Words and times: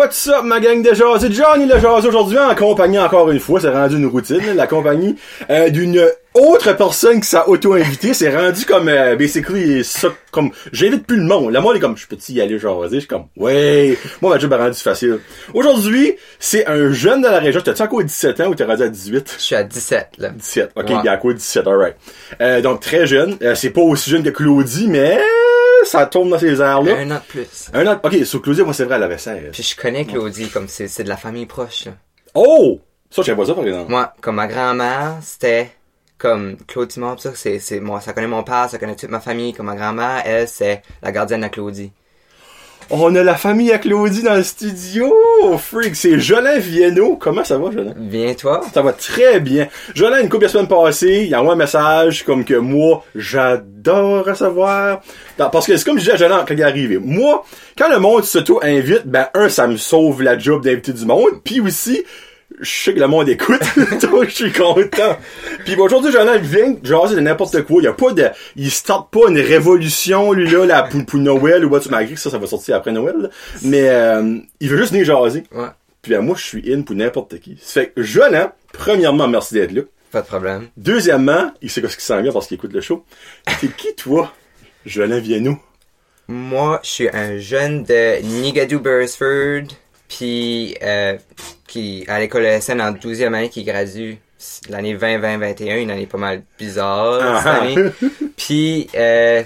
What's 0.00 0.28
up, 0.28 0.44
ma 0.44 0.60
gang 0.60 0.80
de? 0.80 0.94
C'est 0.94 1.30
Johnny 1.30 1.66
le 1.66 2.06
aujourd'hui 2.08 2.38
en 2.38 2.54
compagnie, 2.54 2.98
encore 2.98 3.30
une 3.30 3.38
fois, 3.38 3.60
c'est 3.60 3.68
rendu 3.68 3.96
une 3.96 4.06
routine, 4.06 4.40
la 4.56 4.66
compagnie 4.66 5.16
euh, 5.50 5.68
d'une 5.68 6.02
autre 6.40 6.72
personne 6.72 7.20
qui 7.20 7.28
s'est 7.28 7.38
auto-invité. 7.46 8.14
C'est 8.14 8.34
rendu 8.34 8.64
comme, 8.64 8.88
euh, 8.88 9.14
basically, 9.16 9.84
ça, 9.84 10.08
comme, 10.30 10.50
j'invite 10.72 11.06
plus 11.06 11.18
le 11.18 11.24
monde. 11.24 11.52
Le 11.52 11.60
monde 11.60 11.76
est 11.76 11.80
comme, 11.80 11.96
je 11.96 12.06
peux 12.06 12.16
y 12.28 12.40
aller 12.40 12.58
jaser? 12.58 12.96
Je 12.96 12.98
suis 13.00 13.08
comme, 13.08 13.26
ouais. 13.36 13.98
Moi, 14.22 14.34
ma 14.34 14.38
job 14.38 14.52
est 14.52 14.56
rendu 14.56 14.78
facile. 14.78 15.20
Aujourd'hui, 15.52 16.16
c'est 16.38 16.66
un 16.66 16.90
jeune 16.92 17.22
de 17.22 17.28
la 17.28 17.38
région. 17.38 17.60
T'as-tu 17.60 17.82
encore 17.82 18.02
17 18.02 18.40
ans 18.40 18.46
ou 18.48 18.54
t'es 18.54 18.64
rendu 18.64 18.82
à 18.82 18.88
18? 18.88 19.34
Je 19.38 19.42
suis 19.42 19.54
à 19.54 19.62
17, 19.62 20.08
là. 20.18 20.30
17. 20.30 20.72
Ok, 20.76 20.90
y 20.90 21.08
a 21.08 21.16
quoi 21.18 21.34
17, 21.34 21.66
alright. 21.66 21.96
Euh, 22.40 22.60
donc, 22.60 22.80
très 22.80 23.06
jeune. 23.06 23.36
Euh, 23.42 23.54
c'est 23.54 23.70
pas 23.70 23.82
aussi 23.82 24.10
jeune 24.10 24.22
que 24.22 24.30
Claudie, 24.30 24.88
mais 24.88 25.20
ça 25.84 26.06
tourne 26.06 26.30
dans 26.30 26.38
ces 26.38 26.60
airs-là. 26.60 26.96
Un 26.96 27.10
an 27.10 27.14
de 27.16 27.20
plus. 27.28 27.70
Un 27.74 27.86
an. 27.86 28.00
Ok, 28.02 28.24
sur 28.24 28.40
Claudie, 28.40 28.62
moi, 28.62 28.72
c'est 28.72 28.84
vrai, 28.84 28.96
elle 28.96 29.02
avait 29.02 29.18
16. 29.18 29.50
Puis 29.52 29.62
je 29.62 29.76
connais 29.76 30.04
Claudie, 30.06 30.48
comme 30.48 30.68
c'est, 30.68 30.88
c'est 30.88 31.04
de 31.04 31.08
la 31.08 31.16
famille 31.16 31.46
proche, 31.46 31.84
là. 31.86 31.92
Oh! 32.34 32.80
Ça, 33.10 33.22
je 33.22 33.32
pas 33.32 33.44
ça, 33.44 33.54
par 33.54 33.66
exemple. 33.66 33.90
Moi, 33.90 34.14
comme 34.20 34.36
ma 34.36 34.46
grand-mère, 34.46 35.16
c'était 35.20 35.72
comme 36.20 36.56
Claudie 36.66 37.00
Mort, 37.00 37.18
ça, 37.18 37.30
c'est, 37.34 37.58
c'est, 37.58 37.80
moi, 37.80 38.00
ça 38.00 38.12
connaît 38.12 38.26
mon 38.26 38.42
père, 38.42 38.68
ça 38.70 38.78
connaît 38.78 38.94
toute 38.94 39.10
ma 39.10 39.20
famille, 39.20 39.54
comme 39.54 39.66
ma 39.66 39.74
grand-mère, 39.74 40.22
elle, 40.26 40.46
c'est 40.46 40.82
la 41.02 41.12
gardienne 41.12 41.40
de 41.40 41.48
Claudie. 41.48 41.92
On 42.92 43.14
a 43.14 43.22
la 43.22 43.36
famille 43.36 43.72
à 43.72 43.78
Claudie 43.78 44.22
dans 44.24 44.34
le 44.34 44.42
studio! 44.42 45.14
Freak, 45.58 45.94
c'est 45.94 46.18
Jolin 46.18 46.58
Vienno. 46.58 47.16
Comment 47.16 47.44
ça 47.44 47.56
va, 47.56 47.70
Jolin? 47.70 47.94
Viens, 47.96 48.34
toi? 48.34 48.62
Ça 48.74 48.82
va 48.82 48.92
très 48.92 49.38
bien. 49.38 49.68
Jolin, 49.94 50.20
une 50.20 50.28
couple 50.28 50.46
de 50.46 50.48
semaines 50.48 50.66
passées, 50.66 51.26
il 51.28 51.36
envoie 51.36 51.52
un 51.52 51.56
message 51.56 52.24
comme 52.24 52.44
que 52.44 52.54
moi, 52.54 53.04
j'adore 53.14 54.24
recevoir. 54.24 55.02
Parce 55.38 55.66
que 55.66 55.76
c'est 55.76 55.84
comme 55.84 55.98
je 55.98 56.00
disais 56.00 56.14
à 56.14 56.16
Jolin 56.16 56.44
quand 56.46 56.52
il 56.52 56.60
est 56.60 56.64
arrivé. 56.64 56.98
Moi, 56.98 57.44
quand 57.78 57.88
le 57.88 58.00
monde 58.00 58.24
s'auto-invite, 58.24 59.06
ben, 59.06 59.28
un, 59.34 59.48
ça 59.48 59.68
me 59.68 59.76
sauve 59.76 60.22
la 60.22 60.36
job 60.36 60.64
d'inviter 60.64 60.92
du 60.92 61.06
monde. 61.06 61.42
Puis 61.44 61.60
aussi, 61.60 62.02
je 62.60 62.70
sais 62.70 62.94
que 62.94 63.00
le 63.00 63.06
monde 63.06 63.28
écoute, 63.28 63.62
donc 64.02 64.28
je 64.28 64.34
suis 64.34 64.52
content. 64.52 65.16
Puis 65.64 65.76
aujourd'hui, 65.76 66.12
Jolin 66.12 66.36
vient 66.38 66.76
jaser 66.82 67.16
de 67.16 67.20
n'importe 67.20 67.62
quoi. 67.62 67.80
Il 67.80 67.84
y 67.84 67.88
a 67.88 67.92
pas 67.92 68.12
de, 68.12 68.28
il 68.56 68.70
starte 68.70 69.10
pas 69.10 69.28
une 69.28 69.40
révolution, 69.40 70.32
lui 70.32 70.48
là, 70.50 70.66
là 70.66 70.82
pour, 70.82 71.04
pour 71.06 71.18
Noël 71.18 71.64
ou 71.64 71.70
what, 71.70 71.80
malgré 71.90 72.14
que 72.14 72.20
ça, 72.20 72.30
ça 72.30 72.38
va 72.38 72.46
sortir 72.46 72.76
après 72.76 72.92
Noël. 72.92 73.16
là. 73.16 73.28
Mais 73.62 73.88
euh, 73.88 74.38
il 74.60 74.68
veut 74.68 74.76
juste 74.76 74.92
venir 74.92 75.04
jaser. 75.04 75.44
Ouais. 75.52 75.66
Puis 76.02 76.12
ben, 76.12 76.20
moi, 76.22 76.36
je 76.38 76.44
suis 76.44 76.72
in 76.72 76.82
pour 76.82 76.96
n'importe 76.96 77.38
qui. 77.40 77.58
Ça 77.60 77.82
fait 77.82 77.88
que 77.88 78.02
Jolin, 78.02 78.52
premièrement, 78.72 79.28
merci 79.28 79.54
d'être 79.54 79.72
là. 79.72 79.82
Pas 80.10 80.22
de 80.22 80.26
problème. 80.26 80.68
Deuxièmement, 80.76 81.52
il 81.62 81.70
sait 81.70 81.86
ce 81.86 81.96
qui 81.96 82.04
s'en 82.04 82.20
vient 82.20 82.32
parce 82.32 82.46
qu'il 82.46 82.56
écoute 82.56 82.72
le 82.72 82.80
show. 82.80 83.04
T'es 83.60 83.68
qui, 83.68 83.94
toi? 83.94 84.32
Jolin 84.86 85.20
Vienno? 85.20 85.58
Moi, 86.26 86.80
je 86.82 86.88
suis 86.88 87.08
un 87.12 87.38
jeune 87.38 87.82
de 87.84 88.22
Nigadoo 88.22 88.78
Beresford, 88.78 89.64
puis 90.08 90.76
euh, 90.82 91.18
qui 91.70 92.04
à 92.08 92.18
l'école 92.18 92.44
SN 92.60 92.80
en 92.82 92.92
12e 92.92 93.32
année 93.32 93.48
qui 93.48 93.62
gradue 93.64 94.18
l'année 94.68 94.96
20-20-21, 94.96 95.82
une 95.82 95.90
année 95.90 96.06
pas 96.06 96.18
mal 96.18 96.42
bizarre 96.58 97.20
Ah, 97.22 97.40
cette 97.42 97.62
année. 97.62 97.90
Puis 98.36 98.88
euh, 98.96 99.42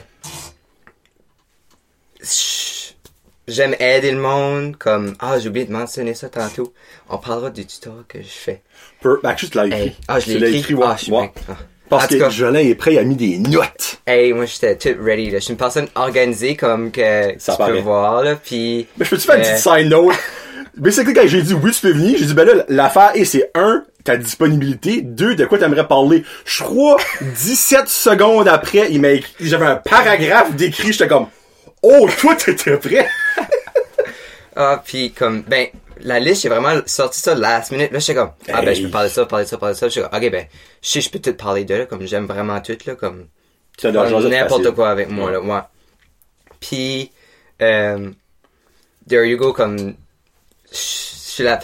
j'aime 3.46 3.74
aider 3.78 4.10
le 4.10 4.18
monde 4.20 4.76
comme 4.76 5.14
ah 5.20 5.38
j'ai 5.38 5.48
oublié 5.48 5.66
de 5.66 5.72
mentionner 5.72 6.14
ça 6.14 6.28
tantôt. 6.28 6.72
On 7.08 7.18
parlera 7.18 7.50
du 7.50 7.66
tutoriel 7.66 8.04
que 8.08 8.22
je 8.22 8.28
fais. 8.28 8.62
Per, 9.02 9.14
ben, 9.22 9.36
juste 9.36 9.54
l'as 9.54 9.66
écrit. 9.66 9.80
Hey, 9.80 9.96
ah 10.08 10.20
je 10.20 10.32
l'ai 10.38 10.58
écrit. 10.58 10.74
ouais. 10.74 10.86
Je 10.96 11.02
suis 11.04 11.12
Ouais. 11.12 11.30
bien. 11.34 11.54
Ah. 11.54 11.56
Parce 11.88 12.04
En 12.06 12.18
que 12.18 12.30
Jolin 12.30 12.60
est 12.60 12.74
prêt, 12.74 12.94
il 12.94 12.98
a 12.98 13.04
mis 13.04 13.14
des 13.16 13.38
notes. 13.38 13.98
Hey, 14.06 14.32
moi 14.32 14.46
j'étais 14.46 14.76
tout 14.76 15.02
ready 15.02 15.30
là. 15.30 15.38
Je 15.38 15.44
suis 15.44 15.52
une 15.52 15.58
personne 15.58 15.86
organisée 15.94 16.56
comme 16.56 16.90
que 16.90 17.34
Ça 17.38 17.52
tu 17.52 17.58
paraît. 17.58 17.72
peux 17.72 17.78
voir 17.80 18.22
là. 18.22 18.36
Puis 18.36 18.86
Mais 18.96 19.04
je 19.04 19.10
peux-tu 19.10 19.26
faire 19.26 19.36
une 19.36 19.42
Euh. 19.42 19.44
petite 19.44 19.58
side 19.62 19.88
note? 19.88 20.14
Basically, 20.76 21.14
quand 21.14 21.26
j'ai 21.26 21.42
dit 21.42 21.54
oui, 21.54 21.70
tu 21.72 21.80
peux 21.82 21.92
venir, 21.92 22.16
j'ai 22.18 22.24
dit, 22.24 22.34
ben 22.34 22.44
là, 22.46 22.64
l'affaire, 22.68 23.12
et 23.14 23.24
c'est 23.24 23.48
un, 23.54 23.84
ta 24.02 24.16
disponibilité, 24.16 25.02
deux, 25.02 25.36
de 25.36 25.44
quoi 25.44 25.56
t'aimerais 25.58 25.86
parler? 25.86 26.24
Je 26.44 26.64
crois, 26.64 26.96
17 27.20 27.88
secondes 27.88 28.48
après, 28.48 28.88
il 28.90 29.00
m'a 29.00 29.10
écrit, 29.10 29.32
j'avais 29.40 29.66
un 29.66 29.76
paragraphe 29.76 30.52
d'écrit, 30.56 30.92
j'étais 30.92 31.06
comme, 31.06 31.26
oh, 31.82 32.08
toi, 32.18 32.34
t'étais 32.34 32.76
prêt? 32.76 33.08
Ah, 34.56 34.80
puis 34.84 35.10
comme, 35.10 35.42
ben, 35.42 35.66
la 36.00 36.20
liste, 36.20 36.42
j'ai 36.42 36.48
vraiment 36.48 36.80
sorti 36.86 37.20
ça 37.20 37.34
last 37.34 37.70
minute. 37.72 37.92
Là, 37.92 37.98
j'étais 37.98 38.14
comme, 38.14 38.30
ah 38.48 38.62
ben, 38.62 38.74
je 38.74 38.82
peux 38.82 38.90
parler 38.90 39.08
de 39.08 39.14
ça, 39.14 39.26
parler 39.26 39.44
de 39.44 39.50
ça, 39.50 39.58
parler 39.58 39.74
de 39.74 39.78
ça. 39.78 39.88
J'étais 39.88 40.08
comme, 40.08 40.22
ok, 40.22 40.30
ben, 40.30 40.46
je 40.82 40.88
sais, 40.88 41.00
je 41.00 41.10
peux 41.10 41.18
tout 41.18 41.34
parler 41.34 41.64
de 41.64 41.74
là, 41.74 41.86
comme 41.86 42.06
j'aime 42.06 42.26
vraiment 42.26 42.60
tout, 42.60 42.76
là, 42.86 42.94
comme, 42.94 43.28
Tu 43.78 43.86
n'importe 44.28 44.62
quoi 44.74 44.90
avec 44.90 45.08
moi, 45.10 45.30
là, 45.30 45.40
ouais. 45.40 45.60
Puis, 46.60 47.10
euh, 47.62 48.10
there 49.08 49.24
you 49.28 49.36
go, 49.36 49.52
comme, 49.52 49.94
je 50.70 50.76
suis 50.76 51.42
la, 51.44 51.60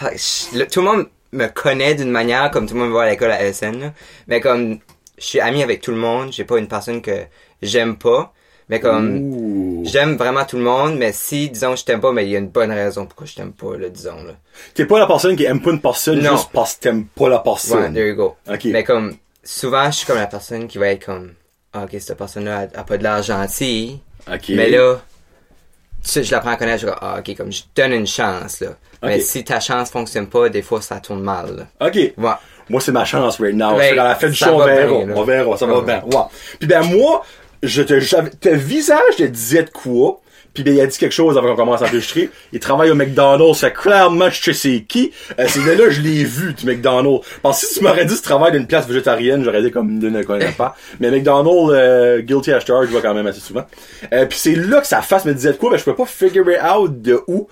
le- 0.55 0.67
tout 0.67 0.81
le 0.81 0.87
monde 0.87 1.07
me 1.33 1.47
connaît 1.47 1.95
d'une 1.95 2.11
manière, 2.11 2.51
comme 2.51 2.67
tout 2.67 2.75
le 2.75 2.81
monde 2.81 2.89
me 2.89 2.93
voit 2.95 3.05
à 3.05 3.11
l'école 3.11 3.31
à 3.31 3.41
LSN, 3.43 3.79
là. 3.81 3.93
Mais 4.27 4.41
comme, 4.41 4.79
je 5.19 5.25
suis 5.25 5.41
ami 5.41 5.63
avec 5.63 5.81
tout 5.81 5.91
le 5.91 5.97
monde, 5.97 6.33
j'ai 6.33 6.45
pas 6.45 6.59
une 6.59 6.69
personne 6.69 7.03
que 7.03 7.25
j'aime 7.63 7.97
pas. 7.97 8.33
Mais 8.71 8.81
comme. 8.81 9.85
J'aime 9.85 10.17
vraiment 10.17 10.45
tout 10.45 10.57
le 10.59 10.63
monde, 10.63 10.97
mais 10.99 11.11
si, 11.13 11.49
disons, 11.49 11.75
je 11.75 11.85
t'aime 11.85 12.01
pas, 12.03 12.13
mais 12.13 12.25
il 12.27 12.31
y 12.31 12.37
a 12.37 12.39
une 12.39 12.49
bonne 12.49 12.71
raison 12.71 13.07
pourquoi 13.07 13.27
je 13.27 13.35
t'aime 13.35 13.53
pas, 13.53 13.77
là, 13.79 13.89
disons, 13.89 14.23
là. 14.25 14.35
T'es 14.75 14.85
pas 14.85 14.99
la 14.99 15.07
personne 15.07 15.35
qui 15.37 15.45
aime 15.45 15.61
pas 15.63 15.71
une 15.71 15.81
personne 15.81 16.21
Non. 16.21 16.33
juste 16.33 16.51
parce 16.53 16.75
que 16.75 16.81
t'aimes 16.81 17.07
pas 17.07 17.31
la 17.31 17.37
Ouais, 17.39 17.43
personne. 17.45 17.95
there 17.95 18.07
you 18.07 18.15
go. 18.15 18.37
Mais 18.67 18.85
comme, 18.85 19.15
souvent, 19.43 19.87
je 19.91 19.97
suis 19.97 20.07
comme 20.07 20.19
la 20.19 20.27
personne 20.27 20.69
qui 20.69 20.77
va 20.77 20.89
être 20.89 21.07
comme, 21.07 21.33
ah, 21.73 21.85
ok, 21.85 21.97
cette 21.99 22.19
personne-là 22.19 22.69
a, 22.75 22.81
a 22.81 22.85
pas 22.85 22.99
de 22.99 23.03
l'air 23.03 23.23
gentil, 23.23 24.01
Ok. 24.31 24.51
mais 24.51 24.69
là, 24.69 24.97
tu 26.05 26.11
sais, 26.11 26.23
je 26.25 26.31
la 26.31 26.41
prends 26.41 26.51
à 26.51 26.57
connaître, 26.57 26.83
je 26.83 26.87
comme, 26.87 26.99
ah, 27.01 27.17
ok, 27.21 27.37
comme, 27.37 27.51
je 27.51 27.63
te 27.63 27.81
donne 27.81 27.93
une 27.93 28.07
chance, 28.07 28.61
là. 28.61 28.69
Mais 29.03 29.19
si 29.21 29.43
ta 29.45 29.61
chance 29.61 29.91
fonctionne 29.91 30.27
pas, 30.27 30.51
des 30.51 30.61
fois, 30.61 30.83
ça 30.83 31.01
tourne 31.01 31.23
mal, 31.23 31.57
là. 31.81 31.87
Ok. 31.89 31.95
Ouais. 32.19 32.31
Moi, 32.69 32.81
c'est 32.83 32.93
ma 32.93 33.05
chance 33.07 33.39
right 33.41 33.55
now. 33.57 33.77
Ben, 33.77 33.81
Fait 33.89 33.95
qu'à 33.97 34.05
la 34.05 34.15
fin 34.15 34.29
du 34.29 34.35
show, 34.35 34.51
on 34.53 34.65
verra. 34.65 34.93
on 34.93 35.25
verra, 35.25 35.57
ça 35.57 35.67
va 35.67 35.79
Ouais. 35.79 35.85
bien. 35.85 36.03
Ouais. 36.05 36.25
Puis 36.59 36.69
ben, 36.69 36.83
moi, 36.85 37.25
je 37.63 37.83
te, 37.83 38.35
te 38.37 38.49
visage 38.49 39.17
te 39.17 39.25
disait 39.25 39.65
de 39.65 39.71
quoi. 39.71 40.21
Puis 40.55 40.65
ben, 40.65 40.75
il 40.75 40.81
a 40.81 40.87
dit 40.87 40.99
quelque 40.99 41.13
chose 41.13 41.39
avant 41.39 41.49
qu'on 41.49 41.57
commence 41.57 41.83
à 41.83 41.85
enregistrer. 41.85 42.29
Il 42.53 42.59
travaille 42.59 42.91
au 42.91 42.95
McDonald's. 42.95 43.61
Fait 43.61 43.73
que 43.73 43.83
clairement, 43.83 44.31
je 44.31 44.43
sais 44.43 44.53
c'est 44.53 44.81
qui. 44.83 45.13
Euh, 45.39 45.45
c'est 45.49 45.65
de 45.65 45.71
là 45.71 45.91
je 45.91 46.01
l'ai 46.01 46.25
vu, 46.25 46.55
du 46.55 46.67
McDonald's. 46.67 47.25
Parce 47.43 47.61
que 47.61 47.67
si 47.67 47.79
tu 47.79 47.85
m'aurais 47.85 48.05
dit 48.05 48.17
tu 48.17 48.23
travailles 48.23 48.53
d'une 48.53 48.67
place 48.67 48.87
végétarienne, 48.87 49.45
j'aurais 49.45 49.63
dit 49.63 49.71
comme, 49.71 50.01
je 50.03 50.09
ne 50.09 50.23
connais 50.23 50.51
pas. 50.53 50.75
Mais 50.99 51.11
McDonald's, 51.11 51.73
euh, 51.73 52.21
guilty 52.21 52.53
as 52.53 52.65
charged, 52.65 52.89
je 52.89 52.93
vois 52.93 53.03
quand 53.03 53.15
même 53.15 53.27
assez 53.27 53.41
souvent. 53.41 53.65
Euh, 54.13 54.27
puis 54.27 54.39
c'est 54.39 54.57
là 54.57 54.81
que 54.81 54.87
sa 54.87 55.03
face 55.03 55.25
me 55.25 55.35
disait 55.35 55.53
de 55.53 55.57
quoi. 55.57 55.71
Ben, 55.71 55.77
je 55.77 55.85
peux 55.85 55.95
pas 55.95 56.07
figure 56.07 56.51
it 56.51 56.59
out 56.63 57.01
de 57.01 57.21
où. 57.29 57.49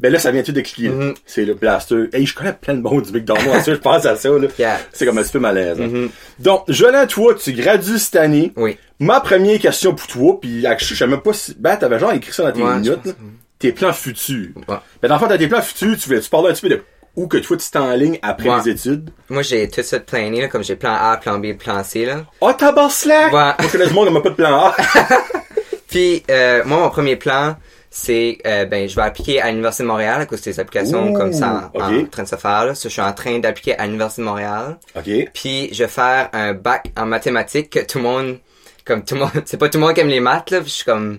Ben 0.00 0.10
là, 0.12 0.18
ça 0.18 0.30
vient 0.30 0.42
tout 0.42 0.52
d'expliquer. 0.52 0.88
Mhm. 0.88 1.14
C'est 1.26 1.44
le 1.44 1.54
blaster. 1.54 2.08
Hey, 2.12 2.24
je 2.26 2.34
connais 2.34 2.52
plein 2.54 2.74
de 2.74 2.80
bons 2.80 3.00
du 3.00 3.12
McDonald's. 3.12 3.66
je 3.66 3.74
pense 3.74 4.06
à 4.06 4.16
ça, 4.16 4.30
là. 4.30 4.48
Yeah. 4.58 4.78
C'est 4.92 5.04
comme 5.06 5.18
un 5.18 5.22
petit 5.22 5.32
peu 5.32 5.38
malaise. 5.40 5.78
hein. 5.80 5.86
Mhm. 5.86 6.10
Donc, 6.38 6.64
Jolan, 6.68 7.06
toi, 7.06 7.34
tu 7.34 7.52
gradues 7.52 7.98
cette 7.98 8.16
année. 8.16 8.52
Oui. 8.56 8.78
Ma 8.98 9.20
première 9.20 9.58
question 9.60 9.94
pour 9.94 10.06
toi, 10.06 10.40
puis 10.40 10.64
je 10.78 10.94
sais 10.94 11.06
même 11.06 11.20
pas 11.20 11.32
si... 11.32 11.54
Ben, 11.58 11.76
t'avais 11.76 11.98
genre 11.98 12.12
écrit 12.12 12.32
ça 12.32 12.44
dans 12.44 12.52
tes 12.52 12.62
Ouais, 12.62 12.74
minutes, 12.76 13.04
là. 13.04 13.12
Tes 13.58 13.72
plans 13.72 13.92
futurs. 13.92 14.48
Ouais. 14.68 14.76
Ben, 15.02 15.08
dans 15.08 15.14
le 15.16 15.20
fond, 15.20 15.26
dans 15.26 15.36
tes 15.38 15.48
plans 15.48 15.60
futurs, 15.62 15.96
tu 15.98 16.08
veux 16.08 16.20
tu 16.20 16.30
parler 16.30 16.48
un 16.48 16.52
petit 16.52 16.62
peu 16.62 16.68
de 16.70 16.82
où 17.16 17.26
que 17.26 17.36
toi, 17.38 17.56
tu 17.56 17.68
t'es 17.70 17.78
en 17.78 17.92
ligne 17.92 18.18
après 18.22 18.48
Ouais. 18.48 18.56
les 18.64 18.70
études? 18.70 19.10
Moi, 19.28 19.42
j'ai 19.42 19.68
tout 19.68 19.82
ça 19.82 19.98
de 19.98 20.04
plané, 20.04 20.40
là, 20.40 20.48
comme 20.48 20.62
j'ai 20.64 20.76
plan 20.76 20.94
A, 20.94 21.16
plan 21.18 21.38
B, 21.38 21.54
plan 21.58 21.82
C, 21.84 22.06
là. 22.06 22.24
Oh, 22.40 22.52
tabarnak! 22.52 22.98
Ouais. 23.06 23.30
Moi, 23.32 23.54
je 23.60 23.68
connais 23.68 23.86
du 23.88 23.92
monde 23.94 24.14
n'a 24.14 24.20
pas 24.20 24.30
de 24.30 24.34
plan 24.34 24.54
A. 24.66 24.76
Puis, 25.88 26.22
euh, 26.30 26.62
moi, 26.64 26.78
mon 26.80 26.88
premier 26.90 27.16
plan, 27.16 27.56
c'est, 27.92 28.38
euh, 28.46 28.64
ben, 28.66 28.88
je 28.88 28.94
vais 28.94 29.02
appliquer 29.02 29.40
à 29.40 29.50
l'Université 29.50 29.82
de 29.82 29.88
Montréal 29.88 30.20
à 30.20 30.26
cause 30.26 30.40
des 30.42 30.60
applications 30.60 31.10
Ouh, 31.10 31.18
comme 31.18 31.32
ça 31.32 31.70
en, 31.74 31.80
en 31.80 32.06
train 32.06 32.22
de 32.22 32.28
se 32.28 32.36
faire. 32.36 32.64
Là. 32.66 32.72
Je 32.80 32.88
suis 32.88 33.00
en 33.02 33.12
train 33.12 33.38
d'appliquer 33.40 33.76
à 33.76 33.86
l'Université 33.86 34.22
de 34.22 34.26
Montréal. 34.26 34.78
OK. 34.96 35.10
Puis, 35.34 35.68
je 35.74 35.82
vais 35.84 35.88
faire 35.90 36.28
un 36.32 36.54
bac 36.54 36.86
en 36.96 37.06
mathématiques 37.06 37.70
que 37.70 37.80
tout 37.80 37.98
le 37.98 38.04
monde, 38.04 38.38
comme 38.84 39.04
tout 39.04 39.14
le 39.14 39.20
monde, 39.22 39.30
c'est 39.44 39.56
pas 39.56 39.68
tout 39.68 39.78
le 39.78 39.84
monde 39.84 39.94
qui 39.94 40.00
aime 40.00 40.08
les 40.08 40.20
maths, 40.20 40.50
là. 40.50 40.60
Je 40.62 40.68
suis 40.68 40.84
comme, 40.84 41.18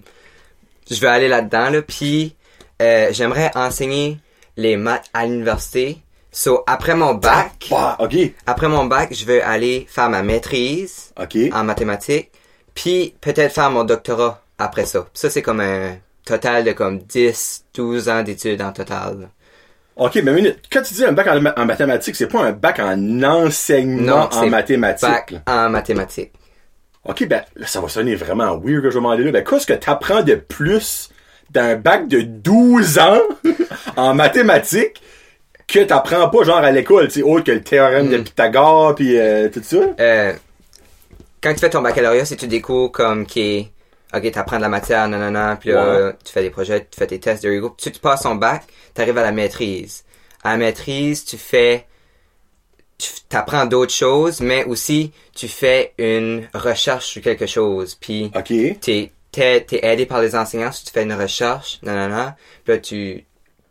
je 0.90 1.00
vais 1.00 1.08
aller 1.08 1.28
là-dedans, 1.28 1.70
là. 1.72 1.82
Puis, 1.82 2.36
euh, 2.82 3.10
j'aimerais 3.12 3.52
enseigner 3.56 4.18
les 4.56 4.78
maths 4.78 5.06
à 5.14 5.26
l'université. 5.26 5.98
So, 6.32 6.64
après 6.68 6.96
mon 6.96 7.16
bac, 7.16 7.68
Bah, 7.70 7.98
OK. 8.00 8.16
après 8.46 8.70
mon 8.70 8.86
bac, 8.86 9.10
je 9.14 9.26
vais 9.26 9.42
aller 9.42 9.86
faire 9.90 10.10
ma 10.10 10.24
maîtrise 10.24 11.12
en 11.52 11.66
mathématiques, 11.66 12.32
puis 12.74 13.14
peut-être 13.20 13.54
faire 13.54 13.70
mon 13.72 13.84
doctorat 13.84 14.42
après 14.58 14.86
ça. 14.86 15.06
Ça, 15.14 15.30
c'est 15.30 15.42
comme 15.42 15.60
un 15.60 15.98
total 16.26 16.64
de 16.64 16.72
comme 16.72 17.00
10, 17.00 17.66
12 17.74 18.10
ans 18.10 18.24
d'études 18.24 18.62
en 18.62 18.72
total. 18.72 19.30
OK, 19.96 20.16
mais 20.24 20.34
minute. 20.34 20.60
Quand 20.72 20.82
tu 20.82 20.94
dis 20.94 21.06
un 21.06 21.12
bac 21.12 21.28
en, 21.28 21.46
en 21.46 21.66
mathématiques, 21.66 22.16
c'est 22.16 22.28
pas 22.28 22.42
un 22.42 22.52
bac 22.52 22.80
en 22.80 23.24
enseignement 23.24 24.02
Non, 24.02 24.24
en 24.24 24.32
c'est 24.32 24.50
mathématiques. 24.50 25.10
Bac 25.10 25.34
en 25.48 25.70
mathématiques. 25.70 26.32
OK, 27.04 27.28
ben, 27.28 27.44
là, 27.56 27.68
ça 27.68 27.82
va 27.82 27.88
sonner 27.90 28.16
vraiment 28.16 28.58
weird 28.58 28.84
que 28.84 28.90
je 28.90 28.96
vais 28.96 29.02
demander 29.02 29.24
là. 29.24 29.32
Ben, 29.32 29.44
qu'est-ce 29.44 29.68
que 29.68 29.74
t'apprends 29.74 30.22
de 30.22 30.36
plus 30.36 31.10
d'un 31.50 31.76
bac 31.76 32.08
de 32.08 32.22
12 32.22 33.00
ans 33.00 33.20
en 33.98 34.14
mathématiques 34.14 35.02
que 35.68 35.80
t'apprends 35.80 36.30
pas, 36.30 36.44
genre, 36.44 36.58
à 36.58 36.72
l'école, 36.72 37.08
tu 37.08 37.20
sais, 37.20 37.22
autre 37.24 37.46
que 37.46 37.52
le 37.52 37.62
théorème 37.62 38.10
de 38.10 38.18
Mm. 38.18 38.24
Pythagore, 38.24 38.96
puis 38.96 39.18
euh, 39.18 39.50
tout 39.50 39.62
ça? 39.64 39.78
Euh, 40.00 40.34
quand 41.42 41.54
tu 41.54 41.60
fais 41.60 41.70
ton 41.70 41.82
baccalauréat, 41.82 42.26
c'est 42.26 42.36
tu 42.36 42.48
des 42.48 42.62
cours 42.62 42.92
comme 42.92 43.26
qui 43.26 43.42
est 43.42 43.72
ok, 44.14 44.32
t'apprends 44.32 44.58
de 44.58 44.62
la 44.62 44.70
matière, 44.70 45.08
non, 45.08 45.56
puis 45.58 45.72
là, 45.72 46.06
Ouais. 46.08 46.14
tu 46.24 46.32
fais 46.32 46.42
des 46.42 46.50
projets, 46.50 46.82
tu 46.82 46.98
fais 46.98 47.08
tes 47.08 47.20
tests, 47.20 47.46
go. 47.46 47.76
Tu, 47.78 47.92
tu 47.92 48.00
passes 48.00 48.22
ton 48.24 48.36
bac, 48.36 48.64
t'arrives 48.94 49.18
à 49.18 49.24
la 49.24 49.32
maîtrise. 49.32 50.04
À 50.44 50.52
la 50.52 50.58
maîtrise, 50.58 51.24
tu 51.26 51.38
fais, 51.38 51.86
tu 52.98 53.10
apprends 53.36 53.66
d'autres 53.66 53.94
choses, 53.94 54.42
mais 54.42 54.64
aussi, 54.66 55.12
tu 55.36 55.48
fais 55.48 55.94
une 55.98 56.48
recherche 56.54 57.06
sur 57.08 57.22
quelque 57.22 57.46
chose, 57.48 57.96
puis 57.96 58.32
OK. 58.36 58.80
t'es, 58.82 59.12
t'es 59.32 59.66
aidé 59.84 60.06
par 60.06 60.22
les 60.22 60.36
enseignants 60.36 60.72
si 60.72 60.86
tu 60.86 60.92
fais 60.92 61.04
une 61.04 61.14
recherche, 61.14 61.80
non, 61.84 62.34
puis 62.64 62.74
là, 62.74 62.80
tu, 62.80 63.26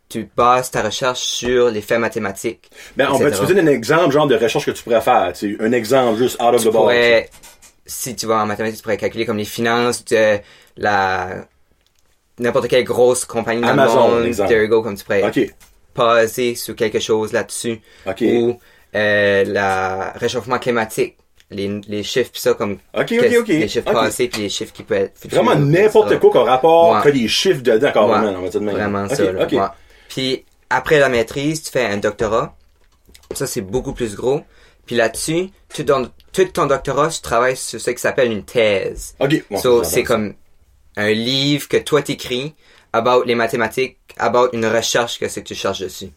tu 0.09 0.29
bases 0.35 0.71
ta 0.71 0.81
recherche 0.81 1.19
sur 1.21 1.69
les 1.69 1.81
faits 1.81 1.99
mathématiques. 1.99 2.69
Ben, 2.97 3.07
on 3.11 3.17
peut 3.17 3.27
etc. 3.29 3.43
te 3.43 3.53
donner 3.53 3.71
un 3.71 3.73
exemple, 3.73 4.11
genre, 4.11 4.27
de 4.27 4.35
recherche 4.35 4.65
que 4.65 4.71
tu 4.71 4.83
pourrais 4.83 5.01
faire, 5.01 5.31
tu 5.33 5.57
un 5.61 5.71
exemple 5.71 6.17
juste 6.17 6.41
out 6.41 6.55
of 6.55 6.61
tu 6.61 6.67
the 6.67 6.71
box. 6.71 6.93
Si 7.91 8.15
tu 8.15 8.25
vas 8.25 8.41
en 8.41 8.45
mathématiques, 8.45 8.77
tu 8.77 8.83
pourrais 8.83 8.97
calculer 8.97 9.25
comme 9.25 9.37
les 9.37 9.45
finances 9.45 10.03
de 10.05 10.39
la 10.77 11.45
n'importe 12.39 12.67
quelle 12.67 12.83
grosse 12.83 13.25
compagnie 13.25 13.61
dans 13.61 13.67
Amazon, 13.69 14.07
le 14.07 14.13
monde. 14.15 14.25
exemple. 14.25 14.49
There 14.49 14.63
you 14.63 14.69
go, 14.69 14.81
comme 14.81 14.95
tu 14.97 15.03
pourrais 15.03 15.23
OK. 15.27 15.53
baser 15.95 16.55
sur 16.55 16.75
quelque 16.75 16.99
chose 16.99 17.33
là-dessus. 17.33 17.81
Ou 18.21 18.59
euh, 18.95 19.43
la 19.45 20.11
réchauffement 20.15 20.59
climatique. 20.59 21.17
Les, 21.53 21.81
les 21.89 22.01
chiffres 22.03 22.31
pis 22.31 22.39
ça 22.39 22.53
comme 22.53 22.77
OK, 22.93 23.05
qu'est-ce- 23.07 23.35
OK, 23.37 23.41
OK. 23.41 23.47
les 23.49 23.67
chiffres 23.67 23.91
passés 23.91 24.29
puis 24.29 24.43
les 24.43 24.49
chiffres 24.49 24.71
qui 24.71 24.83
peuvent 24.83 24.99
être 25.01 25.19
futurs, 25.19 25.43
Vraiment 25.43 25.59
n'importe 25.59 26.17
quoi 26.17 26.31
comme 26.31 26.47
rapport, 26.47 27.03
Ouais. 27.05 27.11
des 27.11 27.27
chiffres 27.27 27.61
dedans, 27.61 27.91
carrément, 27.91 28.21
Ouais, 28.29 28.35
on 28.37 28.41
va 28.43 28.47
dire 28.49 28.61
de 28.61 28.65
même. 28.65 28.75
Vraiment 28.75 29.09
ça. 29.09 29.31
Là, 29.33 29.45
ouais. 29.45 29.67
Puis 30.07 30.45
après 30.69 30.97
la 30.99 31.09
maîtrise, 31.09 31.61
tu 31.63 31.69
fais 31.71 31.85
un 31.85 31.97
doctorat. 31.97 32.55
Ça, 33.33 33.47
c'est 33.47 33.59
beaucoup 33.61 33.91
plus 33.91 34.15
gros. 34.15 34.41
Puis 34.85 34.95
là-dessus, 34.95 35.49
tout, 35.73 35.83
ton- 35.83 36.09
tout 36.33 36.45
ton 36.45 36.65
doctorat, 36.65 37.09
tu 37.09 37.21
travailles 37.21 37.57
sur 37.57 37.79
ce 37.79 37.91
qui 37.91 38.01
s'appelle 38.01 38.31
une 38.31 38.43
thèse. 38.43 39.15
OK. 39.19 39.43
bon, 39.49 39.57
so, 39.57 39.83
c'est 39.83 40.03
comme 40.03 40.33
un 40.97 41.11
livre 41.11 41.67
que 41.67 41.77
toi 41.77 42.01
t'écris 42.01 42.53
about 42.93 43.23
les 43.25 43.35
mathématiques, 43.35 43.97
about 44.17 44.49
une 44.53 44.65
recherche 44.65 45.19
que 45.19 45.27
c'est 45.27 45.41
que 45.41 45.47
tu 45.47 45.55
cherches 45.55 45.79
dessus. 45.79 46.11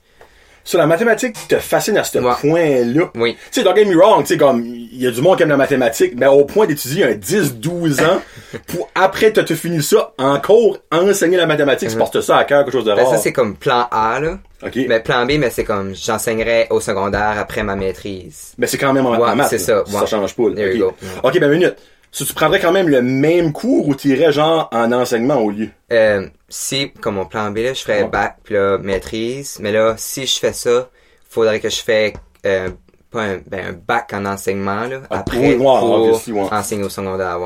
So, 0.64 0.78
la 0.78 0.86
mathématique 0.86 1.36
te 1.46 1.56
fascine 1.56 1.98
à 1.98 2.04
ce 2.04 2.18
Ouais. 2.18 2.32
point-là. 2.40 3.10
Oui. 3.16 3.34
Tu 3.52 3.60
sais, 3.60 3.62
don't 3.62 3.76
get 3.76 3.84
me 3.84 3.94
wrong, 3.96 4.22
tu 4.22 4.28
sais, 4.28 4.36
comme, 4.38 4.64
il 4.64 5.02
y 5.02 5.06
a 5.06 5.10
du 5.10 5.20
monde 5.20 5.36
qui 5.36 5.42
aime 5.42 5.50
la 5.50 5.58
mathématique, 5.58 6.14
mais 6.16 6.26
au 6.26 6.44
point 6.46 6.66
d'étudier 6.66 7.04
un 7.04 7.12
10-12 7.12 8.02
ans, 8.02 8.22
pour 8.68 8.88
après, 8.94 9.30
t'as 9.30 9.42
tout 9.44 9.56
fini 9.56 9.82
ça, 9.82 10.14
encore 10.16 10.78
enseigner 10.90 11.36
la 11.36 11.46
mathématique, 11.46 11.90
tu 11.90 11.96
portes 11.96 12.20
ça 12.22 12.38
à 12.38 12.44
cœur, 12.44 12.64
quelque 12.64 12.72
chose 12.72 12.84
de. 12.86 12.94
Ben, 12.94 13.02
rare. 13.04 13.10
ça, 13.14 13.18
c'est 13.18 13.32
comme 13.32 13.56
plan 13.56 13.86
A, 13.90 14.18
là. 14.20 14.38
OK. 14.64 14.76
Mais 14.88 15.00
plan 15.00 15.26
B, 15.26 15.32
mais 15.38 15.50
c'est 15.50 15.64
comme 15.64 15.94
j'enseignerais 15.94 16.68
au 16.70 16.80
secondaire 16.80 17.34
après 17.38 17.62
ma 17.62 17.76
maîtrise. 17.76 18.54
Mais 18.56 18.66
c'est 18.66 18.78
quand 18.78 18.94
même 18.94 19.04
en, 19.04 19.18
Ouais, 19.18 19.28
en 19.30 19.36
maths. 19.36 19.48
c'est 19.50 19.58
ça, 19.58 19.84
Ça 19.86 20.06
change 20.06 20.34
pas. 20.34 20.48
là. 20.48 20.54
There 20.54 20.74
you 20.74 20.86
go. 20.86 20.94
OK, 21.22 21.38
ben, 21.38 21.50
minute. 21.50 21.76
Si 22.16 22.24
tu 22.24 22.32
prendrais 22.32 22.60
quand 22.60 22.70
même 22.70 22.88
le 22.88 23.02
même 23.02 23.52
cours 23.52 23.88
ou 23.88 23.94
t'irais 23.96 24.30
genre 24.30 24.68
en 24.70 24.92
enseignement 24.92 25.34
au 25.40 25.50
lieu? 25.50 25.68
Euh, 25.92 26.28
si, 26.48 26.92
comme 26.92 27.16
mon 27.16 27.24
plan 27.26 27.50
B, 27.50 27.56
là, 27.58 27.74
je 27.74 27.80
ferais 27.82 28.02
Ouais. 28.02 28.08
bac, 28.08 28.36
puis 28.44 28.54
là, 28.54 28.78
maîtrise. 28.78 29.58
Mais 29.60 29.72
là, 29.72 29.96
si 29.98 30.24
je 30.24 30.38
fais 30.38 30.52
ça, 30.52 30.88
faudrait 31.28 31.58
que 31.58 31.68
je 31.68 31.80
fais 31.82 32.12
euh, 32.46 32.68
pas 33.10 33.22
un, 33.22 33.38
ben, 33.48 33.66
un 33.66 33.72
bac 33.72 34.12
en 34.12 34.26
enseignement, 34.26 34.84
là, 34.86 35.00
Ah, 35.10 35.18
après, 35.18 35.38
oui, 35.38 35.48
ouais, 35.56 35.56
pour 35.56 36.52
enseigner 36.52 36.84
au 36.84 36.88
secondaire. 36.88 37.36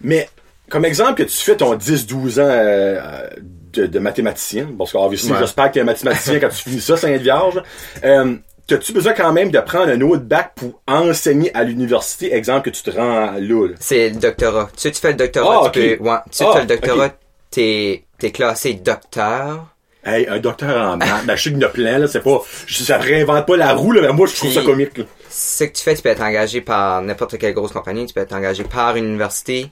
Mais, 0.00 0.28
comme 0.70 0.84
exemple, 0.84 1.14
que 1.14 1.24
tu 1.24 1.36
fais 1.38 1.56
ton 1.56 1.74
10-12 1.74 2.38
ans 2.40 2.46
euh, 2.48 3.28
de, 3.72 3.86
de 3.86 3.98
mathématicien, 3.98 4.68
parce 4.78 4.94
Ouais. 4.94 5.16
j'espère 5.16 5.72
que 5.72 5.80
un 5.80 5.84
mathématicien 5.84 6.38
quand 6.38 6.48
tu 6.50 6.62
finis 6.70 6.80
ça, 6.80 6.96
Sainte-Vierge, 6.96 7.60
euh, 8.04 8.36
T'as-tu 8.66 8.92
besoin 8.92 9.12
quand 9.12 9.32
même 9.32 9.50
de 9.50 9.58
prendre 9.58 9.90
un 9.90 10.00
autre 10.02 10.22
bac 10.22 10.52
pour 10.54 10.80
enseigner 10.86 11.54
à 11.54 11.64
l'université, 11.64 12.32
exemple 12.34 12.70
que 12.70 12.76
tu 12.76 12.82
te 12.82 12.90
rends 12.90 13.32
là? 13.32 13.66
là? 13.68 13.74
C'est 13.80 14.10
le 14.10 14.16
doctorat. 14.16 14.66
Tu 14.74 14.80
sais, 14.82 14.90
tu 14.92 15.00
fais 15.00 15.08
le 15.10 15.16
doctorat, 15.16 15.62
Ah, 15.66 15.70
tu 15.70 15.80
peux, 15.98 16.04
ouais, 16.04 16.16
tu 16.26 16.36
sais, 16.38 16.44
Ah, 16.48 16.60
le 16.60 16.66
doctorat, 16.66 17.10
t'es, 17.50 18.04
t'es 18.18 18.30
classé 18.30 18.74
docteur. 18.74 19.66
Hey, 20.04 20.26
un 20.28 20.38
docteur 20.38 20.76
en 20.92 20.96
maths, 20.96 21.26
ben, 21.26 21.36
je 21.36 21.42
sais 21.44 21.50
qu'il 21.50 21.60
y 21.60 21.64
en 21.64 21.68
a 21.68 21.70
plein, 21.70 21.98
là, 21.98 22.08
c'est 22.08 22.22
pas, 22.22 22.40
je, 22.66 22.82
ça 22.82 22.98
réinvente 22.98 23.46
pas 23.46 23.56
la 23.56 23.72
roue, 23.74 23.92
là, 23.92 24.00
mais 24.02 24.12
moi, 24.12 24.26
je 24.26 24.34
trouve 24.34 24.50
Puis- 24.50 24.58
ça 24.58 24.64
comique, 24.64 24.98
là. 24.98 25.04
Ce 25.28 25.64
que 25.64 25.72
tu 25.72 25.82
fais, 25.82 25.94
tu 25.94 26.02
peux 26.02 26.08
être 26.08 26.22
engagé 26.22 26.60
par 26.60 27.02
n'importe 27.02 27.38
quelle 27.38 27.54
grosse 27.54 27.72
compagnie, 27.72 28.06
tu 28.06 28.14
peux 28.14 28.20
être 28.20 28.32
engagé 28.34 28.64
par 28.64 28.96
une 28.96 29.04
université, 29.06 29.70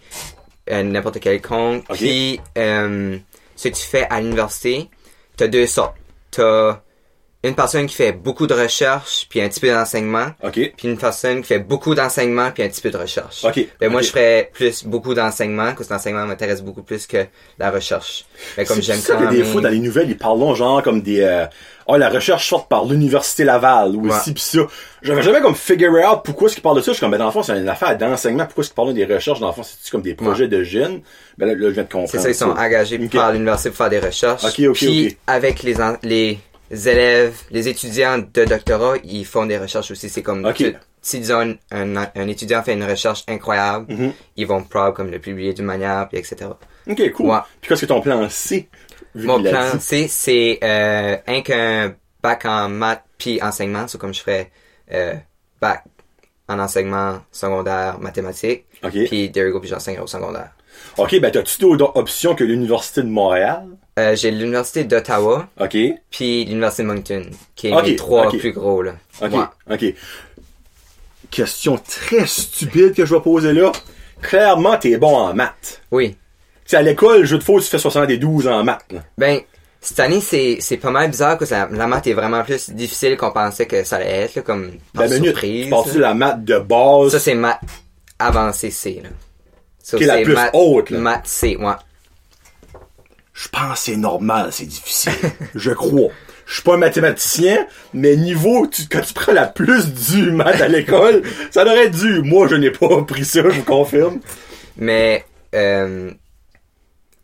euh, 0.70 0.82
n'importe 0.84 1.18
quel 1.20 1.40
compte. 1.42 1.84
Puis, 1.94 2.40
euh, 2.58 3.16
ce 3.56 3.68
que 3.68 3.74
tu 3.74 3.82
fais 3.82 4.06
à 4.08 4.20
l'université, 4.20 4.88
t'as 5.36 5.48
deux 5.48 5.66
sortes. 5.66 5.96
T'as 6.30 6.80
une 7.42 7.54
personne 7.54 7.86
qui 7.86 7.94
fait 7.94 8.12
beaucoup 8.12 8.46
de 8.46 8.52
recherche, 8.52 9.26
puis 9.30 9.40
un 9.40 9.48
petit 9.48 9.60
peu 9.60 9.68
d'enseignement. 9.70 10.26
OK. 10.42 10.52
Puis 10.76 10.88
une 10.88 10.98
personne 10.98 11.40
qui 11.40 11.46
fait 11.48 11.58
beaucoup 11.58 11.94
d'enseignement, 11.94 12.50
puis 12.50 12.62
un 12.62 12.68
petit 12.68 12.82
peu 12.82 12.90
de 12.90 12.98
recherche. 12.98 13.44
Ok, 13.46 13.66
Ben, 13.80 13.90
Moi, 13.90 14.02
je 14.02 14.10
ferais 14.10 14.50
plus 14.52 14.84
beaucoup 14.84 15.14
d'enseignement, 15.14 15.72
parce 15.74 15.88
que 15.88 15.94
l'enseignement 15.94 16.26
m'intéresse 16.26 16.60
beaucoup 16.62 16.82
plus 16.82 17.06
que 17.06 17.24
la 17.58 17.70
recherche. 17.70 18.26
Mais 18.58 18.64
comme 18.66 18.76
C'est 18.76 18.82
j'aime 18.82 19.00
ça 19.00 19.14
quand 19.14 19.28
que 19.28 19.34
des 19.34 19.44
fois, 19.44 19.62
dans 19.62 19.70
les 19.70 19.78
nouvelles, 19.78 20.10
ils 20.10 20.18
parlent 20.18 20.54
genre 20.54 20.82
comme 20.82 21.00
des... 21.00 21.20
Euh, 21.22 21.46
oh, 21.86 21.96
la 21.96 22.10
recherche 22.10 22.46
sorte 22.46 22.68
par 22.68 22.84
l'Université 22.84 23.44
Laval, 23.44 23.96
ou 23.96 24.06
Ouais. 24.08 24.16
ici 24.16 24.34
pis 24.34 24.42
ça. 24.42 24.60
J'avais 25.00 25.22
jamais 25.22 25.40
comme 25.40 25.54
figure 25.54 25.92
out 25.92 26.20
pourquoi 26.22 26.46
est-ce 26.46 26.56
qu'ils 26.56 26.62
parlent 26.62 26.76
de 26.76 26.82
ça. 26.82 26.90
Je 26.92 26.96
suis 26.96 27.00
comme, 27.00 27.10
ben, 27.10 27.18
dans 27.18 27.24
le 27.26 27.30
fond, 27.32 27.42
c'est 27.42 27.56
une 27.58 27.68
affaire 27.70 27.96
d'enseignement. 27.96 28.44
Pourquoi 28.44 28.62
est-ce 28.64 28.68
qu'ils 28.70 28.76
parlent 28.76 28.92
des 28.92 29.06
recherches? 29.06 29.40
Dans 29.40 29.46
le 29.48 29.54
fond, 29.54 29.62
c'est 29.62 29.90
comme 29.90 30.02
des 30.02 30.14
projets 30.14 30.46
de 30.46 30.62
jeunes? 30.62 31.00
Ben 31.38 31.46
là, 31.46 31.54
là, 31.54 31.68
je 31.68 31.74
viens 31.74 31.84
de 31.84 31.88
comprendre. 31.88 32.10
C'est 32.10 32.18
ça, 32.18 32.28
ils 32.28 32.34
sont 32.34 32.50
engagés 32.50 32.98
par 33.08 33.32
l'université 33.32 33.70
pour 33.70 33.78
faire 33.78 33.88
des 33.88 34.00
recherches. 34.00 34.44
Ok, 34.44 34.60
ok, 34.68 34.74
Puis, 34.76 35.16
avec 35.26 35.62
les, 35.62 35.74
les 36.02 36.38
élèves, 36.70 37.42
les 37.50 37.68
étudiants 37.68 38.18
de 38.18 38.44
doctorat, 38.44 38.94
ils 39.04 39.24
font 39.24 39.46
des 39.46 39.58
recherches 39.58 39.90
aussi. 39.90 40.08
C'est 40.08 40.22
comme, 40.22 40.50
si 41.02 41.18
disons 41.18 41.56
un, 41.70 41.96
un, 41.96 42.28
étudiant 42.28 42.62
fait 42.62 42.74
une 42.74 42.84
recherche 42.84 43.24
incroyable, 43.28 43.92
Mhm. 43.92 44.12
ils 44.36 44.46
vont 44.46 44.62
probablement 44.62 44.94
comme 44.96 45.10
le 45.10 45.18
publier 45.18 45.52
d'une 45.52 45.64
manière, 45.64 46.08
puis 46.08 46.18
etc. 46.18 46.50
OK, 46.88 47.12
cool. 47.12 47.26
Ouais. 47.30 47.38
Puis 47.60 47.68
qu'est-ce 47.68 47.82
que 47.82 47.86
ton 47.86 48.00
plan 48.00 48.28
C? 48.28 48.68
Mon 49.14 49.42
plan. 49.42 49.78
C, 49.80 50.06
c'est 50.08 50.58
euh, 50.62 51.16
un 51.26 51.40
qu'un 51.42 51.94
bac 52.22 52.44
en 52.44 52.68
maths 52.68 53.02
puis 53.18 53.42
enseignement. 53.42 53.88
C'est 53.88 53.98
comme 53.98 54.14
je 54.14 54.20
ferais 54.20 54.50
euh, 54.92 55.14
bac 55.60 55.84
en 56.48 56.58
enseignement 56.58 57.20
secondaire 57.32 57.98
mathématiques. 58.00 58.66
OK. 58.84 58.92
Puis 59.06 59.32
there 59.32 59.46
you 59.46 59.52
go, 59.52 59.60
puis 59.60 59.68
j'enseignerai 59.68 60.02
au 60.02 60.06
secondaire. 60.06 60.50
OK, 60.96 61.18
ben, 61.20 61.30
t'as-tu 61.30 61.60
d'autres 61.60 61.92
options 61.96 62.34
que 62.34 62.44
l'Université 62.44 63.02
de 63.02 63.08
Montréal? 63.08 63.66
Euh, 64.00 64.16
j'ai 64.16 64.30
l'université 64.30 64.84
d'Ottawa, 64.84 65.48
OK. 65.60 65.76
puis 66.10 66.44
l'université 66.44 66.82
de 66.84 66.88
Moncton, 66.88 67.22
qui 67.54 67.68
est 67.68 67.82
les 67.82 67.96
trois 67.96 68.28
plus 68.30 68.52
gros 68.52 68.82
là. 68.82 68.92
OK. 69.20 69.32
Ouais. 69.32 69.74
OK. 69.74 69.94
Question 71.30 71.78
très 71.78 72.26
stupide 72.26 72.94
que 72.94 73.04
je 73.04 73.14
vais 73.14 73.20
poser 73.20 73.52
là. 73.52 73.70
Clairement, 74.20 74.76
t'es 74.76 74.96
bon 74.96 75.14
en 75.16 75.34
maths. 75.34 75.80
Oui. 75.90 76.10
Tu 76.64 76.70
sais, 76.70 76.76
à 76.78 76.82
l'école, 76.82 77.24
jeu 77.24 77.38
de 77.38 77.42
faux, 77.44 77.60
tu 77.60 77.66
fais 77.66 77.78
72 77.78 78.48
en 78.48 78.64
maths. 78.64 78.84
là. 78.92 79.00
Ben 79.16 79.40
cette 79.82 79.98
année 80.00 80.20
c'est 80.20 80.58
c'est 80.60 80.76
pas 80.76 80.90
mal 80.90 81.08
bizarre 81.10 81.38
que 81.38 81.44
la, 81.50 81.66
la 81.70 81.86
maths 81.86 82.06
est 82.06 82.12
vraiment 82.12 82.42
plus 82.44 82.68
difficile 82.70 83.16
qu'on 83.16 83.30
pensait 83.30 83.64
que 83.66 83.82
ça 83.84 83.96
allait 83.96 84.24
être 84.24 84.34
là, 84.34 84.42
comme 84.42 84.72
par 84.92 85.08
Ben, 85.08 85.22
surprise. 85.24 85.72
tu 85.90 85.94
de 85.96 86.00
la 86.00 86.12
maths 86.14 86.44
de 86.44 86.58
base? 86.58 87.12
Ça 87.12 87.18
c'est 87.18 87.34
maths 87.34 87.60
avancé 88.18 88.70
C 88.70 89.00
là. 89.02 89.08
Ça, 89.82 89.96
Qui 89.96 90.04
est 90.04 90.06
la 90.06 90.18
plus 90.20 90.34
maths- 90.34 90.50
haute, 90.52 90.90
là. 90.90 90.98
Maths 90.98 91.26
C, 91.26 91.56
ouais. 91.58 91.72
Je 93.42 93.48
pense 93.48 93.72
que 93.72 93.78
c'est 93.78 93.96
normal, 93.96 94.48
c'est 94.52 94.66
difficile. 94.66 95.12
je 95.54 95.70
crois. 95.70 96.08
Je 96.46 96.54
suis 96.54 96.62
pas 96.62 96.74
un 96.74 96.78
mathématicien, 96.78 97.66
mais 97.94 98.16
niveau, 98.16 98.66
tu- 98.66 98.86
quand 98.90 99.00
tu 99.02 99.14
prends 99.14 99.32
la 99.32 99.46
plus 99.46 99.94
du 99.94 100.32
maths 100.32 100.60
à 100.60 100.68
l'école, 100.68 101.22
ça 101.50 101.62
aurait 101.64 101.88
dû. 101.90 102.22
Moi, 102.22 102.48
je 102.48 102.56
n'ai 102.56 102.70
pas 102.72 103.02
pris 103.02 103.24
ça, 103.24 103.40
je 103.44 103.48
vous 103.48 103.62
confirme. 103.62 104.20
Mais 104.76 105.24
euh, 105.54 106.10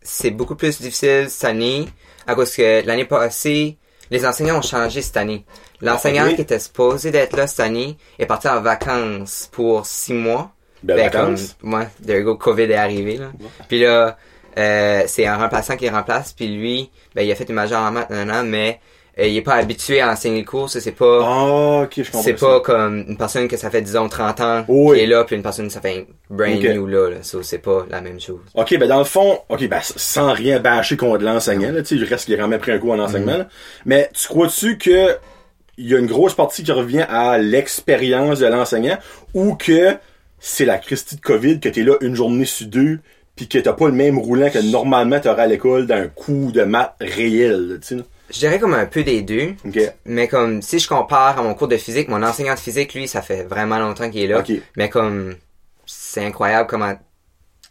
c'est 0.01 0.31
beaucoup 0.31 0.55
plus 0.55 0.79
difficile 0.79 1.25
cette 1.29 1.43
année 1.49 1.87
à 2.25 2.35
cause 2.35 2.55
que 2.55 2.85
l'année 2.85 3.05
passée, 3.05 3.77
les 4.09 4.25
enseignants 4.25 4.59
ont 4.59 4.61
changé 4.63 5.01
cette 5.01 5.17
année. 5.17 5.45
L'enseignant 5.81 6.27
Ok. 6.29 6.35
qui 6.35 6.41
était 6.41 6.59
supposé 6.59 7.11
d'être 7.11 7.35
là 7.37 7.45
cette 7.47 7.59
année 7.59 7.97
est 8.17 8.25
parti 8.25 8.47
en 8.47 8.61
vacances 8.61 9.49
pour 9.51 9.85
six 9.85 10.13
mois. 10.13 10.51
Ben, 10.83 10.95
vacances. 10.95 11.55
Comme, 11.59 11.73
ouais, 11.73 11.87
there 12.05 12.19
you 12.19 12.23
go, 12.25 12.37
COVID 12.37 12.63
est 12.63 12.75
arrivé, 12.75 13.17
là. 13.17 13.31
Puis 13.67 13.81
là, 13.81 14.17
euh, 14.57 15.03
c'est 15.07 15.25
un 15.25 15.37
remplaçant 15.37 15.77
qui 15.77 15.89
remplace, 15.89 16.33
puis 16.33 16.47
lui, 16.47 16.89
ben, 17.15 17.21
il 17.21 17.31
a 17.31 17.35
fait 17.35 17.47
une 17.47 17.55
majeure 17.55 17.81
en 17.81 17.91
maths, 17.91 18.09
nan, 18.09 18.47
mais 18.49 18.79
euh, 19.19 19.25
il 19.27 19.35
est 19.37 19.41
pas 19.41 19.55
habitué 19.55 19.99
à 20.01 20.11
enseigner 20.11 20.41
le 20.41 20.45
cours, 20.45 20.69
ça, 20.69 20.79
c'est 20.79 20.91
pas... 20.91 21.19
Ah, 21.23 21.81
ok, 21.83 21.91
je 21.97 22.03
comprends. 22.03 22.21
C'est 22.21 22.33
pas 22.33 22.59
comme 22.59 23.05
une 23.07 23.17
personne 23.17 23.47
que 23.47 23.57
ça 23.57 23.69
fait, 23.69 23.81
disons, 23.81 24.07
30 24.09 24.41
ans 24.41 24.65
Oui. 24.67 24.97
qui 24.97 25.03
est 25.03 25.07
là, 25.07 25.23
puis 25.23 25.35
une 25.35 25.41
personne 25.41 25.67
que 25.67 25.73
ça 25.73 25.81
fait 25.81 26.05
brand 26.29 26.49
new 26.49 26.85
là, 26.85 27.09
là. 27.09 27.17
So, 27.23 27.41
c'est 27.43 27.57
pas 27.57 27.85
la 27.89 28.01
même 28.01 28.19
chose. 28.19 28.41
OK, 28.53 28.77
ben 28.77 28.87
dans 28.87 28.99
le 28.99 29.05
fond, 29.05 29.39
OK, 29.49 29.67
ben 29.67 29.79
sans 29.81 30.33
rien 30.33 30.59
bâcher 30.59 30.97
contre 30.97 31.23
l'enseignant, 31.23 31.71
là, 31.71 31.81
tu 31.81 31.97
sais, 31.97 32.05
je 32.05 32.09
reste 32.09 32.25
qu'il 32.25 32.35
a 32.35 32.37
quand 32.37 32.47
même 32.47 32.59
pris 32.59 32.71
un 32.71 32.79
coup 32.79 32.91
en 32.91 32.99
enseignement, 32.99 33.37
là. 33.37 33.47
mais 33.85 34.09
tu 34.13 34.27
crois-tu 34.27 34.77
que 34.77 35.17
il 35.79 35.87
y 35.87 35.95
a 35.95 35.99
une 35.99 36.07
grosse 36.07 36.33
partie 36.33 36.63
qui 36.63 36.71
revient 36.71 37.05
à 37.07 37.37
l'expérience 37.37 38.39
de 38.39 38.47
l'enseignant 38.47 38.97
ou 39.35 39.53
que 39.55 39.95
c'est 40.39 40.65
la 40.65 40.77
Christie 40.79 41.15
de 41.15 41.21
COVID 41.21 41.59
que 41.59 41.69
t'es 41.69 41.83
là 41.83 41.93
une 42.01 42.15
journée 42.15 42.45
sur 42.45 42.67
deux 42.67 42.99
puis 43.37 43.47
que 43.47 43.59
t'as 43.59 43.71
pas 43.71 43.87
le 43.87 43.93
même 43.93 44.17
roulant 44.17 44.49
que 44.49 44.59
normalement 44.59 45.21
t'aurais 45.21 45.43
à 45.43 45.47
l'école 45.47 45.87
d'un 45.87 46.07
cours 46.07 46.51
de 46.51 46.63
maths 46.63 46.95
réel, 46.99 47.79
tu 47.81 47.97
sais. 47.99 48.03
Je 48.29 48.39
dirais 48.39 48.59
comme 48.59 48.73
un 48.73 48.85
peu 48.85 49.03
des 49.03 49.21
deux. 49.21 49.53
Mais 50.05 50.27
comme, 50.27 50.61
si 50.61 50.79
je 50.79 50.89
compare 50.89 51.39
à 51.39 51.43
mon 51.43 51.53
cours 51.53 51.69
de 51.69 51.77
physique, 51.77 52.09
mon 52.09 52.21
enseignant 52.23 52.55
de 52.55 52.59
physique, 52.59 52.93
lui, 52.93 53.07
ça 53.07 53.21
fait 53.21 53.43
vraiment 53.43 53.79
longtemps 53.79 54.09
qu'il 54.09 54.23
est 54.23 54.27
là. 54.27 54.43
Mais 54.75 54.89
comme, 54.89 55.35
c'est 55.85 56.25
incroyable 56.25 56.67
comment, 56.67 56.93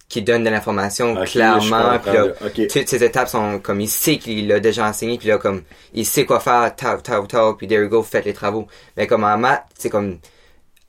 qui 0.08 0.22
donne 0.22 0.44
de 0.44 0.50
l'information 0.50 1.14
clairement. 1.24 1.98
Puis 1.98 2.12
là, 2.12 2.28
toutes 2.68 2.88
ces 2.88 3.04
étapes 3.04 3.28
sont 3.28 3.58
comme 3.58 3.80
il 3.80 3.88
sait 3.88 4.16
qu'il 4.16 4.48
l'a 4.48 4.60
déjà 4.60 4.88
enseigné, 4.88 5.18
puis 5.18 5.28
là 5.28 5.38
comme 5.38 5.62
il 5.92 6.06
sait 6.06 6.24
quoi 6.24 6.40
faire, 6.40 6.74
tau 6.76 7.02
tau 7.02 7.26
tau, 7.26 7.54
puis 7.54 7.66
there 7.66 7.82
you 7.82 7.88
go, 7.88 8.02
faites 8.02 8.24
les 8.24 8.32
travaux. 8.32 8.66
Mais 8.96 9.06
comme 9.06 9.24
en 9.24 9.36
maths, 9.36 9.64
c'est 9.76 9.90
comme 9.90 10.18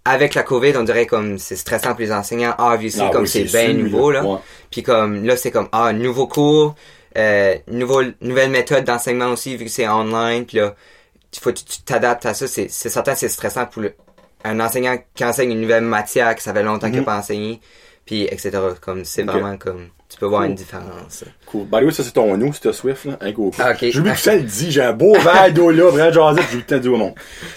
avec 0.09 0.33
la 0.35 0.43
COVID, 0.43 0.73
on 0.77 0.83
dirait 0.83 1.05
comme 1.05 1.37
c'est 1.37 1.55
stressant 1.55 1.91
pour 1.91 1.99
les 2.01 2.11
enseignants, 2.11 2.53
obviously 2.57 3.01
Ah 3.03 3.09
comme 3.11 3.23
oui, 3.23 3.27
c'est 3.27 3.43
bien 3.43 3.73
nouveau 3.73 4.11
là. 4.11 4.23
Ouais. 4.23 4.37
Puis 4.71 4.83
comme 4.83 5.25
là 5.25 5.35
c'est 5.37 5.51
comme 5.51 5.67
ah 5.71 5.91
nouveau 5.93 6.27
cours, 6.27 6.75
euh, 7.17 7.55
nouveau 7.67 8.01
nouvelle 8.21 8.49
méthode 8.49 8.83
d'enseignement 8.83 9.27
aussi 9.31 9.55
vu 9.57 9.65
que 9.65 9.71
c'est 9.71 9.87
online, 9.87 10.45
puis 10.45 10.57
là 10.57 10.75
il 11.33 11.39
faut 11.39 11.51
que 11.51 11.57
tu 11.57 11.81
t'adaptes 11.85 12.25
à 12.25 12.33
ça, 12.33 12.47
c'est 12.47 12.69
certain 12.69 13.15
c'est 13.15 13.29
stressant 13.29 13.65
pour 13.65 13.81
le- 13.83 13.93
un 14.43 14.59
enseignant 14.59 14.95
qui 15.15 15.25
enseigne 15.25 15.51
une 15.51 15.61
nouvelle 15.61 15.83
matière 15.83 16.33
que 16.35 16.41
ça 16.41 16.53
fait 16.53 16.63
longtemps 16.63 16.87
qu'il 16.87 16.95
n'a 16.95 17.01
Mhm. 17.01 17.05
pas 17.05 17.17
enseigné, 17.17 17.59
puis 18.05 18.23
etc. 18.23 18.51
Comme 18.81 19.03
c'est 19.03 19.23
vraiment 19.23 19.57
comme 19.57 19.87
tu 20.09 20.17
peux 20.17 20.25
voir 20.25 20.41
Cool. 20.43 20.51
une 20.51 20.55
différence. 20.55 21.25
Cool. 21.47 21.67
The 21.67 21.73
way, 21.73 21.91
ça 21.91 22.03
c'est 22.03 22.11
ton 22.13 22.37
nom, 22.37 22.53
c'était 22.53 22.71
Swift, 22.71 23.03
là. 23.05 23.17
Un 23.19 23.31
go. 23.33 23.51
Ah, 23.59 23.71
ok. 23.71 23.77
J'ai 23.81 23.99
oublié 23.99 24.15
que 24.15 24.21
ça 24.21 24.35
le 24.35 24.43
dit, 24.43 24.71
j'ai 24.71 24.81
un 24.81 24.93
beau 24.93 25.13
verre 25.19 25.51
d'eau 25.51 25.69
là, 25.69 25.89
vraiment 25.91 26.33
j'ai 26.37 26.53
eu 26.55 26.57
le 26.59 26.63
temps 26.63 26.75
de 26.75 26.79
dire 26.81 26.93
au 26.93 26.97
monde. 26.97 27.13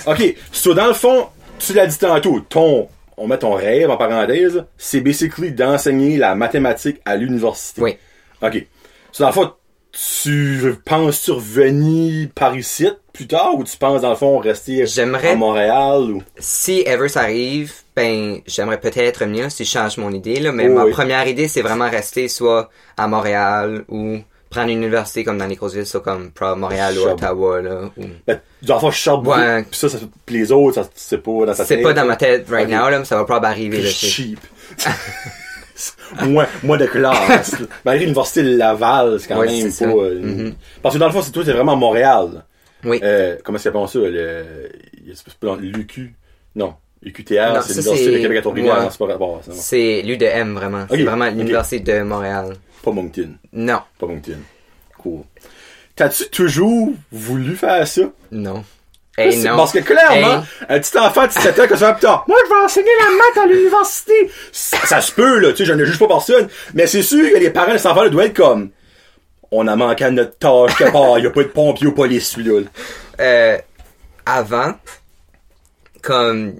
Ok, 0.07 0.35
so 0.51 0.75
dans 0.75 0.89
le 0.89 0.95
fond, 0.95 1.29
tu 1.61 1.73
l'as 1.75 1.87
dit 1.87 1.99
tantôt, 1.99 2.41
ton, 2.41 2.89
on 3.17 3.27
met 3.27 3.39
ton 3.39 3.55
rêve 3.55 3.91
en 3.91 3.97
parenthèse, 3.97 4.65
c'est 4.79 5.01
basically 5.01 5.53
d'enseigner 5.53 6.17
la 6.17 6.35
mathématique 6.35 7.01
à 7.05 7.17
l'université. 7.17 7.83
Oui. 7.83 7.97
Ok. 8.43 8.67
So 9.13 9.23
dans 9.25 9.29
le 9.29 9.35
fond, 9.35 9.53
tu 9.93 10.75
penses 10.85 11.19
survenir 11.19 12.29
par 12.35 12.57
ici 12.57 12.89
plus 13.13 13.27
tard 13.27 13.57
ou 13.57 13.65
tu 13.65 13.77
penses 13.77 14.03
dans 14.03 14.11
le 14.11 14.17
fond 14.17 14.39
rester 14.39 14.85
à 14.85 15.35
Montréal 15.35 16.01
ou? 16.13 16.23
si 16.39 16.83
ever 16.87 17.09
ça 17.09 17.23
arrive, 17.23 17.73
ben 17.97 18.39
j'aimerais 18.47 18.79
peut-être 18.79 19.19
revenir 19.19 19.51
si 19.51 19.65
je 19.65 19.71
change 19.71 19.99
mon 19.99 20.13
idée 20.13 20.39
là, 20.39 20.53
mais 20.53 20.69
Oh, 20.69 20.75
ma 20.75 20.85
oui. 20.85 20.93
première 20.93 21.27
idée 21.27 21.49
c'est 21.49 21.61
vraiment 21.63 21.91
rester 21.91 22.29
soit 22.29 22.71
à 22.97 23.09
Montréal 23.09 23.85
ou 23.89 24.19
prendre 24.51 24.69
une 24.71 24.79
université 24.79 25.25
comme 25.25 25.39
dans 25.39 25.47
les 25.47 25.55
grosses 25.57 25.75
villes, 25.75 25.87
comme 26.03 26.31
Montréal 26.57 26.95
ou. 26.99 27.09
Ottawa 27.09 27.63
là. 27.63 27.91
Ou... 27.97 28.03
Ben, 28.27 28.41
dans 28.63 28.75
le 28.75 28.81
fond, 28.81 28.91
je 28.91 28.99
sors 28.99 29.23
beaucoup, 29.23 29.39
Ouais. 29.39 29.63
pis 29.63 29.79
ça, 29.79 29.89
ça, 29.89 29.99
pis 30.27 30.35
les 30.35 30.53
autres, 30.53 30.83
ça, 30.83 30.91
c'est 30.95 31.19
pas 31.19 31.31
dans 31.31 31.47
ta 31.47 31.65
C'est 31.65 31.77
tête, 31.77 31.83
pas 31.85 31.93
dans 31.93 32.05
ma 32.05 32.17
tête 32.17 32.47
right 32.51 32.69
now 32.69 32.91
là, 32.91 32.99
mais 32.99 33.05
ça 33.05 33.17
va 33.17 33.25
probablement 33.25 33.53
arriver 33.53 33.81
là. 33.83 33.89
C'est- 33.89 34.07
cheap. 34.09 34.41
moi, 36.27 36.47
moi 36.63 36.77
de 36.77 36.87
classe. 36.87 37.55
Malgré 37.85 38.05
l'université 38.05 38.43
de 38.43 38.57
Laval, 38.57 39.19
c'est 39.21 39.29
quand 39.29 39.39
Ouais, 39.39 39.47
même 39.47 39.71
c'est 39.71 39.87
pas. 39.87 39.93
euh, 39.93 40.21
Mhm. 40.21 40.55
Parce 40.83 40.95
que 40.95 41.01
dans 41.01 41.07
le 41.07 41.13
fond, 41.13 41.23
c'est 41.23 41.31
toi, 41.31 41.43
c'est 41.45 41.53
vraiment 41.53 41.77
Montréal. 41.77 42.45
Oui. 42.85 43.01
Euh, 43.03 43.37
comment 43.45 43.59
ça 43.59 43.65
s'appelle 43.65 43.89
ça? 43.89 43.99
Le. 44.01 44.45
C'est 45.15 45.61
l'UQ. 45.61 46.15
Non. 46.57 46.75
UQTR, 47.03 47.63
c'est 47.63 47.75
l'Université 47.75 48.13
de 48.13 48.19
Québec 48.19 48.39
à 48.39 48.41
Trois-Rivières. 48.43 48.83
non, 48.83 48.91
C'est 48.91 48.99
pas. 48.99 49.41
C'est 49.53 50.03
l'UDM 50.03 50.55
vraiment. 50.55 50.87
C'est 50.91 51.03
vraiment 51.03 51.27
l'université 51.27 51.81
de 51.81 52.03
Montréal. 52.03 52.57
Pas 52.83 52.91
Moncton. 52.93 53.31
Non, 53.53 53.81
Pas 53.99 54.07
Moncton. 54.07 54.39
Cool. 54.99 55.21
T'as-tu 55.97 56.29
toujours 56.31 56.91
voulu 57.13 57.57
faire 57.57 57.87
ça? 57.87 58.03
non. 58.31 58.65
Hey, 59.19 59.37
non. 59.43 59.57
Parce 59.57 59.73
que 59.73 59.81
clairement, 59.81 60.45
un 60.69 60.79
petit 60.81 60.97
enfant 60.97 61.23
de 61.25 61.29
17 61.29 61.59
ans 61.59 61.63
qui 61.65 61.69
se 61.75 61.85
fait 61.85 61.95
putain, 61.95 62.23
moi 62.27 62.39
je 62.43 62.49
vais 62.49 62.61
enseigner 62.65 62.89
la 63.01 63.11
maths 63.11 63.45
à 63.45 63.53
l'université. 63.53 64.31
Ça, 64.51 64.79
ça 64.87 65.01
se 65.03 65.13
peut, 65.13 65.41
là, 65.41 65.51
tu 65.51 65.59
sais, 65.59 65.65
je 65.67 65.75
ne 65.75 65.85
juge 65.85 65.99
pas 65.99 66.07
personne. 66.09 66.49
Mais 66.73 66.87
c'est 66.87 67.03
sûr 67.03 67.31
que 67.31 67.37
les 67.37 67.51
parents 67.51 67.73
de 67.73 67.77
cet 67.77 67.87
enfant-là 67.87 68.09
doivent 68.09 68.27
être 68.27 68.37
comme, 68.37 68.71
on 69.51 69.67
a 69.67 69.77
manqué 69.77 70.05
à 70.05 70.11
notre 70.11 70.39
tâche 70.39 70.75
quelque 70.79 70.93
part, 70.93 71.19
il 71.19 71.23
n'y 71.23 71.27
a 71.27 71.31
pas 71.31 71.43
de 71.43 71.49
pompier 71.49 71.89
ou 71.89 71.93
police, 71.93 72.31
celui-là. 72.31 72.63
euh, 73.21 73.59
avant, 74.25 74.75
comme 76.03 76.55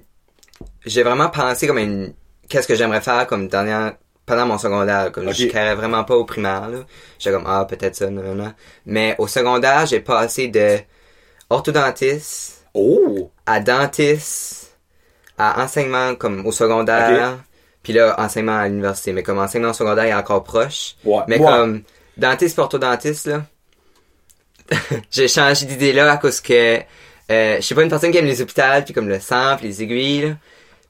j'ai 0.87 1.03
vraiment 1.03 1.29
pensé 1.29 1.67
comme 1.67 1.79
une 1.79 2.15
qu'est-ce 2.49 2.67
que 2.69 2.75
j'aimerais 2.75 3.01
faire 3.01 3.27
comme 3.27 3.49
dernière 3.49 3.95
pendant 4.27 4.47
mon 4.47 4.59
secondaire 4.59 5.11
comme 5.13 5.29
Ok. 5.29 5.35
je 5.35 5.47
carrais 5.47 5.75
vraiment 5.75 6.05
pas 6.05 6.15
au 6.17 6.25
primaire 6.25 6.69
là 6.69 6.79
j'étais 7.19 7.35
comme 7.37 7.47
ah 7.47 7.65
peut-être 7.69 7.95
ça 7.97 8.11
non 8.11 8.23
non 8.23 8.35
non 8.35 8.53
mais 8.87 9.15
au 9.19 9.27
secondaire 9.27 9.87
j'ai 9.87 10.01
passé 10.01 10.49
de 10.49 10.79
orthodontiste 11.49 12.65
Oh! 12.75 13.31
à 13.47 13.59
dentiste 13.61 14.77
à 15.37 15.63
enseignement 15.65 16.15
comme 16.15 16.47
au 16.47 16.53
secondaire 16.53 17.39
puis 17.83 17.93
là 17.93 18.15
enseignement 18.19 18.59
à 18.59 18.69
l'université 18.69 19.13
mais 19.13 19.23
comme 19.23 19.39
enseignement 19.39 19.71
au 19.71 19.75
secondaire 19.75 20.05
il 20.07 20.11
est 20.11 20.15
encore 20.15 20.45
proche 20.45 20.95
Ouais. 21.05 21.23
mais 21.27 21.39
Ouais. 21.39 21.47
comme 21.47 21.83
dentiste 22.17 22.59
et 22.59 22.61
orthodontiste, 22.61 23.27
là, 23.27 23.43
j'ai 25.11 25.27
changé 25.29 25.67
d'idée 25.67 25.93
là 25.93 26.13
à 26.13 26.17
cause 26.19 26.41
que 26.41 26.79
euh, 27.31 27.57
je 27.57 27.61
suis 27.61 27.75
pas 27.75 27.83
une 27.83 27.89
personne 27.89 28.11
qui 28.13 28.19
aime 28.19 28.27
les 28.27 28.43
hôpitaux, 28.43 28.83
puis 28.85 28.93
comme 28.93 29.09
le 29.09 29.21
sang, 29.21 29.57
puis 29.57 29.69
les 29.69 29.83
aiguilles, 29.83 30.21
là. 30.23 30.35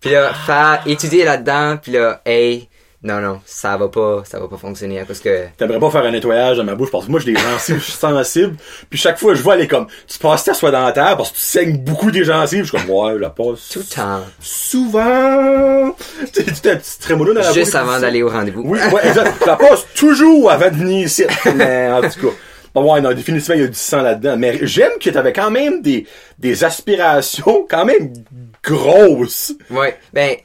Puis 0.00 0.10
là, 0.10 0.32
faire 0.32 0.82
étudier 0.86 1.24
là-dedans, 1.24 1.76
puis 1.76 1.92
là, 1.92 2.22
hey, 2.24 2.68
non, 3.02 3.20
non, 3.20 3.40
ça 3.46 3.78
va 3.78 3.88
pas, 3.88 4.22
ça 4.26 4.38
va 4.38 4.46
pas 4.46 4.58
fonctionner 4.58 5.02
cause 5.08 5.20
que... 5.20 5.46
T'aimerais 5.56 5.78
pas 5.78 5.90
faire 5.90 6.04
un 6.04 6.10
nettoyage 6.10 6.58
dans 6.58 6.64
ma 6.64 6.74
bouche 6.74 6.90
parce 6.90 7.06
que 7.06 7.10
moi 7.10 7.18
j'ai 7.18 7.32
des 7.32 7.40
gencives 7.40 7.82
sensibles. 7.82 8.56
Puis 8.90 8.98
chaque 8.98 9.18
fois 9.18 9.32
je 9.32 9.42
vois 9.42 9.54
elle 9.54 9.62
est 9.62 9.68
comme 9.68 9.86
tu 10.06 10.18
passes 10.18 10.44
ta 10.44 10.52
soie 10.52 10.70
dentaire 10.70 11.16
parce 11.16 11.30
que 11.30 11.36
tu 11.36 11.40
saignes 11.40 11.78
beaucoup 11.78 12.10
des 12.10 12.24
gencives. 12.24 12.64
Je 12.64 12.76
suis 12.76 12.86
comme 12.86 12.94
ouais, 12.94 13.14
je 13.14 13.18
la 13.20 13.30
passe. 13.30 13.70
Tout 13.72 13.78
le 13.78 13.84
temps. 13.86 14.20
Souvent. 14.38 15.96
Tu 16.30 16.44
t'as 16.44 16.72
un 16.72 16.76
petit 16.76 16.98
trémolo 16.98 17.32
dans 17.32 17.40
la 17.40 17.46
bouche. 17.46 17.56
Juste 17.56 17.74
avant 17.74 17.98
d'aller 17.98 18.22
au 18.22 18.28
rendez-vous. 18.28 18.64
Oui, 18.66 18.78
ouais, 18.78 19.08
exact. 19.08 19.32
Je 19.40 19.46
la 19.46 19.56
passe 19.56 19.86
toujours 19.94 20.50
avant 20.50 20.68
de 20.68 20.76
venir 20.76 21.06
ici. 21.06 21.24
Mais 21.56 21.90
en 21.90 22.02
tout 22.02 22.20
cas. 22.20 22.34
Bon, 22.74 22.94
ouais, 22.94 23.00
non, 23.00 23.12
définitivement, 23.12 23.56
il 23.56 23.62
y 23.62 23.64
a 23.64 23.68
du 23.68 23.74
sang 23.74 24.02
là-dedans. 24.02 24.36
Mais 24.36 24.58
j'aime 24.62 24.92
que 25.02 25.10
t'avais 25.10 25.32
quand 25.32 25.50
même 25.50 25.82
des, 25.82 26.06
des 26.38 26.62
aspirations 26.62 27.66
quand 27.68 27.84
même 27.84 28.12
grosses. 28.62 29.52
Ouais, 29.70 29.98
ben, 30.12 30.36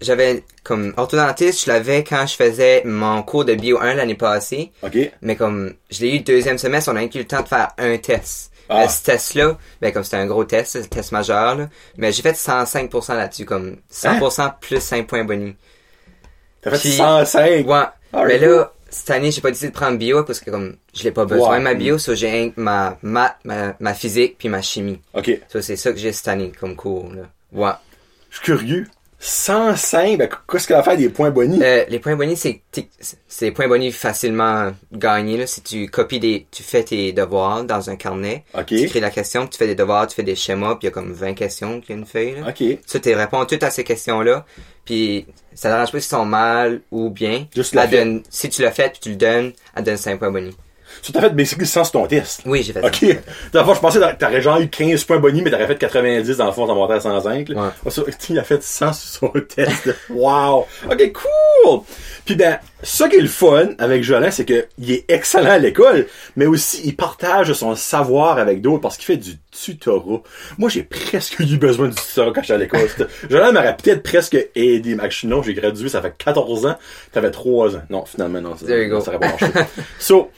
j'avais, 0.00 0.42
comme, 0.64 0.92
orthodontiste, 0.96 1.64
je 1.66 1.70
l'avais 1.70 2.04
quand 2.04 2.26
je 2.26 2.34
faisais 2.34 2.82
mon 2.84 3.22
cours 3.22 3.44
de 3.44 3.54
bio 3.54 3.78
1 3.80 3.94
l'année 3.94 4.14
passée. 4.14 4.72
OK? 4.82 4.96
Mais 5.22 5.36
comme 5.36 5.74
je 5.90 6.00
l'ai 6.00 6.14
eu 6.14 6.18
le 6.18 6.24
deuxième 6.24 6.58
semestre, 6.58 6.90
on 6.92 6.96
a 6.96 7.02
eu 7.04 7.10
le 7.14 7.24
temps 7.24 7.42
de 7.42 7.48
faire 7.48 7.68
un 7.78 7.96
test. 7.98 8.50
Ah. 8.68 8.84
Euh, 8.84 8.88
ce 8.88 9.02
test-là, 9.02 9.58
ben 9.80 9.92
comme 9.92 10.04
c'était 10.04 10.16
un 10.18 10.26
gros 10.26 10.44
test, 10.44 10.72
c'est 10.72 10.80
le 10.80 10.86
test 10.86 11.12
majeur, 11.12 11.56
là, 11.56 11.68
mais 11.98 12.12
j'ai 12.12 12.22
fait 12.22 12.32
105% 12.36 13.14
là-dessus, 13.16 13.44
comme 13.44 13.76
100% 13.92 14.54
plus 14.60 14.80
5 14.80 15.06
points 15.06 15.24
bonus. 15.24 15.54
T'as 16.62 16.70
fait 16.70 16.78
Puis- 16.78 16.92
105. 16.92 17.66
Ouais. 17.66 17.82
Ah, 18.12 18.24
mais 18.24 18.38
là, 18.38 18.72
cette 18.92 19.10
année, 19.10 19.30
j'ai 19.30 19.40
pas 19.40 19.50
décidé 19.50 19.68
de 19.68 19.74
prendre 19.74 19.98
bio 19.98 20.22
parce 20.22 20.38
que 20.40 20.50
comme 20.50 20.76
je 20.94 21.02
l'ai 21.02 21.12
pas 21.12 21.24
besoin 21.24 21.58
de 21.58 21.64
ma 21.64 21.74
bio, 21.74 21.98
so 21.98 22.14
j'ai 22.14 22.52
ma 22.56 22.98
maths, 23.02 23.38
ma, 23.44 23.74
ma 23.80 23.94
physique 23.94 24.36
puis 24.38 24.48
ma 24.48 24.60
chimie. 24.60 25.00
OK. 25.14 25.30
Ça 25.48 25.62
c'est 25.62 25.76
ça 25.76 25.92
que 25.92 25.98
j'ai 25.98 26.12
cette 26.12 26.28
année 26.28 26.52
comme 26.60 26.76
cours 26.76 27.10
là. 27.12 27.22
Ouais. 27.52 27.72
Je 28.30 28.36
suis 28.36 28.44
curieux. 28.44 28.86
105, 29.24 30.18
ben, 30.18 30.28
qu'est-ce 30.50 30.66
qu'elle 30.66 30.76
va 30.76 30.82
faire 30.82 30.96
des 30.96 31.08
points 31.08 31.30
bonus? 31.30 31.60
Euh, 31.62 31.84
les 31.88 32.00
points 32.00 32.16
bonus, 32.16 32.40
c'est 32.40 32.60
c'est 33.28 33.46
des 33.46 33.52
points 33.52 33.68
bonus 33.68 33.94
facilement 33.94 34.72
gagnés. 34.92 35.36
Là. 35.36 35.46
Si 35.46 35.62
tu 35.62 35.86
copies 35.86 36.18
des, 36.18 36.48
tu 36.50 36.64
fais 36.64 36.82
tes 36.82 37.12
devoirs 37.12 37.62
dans 37.62 37.88
un 37.88 37.94
carnet, 37.94 38.44
OK. 38.52 38.66
tu 38.66 38.80
écris 38.80 38.98
la 38.98 39.10
question, 39.10 39.42
puis 39.42 39.50
tu 39.50 39.58
fais 39.58 39.68
des 39.68 39.76
devoirs, 39.76 40.08
tu 40.08 40.16
fais 40.16 40.24
des 40.24 40.34
schémas, 40.34 40.74
puis 40.74 40.80
il 40.82 40.84
y 40.86 40.88
a 40.88 40.90
comme 40.90 41.12
20 41.12 41.34
questions 41.34 41.80
qu'il 41.80 41.90
y 41.90 41.92
a 41.92 42.00
une 42.00 42.06
feuille. 42.06 42.34
Là. 42.40 42.48
OK. 42.48 42.78
Ça, 42.84 42.98
tu 42.98 43.14
réponds 43.14 43.44
toutes 43.44 43.62
à 43.62 43.70
ces 43.70 43.84
questions-là, 43.84 44.44
puis 44.84 45.24
ça 45.54 45.70
t'arrange 45.70 45.92
pas 45.92 46.00
si 46.00 46.08
sont 46.08 46.24
mal 46.24 46.80
ou 46.90 47.08
bien. 47.08 47.46
Juste 47.54 47.76
la 47.76 47.86
donne, 47.86 48.24
si 48.28 48.48
tu 48.48 48.60
l'as 48.60 48.72
fait, 48.72 48.90
puis 48.90 49.00
tu 49.02 49.10
le 49.10 49.16
donnes, 49.16 49.52
elle 49.76 49.84
donne 49.84 49.98
5 49.98 50.18
points 50.18 50.32
bonus. 50.32 50.54
Tu 51.02 51.10
t'as 51.10 51.20
fait 51.20 51.30
basically 51.34 51.66
sans 51.66 51.90
ton 51.90 52.06
test. 52.06 52.42
Oui, 52.46 52.62
j'ai 52.62 52.72
fait 52.72 52.84
OK. 52.84 53.18
ça. 53.52 53.64
Fond, 53.64 53.74
je 53.74 53.80
pensais 53.80 53.98
que 53.98 54.14
t'aurais 54.18 54.40
genre 54.40 54.60
eu 54.60 54.68
15 54.68 55.02
points 55.04 55.18
bonus, 55.18 55.42
mais 55.42 55.50
t'aurais 55.50 55.66
fait 55.66 55.76
90 55.76 56.36
dans 56.36 56.46
le 56.46 56.52
fond, 56.52 56.66
t'en 56.66 56.76
montais 56.76 56.94
à 56.94 57.00
105. 57.00 57.48
là. 57.48 57.72
Ouais. 57.86 57.92
Il 58.30 58.38
a 58.38 58.44
fait 58.44 58.62
100 58.62 58.92
sur 58.92 59.08
son 59.20 59.32
test. 59.40 59.90
wow. 60.10 60.64
OK, 60.90 61.12
cool. 61.12 61.80
Puis 62.24 62.36
ben, 62.36 62.58
ça 62.84 63.08
qui 63.08 63.16
est 63.16 63.20
le 63.20 63.26
fun 63.26 63.70
avec 63.78 64.04
Jolin, 64.04 64.30
c'est 64.30 64.44
que 64.44 64.66
il 64.78 64.92
est 64.92 65.04
excellent 65.10 65.50
à 65.50 65.58
l'école, 65.58 66.06
mais 66.36 66.46
aussi 66.46 66.80
il 66.84 66.94
partage 66.94 67.52
son 67.52 67.74
savoir 67.74 68.38
avec 68.38 68.60
d'autres 68.60 68.80
parce 68.80 68.96
qu'il 68.96 69.06
fait 69.06 69.16
du 69.16 69.38
tutorat. 69.50 70.22
Moi, 70.56 70.70
j'ai 70.70 70.84
presque 70.84 71.40
eu 71.40 71.56
besoin 71.56 71.88
du 71.88 71.96
tutorat 71.96 72.30
quand 72.32 72.42
j'étais 72.42 72.52
à 72.54 72.58
l'école. 72.58 72.88
Jolin 73.28 73.50
m'aurait 73.50 73.76
peut-être 73.76 74.04
presque 74.04 74.36
aidé. 74.54 74.94
Mais 74.94 75.08
non, 75.24 75.42
j'ai 75.42 75.54
gradué, 75.54 75.88
ça 75.88 76.00
fait 76.00 76.14
14 76.16 76.66
ans. 76.66 76.76
T'avais 77.10 77.32
3 77.32 77.76
ans. 77.76 77.82
Non, 77.90 78.04
finalement, 78.04 78.40
non. 78.40 78.56
ça- 78.56 78.66
There 78.66 78.82
you 78.84 78.88
go. 78.88 79.00
Ça 79.00 79.10
aurait 79.10 79.18
pas 79.18 79.28
marché. 79.30 79.46
so, 79.98 80.30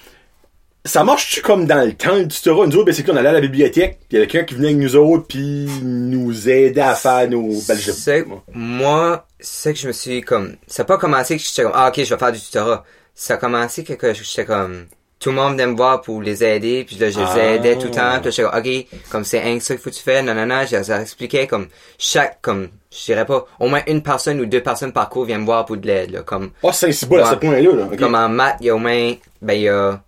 ça 0.86 1.02
marche-tu 1.02 1.40
comme 1.40 1.66
dans 1.66 1.84
le 1.86 1.94
temps, 1.94 2.14
le 2.16 2.28
tutorat? 2.28 2.66
Nous 2.66 2.76
autres, 2.76 2.84
ben, 2.86 2.92
c'est 2.94 3.04
qu'on 3.04 3.16
allait 3.16 3.30
à 3.30 3.32
la 3.32 3.40
bibliothèque, 3.40 4.00
pis 4.08 4.16
il 4.16 4.18
y 4.18 4.22
a 4.22 4.26
quelqu'un 4.26 4.44
qui 4.46 4.54
venait 4.54 4.68
avec 4.68 4.78
nous 4.80 4.96
autres, 4.96 5.26
puis 5.28 5.66
nous 5.82 6.48
aidait 6.48 6.80
à 6.82 6.94
faire 6.94 7.28
nos... 7.30 7.48
Ben, 7.66 7.76
je- 7.78 8.24
moi, 8.52 9.26
c'est 9.40 9.72
que 9.72 9.78
je 9.78 9.86
me 9.88 9.92
suis 9.92 10.20
comme, 10.20 10.56
ça 10.66 10.82
a 10.82 10.84
pas 10.84 10.98
commencé 10.98 11.36
que 11.36 11.42
j'étais 11.42 11.62
comme, 11.62 11.72
ah, 11.74 11.88
ok, 11.88 12.04
je 12.04 12.14
vais 12.14 12.18
faire 12.18 12.32
du 12.32 12.40
tutorat. 12.40 12.84
Ça 13.14 13.34
a 13.34 13.36
commencé 13.38 13.82
que, 13.84 13.94
que 13.94 14.12
j'étais 14.12 14.44
comme, 14.44 14.84
tout 15.20 15.30
le 15.30 15.36
monde 15.36 15.52
venait 15.52 15.66
me 15.68 15.74
voir 15.76 16.02
pour 16.02 16.20
les 16.20 16.44
aider, 16.44 16.84
puis 16.86 16.96
là, 16.96 17.08
je 17.08 17.18
les 17.18 17.24
Ah. 17.26 17.52
aidais 17.54 17.76
tout 17.78 17.86
le 17.86 17.90
temps, 17.92 18.16
puis 18.20 18.24
là, 18.26 18.30
j'étais 18.30 18.42
comme, 18.42 18.58
ok, 18.58 18.86
comme 19.10 19.24
c'est 19.24 19.40
un 19.40 19.58
ça 19.60 19.74
qu'il 19.74 19.82
faut 19.82 19.88
que 19.88 19.94
tu 19.94 20.02
fais, 20.02 20.22
non, 20.22 20.34
non, 20.34 20.44
non, 20.44 20.64
je 20.70 20.76
leur 20.76 21.00
expliquais 21.00 21.46
comme, 21.46 21.68
chaque, 21.96 22.42
comme, 22.42 22.68
je 22.92 23.04
dirais 23.06 23.24
pas, 23.24 23.46
au 23.58 23.68
moins 23.68 23.80
une 23.86 24.02
personne 24.02 24.38
ou 24.38 24.44
deux 24.44 24.62
personnes 24.62 24.92
par 24.92 25.08
cours 25.08 25.24
viennent 25.24 25.40
me 25.40 25.46
voir 25.46 25.64
pour 25.64 25.78
de 25.78 25.86
l'aide, 25.86 26.10
là, 26.10 26.22
comme, 26.22 26.50
Ah, 26.62 26.72
c'est 26.74 26.92
si 26.92 27.06
beau 27.06 27.16
à 27.16 27.30
ce 27.30 27.36
point-là, 27.36 27.72
là. 27.72 27.96
comme 27.98 28.14
en 28.14 28.28
maths, 28.28 28.56
il 28.60 28.66
y 28.66 28.70
a 28.70 28.74
au 28.74 28.78
moins, 28.78 29.12
ben, 29.40 29.54
il 29.54 29.62
y 29.62 29.68
a, 29.70 30.02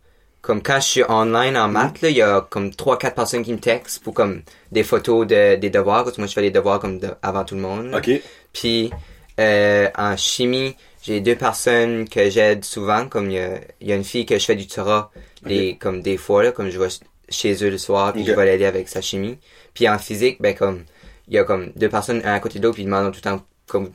comme 0.46 0.62
quand 0.62 0.76
je 0.78 0.86
suis 0.86 1.02
online 1.08 1.56
en 1.56 1.66
maths, 1.66 2.00
là, 2.02 2.08
il 2.08 2.16
y 2.16 2.22
a 2.22 2.40
comme 2.48 2.72
trois, 2.72 2.96
quatre 2.98 3.16
personnes 3.16 3.42
qui 3.42 3.52
me 3.52 3.58
textent 3.58 4.00
pour 4.04 4.14
comme 4.14 4.42
des 4.70 4.84
photos 4.84 5.26
de, 5.26 5.56
des 5.56 5.70
devoirs, 5.70 6.04
parce 6.04 6.14
que 6.14 6.20
moi 6.20 6.28
je 6.28 6.34
fais 6.34 6.42
les 6.42 6.52
devoirs 6.52 6.78
comme 6.78 7.00
de- 7.00 7.10
avant 7.20 7.44
tout 7.44 7.56
le 7.56 7.60
monde. 7.62 7.92
OK. 7.92 8.08
Puis 8.52 8.90
euh, 9.40 9.88
en 9.98 10.16
chimie, 10.16 10.76
j'ai 11.02 11.20
deux 11.20 11.34
personnes 11.34 12.08
que 12.08 12.30
j'aide 12.30 12.64
souvent, 12.64 13.08
comme 13.08 13.28
il 13.30 13.34
y 13.34 13.40
a, 13.40 13.58
il 13.80 13.88
y 13.88 13.92
a 13.92 13.96
une 13.96 14.04
fille 14.04 14.24
que 14.24 14.38
je 14.38 14.44
fais 14.44 14.54
du 14.54 14.68
tutorat, 14.68 15.10
des, 15.44 15.76
comme 15.80 16.00
des 16.00 16.16
fois, 16.16 16.44
là, 16.44 16.52
comme 16.52 16.70
je 16.70 16.78
vais 16.78 16.88
chez 17.28 17.64
eux 17.64 17.70
le 17.70 17.78
soir, 17.78 18.12
puis 18.12 18.24
je 18.24 18.30
vais 18.32 18.44
l'aider 18.46 18.66
avec 18.66 18.88
sa 18.88 19.00
chimie. 19.00 19.38
Puis 19.74 19.88
en 19.88 19.98
physique, 19.98 20.36
ben 20.40 20.54
comme, 20.54 20.84
il 21.26 21.34
y 21.34 21.38
a 21.38 21.44
comme 21.44 21.72
deux 21.74 21.88
personnes 21.88 22.22
un 22.24 22.34
à 22.34 22.38
côté 22.40 22.60
de 22.60 22.64
l'autre, 22.64 22.74
puis 22.76 22.84
ils 22.84 22.86
demandent 22.86 23.10
tout 23.12 23.20
le 23.24 23.30
temps, 23.30 23.42
comme, 23.66 23.90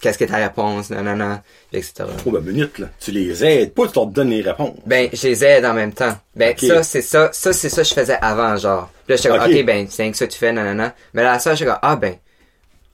qu'est-ce 0.00 0.18
que 0.18 0.24
ta 0.24 0.36
réponse, 0.36 0.90
non, 0.90 1.38
etc. 1.72 2.04
Oh, 2.26 2.30
ben, 2.30 2.40
minute, 2.40 2.78
là. 2.78 2.88
Tu 3.00 3.10
les 3.12 3.44
aides 3.44 3.72
pas, 3.74 3.86
tu 3.88 3.94
leur 3.94 4.06
donnes 4.06 4.30
les 4.30 4.42
réponses. 4.42 4.76
Ben, 4.86 5.08
je 5.12 5.28
les 5.28 5.44
aide 5.44 5.64
en 5.64 5.74
même 5.74 5.92
temps. 5.92 6.16
Ben, 6.34 6.54
ça, 6.58 6.82
c'est 6.82 7.02
ça, 7.02 7.30
ça, 7.32 7.52
c'est 7.52 7.68
ça 7.68 7.82
que 7.82 7.88
je 7.88 7.94
faisais 7.94 8.18
avant, 8.20 8.56
genre. 8.56 8.90
Là, 9.08 9.16
j'étais 9.16 9.28
comme, 9.28 9.40
Ok. 9.40 9.48
ok, 9.50 9.64
ben, 9.64 9.86
c'est 9.88 10.10
que 10.10 10.16
ça 10.16 10.26
que 10.26 10.32
tu 10.32 10.38
fais, 10.38 10.52
nanana. 10.52 10.94
Mais 11.14 11.22
là, 11.22 11.38
ça, 11.38 11.54
j'étais 11.54 11.70
comme, 11.70 11.78
ah, 11.82 11.96
ben, 11.96 12.16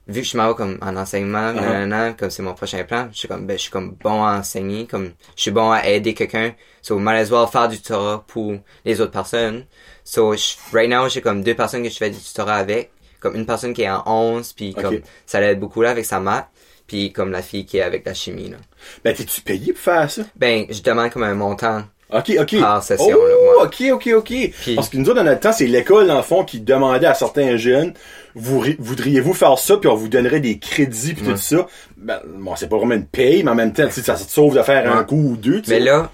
vu 0.07 0.21
que 0.21 0.27
je 0.27 0.35
m'en 0.37 0.49
vais 0.49 0.55
comme 0.55 0.77
en 0.81 0.95
enseignement, 0.97 1.51
Uh-huh. 1.53 1.61
nanana, 1.61 2.13
comme 2.13 2.29
c'est 2.29 2.43
mon 2.43 2.53
prochain 2.53 2.83
plan, 2.83 3.07
je 3.11 3.19
suis 3.19 3.27
comme, 3.27 3.45
ben, 3.47 3.57
je 3.57 3.61
suis 3.63 3.71
comme 3.71 3.95
bon 4.03 4.23
à 4.23 4.37
enseigner, 4.39 4.85
comme, 4.85 5.11
je 5.35 5.41
suis 5.41 5.51
bon 5.51 5.71
à 5.71 5.87
aider 5.87 6.13
quelqu'un. 6.13 6.53
So, 6.81 6.99
might 6.99 7.15
as 7.21 7.31
well 7.31 7.47
faire 7.51 7.69
du 7.69 7.77
tutorat 7.77 8.23
pour 8.27 8.53
les 8.85 8.99
autres 9.01 9.11
personnes. 9.11 9.65
So, 10.03 10.33
je- 10.35 10.55
right 10.73 10.89
now, 10.89 11.07
j'ai 11.07 11.21
comme 11.21 11.41
deux 11.43 11.55
personnes 11.55 11.83
que 11.83 11.89
je 11.89 11.95
fais 11.97 12.09
du 12.09 12.17
tutorat 12.19 12.55
avec. 12.57 12.91
Comme 13.21 13.35
une 13.37 13.45
personne 13.45 13.73
qui 13.73 13.83
est 13.83 13.89
en 13.89 14.03
11, 14.05 14.51
puis 14.51 14.73
comme, 14.73 14.99
ça 15.25 15.39
l'aide 15.39 15.57
beaucoup 15.57 15.81
là 15.81 15.91
avec 15.91 16.03
sa 16.03 16.19
maths. 16.19 16.45
Puis 16.93 17.11
comme 17.11 17.31
la 17.31 17.41
fille 17.41 17.65
qui 17.65 17.77
est 17.77 17.81
avec 17.81 18.05
la 18.05 18.13
chimie, 18.13 18.49
là. 18.49 18.57
Ben, 19.03 19.15
t'es-tu 19.15 19.41
payé 19.41 19.73
pour 19.73 19.81
faire 19.81 20.11
ça? 20.11 20.21
Ben, 20.35 20.67
je 20.69 20.79
demande 20.83 21.09
comme 21.09 21.23
un 21.23 21.33
montant. 21.33 21.81
Ok, 22.11 22.31
ok. 22.39 22.59
Par 22.59 22.83
session, 22.83 23.07
oh, 23.17 23.27
là, 23.27 23.63
ouais. 23.63 23.63
ok, 23.63 23.93
ok, 23.93 24.13
ok. 24.17 24.51
Puis- 24.61 24.75
Parce 24.75 24.89
que 24.89 24.97
nous 24.97 25.05
autres, 25.09 25.15
dans 25.15 25.23
notre 25.23 25.39
temps, 25.39 25.53
c'est 25.53 25.65
l'école, 25.65 26.05
dans 26.05 26.17
le 26.17 26.21
fond, 26.21 26.43
qui 26.43 26.59
demandait 26.59 27.07
à 27.07 27.15
certains 27.15 27.57
jeunes, 27.57 27.95
vous, 28.35 28.59
ri- 28.59 28.75
voudriez-vous 28.77 29.33
faire 29.33 29.57
ça, 29.57 29.77
puis 29.77 29.89
on 29.89 29.95
vous 29.95 30.07
donnerait 30.07 30.39
des 30.39 30.59
crédits, 30.59 31.15
puis 31.15 31.25
Ouais. 31.25 31.33
tout 31.33 31.39
ça. 31.39 31.65
Ben, 31.97 32.21
bon, 32.27 32.55
c'est 32.55 32.69
pas 32.69 32.77
vraiment 32.77 32.93
une 32.93 33.07
paye, 33.07 33.41
mais 33.41 33.49
en 33.49 33.55
même 33.55 33.73
temps, 33.73 33.89
ça 33.89 34.13
te 34.13 34.29
sauve 34.31 34.55
de 34.55 34.61
faire 34.61 34.95
un 34.95 35.03
coup 35.03 35.15
ou 35.31 35.35
deux. 35.35 35.63
Mais 35.69 35.79
là, 35.79 36.11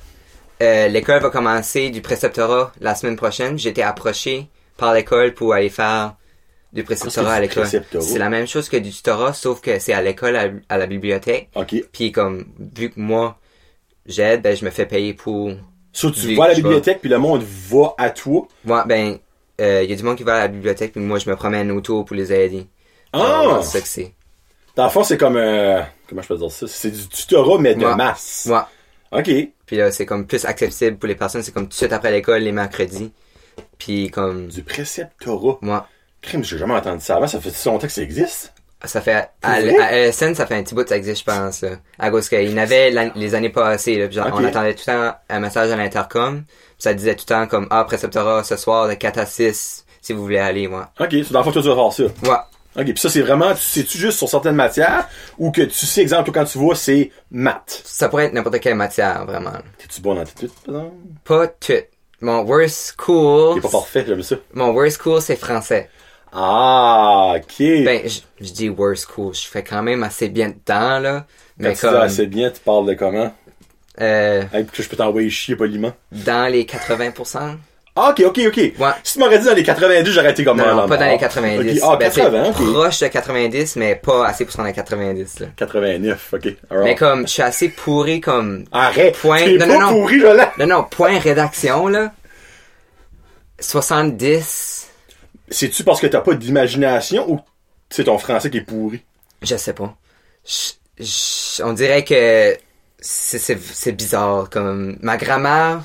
euh, 0.64 0.88
l'école 0.88 1.22
va 1.22 1.30
commencer 1.30 1.90
du 1.90 2.00
préceptorat 2.00 2.72
la 2.80 2.96
semaine 2.96 3.18
prochaine. 3.18 3.60
J'ai 3.60 3.72
été 3.72 3.84
approché 3.84 4.48
par 4.78 4.94
l'école 4.94 5.34
pour 5.34 5.54
aller 5.54 5.68
faire 5.70 6.14
du 6.74 6.84
préceptorat 6.84 7.32
Ah, 7.32 7.36
à 7.36 7.40
l'école. 7.42 7.68
C'est 7.68 8.20
la 8.20 8.30
même 8.30 8.48
chose 8.48 8.70
que 8.70 8.78
du 8.78 8.92
tutorat, 8.92 9.34
sauf 9.34 9.62
que 9.62 9.80
c'est 9.80 9.94
à 9.94 10.02
l'école, 10.02 10.36
à, 10.36 10.50
à 10.70 10.78
la 10.78 10.86
bibliothèque. 10.88 11.50
Ok. 11.56 11.76
Puis 11.92 12.12
comme, 12.12 12.46
vu 12.76 12.90
que 12.92 13.00
moi, 13.00 13.38
j'aide, 14.06 14.42
ben, 14.42 14.56
je 14.56 14.64
me 14.66 14.70
fais 14.70 14.86
payer 14.86 15.14
pour... 15.14 15.52
So, 15.92 16.12
tu 16.12 16.36
vas 16.36 16.46
à 16.46 16.48
la 16.50 16.54
bibliothèque, 16.56 17.00
puis 17.02 17.10
le 17.10 17.18
monde 17.18 17.44
va 17.44 17.94
à 17.98 18.10
toi? 18.12 18.48
Moi, 18.66 18.84
ben, 18.88 19.18
il 19.60 19.90
y 19.90 19.94
a 19.94 19.96
du 19.96 20.04
monde 20.04 20.16
qui 20.18 20.24
va 20.24 20.36
à 20.36 20.40
la 20.40 20.48
bibliothèque, 20.48 20.92
puis 20.94 21.02
moi, 21.02 21.18
je 21.20 21.30
me 21.30 21.36
promène 21.36 21.72
autour 21.72 22.06
pour 22.06 22.16
les 22.16 22.32
aider. 22.32 22.68
Ah! 23.12 23.40
Alors, 23.42 23.64
C'est 23.64 23.80
ça 23.80 23.82
que 23.82 23.88
c'est. 23.88 24.14
Dans 24.76 24.84
le 24.86 24.92
fond, 24.92 25.04
c'est 25.04 25.18
comme, 25.18 25.36
euh, 25.36 25.82
comment 26.08 26.22
je 26.22 26.28
peux 26.28 26.38
dire 26.38 26.52
ça? 26.52 26.68
C'est 26.68 26.92
du 26.92 27.08
tutorat, 27.10 27.58
mais 27.60 27.74
de 27.76 27.84
Ouais. 27.84 27.96
masse. 27.96 28.46
Moi, 28.48 28.70
Ok. 29.12 29.30
puis 29.66 29.76
là, 29.76 29.92
c'est 29.92 30.06
comme 30.06 30.28
plus 30.28 30.46
accessible 30.46 30.98
pour 30.98 31.08
les 31.08 31.16
personnes. 31.16 31.42
C'est 31.42 31.52
comme 31.52 31.64
tout 31.66 31.70
de 31.70 31.74
suite 31.74 31.92
après 31.92 32.12
l'école, 32.12 32.44
les 32.44 32.52
mercredis. 32.52 33.12
Puis 33.80 34.10
comme, 34.10 34.48
Du 34.48 34.62
préceptorat. 34.64 35.58
moi, 35.62 35.88
Crime, 36.22 36.44
j'ai 36.44 36.58
jamais 36.58 36.74
entendu 36.74 37.04
ça 37.04 37.16
avant, 37.16 37.28
ça 37.28 37.40
fait 37.40 37.50
si 37.50 37.68
longtemps 37.68 37.88
que 37.88 37.94
ça 37.94 38.02
existe. 38.02 38.54
Ça 38.86 39.02
fait, 39.02 39.30
à, 39.42 39.60
LSN, 39.60 40.36
ça 40.36 40.46
fait 40.46 40.56
un 40.56 40.64
petit 40.64 40.74
bout 40.74 40.84
que 40.84 40.90
ça 40.90 40.96
existe, 40.96 41.20
je 41.20 41.26
pense, 41.26 41.62
là. 41.62 41.72
À 41.98 42.10
cause 42.10 42.30
qu'il 42.30 42.50
y 42.50 42.54
en 42.54 42.58
avait 42.58 42.94
les 43.16 43.36
années 43.36 43.50
passées, 43.50 43.98
là. 43.98 44.10
genre, 44.10 44.30
on 44.34 44.44
attendait 44.44 44.74
tout 44.74 44.84
le 44.88 44.94
temps 44.94 45.16
un 45.30 45.40
message 45.40 45.70
à 45.72 45.76
l'intercom. 45.76 46.44
ça 46.78 46.94
disait 46.94 47.16
tout 47.16 47.26
le 47.28 47.36
temps 47.36 47.48
comme, 47.48 47.68
ah, 47.72 47.84
préceptorat 47.84 48.46
ce 48.46 48.56
soir 48.56 48.88
de 48.88 48.94
4 48.94 49.18
à 49.18 49.26
6, 49.26 49.86
si 50.02 50.14
vous 50.14 50.22
voulez 50.22 50.38
aller, 50.38 50.70
moi. 50.70 50.92
Ok, 50.98 51.14
so, 51.26 51.34
dans 51.34 51.40
le 51.40 51.44
fond, 51.44 51.52
toi, 51.52 51.62
tu 51.62 51.68
vas 51.68 51.76
faire 51.76 51.92
ça. 51.92 52.04
Ouais. 52.04 52.38
Ok, 52.78 52.86
puis 52.86 53.00
ça, 53.00 53.10
c'est 53.10 53.22
vraiment, 53.22 53.54
tu 53.54 53.62
sais-tu 53.62 53.98
juste 53.98 54.18
sur 54.18 54.30
certaines 54.30 54.56
matières, 54.56 55.10
ou 55.38 55.52
que 55.52 55.64
tu 55.64 55.86
sais, 55.86 56.02
exemple, 56.02 56.32
toi, 56.32 56.42
quand 56.42 56.50
tu 56.50 56.58
vois, 56.58 56.76
c'est 56.76 57.12
maths? 57.32 57.82
Ça 57.84 58.08
pourrait 58.08 58.26
être 58.28 58.34
n'importe 58.34 58.62
quelle 58.62 58.76
matière, 58.76 59.26
vraiment. 59.26 59.52
T'es-tu 59.78 60.00
bon 60.00 60.16
dans 60.16 60.24
tes 60.24 60.34
trucs, 60.34 60.56
par 60.64 60.76
exemple? 60.76 60.96
Pas 61.26 61.48
tout. 61.48 61.74
Mon 62.22 62.44
worst 62.44 62.96
school, 62.98 63.56
T'es 63.56 63.62
pas 63.62 63.70
parfait, 63.70 64.06
j'aime 64.08 64.24
ça. 64.24 64.36
mon 64.54 64.72
worst 64.72 65.02
school, 65.02 65.22
c'est 65.22 65.36
français. 65.36 65.90
Ah, 66.32 67.34
ok. 67.38 67.58
Ben, 67.60 68.02
je 68.08 68.20
je 68.46 68.52
dis 68.54 68.70
worst 68.70 69.08
school, 69.10 69.34
je 69.34 69.48
fais 69.48 69.64
quand 69.64 69.82
même 69.84 70.04
assez 70.04 70.30
bien 70.30 70.50
dedans, 70.50 71.00
là. 71.00 71.26
quand 71.26 71.26
Mais 71.58 71.74
tu 71.74 71.82
comme, 71.82 71.92
dis 71.96 72.02
assez 72.02 72.28
bien, 72.28 72.50
tu 72.52 72.60
parles 72.62 72.86
de 72.88 72.94
comment? 72.94 73.34
euh, 74.02 74.44
Hey, 74.54 74.66
que 74.66 74.82
je 74.82 74.88
peux 74.88 74.96
t'envoyer 74.96 75.30
chier 75.30 75.56
poliment. 75.56 75.92
dans 76.12 76.50
les 76.52 76.66
80%. 76.66 77.58
Ah, 77.96 78.12
ok, 78.12 78.24
ok, 78.28 78.40
ok. 78.48 78.56
Ouais. 78.58 78.90
Si 79.04 79.14
tu 79.14 79.20
m'aurais 79.20 79.40
dit 79.40 79.46
dans 79.46 79.54
les 79.56 79.64
90, 79.64 80.12
j'aurais 80.12 80.32
été 80.32 80.46
comme 80.46 80.58
Non, 80.58 80.74
non, 80.74 80.88
pas 80.88 80.96
dans 80.96 81.08
les 81.10 81.18
90. 81.18 81.82
Ok. 81.84 81.90
Ah, 81.92 81.98
Ben, 81.98 82.10
c'est 82.12 82.22
80, 82.22 82.44
ok. 82.50 82.56
proche 82.72 83.00
de 83.00 83.08
90, 83.08 83.76
mais 83.76 83.96
pas 83.96 84.28
assez 84.28 84.46
pour 84.46 84.56
dans 84.56 84.64
les 84.64 84.72
90, 84.74 85.40
là. 85.42 85.48
89, 85.58 86.34
ok. 86.34 86.56
Mais 86.84 86.96
comme, 86.96 87.28
je 87.28 87.34
suis 87.34 87.42
assez 87.42 87.68
pourri 87.70 88.22
comme... 88.22 88.64
Arrête. 88.72 89.18
Point- 89.18 89.58
non, 89.58 89.58
pas 89.60 89.66
non, 89.68 89.80
non. 89.82 89.90
pourri, 89.90 90.20
Jolan. 90.20 90.46
Non, 90.60 90.68
non, 90.68 90.84
point 90.90 91.20
rédaction, 91.20 91.88
là. 91.88 92.14
70, 93.60 94.79
C'est-tu 95.52 95.84
parce 95.84 96.00
que 96.02 96.08
t'as 96.08 96.22
pas 96.22 96.34
d'imagination 96.36 97.30
ou 97.32 97.40
c'est 97.90 98.04
ton 98.06 98.18
français 98.18 98.50
qui 98.50 98.58
est 98.58 98.62
pourri? 98.62 99.04
je 99.42 99.56
sais 99.56 99.74
pas. 99.74 99.96
Je- 100.46 101.04
je- 101.04 101.64
on 101.64 101.74
dirait 101.74 102.04
que 102.04 102.58
c'est- 103.00 103.92
bizarre, 103.94 104.50
comme... 104.50 104.98
Ma 105.02 105.16
grammaire, 105.18 105.82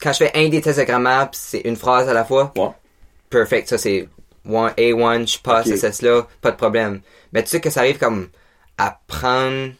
quand 0.00 0.12
je 0.12 0.18
fais 0.18 0.32
un 0.34 0.48
des 0.48 0.60
tests 0.62 0.78
de 0.78 0.84
grammaire, 0.84 1.28
c'est 1.32 1.60
une 1.60 1.76
phrase 1.76 2.08
à 2.08 2.14
la 2.14 2.24
fois, 2.24 2.52
Ouais. 2.56 2.70
perfect, 3.30 3.68
ça 3.68 3.76
c'est 3.78 4.08
one, 4.48 4.72
A1, 4.78 5.26
je 5.26 5.38
passe 5.38 5.66
Ok. 5.66 5.76
ce 5.76 5.80
test-là, 5.82 6.26
pas 6.40 6.52
de 6.52 6.56
problème. 6.56 7.00
Mais 7.32 7.42
tu 7.42 7.50
sais 7.50 7.60
que 7.60 7.68
ça 7.70 7.80
arrive 7.80 7.98
comme 7.98 8.28
à 8.78 8.98
prendre, 9.06 9.72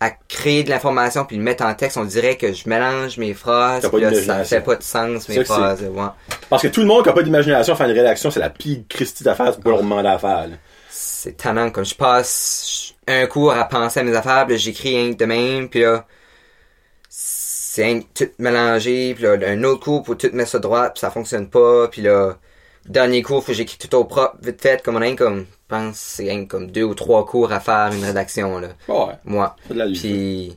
à 0.00 0.10
créer 0.10 0.62
de 0.62 0.70
l'information 0.70 1.24
puis 1.24 1.36
le 1.36 1.42
mettre 1.42 1.64
en 1.64 1.74
texte, 1.74 1.96
on 1.96 2.04
dirait 2.04 2.36
que 2.36 2.52
je 2.52 2.68
mélange 2.68 3.18
mes 3.18 3.34
phrases, 3.34 3.82
pas 3.82 3.90
puis 3.90 4.00
là, 4.00 4.14
ça 4.14 4.44
fait 4.44 4.60
pas 4.60 4.76
de 4.76 4.82
sens 4.82 5.28
mes 5.28 5.44
phrases. 5.44 5.82
ouais. 5.82 6.02
Parce 6.48 6.62
que 6.62 6.68
tout 6.68 6.80
le 6.80 6.86
monde 6.86 7.02
qui 7.02 7.08
a 7.08 7.12
pas 7.12 7.22
d'imagination 7.22 7.74
faire 7.74 7.88
une 7.88 7.96
rédaction, 7.96 8.30
c'est 8.30 8.38
la 8.40 8.50
pire 8.50 8.78
Christie 8.88 9.24
d'affaires, 9.24 9.56
peux 9.58 9.70
leur 9.70 9.82
demander 9.82 10.08
à 10.08 10.18
faire. 10.18 10.46
C'est 10.88 11.36
tannant, 11.36 11.70
comme 11.70 11.84
je 11.84 11.94
passe 11.96 12.94
un 13.08 13.26
cours 13.26 13.52
à 13.52 13.64
penser 13.64 14.00
à 14.00 14.02
mes 14.04 14.14
affaires, 14.14 14.46
puis 14.46 14.56
j'écris 14.58 14.96
un 14.96 15.10
de 15.10 15.24
même, 15.24 15.68
puis 15.68 15.80
là, 15.80 16.06
c'est 17.08 17.84
un- 17.90 18.00
tout 18.14 18.28
mélangé, 18.38 19.14
puis 19.14 19.24
là, 19.24 19.36
un 19.48 19.64
autre 19.64 19.80
cours 19.84 20.02
pour 20.02 20.16
tout 20.16 20.30
mettre 20.32 20.50
ça 20.50 20.58
droit, 20.58 20.90
puis 20.90 21.00
ça 21.00 21.10
fonctionne 21.10 21.48
pas, 21.48 21.88
puis 21.88 22.02
là, 22.02 22.36
dernier 22.86 23.22
cours, 23.22 23.40
faut 23.42 23.48
que 23.48 23.52
j'écris 23.54 23.78
tout 23.78 23.94
au 23.96 24.04
propre, 24.04 24.36
vite 24.42 24.60
fait, 24.60 24.82
comme 24.82 24.96
on 24.96 25.02
a 25.02 25.06
un 25.06 25.16
comme, 25.16 25.46
pense, 25.68 25.96
c'est 25.96 26.46
comme 26.46 26.70
deux 26.70 26.82
ou 26.84 26.94
trois 26.94 27.24
cours 27.26 27.52
à 27.52 27.60
faire 27.60 27.90
une 27.92 28.04
rédaction, 28.04 28.58
là. 28.58 28.68
Ouais, 28.88 29.14
Moi. 29.24 29.54
Puis, 29.94 30.56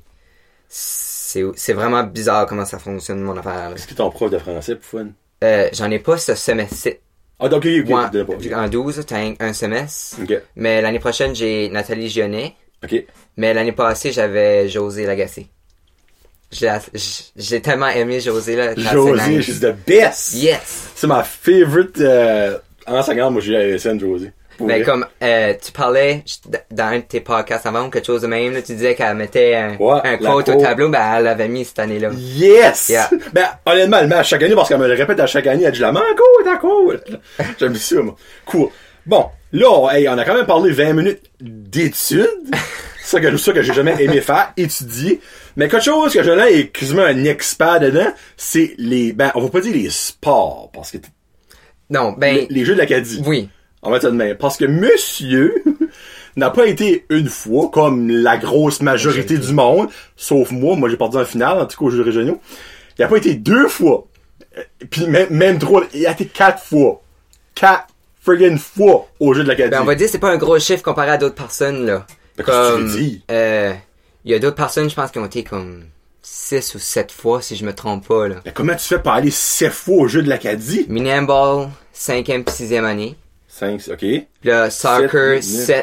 c'est, 0.67 1.43
c'est 1.55 1.73
vraiment 1.73 2.03
bizarre 2.03 2.45
comment 2.45 2.65
ça 2.65 2.79
fonctionne, 2.79 3.21
mon 3.21 3.37
affaire, 3.37 3.69
là. 3.69 3.75
Est-ce 3.75 3.87
que 3.87 3.93
ton 3.93 4.09
prof 4.09 4.31
de 4.31 4.37
français, 4.37 4.75
pour 4.75 4.85
fun? 4.85 5.07
Euh, 5.43 5.69
j'en 5.73 5.89
ai 5.91 5.99
pas 5.99 6.17
ce 6.17 6.35
semestre. 6.35 6.89
Ah, 7.39 7.49
donc, 7.49 7.65
ok, 7.65 7.71
ok, 7.81 7.89
Moi, 7.89 8.09
tu 8.11 8.17
l'as 8.17 8.25
pas. 8.25 8.63
en 8.63 8.67
12, 8.69 9.03
t'as 9.07 9.19
un, 9.19 9.33
un 9.39 9.53
semestre. 9.53 10.17
Mais 10.55 10.81
l'année 10.81 10.99
prochaine, 10.99 11.35
j'ai 11.35 11.69
Nathalie 11.69 12.09
Gionnet. 12.09 12.55
ok. 12.83 13.05
Mais 13.37 13.53
l'année 13.53 13.71
passée, 13.71 14.11
j'avais 14.11 14.69
José 14.69 15.05
Lagacé. 15.05 15.47
J'ai, 16.51 17.61
tellement 17.61 17.87
aimé 17.87 18.19
José, 18.19 18.55
là. 18.55 18.75
José, 18.75 19.41
she's 19.41 19.61
the 19.61 19.73
best! 19.87 20.33
Yes! 20.35 20.91
C'est 20.95 21.07
ma 21.07 21.23
favorite, 21.23 21.99
euh, 22.01 22.57
en 22.85 23.01
seconde, 23.01 23.33
moi, 23.33 23.41
j'ai 23.41 23.53
eu 23.53 23.73
à 23.73 23.79
SN, 23.79 23.99
José. 23.99 24.31
Mais 24.65 24.81
vrai. 24.81 24.83
comme, 24.83 25.05
euh, 25.23 25.53
tu 25.63 25.71
parlais 25.71 26.23
dans 26.71 26.83
un 26.85 26.97
de 26.97 27.03
tes 27.03 27.19
podcasts 27.21 27.65
avant 27.65 27.87
ou 27.87 27.89
quelque 27.89 28.05
chose 28.05 28.21
de 28.21 28.27
même, 28.27 28.53
là, 28.53 28.61
tu 28.61 28.73
disais 28.73 28.95
qu'elle 28.95 29.15
mettait 29.15 29.55
un, 29.55 29.75
Ouais, 29.77 29.99
un 30.03 30.17
quote 30.17 30.49
au 30.49 30.55
tableau, 30.61 30.89
ben, 30.89 31.01
elle 31.17 31.23
l'avait 31.25 31.47
mis 31.47 31.65
cette 31.65 31.79
année-là. 31.79 32.09
Yes! 32.15 32.89
Yeah. 32.89 33.09
Ben, 33.33 33.45
honnêtement, 33.65 33.97
elle 33.97 34.03
le 34.03 34.09
met 34.09 34.15
à 34.15 34.23
chaque 34.23 34.43
année 34.43 34.55
parce 34.55 34.69
qu'elle 34.69 34.79
me 34.79 34.87
le 34.87 34.93
répète 34.93 35.19
à 35.19 35.27
chaque 35.27 35.47
année. 35.47 35.63
Elle 35.63 35.71
dit 35.73 35.79
la 35.79 35.91
manco, 35.91 36.23
ta 36.43 36.57
côte. 36.57 37.05
J'aime 37.59 37.75
ça, 37.75 38.01
moi. 38.01 38.15
Cool. 38.45 38.69
Bon, 39.05 39.27
là, 39.51 39.67
on, 39.71 39.89
hey, 39.89 40.07
on 40.09 40.17
a 40.17 40.23
quand 40.25 40.35
même 40.35 40.45
parlé 40.45 40.71
20 40.71 40.93
minutes 40.93 41.21
d'études. 41.39 42.27
ça 43.03 43.19
que, 43.19 43.35
ça 43.37 43.51
que 43.51 43.61
j'ai 43.61 43.73
jamais 43.73 43.95
aimé 44.03 44.21
faire, 44.21 44.53
étudier. 44.57 45.19
Mais 45.55 45.67
quelque 45.67 45.83
chose 45.83 46.13
que 46.13 46.23
je 46.23 46.31
l'ai 46.31 46.59
est 46.59 46.67
quasiment 46.67 47.03
un 47.03 47.23
expert 47.25 47.79
dedans, 47.79 48.11
c'est 48.37 48.75
les, 48.77 49.11
ben, 49.13 49.31
on 49.35 49.41
va 49.41 49.49
pas 49.49 49.61
dire 49.61 49.73
les 49.73 49.89
sports, 49.89 50.69
parce 50.73 50.91
que 50.91 50.97
Non, 51.89 52.13
ben, 52.17 52.35
les, 52.35 52.47
les 52.49 52.63
jeux 52.65 52.73
de 52.73 52.79
l'Acadie. 52.79 53.21
oui. 53.25 53.49
On 53.83 53.89
va 53.91 53.99
dire 53.99 54.11
de 54.11 54.15
même. 54.17 54.37
Parce 54.37 54.57
que 54.57 54.65
monsieur 54.65 55.63
n'a 56.35 56.49
pas 56.49 56.65
été 56.67 57.05
une 57.09 57.27
fois, 57.27 57.69
comme 57.73 58.09
la 58.09 58.37
grosse 58.37 58.81
majorité 58.81 59.37
du 59.37 59.53
monde, 59.53 59.89
sauf 60.15 60.51
moi, 60.51 60.75
moi 60.75 60.87
j'ai 60.89 60.97
perdu 60.97 61.17
en 61.17 61.25
finale, 61.25 61.59
en 61.59 61.65
tout 61.65 61.77
cas 61.77 61.85
aux 61.85 61.89
Jeux 61.89 62.03
régionaux. 62.03 62.39
Il 62.97 63.01
n'a 63.01 63.07
pas 63.07 63.17
été 63.17 63.33
deux 63.35 63.67
fois. 63.67 64.05
Euh, 64.57 64.61
Puis 64.89 65.07
même, 65.07 65.29
même 65.29 65.57
trois, 65.59 65.83
il 65.93 66.05
a 66.05 66.11
été 66.11 66.25
quatre 66.25 66.61
fois. 66.63 67.01
Quatre 67.55 67.87
friggin' 68.21 68.57
fois 68.57 69.07
aux 69.19 69.33
Jeux 69.33 69.43
de 69.43 69.47
l'Acadie. 69.47 69.71
Ben, 69.71 69.81
on 69.81 69.85
va 69.85 69.95
dire 69.95 70.05
que 70.05 70.11
c'est 70.11 70.19
pas 70.19 70.31
un 70.31 70.37
gros 70.37 70.59
chiffre 70.59 70.83
comparé 70.83 71.09
à 71.11 71.17
d'autres 71.17 71.35
personnes, 71.35 71.85
là. 71.85 72.05
Ben, 72.37 72.43
qu'est-ce 72.43 72.57
que 72.57 72.75
tu 72.77 72.81
Comme, 72.83 72.87
dire? 72.91 73.19
euh, 73.31 73.73
il 74.25 74.31
y 74.31 74.35
a 74.35 74.39
d'autres 74.39 74.55
personnes, 74.55 74.89
je 74.89 74.95
pense, 74.95 75.09
qui 75.09 75.17
ont 75.19 75.25
été 75.25 75.43
comme 75.43 75.85
6 76.21 76.75
ou 76.75 76.79
7 76.79 77.11
fois, 77.11 77.41
si 77.41 77.55
je 77.55 77.65
me 77.65 77.73
trompe 77.73 78.07
pas, 78.07 78.27
là. 78.27 78.35
Ben, 78.45 78.53
comment 78.53 78.75
tu 78.75 78.85
fais 78.85 78.99
pour 78.99 79.11
aller 79.11 79.31
sept 79.31 79.71
fois 79.71 80.03
aux 80.03 80.07
Jeux 80.07 80.21
de 80.21 80.29
l'Acadie? 80.29 80.85
Mini 80.87 81.11
handball, 81.11 81.69
5e 81.95 82.43
puis 82.43 82.53
6e 82.53 82.83
année. 82.83 83.15
Cinq, 83.53 83.81
ok. 83.91 83.97
Puis 83.99 84.25
là, 84.43 84.69
soccer, 84.69 85.33
huit, 85.35 85.67
neuf. 85.67 85.81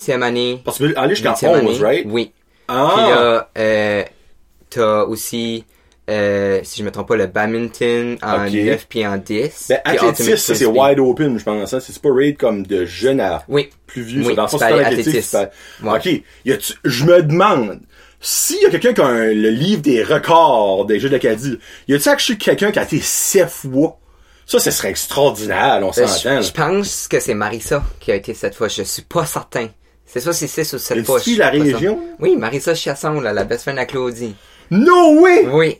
7e 0.00 0.22
année. 0.22 0.60
Parce 0.64 0.78
que 0.78 0.96
aller 0.98 1.14
jusqu'à 1.14 1.32
8e 1.34 1.48
11, 1.48 1.56
année. 1.58 1.78
right? 1.78 2.06
Oui. 2.08 2.32
Ah! 2.68 2.92
Puis 2.96 3.02
là, 3.10 3.50
euh, 3.58 4.02
t'as 4.70 5.02
aussi, 5.04 5.64
euh, 6.10 6.60
si 6.62 6.80
je 6.80 6.84
me 6.84 6.90
trompe 6.90 7.08
pas, 7.08 7.16
le 7.16 7.26
badminton 7.26 8.16
en 8.22 8.46
Ok. 8.46 8.52
9 8.52 8.86
puis 8.88 9.06
en 9.06 9.16
10. 9.18 9.66
Ben, 9.68 9.80
athlétisme, 9.84 10.36
ça, 10.36 10.54
c'est 10.54 10.64
wide 10.66 10.98
open, 10.98 11.38
je 11.38 11.44
pense. 11.44 11.72
hein. 11.74 11.80
C'est 11.80 11.98
pas 12.00 12.08
rate 12.12 12.36
comme 12.38 12.66
de 12.66 12.84
jeune 12.86 13.20
à 13.20 13.44
Oui. 13.48 13.68
plus 13.86 14.02
vieux. 14.02 14.22
Oui, 14.26 14.34
ça. 14.34 14.70
Dans 14.70 14.76
le 14.76 14.84
athlétisme. 14.84 15.48
Ouais. 15.82 15.96
Ok. 15.96 16.06
Y 16.46 16.58
je 16.84 17.04
me 17.04 17.22
demande, 17.22 17.80
s'il 18.20 18.62
y 18.62 18.66
a 18.66 18.70
quelqu'un 18.70 18.94
qui 18.94 19.00
a 19.02 19.06
un- 19.06 19.26
le 19.26 19.50
livre 19.50 19.82
des 19.82 20.02
records 20.02 20.86
des 20.86 20.98
Jeux 20.98 21.08
de 21.08 21.14
l'Acadie, 21.14 21.58
y 21.88 21.94
a-tu 21.94 22.36
quelqu'un 22.38 22.72
qui 22.72 22.78
a 22.78 22.82
été 22.84 22.98
sept 23.00 23.48
fois? 23.48 23.98
Ça, 24.46 24.58
ce 24.58 24.70
serait 24.70 24.90
extraordinaire, 24.90 25.78
on 25.82 25.90
Ben, 25.90 26.06
s'entend. 26.06 26.40
je, 26.42 26.46
je 26.48 26.52
pense 26.52 27.08
que 27.08 27.18
c'est 27.20 27.34
Marissa 27.34 27.82
qui 28.00 28.12
a 28.12 28.14
été 28.16 28.34
cette 28.34 28.54
fois. 28.54 28.68
Je 28.68 28.82
suis 28.82 29.02
pas 29.02 29.24
certain. 29.26 29.68
C'est 30.06 30.20
soit 30.20 30.32
c'est 30.34 30.46
6 30.46 30.74
ou 30.74 30.78
7 30.78 30.98
Est-ce 30.98 31.06
fois. 31.06 31.20
suis 31.20 31.36
la 31.36 31.50
certain. 31.50 31.64
région? 31.72 32.00
Oui, 32.20 32.36
Marissa 32.36 32.74
Chasson, 32.74 33.20
là, 33.20 33.32
la 33.32 33.44
best 33.44 33.62
friend 33.62 33.78
à 33.78 33.86
Claudie. 33.86 34.34
No 34.70 35.20
way! 35.20 35.46
Oui. 35.50 35.78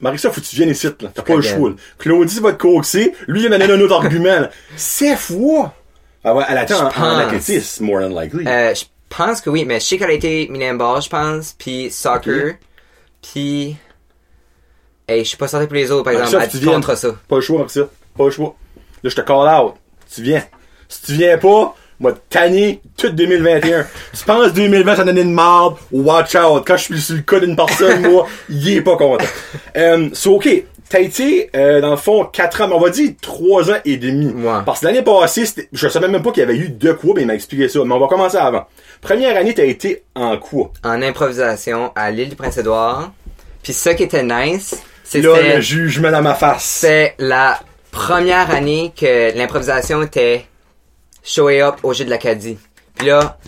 Marissa, 0.00 0.30
faut 0.30 0.40
que 0.40 0.46
tu 0.46 0.56
viennes 0.56 0.70
ici, 0.70 0.86
là. 1.00 1.10
T'as 1.14 1.22
pas 1.22 1.34
le 1.36 1.42
choix. 1.42 1.72
Claudie 1.98 2.40
va 2.40 2.52
te 2.52 2.58
coaxer. 2.62 3.12
Lui, 3.26 3.42
il 3.42 3.48
va 3.48 3.58
donner 3.58 3.72
un 3.72 3.80
autre 3.80 3.94
argument, 3.94 4.40
là. 4.40 4.50
Sept 4.76 5.18
fois! 5.18 5.74
Ah 6.22 6.34
ouais, 6.34 6.44
elle 6.48 6.58
attend 6.58 6.88
en, 6.88 7.02
en 7.02 7.18
athlétisme, 7.18 7.84
more 7.84 8.00
than 8.00 8.08
likely. 8.18 8.46
Euh, 8.46 8.74
je 8.74 8.84
pense 9.10 9.40
que 9.40 9.50
oui, 9.50 9.64
mais 9.64 9.78
je 9.80 9.84
sais 9.84 9.98
qu'elle 9.98 10.10
a 10.10 10.14
été 10.14 10.48
million 10.48 10.74
ball, 10.74 11.02
je 11.02 11.08
pense, 11.08 11.54
puis 11.58 11.90
soccer, 11.90 12.54
puis... 13.20 13.76
Hey, 15.06 15.22
je 15.22 15.28
suis 15.28 15.36
pas 15.36 15.48
certain 15.48 15.66
pour 15.66 15.74
les 15.74 15.90
autres, 15.90 16.04
par 16.04 16.14
Marissa, 16.14 16.38
exemple, 16.38 16.50
tu 16.50 16.58
viennes. 16.58 16.74
contre 16.74 16.96
ça. 16.96 17.08
Pas 17.28 17.36
le 17.36 17.42
choix, 17.42 17.58
Marissa. 17.58 17.82
Pas 18.16 18.24
le 18.24 18.30
choix. 18.30 18.54
Là, 19.02 19.10
je 19.10 19.14
te 19.14 19.20
call 19.20 19.36
out. 19.62 19.74
Tu 20.14 20.22
viens. 20.22 20.42
Si 20.88 21.02
tu 21.02 21.12
viens 21.12 21.36
pas, 21.36 21.74
moi, 22.00 22.12
te 22.12 22.18
tanner 22.30 22.80
tout 22.96 23.10
2021. 23.10 23.86
tu 24.16 24.24
penses 24.24 24.52
2020, 24.54 24.96
ça 24.96 25.04
donne 25.04 25.18
une 25.18 25.32
marde. 25.32 25.76
Watch 25.92 26.34
out. 26.36 26.64
Quand 26.66 26.76
je 26.76 26.84
suis 26.84 27.00
sur 27.00 27.16
le 27.16 27.22
cas 27.22 27.38
d'une 27.40 27.54
personne, 27.54 28.02
moi, 28.10 28.26
il 28.48 28.76
est 28.76 28.80
pas 28.82 28.96
content. 28.96 29.24
Euh, 29.76 30.08
so, 30.12 30.36
ok. 30.36 30.48
T'as 30.88 31.00
été, 31.00 31.50
euh, 31.56 31.80
dans 31.80 31.90
le 31.90 31.96
fond, 31.96 32.24
4 32.26 32.60
ans, 32.62 32.68
mais 32.68 32.74
on 32.74 32.80
va 32.80 32.90
dire 32.90 33.12
3 33.20 33.70
ans 33.72 33.78
et 33.84 33.96
demi. 33.96 34.26
Ouais. 34.26 34.60
Parce 34.64 34.80
que 34.80 34.86
l'année 34.86 35.02
passée, 35.02 35.44
je 35.72 35.88
savais 35.88 36.08
même 36.08 36.22
pas 36.22 36.30
qu'il 36.30 36.42
y 36.42 36.44
avait 36.44 36.56
eu 36.56 36.68
deux 36.68 36.94
quoi, 36.94 37.12
mais 37.16 37.22
il 37.22 37.26
m'a 37.26 37.34
expliqué 37.34 37.68
ça. 37.68 37.80
Mais 37.84 37.94
on 37.94 37.98
va 37.98 38.06
commencer 38.06 38.36
avant. 38.36 38.66
Première 39.00 39.36
année, 39.36 39.54
t'as 39.54 39.64
été 39.64 40.04
en 40.14 40.36
quoi? 40.36 40.70
En 40.84 41.02
improvisation 41.02 41.90
à 41.96 42.10
l'île 42.10 42.28
du 42.28 42.36
Prince-Édouard. 42.36 43.12
Puis 43.62 43.72
ce 43.72 43.90
qui 43.90 44.02
était 44.04 44.22
nice, 44.22 44.76
Là, 45.12 45.56
le 45.56 45.60
jugement 45.60 46.10
dans 46.10 46.22
ma 46.22 46.34
face. 46.34 46.64
c'est 46.64 47.14
la 47.18 47.60
première 47.90 48.50
année 48.50 48.92
que 48.98 49.36
l'improvisation 49.36 50.02
était 50.02 50.46
showé 51.22 51.62
up 51.62 51.76
au 51.82 51.92
jeu 51.92 52.04
de 52.04 52.10
l'Acadie. 52.10 52.58
Puis 52.96 53.08
là, 53.08 53.38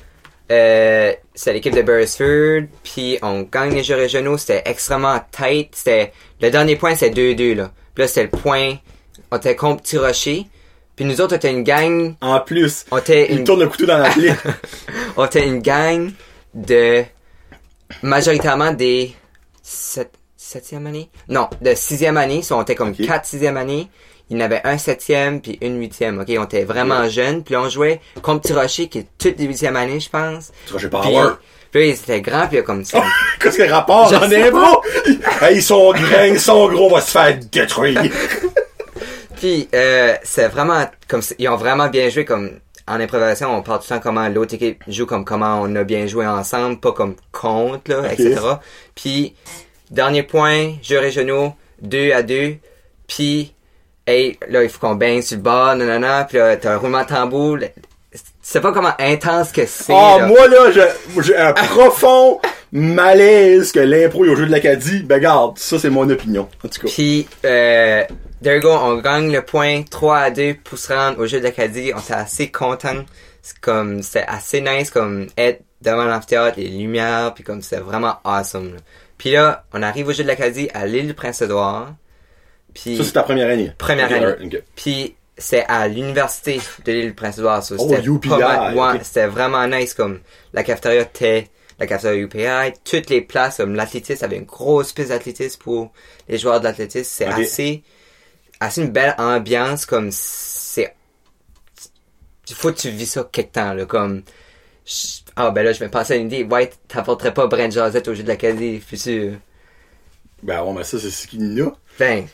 euh, 0.51 1.13
c'est 1.35 1.53
l'équipe 1.53 1.75
de 1.75 1.83
Beresford, 1.83 2.69
puis 2.85 3.19
on 3.23 3.43
gagne 3.43 3.75
les 3.75 3.83
jeux 3.83 3.97
régionaux, 3.97 4.39
c'était 4.39 4.63
extrêmement 4.65 5.21
tight, 5.33 5.71
c'était, 5.73 6.13
le 6.41 6.51
dernier 6.51 6.77
point 6.77 6.95
c'était 6.95 7.35
2-2 7.35 7.57
là. 7.57 7.73
Puis 7.95 8.03
là 8.03 8.09
c'était 8.09 8.25
le 8.25 8.31
point, 8.31 8.77
on 9.33 9.37
était 9.37 9.57
contre 9.57 9.83
Petit 9.83 9.99
Rocher, 9.99 10.47
puis 10.95 11.05
nous 11.05 11.21
autres 11.21 11.35
on 11.35 11.37
était 11.37 11.51
une 11.51 11.65
gang, 11.65 12.15
En 12.21 12.39
plus, 12.41 12.87
on 12.93 12.99
était 12.99 13.27
il 13.31 13.41
une, 13.41 13.45
tourne 13.45 13.61
le 13.61 13.69
couteau 13.69 13.87
dans 13.87 13.99
la 13.99 14.11
plaie. 14.11 14.37
on 15.17 15.27
était 15.27 15.45
une 15.45 15.61
gang 15.61 16.13
de, 16.55 17.03
majoritairement 18.03 18.73
des 18.73 19.15
sept, 19.63 20.13
septième 20.47 20.87
année? 20.87 21.11
Non, 21.29 21.49
de 21.61 21.75
sixième 21.75 22.17
année, 22.17 22.43
so 22.43 22.57
on 22.57 22.63
était 22.63 22.75
comme 22.75 22.91
Ok. 22.91 23.07
quatre 23.07 23.27
sixième 23.27 23.57
année. 23.57 23.89
Il 24.29 24.37
y 24.37 24.41
en 24.43 24.45
avait 24.45 24.61
un 24.65 24.77
septième 24.77 25.41
puis 25.41 25.57
une 25.61 25.79
huitième, 25.79 26.19
ok? 26.21 26.29
On 26.39 26.45
était 26.45 26.65
vraiment 26.65 27.09
jeunes, 27.09 27.45
puis 27.45 27.57
on 27.57 27.69
jouait 27.69 28.01
contre 28.23 28.43
Petit 28.43 28.53
Rocher, 28.55 28.89
qui 28.89 28.99
est 28.99 29.07
toute 29.19 29.37
des 29.37 29.45
huitième 29.45 29.77
année, 29.77 30.01
je 30.01 30.11
pense. 30.11 30.51
Rocher 30.73 30.89
Puis, 30.89 30.99
power. 31.01 31.31
puis 31.71 31.81
là, 31.81 31.87
il 31.87 31.91
était 31.91 32.21
grand, 32.21 32.47
puis 32.49 32.63
comme 32.65 32.85
ça. 32.85 33.05
Qu'est-ce 33.41 33.59
que 33.59 33.63
le 33.63 33.73
rapport 33.73 34.09
Je 34.09 34.17
en 34.17 34.29
sais 34.29 34.43
impro? 34.49 34.83
Hey, 35.41 35.57
ils 35.59 35.63
sont 35.63 35.93
grands, 35.93 36.25
ils 36.25 36.41
sont 36.41 36.69
gros, 36.69 36.87
on 36.91 36.95
va 36.95 37.01
se 37.01 37.11
faire 37.13 37.39
détruire. 37.53 38.03
Puis 39.37 39.69
euh, 39.75 40.15
c'est 40.23 40.49
vraiment 40.49 40.87
comme 41.09 41.21
ils 41.39 41.49
ont 41.49 41.57
vraiment 41.57 41.89
bien 41.89 42.09
joué 42.09 42.25
comme 42.25 42.59
en 42.89 43.01
improvisation, 43.01 43.55
on 43.55 43.63
parle 43.63 43.81
tout 43.81 43.87
le 43.91 43.97
temps 43.97 44.03
comment 44.03 44.29
l'autre 44.29 44.55
équipe 44.55 44.83
joue 44.89 45.07
comme 45.07 45.25
comment 45.25 45.61
on 45.61 45.75
a 45.77 45.85
bien 45.85 46.07
joué 46.07 46.27
ensemble, 46.27 46.79
pas 46.81 46.93
comme 46.93 47.17
contre 47.33 47.91
là, 47.91 48.13
etc. 48.13 48.39
Puis 48.95 49.35
dernier 49.91 50.23
point, 50.23 50.75
jeux 50.83 50.99
régionaux, 50.99 51.55
2 51.83 52.13
à 52.13 52.23
2. 52.23 52.57
Puis 53.07 53.55
hey, 54.07 54.39
là 54.49 54.63
il 54.63 54.69
faut 54.69 54.81
qu'on 54.81 54.95
baigne 54.95 55.23
sur 55.23 55.37
le 55.37 55.43
bord, 55.43 55.77
nanana, 55.77 56.25
puis 56.25 56.39
là 56.39 56.57
t'as 56.57 56.75
un 56.75 56.77
roulement 56.77 57.03
de 57.03 57.09
tambour. 57.09 57.59
C'est 58.41 58.61
pas 58.61 58.73
comment 58.73 58.95
intense 58.99 59.51
que 59.51 59.67
c'est. 59.67 59.93
Ah, 59.93 60.19
là. 60.21 60.27
moi, 60.29 60.47
là, 60.47 60.71
j'ai 60.71 61.37
un 61.37 61.53
profond 61.53 62.41
malaise 62.71 63.73
que 63.73 63.81
l'impro 63.81 64.25
est 64.25 64.29
au 64.29 64.37
jeu 64.37 64.47
de 64.47 64.53
l'Acadie. 64.53 65.03
Ben, 65.03 65.19
garde, 65.19 65.59
ça, 65.59 65.79
c'est 65.79 65.91
mon 65.91 66.09
opinion. 66.09 66.49
En 66.65 66.69
tout 66.69 66.83
cas. 66.83 66.89
Puis, 66.89 67.27
euh, 67.45 68.05
there 68.43 68.55
you 68.57 68.63
go, 68.63 68.71
on 68.71 68.99
gagne 68.99 69.33
le 69.33 69.43
point 69.43 69.83
3 69.83 70.19
à 70.19 70.31
2 70.31 70.59
pour 70.63 70.79
se 70.79 70.93
rendre 70.93 71.19
au 71.19 71.27
jeu 71.27 71.39
de 71.39 71.45
l'Acadie. 71.45 71.93
On 71.95 71.99
était 71.99 72.15
assez 72.15 72.49
contents. 72.49 73.05
C'est 73.43 73.59
comme, 73.59 74.03
c'était 74.03 74.27
assez 74.29 74.61
nice, 74.61 74.91
comme, 74.91 75.27
être 75.37 75.63
devant 75.83 76.05
l'amphithéâtre, 76.05 76.59
les 76.59 76.69
lumières, 76.69 77.33
puis 77.35 77.45
comme, 77.45 77.63
c'était 77.63 77.83
vraiment 77.83 78.17
awesome, 78.25 78.75
là. 78.75 78.81
Puis 79.19 79.31
là, 79.33 79.65
on 79.73 79.83
arrive 79.83 80.09
au 80.09 80.13
jeu 80.13 80.23
de 80.23 80.29
l'Acadie 80.29 80.69
à 80.75 80.87
l'île 80.87 81.15
Prince-Édouard. 81.15 81.95
Puis, 82.75 82.97
Ça, 82.99 83.05
c'est 83.05 83.13
ta 83.13 83.23
première 83.23 83.49
année. 83.51 83.73
Première 83.79 84.07
année. 84.13 84.25
alright, 84.27 84.55
ok. 84.55 84.63
puis 84.75 85.17
c'est 85.39 85.65
à 85.67 85.89
l'université 85.89 86.61
de 86.85 86.93
l'île 86.93 87.15
Prince-Édouard. 87.15 87.63
so 87.63 87.77
Oh, 87.79 87.95
UPI, 87.95 88.29
mal- 88.29 88.75
ouais, 88.77 88.95
ok. 88.97 89.01
c'était 89.03 89.27
vraiment 89.27 89.67
nice, 89.67 89.95
comme, 89.95 90.21
la 90.53 90.63
cafétéria 90.63 91.03
était, 91.03 91.49
la 91.79 91.87
cafétéria 91.87 92.19
UPI, 92.23 92.79
toutes 92.85 93.09
les 93.11 93.21
places, 93.23 93.57
comme 93.59 93.75
l'athlétisme, 93.75 94.25
avait 94.25 94.37
une 94.37 94.45
grosse 94.45 94.93
piste 94.93 95.09
d'athlétisme 95.11 95.61
pour 95.61 95.93
les 96.29 96.39
joueurs 96.39 96.61
de 96.61 96.65
l'athlétisme. 96.65 97.05
C'est 97.11 97.25
assez, 97.27 97.83
assez 98.61 98.83
une 98.83 98.91
belle 98.91 99.15
ambiance, 99.19 99.85
comme, 99.87 100.09
c'est, 100.11 100.95
il 102.49 102.55
faut 102.55 102.73
que 102.73 102.79
tu 102.79 102.91
vis 102.91 103.07
ça 103.07 103.29
quelque 103.31 103.53
temps, 103.53 103.73
là, 103.75 103.85
comme, 103.87 104.23
ah, 105.37 105.51
ben 105.51 105.63
là, 105.63 105.73
je 105.73 105.81
vais 105.81 105.89
passer 105.89 106.15
à 106.15 106.17
une 106.17 106.27
idée, 106.27 106.45
ouais, 106.45 106.71
t'apporterais 106.89 107.35
pas 107.35 107.47
Brent 107.47 107.71
Josette 107.71 108.09
au 108.09 108.15
jeu 108.15 108.23
de 108.23 108.29
l'Acadie, 108.29 108.81
futur. 108.81 109.35
Ben, 110.43 110.63
ouais, 110.63 110.73
mais 110.77 110.85
ça, 110.85 110.99
c'est 110.99 111.11
ce 111.11 111.27
qu'il 111.27 111.53
y 111.57 111.61
a. 111.61 111.71
Ben, 111.99 112.27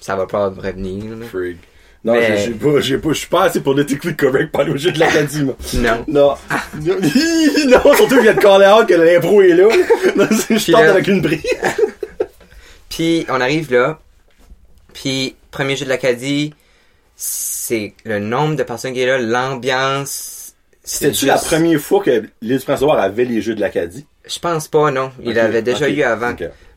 ça 0.00 0.16
va 0.16 0.26
pas 0.26 0.46
revenir, 0.48 1.16
là. 1.16 1.26
Freak. 1.26 1.58
Non, 2.04 2.12
Mais- 2.12 2.36
j'ai 2.36 2.44
j'ai 2.44 2.50
pas, 2.52 2.80
j'ai 2.80 2.98
pas, 2.98 3.08
je 3.10 3.14
suis 3.18 3.28
pas 3.28 3.44
assez 3.44 3.60
pour 3.60 3.72
le 3.72 3.86
technique 3.86 4.18
correct 4.18 4.52
pour 4.52 4.60
aller 4.60 4.72
au 4.72 4.76
jeu 4.76 4.92
de 4.92 4.98
l'Acadie, 4.98 5.42
moi. 5.42 5.56
Non. 5.74 6.04
Non. 6.06 6.34
non, 6.74 7.94
surtout 7.94 8.08
qu'il 8.16 8.20
vient 8.20 8.34
de 8.34 8.40
caller 8.40 8.66
out 8.66 8.86
que 8.86 8.94
l'impro 8.94 9.40
est 9.40 9.54
là. 9.54 9.68
Non, 10.16 10.26
je 10.30 10.70
tente 10.72 10.82
là- 10.82 10.90
avec 10.90 11.06
une 11.08 11.22
brise. 11.22 11.42
Puis 12.90 13.24
on 13.28 13.40
arrive 13.40 13.72
là. 13.72 13.98
Puis 14.92 15.34
premier 15.50 15.76
jeu 15.76 15.84
de 15.86 15.90
l'Acadie, 15.90 16.52
c'est 17.16 17.94
le 18.04 18.18
nombre 18.18 18.54
de 18.56 18.62
personnes 18.62 18.92
qui 18.92 19.00
est 19.00 19.06
là, 19.06 19.18
l'ambiance. 19.18 20.33
C'était-tu 20.84 21.26
la 21.26 21.38
première 21.38 21.80
fois 21.80 22.02
que 22.02 22.24
l'île 22.42 22.58
du 22.58 22.64
Prince-Édouard 22.64 22.98
avait 23.00 23.24
les 23.24 23.40
jeux 23.40 23.54
de 23.54 23.60
l'Acadie? 23.60 24.06
Je 24.26 24.38
pense 24.38 24.68
pas, 24.68 24.90
non. 24.90 25.10
Il 25.22 25.30
Ok, 25.30 25.36
avait 25.38 25.62
déjà 25.62 25.88
eu 25.88 26.02
avant. 26.02 26.34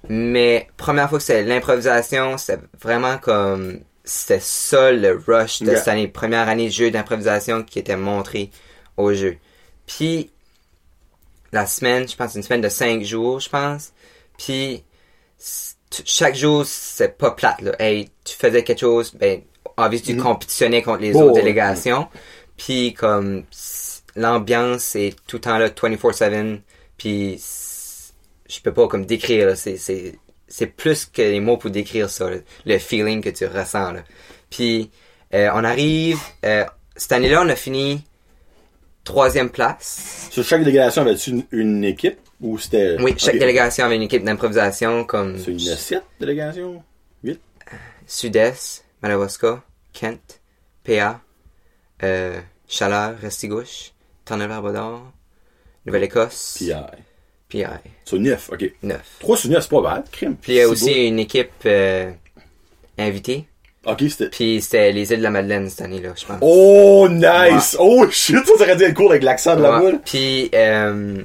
Mais 0.10 0.67
première 0.78 1.10
fois 1.10 1.17
que 1.20 1.24
c'était 1.26 1.43
l'improvisation, 1.43 2.38
c'était 2.38 2.62
vraiment 2.82 3.17
comme 3.17 3.80
c'était 4.06 4.39
ça 4.39 4.91
le 4.91 5.22
rush 5.28 5.62
de 5.62 5.76
cette 5.76 5.88
année, 5.89 6.08
première 6.08 6.48
année 6.48 6.67
de 6.67 6.72
jeu 6.74 6.91
d'improvisation 6.91 7.63
qui 7.63 7.80
était 7.80 7.98
montré 7.98 8.50
au 8.96 9.13
jeu. 9.13 9.36
Puis 9.86 10.32
la 11.52 11.65
semaine, 11.65 12.08
je 12.08 12.15
pense 12.15 12.36
une 12.36 12.43
semaine 12.43 12.62
de 12.62 12.70
cinq 12.70 13.04
jours, 13.04 13.39
je 13.41 13.50
pense. 13.50 13.91
Puis 14.38 14.84
chaque 16.06 16.36
jour 16.36 16.65
c'est 16.65 17.17
pas 17.17 17.32
plate 17.32 17.62
là. 17.62 17.72
Hey, 17.80 18.10
tu 18.24 18.36
faisais 18.36 18.63
quelque 18.63 18.80
chose, 18.80 19.13
ben 19.15 19.41
obviously 19.78 20.13
tu 20.13 20.13
Mhm. 20.15 20.24
compétitionnais 20.24 20.82
contre 20.82 21.02
les 21.02 21.15
autres 21.15 21.34
délégations. 21.34 22.08
Puis 22.58 22.93
comme 22.93 23.43
l'ambiance 24.17 24.95
est 24.95 25.15
tout 25.27 25.38
le 25.38 25.41
temps 25.41 25.58
là 25.58 25.69
24/7 25.69 26.60
puis 26.97 27.41
je 28.49 28.62
peux 28.62 28.73
pas 28.73 28.88
comme 28.88 29.06
décrire 29.06 29.56
c'est 29.56 29.77
c'est 29.77 30.15
c'est 30.47 30.67
plus 30.67 31.06
que 31.06 31.21
les 31.21 31.39
mots 31.39 31.58
pour 31.58 31.69
décrire 31.69 32.10
ça, 32.10 32.30
là, 32.30 32.38
le 32.65 32.77
feeling 32.77 33.21
que 33.21 33.30
tu 33.30 33.45
ressens 33.45 33.91
là. 33.91 34.03
Puis 34.49 34.89
euh, 35.34 35.49
on 35.53 35.63
arrive 35.63 36.19
euh, 36.45 36.63
cette 36.95 37.12
année-là, 37.12 37.43
on 37.43 37.49
a 37.49 37.56
fini 37.56 38.03
troisième 39.03 39.49
place. 39.49 40.27
Sur 40.32 40.43
chaque 40.43 40.63
délégation, 40.63 41.01
avait-tu 41.03 41.32
une, 41.32 41.43
une 41.51 41.84
équipe? 41.84 42.17
Ou 42.39 42.58
c'était... 42.58 42.97
Oui, 42.99 43.15
chaque 43.17 43.39
délégation 43.39 43.86
avait 43.86 43.95
une 43.95 44.03
équipe 44.03 44.23
d'improvisation 44.23 45.03
comme 45.06 45.38
C'est 45.38 45.51
une 45.51 45.60
7 45.60 46.03
délégations? 46.19 46.84
8? 47.23 47.39
Sud-Est, 48.06 48.86
Madawaska, 49.01 49.63
Kent, 49.93 50.41
PA, 50.84 51.19
euh, 52.03 52.39
Chaleur, 52.67 53.17
Restigouche, 53.19 53.91
Terre-Neuve-Labrador, 54.28 55.02
Nouvelle-Écosse, 55.86 56.56
PI. 56.60 56.74
PI, 57.50 57.63
Sur 58.04 58.20
9, 58.20 58.50
ok. 58.54 58.72
9. 58.84 59.02
3 59.20 59.38
sur 59.38 59.50
9, 59.50 59.63
c'est 59.63 59.70
pas 59.70 59.82
bad, 59.82 60.10
crime. 60.12 60.36
Puis 60.36 60.54
il 60.54 60.56
y 60.58 60.62
a 60.62 60.68
aussi 60.68 60.86
beau. 60.94 61.00
une 61.08 61.20
équipe 61.20 61.52
euh, 61.66 62.12
invitée. 62.98 63.46
Ok, 63.86 64.04
c'était... 64.10 64.30
Puis 64.30 64.62
c'était 64.62 64.92
les 64.92 65.12
îles 65.13 65.20
de 65.20 65.24
la 65.24 65.30
Madeleine 65.32 65.70
cette 65.70 65.82
année-là, 65.82 66.10
je 66.18 66.26
pense. 66.26 66.38
Oh, 66.42 67.08
nice! 67.10 67.78
Oh, 67.80 68.06
shit! 68.10 68.46
Ça, 68.46 68.58
ça 68.58 68.63
aurait 68.63 68.76
dû 68.76 68.84
être 68.84 68.94
cool 68.96 69.12
avec 69.12 69.24
l'accent 69.24 69.56
de 69.56 69.62
la 69.62 69.80
boule. 69.80 70.02
Puis, 70.04 70.50
euh, 70.54 71.24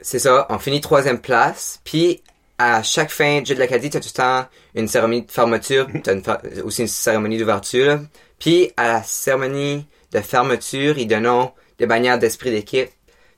c'est 0.00 0.18
ça, 0.18 0.46
on 0.50 0.58
finit 0.58 0.80
troisième 0.80 1.20
place, 1.20 1.80
puis 1.84 2.20
à 2.58 2.82
chaque 2.82 3.10
fin 3.10 3.40
de 3.40 3.46
jeu 3.46 3.54
de 3.54 3.60
l'Acadie, 3.60 3.90
t'as 3.90 4.00
tout 4.00 4.08
le 4.12 4.16
temps 4.16 4.46
une 4.74 4.88
cérémonie 4.88 5.22
de 5.22 5.30
fermeture, 5.30 5.86
t'as 6.02 6.14
une 6.14 6.22
fa- 6.22 6.42
aussi 6.64 6.82
une 6.82 6.88
cérémonie 6.88 7.38
d'ouverture, 7.38 8.00
puis 8.38 8.72
à 8.76 8.88
la 8.88 9.02
cérémonie 9.02 9.86
de 10.14 10.20
fermeture, 10.20 10.98
ils 10.98 11.06
donnent 11.08 11.50
des 11.78 11.86
bannières 11.86 12.18
d'esprit 12.18 12.50
d'équipe, 12.52 12.90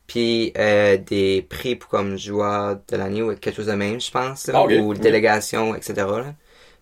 puis 0.07 0.53
euh, 0.59 0.97
des 0.99 1.43
prix 1.49 1.77
pour 1.77 1.89
comme 1.91 2.17
joueur 2.19 2.79
de 2.89 2.97
l'année 2.97 3.23
ou 3.23 3.35
quelque 3.35 3.57
chose 3.57 3.67
de 3.67 3.73
même, 3.73 4.01
je 4.01 4.11
pense, 4.11 4.47
là, 4.49 4.55
ou 4.83 4.93
Ok. 4.93 5.01
délégation, 5.01 5.75
etc. 5.75 5.95
là. 5.97 6.35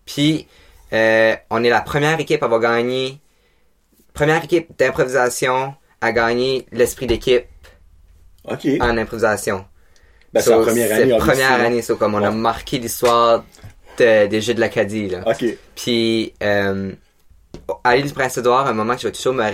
Puis 0.07 0.46
euh, 0.92 1.35
on 1.50 1.64
est 1.64 1.70
la 1.70 1.80
première 1.80 2.20
équipe 2.20 2.42
à 2.42 2.46
avoir 2.46 2.61
gagné, 2.61 3.20
première 4.14 4.44
équipe 4.44 4.68
d'improvisation 4.78 5.74
à 6.00 6.12
gagner 6.12 6.66
l'esprit 6.72 7.07
d'équipe 7.07 7.46
en 8.80 8.96
improvisation. 8.98 9.64
Ben, 10.33 10.40
c'est 10.42 10.50
la 10.50 10.57
So, 10.59 10.62
première 10.62 10.88
c'est 10.88 10.94
année. 10.94 11.11
la 11.11 11.16
obviously, 11.16 11.33
première 11.42 11.61
année, 11.66 11.83
c'est 11.83 11.98
comme 11.98 12.14
on 12.14 12.24
a 12.24 12.30
marqué 12.30 12.78
l'histoire 12.78 13.44
de- 13.98 14.26
des 14.26 14.40
Jeux 14.40 14.54
de 14.54 14.61
l'Acadie, 14.61 15.09
là. 15.09 15.22
Puis, 15.76 16.35
euh, 16.42 16.92
à 17.85 17.96
l'île 17.96 18.07
du 18.07 18.12
Prince-Édouard, 18.12 18.66
un 18.66 18.72
moment 18.72 18.94
que 18.96 19.02
je 19.02 19.07
vais 19.09 19.12
toujours 19.12 19.35
me, 19.35 19.44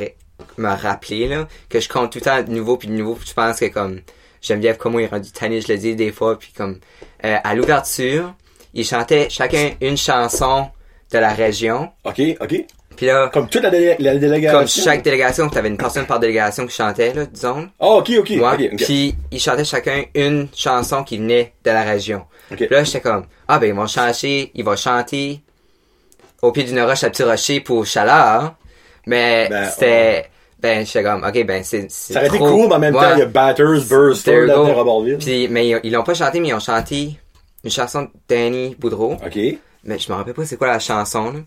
me 0.58 0.68
rappeler, 0.68 1.28
là, 1.28 1.46
que 1.68 1.80
je 1.80 1.88
compte 1.88 2.12
tout 2.12 2.18
le 2.18 2.24
temps 2.24 2.42
de 2.42 2.50
nouveau, 2.50 2.76
puis 2.76 2.88
de 2.88 2.92
nouveau, 2.94 3.14
puis 3.14 3.28
je 3.28 3.34
pense 3.34 3.58
que, 3.60 3.66
comme, 3.66 4.00
Geneviève, 4.42 4.76
comme 4.78 4.92
moi, 4.92 5.02
il 5.02 5.04
est 5.04 5.08
rendu 5.08 5.30
tanné, 5.32 5.60
je 5.60 5.68
le 5.72 5.78
dis 5.78 5.94
des 5.96 6.12
fois, 6.12 6.38
puis 6.38 6.52
comme, 6.56 6.78
euh, 7.24 7.36
à 7.44 7.54
l'ouverture, 7.54 8.34
ils 8.74 8.84
chantaient 8.86 9.28
chacun 9.30 9.70
une 9.80 9.96
chanson 9.96 10.68
de 11.12 11.18
la 11.18 11.32
région, 11.34 11.90
OK, 12.04 12.20
OK. 12.40 12.54
puis 12.96 13.06
là, 13.06 13.28
Comme 13.32 13.48
toute 13.48 13.62
la, 13.62 13.70
délé- 13.70 13.96
la 13.98 14.16
délégation. 14.16 14.58
comme 14.58 14.68
chaque 14.68 15.02
délégation, 15.02 15.48
t'avais 15.48 15.68
une 15.68 15.76
personne 15.76 16.06
par 16.06 16.20
délégation 16.20 16.66
qui 16.66 16.74
chantait, 16.74 17.12
là, 17.12 17.26
disons. 17.26 17.68
Ah, 17.80 17.86
OK, 17.96 18.12
OK. 18.18 18.32
Puis 18.76 19.14
ils 19.32 19.40
chantaient 19.40 19.64
chacun 19.64 20.04
une 20.14 20.48
chanson 20.54 21.02
qui 21.04 21.18
venait 21.18 21.52
de 21.64 21.70
la 21.70 21.82
région. 21.82 22.24
OK. 22.52 22.58
Puis 22.58 22.68
là, 22.70 22.84
j'étais 22.84 23.00
comme, 23.00 23.26
ah 23.48 23.58
ben 23.58 23.66
ils 23.66 23.74
vont 23.74 23.86
chanter, 23.88 24.50
ils 24.54 24.64
vont 24.64 24.76
chanter 24.76 25.40
au 26.42 26.52
pied 26.52 26.62
d'une 26.64 26.80
roche 26.80 27.04
à 27.04 27.10
petit 27.10 27.22
rocher 27.24 27.60
pour 27.60 27.84
chaleur. 27.84 28.54
Mais 29.06 29.48
Ben, 29.48 29.64
c'était, 29.70 30.30
ben 30.60 30.84
j'étais 30.86 31.02
comme, 31.02 31.24
ok 31.24 31.46
ben 31.46 31.64
c'est, 31.64 31.90
Ça 31.90 32.18
aurait 32.20 32.28
été 32.28 32.38
cool, 32.38 32.68
mais 32.68 32.74
en 32.74 32.78
même 32.78 32.94
Ouais. 32.94 33.00
temps, 33.02 33.14
il 33.14 33.18
y 33.20 33.22
a 33.22 33.26
Batters, 33.26 33.80
Ballville. 34.84 35.18
Puis 35.18 35.48
mais 35.48 35.68
ils, 35.68 35.80
ils 35.84 35.92
l'ont 35.92 36.02
pas 36.02 36.14
chanté, 36.14 36.40
mais 36.40 36.48
ils 36.48 36.54
ont 36.54 36.60
chanté 36.60 37.18
une 37.64 37.70
chanson 37.70 38.02
de 38.02 38.08
Danny 38.28 38.76
Boudreau. 38.78 39.14
OK. 39.14 39.38
Mais 39.84 39.98
je 39.98 40.10
me 40.12 40.16
rappelle 40.16 40.34
pas 40.34 40.44
c'est 40.44 40.56
quoi 40.56 40.68
la 40.68 40.78
chanson, 40.78 41.32
là. 41.32 41.40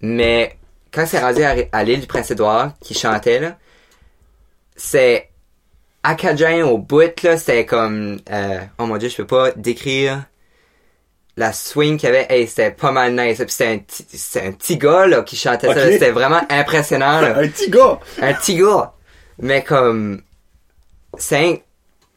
Mais 0.00 0.56
quand 0.92 1.04
c'est 1.06 1.20
rendu 1.20 1.42
à, 1.42 1.54
à 1.72 1.84
l'île 1.84 2.00
du 2.00 2.06
Prince-Édouard, 2.06 2.72
qui 2.80 2.94
chantait, 2.94 3.40
là, 3.40 3.56
c'est 4.76 5.28
acadien 6.02 6.66
au 6.66 6.78
bout, 6.78 7.22
là, 7.22 7.36
c'était 7.36 7.64
comme, 7.66 8.18
euh, 8.30 8.58
oh 8.78 8.86
mon 8.86 8.96
dieu, 8.96 9.08
je 9.08 9.16
peux 9.16 9.26
pas 9.26 9.52
décrire 9.52 10.24
la 11.36 11.52
swing 11.52 11.96
qu'il 11.98 12.08
y 12.08 12.12
avait, 12.12 12.26
hey, 12.28 12.46
c'était 12.46 12.70
pas 12.70 12.92
mal 12.92 13.14
nice. 13.14 13.38
Puis 13.38 13.48
c'était 13.48 14.42
un 14.44 14.48
un 14.48 14.52
petit 14.52 14.76
gars, 14.76 15.06
là, 15.06 15.22
qui 15.22 15.36
chantait 15.36 15.72
ça, 15.72 15.90
c'était 15.90 16.10
vraiment 16.10 16.42
impressionnant, 16.50 17.20
là. 17.20 17.38
Un 17.38 17.48
petit 17.48 17.70
gars. 17.70 17.98
un 18.20 18.34
petit 18.34 18.56
gars. 18.56 18.92
Mais 19.38 19.64
comme, 19.64 20.22
c'est 21.16 21.62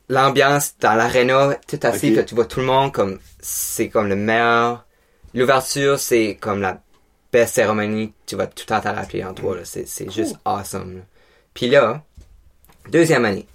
l'ambiance 0.10 0.76
dans 0.80 0.94
l'aréna, 0.94 1.56
tout 1.68 1.80
assis, 1.84 2.12
Ok. 2.12 2.16
que 2.18 2.22
tu 2.22 2.36
vois 2.36 2.46
tout 2.46 2.60
le 2.60 2.66
monde, 2.66 2.92
comme, 2.92 3.20
c'est 3.40 3.90
comme 3.90 4.08
le 4.10 4.16
meilleur. 4.16 4.86
L'ouverture, 5.34 6.00
c'est 6.00 6.38
comme 6.40 6.62
la 6.62 6.82
best 7.32 7.56
cérémonie, 7.56 8.14
tu 8.26 8.36
vas 8.36 8.48
tout 8.48 8.64
le 8.64 8.76
temps 8.76 8.82
t'en 8.82 8.94
rappeler 8.94 9.24
en 9.24 9.34
toi. 9.34 9.58
C'est, 9.64 9.88
c'est 9.88 10.10
juste 10.12 10.36
awesome, 10.46 10.96
là. 10.98 11.02
Puis 11.54 11.70
là, 11.70 12.04
deuxième 12.90 13.24
année. 13.26 13.48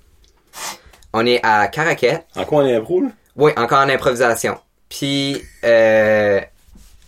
On 1.12 1.26
est 1.26 1.40
à 1.44 1.68
Caraquet. 1.68 2.24
En 2.36 2.44
quoi 2.44 2.62
on 2.62 2.66
est 2.66 2.74
impro, 2.76 3.02
là? 3.02 3.08
Oui, 3.36 3.52
encore 3.56 3.80
en 3.80 3.88
improvisation. 3.88 4.58
Puis, 4.90 5.42
euh, 5.64 6.40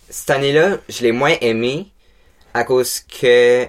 cette 0.09 0.29
année-là, 0.31 0.77
je 0.89 1.03
l'ai 1.03 1.11
moins 1.11 1.35
aimé 1.41 1.91
à 2.55 2.63
cause 2.63 3.01
que 3.01 3.67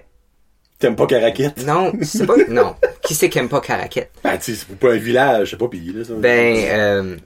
T'aimes 0.78 0.96
pas 0.96 1.06
Caraquette? 1.06 1.64
non, 1.66 1.92
c'est 2.02 2.26
pas. 2.26 2.34
Non. 2.48 2.76
Qui 3.02 3.14
c'est 3.14 3.28
qui 3.28 3.38
aime 3.38 3.48
pas 3.48 3.60
Caraquet? 3.60 4.10
Ben, 4.22 4.38
tu 4.38 4.54
sais, 4.54 4.64
c'est 4.68 4.78
pas 4.78 4.92
un 4.92 4.96
village, 4.96 5.50
c'est 5.50 5.56
pas 5.58 5.68
payé, 5.68 5.92
là, 5.92 6.04
ça. 6.04 6.14
Ben, 6.14 6.56
euh, 6.68 7.16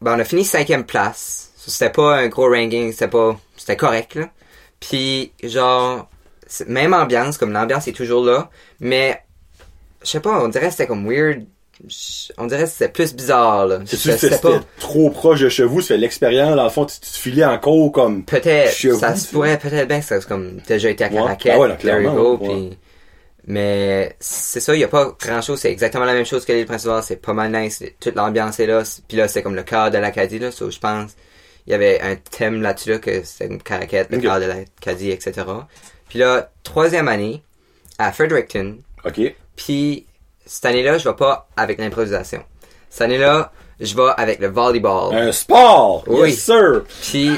ben, 0.00 0.16
on 0.16 0.18
a 0.18 0.24
fini 0.24 0.44
cinquième 0.44 0.84
place. 0.84 1.50
C'était 1.56 1.90
pas 1.90 2.16
un 2.16 2.28
gros 2.28 2.48
ranking, 2.48 2.92
c'était 2.92 3.08
pas. 3.08 3.38
C'était 3.56 3.76
correct, 3.76 4.14
là. 4.14 4.30
Puis, 4.80 5.32
genre, 5.42 6.08
même 6.66 6.92
ambiance, 6.92 7.38
comme 7.38 7.52
l'ambiance 7.52 7.88
est 7.88 7.92
toujours 7.92 8.24
là, 8.24 8.50
mais, 8.80 9.22
je 10.02 10.08
sais 10.10 10.20
pas, 10.20 10.42
on 10.42 10.48
dirait 10.48 10.66
que 10.66 10.72
c'était 10.72 10.86
comme 10.86 11.08
weird. 11.08 11.44
On 12.38 12.46
dirait 12.46 12.64
que 12.64 12.68
c'était 12.70 12.88
plus 12.88 13.14
bizarre, 13.14 13.66
là. 13.66 13.80
C'était 13.86 14.38
trop 14.78 15.10
proche 15.10 15.40
de 15.40 15.48
chez 15.48 15.64
vous, 15.64 15.80
c'est 15.80 15.96
l'expérience, 15.96 16.54
dans 16.54 16.64
le 16.64 16.70
fond, 16.70 16.84
tu, 16.86 16.94
tu 17.00 17.10
te 17.10 17.16
filais 17.16 17.44
en 17.44 17.58
cours 17.58 17.90
comme... 17.90 18.24
Peut-être, 18.24 18.72
ça 18.98 19.16
se 19.16 19.32
pourrait 19.32 19.58
peut-être 19.58 19.88
bien 19.88 19.98
que 20.00 20.06
ça 20.06 20.18
comme 20.20 20.60
déjà 20.68 20.90
été 20.90 21.04
à 21.04 21.08
Ouais. 21.08 21.14
Caraquet, 21.14 21.50
Ah 21.50 21.58
ouais, 21.98 22.04
go, 22.04 22.38
ouais. 22.40 22.48
puis- 22.48 22.78
mais 23.46 24.14
c'est 24.20 24.60
ça, 24.60 24.74
il 24.76 24.80
y 24.80 24.84
a 24.84 24.88
pas 24.88 25.16
grand 25.20 25.42
chose, 25.42 25.58
c'est 25.58 25.72
exactement 25.72 26.04
la 26.04 26.14
même 26.14 26.24
chose 26.24 26.44
que 26.44 26.52
l'île 26.52 26.66
principale, 26.66 27.02
c'est 27.02 27.16
pas 27.16 27.32
mal 27.32 27.50
nice, 27.50 27.82
toute 27.98 28.14
l'ambiance 28.14 28.60
est 28.60 28.66
là, 28.66 28.82
puis 29.08 29.16
là 29.16 29.26
c'est 29.26 29.42
comme 29.42 29.56
le 29.56 29.64
cœur 29.64 29.90
de 29.90 29.98
l'Acadie 29.98 30.38
là, 30.38 30.52
so, 30.52 30.70
je 30.70 30.78
pense, 30.78 31.10
il 31.66 31.72
y 31.72 31.74
avait 31.74 32.00
un 32.00 32.14
thème 32.14 32.62
là-dessus 32.62 32.90
là, 32.90 32.98
que 32.98 33.22
c'était 33.24 33.48
comme 33.48 33.58
le 34.10 34.16
Ok. 34.16 34.22
cœur 34.22 34.38
de 34.40 34.44
l'Acadie, 34.46 35.10
etc. 35.10 35.32
Puis 36.08 36.20
là, 36.20 36.50
troisième 36.62 37.08
année, 37.08 37.42
à 37.98 38.12
Fredericton, 38.12 38.76
OK. 39.04 39.34
puis 39.56 40.06
cette 40.46 40.64
année-là, 40.66 40.98
je 40.98 41.08
vais 41.08 41.16
pas 41.16 41.48
avec 41.56 41.78
l'improvisation. 41.78 42.42
Cette 42.90 43.02
année-là, 43.02 43.52
je 43.80 43.94
vais 43.96 44.10
avec 44.16 44.38
le 44.40 44.48
volleyball. 44.48 45.14
Un 45.14 45.32
sport! 45.32 46.04
Oui. 46.06 46.30
Yes, 46.30 46.44
sir! 46.44 46.82
Puis, 47.02 47.30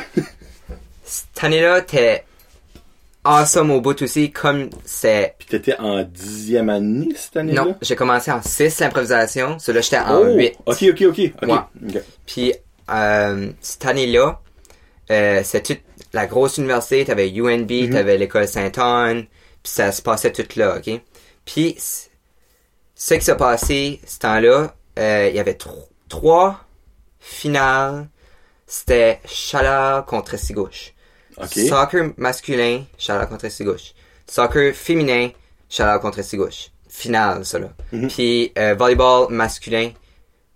cette 1.05 1.45
année-là, 1.45 1.81
t'es 1.83 2.25
awesome 3.25 3.71
au 3.71 3.81
bout 3.81 4.01
aussi, 4.03 4.31
comme 4.31 4.69
c'est... 4.85 5.35
Puis 5.39 5.49
t'étais 5.49 5.77
en 5.79 6.03
dixième 6.03 6.69
année, 6.69 7.09
cette 7.17 7.37
année-là? 7.39 7.65
Non, 7.65 7.77
j'ai 7.81 7.97
commencé 7.97 8.31
en 8.31 8.43
6 8.43 8.81
l'improvisation, 8.81 9.59
celui-là 9.59 9.81
j'étais 9.81 9.99
en 9.99 10.19
Oh! 10.21 10.35
8. 10.37 10.57
OK, 10.67 10.85
OK, 10.91 11.03
OK. 11.09 11.33
OK. 11.43 11.49
Ouais. 11.49 11.55
OK. 11.97 12.03
Puis, 12.27 12.53
euh, 12.91 13.51
cette 13.63 13.87
année-là, 13.87 14.41
euh, 15.11 15.41
c'est 15.45 15.63
toute 15.63 15.81
la 16.13 16.27
grosse 16.27 16.59
université, 16.59 17.05
t'avais 17.05 17.29
UNB, 17.31 17.71
Mhm. 17.71 17.91
t'avais 17.93 18.19
l'école 18.19 18.47
Saint-Anne, 18.49 19.25
puis 19.63 19.73
ça 19.73 19.91
se 19.93 20.03
passait 20.03 20.33
tout 20.33 20.47
là, 20.57 20.77
ok? 20.77 21.01
Puis, 21.47 21.77
ce 22.95 23.15
qui 23.15 23.25
s'est 23.25 23.37
passé, 23.37 24.01
ce 24.07 24.19
temps-là, 24.21 24.75
euh, 24.99 25.29
il 25.31 25.37
y 25.37 25.41
avait 25.41 25.55
tro- 25.55 25.89
trois 26.09 26.61
finales, 27.21 28.09
c'était 28.67 29.21
Chaleur 29.27 30.05
contre 30.07 30.39
Sigouche. 30.39 30.93
OK. 31.37 31.49
Soccer 31.53 32.13
masculin, 32.17 32.85
Chaleur 32.99 33.29
contre 33.29 33.49
Sigouche. 33.49 33.93
Soccer 34.27 34.75
féminin, 34.75 35.31
Chaleur 35.69 36.01
contre 36.01 36.23
Sigouche. 36.23 36.71
Finale, 36.89 37.45
ça 37.45 37.59
là. 37.59 37.71
Mhm. 37.93 38.09
Puis 38.09 38.53
euh, 38.57 38.75
volleyball 38.75 39.27
masculin, 39.31 39.91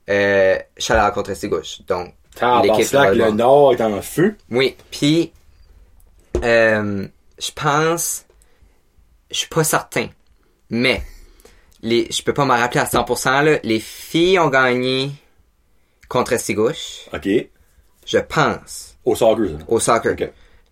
euh, 0.09 0.57
Chaleur 0.77 1.12
contre 1.12 1.35
Sigouche. 1.35 1.81
Donc, 1.88 2.14
l'équipe 2.62 2.92
de 2.92 3.14
le. 3.24 3.31
Nord 3.33 3.72
est 3.72 3.81
en 3.81 4.01
feu. 4.01 4.37
Oui, 4.51 4.77
puis 4.92 5.33
euh, 6.44 7.07
je 7.38 7.51
pense, 7.51 8.24
je 9.31 9.37
suis 9.38 9.48
pas 9.48 9.64
certain, 9.64 10.07
mais 10.70 11.03
les, 11.83 12.09
je 12.11 12.23
peux 12.23 12.35
pas 12.35 12.45
me 12.45 12.53
rappeler 12.53 12.81
à 12.81 12.85
100%, 12.87 13.45
là, 13.45 13.59
les 13.62 13.81
filles 13.81 14.38
ont 14.38 14.49
gagné 14.49 15.11
contre 16.09 16.38
Sigouche, 16.41 17.07
OK. 17.12 17.29
je 18.07 18.19
pense, 18.19 18.97
Au 19.05 19.14
soccer, 19.14 19.49
ça. 19.49 19.64
au 19.69 19.81
soccer. 19.81 20.17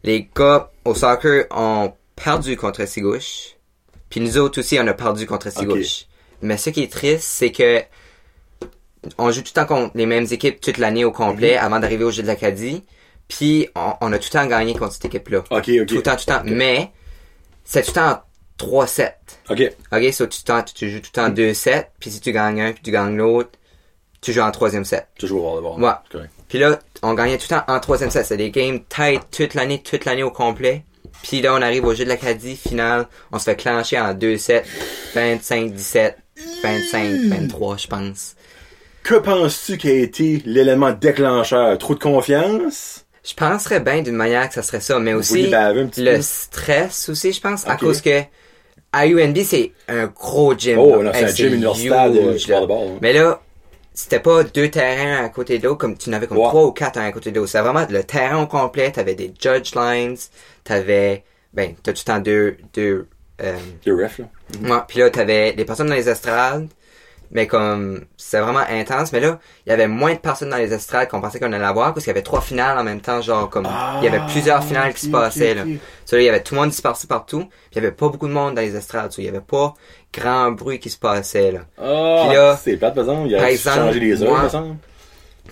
Les 0.03 0.29
gars 0.35 0.71
au 0.85 0.95
soccer 0.95 1.47
ont 1.51 1.93
perdu 2.17 2.57
contre 2.57 2.87
Sigouche. 2.87 3.55
Puis 4.09 4.21
nous 4.21 4.39
autres 4.39 4.61
aussi, 4.61 4.79
on 4.81 4.87
a 4.87 4.95
perdu 4.95 5.27
contre 5.27 5.51
Sigouche. 5.53 6.07
Mais 6.43 6.57
ce 6.57 6.71
qui 6.71 6.83
est 6.83 6.93
triste, 6.93 7.25
c'est 7.25 7.51
que 7.53 7.83
on 9.19 9.31
joue 9.31 9.43
tout 9.43 9.53
le 9.55 9.61
temps 9.61 9.67
contre 9.67 9.97
les 9.97 10.07
mêmes 10.07 10.27
équipes 10.31 10.61
toute 10.61 10.79
l'année 10.79 11.05
au 11.05 11.13
complet 11.13 11.57
avant 11.57 11.79
d'arriver 11.79 12.05
au 12.05 12.11
jeu 12.11 12.23
de 12.23 12.27
l'Acadie. 12.27 12.85
Puis 13.29 13.69
on, 13.75 13.95
on 14.01 14.13
a 14.13 14.19
tout 14.19 14.29
le 14.33 14.39
temps 14.39 14.47
gagné 14.47 14.75
contre 14.75 14.93
cette 14.95 15.05
équipe-là. 15.07 15.45
OK, 15.51 15.69
OK. 15.69 15.87
Tout 15.87 15.95
le 15.97 16.03
temps, 16.03 16.17
tout 16.17 16.25
le 16.29 16.33
temps. 16.35 16.43
Mais 16.45 16.91
c'est 17.65 17.83
tout 17.83 17.91
le 17.91 17.95
temps 17.95 18.23
en 18.63 18.65
3-7. 18.65 19.11
OK. 19.51 19.73
Ok, 19.93 20.13
so 20.13 20.27
tu, 20.27 20.43
t'en- 20.43 20.63
tu 20.63 20.91
joues 20.91 21.01
tout 21.01 21.11
le 21.15 21.23
temps 21.23 21.29
2-7. 21.31 21.87
Puis 22.01 22.11
si 22.11 22.21
tu 22.21 22.33
gagnes 22.33 22.61
un, 22.61 22.73
puis 22.73 22.83
tu 22.83 22.91
gagnes 22.91 23.17
l'autre, 23.17 23.51
tu 24.21 24.33
joues 24.33 24.41
en 24.41 24.51
troisième 24.51 24.85
set. 24.85 25.07
Toujours 25.19 25.43
voir 25.43 25.57
le 25.57 25.63
bord. 25.63 25.79
Ouais. 25.79 26.27
Puis 26.49 26.59
là, 26.59 26.79
on 27.03 27.15
gagnait 27.15 27.39
tout 27.39 27.47
le 27.51 27.57
temps 27.57 27.65
en 27.69 27.81
troisième 27.81 28.11
set. 28.11 28.27
C'est 28.27 28.37
des 28.37 28.51
games 28.51 28.81
tight 28.89 29.21
toute 29.31 29.55
l'année, 29.55 29.83
toute 29.83 30.05
l'année 30.05 30.23
au 30.23 30.31
complet. 30.31 30.85
Puis 31.23 31.41
là, 31.41 31.55
on 31.55 31.63
arrive 31.63 31.85
au 31.85 31.95
jeu 31.95 32.05
de 32.05 32.09
l'Acadie, 32.09 32.57
finale. 32.57 33.07
On 33.33 33.39
se 33.39 33.45
fait 33.45 33.57
clencher 33.57 33.99
en 33.99 34.15
2-7, 34.15 34.63
25-17, 35.15 36.15
25-23, 36.63 37.83
je 37.83 37.87
pense. 37.87 38.37
Que 39.03 39.15
penses-tu 39.15 39.79
qui 39.79 39.89
a 39.89 39.95
été 39.95 40.43
l'élément 40.45 40.91
déclencheur? 40.93 41.79
Trop 41.79 41.95
de 41.95 42.01
confiance? 42.01 43.05
Je 43.25 43.35
penserais 43.35 43.81
bien 43.81 44.03
d'une 44.03 44.15
manière 44.17 44.49
que 44.49 44.55
ça 44.55 44.63
serait 44.63 44.81
ça, 44.81 44.99
mais 44.99 45.15
aussi 45.15 45.49
le 45.49 46.17
peu? 46.17 46.23
stress 46.23 47.09
aussi, 47.09 47.33
je 47.33 47.41
pense, 47.41 47.67
à 47.67 47.77
cause 47.77 48.01
que 48.01 48.21
à 48.97 49.07
UNB, 49.07 49.39
c'est 49.45 49.73
un 49.89 50.07
gros 50.07 50.57
gym. 50.57 50.79
Oh, 50.79 51.03
là. 51.03 51.13
c'est 51.13 51.25
un 51.25 51.29
gym 51.29 51.55
universitaire 51.55 52.11
de 52.11 52.67
bord. 52.67 52.99
Mais 53.03 53.13
là, 53.13 53.41
c'était 53.93 54.21
pas 54.21 54.43
deux 54.43 54.71
terrains 54.71 55.25
à 55.25 55.29
côté 55.29 55.59
de 55.59 55.65
l'autre, 55.65 55.79
comme 55.79 55.97
tu 55.97 56.11
n'avais 56.11 56.27
comme 56.27 56.39
trois 56.39 56.67
ou 56.67 56.73
quatre 56.73 56.99
à 56.99 57.13
côté 57.13 57.31
de 57.31 57.37
l'autre. 57.37 57.51
C'était 57.51 57.63
vraiment 57.63 57.87
le 57.89 58.05
terrain 58.05 58.43
au 58.43 58.47
complet, 58.47 58.91
t'avais 58.91 59.15
des 59.15 59.33
judge 59.39 59.75
lines, 59.75 60.17
t'avais, 60.65 61.25
ben, 61.53 61.75
t'as 61.83 61.93
tout 61.93 62.03
le 62.07 62.13
temps 62.13 62.21
deux, 62.21 62.57
deux, 62.75 63.07
euh, 63.43 63.57
Le 63.85 63.95
ref, 64.05 64.19
là. 64.19 64.25
Ouais, 64.63 64.83
puis 64.89 65.01
là, 65.01 65.11
t'avais 65.11 65.53
des 65.53 65.65
personnes 65.65 65.89
dans 65.89 65.95
les 65.95 66.09
estrades, 66.09 66.69
mais 67.31 67.47
comme, 67.47 68.05
c'était 68.17 68.41
vraiment 68.41 68.65
intense, 68.69 69.13
mais 69.13 69.21
là, 69.21 69.39
il 69.67 69.71
y 69.71 69.73
avait 69.73 69.89
moins 69.89 70.15
de 70.15 70.19
personnes 70.19 70.51
dans 70.51 70.57
les 70.57 70.73
estrades 70.73 71.09
qu'on 71.09 71.21
pensait 71.21 71.39
qu'on 71.41 71.53
allait 71.53 71.65
avoir, 71.65 71.93
parce 71.95 72.05
qu'il 72.05 72.11
y 72.11 72.17
avait 72.17 72.23
trois 72.23 72.41
finales 72.41 72.79
en 72.79 72.85
même 72.85 73.01
temps, 73.01 73.21
genre, 73.21 73.49
comme, 73.51 73.65
il 74.01 74.05
y 74.05 74.09
avait 74.09 74.21
plusieurs 74.21 74.63
finales 74.65 74.95
qui 74.95 75.01
se 75.03 75.09
Ah, 75.09 75.23
passaient, 75.25 75.55
là. 75.55 75.63
ok. 75.63 75.69
So, 76.05 76.17
là, 76.17 76.23
il 76.23 76.25
y 76.27 76.29
avait 76.29 76.43
tout 76.43 76.55
le 76.55 76.61
monde 76.61 76.71
dispersé 76.71 77.07
partout, 77.07 77.41
puis 77.47 77.51
il 77.73 77.77
y 77.77 77.79
avait 77.79 77.93
pas 77.93 78.09
beaucoup 78.09 78.29
de 78.29 78.33
monde 78.33 78.55
dans 78.55 78.63
les 78.63 78.77
estrades, 78.77 79.13
so, 79.13 79.21
il 79.21 79.25
y 79.25 79.29
avait 79.29 79.41
pas 79.41 79.75
grand 80.13 80.53
bruit 80.53 80.79
qui 80.79 80.91
se 80.91 80.99
passait, 80.99 81.53
là. 81.53 81.61
Ah, 81.79 82.23
Puis 82.25 82.35
là, 82.37 82.61
c'est 82.63 82.77
plate, 82.77 82.95
par 82.95 83.05
exemple. 83.05 83.29
Il 83.29 83.35
a 83.35 83.39
par 83.39 83.49
exemple, 83.49 83.77
changé 83.87 84.01
les 84.01 84.23
heures, 84.23 84.29
moi- 84.29 84.37
par 84.39 84.47
exemple. 84.47 84.77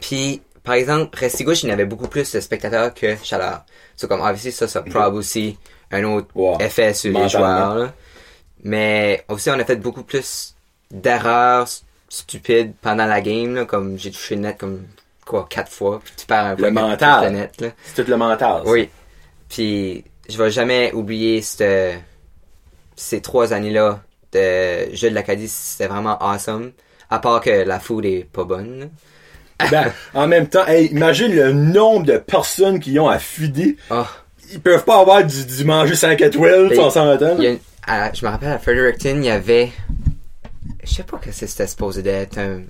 Puis, 0.00 0.42
par 0.62 0.74
exemple, 0.74 1.18
Restigouche, 1.18 1.62
il 1.62 1.68
y 1.68 1.72
avait 1.72 1.84
beaucoup 1.84 2.08
plus 2.08 2.30
de 2.32 2.40
spectateurs 2.40 2.94
que 2.94 3.16
Chaleur. 3.22 3.64
C'est 3.96 4.08
comme, 4.08 4.20
obviously, 4.20 4.52
ça, 4.52 4.66
ça 4.68 4.82
probe 4.82 5.14
aussi 5.14 5.58
un 5.90 6.02
autre 6.04 6.28
effet 6.60 6.94
sur 6.94 7.12
les 7.12 7.28
joueurs, 7.28 7.74
là. 7.76 7.92
Mais 8.62 9.24
aussi, 9.28 9.50
on 9.50 9.58
a 9.58 9.64
fait 9.64 9.76
beaucoup 9.76 10.02
plus 10.04 10.53
d'erreurs 10.94 11.68
stupides 12.08 12.72
pendant 12.80 13.06
la 13.06 13.20
game, 13.20 13.54
là, 13.54 13.64
comme 13.64 13.98
j'ai 13.98 14.10
touché 14.10 14.36
net 14.36 14.56
comme, 14.58 14.84
quoi, 15.26 15.46
quatre 15.50 15.70
fois, 15.70 16.00
puis 16.04 16.14
tu 16.16 16.26
perds 16.26 16.56
un 16.58 16.70
mental. 16.70 16.96
contre 17.20 17.24
le 17.32 17.38
net, 17.38 17.60
là. 17.60 17.68
C'est 17.94 18.04
tout 18.04 18.10
le 18.10 18.16
mental. 18.16 18.62
ça. 18.64 18.70
Oui. 18.70 18.88
Puis, 19.48 20.04
je 20.28 20.38
vais 20.38 20.50
jamais 20.50 20.92
oublier 20.92 21.42
cette, 21.42 21.98
ces 22.96 23.20
trois 23.20 23.52
années-là 23.52 24.00
de 24.32 24.94
jeu 24.94 25.10
de 25.10 25.14
l'Acadie, 25.14 25.48
c'était 25.48 25.86
vraiment 25.88 26.18
awesome. 26.18 26.72
À 27.10 27.18
part 27.18 27.40
que 27.40 27.50
la 27.50 27.78
food 27.80 28.04
est 28.04 28.26
pas 28.32 28.44
bonne. 28.44 28.90
Ben, 29.70 29.92
en 30.14 30.26
même 30.26 30.48
temps, 30.48 30.66
hey, 30.66 30.86
imagine 30.86 31.32
le 31.32 31.52
nombre 31.52 32.04
de 32.04 32.18
personnes 32.18 32.80
qui 32.80 32.98
ont 32.98 33.08
à 33.08 33.20
fider. 33.20 33.76
Oh. 33.88 34.02
Ils 34.52 34.60
peuvent 34.60 34.84
pas 34.84 34.98
avoir 35.00 35.24
du, 35.24 35.44
du 35.46 35.64
manger 35.64 35.94
5 35.94 36.20
étoiles, 36.20 36.70
tu 36.70 36.76
Ben, 36.76 36.82
une- 37.40 37.58
à- 37.86 38.12
je 38.12 38.26
me 38.26 38.30
rappelle 38.32 38.50
à 38.50 38.58
Fredericton, 38.58 39.14
il 39.16 39.24
y 39.26 39.30
avait. 39.30 39.70
Je 40.82 40.94
sais 40.94 41.02
pas 41.02 41.18
que 41.18 41.30
c'était 41.32 41.66
supposé 41.66 42.02
d'être 42.02 42.38
un 42.38 42.60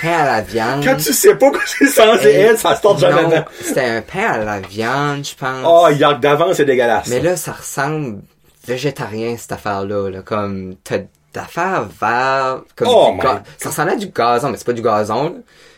pain 0.00 0.12
à 0.12 0.24
la 0.26 0.40
viande. 0.42 0.84
Quand 0.84 0.96
tu 0.96 1.12
sais 1.12 1.34
pas 1.34 1.50
quoi 1.50 1.60
c'est 1.66 1.86
censé 1.86 2.28
être, 2.28 2.58
ça 2.58 2.76
se 2.76 2.82
tente 2.82 2.98
jamais 2.98 3.22
Non, 3.22 3.28
dedans. 3.30 3.44
C'était 3.60 3.84
un 3.84 4.02
pain 4.02 4.26
à 4.32 4.38
la 4.38 4.60
viande, 4.60 5.24
je 5.24 5.34
pense. 5.34 5.64
Oh, 5.66 5.88
yark 5.90 6.20
d'avance, 6.20 6.56
c'est 6.56 6.64
dégueulasse. 6.64 7.08
Mais 7.08 7.20
là, 7.20 7.36
ça 7.36 7.52
ressemble 7.52 8.20
végétarien, 8.66 9.36
cette 9.36 9.52
affaire-là. 9.52 10.08
Là, 10.10 10.22
comme, 10.22 10.76
t'as 10.84 10.98
d'affaires 11.34 11.88
vert, 12.00 12.60
comme 12.76 12.88
Oh 12.90 13.08
du 13.10 13.16
my 13.16 13.22
ga- 13.22 13.32
God. 13.34 13.42
Ça 13.58 13.68
ressemblait 13.70 13.94
à 13.94 13.96
du 13.96 14.06
gazon, 14.08 14.50
mais 14.50 14.56
c'est 14.58 14.66
pas 14.66 14.72
du 14.72 14.82
gazon, 14.82 15.24
là. 15.24 15.30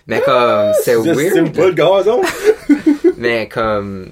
Mais 0.07 0.21
comme, 0.21 0.73
c'est 0.83 0.97
C'est 1.03 1.13
weird. 1.13 1.53
pas 1.57 1.67
le 1.67 1.73
gazon. 1.73 2.21
Mais 3.17 3.49
comme 3.49 4.11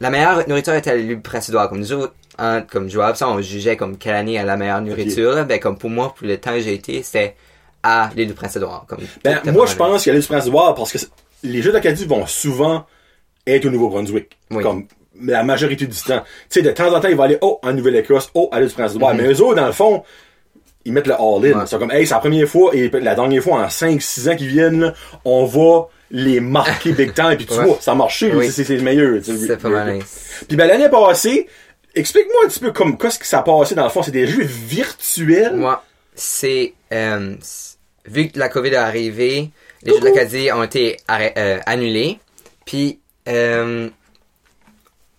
la 0.00 0.10
meilleure 0.10 0.48
nourriture 0.48 0.74
était 0.74 0.90
à 0.90 1.16
Prince-Édouard. 1.22 1.68
Comme 1.68 1.78
nous 1.78 1.92
autres, 1.92 2.14
hein, 2.38 2.62
comme 2.62 2.88
joueurs, 2.90 3.16
ça, 3.16 3.28
on 3.28 3.40
jugeait 3.40 3.76
comme 3.76 3.96
quelle 3.98 4.14
année 4.16 4.38
a 4.38 4.44
la 4.44 4.56
meilleure 4.56 4.80
nourriture. 4.80 5.44
Ben 5.44 5.58
comme 5.60 5.78
pour 5.78 5.90
moi, 5.90 6.14
pour 6.16 6.26
le 6.26 6.38
temps 6.38 6.52
que 6.52 6.60
j'ai 6.60 6.74
été, 6.74 7.02
c'était 7.02 7.34
à 7.82 8.10
l'île 8.16 8.28
du 8.28 8.34
Prince-Édouard. 8.34 8.86
Comme 8.88 9.00
Ben, 9.22 9.40
moi, 9.52 9.66
je 9.66 9.76
pense 9.76 10.02
qu'il 10.02 10.12
y 10.12 10.16
a 10.16 10.20
du 10.20 10.26
prince 10.26 10.46
voir 10.48 10.74
parce 10.74 10.92
que 10.92 10.98
les 11.42 11.60
jeux 11.62 11.72
d'Acadie 11.72 12.06
vont 12.06 12.26
souvent 12.26 12.86
être 13.46 13.66
au 13.66 13.70
Nouveau-Brunswick. 13.70 14.30
Oui. 14.50 14.62
Comme 14.62 14.86
la 15.22 15.42
majorité 15.44 15.86
du 15.86 15.96
temps. 15.96 16.22
Tu 16.50 16.60
sais, 16.60 16.62
de 16.62 16.70
temps 16.70 16.92
en 16.92 16.98
temps, 17.00 17.08
ils 17.08 17.14
vont 17.16 17.22
aller, 17.24 17.38
oh, 17.42 17.60
en 17.62 17.72
Nouvelle-Écosse, 17.72 18.30
oh, 18.34 18.48
à 18.52 18.58
l'île 18.58 18.68
du 18.68 18.74
Prince-Édouard. 18.74 19.14
Mais 19.14 19.24
eux 19.32 19.40
autres, 19.42 19.56
dans 19.56 19.66
le 19.66 19.72
fond, 19.72 20.02
ils 20.86 20.92
mettent 20.92 21.06
le 21.06 21.14
all-in. 21.14 21.58
Ouais. 21.60 21.66
C'est 21.66 21.78
comme, 21.78 21.90
hey, 21.92 22.06
c'est 22.06 22.14
la 22.14 22.20
première 22.20 22.48
fois 22.48 22.70
et 22.74 22.88
la 22.88 23.14
dernière 23.14 23.42
fois 23.42 23.58
en 23.60 23.66
5-6 23.68 24.30
ans 24.32 24.36
qu'ils 24.36 24.48
viennent, 24.48 24.80
là, 24.80 24.94
on 25.24 25.44
va 25.44 25.88
les 26.10 26.40
marquer 26.40 26.92
big 26.92 27.12
time. 27.14 27.36
Puis 27.36 27.46
tu 27.46 27.54
Ouais. 27.54 27.64
vois, 27.64 27.78
ça 27.80 27.92
a 27.92 27.94
marché, 27.94 28.32
Oui. 28.34 28.50
c'est 28.50 28.68
le 28.68 28.82
meilleur. 28.82 29.20
C'est 29.22 29.60
pas 29.60 29.68
mal. 29.68 29.98
Puis 30.48 30.56
ben, 30.56 30.66
l'année 30.66 30.88
passée, 30.88 31.48
explique-moi 31.94 32.42
un 32.44 32.48
petit 32.48 32.60
peu 32.60 32.72
comme, 32.72 32.98
qu'est-ce 32.98 33.18
qui 33.18 33.28
s'est 33.28 33.42
passé 33.44 33.74
dans 33.74 33.84
le 33.84 33.90
fond. 33.90 34.02
C'est 34.02 34.10
des 34.10 34.26
jeux 34.26 34.44
virtuels? 34.44 35.56
Moi, 35.56 35.82
c'est 36.14 36.74
euh, 36.92 37.34
vu 38.06 38.28
que 38.28 38.38
la 38.38 38.48
COVID 38.48 38.70
est 38.70 38.76
arrivée, 38.76 39.50
les 39.82 39.92
jeux 39.92 40.00
de 40.00 40.04
l'Acadie 40.04 40.50
ont 40.52 40.62
été 40.62 40.96
euh, 41.10 41.58
annulés. 41.66 42.18
Puis 42.64 43.00
euh, 43.28 43.88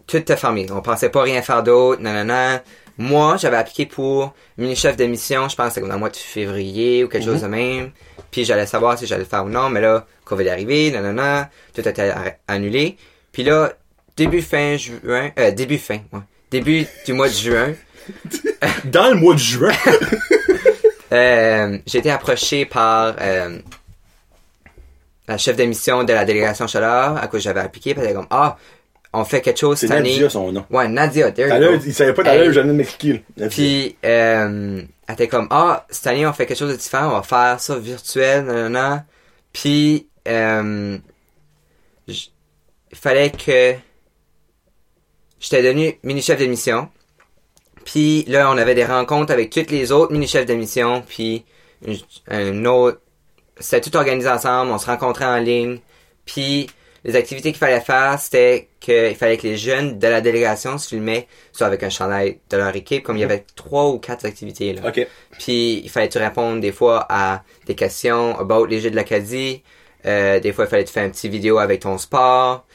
tout 0.07 0.17
était 0.17 0.37
fermé. 0.37 0.67
On 0.71 0.81
pensait 0.81 1.09
pas 1.09 1.23
rien 1.23 1.41
faire 1.41 1.63
d'autre. 1.63 2.01
Nanana. 2.01 2.63
Moi, 2.97 3.35
j'avais 3.37 3.57
appliqué 3.57 3.85
pour 3.85 4.33
mini-chef 4.57 4.95
d'émission, 4.95 5.49
je 5.49 5.55
pense 5.57 5.75
que 5.75 5.81
dans 5.81 5.87
le 5.87 5.97
mois 5.97 6.09
de 6.09 6.15
février 6.15 7.03
ou 7.03 7.09
quelque 7.09 7.25
chose 7.25 7.41
de 7.41 7.47
même. 7.47 7.91
Puis 8.31 8.45
j'allais 8.45 8.65
savoir 8.65 8.97
si 8.97 9.05
j'allais 9.05 9.23
le 9.23 9.29
faire 9.29 9.43
ou 9.43 9.49
non, 9.49 9.69
mais 9.69 9.81
là, 9.81 10.07
COVID 10.23 10.45
est 10.45 10.49
arrivé, 10.49 10.91
nanana, 10.91 11.49
tout 11.73 11.85
était 11.85 12.13
annulé. 12.47 12.95
Puis 13.33 13.43
là, 13.43 13.73
début 14.15 14.41
fin 14.41 14.77
juin, 14.77 15.31
euh, 15.37 15.51
début 15.51 15.77
fin, 15.77 15.99
ouais. 16.13 16.21
Début 16.51 16.85
du 17.05 17.13
mois 17.13 17.27
de 17.27 17.33
juin, 17.33 17.73
Dans 18.85 19.09
le 19.09 19.15
mois 19.15 19.33
de 19.33 19.39
juin? 19.39 19.73
euh, 21.11 21.77
j'ai 21.85 21.99
été 21.99 22.11
approché 22.11 22.65
par 22.65 23.15
euh, 23.19 23.57
la 25.27 25.37
chef 25.37 25.55
d'émission 25.55 26.03
de 26.03 26.13
la 26.13 26.25
délégation 26.25 26.67
Chaleur 26.67 27.17
à 27.17 27.27
quoi 27.27 27.39
j'avais 27.39 27.61
appliqué. 27.61 27.93
Puis 27.93 28.01
elle 28.03 28.09
était 28.09 28.15
comme, 28.15 28.27
ah, 28.29 28.57
on 29.13 29.23
fait 29.23 29.41
quelque 29.41 29.59
chose 29.59 29.79
cette 29.79 29.91
année. 29.91 30.11
Nadia 30.11 30.29
son 30.29 30.51
nom. 30.51 30.65
Ouais, 30.69 30.87
Nadia, 30.87 31.31
there 31.31 31.79
il 31.85 31.93
savait 31.93 32.13
pas 32.13 32.23
tout 32.23 32.29
à 32.29 32.35
l'heure, 32.35 32.51
je 32.51 32.59
venais 32.59 32.73
de 32.73 32.77
m'expliquer. 32.77 33.13
là. 33.13 33.19
Nadia. 33.37 33.49
Puis, 33.49 33.97
euh, 34.05 34.81
elle 35.07 35.13
était 35.13 35.27
comme, 35.27 35.47
ah, 35.51 35.85
cette 35.89 36.07
année, 36.07 36.27
on 36.27 36.33
fait 36.33 36.45
quelque 36.45 36.57
chose 36.57 36.71
de 36.71 36.77
différent, 36.77 37.07
on 37.07 37.15
va 37.15 37.23
faire 37.23 37.59
ça 37.59 37.77
virtuel, 37.77 38.45
nanana. 38.45 39.05
Puis, 39.53 40.07
euh, 40.27 40.97
il 42.07 42.17
fallait 42.93 43.31
que 43.31 43.75
j'étais 45.39 45.61
devenu 45.63 45.97
mini-chef 46.03 46.37
d'émission. 46.39 46.89
Puis 47.83 48.23
là, 48.27 48.49
on 48.51 48.57
avait 48.57 48.75
des 48.75 48.85
rencontres 48.85 49.31
avec 49.31 49.51
tous 49.51 49.69
les 49.69 49.91
autres 49.91 50.11
mini-chefs 50.11 50.45
d'émission, 50.45 51.03
puis 51.07 51.45
une- 51.85 51.97
un 52.27 52.65
autre... 52.65 52.99
C'était 53.59 53.89
tout 53.89 53.95
organisé 53.95 54.27
ensemble, 54.27 54.71
on 54.71 54.77
se 54.77 54.87
rencontrait 54.87 55.25
en 55.25 55.37
ligne. 55.37 55.79
Puis 56.25 56.67
les 57.05 57.15
activités 57.15 57.51
qu'il 57.51 57.59
fallait 57.59 57.79
faire, 57.79 58.19
c'était 58.19 58.67
qu'il 58.79 59.15
fallait 59.15 59.37
que 59.37 59.43
les 59.47 59.55
jeunes 59.57 59.99
de 59.99 60.07
la 60.07 60.19
délégation 60.21 60.77
se 60.79 60.89
filmaient, 60.89 61.27
soit 61.51 61.67
avec 61.67 61.83
un 61.83 61.89
chandail 61.89 62.39
de 62.49 62.57
leur 62.57 62.75
équipe, 62.75 63.03
comme 63.03 63.15
il 63.17 63.21
y 63.21 63.23
avait 63.23 63.45
trois 63.55 63.87
ou 63.89 63.99
quatre 63.99 64.25
activités. 64.25 64.73
Là. 64.73 64.81
Ok. 64.87 65.07
Puis 65.37 65.81
il 65.83 65.89
fallait 65.89 66.07
que 66.07 66.13
tu 66.13 66.19
répondes 66.19 66.59
des 66.59 66.71
fois 66.71 67.05
à 67.07 67.43
des 67.67 67.75
questions 67.75 68.37
about 68.39 68.65
les 68.65 68.81
jeux 68.81 68.89
de 68.89 68.95
l'Acadie. 68.95 69.61
Euh, 70.07 70.39
des 70.39 70.51
fois, 70.51 70.65
il 70.65 70.67
fallait 70.67 70.83
que 70.83 70.89
tu 70.89 70.93
fasses 70.93 71.05
un 71.07 71.11
petit 71.11 71.29
vidéo 71.29 71.59
avec 71.59 71.81
ton 71.81 71.97
sport. 71.97 72.65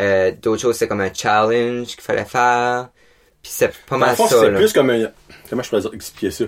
Euh, 0.00 0.32
D'autres 0.40 0.62
choses, 0.62 0.76
c'est 0.76 0.88
comme 0.88 1.00
un 1.00 1.12
challenge 1.12 1.88
qu'il 1.88 2.00
fallait 2.02 2.24
faire. 2.24 2.88
Puis 3.42 3.52
c'est 3.54 3.72
pas 3.86 3.96
mal 3.96 4.16
ça. 4.28 4.36
c'est 4.40 4.46
plus 4.58 4.72
comme 4.72 4.90
un, 4.90 5.10
comment 5.48 5.62
je 5.62 5.76
dire- 5.76 5.94
expliquer 5.94 6.30
ça? 6.30 6.44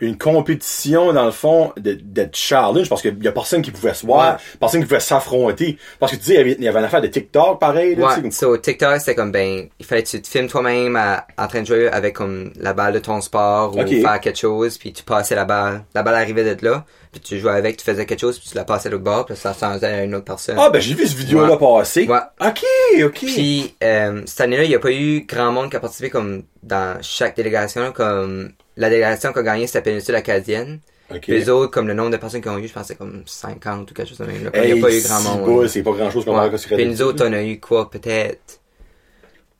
Une 0.00 0.16
compétition, 0.18 1.12
dans 1.12 1.24
le 1.26 1.30
fond, 1.30 1.72
de, 1.76 1.98
de 2.00 2.28
challenge, 2.32 2.88
parce 2.88 3.02
qu'il 3.02 3.22
y 3.22 3.28
a 3.28 3.32
personne 3.32 3.62
qui 3.62 3.70
pouvait 3.70 3.94
se 3.94 4.06
voir, 4.06 4.34
Ouais. 4.34 4.38
personne 4.58 4.80
qui 4.80 4.86
pouvait 4.86 5.00
s'affronter. 5.00 5.78
Parce 5.98 6.12
que 6.12 6.16
tu 6.16 6.22
dis, 6.24 6.30
il 6.32 6.36
y 6.36 6.38
avait, 6.38 6.52
il 6.58 6.64
y 6.64 6.68
avait 6.68 6.78
une 6.78 6.84
affaire 6.84 7.00
de 7.02 7.06
TikTok, 7.08 7.60
pareil, 7.60 7.94
là, 7.94 8.06
tu 8.06 8.08
sais, 8.10 8.16
Ouais, 8.16 8.22
comme- 8.22 8.30
so 8.32 8.56
TikTok, 8.56 8.98
c'était 8.98 9.14
comme, 9.14 9.32
ben, 9.32 9.68
il 9.78 9.86
fallait 9.86 10.02
que 10.02 10.08
tu 10.08 10.20
te 10.22 10.28
filmes 10.28 10.48
toi-même 10.48 10.96
à- 10.96 11.26
en 11.38 11.46
train 11.48 11.60
de 11.62 11.66
jouer 11.66 11.88
avec 11.88 12.14
comme 12.16 12.52
la 12.58 12.72
balle 12.72 12.94
de 12.94 12.98
ton 12.98 13.20
sport 13.20 13.76
ou 13.76 13.86
faire 13.86 14.20
quelque 14.20 14.38
chose, 14.38 14.78
puis 14.78 14.92
tu 14.92 15.02
passais 15.02 15.34
la 15.34 15.44
balle. 15.44 15.82
La 15.94 16.02
balle 16.02 16.14
arrivait 16.14 16.44
d'être 16.44 16.62
là, 16.62 16.84
puis 17.12 17.20
tu 17.20 17.38
jouais 17.38 17.52
avec, 17.52 17.76
tu 17.76 17.84
faisais 17.84 18.06
quelque 18.06 18.20
chose, 18.20 18.38
puis 18.38 18.48
tu 18.50 18.56
la 18.56 18.64
passais 18.64 18.88
de 18.88 18.94
l'autre 18.94 19.04
bord, 19.04 19.26
puis 19.26 19.36
ça 19.36 19.52
changeait 19.58 19.86
à 19.86 20.04
une 20.04 20.14
autre 20.14 20.24
personne. 20.24 20.56
Ah, 20.58 20.70
ben, 20.70 20.80
j'ai 20.80 20.94
vu 20.94 21.06
cette 21.06 21.16
vidéo-là 21.16 21.56
passer. 21.56 22.06
Ouais. 22.06 22.18
Ok, 22.40 22.62
ok. 23.04 23.18
Puis 23.20 23.74
euh, 23.82 24.22
cette 24.26 24.40
année-là, 24.42 24.64
il 24.64 24.68
n'y 24.68 24.74
a 24.74 24.78
pas 24.78 24.92
eu 24.92 25.24
grand 25.28 25.52
monde 25.52 25.70
qui 25.70 25.76
a 25.76 25.80
participé 25.80 26.10
comme 26.10 26.42
dans 26.62 26.98
chaque 27.02 27.36
délégation. 27.36 27.82
là, 27.82 27.90
Comme 27.90 28.50
la 28.80 28.88
délégation 28.90 29.32
qui 29.32 29.38
a 29.38 29.42
gagné, 29.42 29.66
c'était 29.66 29.78
la 29.78 29.82
péninsule 29.82 30.14
acadienne. 30.14 30.80
ok. 31.10 31.20
Puis 31.20 31.32
les 31.32 31.48
autres, 31.48 31.70
comme 31.70 31.86
le 31.88 31.94
nombre 31.94 32.10
de 32.10 32.16
personnes 32.16 32.40
qui 32.42 32.48
ont 32.48 32.58
eu, 32.58 32.66
je 32.68 32.72
pense 32.72 32.82
que 32.82 32.88
c'est 32.88 32.98
comme 32.98 33.22
50 33.26 33.90
ou 33.90 33.94
quelque 33.94 34.08
chose 34.08 34.18
de 34.18 34.24
même. 34.24 34.44
là. 34.44 34.50
Il 34.64 34.74
n'y 34.74 34.80
a 34.80 34.82
pas 34.86 34.94
eu 34.94 35.02
grand 35.02 35.20
monde. 35.22 35.66
C'est 35.68 35.82
pas 35.82 35.92
grand 35.92 36.10
chose 36.10 36.24
qu'on 36.24 36.38
Ouais. 36.38 36.50
Puis 36.76 36.86
nous 36.86 37.02
autres, 37.02 37.24
on 37.26 37.32
a 37.32 37.42
eu 37.42 37.60
quoi, 37.60 37.90
peut-être 37.90 38.60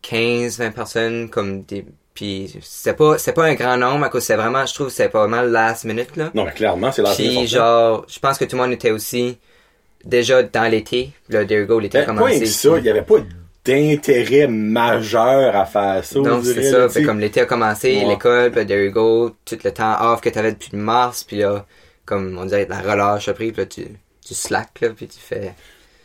15, 0.02 0.58
20 0.58 0.70
personnes 0.70 1.30
comme 1.30 1.62
des. 1.62 1.84
Puis 2.14 2.58
c'est 2.62 2.94
pas, 2.94 3.18
c'est 3.18 3.32
pas 3.32 3.44
un 3.44 3.54
grand 3.54 3.76
nombre, 3.76 4.04
à 4.04 4.08
cause 4.08 4.24
c'est 4.24 4.36
vraiment, 4.36 4.66
je 4.66 4.74
trouve, 4.74 4.88
que 4.88 4.92
c'est 4.92 5.08
pas 5.08 5.26
mal 5.26 5.50
last 5.50 5.84
minute, 5.84 6.16
là. 6.16 6.30
Non, 6.34 6.44
mais 6.44 6.52
clairement, 6.52 6.90
c'est 6.92 7.02
la 7.02 7.14
Puis 7.14 7.46
genre, 7.46 8.04
je 8.08 8.18
pense 8.18 8.36
que 8.36 8.44
tout 8.44 8.56
le 8.56 8.62
monde 8.62 8.72
était 8.72 8.90
aussi 8.90 9.38
déjà 10.04 10.42
dans 10.42 10.70
l'été. 10.70 11.12
Là, 11.28 11.44
there 11.44 11.60
you 11.60 11.66
go, 11.66 11.78
l'été 11.78 11.98
a 11.98 12.00
Ben, 12.02 12.14
pas 12.16 12.22
commencé. 12.24 12.46
ça, 12.46 12.78
il 12.78 12.84
y 12.84 12.90
avait 12.90 13.02
pas 13.02 13.18
d'intérêt 13.64 14.46
majeur 14.46 15.54
à 15.54 15.64
faire 15.66 16.04
ça. 16.04 16.18
Non, 16.18 16.36
on 16.38 16.42
c'est 16.42 16.62
ça. 16.62 16.88
Fait 16.88 17.02
comme 17.02 17.20
l'été 17.20 17.40
a 17.40 17.46
commencé, 17.46 17.98
Ouais. 17.98 18.08
l'école, 18.08 18.50
puis 18.50 18.66
there 18.66 18.84
you 18.84 18.90
go, 18.90 19.30
tout 19.44 19.58
le 19.62 19.70
temps 19.72 19.96
off 20.12 20.20
que 20.20 20.28
t'avais 20.30 20.52
depuis 20.52 20.76
mars, 20.76 21.24
puis 21.24 21.38
là, 21.38 21.66
comme 22.06 22.36
on 22.40 22.46
dirait, 22.46 22.66
la 22.68 22.80
relâche 22.80 23.28
a 23.28 23.34
pris, 23.34 23.52
puis 23.52 23.62
là, 23.62 23.66
tu, 23.66 23.86
tu 24.26 24.34
slack, 24.34 24.80
là, 24.80 24.88
puis 24.96 25.06
tu 25.06 25.18
fais... 25.18 25.52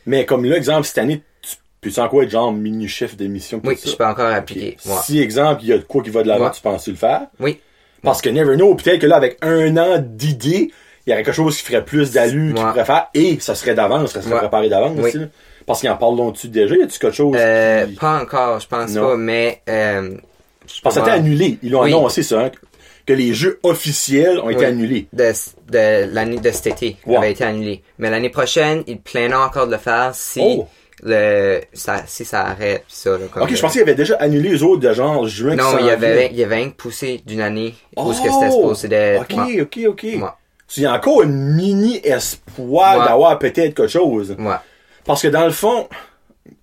Mais 0.05 0.25
comme 0.25 0.45
là, 0.45 0.57
exemple, 0.57 0.85
cette 0.85 0.97
année, 0.99 1.23
tu 1.41 1.55
peux-tu 1.81 1.99
encore 1.99 2.23
être 2.23 2.29
genre 2.29 2.51
mini-chef 2.51 3.15
d'émission? 3.15 3.61
Oui, 3.63 3.77
ça? 3.77 3.89
je 3.89 3.95
peux 3.95 4.05
encore 4.05 4.27
appliquer. 4.31 4.77
Ouais. 4.85 4.93
Si, 5.03 5.19
exemple, 5.19 5.61
il 5.63 5.69
y 5.69 5.73
a 5.73 5.77
de 5.77 5.83
quoi 5.83 6.03
qui 6.03 6.09
va 6.09 6.23
de 6.23 6.27
l'avant, 6.27 6.45
Ouais. 6.45 6.51
tu 6.51 6.61
penses-tu 6.61 6.91
le 6.91 6.97
faire? 6.97 7.21
Oui. 7.39 7.59
Parce 8.03 8.21
que 8.21 8.29
never 8.29 8.55
know, 8.55 8.75
peut-être 8.75 8.99
que 8.99 9.07
là, 9.07 9.15
avec 9.15 9.37
un 9.41 9.75
an 9.77 9.97
d'idées, 9.99 10.71
il 11.07 11.09
y 11.09 11.13
aurait 11.13 11.23
quelque 11.23 11.33
chose 11.33 11.57
qui 11.57 11.63
ferait 11.63 11.83
plus 11.85 12.11
d'allure 12.11 12.53
qu'il 12.53 12.63
Ouais. 12.63 12.69
pourrait 12.71 12.85
faire, 12.85 13.07
et 13.15 13.39
ça 13.39 13.55
serait 13.55 13.73
d'avance, 13.73 14.11
ça 14.11 14.21
serait 14.21 14.37
préparé 14.37 14.69
d'avance 14.69 14.95
Oui. 14.97 15.05
aussi, 15.09 15.17
là. 15.19 15.25
Parce 15.65 15.79
qu'il 15.81 15.89
en 15.89 15.97
parle 15.97 16.31
dessus 16.31 16.47
déjà, 16.49 16.75
y 16.75 16.83
a-tu 16.83 16.99
quelque 16.99 17.15
chose 17.15 17.35
Euh, 17.39 17.85
qui- 17.87 17.93
pas 17.95 18.21
encore, 18.21 18.59
je 18.59 18.67
pense 18.67 18.91
Non. 18.91 19.01
pas, 19.09 19.17
mais 19.17 19.61
euh, 19.67 20.11
je 20.67 20.81
que 20.81 20.89
ça 20.93 20.99
a 20.99 21.03
été 21.03 21.11
annulé. 21.11 21.57
Ils 21.63 21.71
l'ont 21.71 21.81
Oui. 21.83 21.89
annoncé 21.93 22.21
ça, 22.23 22.39
hein, 22.41 22.51
que 23.05 23.13
les 23.13 23.33
jeux 23.33 23.59
officiels 23.63 24.39
ont 24.39 24.49
été 24.49 24.65
annulés. 24.65 25.07
de, 25.13 25.31
de 25.71 26.13
l'année 26.13 26.37
de 26.37 26.51
cet 26.51 26.67
été 26.67 26.97
Ouais. 27.05 27.17
avait 27.17 27.31
été 27.31 27.43
annulé. 27.43 27.81
Mais 27.99 28.09
l'année 28.09 28.29
prochaine, 28.29 28.83
il 28.87 28.99
planait 28.99 29.33
encore 29.35 29.65
de 29.67 29.71
le 29.73 29.77
faire 29.77 30.11
si 30.13 30.39
Oh. 30.41 30.67
le 31.03 31.61
ça 31.73 32.03
si 32.07 32.25
ça 32.25 32.41
arrête 32.45 32.83
pis 32.87 32.95
ça. 32.95 33.11
Là, 33.11 33.25
comme 33.31 33.43
Ok, 33.43 33.53
je 33.53 33.61
pensais 33.61 33.73
qu'il 33.73 33.81
avait 33.81 33.95
déjà 33.95 34.15
annulé 34.15 34.49
les 34.49 34.63
autres 34.63 34.81
de 34.81 34.93
genre 34.93 35.27
juin. 35.27 35.55
Non, 35.55 35.77
il 35.79 35.85
y 35.85 35.89
avait 35.89 36.29
il 36.31 36.37
y 36.37 36.43
avait 36.43 36.63
un 36.63 36.69
poussé 36.69 37.21
d'une 37.25 37.41
année 37.41 37.75
où 37.97 38.13
ce 38.13 38.21
que 38.21 38.27
Oh! 38.29 38.37
c'était 38.39 38.51
supposé 38.51 38.87
d'être. 38.87 39.21
Ok, 39.21 39.49
ok, 39.61 39.79
ok. 39.89 40.03
Il 40.77 40.83
y 40.83 40.85
a 40.87 40.93
encore 40.93 41.21
une 41.21 41.53
mini 41.55 41.99
espoir 42.03 43.05
d'avoir 43.07 43.37
peut-être 43.37 43.75
quelque 43.75 43.87
chose. 43.87 44.35
Ouais. 44.39 44.55
Parce 45.05 45.21
que 45.21 45.27
dans 45.27 45.45
le 45.45 45.51
fond, 45.51 45.87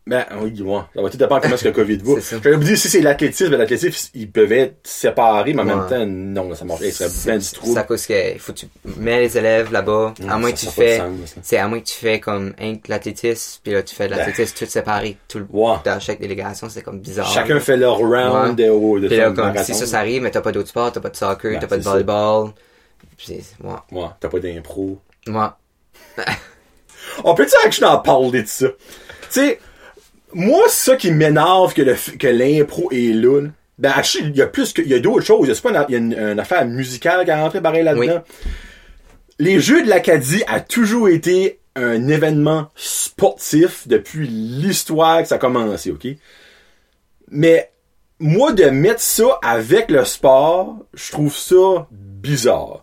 ben 0.07 0.25
oui, 0.41 0.61
ouais, 0.63 0.81
ça 0.95 1.01
va 1.03 1.11
tout 1.11 1.17
dépendre 1.17 1.41
comment 1.43 1.55
est-ce 1.55 1.63
que 1.63 1.69
le 1.69 1.75
COVID 1.75 1.97
va. 1.99 2.21
C'est. 2.21 2.43
J'allais 2.43 2.57
vous 2.57 2.65
dire, 2.65 2.77
si 2.77 2.89
c'est 2.89 3.01
l'athlétisme, 3.01 3.51
ben, 3.51 3.59
l'athlétisme, 3.59 4.11
ils 4.15 4.31
peuvent 4.31 4.51
être 4.53 4.77
séparés, 4.83 5.55
mais 5.55 5.63
en 5.63 5.65
même 5.65 5.87
temps, 5.89 6.05
non, 6.07 6.53
ça 6.57 6.65
marche. 6.65 6.81
C'est 6.81 6.91
serait 6.91 7.09
bien 7.33 7.39
du 7.39 7.45
c'est 7.45 7.55
trou. 7.55 7.77
à 7.77 7.83
cause 7.85 8.05
que 8.07 8.33
il 8.35 8.39
faut 8.41 8.53
que 8.53 8.59
tu 8.59 8.67
mets 8.97 9.21
les 9.21 9.39
élèves 9.39 9.73
là-bas. 9.73 10.15
à 10.29 10.39
moins 10.39 10.51
que 10.51 10.57
tu 10.59 10.67
de 10.67 10.71
fais, 10.73 11.01
c'est 11.43 11.57
à 11.59 11.69
moins 11.69 11.79
que 11.81 11.87
tu 11.87 11.95
fais 11.95 12.19
comme 12.19 12.53
un 12.61 12.75
l'athlétisme, 12.89 13.61
puis 13.63 13.73
là 13.73 13.83
tu 13.85 13.95
fais 13.95 14.07
de 14.07 14.11
l'athlétisme 14.17 14.57
tout 14.59 14.67
séparé, 14.71 15.17
tout 15.29 15.39
le, 15.39 15.47
Ouais. 15.51 15.77
dans 15.85 16.01
chaque 16.01 16.21
délégation, 16.21 16.69
c'est 16.69 16.83
comme 16.83 16.99
bizarre. 16.99 17.29
Chacun 17.33 17.61
fait 17.61 17.77
leur 17.77 17.99
round 17.99 18.59
Ouais. 18.61 18.67
de, 18.67 18.71
de, 18.73 19.01
de 19.03 19.09
Puis 19.09 19.17
là, 19.17 19.31
comme 19.31 19.57
si 19.65 19.73
ça, 19.75 19.87
ça 19.87 19.99
arrive, 20.01 20.23
mais 20.23 20.33
t'as 20.33 20.41
pas 20.41 20.53
d'autres 20.53 20.69
sports, 20.69 20.91
t'as 20.91 21.01
pas 21.01 21.11
de 21.11 21.17
soccer, 21.17 21.53
Ben, 21.53 21.61
t'as 21.61 21.67
pas 21.69 21.77
de 21.79 21.83
c'est 21.83 21.89
volleyball. 21.89 22.51
Puis 23.17 23.27
c'est, 23.29 23.65
ouais. 23.67 23.75
Ouais, 24.03 24.09
t'as 24.19 24.29
pas 24.29 24.41
d'impro. 24.41 24.99
Ouais. 25.29 25.47
On 27.25 27.35
peut 27.35 27.47
dire 27.47 27.59
que 27.65 27.73
je 27.73 27.81
t'en 27.81 27.99
parle 27.99 28.31
de 28.31 28.43
ça? 28.47 28.69
Tu 28.69 28.77
sais, 29.31 29.59
moi, 30.33 30.65
c'est 30.69 30.91
ça 30.91 30.97
qui 30.97 31.11
m'énerve 31.11 31.75
que 31.75 31.83
le, 31.83 31.97
que 32.19 32.27
l'impro 32.27 32.91
est 32.91 33.13
là. 33.13 33.41
là. 33.41 33.49
Ben, 33.79 33.95
il 34.21 34.37
y 34.37 34.43
a 34.43 34.47
plus 34.47 34.73
que, 34.73 34.83
il 34.83 34.89
y 34.89 34.95
a 34.95 34.99
d'autres 34.99 35.27
choses. 35.27 35.53
C'est 35.53 35.63
pas 35.63 35.71
une, 35.71 35.85
il 35.89 35.93
y 35.93 35.97
a 35.97 35.99
une, 35.99 36.19
une 36.33 36.41
affaire 36.41 36.65
musicale 36.67 37.25
qui 37.25 37.31
est 37.31 37.35
rentrée 37.35 37.61
pareil 37.61 37.83
là-dedans. 37.83 38.23
Les 39.39 39.61
Jeux 39.61 39.83
de 39.83 39.89
l'Acadie 39.89 40.45
a 40.47 40.61
toujours 40.61 41.09
été 41.09 41.59
un 41.75 42.07
événement 42.09 42.69
sportif 42.77 43.89
depuis 43.89 44.29
l'histoire 44.29 45.23
que 45.23 45.29
ça 45.29 45.37
a 45.37 45.39
commencé, 45.39 45.91
ok? 45.91 46.07
Mais, 47.31 47.71
moi, 48.19 48.53
de 48.53 48.67
mettre 48.67 49.01
ça 49.01 49.39
avec 49.43 49.91
le 49.91 50.05
sport, 50.05 50.77
je 50.95 51.11
trouve 51.11 51.35
ça 51.35 51.89
bizarre. 51.91 52.82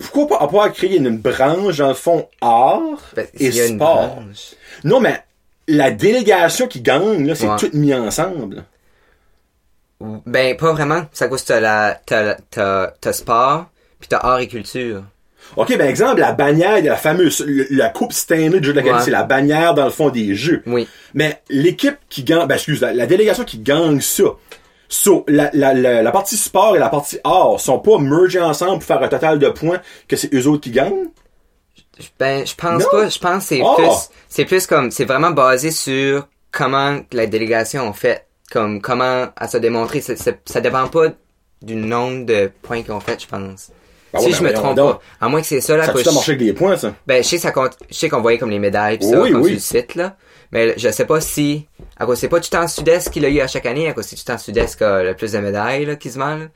Pourquoi 0.00 0.26
pas 0.38 0.44
avoir 0.44 0.72
créé 0.72 0.96
une 0.96 1.18
branche, 1.18 1.76
dans 1.76 1.88
le 1.88 1.94
fond, 1.94 2.26
art 2.40 2.98
Ben, 3.14 3.26
et 3.38 3.48
y 3.50 3.60
a 3.60 3.68
sport? 3.68 4.18
Non, 4.84 4.98
mais 5.00 5.22
la 5.68 5.90
délégation 5.90 6.66
qui 6.66 6.80
gagne, 6.80 7.26
là, 7.26 7.34
c'est 7.34 7.46
Ouais. 7.48 7.56
tout 7.58 7.70
mis 7.74 7.94
ensemble. 7.94 8.64
Ben, 10.26 10.56
pas 10.56 10.72
vraiment. 10.72 11.04
Ça 11.12 11.28
cause 11.28 11.44
t'as 11.44 11.60
la, 11.60 12.00
t'as, 12.06 12.22
la- 12.22 12.38
t'as, 12.50 12.86
t'as 13.00 13.12
sport, 13.12 13.66
puis 13.98 14.08
t'as 14.08 14.16
art 14.18 14.40
et 14.40 14.48
culture. 14.48 15.04
OK, 15.56 15.76
ben 15.76 15.88
exemple, 15.88 16.20
la 16.20 16.32
bannière 16.32 16.80
de 16.80 16.86
la 16.88 16.96
fameuse, 16.96 17.44
le- 17.46 17.66
la 17.70 17.88
coupe 17.90 18.12
Stanley 18.12 18.60
de 18.60 18.64
jeu 18.64 18.72
de 18.72 18.78
l'Acadie, 18.78 18.96
Ouais. 18.98 19.04
c'est 19.04 19.10
la 19.10 19.24
bannière 19.24 19.74
dans 19.74 19.84
le 19.84 19.90
fond 19.90 20.08
des 20.08 20.34
jeux. 20.34 20.62
Oui. 20.66 20.88
Mais 21.12 21.42
l'équipe 21.50 21.96
qui 22.08 22.22
gagne, 22.24 22.46
ben 22.46 22.54
excuse, 22.54 22.80
la, 22.80 22.92
la 22.94 23.06
délégation 23.06 23.44
qui 23.44 23.58
gagne 23.58 24.00
ça, 24.00 24.24
so, 24.90 25.24
la, 25.28 25.48
la, 25.54 25.72
la, 25.72 26.02
la 26.02 26.10
partie 26.12 26.36
sport 26.36 26.76
et 26.76 26.78
la 26.78 26.90
partie 26.90 27.18
art 27.24 27.58
sont 27.60 27.78
pas 27.78 27.96
mergés 27.98 28.40
ensemble 28.40 28.72
pour 28.74 28.84
faire 28.84 29.02
un 29.02 29.08
total 29.08 29.38
de 29.38 29.48
points 29.48 29.80
que 30.08 30.16
c'est 30.16 30.34
eux 30.34 30.46
autres 30.48 30.62
qui 30.64 30.70
gagnent? 30.72 31.06
Ben, 32.18 32.46
je 32.46 32.54
pense 32.54 32.82
Non. 32.82 32.88
pas. 32.90 33.08
Je 33.08 33.18
pense 33.18 33.42
que 33.44 33.48
c'est 33.48 33.60
Oh. 33.62 33.74
plus, 33.76 34.10
c'est 34.28 34.44
plus 34.44 34.66
comme, 34.66 34.90
c'est 34.90 35.04
vraiment 35.04 35.30
basé 35.30 35.70
sur 35.70 36.26
comment 36.50 36.98
la 37.12 37.26
délégation 37.26 37.88
a 37.88 37.92
fait, 37.92 38.26
comme 38.50 38.80
comment 38.80 39.26
elle 39.40 39.48
s'est 39.48 39.60
démontrée. 39.60 40.00
C'est- 40.00 40.16
c'est- 40.16 40.40
ça 40.46 40.60
dépend 40.60 40.88
pas 40.88 41.08
du 41.62 41.74
nombre 41.76 42.24
de 42.26 42.50
points 42.62 42.82
qu'ils 42.82 42.92
ont 42.92 43.00
fait, 43.00 43.20
je 43.20 43.26
pense. 43.26 43.70
Ben 44.12 44.18
si 44.20 44.26
ouais, 44.26 44.32
je 44.32 44.42
ben 44.42 44.48
me 44.48 44.54
trompe 44.54 44.76
donc. 44.76 44.94
pas. 44.94 45.00
À 45.20 45.28
moins 45.28 45.40
que 45.40 45.46
c'est 45.46 45.60
ça, 45.60 45.76
là, 45.76 45.84
Ça 45.86 45.92
je- 45.96 46.10
marcher 46.10 46.32
avec 46.32 46.42
les 46.44 46.52
points, 46.52 46.76
ça? 46.76 46.94
Ben, 47.06 47.22
je 47.22 47.28
sais 47.28 47.36
que 47.36 47.42
ça 47.42 47.52
compte, 47.52 47.76
je 47.88 47.94
sais 47.94 48.08
qu'on 48.08 48.20
voyait 48.22 48.38
comme 48.38 48.50
les 48.50 48.58
médailles 48.58 48.98
pis 48.98 49.06
ça, 49.06 49.20
Oui, 49.20 49.30
comme 49.30 49.42
oui. 49.42 49.60
sur 49.60 49.76
le 49.76 49.82
site, 49.82 49.94
là. 49.94 50.16
Mais 50.52 50.74
je 50.78 50.88
sais 50.90 51.04
pas 51.04 51.20
si, 51.20 51.68
à 52.00 52.06
cause 52.06 52.18
c'est 52.18 52.28
pas 52.28 52.40
tout 52.40 52.48
le 52.52 52.58
temps 52.58 52.66
Sud-Est 52.66 53.10
qu'il 53.12 53.24
a 53.24 53.28
eu 53.28 53.38
à 53.40 53.46
chaque 53.46 53.66
année, 53.66 53.86
à 53.88 53.92
cause 53.92 54.06
c'est 54.06 54.16
tout 54.16 54.22
le 54.26 54.32
temps 54.32 54.38
Sud-Est 54.38 54.76
qui 54.76 54.82
a 54.84 55.02
le 55.04 55.14
plus 55.14 55.32
de 55.32 55.38
médailles, 55.38 55.84
là, 55.84 55.94
quasiment, 55.96 56.34
là. 56.34 56.46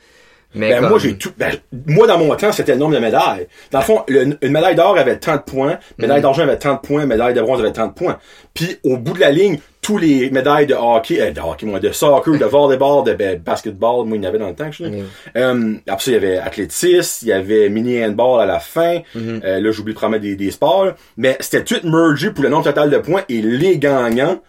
Mais 0.56 0.70
Ben, 0.70 0.80
comme- 0.82 0.90
moi, 0.90 0.98
j'ai 1.00 1.18
tout, 1.18 1.32
ben, 1.36 1.52
moi, 1.88 2.06
dans 2.06 2.16
mon 2.16 2.32
temps, 2.36 2.52
c'était 2.52 2.74
le 2.74 2.78
nombre 2.78 2.94
de 2.94 3.00
médailles. 3.00 3.48
Dans 3.72 3.80
le 3.80 3.84
fond, 3.84 4.04
le- 4.06 4.38
une 4.40 4.52
médaille 4.52 4.76
d'or 4.76 4.96
avait 4.96 5.18
tant 5.18 5.34
de 5.34 5.40
points, 5.42 5.80
médaille 5.98 6.20
Mm. 6.20 6.22
d'argent 6.22 6.42
avait 6.44 6.58
tant 6.58 6.74
de 6.74 6.78
points, 6.78 7.06
médaille 7.06 7.34
de 7.34 7.42
bronze 7.42 7.58
avait 7.58 7.72
tant 7.72 7.88
de 7.88 7.92
points. 7.92 8.18
Puis, 8.54 8.76
au 8.84 8.96
bout 8.96 9.14
de 9.14 9.18
la 9.20 9.32
ligne, 9.32 9.58
tous 9.82 9.98
les 9.98 10.30
médailles 10.30 10.66
de 10.66 10.74
hockey, 10.74 11.20
euh, 11.20 11.32
de 11.32 11.40
hockey, 11.40 11.66
moi, 11.66 11.80
de 11.80 11.90
soccer, 11.90 12.38
de 12.38 12.44
volleyball, 12.44 13.02
de 13.04 13.14
ben, 13.14 13.36
basketball, 13.40 14.06
moi, 14.06 14.16
il 14.16 14.22
y 14.22 14.26
en 14.26 14.28
avait 14.28 14.38
dans 14.38 14.46
le 14.48 14.54
temps 14.54 14.70
que 14.70 14.76
je. 14.76 14.84
Oui. 14.84 15.02
Euh, 15.36 15.74
après 15.88 16.04
ça, 16.04 16.10
il 16.12 16.14
y 16.14 16.16
avait 16.18 16.38
athlétisme, 16.38 17.26
il 17.26 17.28
y 17.30 17.32
avait 17.32 17.68
mini 17.68 18.04
handball 18.04 18.40
à 18.40 18.46
la 18.46 18.60
fin. 18.60 18.98
Mm-hmm. 19.16 19.40
Euh, 19.44 19.60
là, 19.60 19.70
j'oublie 19.72 19.94
de 19.94 20.18
des, 20.18 20.36
des 20.36 20.50
sports. 20.52 20.84
là. 20.84 20.94
Mais 21.16 21.36
c'était 21.40 21.64
tout 21.64 21.80
mergé 21.84 22.30
pour 22.30 22.44
le 22.44 22.50
nombre 22.50 22.62
total 22.64 22.90
de 22.90 22.98
points 22.98 23.22
et 23.28 23.42
les 23.42 23.76
gagnants 23.78 24.40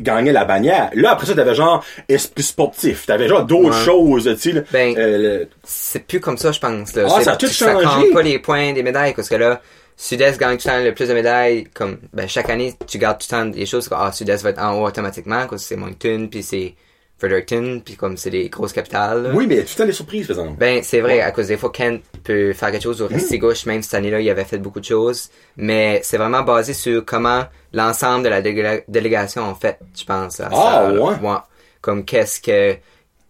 gagnaient 0.00 0.32
la 0.32 0.44
bannière. 0.44 0.90
Là, 0.94 1.12
après 1.12 1.26
ça, 1.26 1.34
t'avais 1.34 1.54
genre 1.54 1.84
esprit 2.08 2.42
sportif? 2.42 3.06
T'avais 3.06 3.28
genre 3.28 3.44
d'autres 3.44 3.78
Ouais. 3.78 3.84
choses, 3.84 4.24
tu 4.40 4.52
sais. 4.52 4.64
Ben, 4.72 4.94
Euh, 4.98 5.18
le- 5.40 5.48
c'est 5.64 6.06
plus 6.06 6.20
comme 6.20 6.36
ça, 6.38 6.52
je 6.52 6.60
pense, 6.60 6.94
là. 6.94 7.06
Ah, 7.10 7.22
ça 7.22 7.32
a 7.32 7.36
tout 7.36 7.46
Ça 7.46 7.72
changé. 7.72 7.84
compte 7.86 8.12
pas 8.12 8.22
les 8.22 8.38
points 8.38 8.72
des 8.72 8.82
médailles, 8.82 9.14
parce 9.14 9.28
que 9.28 9.34
là, 9.36 9.60
Sud-Est 9.96 10.38
gagne 10.40 10.56
tout 10.56 10.66
le 10.68 10.72
temps 10.72 10.82
le 10.84 10.94
plus 10.94 11.08
de 11.08 11.14
médailles, 11.14 11.64
comme, 11.74 11.98
ben, 12.12 12.26
chaque 12.28 12.48
année, 12.50 12.74
tu 12.86 12.98
gardes 12.98 13.18
tout 13.18 13.26
le 13.30 13.36
temps 13.36 13.46
des 13.46 13.66
choses, 13.66 13.88
ah, 13.92 14.10
Sud-Est 14.12 14.42
va 14.42 14.50
être 14.50 14.62
en 14.62 14.78
haut 14.80 14.86
automatiquement, 14.86 15.46
parce 15.48 15.62
que 15.62 15.68
c'est 15.68 15.76
Moncton, 15.76 16.28
puis 16.30 16.42
c'est 16.42 16.74
Fredericton, 17.20 17.80
puis 17.84 17.94
comme 17.96 18.16
c'est 18.16 18.30
des 18.30 18.48
grosses 18.48 18.72
capitales, 18.72 19.22
là. 19.24 19.30
Oui, 19.34 19.46
mais 19.46 19.54
il 19.54 19.58
y 19.58 19.60
a 19.60 19.64
tout 19.64 19.70
le 19.74 19.82
temps 19.82 19.86
des 19.86 19.92
surprises, 19.92 20.26
par 20.26 20.38
exemple. 20.38 20.58
Ben, 20.58 20.80
c'est 20.82 21.00
vrai, 21.00 21.20
à 21.20 21.30
cause 21.30 21.48
des 21.48 21.56
fois, 21.58 21.70
Kent 21.70 22.02
peut 22.24 22.52
faire 22.54 22.72
quelque 22.72 22.82
chose 22.82 23.00
au 23.02 23.06
Risty 23.06 23.38
gauche, 23.38 23.66
même 23.66 23.82
cette 23.82 23.94
année-là, 23.94 24.20
il 24.20 24.30
avait 24.30 24.44
fait 24.44 24.58
beaucoup 24.58 24.80
de 24.80 24.84
choses. 24.86 25.28
Mais 25.56 26.00
c'est 26.02 26.16
vraiment 26.16 26.42
basé 26.42 26.72
sur 26.72 27.04
comment 27.04 27.44
l'ensemble 27.72 28.24
de 28.24 28.28
la 28.30 28.40
délé- 28.42 28.84
délégation 28.88 29.42
en 29.42 29.54
fait, 29.54 29.78
je 29.98 30.04
pense. 30.04 30.40
Ah, 30.40 30.50
ça, 30.50 30.90
là. 30.92 31.00
ouais? 31.00 31.36
Comme 31.80 32.04
qu'est-ce 32.04 32.40
que, 32.40 32.76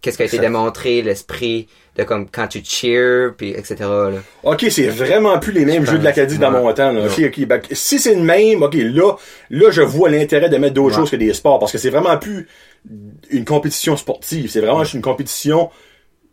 qu'est-ce 0.01 0.17
qui 0.17 0.23
a 0.23 0.25
été 0.25 0.37
Ça- 0.37 0.41
démontré, 0.41 1.01
l'esprit 1.01 1.67
de 1.97 2.03
comme 2.05 2.29
quand 2.29 2.47
tu 2.47 2.61
cheers, 2.63 3.33
puis 3.37 3.49
etc. 3.51 3.75
Là. 3.81 4.11
Ok, 4.43 4.65
c'est 4.69 4.87
vraiment 4.87 5.37
plus 5.39 5.51
les 5.51 5.65
mêmes 5.65 5.85
Je 5.85 5.91
jeux 5.91 5.99
de 5.99 6.03
l'Acadie 6.05 6.37
dans 6.37 6.49
mon 6.51 6.71
temps. 6.73 6.91
Là. 6.93 7.01
ouais. 7.05 7.45
Ben, 7.45 7.61
si 7.71 7.99
c'est 7.99 8.15
le 8.15 8.21
même, 8.21 8.63
ok, 8.63 8.75
là, 8.75 9.15
là, 9.49 9.71
je 9.71 9.81
vois 9.81 10.09
l'intérêt 10.09 10.47
de 10.47 10.55
mettre 10.55 10.73
d'autres 10.75 10.95
Ouais. 10.95 11.01
choses 11.01 11.11
que 11.11 11.17
des 11.17 11.33
sports 11.33 11.59
parce 11.59 11.73
que 11.73 11.77
c'est 11.77 11.89
vraiment 11.89 12.17
plus 12.17 12.47
une 13.29 13.45
compétition 13.45 13.95
sportive. 13.97 14.49
C'est 14.49 14.61
vraiment 14.61 14.83
juste 14.83 14.95
une 14.95 15.01
compétition 15.01 15.69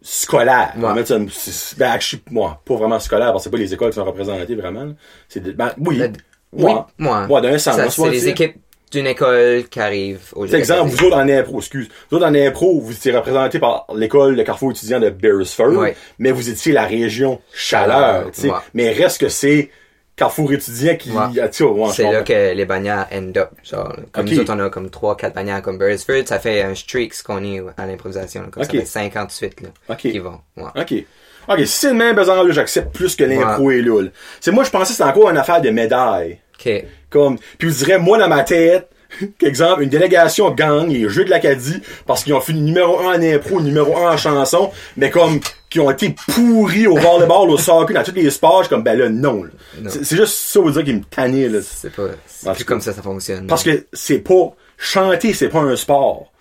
scolaire. 0.01 0.73
Ouais. 0.79 1.05
c'est- 1.31 1.79
ben, 1.79 1.91
actually, 1.91 2.23
moi, 2.31 2.61
pas 2.65 2.77
vraiment 2.77 3.01
scolaire 3.01 3.33
parce 3.33 3.45
que 3.45 3.45
c'est 3.45 3.51
pas 3.51 3.59
les 3.59 3.75
écoles 3.75 3.91
qui 3.91 3.97
sont 3.97 4.05
représentées 4.05 4.55
vraiment. 4.55 4.93
C'est 5.29 5.41
ben, 5.41 5.73
oui. 5.79 5.99
Ben, 5.99 6.13
moi. 6.53 6.87
Oui, 6.99 7.05
moi. 7.05 7.27
Moi, 7.27 7.41
d'un 7.41 7.59
sens. 7.59 7.77
C'est 7.95 8.11
les 8.11 8.29
équipes 8.29 8.57
d'une 8.91 9.07
école 9.07 9.65
qui 9.69 9.81
arrivent 9.81 10.33
au 10.35 10.47
jeu 10.47 10.53
Par 10.53 10.61
exemple, 10.61 10.91
vous 10.91 11.05
autres 11.05 11.17
en 11.17 11.29
impro, 11.29 11.59
excuse. 11.59 11.89
Vous 12.11 12.17
autres 12.17 12.27
en 12.27 12.35
impro, 12.35 12.81
vous 12.81 12.93
étiez 12.93 13.13
représentés 13.15 13.59
par 13.59 13.87
l'école 13.95 14.35
de 14.37 14.43
Carrefour 14.43 14.71
étudiant 14.71 14.99
de 14.99 15.11
Beresford, 15.11 15.85
mais 16.19 16.31
vous 16.31 16.49
étiez 16.49 16.73
la 16.73 16.85
région 16.85 17.41
chaleur, 17.53 18.27
ouais. 18.27 18.51
Mais 18.73 18.91
reste 18.93 19.21
que 19.21 19.29
c'est 19.29 19.71
Carrefour 20.19 20.53
étudiant 20.53 20.97
qui, 20.97 21.11
Ouais. 21.13 21.25
tu 21.33 21.41
sais, 21.53 21.65
ouais, 21.65 21.89
C'est 21.93 22.03
là 22.03 22.09
comprends. 22.09 22.25
que 22.25 22.53
les 22.55 22.65
bannières 22.65 23.07
end 23.13 23.33
up. 23.37 23.51
Genre, 23.63 23.97
comme 24.13 24.27
nous 24.27 24.41
autres, 24.41 24.53
on 24.55 24.59
a 24.61 24.69
comme 24.69 24.91
3-4 24.91 25.33
bannières 25.35 25.63
comme 25.63 25.79
Beresford. 25.79 26.27
Ça 26.27 26.39
fait 26.39 26.63
un 26.63 26.75
streak 26.75 27.15
ce 27.15 27.23
qu'on 27.23 27.43
est 27.45 27.63
à 27.77 27.87
l'improvisation. 27.87 28.43
Comme 28.51 28.63
Ok. 28.65 28.71
ça 28.73 28.79
fait 28.81 28.85
58 28.85 29.61
là, 29.63 29.69
Ok. 29.89 29.97
qui 29.99 30.19
vont. 30.19 30.41
Ouais. 30.57 30.65
OK. 30.77 31.05
OK, 31.51 31.59
si 31.61 31.67
c'est 31.69 31.89
le 31.89 31.95
même 31.95 32.15
besoin 32.17 32.45
là, 32.45 32.51
j'accepte 32.53 32.95
plus 32.95 33.17
que 33.17 33.25
l'impro 33.25 33.71
est 33.71 33.81
là. 33.81 34.03
là. 34.03 34.09
C'est 34.41 34.51
moi, 34.51 34.65
je 34.65 34.71
pensais 34.71 34.89
que 34.93 34.97
c'était 34.99 35.05
encore 35.09 35.31
une 35.31 35.39
affaire 35.39 35.63
de 35.63 35.71
médailles. 35.71 36.41
Ok. 36.59 36.85
Comme, 37.09 37.39
puis 37.57 37.69
vous 37.69 37.75
direz, 37.75 37.97
moi, 37.99 38.19
dans 38.19 38.29
ma 38.29 38.43
tête, 38.43 38.91
qu'exemple, 39.39 39.83
une 39.83 39.89
délégation 39.89 40.51
gagne 40.51 40.89
les 40.93 41.09
Jeux 41.09 41.25
de 41.25 41.31
l'Acadie 41.31 41.81
parce 42.07 42.25
qu'ils 42.25 42.35
ont 42.35 42.41
fini 42.43 42.61
numéro 42.61 42.99
un 43.01 43.15
en 43.19 43.23
impro, 43.23 43.61
numéro 43.63 43.97
un 43.97 44.13
en 44.13 44.17
chanson, 44.19 44.71
mais 44.99 45.09
comme, 45.11 45.41
qui 45.71 45.81
ont 45.81 45.91
été 45.91 46.15
pourris 46.35 46.87
au 46.87 46.97
volleyball, 46.97 47.51
au 47.51 47.59
soccer, 47.59 47.95
dans 47.95 48.03
tous 48.03 48.15
les 48.15 48.31
sports, 48.31 48.59
je 48.59 48.65
suis 48.65 48.71
comme, 48.71 48.83
ben 48.83 48.99
là, 48.99 49.09
non. 49.09 49.43
là. 49.45 49.51
Non. 49.81 49.91
C'est 49.91 50.05
c'est 50.05 50.17
juste 50.17 50.35
ça, 50.35 50.61
vous 50.61 50.71
dire, 50.71 50.85
qui 50.85 50.95
me 50.95 51.03
tannait, 51.03 51.49
là. 51.49 51.59
C'est 51.63 51.93
pas, 51.95 52.05
c'est 52.27 52.53
plus 52.55 52.65
comme 52.65 52.81
ça 52.81 52.93
ça 52.93 53.03
fonctionne. 53.03 53.47
Parce 53.47 53.63
que 53.63 53.87
c'est 53.93 54.19
pas, 54.19 54.53
chanter, 54.79 55.35
c'est 55.35 55.49
pas 55.49 55.61
un 55.61 55.77
sport. 55.77 56.33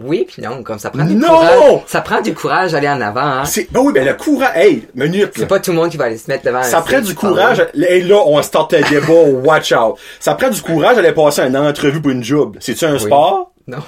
Oui, 0.00 0.26
puis 0.26 0.42
non, 0.42 0.64
comme 0.64 0.80
ça 0.80 0.90
prend 0.90 1.04
du 1.04 1.14
Non! 1.14 1.28
courage. 1.28 1.82
Ça 1.86 2.00
prend 2.00 2.20
du 2.20 2.34
courage 2.34 2.72
d'aller 2.72 2.88
en 2.88 3.00
avant, 3.00 3.20
hein. 3.20 3.44
C'est, 3.44 3.70
ben 3.70 3.78
oui, 3.78 3.92
ben 3.92 4.04
le 4.04 4.14
courage, 4.14 4.50
hey, 4.56 4.88
minute, 4.96 5.30
C'est 5.36 5.46
pas 5.46 5.60
tout 5.60 5.70
le 5.70 5.76
monde 5.76 5.90
qui 5.90 5.96
va 5.96 6.06
aller 6.06 6.18
se 6.18 6.28
mettre 6.28 6.44
devant 6.44 6.64
Ça 6.64 6.78
prend 6.80 6.88
stage, 6.88 7.04
du 7.04 7.14
courage. 7.14 7.64
Et 7.74 8.00
là, 8.00 8.16
on 8.26 8.42
start 8.42 8.72
le 8.72 8.82
débat. 8.88 9.12
Watch 9.44 9.70
out. 9.70 9.96
Ça 10.18 10.34
prend 10.34 10.50
du 10.50 10.60
courage 10.60 10.96
d'aller 10.96 11.12
passer 11.12 11.42
une 11.42 11.56
entrevue 11.56 12.02
pour 12.02 12.10
une 12.10 12.24
job. 12.24 12.56
C'est-tu 12.58 12.84
un 12.86 12.98
sport? 12.98 13.52
Non. 13.68 13.78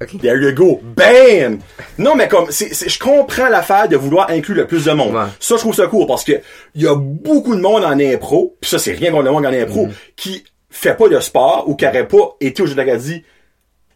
There 0.00 0.42
you 0.42 0.54
go. 0.54 0.80
Bam! 0.82 1.58
Non, 1.98 2.14
mais 2.16 2.26
comme, 2.26 2.46
c'est, 2.50 2.88
je 2.88 2.98
comprends 2.98 3.48
l'affaire 3.50 3.86
de 3.86 3.96
vouloir 3.96 4.30
inclure 4.30 4.56
le 4.56 4.66
plus 4.66 4.86
de 4.86 4.92
monde. 4.92 5.14
Ouais. 5.14 5.24
Ça, 5.38 5.56
je 5.56 5.60
trouve 5.60 5.74
ça 5.74 5.86
cool 5.88 6.06
parce 6.06 6.24
que 6.24 6.40
il 6.74 6.82
y 6.82 6.86
a 6.86 6.94
beaucoup 6.94 7.54
de 7.54 7.60
monde 7.60 7.84
en 7.84 7.98
impro, 8.00 8.56
puis 8.60 8.70
ça, 8.70 8.78
c'est 8.78 8.92
rien 8.92 9.10
contre 9.10 9.24
le 9.24 9.30
monde 9.32 9.44
en 9.46 9.52
impro, 9.52 9.86
Mm-hmm. 9.88 9.92
qui 10.16 10.44
fait 10.70 10.94
pas 10.94 11.08
de 11.08 11.20
sport 11.20 11.64
ou 11.68 11.74
qui 11.74 11.86
aurait 11.86 12.08
pas 12.08 12.34
été 12.40 12.62
au 12.62 12.66
Jeu 12.66 12.74
d'Acadie 12.74 13.24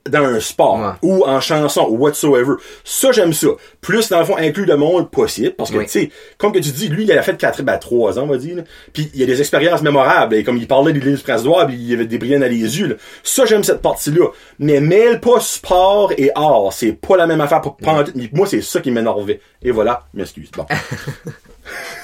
dans 0.09 0.23
un 0.25 0.39
sport 0.41 0.79
Ouais. 0.79 0.91
ou 1.03 1.25
en 1.25 1.41
chanson 1.41 1.87
ou 1.89 1.97
whatsoever. 1.97 2.55
Ça, 2.85 3.11
j'aime 3.13 3.33
ça. 3.33 3.49
Plus, 3.81 4.09
dans 4.11 4.19
le 4.19 4.25
fond, 4.27 4.37
inclure 4.37 4.67
le 4.67 4.77
monde 4.77 5.11
possible. 5.11 5.53
Parce 5.57 5.71
que, 5.71 5.79
Oui. 5.79 5.85
tu 5.87 5.91
sais, 5.93 6.11
comme 6.37 6.53
que 6.53 6.59
tu 6.59 6.71
dis, 6.71 6.89
lui, 6.89 7.05
il 7.05 7.13
a 7.13 7.23
fait 7.23 7.37
4, 7.37 7.63
ben, 7.63 7.79
3 7.79 8.19
ans, 8.19 8.25
on 8.25 8.27
va 8.27 8.37
dire. 8.37 8.57
là. 8.57 8.63
Puis, 8.93 9.11
il 9.15 9.21
y 9.21 9.23
a 9.23 9.27
des 9.27 9.41
expériences 9.41 9.83
mémorables. 9.83 10.35
Et 10.35 10.45
comme 10.45 10.57
il 10.59 10.67
parlait 10.67 10.93
de 10.93 11.01
l'île 11.01 11.17
du 11.17 11.23
puis 11.23 11.75
il 11.75 11.91
y 11.91 11.95
avait 11.95 12.07
des 12.07 12.19
brillants 12.19 12.41
dans 12.41 12.51
les 12.51 12.79
yeux. 12.79 12.87
là. 12.89 12.95
Ça, 13.23 13.45
j'aime 13.47 13.65
cette 13.65 13.81
partie-là. 13.83 14.27
Mais 14.59 14.81
mêle 14.81 15.21
pas 15.21 15.41
sport 15.41 16.13
et 16.19 16.31
art. 16.35 16.73
C'est 16.73 16.93
pas 16.93 17.17
la 17.17 17.27
même 17.27 17.41
affaire 17.41 17.61
pour 17.61 17.77
prendre. 17.77 18.11
Moi, 18.33 18.47
c'est 18.47 18.61
ça 18.63 18.81
qui 18.81 18.91
m'énervait. 18.91 19.41
Et 19.63 19.71
voilà. 19.71 20.05
M'excuse. 20.13 20.51
Bon. 20.57 20.67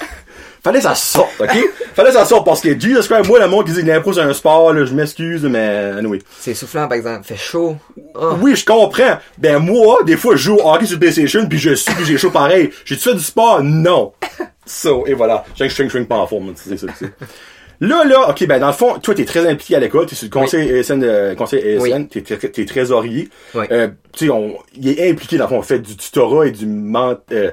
Fallait 0.63 0.77
que 0.77 0.83
ça 0.83 0.95
sorte, 0.95 1.31
ok? 1.39 1.57
Fallait 1.95 2.09
que 2.09 2.15
ça 2.15 2.25
sorte 2.25 2.45
parce 2.45 2.61
que 2.61 2.79
Jesus 2.79 3.07
Christ, 3.07 3.27
moi, 3.27 3.39
le 3.39 3.47
monde 3.47 3.65
qui 3.65 3.71
dit 3.73 3.81
que 3.81 3.87
l'impro 3.87 4.13
c'est 4.13 4.21
un 4.21 4.33
sport, 4.33 4.73
là, 4.73 4.85
je 4.85 4.93
m'excuse, 4.93 5.43
mais 5.43 5.91
anyway. 5.97 6.19
C'est 6.39 6.53
soufflant, 6.53 6.87
par 6.87 6.97
exemple. 6.97 7.25
Fait 7.25 7.35
chaud. 7.35 7.77
Oh. 8.13 8.33
Oui, 8.41 8.55
je 8.55 8.63
comprends. 8.63 9.17
Ben 9.39 9.57
moi, 9.57 9.99
des 10.05 10.17
fois, 10.17 10.35
je 10.35 10.43
joue 10.43 10.55
au 10.57 10.71
hockey 10.71 10.85
sur 10.85 10.99
PlayStation, 10.99 11.47
puis 11.47 11.57
je 11.57 11.73
suis, 11.73 11.93
puis 11.95 12.05
j'ai 12.05 12.17
chaud 12.17 12.29
pareil. 12.31 12.69
J'ai-tu 12.85 13.01
fait 13.09 13.15
du 13.15 13.23
sport? 13.23 13.63
Non. 13.63 14.13
So, 14.65 15.05
et 15.07 15.13
voilà. 15.15 15.43
J'ai 15.55 15.65
un 15.65 15.69
string 15.69 15.89
string 15.89 16.05
pas 16.05 16.17
en 16.17 16.27
forme, 16.27 16.53
c'est 16.55 16.77
ça. 16.77 16.87
c'est. 16.97 17.11
Là, 17.83 18.03
là, 18.05 18.29
ok, 18.29 18.45
ben 18.45 18.59
dans 18.59 18.67
le 18.67 18.73
fond, 18.73 18.99
toi, 18.99 19.15
t'es 19.15 19.25
très 19.25 19.47
impliqué 19.47 19.75
à 19.75 19.79
l'école, 19.79 20.05
t'es 20.05 20.13
sur 20.13 20.25
le 20.25 20.29
conseil 20.29 20.69
ESN, 20.69 20.99
de, 20.99 21.33
conseil 21.33 21.61
ESN, 21.61 21.81
Oui. 21.81 22.07
t'es, 22.07 22.21
t'es, 22.21 22.37
t'es 22.37 22.65
trésorier. 22.65 23.29
Oui. 23.55 23.65
Euh, 23.71 23.87
tu 24.13 24.25
sais, 24.27 24.31
on, 24.31 24.55
il 24.75 24.87
est 24.89 25.09
impliqué 25.09 25.37
dans 25.37 25.45
le 25.45 25.49
fond, 25.49 25.57
on 25.57 25.61
fait 25.63 25.79
du 25.79 25.97
tutorat 25.97 26.45
et 26.45 26.51
du 26.51 26.67
ment, 26.67 27.15
euh, 27.31 27.49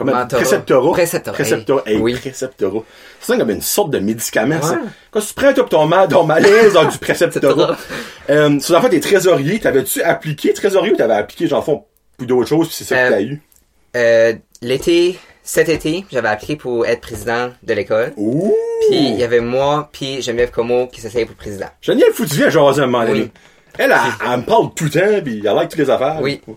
comment, 0.00 0.12
Mentorat. 0.18 0.42
préceptorat. 0.42 0.92
Préceptorat, 0.92 1.34
Préceptorat. 1.34 1.82
hey. 1.86 1.96
Oui. 1.98 2.16
C'est 2.22 3.38
comme 3.38 3.50
une 3.50 3.60
sorte 3.60 3.90
de 3.90 3.98
médicament, 3.98 4.60
ça. 4.62 4.78
Quand 5.10 5.20
tu 5.20 5.34
prends 5.34 5.52
ton, 5.52 5.86
mal, 5.86 6.08
ton 6.08 6.24
malaise 6.24 6.72
dans 6.72 6.84
du 6.84 6.98
préceptorat. 6.98 7.76
euh, 8.30 8.58
sur 8.60 8.74
la 8.74 8.80
fois, 8.80 8.88
t'es 8.90 9.00
trésorier, 9.00 9.60
t'avais-tu 9.60 10.02
appliqué 10.02 10.52
trésorier 10.52 10.92
ou 10.92 10.96
t'avais 10.96 11.14
appliqué, 11.14 11.46
genre, 11.46 11.64
fond, 11.64 11.84
plus 12.16 12.26
d'autres 12.26 12.48
choses, 12.48 12.66
puis 12.68 12.76
c'est 12.76 12.84
ça 12.84 12.96
que 12.96 13.00
Euh, 13.00 13.10
t'as 13.10 13.20
eu? 13.22 13.42
Euh, 13.96 14.32
l'été, 14.62 15.18
cet 15.42 15.68
été, 15.68 16.04
j'avais 16.10 16.28
appliqué 16.28 16.56
pour 16.56 16.86
être 16.86 17.00
président 17.00 17.50
de 17.62 17.74
l'école. 17.74 18.12
Ouh! 18.16 18.54
Puis 18.88 18.98
il 18.98 19.16
y 19.16 19.22
avait 19.22 19.40
moi, 19.40 19.88
puis 19.92 20.22
Geneviève 20.22 20.50
Como 20.50 20.86
qui 20.86 21.00
s'essayait 21.00 21.26
pour 21.26 21.36
président. 21.36 21.66
Geneviève 21.82 22.12
Foutu 22.12 22.36
vient 22.36 22.50
jaser 22.50 22.82
un 22.82 22.86
moment 22.86 23.04
donné. 23.06 23.20
Oui. 23.22 23.30
Elle, 23.78 23.92
elle, 23.92 23.98
elle 24.32 24.38
me 24.38 24.42
parle 24.44 24.72
tout 24.74 24.84
le 24.84 24.90
temps, 24.90 25.22
puis 25.24 25.38
elle 25.44 25.54
like 25.54 25.68
toutes 25.68 25.78
les 25.80 25.90
affaires. 25.90 26.18
Oui. 26.20 26.40
Puis 26.44 26.54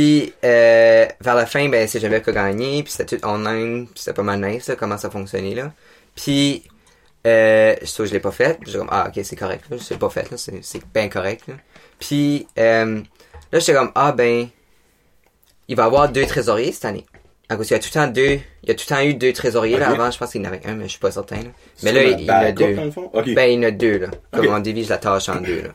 euh, 0.00 1.06
vers 1.20 1.34
la 1.34 1.46
fin, 1.46 1.68
ben 1.68 1.86
c'est 1.86 2.00
Geneviève 2.00 2.22
qui 2.22 2.30
a 2.30 2.32
gagné, 2.32 2.82
puis 2.82 2.92
c'était 2.92 3.16
tout 3.16 3.26
online, 3.26 3.86
puis 3.86 3.94
c'était 3.96 4.14
pas 4.14 4.22
mal 4.22 4.40
nice, 4.40 4.68
là, 4.68 4.76
comment 4.76 4.98
ça 4.98 5.10
fonctionnait 5.10 5.54
là. 5.54 5.72
Puis 6.14 6.64
euh, 7.26 7.74
ça, 7.84 8.04
je 8.04 8.12
l'ai 8.12 8.20
pas 8.20 8.30
fait. 8.30 8.58
J'étais 8.64 8.78
comme 8.78 8.88
ah 8.90 9.08
ok 9.08 9.20
c'est 9.24 9.36
correct, 9.36 9.64
là, 9.70 9.76
c'est 9.80 9.98
pas 9.98 10.10
fait, 10.10 10.30
là, 10.30 10.36
c'est 10.36 10.62
c'est 10.62 10.82
bien 10.92 11.08
correct. 11.08 11.44
Là. 11.48 11.54
Puis 11.98 12.46
euh, 12.58 13.00
là 13.52 13.58
j'étais 13.58 13.74
comme 13.74 13.92
ah 13.94 14.12
ben 14.12 14.48
il 15.68 15.76
va 15.76 15.84
y 15.84 15.86
avoir 15.86 16.08
deux 16.10 16.26
trésoriers 16.26 16.72
cette 16.72 16.84
année. 16.84 17.06
À 17.48 17.56
cause 17.56 17.66
qu'il 17.68 17.76
y 17.76 17.78
a 17.78 17.82
tout 17.82 17.90
le 17.94 18.00
temps 18.00 18.06
deux, 18.06 18.40
il 18.62 18.68
y 18.68 18.70
a 18.70 18.74
tout 18.74 18.86
le 18.88 18.96
temps 18.96 19.02
eu 19.02 19.14
deux 19.14 19.32
trésoriers 19.32 19.76
là 19.78 19.90
avant, 19.90 20.10
je 20.10 20.18
pense 20.18 20.32
qu'il 20.32 20.42
y 20.42 20.44
en 20.44 20.48
avait 20.48 20.66
un, 20.66 20.74
mais 20.74 20.84
je 20.84 20.90
suis 20.90 20.98
pas 20.98 21.10
certain. 21.10 21.36
Là. 21.36 21.50
Mais 21.82 21.92
là 21.92 22.04
il 22.04 22.24
y 22.24 22.30
en 22.30 22.34
a 22.34 22.52
deux. 22.52 22.74
dans 22.74 22.84
le 22.84 22.90
fond? 22.90 23.10
Ok. 23.12 23.34
Ben, 23.34 23.50
il 23.50 23.54
y 23.54 23.58
en 23.58 23.68
a 23.68 23.70
deux, 23.70 23.98
là. 23.98 24.08
Comme 24.32 24.48
on 24.48 24.58
divise 24.60 24.88
la 24.88 24.98
tâche 24.98 25.28
en 25.28 25.40
deux, 25.40 25.62
là. 25.62 25.68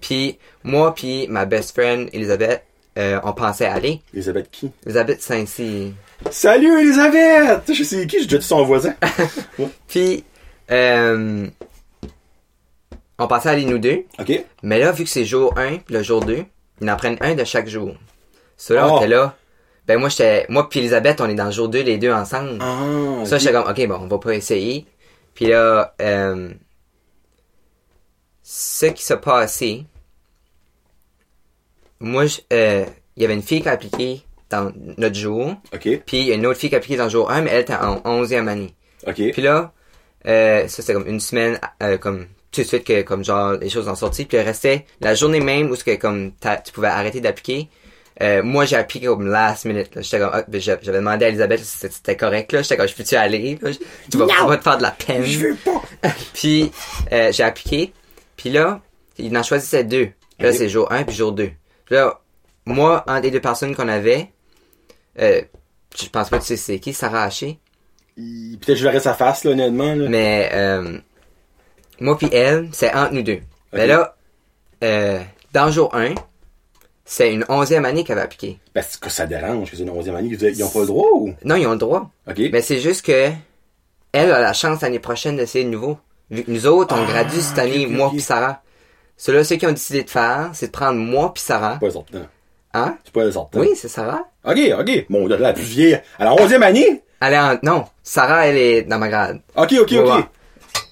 Puis, 0.00 0.38
moi 0.62 0.94
puis 0.94 1.26
ma 1.28 1.46
best 1.46 1.72
friend, 1.72 2.08
Elisabeth, 2.12 2.62
euh, 2.96 3.20
on 3.24 3.32
pensait 3.32 3.66
aller. 3.66 4.00
Elisabeth 4.14 4.50
qui? 4.50 4.70
Elisabeth 4.84 5.20
Saint-Cy. 5.22 5.94
Salut, 6.30 6.80
Elisabeth! 6.80 7.72
Je 7.72 7.82
sais 7.84 8.06
qui, 8.06 8.20
j'ai 8.20 8.26
déjà 8.26 8.40
son 8.40 8.64
voisin. 8.64 8.94
Puis, 9.88 10.24
euh, 10.70 11.46
on 13.18 13.26
pensait 13.28 13.50
aller 13.50 13.64
nous 13.64 13.78
deux. 13.78 14.04
ok. 14.18 14.44
Mais 14.62 14.78
là, 14.78 14.92
vu 14.92 15.04
que 15.04 15.10
c'est 15.10 15.24
jour 15.24 15.52
1 15.58 15.78
puis 15.78 15.94
le 15.94 16.02
jour 16.02 16.24
2, 16.24 16.44
ils 16.80 16.90
en 16.90 16.96
prennent 16.96 17.18
un 17.20 17.34
de 17.34 17.44
chaque 17.44 17.68
jour. 17.68 17.94
Ceux-là, 18.56 18.86
Oh. 18.88 18.92
on 18.92 18.96
était 18.98 19.08
là. 19.08 19.36
Ben, 19.86 19.98
moi, 19.98 20.08
j'étais, 20.08 20.46
moi 20.48 20.68
puis 20.68 20.80
Elisabeth, 20.80 21.20
on 21.20 21.28
est 21.28 21.34
dans 21.34 21.44
le 21.46 21.50
jour 21.52 21.68
2, 21.68 21.80
les 21.82 21.98
deux 21.98 22.12
ensemble. 22.12 22.58
Ah, 22.60 23.24
Ça, 23.24 23.38
j'étais 23.38 23.52
comme, 23.52 23.68
ok, 23.70 23.86
bon, 23.86 23.98
on 24.02 24.06
va 24.08 24.18
pas 24.18 24.32
essayer. 24.34 24.86
Puis 25.34 25.46
là, 25.46 25.94
euh, 26.00 26.50
ce 28.42 28.86
qui 28.86 29.04
s'est 29.04 29.16
passé, 29.20 29.84
moi, 32.00 32.26
je- 32.26 32.40
euh, 32.52 32.84
il 33.16 33.22
y 33.22 33.24
avait 33.26 33.34
une 33.34 33.42
fille 33.42 33.62
qui 33.62 33.68
a 33.68 33.72
appliqué 33.72 34.22
dans 34.50 34.72
notre 34.96 35.16
jour, 35.16 35.54
Ok, 35.74 35.82
puis 36.06 36.18
il 36.18 36.26
y 36.28 36.32
a 36.32 36.34
une 36.34 36.46
autre 36.46 36.58
fille 36.58 36.68
qui 36.68 36.74
a 36.76 36.78
appliqué 36.78 36.96
dans 36.96 37.04
le 37.04 37.10
jour 37.10 37.30
1, 37.30 37.40
mais 37.42 37.50
elle 37.52 37.62
était 37.62 37.74
en 37.74 38.00
11e 38.04 38.48
année. 38.48 38.74
ok. 39.06 39.14
Puis 39.32 39.42
là, 39.42 39.72
euh, 40.26 40.68
ça 40.68 40.82
c'était 40.82 40.92
comme 40.94 41.06
une 41.08 41.20
semaine, 41.20 41.58
euh, 41.82 41.98
comme 41.98 42.26
tout 42.52 42.60
de 42.62 42.66
suite 42.66 42.84
que 42.84 43.02
comme 43.02 43.24
genre 43.24 43.52
les 43.52 43.68
choses 43.68 43.88
ont 43.88 43.94
sorti, 43.94 44.24
puis 44.24 44.38
il 44.38 44.40
restait 44.42 44.86
la 45.00 45.14
journée 45.14 45.40
même 45.40 45.70
où 45.70 45.76
ce 45.76 45.84
que 45.84 45.94
comme 45.96 46.32
tu 46.64 46.72
pouvais 46.72 46.88
arrêter 46.88 47.20
d'appliquer. 47.20 47.68
Euh, 48.22 48.42
moi 48.42 48.64
j'ai 48.64 48.76
appliqué 48.76 49.06
comme 49.06 49.26
last 49.26 49.66
minute. 49.66 49.90
J'étais 50.00 50.18
comme 50.20 50.30
ah, 50.32 50.42
ben, 50.48 50.58
j'a- 50.60 50.78
j'avais 50.80 50.98
demandé 50.98 51.26
à 51.26 51.28
Elisabeth 51.28 51.60
si 51.62 51.76
c'était- 51.90 52.16
correct 52.16 52.50
là. 52.52 52.62
J'étais 52.62 52.76
comme 52.78 52.88
je 52.88 52.94
peux-tu 52.94 53.14
aller 53.14 53.58
là? 53.60 53.70
Tu 54.10 54.16
vas 54.16 54.26
pas 54.26 54.56
te 54.56 54.62
faire 54.62 54.78
de 54.78 54.82
la 54.82 54.90
peine. 54.92 55.22
Je 55.24 55.38
veux 55.48 55.54
pas! 55.56 55.82
Puis 56.32 56.70
euh, 57.12 57.30
j'ai 57.32 57.42
appliqué. 57.42 57.92
Puis 58.36 58.48
là, 58.50 58.80
il 59.18 59.36
en 59.36 59.42
choisissait 59.42 59.84
deux. 59.84 60.08
Là, 60.38 60.52
c'est 60.52 60.68
jour 60.68 60.90
1 60.92 61.04
puis 61.04 61.14
jour 61.16 61.32
2. 61.32 61.50
Puis 61.86 61.94
là, 61.94 62.20
moi, 62.66 63.04
un 63.06 63.20
des 63.20 63.30
deux 63.30 63.40
personnes 63.40 63.74
qu'on 63.74 63.88
avait, 63.88 64.30
euh, 65.20 65.40
je 65.98 66.08
pense 66.08 66.28
pas 66.28 66.36
que 66.38 66.42
tu 66.42 66.48
sais 66.48 66.56
c'est 66.56 66.78
qui, 66.78 66.92
Sarah 66.92 67.24
Haché. 67.24 67.58
Peut-être 68.16 68.66
que 68.66 68.74
je 68.74 68.82
verrais 68.84 69.00
sa 69.00 69.14
face, 69.14 69.44
là, 69.44 69.52
honnêtement, 69.52 69.94
là. 69.94 70.08
Mais 70.08 70.50
euh, 70.52 70.98
moi 72.00 72.16
puis 72.18 72.28
elle, 72.32 72.68
c'est 72.72 72.92
entre 72.94 73.12
nous 73.12 73.22
deux. 73.22 73.40
Mais 73.72 73.86
là, 73.86 74.16
euh, 74.84 75.20
dans 75.52 75.70
jour 75.70 75.94
1, 75.94 76.14
c'est 77.04 77.32
une 77.32 77.44
onzième 77.48 77.84
année 77.84 78.04
qu'elle 78.04 78.18
avait 78.18 78.24
appliqué. 78.24 78.58
Ben, 78.74 78.82
c'est 78.86 78.98
que 78.98 79.10
ça 79.10 79.26
dérange 79.26 79.70
que 79.70 79.76
c'est 79.76 79.82
une 79.82 79.90
11e 79.90 80.14
année. 80.16 80.28
Ils 80.32 80.42
ils 80.42 80.64
ont 80.64 80.70
pas 80.70 80.80
le 80.80 80.86
droit, 80.86 81.08
ou? 81.14 81.34
Non, 81.44 81.56
ils 81.56 81.66
ont 81.66 81.72
le 81.72 81.78
droit. 81.78 82.10
Ok. 82.28 82.40
Mais 82.52 82.62
c'est 82.62 82.80
juste 82.80 83.04
que 83.04 83.30
elle 84.12 84.32
a 84.32 84.40
la 84.40 84.52
chance 84.54 84.80
l'année 84.80 84.98
prochaine 84.98 85.36
d'essayer 85.36 85.64
de 85.64 85.70
nouveau. 85.70 85.98
Vu 86.30 86.42
que 86.42 86.50
nous 86.50 86.66
autres, 86.66 86.96
on 86.98 87.04
Ah, 87.04 87.06
gradue 87.06 87.40
cette 87.40 87.58
année, 87.58 87.86
moi 87.86 88.06
ok. 88.06 88.12
puis 88.14 88.20
Sarah. 88.22 88.62
Ceux-là, 89.16 89.44
ceux 89.44 89.56
qui 89.56 89.66
ont 89.66 89.72
décidé 89.72 90.02
de 90.02 90.10
faire, 90.10 90.50
c'est 90.52 90.66
de 90.66 90.72
prendre 90.72 90.98
moi 90.98 91.32
puis 91.32 91.42
Sarah. 91.42 91.74
C'est 91.74 91.80
pas 91.80 91.86
les 91.86 91.92
sortants. 91.92 92.26
Hein? 92.74 92.98
C'est 93.04 93.12
pas 93.12 93.24
les 93.24 93.32
sortants. 93.32 93.60
Oui, 93.60 93.70
c'est 93.74 93.88
Sarah. 93.88 94.28
Ok, 94.44 94.58
ok. 94.78 95.06
Bon, 95.08 95.26
la 95.26 95.52
plus 95.52 95.62
vieille. 95.62 96.00
À 96.18 96.24
la 96.24 96.32
11e 96.32 96.62
année? 96.62 97.02
Elle 97.20 97.32
est 97.32 97.38
en... 97.38 97.58
Non, 97.62 97.84
Sarah, 98.02 98.46
elle 98.46 98.58
est 98.58 98.82
dans 98.82 98.98
ma 98.98 99.08
grade. 99.08 99.40
Ok, 99.56 99.74
ok, 99.80 99.90
Ouais, 99.90 100.00
ok. 100.00 100.24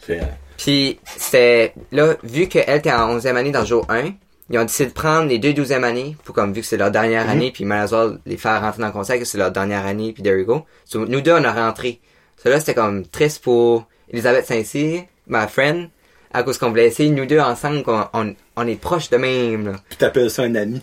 C'est, 0.07 0.20
euh, 0.20 0.25
Puis, 0.57 0.99
c'était, 1.05 1.75
là, 1.93 2.14
vu 2.22 2.49
qu'elle 2.49 2.79
était 2.79 2.93
en 2.93 3.18
11e 3.18 3.37
année 3.37 3.51
dans 3.51 3.61
le 3.61 3.66
jour 3.66 3.85
1, 3.91 4.12
ils 4.51 4.59
ont 4.59 4.62
décidé 4.64 4.89
de 4.89 4.95
prendre 4.95 5.29
les 5.29 5.39
deux 5.39 5.53
12e 5.53 5.83
années, 5.83 6.16
pour 6.25 6.35
comme, 6.35 6.53
vu 6.53 6.61
que 6.61 6.66
c'est 6.66 6.77
leur 6.77 6.91
dernière 6.91 7.29
année, 7.29 7.51
puis 7.51 7.64
malheureusement, 7.64 8.18
les 8.27 8.37
faire 8.37 8.61
rentrer 8.61 8.81
dans 8.81 8.89
le 8.89 8.93
conseil, 8.93 9.18
que 9.18 9.25
c'est 9.25 9.39
leur 9.39 9.51
dernière 9.51 9.87
année, 9.87 10.12
puis 10.12 10.22
there 10.22 10.39
you 10.39 10.45
go. 10.45 10.64
So, 10.85 11.07
nous 11.07 11.20
deux, 11.20 11.33
on 11.33 11.45
a 11.45 11.53
rentré. 11.53 12.01
Là, 12.45 12.61
c'était 12.61 12.75
comme 12.75 13.07
triste 13.07 13.43
pour 13.43 13.87
Elisabeth 14.11 14.47
Saint-Cyr, 14.47 15.05
ma 15.27 15.47
friend, 15.49 15.89
à 16.35 16.43
cause 16.43 16.59
qu'on 16.59 16.68
voulait 16.70 16.89
essayer, 16.89 17.11
nous 17.11 17.26
deux 17.26 17.39
ensemble, 17.39 17.85
qu'on 17.85 18.07
on, 18.12 18.35
on 18.57 18.66
est 18.66 18.74
proches 18.74 19.09
de 19.09 19.16
même, 19.16 19.66
là. 19.66 19.72
Puis 19.89 19.97
t'appelles 19.97 20.30
ça 20.30 20.43
un 20.43 20.55
ami. 20.57 20.82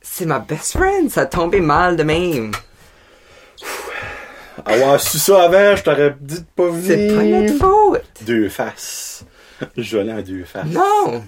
C'est 0.00 0.24
ma 0.26 0.38
best 0.38 0.72
friend, 0.78 1.10
ça 1.10 1.22
a 1.22 1.26
tombé 1.26 1.60
mal 1.60 1.96
de 1.96 2.04
même. 2.04 2.52
Avoir 4.64 5.00
su 5.00 5.18
ça 5.18 5.42
avant, 5.42 5.76
je 5.76 5.82
t'aurais 5.82 6.16
dit 6.20 6.40
de 6.40 6.46
pas 6.54 6.68
venir. 6.68 6.86
C'est 6.86 7.16
pas 7.16 7.22
notre 7.24 7.58
faute. 7.58 8.04
Deux 8.22 8.48
faces. 8.48 9.24
Jolie 9.76 10.12
en 10.12 10.22
deux 10.22 10.44
faces. 10.44 10.66
Non. 10.66 11.22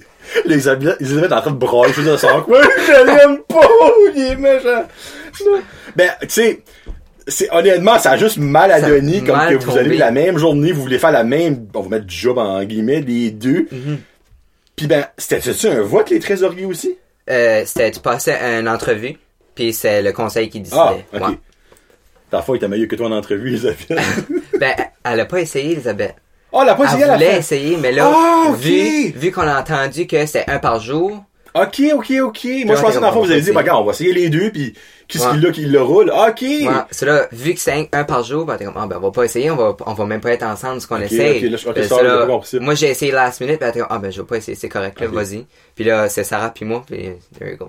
Les 0.44 0.54
Elisabeth, 0.54 1.00
Elisabeth 1.00 1.30
est 1.30 1.34
en 1.34 1.40
train 1.40 1.50
de 1.50 1.56
brailler, 1.56 1.92
je 1.94 2.00
faisais 2.00 2.18
ça. 2.18 2.38
Ouais, 2.46 2.60
je 2.86 3.06
l'aime 3.06 3.38
pas, 3.48 3.68
il 4.14 4.22
est 4.22 4.36
méchant. 4.36 4.86
Non. 5.44 5.60
Ben, 5.96 6.10
tu 6.22 6.28
sais, 6.28 6.62
c'est, 7.28 7.50
honnêtement, 7.52 7.98
ça 7.98 8.12
a 8.12 8.16
juste 8.16 8.38
mal 8.38 8.70
à 8.72 8.76
a 8.76 8.80
donner, 8.80 9.22
comme 9.22 9.38
que 9.48 9.54
vous 9.56 9.76
avez 9.76 9.84
tombé. 9.84 9.96
la 9.98 10.10
même 10.10 10.38
journée, 10.38 10.72
vous 10.72 10.82
voulez 10.82 10.98
faire 10.98 11.10
la 11.12 11.24
même, 11.24 11.66
on 11.74 11.80
va 11.82 11.88
mettre 11.88 12.06
job 12.08 12.38
en 12.38 12.62
guillemets, 12.64 13.00
les 13.00 13.30
deux. 13.30 13.68
Mhm. 13.70 13.98
Puis 14.76 14.86
ben, 14.86 15.06
c'était-tu 15.16 15.66
un 15.68 15.82
vote, 15.82 16.10
les 16.10 16.20
trésoriers 16.20 16.64
aussi? 16.64 16.96
Euh, 17.30 17.62
c'était, 17.66 17.90
tu 17.90 18.00
passais 18.00 18.38
une 18.58 18.68
entrevue, 18.68 19.16
puis 19.54 19.72
c'est 19.72 20.02
le 20.02 20.12
conseil 20.12 20.48
qui 20.48 20.60
décidait. 20.60 20.80
Ah, 20.80 20.94
ok. 21.16 21.28
Ouais. 21.28 21.38
Ta 22.30 22.42
fois, 22.42 22.56
il 22.56 22.58
était 22.58 22.68
meilleur 22.68 22.88
que 22.88 22.96
toi 22.96 23.06
en 23.08 23.12
entrevue, 23.12 23.48
Elisabeth. 23.48 23.88
Ben, 24.60 24.74
elle 25.04 25.20
a 25.20 25.24
pas 25.24 25.40
essayé, 25.40 25.72
Elisabeth. 25.72 26.14
oh, 26.52 26.62
la 26.64 26.74
pas 26.74 26.84
essayé 26.86 27.02
Elle 27.02 27.08
la 27.08 27.14
voulait 27.14 27.30
fin. 27.32 27.38
essayer, 27.38 27.76
mais 27.76 27.92
là, 27.92 28.12
Ah, 28.12 28.52
vu, 28.58 29.10
vu 29.14 29.30
qu'on 29.30 29.42
a 29.42 29.60
entendu 29.60 30.06
que 30.06 30.26
c'était 30.26 30.44
un 30.50 30.58
par 30.58 30.80
jour, 30.80 31.22
Ok, 31.62 31.82
ok, 31.94 32.12
ok. 32.22 32.44
Moi, 32.66 32.76
je 32.76 32.80
pensais 32.82 32.98
on 32.98 33.10
vous 33.22 33.30
avez 33.30 33.40
dit, 33.40 33.52
bah, 33.52 33.60
regarde, 33.60 33.82
on 33.82 33.84
va 33.84 33.92
essayer 33.92 34.12
les 34.12 34.28
deux, 34.28 34.50
puis 34.50 34.74
qu'est-ce 35.08 35.24
Ouais. 35.26 35.32
qu'il 35.34 35.46
a 35.46 35.50
qui 35.50 35.64
le 35.64 35.80
roule? 35.82 36.10
Ok! 36.10 36.42
Ouais, 36.42 36.66
cela, 36.90 37.26
vu 37.32 37.54
que 37.54 37.60
c'est 37.60 37.72
un, 37.72 37.84
un 37.92 38.04
par 38.04 38.22
jour, 38.24 38.44
ben, 38.44 38.56
t'es 38.56 38.64
comme, 38.64 38.74
ah, 38.76 38.86
ben, 38.86 38.96
on 38.98 39.00
va 39.00 39.10
pas 39.10 39.24
essayer, 39.24 39.50
on 39.50 39.56
va, 39.56 39.76
on 39.86 39.94
va 39.94 40.04
même 40.06 40.20
pas 40.20 40.32
être 40.32 40.42
ensemble, 40.42 40.80
ce 40.80 40.86
qu'on 40.86 40.96
Ok, 40.96 41.10
essaye. 41.10 41.44
ok, 41.44 41.50
là, 41.50 41.56
je- 41.56 41.82
ça, 41.82 41.96
ça? 42.48 42.58
moi, 42.60 42.74
j'ai 42.74 42.88
essayé 42.90 43.12
last 43.12 43.40
minute, 43.40 43.58
ben, 43.60 43.72
t'es 43.72 43.78
comme, 43.80 43.88
ah, 43.90 43.98
ben, 43.98 44.12
je 44.12 44.20
vais 44.20 44.26
pas 44.26 44.36
essayer, 44.36 44.56
c'est 44.56 44.68
correct, 44.68 45.00
là, 45.00 45.06
vas-y. 45.08 45.46
Puis 45.74 45.84
là, 45.84 46.08
c'est 46.08 46.24
Sarah 46.24 46.50
puis 46.50 46.64
moi, 46.64 46.82
puis 46.86 47.10
there 47.38 47.50
you 47.50 47.56
go. 47.56 47.68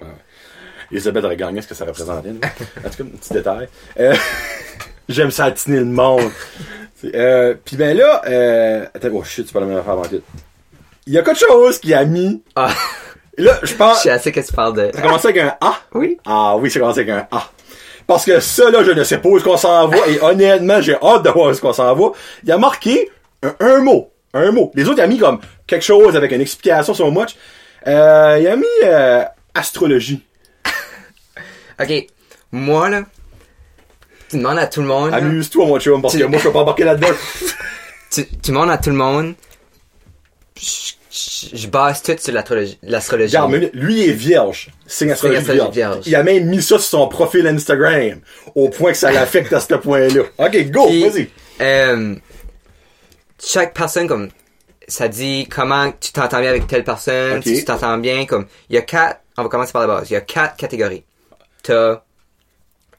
Elisabeth 0.91 1.23
aurait 1.23 1.37
gagné 1.37 1.61
ce 1.61 1.67
que 1.67 1.75
ça 1.75 1.85
représentait. 1.85 2.29
là. 2.29 2.49
En 2.85 2.89
tout 2.89 2.97
cas, 2.97 3.03
un 3.03 3.17
petit 3.17 3.33
détail. 3.33 3.67
Euh, 3.99 4.15
J'aime 5.09 5.31
ça 5.31 5.45
attiner 5.45 5.77
le 5.79 5.85
monde. 5.85 6.29
C'est, 6.95 7.15
Euh, 7.15 7.55
puis 7.63 7.77
ben 7.77 7.95
là, 7.97 8.21
euh, 8.27 8.85
attends, 8.93 9.07
oh 9.13 9.23
shit, 9.23 9.45
tu 9.47 9.53
parles 9.53 9.65
de 9.65 9.69
la 9.71 9.75
même 9.75 9.81
affaire 9.81 9.93
avant 9.93 10.05
tout. 10.05 10.21
Il 11.07 11.13
y 11.13 11.17
a 11.17 11.21
quelque 11.23 11.39
chose 11.39 11.79
qui 11.79 11.93
a 11.93 12.03
mis. 12.05 12.43
Ah, 12.55 12.73
Et 13.39 13.41
là, 13.41 13.57
je 13.61 13.67
je 13.67 13.75
pense. 13.75 14.03
sais 14.03 14.09
assez 14.09 14.31
que 14.33 14.41
tu 14.41 14.51
parles 14.51 14.75
de... 14.75 14.91
Ça 14.93 15.01
commence 15.01 15.23
avec 15.23 15.37
un 15.37 15.55
A? 15.61 15.79
Oui. 15.93 16.17
Ah 16.25 16.57
oui, 16.57 16.69
ça 16.69 16.79
commence 16.79 16.97
avec 16.97 17.09
un 17.09 17.25
A. 17.31 17.49
Parce 18.05 18.25
que 18.25 18.39
ça, 18.41 18.69
là, 18.69 18.83
je 18.83 18.91
ne 18.91 19.03
sais 19.03 19.17
pas 19.19 19.29
où 19.29 19.37
est-ce 19.37 19.45
qu'on 19.45 19.55
s'en 19.55 19.87
va. 19.87 19.97
Et 20.09 20.19
honnêtement, 20.21 20.81
j'ai 20.81 20.95
hâte 21.01 21.23
de 21.23 21.29
voir 21.29 21.47
où 21.47 21.49
est-ce 21.51 21.61
qu'on 21.61 21.71
s'en 21.71 21.95
va. 21.95 22.11
Il 22.43 22.51
a 22.51 22.57
marqué 22.57 23.09
un, 23.41 23.55
un 23.61 23.79
mot. 23.79 24.11
Un 24.33 24.51
mot. 24.51 24.71
Les 24.75 24.83
autres, 24.85 24.97
il 24.97 25.01
a 25.03 25.07
mis 25.07 25.17
comme 25.17 25.39
quelque 25.65 25.85
chose 25.85 26.15
avec 26.17 26.31
une 26.33 26.41
explication 26.41 26.93
sur 26.93 27.11
much. 27.11 27.35
Euh, 27.87 28.37
il 28.41 28.47
a 28.47 28.55
mis 28.57 28.65
euh, 28.83 29.23
astrologie. 29.55 30.23
Ok, 31.81 32.07
moi, 32.51 32.89
là, 32.89 33.03
tu 34.29 34.35
demandes 34.35 34.59
à 34.59 34.67
tout 34.67 34.81
le 34.81 34.87
monde, 34.87 35.13
Amuse-toi, 35.13 35.65
mon 35.65 35.79
chum, 35.79 36.01
parce 36.01 36.17
que 36.17 36.25
moi, 36.25 36.37
je 36.37 36.43
peux 36.43 36.51
pas 36.51 36.59
embarquer 36.59 36.83
là-dedans. 36.83 37.07
tu, 38.11 38.27
tu 38.27 38.51
demandes 38.51 38.69
à 38.69 38.77
tout 38.77 38.89
le 38.89 38.97
monde, 38.97 39.33
je, 40.57 40.91
je- 41.51 41.55
je 41.57 41.67
base 41.67 42.01
tout 42.01 42.15
sur 42.19 42.33
l'astrologie. 42.33 42.77
lui 43.73 44.07
est 44.09 44.13
vierge. 44.13 44.69
Signe 44.87 45.11
astrologie 45.11 45.41
vierge. 45.43 45.73
vierge. 45.73 46.03
Il 46.05 46.15
a 46.15 46.23
même 46.23 46.45
mis 46.45 46.61
ça 46.61 46.79
sur 46.79 46.81
son 46.81 47.07
profil 47.07 47.45
Instagram. 47.47 48.19
Au 48.55 48.69
point 48.69 48.91
que 48.91 48.97
ça 48.97 49.11
l'affecte 49.11 49.51
à 49.53 49.59
ce 49.59 49.73
point-là. 49.75 50.23
Ok, 50.37 50.71
go, 50.71 50.85
vas-y. 50.87 51.29
euh, 51.61 52.15
chaque 53.43 53.73
personne, 53.73 54.07
comme, 54.07 54.29
ça 54.87 55.07
dit 55.07 55.47
comment 55.49 55.91
tu 55.99 56.11
t'entends 56.11 56.39
bien 56.41 56.49
avec 56.49 56.67
telle 56.67 56.83
personne, 56.83 57.41
si 57.43 57.59
tu 57.59 57.65
t'entends 57.65 57.97
bien, 57.97 58.25
comme, 58.25 58.45
il 58.69 58.75
y 58.75 58.79
a 58.79 58.81
quatre, 58.81 59.19
on 59.37 59.43
va 59.43 59.49
commencer 59.49 59.71
par 59.71 59.81
la 59.81 59.87
base, 59.87 60.09
il 60.09 60.13
y 60.13 60.17
a 60.17 60.21
quatre 60.21 60.55
catégories. 60.57 61.03
T'as, 61.63 62.01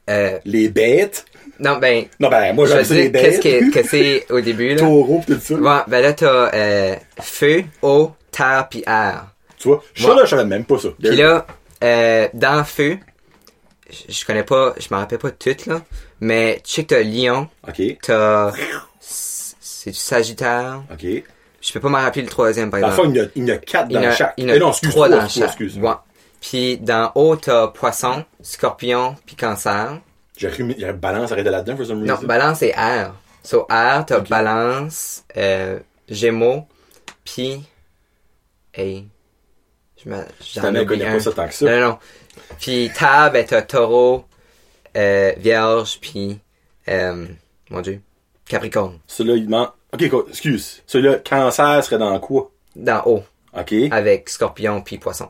euh, 0.09 0.39
Les 0.45 0.69
bêtes. 0.69 1.25
Non, 1.61 1.77
ben, 1.77 2.05
Non, 2.19 2.29
ben, 2.29 2.53
moi, 2.55 2.65
je 2.65 2.83
j'aime 2.83 2.97
les 2.97 3.11
qu'est-ce 3.11 3.39
que, 3.39 3.71
que 3.71 3.87
c'est 3.87 4.25
au 4.31 4.41
début, 4.41 4.69
là. 4.75 4.77
Taureau, 4.81 5.19
pis 5.25 5.33
tout 5.33 5.39
ça. 5.41 5.55
Bon, 5.55 5.79
ben 5.87 6.01
là, 6.01 6.13
t'as, 6.13 6.53
euh, 6.53 6.95
feu, 7.21 7.63
eau, 7.81 8.11
terre, 8.31 8.67
puis 8.69 8.83
air. 8.87 9.27
Tu 9.57 9.67
vois, 9.67 9.83
ça, 9.95 10.09
Ouais. 10.09 10.15
là, 10.15 10.25
je 10.25 10.29
savais 10.31 10.45
même 10.45 10.65
pas 10.65 10.79
ça. 10.79 10.89
Puis 10.99 11.15
là, 11.15 11.45
euh, 11.83 12.27
dans 12.33 12.63
feu, 12.63 12.97
je 14.09 14.25
connais 14.25 14.43
pas, 14.43 14.73
je 14.79 14.87
me 14.93 14.99
rappelle 14.99 15.19
pas 15.19 15.31
tout, 15.31 15.55
là, 15.67 15.81
mais 16.19 16.61
tu 16.63 16.71
sais 16.73 16.83
que 16.83 16.95
t'as 16.95 17.01
lion, 17.03 17.47
Ok, 17.67 17.81
t'as, 18.01 18.51
c'est 18.99 19.91
du 19.91 19.97
sagittaire, 19.97 20.81
ok. 20.91 21.05
je 21.61 21.73
peux 21.73 21.79
pas 21.79 21.89
me 21.89 21.95
rappeler 21.95 22.21
le 22.23 22.29
troisième, 22.29 22.69
par 22.69 22.79
exemple. 22.79 22.95
fond, 22.95 23.09
il 23.11 23.17
y 23.17 23.21
en 23.21 23.25
a, 23.25 23.27
il 23.35 23.45
y 23.45 23.51
a 23.51 23.57
quatre 23.57 23.87
Il 23.89 23.93
dans 23.95 24.03
a, 24.03 24.11
chaque. 24.11 24.33
il 24.37 24.43
y 24.45 24.47
en 24.47 24.53
a 24.53 24.55
Eh 24.55 24.59
non, 24.59 24.71
trois 24.71 24.89
trois, 24.91 25.09
dans 25.09 25.27
chaque. 25.27 25.43
excuse. 25.49 25.77
Ouais. 25.77 25.91
Puis 26.39 26.77
dans 26.77 27.11
haut, 27.15 27.35
t'as 27.35 27.67
poisson, 27.67 28.23
scorpion, 28.41 29.15
puis 29.25 29.35
cancer. 29.35 29.99
J'ai 30.41 30.49
cru, 30.49 30.71
il 30.75 30.79
y 30.81 30.85
a 30.85 30.91
balance 30.93 31.31
arrêté 31.31 31.49
là-dedans, 31.51 31.77
for 31.77 31.85
some 31.85 32.03
Non, 32.03 32.15
reason. 32.15 32.27
balance 32.27 32.61
et 32.63 32.73
air. 32.75 33.13
So, 33.43 33.67
air, 33.69 34.03
t'as 34.07 34.17
Ok. 34.19 34.29
balance, 34.29 35.23
euh, 35.37 35.79
gémeaux, 36.09 36.67
puis... 37.23 37.63
Hey. 38.73 39.07
Je 40.03 40.09
me... 40.09 40.17
J'en 40.53 40.61
connaît 40.61 41.05
un. 41.05 41.13
pas 41.13 41.19
ça 41.19 41.31
tant 41.31 41.47
que 41.47 41.53
ça. 41.53 41.65
Non, 41.65 41.71
non, 41.79 41.87
non. 41.89 41.99
Puis 42.59 42.91
terre, 42.97 43.29
ben 43.31 43.45
t'as 43.45 43.61
taureau, 43.61 44.25
euh, 44.97 45.33
vierge, 45.37 45.99
puis... 46.01 46.39
Euh, 46.87 47.27
mon 47.69 47.81
dieu. 47.81 48.01
Capricorne. 48.47 48.97
Celui-là, 49.07 49.35
il 49.37 49.45
demande. 49.45 49.69
Ok, 49.93 50.09
quoi, 50.09 50.25
excuse. 50.29 50.81
Celui-là, 50.87 51.17
cancer 51.19 51.83
serait 51.83 51.97
dans 51.99 52.19
quoi? 52.19 52.49
Dans 52.75 53.03
haut, 53.05 53.23
Ok. 53.55 53.73
avec 53.91 54.29
scorpion, 54.29 54.81
puis 54.81 54.97
poisson. 54.97 55.29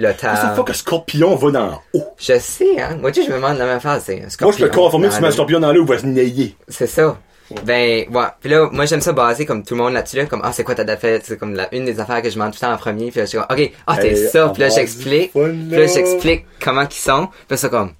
Le 0.00 0.08
C'est 0.18 0.26
une 0.26 0.32
terre... 0.34 0.54
fois 0.54 0.64
que 0.64 0.72
Scorpion 0.72 1.34
va 1.36 1.50
dans 1.50 1.82
haut. 1.92 2.04
Je 2.18 2.38
sais, 2.38 2.80
hein. 2.80 2.96
Moi, 3.00 3.12
tu 3.12 3.20
sais, 3.20 3.26
je 3.26 3.32
me 3.32 3.36
demande 3.36 3.58
la 3.58 3.66
même 3.66 3.80
chose. 3.80 4.00
C'est 4.02 4.14
un 4.14 4.16
Moi, 4.20 4.24
je 4.28 4.32
scorpion. 4.32 4.64
peux 4.66 4.70
te 4.70 4.76
confirmer 4.76 5.06
que 5.08 5.12
si 5.12 5.18
tu 5.18 5.22
mets 5.22 5.26
un 5.26 5.30
Dans 5.30 5.34
Scorpion 5.34 5.60
dans 5.60 5.72
l'eau, 5.74 5.82
il 5.82 5.88
va 5.88 5.98
se 5.98 6.06
nailler. 6.06 6.56
C'est 6.68 6.86
ça. 6.86 7.18
Ben, 7.64 8.06
ouais. 8.10 8.24
Puis 8.40 8.48
là, 8.48 8.68
moi, 8.72 8.86
j'aime 8.86 9.00
ça 9.02 9.12
baser 9.12 9.44
comme 9.44 9.62
tout 9.62 9.74
le 9.74 9.82
monde 9.82 9.92
là-dessus, 9.92 10.16
là, 10.16 10.24
comme, 10.26 10.40
ah, 10.42 10.52
c'est 10.52 10.64
quoi 10.64 10.74
ta 10.74 10.84
date 10.84 11.00
fête? 11.00 11.22
C'est 11.26 11.36
comme 11.36 11.54
la, 11.54 11.68
une 11.74 11.84
des 11.84 12.00
affaires 12.00 12.22
que 12.22 12.30
je 12.30 12.34
demande 12.34 12.52
tout 12.52 12.58
le 12.62 12.66
temps 12.66 12.72
en 12.72 12.78
premier. 12.78 13.10
Puis 13.10 13.18
là, 13.20 13.24
je 13.26 13.30
suis 13.30 13.38
comme, 13.38 13.46
ok, 13.50 13.72
ah, 13.86 13.96
t'es 13.98 14.14
ça. 14.16 14.48
Puis 14.48 14.62
là, 14.62 14.68
j'explique. 14.70 15.32
Puis 15.32 15.68
là. 15.68 15.86
j'explique 15.86 16.46
comment 16.64 16.86
qu'ils 16.86 17.02
sont. 17.02 17.26
Puis 17.26 17.36
là, 17.50 17.56
c'est 17.58 17.70
comme, 17.70 17.92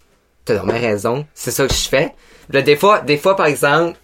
t'as 0.46 0.55
vraiment 0.55 0.72
raison. 0.80 1.26
C'est 1.34 1.51
ça 1.51 1.66
que 1.66 1.74
je 1.74 1.88
fais. 1.88 2.14
Puis 2.48 2.57
là, 2.59 2.62
des 2.62 2.76
fois, 2.76 3.01
des 3.01 3.18
fois, 3.18 3.36
par 3.36 3.46
exemple, 3.46 3.98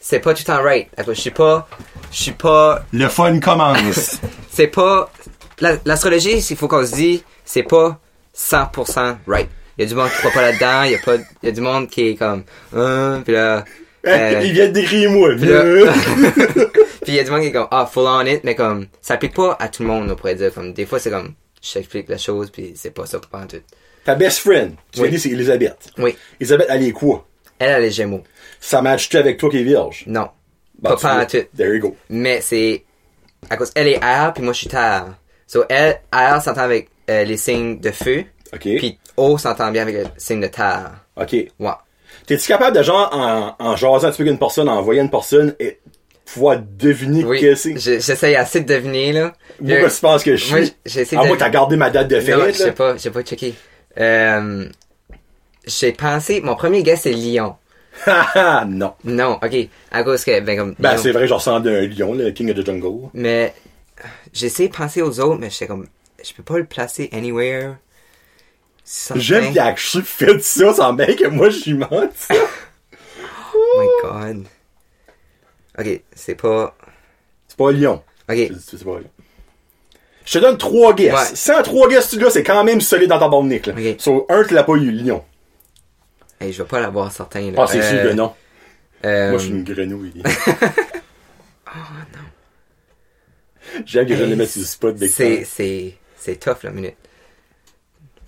c'est 0.00 0.18
pas 0.18 0.34
tout 0.34 0.42
le 0.48 0.52
temps 0.52 0.62
right. 0.62 0.88
Je 1.06 1.12
suis 1.12 1.30
pas, 1.30 1.68
je 2.10 2.22
suis 2.22 2.32
pas, 2.32 2.82
Le 2.92 3.08
fun 3.08 3.38
commence. 3.38 4.18
c'est 4.50 4.66
pas, 4.66 5.10
la- 5.60 5.76
l'astrologie, 5.84 6.38
il 6.38 6.56
faut 6.56 6.68
qu'on 6.68 6.84
se 6.84 6.94
dise, 6.94 7.22
c'est 7.46 7.62
pas 7.62 7.98
100% 8.36 9.16
right. 9.26 9.48
Il 9.78 9.82
y 9.82 9.86
a 9.86 9.88
du 9.88 9.94
monde 9.94 10.10
qui 10.10 10.16
croit 10.18 10.30
pas 10.32 10.42
là-dedans, 10.42 10.82
il 10.82 10.92
y 10.92 10.94
a 10.94 10.98
pas, 10.98 11.16
il 11.16 11.46
y 11.46 11.48
a 11.48 11.52
du 11.52 11.60
monde 11.60 11.88
qui 11.88 12.08
est 12.08 12.14
comme, 12.16 12.44
euh, 12.74 13.20
puis 13.20 13.32
là, 13.32 13.64
euh, 14.06 14.40
il 14.44 14.52
vient 14.52 14.68
de 14.68 14.72
décrire 14.72 15.10
moi. 15.10 15.30
puis 15.36 15.48
il 17.08 17.14
y 17.14 17.18
a 17.18 17.24
du 17.24 17.30
monde 17.30 17.40
qui 17.40 17.48
est 17.48 17.52
comme, 17.52 17.68
ah, 17.70 17.86
full 17.86 18.06
on 18.06 18.24
it, 18.24 18.42
mais 18.44 18.54
comme, 18.54 18.86
ça 19.00 19.14
applique 19.14 19.34
pas 19.34 19.56
à 19.58 19.68
tout 19.68 19.82
le 19.82 19.88
monde, 19.88 20.10
on 20.10 20.16
pourrait 20.16 20.34
dire. 20.34 20.52
Comme, 20.52 20.72
des 20.72 20.86
fois, 20.86 20.98
c'est 20.98 21.10
comme, 21.10 21.34
je 21.62 21.72
t'explique 21.74 22.08
la 22.08 22.18
chose, 22.18 22.50
puis 22.50 22.72
c'est 22.74 22.90
pas 22.90 23.06
ça 23.06 23.18
pour 23.18 23.40
tout. 23.46 23.56
Ta 24.04 24.14
best 24.14 24.38
friend, 24.38 24.76
tu 24.92 25.00
Oui. 25.00 25.10
dit, 25.10 25.18
c'est 25.18 25.30
Elisabeth. 25.30 25.90
Oui. 25.98 26.16
Elisabeth, 26.40 26.66
elle 26.70 26.84
est 26.84 26.92
quoi? 26.92 27.26
Elle 27.58 27.72
a 27.72 27.80
les 27.80 27.90
gémeaux. 27.90 28.22
Ça 28.60 28.80
match-tu 28.80 29.16
avec 29.16 29.36
toi 29.38 29.50
qui 29.50 29.58
est 29.58 29.64
vierge? 29.64 30.04
Non. 30.06 30.28
Bah, 30.78 30.90
pas 30.90 30.96
pas 30.96 31.14
à 31.20 31.26
tout. 31.26 31.38
There 31.56 31.74
you 31.74 31.80
go. 31.80 31.96
Mais 32.08 32.40
c'est, 32.40 32.84
à 33.50 33.56
cause, 33.56 33.72
elle 33.74 33.88
est 33.88 34.02
air, 34.02 34.32
puis 34.34 34.42
moi, 34.44 34.52
je 34.52 34.58
suis 34.60 34.68
terre. 34.68 35.16
So, 35.46 35.64
elle, 35.68 36.00
air 36.12 36.40
s'entend 36.42 36.62
avec 36.62 36.88
euh, 37.10 37.24
les 37.24 37.36
signes 37.36 37.78
de 37.80 37.90
feu, 37.90 38.24
OK. 38.52 38.60
puis 38.60 38.98
eau 39.16 39.38
s'entend 39.38 39.70
bien 39.70 39.82
avec 39.82 39.96
le 39.96 40.04
signe 40.16 40.40
de 40.40 40.46
terre. 40.48 40.92
OK. 41.20 41.32
Ouais. 41.32 41.70
T'es-tu 42.26 42.48
capable 42.48 42.76
de, 42.76 42.82
genre, 42.82 43.08
en, 43.12 43.54
en 43.64 43.76
jasant 43.76 44.08
un 44.08 44.10
petit 44.10 44.18
peu 44.18 44.22
avec 44.24 44.32
une 44.32 44.38
personne, 44.38 44.68
en 44.68 44.82
voyant 44.82 45.02
une 45.04 45.10
personne, 45.10 45.54
et 45.60 45.78
pouvoir 46.24 46.58
deviner 46.60 47.24
Oui. 47.24 47.40
que 47.40 47.54
c'est? 47.54 47.76
Je- 47.78 48.00
J'essaye 48.00 48.34
assez 48.34 48.60
de 48.60 48.66
deviner, 48.74 49.12
là. 49.12 49.32
Moi, 49.60 49.76
Je- 49.76 49.80
qu'est-ce 49.82 49.86
que 49.88 49.94
tu 49.94 50.00
penses 50.00 50.22
que 50.24 50.36
je 50.36 50.50
Moi, 50.50 50.64
suis? 50.64 50.74
essayé 51.00 51.18
Ah, 51.20 51.22
de- 51.22 51.28
moi, 51.28 51.36
t'as 51.38 51.50
gardé 51.50 51.76
ma 51.76 51.90
date 51.90 52.08
de 52.08 52.18
fête, 52.20 52.34
Non, 52.36 52.44
là? 52.44 52.48
je 52.52 52.56
sais 52.56 52.72
pas, 52.72 52.96
j'ai 52.96 53.10
pas 53.10 53.22
checké. 53.22 53.54
Euh, 53.98 54.66
j'ai 55.66 55.92
pensé, 55.92 56.40
mon 56.40 56.54
premier 56.56 56.82
guess 56.82 57.02
c'est 57.02 57.12
Lyon. 57.12 57.54
Non. 58.66 58.92
Non, 59.04 59.38
ok. 59.42 59.56
À 59.90 60.02
cause 60.02 60.24
que, 60.24 60.40
ben 60.40 60.56
comme. 60.58 60.74
Ben, 60.78 60.96
c'est 60.98 61.12
vrai, 61.12 61.26
je 61.26 61.34
ressemble 61.34 61.68
à 61.68 61.72
un 61.72 61.86
lion, 61.86 62.12
le 62.14 62.30
king 62.30 62.50
of 62.50 62.56
the 62.56 62.66
jungle. 62.66 63.08
Mais, 63.14 63.54
j'ai 64.32 64.46
essayé 64.46 64.68
de 64.68 64.74
penser 64.74 65.00
aux 65.00 65.18
autres, 65.20 65.38
mais 65.40 65.48
j'étais 65.50 65.66
comme, 65.66 65.86
je 66.28 66.34
peux 66.34 66.42
pas 66.42 66.58
le 66.58 66.64
placer 66.64 67.08
anywhere. 67.12 67.76
J'aime 69.16 69.48
qu'il 69.48 69.58
a 69.58 69.66
actually 69.66 70.04
fait 70.04 70.40
ça 70.42 70.72
sans 70.74 70.92
bien 70.92 71.14
que 71.14 71.26
moi, 71.26 71.50
je 71.50 71.58
suis 71.58 71.74
menti. 71.74 72.28
Oh 73.58 73.80
my 73.80 73.88
god. 74.34 74.44
Ok, 75.78 76.00
c'est 76.14 76.34
pas. 76.34 76.76
C'est 77.48 77.56
pas 77.56 77.72
lion. 77.72 78.02
Ok, 78.28 78.36
C'est 78.60 78.84
pas. 78.84 78.98
Je 80.26 80.32
te 80.32 80.38
donne 80.38 80.58
trois 80.58 80.92
guesses. 80.94 81.14
Ouais. 81.14 81.36
Sans 81.36 81.62
trois 81.62 81.88
guesses, 81.88 82.10
tu 82.10 82.18
là, 82.18 82.28
c'est 82.30 82.42
quand 82.42 82.62
même 82.64 82.80
solide 82.82 83.08
dans 83.08 83.18
ta 83.18 83.28
bande 83.28 83.50
là. 83.50 83.58
Ok. 83.72 83.96
Sur 84.00 84.26
un, 84.28 84.44
tu 84.44 84.52
l'as 84.54 84.64
pas 84.64 84.74
eu, 84.74 84.90
lion. 84.90 85.24
hey, 86.40 86.52
je 86.52 86.62
vais 86.62 86.68
pas 86.68 86.80
l'avoir 86.80 87.10
certain, 87.12 87.50
là. 87.50 87.62
Ah, 87.62 87.66
c'est 87.66 87.80
Euh, 87.80 87.90
sûr 88.02 88.10
que 88.10 88.14
non. 88.14 88.34
euh, 89.06 89.30
Moi, 89.30 89.38
je 89.38 89.44
suis 89.44 89.52
une 89.54 89.64
grenouille. 89.64 90.22
J'aime 93.84 94.06
que 94.06 94.16
je 94.16 94.24
mette 94.24 94.50
sur 94.50 94.60
le 94.60 94.66
spot, 94.66 94.96
C'est. 95.08 95.96
C'est, 96.16 96.36
tough, 96.36 96.62
la 96.62 96.70
minute. 96.70 96.94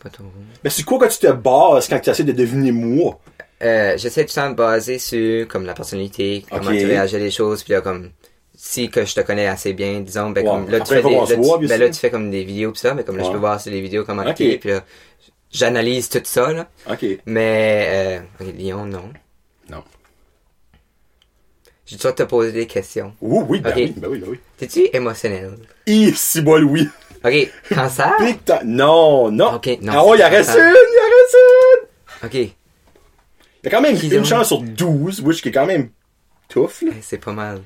Pas 0.02 0.10
trop. 0.10 0.24
Mais 0.62 0.70
c'est 0.70 0.84
quoi 0.84 0.98
quand 0.98 1.08
tu 1.08 1.18
te 1.18 1.32
bases 1.32 1.88
quand 1.88 1.98
tu 1.98 2.10
essaies 2.10 2.24
de 2.24 2.32
deviner 2.32 2.70
moi? 2.72 3.18
Euh, 3.62 3.96
j'essaie 3.98 4.24
tout 4.24 4.32
le 4.36 4.42
temps 4.42 4.50
de 4.50 4.54
baser 4.54 4.98
sur 5.00 5.48
comme 5.48 5.64
la 5.66 5.74
personnalité, 5.74 6.44
comment 6.48 6.70
tu 6.70 6.86
réagis 6.86 7.16
à 7.16 7.18
des 7.18 7.32
choses, 7.32 7.64
puis 7.64 7.72
là 7.72 7.80
comme 7.80 8.10
si 8.54 8.88
que 8.90 9.04
je 9.04 9.14
te 9.14 9.20
connais 9.20 9.46
assez 9.48 9.72
bien, 9.72 10.00
disons, 10.00 10.30
ben 10.30 10.44
comme 10.44 10.68
là 10.70 10.78
tu 10.78 10.82
Après, 10.94 11.02
fais 11.02 11.08
des, 11.08 11.14
là, 11.16 11.26
tu, 11.26 11.66
ben, 11.66 11.80
là 11.80 11.86
sûr. 11.86 11.90
tu 11.94 12.00
fais 12.00 12.10
comme 12.10 12.30
des 12.30 12.44
vidéos 12.44 12.70
pis 12.72 12.78
ça, 12.78 12.94
mais 12.94 13.02
comme 13.02 13.16
là 13.16 13.24
je 13.24 13.30
peux 13.32 13.38
voir 13.38 13.60
sur 13.60 13.72
les 13.72 13.80
vidéos 13.80 14.04
comment 14.04 14.24
Ok. 14.24 14.34
tu 14.36 14.44
es, 14.52 14.58
puis 14.58 14.70
là 14.70 14.84
j'analyse 15.50 16.08
tout 16.08 16.20
ça 16.24 16.52
là, 16.52 16.68
Ok. 16.88 17.04
mais 17.26 18.20
euh, 18.40 18.44
Lyon 18.52 18.84
non. 18.86 19.10
Non. 19.70 19.82
J'ai 21.86 21.96
toujours 21.96 22.14
te 22.14 22.22
poser 22.22 22.52
des 22.52 22.66
questions. 22.66 23.14
Oui, 23.20 23.44
oui, 23.48 23.60
ben 23.60 23.72
oui, 23.74 23.94
ben 23.96 24.08
oui, 24.10 24.18
ben 24.18 24.28
oui. 24.30 24.40
T'es-tu 24.58 24.88
émotionnel? 24.92 25.54
Ici, 25.86 26.42
bol, 26.42 26.64
oui. 26.64 26.88
Ok, 27.24 27.52
cancer? 27.74 28.12
Big 28.20 28.44
time. 28.44 28.60
Non, 28.64 29.30
non. 29.30 29.54
Ok, 29.56 29.78
non, 29.82 29.92
Ah 29.94 30.04
ouais, 30.06 30.16
il 30.16 30.20
c'est 30.20 30.26
en 30.26 30.30
reste 30.30 30.50
une, 30.50 30.60
il 30.60 30.98
en 31.00 31.10
reste 31.16 31.36
une. 32.22 32.26
Ok, 32.26 32.34
Il 32.34 33.64
y 33.64 33.66
a 33.66 33.70
quand 33.70 33.80
même 33.80 33.96
Qui 33.98 34.06
une 34.08 34.16
donc? 34.18 34.24
chance 34.26 34.46
sur 34.48 34.60
12, 34.62 35.20
which 35.22 35.42
qui 35.42 35.48
est 35.48 35.52
quand 35.52 35.66
même 35.66 35.90
tough, 36.48 36.82
là. 36.82 36.92
c'est 37.02 37.18
pas 37.18 37.32
mal. 37.32 37.60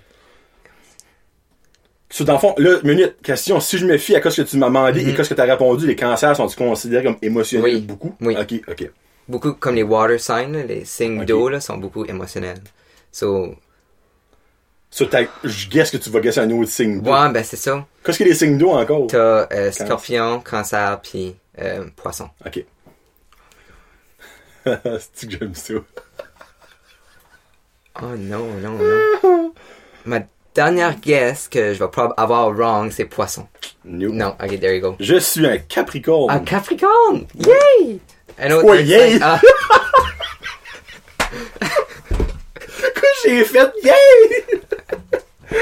So, 2.11 2.24
dans 2.24 2.34
le 2.34 2.38
fond, 2.38 2.55
là, 2.59 2.76
minute, 2.84 3.16
question, 3.22 3.59
si 3.61 3.78
je 3.78 3.86
me 3.86 3.96
fie 3.96 4.14
à 4.16 4.30
ce 4.30 4.42
que 4.42 4.46
tu 4.46 4.59
m'as 4.59 4.66
demandé 4.66 5.00
et 5.00 5.05
Mhm. 5.12 5.24
ce 5.24 5.30
que 5.30 5.34
tu 5.34 5.40
as 5.40 5.44
répondu, 5.44 5.86
les 5.86 5.96
cancers 5.96 6.36
sont-ils 6.36 6.57
considérés 6.57 7.05
comme 7.05 7.16
émotionnels 7.22 7.74
Oui. 7.76 7.80
beaucoup? 7.80 8.14
Oui. 8.20 8.36
Ok, 8.38 8.55
ok. 8.68 8.90
Beaucoup 9.28 9.53
comme 9.55 9.76
les 9.76 9.82
water 9.82 10.20
signs, 10.20 10.53
là, 10.53 10.64
les 10.64 10.84
signes 10.84 11.24
d'eau, 11.24 11.48
là, 11.48 11.61
sont 11.61 11.78
beaucoup 11.78 12.05
émotionnels. 12.05 12.61
So, 13.11 13.55
So, 14.95 15.07
je 15.43 15.68
guess 15.70 15.90
que 15.90 15.97
tu 15.97 16.11
vas 16.11 16.20
guesser 16.20 16.40
un 16.40 16.51
autre 16.51 16.70
signe 16.70 17.01
d'eau. 17.01 17.11
ouais, 17.11 17.30
ben 17.32 17.43
c'est 17.43 17.57
ça. 17.57 17.86
Qu'est-ce 18.05 18.18
qu'il 18.18 18.26
y 18.26 18.30
a 18.30 18.32
des 18.34 18.38
signes 18.38 18.59
d'eau 18.59 18.72
encore? 18.72 19.07
T'as 19.07 19.47
euh, 19.51 19.72
scorpion, 19.72 20.40
cancer, 20.40 21.01
puis 21.03 21.34
euh, 21.59 21.86
poisson. 21.97 22.28
Ok. 22.45 22.62
C'est 25.14 25.28
que 25.30 25.38
j'aime 25.40 25.55
ça? 25.55 25.74
Oh 28.03 28.07
non, 28.18 28.45
non, 28.61 28.78
non. 28.78 29.55
Ma 30.05 30.20
dernière 30.55 31.01
guess 31.01 31.49
que 31.49 31.72
je 31.72 31.78
vais 31.78 31.88
probablement 31.88 32.14
avoir 32.16 32.51
wrong, 32.55 32.90
c'est 32.93 33.07
poisson. 33.07 33.49
Nope. 33.86 34.12
Non, 34.12 34.36
ok, 34.43 34.61
there 34.61 34.74
you 34.76 34.82
go. 34.82 34.97
Je 35.01 35.16
suis 35.16 35.47
un 35.47 35.57
Capricorne. 35.59 36.28
Ah, 36.30 36.38
Capricorne! 36.40 37.26
Yay! 37.34 37.99
Un 38.38 38.51
autre 38.53 38.66
Ouais, 38.66 38.84
earth 38.84 38.88
yay! 38.88 39.18
J'ai 43.25 43.45
fait? 43.45 43.73
Yay! 43.83 43.93
Quoi 45.53 45.59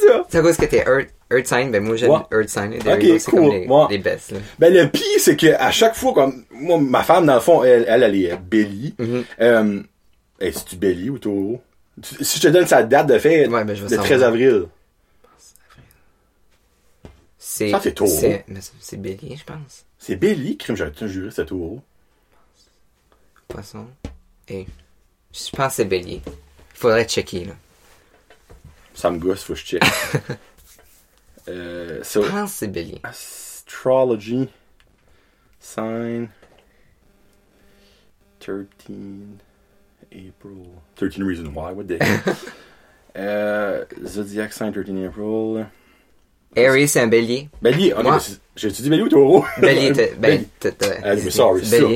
c'est 0.00 0.06
ça? 0.08 0.24
c'est 0.28 0.38
à 0.38 0.42
cause 0.42 0.56
que 0.58 0.66
t'es 0.66 0.84
earth, 0.86 1.08
earth 1.32 1.46
sign, 1.46 1.70
ben 1.70 1.82
moi 1.82 1.96
j'aime 1.96 2.10
Ouais. 2.10 2.18
earth 2.32 2.48
sign. 2.50 2.72
you 2.74 2.78
go, 2.80 3.18
c'est 3.18 3.30
cool. 3.30 3.40
comme 3.40 3.50
les, 3.52 3.66
Ouais. 3.66 3.86
les 3.90 3.98
best, 3.98 4.32
là. 4.32 4.38
Ben 4.58 4.72
le 4.74 4.88
pire, 4.90 5.02
c'est 5.18 5.36
que 5.36 5.54
à 5.54 5.70
chaque 5.70 5.94
fois, 5.94 6.12
comme 6.12 6.44
moi, 6.50 6.78
ma 6.78 7.02
femme, 7.02 7.24
dans 7.26 7.34
le 7.34 7.40
fond, 7.40 7.64
elle, 7.64 7.84
elle, 7.88 8.02
elle 8.02 8.14
est 8.14 8.36
bélie. 8.36 8.94
Mhm. 8.98 9.24
Euh, 9.40 9.82
est-tu 10.40 10.76
bélie 10.76 11.08
ou 11.10 11.18
taureau? 11.18 11.62
Tu- 12.02 12.22
Si 12.24 12.38
je 12.38 12.42
te 12.42 12.48
donne 12.48 12.66
sa 12.66 12.82
date 12.82 13.06
de 13.06 13.18
fête, 13.18 13.48
Ouais, 13.48 13.64
ben, 13.64 13.74
je 13.74 13.82
le 13.84 13.88
savoir. 13.88 14.06
13 14.06 14.22
avril. 14.22 14.66
C'est, 17.38 17.70
Ça, 17.70 17.80
c'est 17.82 17.92
taureau. 17.92 18.10
C'est, 18.10 18.44
mais 18.48 18.60
c'est- 18.60 18.72
c'est 18.80 18.96
bélier, 19.00 19.36
je 19.36 19.44
pense. 19.44 19.84
C'est 19.98 20.16
bélie, 20.16 20.56
crime, 20.56 20.76
j'avais 20.76 20.90
tout 20.90 21.06
juré, 21.08 21.30
c'était 21.30 21.46
taureau. 21.46 21.80
Poisson. 23.48 23.86
Et, 24.48 24.66
je 25.32 25.50
pense 25.56 25.68
que 25.68 25.74
c'est 25.74 25.84
bélier. 25.84 26.20
Faudrait 26.74 27.06
checker, 27.08 27.46
là. 27.46 27.54
Ça 28.94 29.10
me 29.10 29.18
gosse, 29.18 29.42
faut 29.42 29.54
que 29.54 29.58
je 29.60 29.64
check. 29.64 29.82
euh, 31.48 32.02
so, 32.04 32.22
Je 32.22 32.28
pense 32.30 32.52
que 32.52 32.56
c'est 32.58 32.68
bélier. 32.68 33.00
astrology, 33.02 34.48
sign, 35.58 36.28
13 38.40 38.66
April. 40.12 40.66
13 40.96 41.22
reasons 41.22 41.48
why, 41.54 41.72
what 41.72 41.84
the 41.84 42.00
heck? 42.00 42.36
euh, 43.16 43.84
Zodiac 44.04 44.52
sign, 44.52 44.72
13 44.72 45.06
April. 45.06 45.66
Aries, 46.56 46.88
c'est 46.88 47.00
un 47.00 47.06
bélier. 47.06 47.48
Bélier, 47.62 47.92
ok, 47.92 48.06
j'ai-tu 48.56 48.82
dit 48.82 48.90
bélier 48.90 49.02
ou 49.02 49.08
taureau? 49.08 49.44
Bélier, 49.60 49.92
t'es, 49.92 50.12
ben, 50.18 50.44
mais 51.02 51.30
sorry, 51.30 51.64
c'est 51.64 51.80
ça. 51.80 51.86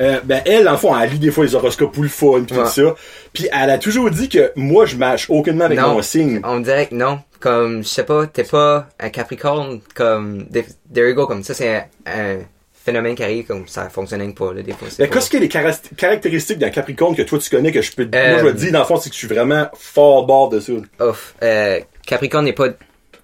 Euh, 0.00 0.20
ben, 0.24 0.42
elle, 0.44 0.64
le 0.64 0.76
fond, 0.76 0.98
elle 0.98 1.10
lit 1.10 1.18
des 1.18 1.30
fois 1.30 1.44
les 1.44 1.54
horoscopes 1.54 1.92
pour 1.92 2.02
le 2.02 2.08
fun, 2.08 2.42
pis 2.46 2.54
tout 2.54 2.66
ça. 2.66 2.94
Puis 3.32 3.48
elle 3.52 3.70
a 3.70 3.78
toujours 3.78 4.10
dit 4.10 4.28
que 4.28 4.52
moi, 4.56 4.86
je 4.86 4.96
match 4.96 5.28
aucunement 5.30 5.64
avec 5.66 5.80
mon 5.80 6.02
signe. 6.02 6.40
On 6.44 6.60
dirait 6.60 6.86
que 6.86 6.94
non. 6.94 7.20
Comme, 7.40 7.84
je 7.84 7.88
sais 7.88 8.02
pas, 8.04 8.26
t'es 8.26 8.42
pas 8.42 8.88
un 8.98 9.10
capricorne, 9.10 9.80
comme, 9.94 10.46
there 10.92 11.08
you 11.08 11.14
go, 11.14 11.26
comme 11.28 11.44
ça, 11.44 11.54
c'est 11.54 11.84
un, 12.04 12.38
phénomène 12.72 13.14
qui 13.14 13.22
arrive, 13.22 13.44
comme 13.46 13.68
ça 13.68 13.88
fonctionne 13.90 14.34
pas, 14.34 14.52
là, 14.54 14.62
des 14.62 14.72
fois. 14.72 14.88
pas- 14.88 15.06
qu'est-ce 15.06 15.32
y 15.34 15.36
a 15.36 15.40
les 15.40 15.48
cara- 15.48 15.72
caractéristiques 15.96 16.58
d'un 16.58 16.70
Capricorne 16.70 17.14
que 17.14 17.20
toi 17.22 17.38
tu 17.38 17.50
connais 17.50 17.70
que 17.70 17.82
je 17.82 17.92
peux. 17.92 18.08
Euh, 18.14 18.30
Moi, 18.30 18.38
je 18.38 18.44
vais 18.46 18.52
te 18.52 18.56
dire, 18.56 18.72
dans 18.72 18.78
le 18.78 18.84
fond, 18.86 18.96
c'est 18.96 19.10
que 19.10 19.14
je 19.14 19.18
suis 19.18 19.28
vraiment 19.28 19.66
fort 19.78 20.26
bord 20.26 20.48
de 20.48 20.58
ça. 20.58 20.72
Ouf, 21.00 21.34
euh, 21.42 21.80
Capricorne 22.06 22.46
n'est 22.46 22.54
pas 22.54 22.68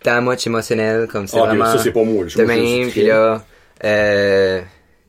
that 0.05 0.21
much 0.21 0.47
émotionnel, 0.47 1.07
comme 1.09 1.27
c'est 1.27 1.39
Ah, 1.39 1.47
vraiment 1.47 1.67
ça, 1.67 1.79
c'est 1.79 1.93
pas 1.93 2.05
moi. 2.05 2.25
Je 2.29 2.39
de 2.39 2.43
je 2.43 2.47
même, 2.47 2.91
puis 2.91 3.03
là, 3.07 3.45
euh, 3.85 4.61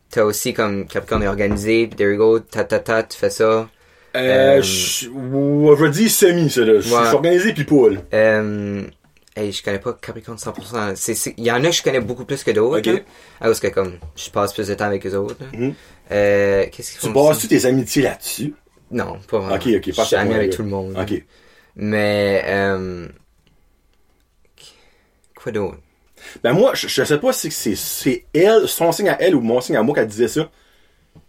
t'as 0.09 0.23
aussi 0.23 0.53
comme 0.53 0.85
Capricorne 0.87 1.23
est 1.23 1.27
organisé, 1.27 1.87
puis 1.87 1.95
there 1.95 2.11
you 2.11 2.17
go, 2.17 2.39
ta 2.39 2.63
ta 2.63 2.79
ta, 2.79 3.03
tu 3.03 3.17
fais 3.17 3.29
ça. 3.29 3.43
Euh, 3.43 3.67
Euh, 4.57 4.61
je 4.61 5.07
je 5.07 5.87
dire 5.89 6.09
semi, 6.09 6.49
ça, 6.49 6.61
là. 6.61 6.75
Je 6.79 6.87
suis 6.87 6.93
organisé 6.93 7.53
pis 7.53 7.65
poule. 7.65 7.99
Euh, 8.13 8.81
hey, 9.35 9.51
je 9.51 9.61
connais 9.61 9.79
pas 9.79 9.91
Capricorne 10.01 10.37
100%. 10.37 10.93
C'est, 10.95 11.13
c'est- 11.15 11.33
il 11.37 11.43
y 11.43 11.51
en 11.51 11.61
a 11.63 11.67
que 11.69 11.75
je 11.75 11.83
connais 11.83 11.99
beaucoup 11.99 12.23
plus 12.23 12.41
que 12.43 12.51
d'autres. 12.51 12.79
Ok. 12.79 12.85
là. 12.85 12.99
À 13.41 13.47
cause 13.47 13.59
que 13.59 13.67
comme, 13.67 13.93
je 14.15 14.29
passe 14.29 14.53
plus 14.53 14.67
de 14.69 14.73
temps 14.73 14.85
avec 14.85 15.05
eux 15.05 15.15
autres. 15.15 15.35
là. 15.41 15.47
Mhm. 15.59 15.73
Euh, 16.13 16.65
qu'est-ce 16.71 16.91
qu'ils 16.91 17.01
Tu 17.01 17.07
font 17.07 17.11
bases-tu 17.27 17.47
aussi? 17.47 17.47
tes 17.49 17.65
amitiés 17.65 18.03
là-dessus? 18.03 18.53
Non, 18.91 19.17
pas 19.29 19.39
vraiment. 19.39 19.55
Ok, 19.55 19.67
ok, 19.75 19.83
Je 19.87 19.91
pas 19.95 20.05
suis 20.05 20.15
ami 20.15 20.33
avec 20.35 20.51
tout 20.51 20.61
le 20.63 20.69
monde. 20.69 20.95
Ok. 20.97 21.21
Mais, 21.75 22.43
euh, 22.47 23.07
quoi 25.45 25.51
d'autre? 25.51 25.77
Ben 26.43 26.53
moi, 26.53 26.73
je, 26.75 26.87
je 26.87 27.03
sais 27.03 27.17
pas 27.19 27.33
si 27.33 27.51
c'est, 27.51 28.25
elle, 28.33 28.67
son 28.67 28.91
signe 28.91 29.09
à 29.09 29.17
elle 29.21 29.35
ou 29.35 29.41
mon 29.41 29.61
signe 29.61 29.75
à 29.75 29.83
moi 29.83 29.95
qui 29.99 30.05
disait 30.07 30.27
ça. 30.27 30.49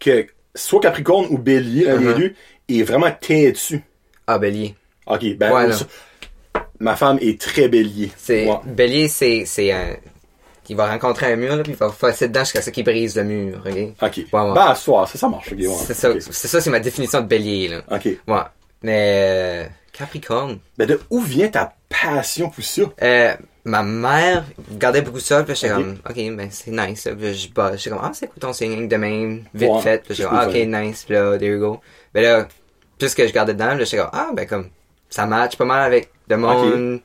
Que 0.01 0.27
soit 0.55 0.81
Capricorne 0.81 1.27
ou 1.31 1.39
Bélier, 1.39 1.89
un 1.89 1.99
des 1.99 2.07
Uh-huh. 2.07 2.17
deux, 2.17 2.35
est 2.69 2.83
vraiment 2.83 3.11
têtu. 3.13 3.83
Ah, 4.27 4.39
Bélier. 4.39 4.75
Ok, 5.07 5.25
ben, 5.37 5.53
Ouais, 5.53 5.73
ça- 5.73 5.87
ma 6.81 6.97
femme 6.97 7.19
est 7.21 7.41
très 7.41 7.69
Bélier. 7.69 8.11
C'est, 8.17 8.47
Ouais. 8.49 8.57
Bélier, 8.65 9.09
c'est, 9.09 9.45
c'est 9.45 9.71
un, 9.73 9.97
il 10.69 10.77
va 10.77 10.89
rencontrer 10.91 11.33
un 11.33 11.37
mur, 11.37 11.57
là, 11.57 11.63
puis 11.63 11.73
il 11.73 11.79
va 11.79 11.91
passer 11.91 12.29
dedans 12.29 12.41
jusqu'à 12.45 12.63
ce 12.63 12.71
qu'il 12.71 12.85
brise 12.85 13.17
le 13.17 13.25
mur, 13.25 13.63
ok? 13.67 13.77
Ok. 14.03 14.17
ouais. 14.17 14.27
Ben, 14.33 14.67
à 14.67 14.75
soir, 14.75 15.09
ça, 15.09 15.19
ça 15.19 15.29
marche. 15.29 15.51
C'est 15.87 15.95
ça, 15.95 16.13
c'est 16.21 16.49
ça, 16.49 16.61
c'est 16.61 16.71
ma 16.71 16.81
définition 16.81 17.21
de 17.21 17.27
Bélier, 17.27 17.69
là. 17.69 17.83
Ok. 17.91 18.05
Ouais. 18.27 18.41
Mais, 18.83 19.65
euh, 19.67 19.69
Capricorne. 19.93 20.59
Ben, 20.79 20.87
de 20.87 21.01
où 21.11 21.21
vient 21.21 21.49
ta 21.49 21.75
passion 21.89 22.51
pour 22.51 22.65
ça? 22.65 22.83
Euh, 23.03 23.35
ma 23.67 23.83
mère 23.83 24.45
regardait 24.73 25.03
beaucoup 25.03 25.19
ça, 25.19 25.43
puis 25.43 25.57
j'étais 25.57 25.75
comme, 25.75 25.99
ok, 26.09 26.15
ben 26.15 26.49
c'est 26.51 26.71
nice. 26.71 27.09
Puis 27.19 27.35
je 27.35 27.49
bah, 27.53 27.73
j'étais 27.77 27.91
comme, 27.91 27.99
ah, 28.01 28.13
c'est 28.15 28.29
quoi 28.29 28.37
ton 28.39 28.53
signe 28.53 28.87
de 28.87 28.97
même, 28.97 29.43
vite 29.53 29.69
Ouais, 29.69 29.83
fait. 29.83 30.05
Puis 30.05 30.15
j'étais 30.15 30.29
comme, 30.29 30.39
ah, 30.39 30.49
ok, 30.49 30.55
nice, 30.55 31.05
puis 31.05 31.15
là, 31.15 31.37
there 31.37 31.53
you 31.53 31.59
go. 31.59 31.81
Mais 32.15 32.23
là, 32.23 32.47
plus 32.97 33.13
que 33.13 33.27
je 33.27 33.33
gardais 33.33 33.55
dedans, 33.55 33.77
j'étais 33.77 33.97
comme, 33.97 34.11
ah, 34.13 34.31
ben 34.33 34.47
comme, 34.47 34.69
ça 35.11 35.27
match 35.27 35.57
pas 35.57 35.65
mal 35.65 35.83
avec 35.83 36.11
le 36.29 36.37
monde 36.37 37.01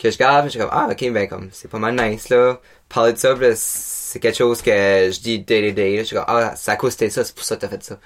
que 0.00 0.10
je 0.10 0.16
garde. 0.16 0.48
J'étais 0.50 0.64
comme, 0.64 0.72
ah, 0.72 0.88
ok, 0.88 1.12
ben 1.12 1.28
comme, 1.28 1.48
c'est 1.50 1.68
pas 1.68 1.78
mal 1.78 1.96
nice, 1.96 2.28
là. 2.28 2.60
Parler 2.88 3.14
de 3.14 3.18
ça, 3.18 3.34
c'est 3.56 4.20
quelque 4.20 4.36
chose 4.36 4.62
que 4.62 4.70
je 4.70 5.20
dis 5.20 5.40
day 5.40 5.68
to 5.68 5.74
day. 5.74 6.04
J'étais 6.04 6.14
comme, 6.14 6.26
ah, 6.28 6.52
c'est 6.54 6.70
à 6.70 6.76
cause 6.76 6.94
ça, 6.94 7.24
c'est 7.24 7.34
pour 7.34 7.44
ça 7.44 7.56
que 7.56 7.62
t'as 7.62 7.68
fait 7.68 7.82
ça. 7.82 7.98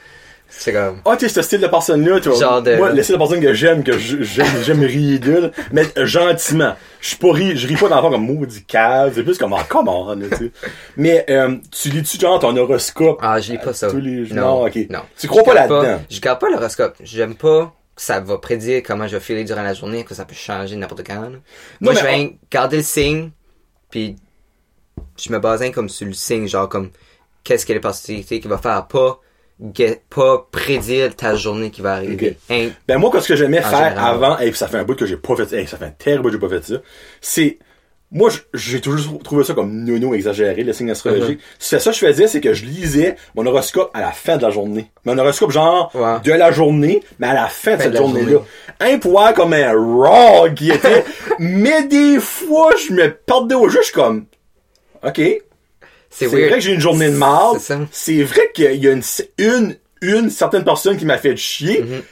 C'est 0.51 0.73
comme, 0.73 1.01
Ah, 1.05 1.15
tu 1.17 1.29
sais, 1.29 1.35
ce 1.35 1.43
style 1.43 1.61
de 1.61 1.67
personne-là, 1.67 2.21
toi. 2.21 2.35
Genre 2.35 2.63
de- 2.63 2.77
Moi, 2.77 2.91
le 2.93 3.03
style 3.03 3.15
de 3.17 3.19
personne 3.19 3.41
que 3.41 3.53
j'aime, 3.53 3.85
que 3.85 3.99
j'aime, 3.99 4.81
rire 4.83 5.51
mais 5.73 5.85
gentiment. 6.07 6.75
Je 7.01 7.09
suis 7.09 7.17
pas 7.17 7.33
ri, 7.33 7.57
je 7.57 7.69
ris 7.69 7.77
pas 7.77 7.89
fond 8.01 8.11
comme 8.11 8.25
maudit 8.25 8.65
cave, 8.65 9.13
c'est 9.15 9.23
plus 9.23 9.37
comme, 9.39 9.53
ah, 9.53 9.65
come 9.69 9.89
on, 9.89 10.15
là, 10.15 10.27
tu 10.31 10.37
sais. 10.37 10.53
Mais, 10.97 11.25
euh, 11.29 11.57
tu 11.71 11.91
lis-tu, 11.91 12.19
genre, 12.19 12.39
ton 12.41 12.57
horoscope? 12.57 13.19
ah, 13.23 13.39
je 13.41 13.53
lis 13.53 13.59
pas 13.59 13.73
ça. 13.75 13.91
tous 13.91 13.99
les 14.01 14.25
jours? 14.25 14.37
Non, 14.37 14.43
Non, 14.61 14.67
ok. 14.67 14.77
Non. 14.91 15.01
Tu 15.19 15.29
crois 15.29 15.43
pas 15.43 15.55
là-dedans? 15.55 16.01
Je 16.11 16.21
garde 16.21 16.41
pas 16.41 16.49
l'horoscope. 16.51 16.95
J'aime 17.03 17.35
pas 17.35 17.75
que 17.95 18.03
ça 18.03 18.21
va 18.21 18.39
prédire 18.39 18.83
comment 18.85 19.07
je 19.07 19.17
vais 19.17 19.21
filer 19.21 19.45
durant 19.45 19.63
la 19.63 19.75
journée, 19.75 20.05
que 20.05 20.15
ça 20.15 20.25
peut 20.25 20.35
changer 20.35 20.77
n'importe 20.77 21.07
quand. 21.07 21.21
là. 21.21 21.29
Moi, 21.81 21.93
je 21.95 22.03
vais 22.03 22.37
garder 22.51 22.79
le 22.79 22.83
signe, 22.83 23.31
puis 23.91 24.17
je 25.23 25.31
me 25.31 25.39
base 25.39 25.63
comme 25.73 25.89
sur 25.89 26.07
le 26.07 26.13
signe, 26.15 26.49
genre 26.49 26.69
comme 26.69 26.91
qu'est-ce 27.45 27.67
que 27.67 27.73
les 27.73 27.81
possibilités 27.81 28.41
qu'il 28.41 28.51
va 28.51 28.59
faire, 28.59 28.87
pas 28.87 29.21
pas 30.11 30.47
prédire 30.53 31.15
ta 31.17 31.35
journée 31.35 31.71
qui 31.71 31.81
va 31.81 31.95
arriver. 31.95 32.39
Hein, 32.51 32.69
Ben, 32.87 32.99
moi, 32.99 33.11
ce 33.21 33.29
que 33.29 33.37
j'aimais 33.37 33.61
faire 33.61 33.91
général. 33.91 33.99
avant, 34.15 34.39
et 34.39 34.53
ça 34.53 34.69
fait 34.69 34.79
un 34.79 34.85
bout 34.85 34.95
que 34.95 35.07
j'ai 35.07 35.17
pas 35.17 35.35
fait, 35.37 35.53
hey, 35.57 35.67
ça 35.67 35.77
fait 35.77 35.87
un 35.87 35.91
terrible 35.91 36.23
bout 36.23 36.29
que 36.29 36.35
j'ai 36.35 36.41
pas 36.41 36.49
fait 36.49 36.65
ça, 36.75 36.81
c'est, 37.21 37.59
moi, 38.11 38.31
j'ai 38.55 38.81
toujours 38.81 39.19
trouvé 39.23 39.45
ça 39.45 39.53
comme 39.55 39.85
nono 39.85 40.15
exagéré, 40.15 40.63
le 40.63 40.73
signe 40.73 40.91
astrologique. 40.91 41.41
C'est 41.59 41.79
ça 41.79 41.91
que 41.91 41.97
je 41.97 42.07
faisais, 42.07 42.27
c'est 42.29 42.41
que 42.41 42.55
je 42.55 42.65
lisais 42.65 43.17
mon 43.35 43.45
horoscope 43.45 43.91
à 43.95 44.01
la 44.01 44.13
fin 44.13 44.37
de 44.39 44.43
la 44.43 44.51
journée. 44.51 44.91
Mon 45.05 45.19
horoscope, 45.19 45.51
genre, 45.51 45.91
Ouais. 45.95 46.21
de 46.25 46.33
la 46.33 46.51
journée, 46.53 47.03
mais 47.19 47.27
à 47.27 47.35
la 47.35 47.49
fin 47.49 47.73
de 47.73 47.77
Fin 47.79 47.83
cette 47.83 47.93
de 47.93 47.97
journée-là. 47.99 48.31
journée. 48.31 48.47
Un 48.81 48.99
poids 48.99 49.33
comme 49.35 49.53
un 49.53 49.73
raw 49.75 50.49
qui 50.55 50.71
était, 50.71 51.05
mais 51.39 51.83
des 51.87 52.19
fois, 52.21 52.71
je 52.77 52.93
me 52.95 53.11
perdais 53.13 53.57
au 53.57 53.69
jeu, 53.69 53.81
je 53.81 53.87
suis 53.87 53.95
comme, 53.95 54.25
ok, 55.05 55.21
c'est 56.19 56.27
vrai 56.27 56.51
que 56.51 56.61
j'ai 56.61 56.73
une 56.75 56.81
journée 56.81 57.11
de 57.11 57.17
marde. 57.17 57.59
C'est 57.61 57.77
ça. 58.25 58.25
Vrai 58.25 58.51
qu'il 58.55 58.83
y 58.83 58.89
a 58.89 58.93
une, 58.93 59.03
une, 59.39 59.77
une 60.03 60.31
certaine 60.31 60.65
personne 60.65 60.97
qui 60.97 61.05
m'a 61.05 61.19
fait 61.19 61.37
chier. 61.37 61.83
Mm-hmm. 61.83 62.03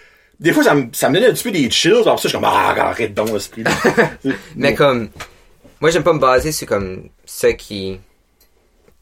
Des 0.41 0.53
fois, 0.53 0.63
ça 0.65 0.75
me, 0.75 0.87
ça 0.93 1.09
me 1.09 1.15
donnait 1.15 1.29
un 1.29 1.33
petit 1.33 1.45
peu 1.45 1.51
des 1.51 1.71
chills. 1.71 1.93
Alors 2.03 2.19
ça, 2.19 2.25
je 2.25 2.29
suis 2.29 2.37
comme, 2.37 2.45
ah, 2.45 2.75
arrête 2.79 3.15
donc. 3.15 3.31
Mais 4.57 4.75
comme, 4.75 5.09
moi 5.81 5.91
j'aime 5.91 6.03
pas 6.03 6.13
me 6.13 6.19
baser 6.19 6.53
sur 6.53 6.67
comme 6.67 7.09
ceux 7.25 7.53
qui, 7.53 7.99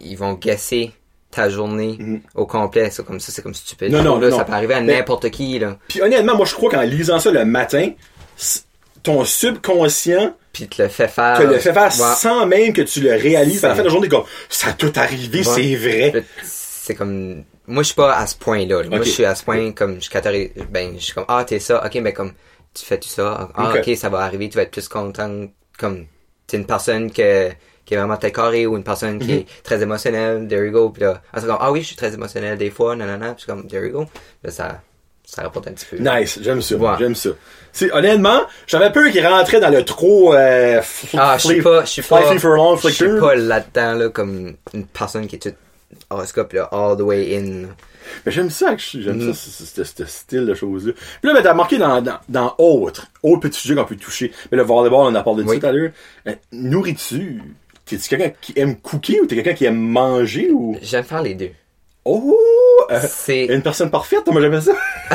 ils 0.00 0.16
vont 0.16 0.34
guesser 0.34 0.92
ta 1.30 1.48
journée 1.48 1.96
Mhm. 1.98 2.20
au 2.36 2.46
complet. 2.46 2.90
C'est 2.90 3.05
comme 3.05 3.18
ça, 3.18 3.32
c'est 3.32 3.42
comme 3.42 3.55
stupide. 3.55 3.90
Non, 3.90 4.02
non, 4.02 4.20
là, 4.20 4.30
non. 4.30 4.38
Ça 4.38 4.44
peut 4.44 4.52
arriver 4.52 4.74
à 4.74 4.80
n'importe 4.80 5.30
qui, 5.30 5.59
là. 5.59 5.76
Puis 5.88 6.00
honnêtement, 6.00 6.36
moi, 6.36 6.46
je 6.46 6.55
crois 6.55 6.70
qu'en 6.70 6.82
lisant 6.82 7.18
ça 7.18 7.32
le 7.32 7.44
matin, 7.44 7.90
ton 9.02 9.24
subconscient 9.24 10.34
Puis 10.55 10.68
te 10.68 10.80
le 10.82 10.88
fait 10.88 11.09
faire. 11.09 11.36
te 11.38 11.42
le 11.42 11.59
fait 11.59 11.72
faire 11.74 11.84
Ouais. 11.84 12.14
sans 12.16 12.46
même 12.46 12.72
que 12.72 12.80
tu 12.82 13.00
le 13.00 13.11
réalises. 13.11 13.62
À 13.64 13.68
la 13.68 13.74
fin 13.74 13.80
de 13.82 13.86
la 13.88 13.92
journée, 13.92 14.09
comme, 14.09 14.24
ça 14.48 14.68
a 14.68 14.72
tout 14.72 14.92
arrivé, 14.96 15.40
Ouais. 15.40 15.44
c'est 15.44 15.74
vrai. 15.76 16.24
C'est 16.42 16.94
comme, 16.94 17.44
moi 17.66 17.82
je 17.82 17.88
suis 17.88 17.94
pas 17.96 18.16
à 18.16 18.26
ce 18.26 18.36
point-là. 18.36 18.82
là. 18.82 18.88
Moi 18.88 18.98
je 19.02 19.11
suis 19.11 19.24
à 19.26 19.34
ce 19.34 19.44
point 19.44 19.72
comme, 19.72 20.00
je 20.00 20.09
catégorise, 20.09 20.50
ben, 20.70 20.94
je 20.96 21.02
suis 21.05 21.12
comme, 21.12 21.24
ah, 21.28 21.44
t'es 21.44 21.59
ça, 21.59 21.84
ok, 21.84 22.02
ben 22.02 22.12
comme, 22.14 22.32
tu 22.72 22.84
fais 22.86 22.98
tout 22.98 23.09
ça, 23.09 23.50
ah, 23.55 23.70
Ok. 23.70 23.80
ok, 23.86 23.96
ça 23.96 24.09
va 24.09 24.20
arriver, 24.20 24.48
tu 24.48 24.57
vas 24.57 24.62
être 24.62 24.70
plus 24.70 24.88
content, 24.88 25.46
comme, 25.78 26.07
t'es 26.46 26.57
une 26.57 26.66
personne 26.66 27.11
que, 27.11 27.50
qui 27.84 27.94
est 27.94 27.96
vraiment 27.96 28.16
très 28.16 28.32
carrée 28.32 28.66
ou 28.66 28.76
une 28.76 28.84
personne 28.84 29.18
qui 29.18 29.32
est 29.32 29.46
très 29.62 29.82
émotionnelle, 29.82 30.46
there 30.48 30.64
you 30.64 30.70
go. 30.72 30.90
Puis 30.90 31.02
là, 31.02 31.20
ah, 31.32 31.40
comme, 31.40 31.57
ah 31.61 31.72
oui, 31.72 31.80
je 31.82 31.88
suis 31.88 31.96
très 31.96 32.14
émotionnel 32.14 32.57
des 32.59 32.70
fois, 32.70 32.94
nanana, 32.96 33.34
puis 33.34 33.44
comme, 33.46 33.66
there 33.66 33.84
you 33.86 33.92
go. 33.92 34.07
Là, 34.42 34.50
ça, 34.50 34.80
ça 35.25 35.43
rapporte 35.43 35.68
un 35.68 35.72
petit 35.72 35.87
peu. 35.87 35.97
Nice, 35.99 36.39
j'aime 36.43 36.62
ça, 36.62 36.77
Ouais. 36.77 36.91
j'aime 36.99 37.14
ça. 37.14 37.31
Honnêtement, 37.93 38.43
j'avais 38.66 38.93
peur 38.93 39.11
qu'il 39.11 39.27
rentrait 39.27 39.59
dans 39.61 39.70
le 39.70 39.85
trop 39.85 40.33
euh, 40.35 40.81
Ah, 41.16 41.37
je 41.39 41.47
suis 41.49 41.62
pas, 41.62 41.85
je 41.85 41.91
suis 41.91 42.03
pas, 42.03 42.33
je 42.35 42.89
suis 42.89 43.18
pas 43.20 43.35
là-dedans, 43.35 43.95
là, 43.95 44.09
comme 44.11 44.55
une 44.75 44.87
personne 44.87 45.27
qui 45.27 45.37
est 45.37 45.39
toute 45.41 45.55
horoscope, 46.11 46.53
là, 46.53 46.68
all 46.72 46.97
the 46.97 47.01
way 47.01 47.37
in. 47.37 47.68
Mais 48.27 48.33
j'aime 48.33 48.51
ça, 48.51 48.75
que 48.75 48.81
je- 48.83 49.01
j'aime 49.01 49.16
Mhm. 49.16 49.33
ça, 49.35 49.85
ce, 49.85 50.05
style 50.05 50.47
de 50.47 50.55
choses-là. 50.55 50.93
Puis 50.93 51.03
là, 51.29 51.33
ben, 51.35 51.43
t'as 51.43 51.55
marqué 51.55 51.79
dans, 51.79 52.01
dans, 52.03 52.18
dans 52.29 52.55
autre, 52.59 53.07
autre 53.22 53.41
petit 53.41 53.59
sujet 53.61 53.75
qu'on 53.75 53.87
peut 53.87 53.97
toucher. 53.97 54.31
Mais 54.53 54.59
le 54.59 54.62
volleyball, 54.62 55.07
on 55.11 55.14
a 55.14 55.22
parlé 55.22 55.43
de 55.43 55.49
Oui. 55.49 55.59
tout 55.59 55.66
à 55.66 55.72
l'heure. 55.72 55.91
Euh, 56.29 56.35
nourriture. 56.53 57.43
T'es-tu 57.87 58.09
quelqu'un 58.09 58.33
qui 58.41 58.53
aime 58.57 58.77
cooker 58.77 59.20
ou 59.20 59.27
t'es 59.27 59.35
quelqu'un 59.37 59.55
qui 59.55 59.64
aime 59.64 59.79
manger 59.81 60.51
ou... 60.53 60.77
J'aime 60.83 61.05
faire 61.05 61.22
les 61.22 61.35
deux. 61.35 61.51
Oh! 62.05 62.36
euh, 62.90 63.00
C'est, 63.09 63.46
une 63.46 63.62
personne 63.62 63.90
parfaite, 63.90 64.26
moi 64.26 64.40
j'aime 64.40 64.61
ça. 64.61 64.72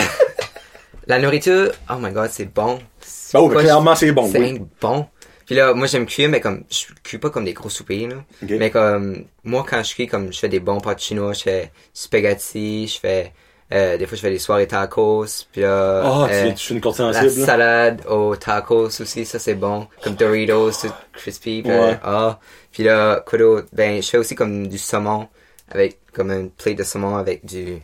la 1.07 1.19
nourriture, 1.19 1.71
oh 1.89 1.95
my 1.99 2.11
god, 2.11 2.29
c'est 2.31 2.45
bon. 2.53 2.79
C'est 3.01 3.37
pas- 3.37 3.49
clairement 3.61 3.95
c'est 3.95 4.11
bon, 4.11 4.29
C'est 4.31 4.39
oui. 4.39 4.61
bon. 4.81 5.05
Puis 5.45 5.55
là, 5.55 5.73
moi 5.73 5.87
j'aime 5.87 6.05
cuire, 6.05 6.29
mais 6.29 6.41
comme, 6.41 6.63
je 6.69 6.85
cuis 7.03 7.17
pas 7.17 7.29
comme 7.31 7.45
des 7.45 7.53
gros 7.53 7.69
soupers, 7.69 8.07
là. 8.07 8.15
Mais 8.43 8.69
comme, 8.69 9.25
moi 9.43 9.65
quand 9.67 9.81
je 9.83 9.93
cuis, 9.93 10.07
comme, 10.07 10.31
je 10.31 10.39
fais 10.39 10.49
des 10.49 10.59
bons 10.59 10.79
pâtes 10.79 10.99
chinois, 11.01 11.33
je 11.33 11.41
fais 11.43 11.71
spaghetti, 11.93 12.87
je 12.87 12.99
fais, 12.99 13.33
euh, 13.71 13.97
des 13.97 14.05
fois 14.05 14.15
je 14.15 14.21
fais 14.21 14.29
des 14.29 14.37
soirées 14.39 14.67
tacos, 14.67 15.25
puis 15.51 15.61
là, 15.61 16.27
tu 16.27 16.33
euh, 16.35 16.45
de 16.45 16.51
toucher 16.51 16.73
une 16.75 16.81
la 17.11 17.23
là. 17.23 17.29
salade 17.29 18.01
aux 18.07 18.35
tacos 18.35 19.01
aussi, 19.01 19.25
ça 19.25 19.39
c'est 19.39 19.55
bon. 19.55 19.87
Comme 20.03 20.13
Doritos, 20.15 20.71
tout 20.71 20.87
crispy, 21.13 21.61
puis 21.63 21.71
là, 21.71 21.81
Ouais. 21.81 21.99
ah. 22.03 22.39
Puis 22.71 22.83
là, 22.83 23.23
quoi 23.25 23.39
d'autre? 23.39 23.67
Ben, 23.73 24.01
je 24.03 24.07
fais 24.07 24.17
aussi 24.19 24.35
comme 24.35 24.67
du 24.67 24.77
saumon, 24.77 25.27
avec, 25.71 25.99
comme 26.13 26.31
une 26.31 26.49
plate 26.49 26.77
de 26.77 26.83
saumon 26.83 27.15
avec 27.17 27.45
du, 27.45 27.77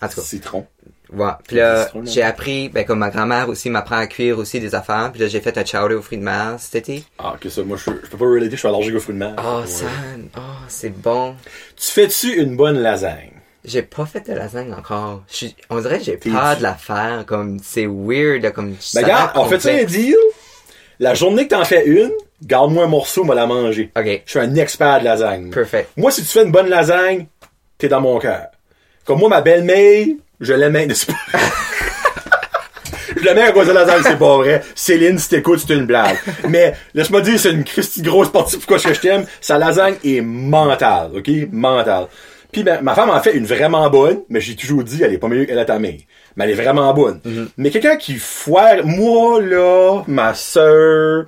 en 0.00 0.08
tout 0.08 0.16
cas, 0.16 0.22
Citron. 0.22 0.66
Ouais. 1.12 1.28
Puis 1.46 1.56
là, 1.56 1.90
j'ai 2.04 2.22
appris, 2.22 2.70
ben 2.70 2.86
comme 2.86 3.00
ma 3.00 3.10
grand-mère 3.10 3.48
aussi 3.50 3.68
m'apprend 3.68 3.96
à 3.98 4.06
cuire 4.06 4.38
aussi 4.38 4.60
des 4.60 4.74
affaires. 4.74 5.10
Puis 5.12 5.20
là, 5.20 5.28
j'ai 5.28 5.40
fait 5.40 5.56
un 5.58 5.64
chowder 5.64 5.94
aux 5.94 6.00
fruits 6.02 6.16
de 6.18 6.24
mer 6.24 6.54
cet 6.58 6.76
été. 6.88 7.04
Ah, 7.18 7.34
que 7.38 7.50
ça, 7.50 7.62
moi 7.62 7.76
je, 7.76 7.84
je 8.02 8.08
peux 8.08 8.16
pas 8.16 8.24
relater, 8.24 8.52
je 8.52 8.56
suis 8.56 8.68
allergique 8.68 8.94
aux 8.96 9.00
fruits 9.00 9.14
de 9.14 9.18
mer. 9.18 9.34
Oh, 9.38 9.60
Ouais. 9.60 9.66
ça, 9.66 9.84
oh, 10.38 10.40
c'est 10.68 10.88
bon. 10.90 11.34
Tu 11.76 11.88
fais-tu 11.90 12.32
une 12.40 12.56
bonne 12.56 12.78
lasagne? 12.78 13.32
J'ai 13.64 13.82
pas 13.82 14.06
fait 14.06 14.26
de 14.26 14.32
lasagne 14.32 14.72
encore. 14.72 15.22
Je 15.30 15.46
on 15.68 15.80
dirait 15.82 15.98
que 15.98 16.04
j'ai 16.04 16.16
peur 16.16 16.56
de 16.56 16.62
la 16.62 16.74
faire. 16.74 17.24
Comme, 17.26 17.58
c'est 17.62 17.86
weird, 17.86 18.50
comme, 18.52 18.74
Ben 18.94 19.02
regarde, 19.04 19.32
on 19.36 19.44
fait 19.44 19.60
ça 19.60 19.70
un 19.70 19.84
deal? 19.84 20.16
La 20.98 21.12
journée 21.14 21.44
que 21.46 21.54
t'en 21.54 21.64
fais 21.64 21.84
une, 21.86 22.10
garde-moi 22.42 22.84
un 22.84 22.88
morceau, 22.88 23.24
moi 23.24 23.34
la 23.34 23.46
manger. 23.46 23.90
Ok, 23.96 24.22
Je 24.24 24.30
suis 24.30 24.38
un 24.40 24.54
expert 24.56 25.00
de 25.00 25.04
lasagne. 25.04 25.50
perfect. 25.50 25.90
Moi, 25.96 26.10
si 26.10 26.22
tu 26.22 26.28
fais 26.28 26.44
une 26.44 26.52
bonne 26.52 26.68
lasagne, 26.68 27.26
t'es 27.78 27.88
dans 27.88 28.00
mon 28.00 28.18
cœur. 28.18 28.46
Comme 29.04 29.18
moi, 29.18 29.28
ma 29.28 29.40
belle-mère, 29.40 30.06
je 30.40 30.52
l'aimais. 30.52 30.86
c'est 30.94 31.06
pas- 31.08 31.14
je 33.16 33.22
l'aimais 33.24 33.42
à 33.42 33.52
cause 33.52 33.66
de 33.68 33.72
la 33.72 33.84
lasagne, 33.84 34.02
c'est 34.04 34.18
pas 34.18 34.36
vrai. 34.36 34.62
Céline, 34.74 35.18
si 35.18 35.28
t'écoutes, 35.28 35.60
c'est 35.66 35.74
une 35.74 35.86
blague. 35.86 36.16
Mais, 36.48 36.74
laisse-moi 36.94 37.20
dire, 37.20 37.38
c'est 37.38 37.50
une 37.52 37.64
Christie 37.64 38.02
grosse 38.02 38.30
partie 38.32 38.56
pourquoi 38.56 38.78
je 38.78 38.88
t'aime. 39.00 39.26
Sa 39.40 39.58
lasagne 39.58 39.94
est 40.04 40.20
mentale, 40.20 41.10
ok? 41.16 41.30
Mentale. 41.52 42.06
Puis 42.50 42.62
ben, 42.64 42.80
ma 42.82 42.94
femme 42.94 43.08
en 43.10 43.20
fait 43.22 43.32
une 43.34 43.46
vraiment 43.46 43.88
bonne, 43.88 44.20
mais 44.28 44.40
j'ai 44.40 44.54
toujours 44.56 44.82
dit, 44.84 45.02
elle 45.02 45.12
est 45.14 45.18
pas 45.18 45.28
mieux 45.28 45.44
qu'elle 45.46 45.58
a 45.58 45.64
ta 45.64 45.78
mère. 45.78 45.94
Mais 46.36 46.44
elle 46.44 46.50
est 46.50 46.62
vraiment 46.62 46.92
bonne. 46.92 47.20
Mais 47.56 47.70
quelqu'un 47.70 47.96
qui 47.96 48.14
foire, 48.16 48.84
moi, 48.84 49.40
là, 49.40 50.02
ma 50.06 50.34
sœur, 50.34 51.26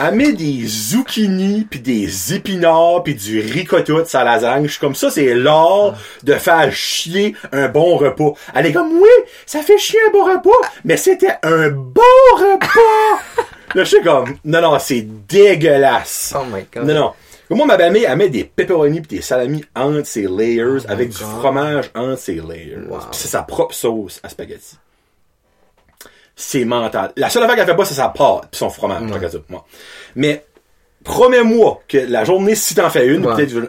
elle 0.00 0.14
met 0.14 0.32
des 0.32 0.66
zucchini 0.66 1.66
puis 1.68 1.80
des 1.80 2.34
épinards 2.34 3.02
puis 3.02 3.14
du 3.14 3.40
ricotta 3.40 3.92
de 3.92 4.04
sa 4.04 4.24
lasagne. 4.24 4.66
Je 4.66 4.72
suis 4.72 4.80
comme 4.80 4.94
ça, 4.94 5.10
c'est 5.10 5.34
l'art 5.34 5.94
de 6.22 6.34
faire 6.34 6.72
chier 6.72 7.34
un 7.52 7.68
bon 7.68 7.96
repas. 7.96 8.32
Elle 8.54 8.66
est 8.66 8.72
comme 8.72 8.92
oui, 8.92 9.08
ça 9.46 9.60
fait 9.62 9.78
chier 9.78 9.98
un 10.08 10.12
bon 10.12 10.24
repas, 10.24 10.68
mais 10.84 10.96
c'était 10.96 11.36
un 11.42 11.70
bon 11.70 12.02
repas. 12.34 13.22
Là, 13.74 13.84
je 13.84 13.88
suis 13.88 14.02
comme 14.02 14.36
non 14.44 14.62
non, 14.62 14.78
c'est 14.78 15.06
dégueulasse. 15.28 16.34
Oh 16.36 16.44
my 16.44 16.64
god. 16.72 16.86
Non 16.86 16.94
non. 16.94 17.12
Moi, 17.50 17.66
ma 17.66 17.78
belle-mère, 17.78 18.10
elle 18.10 18.18
met 18.18 18.28
des 18.28 18.44
pepperoni 18.44 19.00
pis 19.00 19.16
des 19.16 19.22
salamis 19.22 19.64
entre 19.74 20.06
ses 20.06 20.26
layers, 20.28 20.82
Oh 20.84 20.90
avec 20.90 21.08
du 21.08 21.16
fromage 21.16 21.90
entre 21.94 22.18
ses 22.18 22.34
layers. 22.34 22.76
Wow. 22.88 22.98
Pis 22.98 23.06
c'est 23.12 23.28
sa 23.28 23.42
propre 23.42 23.74
sauce 23.74 24.20
à 24.22 24.28
spaghetti. 24.28 24.76
C'est 26.40 26.64
mental. 26.64 27.10
La 27.16 27.30
seule 27.30 27.42
affaire 27.42 27.56
qu'elle 27.56 27.66
fait 27.66 27.74
pas, 27.74 27.84
c'est 27.84 27.94
sa 27.94 28.08
pâte 28.10 28.48
pis 28.52 28.58
son 28.58 28.70
fromage. 28.70 29.02
Ouais. 29.10 29.20
tant 29.20 29.28
ça, 29.28 29.38
moi. 29.48 29.66
Mais, 30.14 30.44
promets-moi 31.04 31.82
que 31.88 31.98
la 31.98 32.24
journée, 32.24 32.54
si 32.54 32.76
t'en 32.76 32.88
fais 32.90 33.06
une, 33.08 33.26
Ouais. 33.26 33.34
peut-être 33.34 33.50
je- 33.50 33.60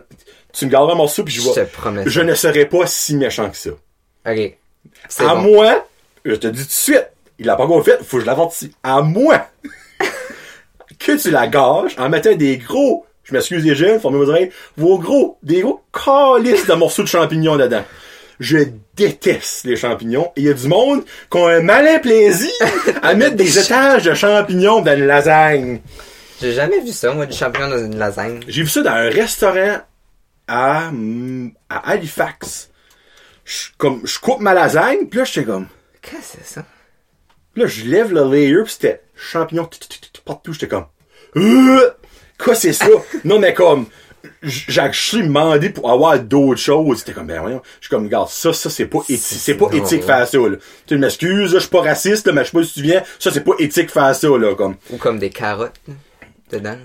tu 0.54 0.66
me 0.66 0.70
garderas 0.72 0.94
un 0.94 0.98
morceau 0.98 1.24
pis 1.24 1.34
je 1.34 1.42
Je 1.42 1.50
te 1.50 1.66
promets. 1.66 2.04
Je 2.06 2.22
ne 2.22 2.36
serai 2.36 2.66
pas 2.66 2.86
si 2.86 3.16
méchant 3.16 3.50
que 3.50 3.58
ça. 3.58 3.72
Ok. 3.72 4.58
C'est 5.08 5.26
À 5.26 5.34
bon. 5.36 5.42
moi, 5.54 5.88
je 6.26 6.36
te 6.36 6.46
dis 6.48 6.62
tout 6.62 6.68
de 6.68 6.72
suite, 6.72 7.08
il 7.40 7.48
l'a 7.48 7.56
pas 7.56 7.64
encore 7.66 7.84
fait, 7.84 7.98
faut 8.04 8.18
que 8.18 8.22
je 8.22 8.28
l'avertisse. 8.28 8.70
À 8.84 9.02
moi, 9.02 9.48
que 11.00 11.18
tu 11.20 11.32
la 11.32 11.48
gâches 11.48 11.98
en 11.98 12.08
mettant 12.10 12.36
des 12.36 12.58
gros, 12.58 13.06
je 13.24 13.34
m'excuse 13.34 13.64
les 13.66 13.76
jeunes, 13.76 14.00
formez 14.00 14.18
vos 14.18 14.30
oreilles, 14.30 14.52
vos 14.78 15.00
gros, 15.00 15.38
des 15.44 15.62
gros 15.62 15.82
calices 15.92 16.68
de 16.68 16.74
morceaux 16.74 17.04
de 17.04 17.08
champignons 17.08 17.58
dedans. 17.58 17.84
Je 18.40 18.58
déteste 19.00 19.64
les 19.64 19.76
champignons. 19.76 20.32
Et 20.36 20.42
il 20.42 20.44
y 20.46 20.50
a 20.50 20.54
du 20.54 20.68
monde 20.68 21.04
qui 21.32 21.38
a 21.38 21.46
un 21.48 21.62
malin 21.62 22.00
plaisir 22.00 22.52
à 23.02 23.14
mettre 23.16 23.36
des 23.36 23.58
étages 23.58 24.04
de 24.04 24.14
champignons 24.14 24.82
dans 24.82 24.96
une 24.96 25.08
lasagne. 25.08 25.80
J'ai 26.42 26.54
jamais 26.54 26.80
vu 26.82 26.92
ça, 26.92 27.14
moi, 27.14 27.26
du 27.26 27.36
champignon 27.36 27.70
dans 27.70 27.84
une 27.84 27.98
lasagne. 27.98 28.40
J'ai 28.48 28.64
vu 28.64 28.70
ça 28.70 28.82
dans 28.82 28.92
un 28.92 29.10
restaurant 29.10 29.80
à, 30.48 30.90
mm, 30.92 31.52
à 31.70 31.92
Halifax. 31.92 32.70
Je, 33.46 33.70
comme, 33.78 34.02
je 34.06 34.20
coupe 34.20 34.40
ma 34.40 34.54
lasagne, 34.54 35.08
puis 35.10 35.20
là, 35.20 35.26
j'étais 35.26 35.46
comme, 35.46 35.68
Qu'est-ce 36.02 36.34
que 36.34 36.40
c'est 36.44 36.54
ça? 36.56 36.66
Là, 37.56 37.66
je 37.66 37.86
lève 37.86 38.14
le 38.14 38.24
layer, 38.32 38.64
pis 38.64 38.72
c'était 38.72 39.02
champignons 39.16 39.66
tout, 39.66 39.80
tout, 39.80 39.88
tout, 39.90 40.10
tout, 40.14 40.22
partout. 40.24 40.54
J'étais 40.54 40.68
comme, 40.68 40.86
euh, 41.36 41.90
quoi 42.38 42.56
c'est 42.56 42.74
ça? 42.74 42.86
non, 43.26 43.40
mais 43.40 43.54
comme, 43.54 43.88
j'ai 44.42 45.22
demandé 45.22 45.70
pour 45.70 45.92
avoir 45.92 46.20
d'autres 46.20 46.60
choses. 46.60 47.00
C'était 47.00 47.14
comme, 47.14 47.28
ben 47.28 47.42
voyons. 47.42 47.62
Je 47.80 47.88
suis 47.88 47.90
comme, 47.90 48.06
regarde, 48.06 48.30
ça, 48.30 48.54
ça, 48.54 48.70
c'est 48.70 48.86
pas 48.86 49.00
éthique. 49.10 49.20
C'est 49.20 49.56
pas 49.56 49.68
éthique 49.74 50.04
faire 50.04 50.28
ça, 50.28 50.38
là. 50.38 50.58
Tu 50.86 50.98
m'excuses, 50.98 51.54
là, 51.54 51.60
je 51.60 51.64
suis 51.66 51.70
pas 51.70 51.82
raciste, 51.82 52.28
là, 52.28 52.34
mais 52.34 52.44
je 52.44 52.52
sais 52.52 52.58
pas 52.58 52.64
si 52.64 52.74
tu 52.74 52.82
viens. 52.82 53.04
Ça, 53.20 53.32
c'est 53.32 53.44
pas 53.44 53.54
éthique 53.60 53.92
faire 53.92 54.16
ça, 54.16 54.28
là, 54.28 54.56
comme. 54.56 54.76
Ou 54.92 54.98
comme 54.98 55.20
des 55.20 55.30
carottes, 55.30 55.80
là, 55.88 55.94
dedans. 56.52 56.78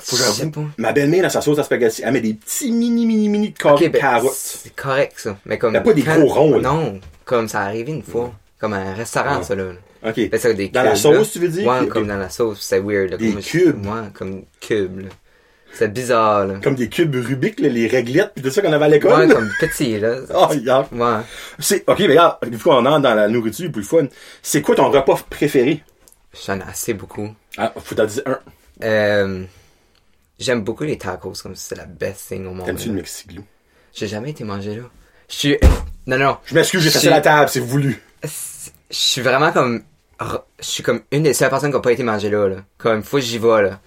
Faut 0.00 0.16
que 0.16 0.46
pas. 0.46 0.64
Ma 0.76 0.92
belle-mère, 0.92 1.22
dans 1.22 1.28
sa 1.30 1.40
sauce 1.40 1.58
à 1.58 1.62
spaghetti, 1.62 2.02
elle 2.04 2.12
met 2.12 2.20
des 2.20 2.34
petits 2.34 2.72
mini, 2.72 3.06
mini, 3.06 3.28
mini 3.28 3.54
ben, 3.62 3.90
carottes. 3.92 4.32
c'est 4.34 4.74
correct, 4.74 5.14
ça. 5.16 5.38
Mais 5.44 5.56
comme. 5.58 5.72
Mais 5.72 5.82
pas 5.82 5.92
des 5.92 6.02
gros 6.02 6.26
ronds, 6.26 6.56
là. 6.56 6.62
Non. 6.62 7.00
Comme 7.24 7.48
ça 7.48 7.60
arrivé 7.60 7.92
une 7.92 8.02
fois. 8.02 8.32
Comme 8.58 8.72
un 8.72 8.94
restaurant, 8.94 9.38
Ouais. 9.38 9.44
ça, 9.44 9.54
là. 9.54 9.64
Ok. 10.04 10.30
Ben, 10.30 10.40
ça, 10.40 10.52
des 10.52 10.68
Dans 10.68 10.82
la 10.82 10.96
sauce, 10.96 11.14
là. 11.14 11.24
tu 11.32 11.38
veux 11.38 11.48
dire? 11.48 11.66
Ouais, 11.66 11.86
comme 11.86 12.06
dans 12.06 12.16
la 12.16 12.28
sauce, 12.28 12.58
c'est 12.60 12.80
weird, 12.80 13.10
là. 13.10 13.16
Des 13.16 13.32
comme, 13.32 13.42
cubes. 13.42 13.86
Ouais, 13.86 14.02
comme 14.12 14.42
cubes, 14.60 15.00
là. 15.00 15.08
C'est 15.76 15.92
bizarre, 15.92 16.46
là. 16.46 16.54
Comme 16.62 16.76
des 16.76 16.88
cubes 16.88 17.14
Rubik, 17.14 17.60
là, 17.60 17.68
les 17.68 17.86
réglettes, 17.88 18.32
pis 18.34 18.42
tout 18.42 18.50
ça 18.50 18.62
qu'on 18.62 18.72
avait 18.72 18.84
à 18.84 18.88
l'école. 18.88 19.26
Ouais, 19.28 19.34
comme 19.34 19.50
petit, 19.60 19.98
là. 19.98 20.18
Oh, 20.34 20.52
yeah. 20.54 20.88
Ouais. 20.92 21.22
C'est, 21.58 21.84
ok, 21.88 21.98
mais 21.98 22.06
regarde, 22.08 22.36
une 22.46 22.58
fois 22.58 22.76
qu'on 22.76 22.86
entre 22.86 23.00
dans 23.00 23.14
la 23.14 23.28
nourriture, 23.28 23.70
plus 23.72 23.82
le 23.82 23.86
fun, 23.86 24.06
c'est 24.42 24.62
quoi 24.62 24.76
ton 24.76 24.90
repas 24.90 25.18
préféré? 25.28 25.82
J'en 26.46 26.58
ai 26.58 26.62
assez 26.62 26.94
beaucoup. 26.94 27.34
Ah, 27.58 27.72
faut 27.76 27.94
t'en 27.94 28.06
dire 28.06 28.22
un. 28.26 28.38
Euh, 28.82 29.44
J'aime 30.38 30.62
beaucoup 30.64 30.84
les 30.84 30.98
tacos, 30.98 31.34
comme 31.42 31.54
si 31.54 31.66
c'est 31.68 31.76
la 31.76 31.86
best 31.86 32.28
thing 32.28 32.46
au 32.46 32.52
monde. 32.54 32.66
T'aimes-tu 32.66 32.88
le 32.88 32.94
Mexiglou? 32.94 33.44
J'ai 33.92 34.08
jamais 34.08 34.30
été 34.30 34.42
manger 34.44 34.76
là. 34.76 34.82
Je 35.28 35.34
suis. 35.34 35.58
Non, 36.06 36.18
non. 36.18 36.36
Je 36.44 36.54
m'excuse, 36.54 36.82
j'ai 36.82 36.90
cassé 36.90 37.08
la 37.08 37.22
table, 37.22 37.48
c'est 37.48 37.60
voulu. 37.60 37.98
Je 38.22 38.28
suis 38.90 39.22
vraiment 39.22 39.52
comme. 39.52 39.84
Je 40.20 40.64
suis 40.64 40.82
comme 40.82 41.00
une 41.10 41.22
des 41.22 41.32
seules 41.32 41.48
personnes 41.48 41.70
qui 41.70 41.76
n'a 41.76 41.80
pas 41.80 41.92
été 41.92 42.02
manger 42.02 42.28
là, 42.28 42.46
là. 42.46 42.56
Comme, 42.76 43.02
faut 43.02 43.16
que 43.16 43.22
j'y 43.22 43.38
vais, 43.38 43.62
là. 43.62 43.80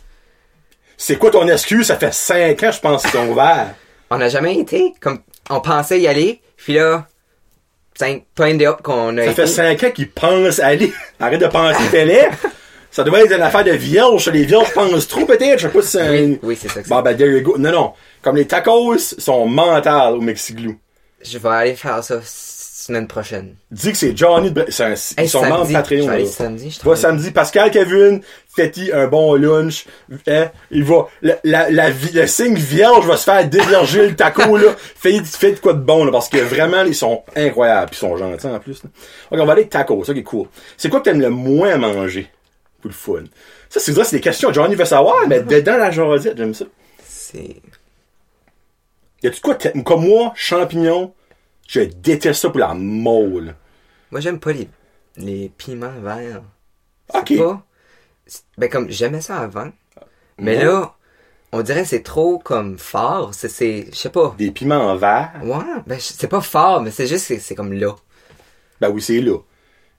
C'est 0.97 1.17
quoi 1.17 1.29
ton 1.31 1.47
excuse? 1.47 1.87
Ça 1.87 1.95
fait 1.97 2.13
5 2.13 2.61
ans, 2.63 2.71
je 2.71 2.79
pense, 2.79 3.01
qu'ils 3.03 3.11
sont 3.11 3.27
ouverts. 3.29 3.75
On 4.09 4.17
n'a 4.17 4.29
jamais 4.29 4.57
été. 4.57 4.93
Comme, 4.99 5.19
on 5.49 5.61
pensait 5.61 5.99
y 5.99 6.07
aller, 6.07 6.41
puis 6.55 6.73
là, 6.73 7.07
cinq, 7.93 8.23
plein 8.35 8.55
de 8.55 8.65
qu'on 8.81 9.17
a 9.17 9.23
Ça 9.25 9.31
été. 9.31 9.33
fait 9.41 9.47
5 9.47 9.83
ans 9.83 9.91
qu'ils 9.91 10.09
pensent 10.11 10.59
aller. 10.59 10.91
Arrête 11.19 11.41
de 11.41 11.47
penser 11.47 11.83
télé. 11.91 12.27
Ça 12.91 13.03
devrait 13.03 13.25
être 13.25 13.35
une 13.35 13.41
affaire 13.41 13.63
de 13.65 13.71
vierge. 13.71 14.29
Les 14.29 14.45
vierges 14.45 14.73
pensent 14.73 15.07
trop, 15.07 15.25
peut-être. 15.25 15.59
Je 15.59 15.67
sais 15.67 15.73
pas 15.73 15.81
si 15.81 15.87
c'est 15.89 16.01
un... 16.01 16.11
Oui, 16.11 16.39
oui, 16.41 16.57
c'est 16.59 16.67
ça 16.69 16.81
que 16.81 16.87
c'est. 16.87 16.93
Bon, 16.93 17.01
ben, 17.01 17.15
there 17.15 17.29
you 17.29 17.41
go. 17.41 17.57
Non, 17.57 17.71
non. 17.71 17.93
Comme 18.21 18.37
les 18.37 18.47
tacos 18.47 18.97
sont 18.97 19.45
mentales 19.45 20.15
au 20.15 20.21
Mexiglou. 20.21 20.77
Je 21.21 21.37
vais 21.37 21.49
aller 21.49 21.75
faire 21.75 22.03
ça 22.03 22.21
semaine 22.87 23.07
prochaine. 23.07 23.55
Dis 23.71 23.91
que 23.91 23.97
c'est 23.97 24.17
Johnny 24.17 24.51
de... 24.51 24.65
C'est 24.69 24.83
un- 24.83 24.93
Ils 24.95 25.21
Hey, 25.21 25.29
sont 25.29 25.39
samedi, 25.41 25.51
membres 25.53 25.67
Je 25.67 25.73
Patreon. 25.73 26.07
là. 26.07 26.25
samedi, 26.25 26.71
je 26.83 26.89
Va 26.89 26.95
samedi, 26.95 27.31
Pascal 27.31 27.69
Kevin, 27.71 28.21
faites-y 28.55 28.91
un 28.91 29.07
bon 29.07 29.35
lunch. 29.35 29.85
Hein? 30.27 30.49
Il 30.71 30.83
va, 30.83 31.07
la, 31.21 31.37
la, 31.43 31.69
la 31.69 31.89
vi- 31.91 32.13
le 32.13 32.25
signe 32.27 32.55
vierge 32.55 33.05
va 33.05 33.15
se 33.17 33.23
faire 33.25 33.47
dévierger 33.47 34.07
le 34.09 34.15
taco, 34.15 34.57
là. 34.57 34.75
Faites, 34.95 35.25
faites 35.27 35.55
de 35.55 35.59
quoi 35.59 35.73
de 35.73 35.79
bon, 35.81 36.03
là, 36.05 36.11
parce 36.11 36.29
que 36.29 36.37
vraiment, 36.37 36.83
ils 36.83 36.95
sont 36.95 37.23
incroyables, 37.35 37.91
ils 37.93 37.97
sont 37.97 38.17
gentils, 38.17 38.47
en 38.47 38.59
plus, 38.59 38.83
là. 38.83 38.89
Ok, 39.31 39.39
on 39.41 39.45
va 39.45 39.51
aller 39.53 39.61
avec 39.61 39.69
taco, 39.69 40.03
ça 40.03 40.13
qui 40.13 40.19
est 40.19 40.23
cool. 40.23 40.47
C'est 40.77 40.89
quoi 40.89 40.99
que 40.99 41.05
t'aimes 41.05 41.21
le 41.21 41.29
moins 41.29 41.77
manger? 41.77 42.27
Pour 42.81 42.89
le 42.89 42.93
fun. 42.95 43.23
Ça, 43.69 43.79
c'est 43.79 43.93
ça, 43.93 44.03
c'est 44.03 44.15
des 44.17 44.21
questions. 44.21 44.53
Johnny 44.53 44.75
veut 44.75 44.85
savoir, 44.85 45.27
mais 45.27 45.39
dedans 45.41 45.77
la 45.77 45.91
jasette, 45.91 46.37
j'aime 46.37 46.53
ça. 46.53 46.65
C'est. 47.05 47.55
Y 49.23 49.27
a-tu 49.27 49.41
quoi, 49.41 49.55
comme 49.83 50.05
moi, 50.07 50.31
champignon, 50.35 51.13
je 51.67 51.81
déteste 51.81 52.41
ça 52.41 52.49
pour 52.49 52.59
la 52.59 52.73
molle. 52.73 53.55
Moi, 54.11 54.21
j'aime 54.21 54.39
pas 54.39 54.53
les, 54.53 54.67
les 55.17 55.49
piments 55.57 55.91
verts. 56.01 56.41
Ok. 57.13 57.25
C'est 57.27 57.37
pas. 57.37 57.65
c'est- 58.25 58.43
Ben, 58.57 58.69
comme, 58.69 58.89
j'aimais 58.89 59.21
ça 59.21 59.37
avant. 59.39 59.69
Mais 60.37 60.57
Ouais. 60.57 60.65
là, 60.65 60.95
on 61.51 61.61
dirait 61.61 61.81
que 61.83 61.87
c'est 61.89 62.03
trop, 62.03 62.39
comme, 62.39 62.77
fort. 62.77 63.33
C'est, 63.33 63.49
c'est, 63.49 63.87
je 63.91 63.95
sais 63.97 64.09
pas. 64.09 64.35
Des 64.37 64.51
piments 64.51 64.91
en 64.91 64.95
verre. 64.95 65.31
Ouais, 65.43 65.63
ben, 65.85 65.97
c'est 65.99 66.27
pas 66.27 66.41
fort, 66.41 66.81
mais 66.81 66.91
c'est 66.91 67.07
juste 67.07 67.27
que 67.27 67.39
c'est 67.39 67.55
comme 67.55 67.73
là. 67.73 67.95
Ben 68.79 68.89
oui, 68.89 69.01
c'est 69.01 69.19
là. 69.21 69.37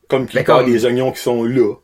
Comme 0.08 0.26
qu'il 0.26 0.42
comme- 0.44 0.66
des 0.66 0.84
oignons 0.86 1.12
qui 1.12 1.20
sont 1.20 1.44
là. 1.44 1.74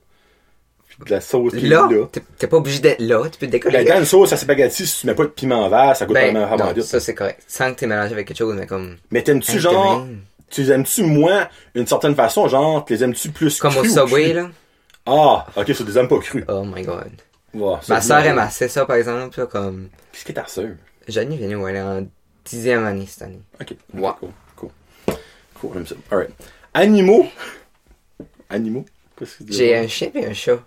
De 1.04 1.10
la 1.10 1.20
sauce 1.20 1.52
qui 1.54 1.66
Là, 1.66 1.88
est 1.90 1.94
là. 1.94 2.06
t'es 2.38 2.46
pas 2.46 2.56
obligé 2.56 2.78
d'être 2.78 3.00
là, 3.00 3.24
tu 3.28 3.38
peux 3.38 3.46
te 3.46 3.50
décoller. 3.52 3.78
Ben, 3.78 3.86
quand 3.88 3.98
une 3.98 4.04
sauce 4.04 4.32
à 4.32 4.36
spaghetti, 4.36 4.86
si 4.86 5.00
tu 5.00 5.06
mets 5.08 5.14
pas 5.14 5.24
de 5.24 5.28
piment 5.28 5.68
vert, 5.68 5.96
ça 5.96 6.06
coûte 6.06 6.14
Ben, 6.14 6.32
vraiment 6.32 6.46
vraiment 6.56 6.82
ça 6.82 7.00
c'est 7.00 7.14
correct. 7.14 7.42
Sans 7.48 7.72
que 7.74 7.80
t'es 7.80 7.86
mélangé 7.86 8.12
avec 8.12 8.28
quelque 8.28 8.38
chose, 8.38 8.54
mais 8.56 8.66
comme. 8.66 8.96
Mais 9.10 9.22
t'aimes-tu 9.22 9.58
genre, 9.58 10.06
tu 10.50 10.62
les 10.62 10.70
aimes-tu 10.70 11.02
moins 11.02 11.48
d'une 11.74 11.86
certaine 11.86 12.14
façon, 12.14 12.46
genre, 12.46 12.84
tu 12.84 12.92
les 12.92 13.02
aimes-tu 13.02 13.30
plus 13.30 13.58
Comme 13.58 13.76
au 13.76 13.84
Subway, 13.84 14.32
là. 14.32 14.50
Ah, 15.06 15.46
ok, 15.56 15.74
ça 15.74 15.84
des 15.84 15.98
aimes 15.98 16.08
pas 16.08 16.18
crus. 16.18 16.44
Oh 16.48 16.64
my 16.64 16.82
god. 16.82 17.10
Ouais, 17.52 17.74
ça, 17.82 17.94
Ma 17.94 18.00
soeur 18.00 18.18
aime 18.24 18.38
assez 18.38 18.68
ça, 18.68 18.86
par 18.86 18.96
exemple, 18.96 19.38
là, 19.38 19.46
comme. 19.46 19.88
Qu'est-ce 20.12 20.24
que 20.24 20.32
ta 20.32 20.46
sœur? 20.46 20.70
Jenny 21.08 21.36
vient 21.36 21.58
où 21.58 21.68
elle 21.68 21.76
est 21.76 21.82
en 21.82 22.06
dixième 22.44 22.84
année 22.86 23.06
cette 23.08 23.22
année. 23.22 23.40
Ok. 23.60 23.74
Ouais. 23.94 24.10
Cool. 24.20 24.28
Cool. 24.56 24.70
Cool, 25.60 25.70
j'aime 25.74 25.86
ça. 25.86 25.94
Alright. 26.10 26.30
Animaux? 26.72 27.26
Animaux? 28.48 28.84
Qu'est-ce 29.18 29.32
que 29.32 29.36
tu 29.38 29.44
dis? 29.50 29.56
J'ai 29.58 29.76
un 29.76 29.86
chien 29.88 30.10
et 30.14 30.26
un 30.26 30.32
chat. 30.32 30.58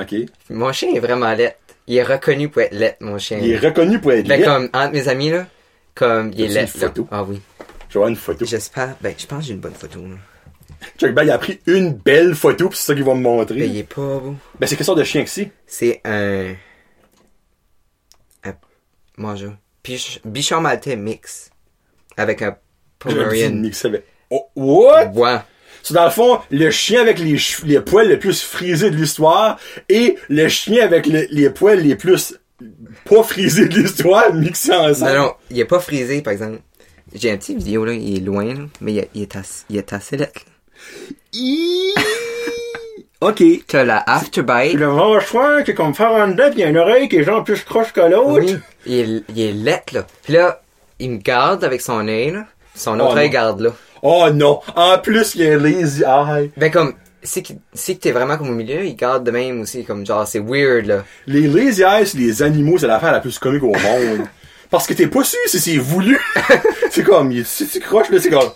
Ok. 0.00 0.14
Mon 0.50 0.72
chien 0.72 0.94
est 0.94 0.98
vraiment 1.00 1.32
laid. 1.34 1.56
Il 1.86 1.96
est 1.96 2.02
reconnu 2.02 2.48
pour 2.48 2.62
être 2.62 2.72
laid, 2.72 2.96
mon 3.00 3.18
chien. 3.18 3.38
Il 3.42 3.50
est 3.50 3.58
reconnu 3.58 4.00
pour 4.00 4.12
être 4.12 4.26
Ben, 4.26 4.38
laid. 4.40 4.44
comme, 4.46 4.68
entre 4.72 4.92
mes 4.92 5.08
amis, 5.08 5.30
là, 5.30 5.46
comme, 5.94 6.30
il 6.32 6.42
est 6.42 6.48
laid, 6.48 6.60
une 6.62 6.66
photo? 6.68 7.08
Ah 7.10 7.22
oui. 7.24 7.40
Je 7.88 7.94
vais 7.94 7.98
avoir 7.98 8.08
une 8.08 8.16
photo. 8.16 8.44
J'espère, 8.44 8.94
ben, 9.00 9.14
je 9.18 9.26
pense 9.26 9.40
que 9.40 9.44
j'ai 9.46 9.54
une 9.54 9.60
bonne 9.60 9.74
photo, 9.74 10.00
là. 10.00 10.16
Check, 10.98 11.12
ben, 11.12 11.24
il 11.24 11.30
a 11.30 11.38
pris 11.38 11.60
une 11.66 11.92
belle 11.92 12.34
photo, 12.34 12.68
puis 12.68 12.78
c'est 12.78 12.86
ça 12.86 12.94
qu'ils 12.94 13.04
vont 13.04 13.14
me 13.16 13.22
montrer. 13.22 13.56
Ben, 13.56 13.70
il 13.70 13.78
est 13.78 13.82
pas 13.82 14.00
beau. 14.18 14.36
Ben, 14.58 14.66
c'est 14.66 14.76
quelle 14.76 14.86
sorte 14.86 14.98
de 14.98 15.04
chien 15.04 15.24
que 15.24 15.28
c'est? 15.30 15.50
C'est 15.66 16.00
un. 16.04 16.54
Un. 18.44 18.54
Bonjour. 19.18 19.52
Bichon, 19.84 20.20
bichon 20.24 20.60
maltais 20.60 20.96
mix. 20.96 21.50
Avec 22.16 22.42
un 22.42 22.50
J'ai 23.06 23.14
Pomeranian. 23.14 23.50
mixé 23.60 23.88
avec- 23.88 24.04
Oh, 24.30 24.46
what? 24.54 25.06
Ouais. 25.14 25.38
C'est 25.82 25.94
dans 25.94 26.04
le 26.04 26.10
fond, 26.10 26.38
le 26.50 26.70
chien 26.70 27.00
avec 27.00 27.18
les, 27.18 27.36
les 27.64 27.80
poils 27.80 28.08
les 28.08 28.16
plus 28.16 28.42
frisés 28.42 28.90
de 28.90 28.96
l'histoire 28.96 29.58
et 29.88 30.16
le 30.28 30.48
chien 30.48 30.84
avec 30.84 31.06
le- 31.06 31.26
les 31.30 31.50
poils 31.50 31.80
les 31.80 31.96
plus 31.96 32.34
pas 33.06 33.22
frisés 33.22 33.66
de 33.66 33.74
l'histoire 33.80 34.32
mixés 34.34 34.72
ensemble. 34.74 35.12
Non, 35.12 35.18
non, 35.22 35.32
il 35.50 35.58
est 35.60 35.64
pas 35.64 35.80
frisé, 35.80 36.20
par 36.22 36.32
exemple. 36.32 36.58
J'ai 37.14 37.30
un 37.30 37.36
petit 37.38 37.54
vidéo, 37.56 37.84
là, 37.84 37.92
il 37.94 38.18
est 38.18 38.20
loin, 38.20 38.44
là, 38.44 38.60
mais 38.80 38.92
il, 38.92 38.98
est- 38.98 39.10
il 39.14 39.22
est 39.22 39.36
assez, 39.36 39.64
il 39.70 39.76
est 39.78 39.92
assez 39.92 40.16
ok. 43.20 43.42
T'as 43.66 43.84
la 43.84 44.02
afterbite. 44.06 44.74
Le 44.74 44.92
mâchoire 44.92 45.64
qui 45.64 45.72
est 45.72 45.74
comme 45.74 45.94
faire 45.94 46.12
en 46.12 46.28
dedans, 46.28 46.50
pis 46.50 46.60
y 46.60 46.64
a 46.64 46.68
une 46.68 46.78
oreille 46.78 47.08
qui 47.08 47.16
est 47.16 47.24
genre 47.24 47.44
plus 47.44 47.62
croche 47.64 47.92
que 47.92 48.00
l'autre. 48.00 48.44
Oui. 48.44 48.56
Il 48.86 48.94
est, 48.94 49.22
il 49.28 49.40
est 49.40 49.52
laid, 49.52 49.82
là. 49.92 50.06
Puis 50.22 50.32
là, 50.34 50.62
il 50.98 51.10
me 51.12 51.16
garde 51.18 51.64
avec 51.64 51.80
son 51.80 52.06
œil, 52.08 52.32
là. 52.32 52.46
Son 52.74 52.98
Oh, 53.00 53.04
autre 53.04 53.16
œil 53.18 53.30
garde, 53.30 53.60
là. 53.60 53.70
Oh 54.02 54.28
non! 54.32 54.60
En 54.76 54.98
plus, 54.98 55.34
il 55.34 55.42
y 55.42 55.46
a 55.48 55.54
un 55.54 55.58
lazy 55.58 56.02
eye. 56.02 56.50
Ben, 56.56 56.70
comme, 56.70 56.94
si, 57.22 57.42
que- 57.42 57.52
t'es 57.92 58.12
vraiment 58.12 58.38
comme 58.38 58.50
au 58.50 58.54
milieu, 58.54 58.84
il 58.84 58.96
garde 58.96 59.24
de 59.24 59.30
même 59.30 59.60
aussi, 59.60 59.84
comme 59.84 60.06
genre, 60.06 60.26
c'est 60.26 60.38
weird, 60.40 60.86
là. 60.86 61.04
Les 61.26 61.46
lazy 61.46 61.82
eyes, 61.82 62.06
c'est 62.06 62.18
les 62.18 62.42
animaux, 62.42 62.78
c'est 62.78 62.86
l'affaire 62.86 63.12
la 63.12 63.20
plus 63.20 63.38
comique 63.38 63.62
au 63.62 63.72
monde. 63.72 64.26
Parce 64.70 64.86
que 64.86 64.94
t'es 64.94 65.06
pas 65.08 65.24
sûr 65.24 65.38
si 65.46 65.58
c'est 65.60 65.76
voulu. 65.76 66.18
c'est 66.90 67.02
comme, 67.02 67.32
si 67.44 67.66
tu 67.68 67.80
croches, 67.80 68.10
là, 68.10 68.20
c'est 68.20 68.30
comme... 68.30 68.50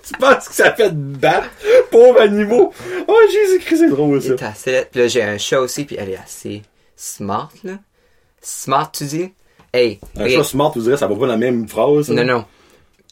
tu 0.03 0.12
penses 0.18 0.48
que 0.48 0.55
ça 0.55 0.72
fait 0.74 0.90
de 0.90 1.16
battre? 1.16 1.48
Pauvre 1.90 2.20
animaux! 2.20 2.72
Oh, 3.09 3.18
Jésus-Christ, 3.30 3.78
c'est 3.78 3.88
drôle, 3.90 4.22
ça. 4.22 4.34
est 4.34 4.42
assez. 4.42 4.86
Puis 4.90 5.01
là, 5.01 5.09
j'ai 5.09 5.22
un 5.22 5.38
chat 5.38 5.61
aussi, 5.61 5.84
puis 5.84 5.96
elle 5.98 6.11
est 6.11 6.16
assez 6.16 6.62
smart, 6.96 7.51
là. 7.64 7.74
Smart, 8.40 8.90
tu 8.90 9.05
dis? 9.05 9.32
Hey, 9.73 10.01
Un 10.16 10.25
ok. 10.25 10.31
chat 10.31 10.45
smart, 10.45 10.73
vous 10.75 10.83
direz, 10.83 10.97
ça 10.97 11.07
va 11.07 11.14
pas 11.14 11.27
la 11.27 11.37
même 11.37 11.68
phrase. 11.68 12.09
Non, 12.11 12.25
non. 12.25 12.45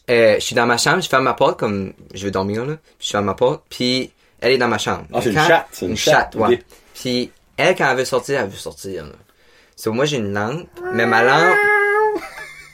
Euh, 0.09 0.35
je 0.35 0.39
suis 0.39 0.55
dans 0.55 0.65
ma 0.65 0.77
chambre, 0.77 1.01
je 1.01 1.07
ferme 1.07 1.23
ma 1.23 1.33
porte 1.35 1.59
comme 1.59 1.93
je 2.13 2.25
vais 2.25 2.31
dormir 2.31 2.65
là. 2.65 2.75
Je 2.99 3.09
ferme 3.09 3.25
ma 3.25 3.35
porte, 3.35 3.63
puis 3.69 4.11
elle 4.41 4.53
est 4.53 4.57
dans 4.57 4.67
ma 4.67 4.77
chambre. 4.79 5.05
Ah, 5.13 5.19
c'est 5.21 5.29
une 5.31 5.39
chatte, 5.39 5.67
c'est 5.71 5.85
une 5.85 5.91
une 5.91 5.97
chatte, 5.97 6.33
chatte, 6.33 6.35
ouais. 6.35 6.59
Puis 6.95 7.31
elle 7.57 7.75
quand 7.75 7.89
elle 7.91 7.97
veut 7.97 8.05
sortir, 8.05 8.39
elle 8.41 8.47
veut 8.49 8.57
sortir. 8.57 9.05
Là. 9.05 9.11
So, 9.75 9.93
moi 9.93 10.05
j'ai 10.05 10.17
une 10.17 10.33
lampe, 10.33 10.67
mais 10.93 11.05
ma 11.05 11.23
lampe 11.23 11.55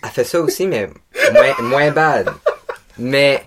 elle 0.03 0.09
fait 0.11 0.23
ça 0.23 0.39
aussi 0.39 0.65
mais 0.65 0.89
moins 1.33 1.55
moins 1.67 1.91
bad. 1.91 2.29
Mais 2.97 3.43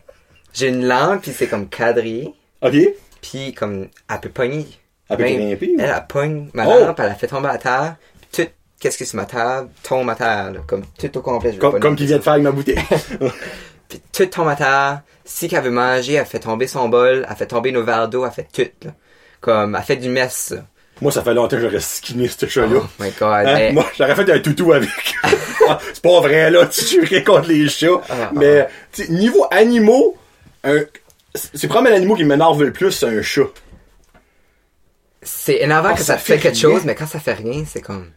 j'ai 0.53 0.69
une 0.69 0.87
lampe 0.87 1.23
puis 1.23 1.33
c'est 1.33 1.47
comme 1.49 1.69
quadrillé, 1.69 2.35
Ok? 2.61 2.75
puis 3.23 3.55
comme 3.55 3.89
elle 4.11 4.21
peut 4.21 4.29
pogner. 4.29 4.67
Elle 5.09 5.17
peut 5.17 5.25
grimper, 5.25 5.77
elle 5.79 6.05
pogne 6.09 6.51
ma 6.53 6.67
Oh! 6.69 6.85
lampe, 6.85 7.01
elle 7.01 7.07
la 7.07 7.15
fait 7.15 7.27
tomber 7.29 7.49
à 7.49 7.57
terre. 7.59 7.97
Qu'est-ce 8.81 8.97
que 8.99 9.05
c'est 9.05 9.17
ma 9.17 9.25
table? 9.25 9.71
Tombe 9.83 10.09
à 10.11 10.15
terre, 10.15 10.53
là, 10.53 10.61
comme 10.67 10.85
tout 10.99 11.19
au 11.19 11.21
complet. 11.21 11.53
je 11.53 11.59
Comme, 11.59 11.81
comme 11.81 11.97
qu'il 11.97 12.07
vient 12.07 12.19
de 12.19 12.23
faire 12.23 12.35
avec 12.35 12.45
ma 12.45 12.53
bouteille. 12.53 12.79
puis 13.89 14.01
tout 14.13 14.27
tombe 14.27 14.49
à 14.49 14.57
terre. 14.57 15.01
Si 15.25 15.49
qu'elle 15.49 15.65
veut 15.65 15.71
manger, 15.71 16.15
elle 16.15 16.27
fait 16.27 16.39
tomber 16.39 16.67
son 16.67 16.89
bol, 16.89 17.27
elle 17.29 17.37
fait 17.37 17.47
tomber 17.47 17.73
nos 17.73 17.83
verres 17.83 18.09
d'eau, 18.09 18.25
elle 18.25 18.33
fait 18.33 18.47
tout, 18.53 18.87
là. 18.87 18.93
Comme, 19.41 19.75
elle 19.77 19.83
fait 19.83 19.97
du 19.97 20.09
mess, 20.09 20.51
là. 20.51 20.63
Moi, 21.01 21.13
ça 21.13 21.23
fait 21.23 21.35
longtemps 21.35 21.57
que 21.57 21.63
j'aurais 21.63 21.81
skinné 21.81 22.29
ce 22.29 22.47
chat-là. 22.47 22.81
Oh 22.83 22.87
my 22.99 23.11
god. 23.19 23.47
Hein? 23.47 23.73
Moi, 23.73 23.87
j'aurais 23.97 24.17
fait 24.17 24.31
un 24.33 24.39
toutou 24.41 24.73
avec. 24.73 25.15
Ah, 25.69 25.79
c'est 25.93 26.03
pas 26.03 26.21
vrai, 26.21 26.51
là, 26.51 26.67
tu 26.67 26.85
jurais 26.85 27.23
contre 27.23 27.49
les 27.49 27.69
chats. 27.69 28.01
Ah, 28.09 28.31
mais, 28.33 28.69
tu 28.93 29.05
sais, 29.05 29.13
niveau 29.13 29.47
animaux, 29.51 30.17
un... 30.65 30.81
c'est 31.35 31.69
probablement 31.69 31.95
l'animal 31.95 32.17
qui 32.17 32.25
m'énerve 32.25 32.63
le 32.63 32.73
plus, 32.73 32.91
c'est 32.91 33.07
un 33.07 33.23
chat. 33.23 33.47
C'est 35.23 35.57
énervant 35.63 35.91
Ah, 35.91 35.95
que 35.95 36.01
ça 36.01 36.15
ça, 36.15 36.19
fait, 36.19 36.35
fait 36.35 36.41
quelque 36.41 36.59
chose, 36.59 36.83
mais 36.85 36.95
quand 36.95 37.07
ça 37.07 37.21
fait 37.21 37.35
rien, 37.35 37.65
c'est 37.67 37.81
comme, 37.81 38.11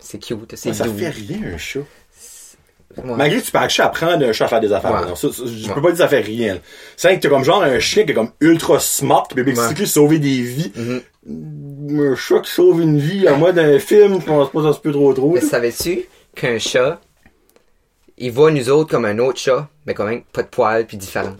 c'est 0.00 0.18
cute, 0.18 0.38
c'est 0.56 0.72
Ça 0.74 0.84
doux. 0.84 0.96
fait 0.96 1.10
rien, 1.10 1.38
un 1.54 1.58
chat. 1.58 1.80
Ouais. 2.96 3.04
Malgré 3.16 3.40
que 3.40 3.44
tu 3.46 3.52
peux 3.52 3.58
acheter 3.58 3.82
apprendre 3.82 4.26
un 4.26 4.32
chat 4.32 4.46
à 4.46 4.48
faire 4.48 4.60
des 4.60 4.72
affaires. 4.72 4.92
Ouais. 5.02 5.06
Non, 5.08 5.14
ça, 5.14 5.28
ça, 5.32 5.42
je 5.46 5.68
Ouais. 5.68 5.74
peux 5.74 5.80
pas 5.80 5.88
dire 5.88 5.92
que 5.92 5.98
ça 5.98 6.08
fait 6.08 6.20
rien. 6.20 6.58
C'est 6.96 7.06
vrai 7.08 7.16
que 7.18 7.22
t'as 7.22 7.28
comme 7.28 7.44
genre 7.44 7.62
un 7.62 7.78
chien 7.78 8.04
qui 8.04 8.10
est 8.10 8.14
comme 8.14 8.32
ultra 8.40 8.80
smart, 8.80 9.28
qui 9.28 9.36
peut 9.36 9.86
sauver 9.86 10.18
des 10.18 10.42
vies. 10.42 10.72
Mhm. 10.74 12.00
Un 12.00 12.16
chat 12.16 12.40
qui 12.40 12.50
sauve 12.50 12.80
une 12.82 12.98
vie 12.98 13.28
à 13.28 13.36
moi 13.36 13.52
d'un 13.52 13.78
film, 13.78 14.20
je 14.20 14.26
pense 14.26 14.50
pas 14.50 14.58
que 14.60 14.66
ça 14.66 14.72
se 14.72 14.80
peut 14.80 14.90
trop 14.90 15.12
trop. 15.14 15.32
Mais 15.34 15.40
savais-tu 15.40 16.02
qu'un 16.34 16.58
chat, 16.58 17.00
il 18.18 18.32
voit 18.32 18.50
nous 18.50 18.68
autres 18.70 18.90
comme 18.90 19.04
un 19.04 19.18
autre 19.18 19.38
chat, 19.38 19.68
mais 19.86 19.94
quand 19.94 20.04
même 20.04 20.22
pas 20.32 20.42
de 20.42 20.48
poils 20.48 20.84
puis 20.86 20.96
différent. 20.96 21.36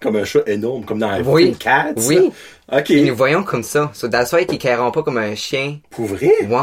Comme 0.00 0.16
un 0.16 0.24
chat 0.24 0.40
énorme, 0.46 0.84
comme 0.84 0.98
dans 0.98 1.08
un 1.08 1.22
Oui. 1.22 1.44
film 1.44 1.56
Cats. 1.56 1.92
Oui. 1.98 2.30
Ok. 2.72 2.90
Et 2.90 3.04
nous 3.04 3.14
voyons 3.14 3.42
comme 3.44 3.62
ça. 3.62 3.90
So 3.94 4.08
that's 4.08 4.32
why 4.32 4.44
qu'ils 4.46 4.58
carront 4.58 4.90
pas 4.90 5.02
comme 5.02 5.18
un 5.18 5.34
chien. 5.34 5.78
Pour 5.90 6.06
vrai? 6.06 6.32
Ouais. 6.48 6.58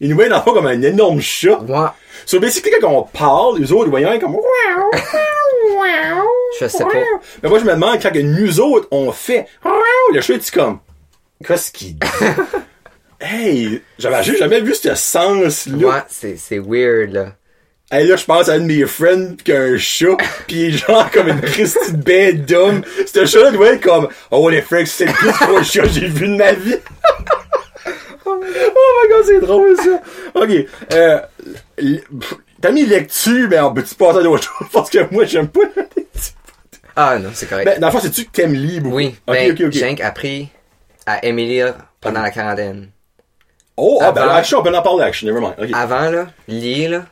Ils 0.00 0.10
nous 0.10 0.16
voient 0.16 0.28
dans 0.28 0.36
le 0.36 0.42
fond 0.42 0.52
comme 0.52 0.66
un 0.66 0.82
énorme 0.82 1.20
chat. 1.20 1.58
Ouais. 1.60 1.88
So, 2.26 2.38
basically, 2.38 2.72
quand 2.80 2.92
on 2.92 3.02
parle, 3.02 3.58
les 3.58 3.72
autres, 3.72 3.88
voyons, 3.88 4.18
comme... 4.18 4.36
Je 6.60 6.68
sais 6.68 6.84
pas. 6.84 6.90
Mais 7.42 7.48
moi, 7.48 7.58
je 7.58 7.64
me 7.64 7.72
demande, 7.72 8.00
quand 8.00 8.14
nous 8.14 8.60
autres, 8.60 8.88
on 8.90 9.12
fait... 9.12 9.46
Le 10.12 10.20
chat, 10.20 10.34
est 10.34 10.50
comme... 10.50 10.80
Qu'est-ce 11.46 11.70
qu'il 11.70 11.98
dit? 11.98 12.06
hey! 13.20 13.82
J'avais 13.98 14.22
jamais 14.22 14.60
vu 14.60 14.74
ce 14.74 14.94
sens-là. 14.94 15.86
Ouais, 15.86 16.02
c'est, 16.08 16.36
c'est 16.36 16.58
weird, 16.58 17.12
là. 17.12 17.32
Hey, 17.90 18.06
là, 18.08 18.16
je 18.16 18.24
pense 18.24 18.48
à 18.48 18.54
un 18.54 18.58
de 18.58 18.64
mes 18.64 18.84
friends 18.84 19.36
qui 19.44 19.52
a 19.52 19.60
un 19.60 19.78
chat, 19.78 20.16
pis 20.48 20.72
genre 20.72 21.08
comme 21.10 21.28
une 21.28 21.40
Christie 21.40 21.92
bête 21.92 22.44
d'homme. 22.44 22.82
Ce 23.06 23.24
chat-là 23.24 23.52
doit 23.52 23.74
être 23.74 23.82
comme... 23.82 24.08
Oh, 24.30 24.48
les 24.48 24.62
frères, 24.62 24.86
c'est 24.86 25.06
le 25.06 25.12
plus 25.12 25.30
gros 25.30 25.62
chat 25.62 25.82
que 25.82 25.88
j'ai 25.88 26.08
vu 26.08 26.28
de 26.28 26.36
ma 26.36 26.52
vie. 26.52 26.76
Oh 28.96 29.02
my 29.04 29.08
god, 29.12 29.24
c'est 29.26 29.40
drôle, 29.40 29.76
ça. 29.76 30.02
OK. 30.34 30.50
Euh, 30.92 31.20
T'as 32.60 32.70
mis 32.70 32.86
lecture, 32.86 33.48
mais 33.50 33.60
on 33.60 33.74
peut-tu 33.74 33.94
passer 33.94 34.18
à 34.18 34.22
d'autres 34.22 34.44
choses? 34.44 34.68
Parce 34.72 34.88
que 34.90 35.12
moi, 35.12 35.24
j'aime 35.26 35.48
pas 35.48 35.60
la 35.76 35.82
lecture. 35.82 36.32
Ah 36.96 37.18
non, 37.18 37.30
c'est 37.34 37.46
correct. 37.46 37.66
Ben, 37.66 37.78
dans 37.78 37.88
le 37.88 37.92
fond, 37.92 38.00
c'est-tu 38.00 38.24
que 38.24 38.30
t'aimes 38.30 38.54
lire 38.54 38.80
beaucoup? 38.82 38.96
oui, 38.96 39.14
Ok, 39.26 39.34
ben, 39.34 39.52
ok, 39.52 39.60
ok. 39.66 39.72
j'ai 39.72 40.02
appris 40.02 40.48
à 41.04 41.24
aimer 41.24 41.44
lire 41.44 41.74
pendant 42.00 42.22
la 42.22 42.30
quarantaine. 42.30 42.88
Oh, 43.76 43.98
ah, 44.00 44.10
ben, 44.12 44.22
Avant- 44.22 44.34
action, 44.34 44.58
on 44.60 44.62
peut 44.62 44.74
en 44.74 44.80
parler 44.82 45.00
d'action, 45.04 45.26
nevermind. 45.26 45.54
Avant, 45.74 46.08
là, 46.10 46.28
lire, 46.48 46.90
là, 46.90 47.06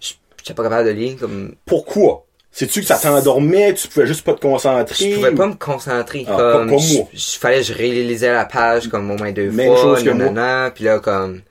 j'étais 0.00 0.54
pas 0.54 0.62
capable 0.62 0.86
de 0.88 0.92
lire, 0.94 1.16
comme, 1.18 1.56
Pourquoi? 1.64 2.25
C'est-tu 2.58 2.80
que 2.80 2.86
ça 2.86 2.96
t'endormait, 2.96 3.74
tu 3.74 3.86
pouvais 3.86 4.06
juste 4.06 4.22
pas 4.24 4.32
te 4.32 4.40
concentrer? 4.40 5.10
je 5.10 5.16
pouvais 5.16 5.32
pas 5.34 5.46
me 5.46 5.54
concentrer. 5.54 6.24
Ah, 6.26 6.36
comme, 6.36 6.68
moi. 6.68 6.78
je- 7.12 7.38
fallait 7.38 7.58
que 7.58 7.64
je 7.64 7.74
rélisais 7.74 8.32
la 8.32 8.46
page, 8.46 8.88
comme, 8.88 9.10
au 9.10 9.16
moins 9.18 9.30
deux 9.30 9.50
Même 9.50 9.66
fois, 9.74 9.76
chose 9.82 10.02
que 10.02 10.08
moi. 10.08 10.24
nanana, 10.30 10.70
puis 10.70 10.84
là, 10.84 10.98
comme, 10.98 11.42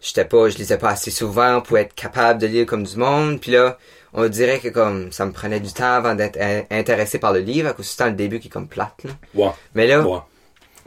j'étais 0.00 0.24
pas, 0.24 0.48
je 0.50 0.58
lisais 0.58 0.78
pas 0.78 0.90
assez 0.90 1.10
souvent 1.10 1.60
pour 1.62 1.78
être 1.78 1.94
capable 1.96 2.40
de 2.40 2.46
lire 2.46 2.64
comme 2.66 2.84
du 2.84 2.96
monde, 2.96 3.40
puis 3.40 3.50
là, 3.50 3.76
on 4.12 4.28
dirait 4.28 4.60
que, 4.60 4.68
comme, 4.68 5.10
ça 5.10 5.26
me 5.26 5.32
prenait 5.32 5.58
du 5.58 5.72
temps 5.72 5.94
avant 5.94 6.14
d'être 6.14 6.38
in- 6.40 6.62
intéressé 6.70 7.18
par 7.18 7.32
le 7.32 7.40
livre, 7.40 7.68
à 7.70 7.72
cause 7.72 7.90
du 7.90 7.96
temps 7.96 8.06
le 8.06 8.12
début 8.12 8.38
qui 8.38 8.46
est 8.46 8.50
comme 8.52 8.68
plate, 8.68 9.02
là. 9.02 9.10
Ouais. 9.34 9.50
Mais 9.74 9.88
là, 9.88 10.00
Ouais. 10.02 10.18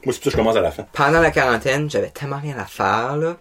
Moi, 0.05 0.13
c'est 0.13 0.13
pour 0.13 0.13
ça 0.13 0.19
que 0.23 0.29
je 0.29 0.35
commence 0.37 0.55
à 0.55 0.61
la 0.61 0.71
fin. 0.71 0.85
pendant 0.93 1.19
la 1.19 1.31
quarantaine, 1.31 1.89
j'avais 1.89 2.11
tellement 2.11 2.39
rien 2.41 2.57
à 2.57 2.65
faire, 2.65 3.17
là. 3.17 3.35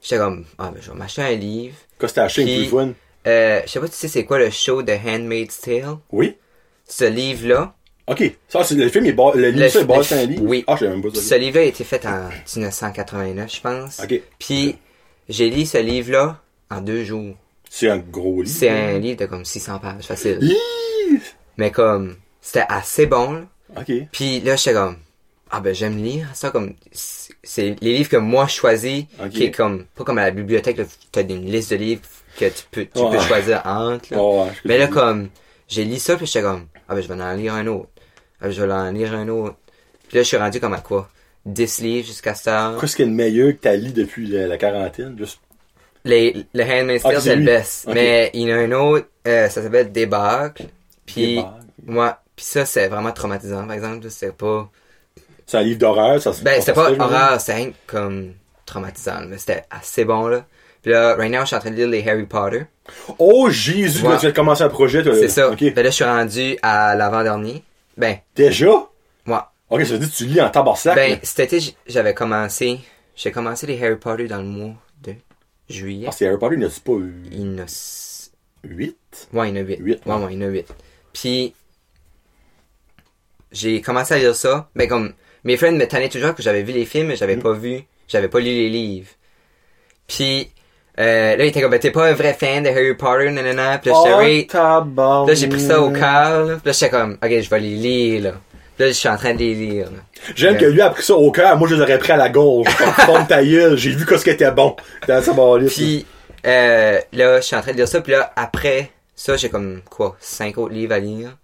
J'étais 0.00 0.16
comme, 0.16 0.46
ah, 0.58 0.70
ben, 0.72 0.80
je 0.80 0.90
vais 0.92 0.96
m'acheter 0.96 1.20
un 1.22 1.32
livre. 1.32 1.74
Quand 1.98 2.08
c'était 2.08 2.20
acheté, 2.20 2.44
Puis- 2.44 2.54
une 2.54 2.60
plus 2.62 2.70
fun? 2.70 2.92
Euh, 3.28 3.60
je 3.66 3.70
sais 3.70 3.80
pas, 3.80 3.88
tu 3.88 3.94
sais, 3.94 4.08
c'est 4.08 4.24
quoi 4.24 4.38
le 4.38 4.50
show 4.50 4.82
de 4.82 4.92
Handmaid's 4.92 5.60
Tale? 5.60 5.98
Oui. 6.10 6.36
Ce 6.88 7.04
livre-là, 7.04 7.74
Ok. 8.06 8.32
Ça, 8.48 8.64
c'est, 8.64 8.74
le 8.74 8.88
film 8.88 9.04
est 9.04 9.12
bas, 9.12 9.32
le 9.34 9.50
livre, 9.50 9.64
Le- 9.64 10.02
ça 10.02 10.16
un 10.16 10.24
livre? 10.24 10.42
oui. 10.46 10.64
Ah, 10.66 10.76
je 10.80 10.86
même 10.86 11.02
pas 11.02 11.10
ça. 11.14 11.20
ce 11.20 11.34
livre-là 11.34 11.60
a 11.64 11.66
été 11.66 11.84
fait 11.84 12.06
en 12.06 12.30
1989, 12.56 13.54
je 13.54 13.60
pense. 13.60 14.00
Ok. 14.02 14.20
Puis, 14.38 14.78
j'ai 15.28 15.50
lu 15.50 15.66
ce 15.66 15.76
livre-là 15.78 16.40
en 16.70 16.80
deux 16.80 17.04
jours. 17.04 17.34
C'est 17.68 17.90
un 17.90 17.98
gros 17.98 18.40
livre. 18.40 18.56
C'est 18.58 18.70
un 18.70 18.98
livre 18.98 19.18
de 19.18 19.26
comme 19.26 19.44
600 19.44 19.78
pages, 19.78 20.04
facile. 20.04 20.38
Hi! 20.40 21.18
Mais 21.58 21.70
comme, 21.70 22.16
c'était 22.40 22.64
assez 22.68 23.04
bon, 23.04 23.32
là. 23.32 23.40
Ok. 23.78 23.92
Puis 24.10 24.40
là, 24.40 24.56
j'étais 24.56 24.72
comme, 24.72 24.96
ah 25.50 25.60
ben 25.60 25.74
j'aime 25.74 26.02
lire 26.02 26.28
ça 26.32 26.50
comme, 26.50 26.72
c'est 26.92 27.76
les 27.82 27.92
livres 27.98 28.08
que 28.08 28.16
moi 28.16 28.46
je 28.46 28.54
choisis, 28.54 29.04
qui 29.32 29.44
est 29.44 29.50
comme, 29.50 29.84
pas 29.94 30.04
comme 30.04 30.16
à 30.18 30.22
la 30.24 30.30
bibliothèque, 30.30 30.78
là, 30.78 30.84
t'as 31.12 31.22
une 31.22 31.44
liste 31.50 31.70
de 31.72 31.76
livres 31.76 32.00
que 32.38 32.48
tu 32.48 32.64
peux, 32.70 32.86
tu 32.86 32.98
Ouais. 33.00 33.10
peux 33.16 33.20
choisir 33.22 33.62
entre, 33.64 34.12
là. 34.14 34.22
Ouais, 34.22 34.50
je 34.54 34.68
Mais 34.68 34.78
là, 34.78 34.86
comme, 34.88 35.28
j'ai 35.68 35.84
lu 35.84 35.96
ça, 35.96 36.16
puis 36.16 36.26
j'étais 36.26 36.42
comme, 36.42 36.66
ah 36.88 36.94
ben 36.94 37.00
je 37.02 37.08
vais 37.08 37.22
en 37.22 37.32
lire 37.34 37.54
un 37.54 37.66
autre. 37.66 37.88
Ah 38.40 38.46
ben 38.46 38.50
je 38.52 38.62
vais 38.62 38.72
en 38.72 38.90
lire 38.90 39.12
un 39.14 39.28
autre. 39.28 39.56
Puis 40.08 40.16
là, 40.16 40.22
je 40.22 40.28
suis 40.28 40.36
rendu 40.36 40.60
comme 40.60 40.74
à 40.74 40.80
quoi? 40.80 41.08
10 41.46 41.80
livres 41.80 42.06
jusqu'à 42.06 42.34
ça. 42.34 42.74
Qu'est-ce 42.80 42.96
qu'il 42.96 43.04
y 43.06 43.08
a 43.08 43.10
de 43.10 43.16
meilleur 43.16 43.48
que 43.52 43.58
t'as 43.60 43.74
lu 43.76 43.90
depuis 43.92 44.26
la, 44.26 44.46
la 44.46 44.56
quarantaine? 44.58 45.16
Juste? 45.18 45.40
Les, 46.04 46.46
le 46.54 46.62
Handmaid's 46.62 47.04
Ah, 47.04 47.10
Tale, 47.10 47.20
c'est 47.20 47.28
c'est 47.30 47.36
le 47.36 47.44
best. 47.44 47.86
Mais 47.88 48.30
il 48.34 48.42
y 48.48 48.52
en 48.52 48.56
a 48.56 48.60
un 48.60 48.72
autre, 48.72 49.06
euh, 49.26 49.48
ça 49.48 49.62
s'appelle 49.62 49.92
Débâcle. 49.92 50.64
Puis, 51.06 51.36
Débâcle. 51.36 51.50
moi, 51.86 52.18
puis 52.36 52.44
ça, 52.44 52.64
c'est 52.64 52.88
vraiment 52.88 53.12
traumatisant, 53.12 53.66
par 53.66 53.74
exemple. 53.74 54.08
C'est 54.10 54.34
pas, 54.36 54.70
C'est 55.46 55.58
un 55.58 55.62
livre 55.62 55.78
d'horreur, 55.78 56.20
ça 56.22 56.32
se 56.32 56.42
Ben, 56.42 56.60
c'était 56.60 56.72
pas 56.72 56.92
horreur, 56.92 57.38
que 57.38 57.72
comme 57.86 58.34
traumatisant, 58.64 59.22
mais 59.26 59.38
c'était 59.38 59.64
assez 59.70 60.04
bon, 60.04 60.28
là. 60.28 60.46
Puis 60.88 60.94
là, 60.94 61.16
right 61.16 61.30
now, 61.30 61.40
je 61.42 61.48
suis 61.48 61.56
en 61.56 61.58
train 61.60 61.70
de 61.70 61.76
lire 61.76 61.86
les 61.88 62.08
Harry 62.08 62.24
Potter. 62.24 62.62
Oh, 63.18 63.50
Jésus, 63.50 64.02
Ouais. 64.02 64.14
tu 64.14 64.20
viens 64.20 64.30
de 64.30 64.34
commencer 64.34 64.62
un 64.62 64.70
projet, 64.70 65.02
toi. 65.02 65.12
C'est 65.14 65.28
ça. 65.28 65.50
Ok. 65.50 65.58
Ben 65.74 65.82
là, 65.82 65.90
je 65.90 65.94
suis 65.96 66.04
rendu 66.04 66.56
à 66.62 66.94
l'avant-dernier. 66.96 67.62
Ben, 67.98 68.16
Déjà? 68.34 68.70
moi. 69.26 69.52
Ok, 69.68 69.82
ça 69.84 69.92
veut 69.92 69.98
dire 69.98 70.10
que 70.10 70.14
tu 70.16 70.24
lis 70.24 70.40
en 70.40 70.48
tabarnak. 70.48 70.94
Ben, 70.94 71.10
là. 71.10 71.16
cet 71.24 71.40
été, 71.52 71.74
j'avais 71.86 72.14
commencé, 72.14 72.80
j'ai 73.14 73.30
commencé 73.30 73.66
les 73.66 73.84
Harry 73.84 73.96
Potter 73.96 74.28
dans 74.28 74.38
le 74.38 74.44
mois 74.44 74.72
de 75.02 75.12
juillet. 75.68 76.06
Ah, 76.08 76.12
c'est 76.12 76.26
Harry 76.26 76.38
Potter, 76.38 76.54
il 76.54 76.60
n'y 76.60 76.64
a 76.64 76.68
pas 76.82 76.92
eu? 76.92 77.22
Il 77.32 77.40
y 77.42 77.44
en 77.54 77.58
a, 77.58 77.64
s- 77.64 78.30
8? 78.64 78.96
ouais, 79.34 79.50
il 79.50 79.56
y 79.56 79.60
en 79.60 79.62
a 79.62 79.64
huit. 79.66 79.76
Huit, 79.80 80.00
Ouais, 80.06 80.14
ouais. 80.14 80.24
ouais, 80.24 80.32
il 80.32 80.40
y 80.40 80.42
en 80.42 80.48
a 80.48 80.50
huit. 80.50 80.72
Puis, 81.12 81.52
j'ai 83.52 83.82
commencé 83.82 84.14
à 84.14 84.18
lire 84.18 84.34
ça. 84.34 84.70
Ben, 84.74 84.88
comme, 84.88 85.12
mes 85.44 85.58
friends 85.58 85.72
me 85.76 85.86
tannaient 85.86 86.08
toujours 86.08 86.34
que 86.34 86.42
j'avais 86.42 86.62
vu 86.62 86.72
les 86.72 86.86
films, 86.86 87.08
mais 87.08 87.16
j'avais 87.16 87.36
Mm. 87.36 87.42
pas 87.42 87.52
vu, 87.52 87.82
j'avais 88.08 88.28
pas 88.28 88.38
lu 88.38 88.46
les 88.46 88.70
livres. 88.70 89.10
Puis, 90.06 90.50
euh, 90.98 91.36
là, 91.36 91.44
il 91.44 91.48
était 91.48 91.60
comme, 91.60 91.70
ben, 91.70 91.78
t'es 91.80 91.90
pas 91.90 92.06
un 92.08 92.12
vrai 92.12 92.34
fan 92.34 92.62
de 92.64 92.68
Harry 92.68 92.94
Potter, 92.94 93.30
nanana. 93.30 93.78
Puis 93.78 93.90
là, 93.90 93.96
j'étais, 94.04 94.46
Oh. 94.56 95.26
Là, 95.28 95.34
j'ai 95.34 95.46
pris 95.48 95.60
ça 95.60 95.80
au 95.80 95.90
cœur, 95.90 96.44
là. 96.44 96.54
Puis 96.56 96.62
là, 96.66 96.72
j'étais 96.72 96.90
comme, 96.90 97.12
ok, 97.22 97.30
je 97.40 97.50
vais 97.50 97.60
les 97.60 97.74
lire, 97.76 98.22
là. 98.24 98.30
Là, 98.78 98.86
je 98.88 98.92
suis 98.92 99.08
en 99.08 99.16
train 99.16 99.34
de 99.34 99.38
les 99.38 99.54
lire, 99.54 99.86
là. 99.86 99.98
J'aime 100.34 100.56
que 100.56 100.64
lui 100.66 100.80
a 100.80 100.90
pris 100.90 101.02
ça 101.02 101.14
au 101.14 101.30
cœur, 101.30 101.56
moi 101.56 101.68
je 101.68 101.74
les 101.76 101.80
aurais 101.80 101.98
pris 101.98 102.12
à 102.12 102.16
la 102.16 102.28
gorge. 102.28 102.66
Comme 102.76 102.92
forme 102.92 103.26
ta 103.26 103.44
gueule, 103.44 103.76
j'ai 103.76 103.90
vu 103.90 104.04
qu'est-ce 104.06 104.24
qui 104.24 104.30
était 104.30 104.50
bon. 104.50 104.74
Dans 105.06 105.22
sa. 105.22 105.32
Puis, 105.68 106.06
euh, 106.46 107.00
là, 107.12 107.36
je 107.40 107.44
suis 107.46 107.56
en 107.56 107.60
train 107.60 107.72
de 107.72 107.76
lire 107.76 107.88
ça. 107.88 108.00
Puis 108.00 108.12
là, 108.12 108.32
après 108.36 108.90
ça, 109.14 109.36
j'ai 109.36 109.48
comme, 109.48 109.80
quoi, 109.88 110.16
cinq 110.20 110.58
autres 110.58 110.74
livres 110.74 110.94
à 110.94 110.98
lire. 110.98 111.36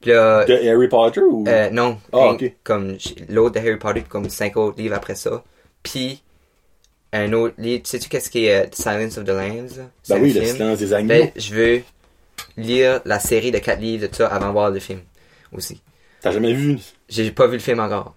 Puis 0.00 0.10
là, 0.10 0.44
De 0.44 0.54
Harry 0.68 0.88
Potter 0.88 1.20
ou? 1.20 1.44
euh, 1.46 1.70
non. 1.70 1.96
Ah, 2.12 2.18
rien- 2.18 2.32
ok. 2.32 2.52
Comme, 2.64 2.96
l'autre 3.28 3.54
de 3.54 3.66
Harry 3.66 3.76
Potter, 3.76 4.04
comme 4.08 4.28
cinq 4.28 4.56
autres 4.56 4.78
livres 4.78 4.94
après 4.96 5.14
ça. 5.14 5.42
Puis, 5.82 6.22
un 7.12 7.32
autre 7.32 7.54
livre, 7.58 7.82
tu 7.82 7.90
sais-tu 7.90 8.08
qu'est-ce 8.08 8.30
qui 8.30 8.46
est 8.46 8.64
euh, 8.64 8.68
Silence 8.72 9.18
of 9.18 9.24
the 9.24 9.28
Lambs? 9.28 9.80
ben 10.08 10.22
oui, 10.22 10.32
le 10.32 10.44
silence 10.44 10.78
des 10.78 10.92
agneaux. 10.94 11.08
Ben, 11.08 11.30
je 11.36 11.54
veux 11.54 11.82
lire 12.56 13.00
la 13.04 13.18
série 13.18 13.50
de 13.50 13.58
quatre 13.58 13.80
livres 13.80 14.08
de 14.08 14.14
ça 14.14 14.26
avant 14.28 14.48
de 14.48 14.52
voir 14.52 14.70
le 14.70 14.80
film. 14.80 15.00
Aussi. 15.52 15.82
T'as 16.22 16.32
jamais 16.32 16.54
vu? 16.54 16.78
J'ai 17.08 17.30
pas 17.30 17.46
vu 17.46 17.54
le 17.54 17.58
film 17.58 17.80
encore. 17.80 18.14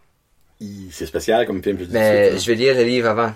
Il- 0.61 0.89
C'est 0.91 1.05
spécial 1.05 1.45
comme 1.45 1.61
film, 1.61 1.77
je 1.79 1.85
dis 1.85 1.93
Mais 1.93 2.31
ça, 2.31 2.37
je 2.37 2.45
vais 2.47 2.55
lire 2.55 2.75
le 2.75 2.83
livre 2.83 3.09
avant. 3.09 3.33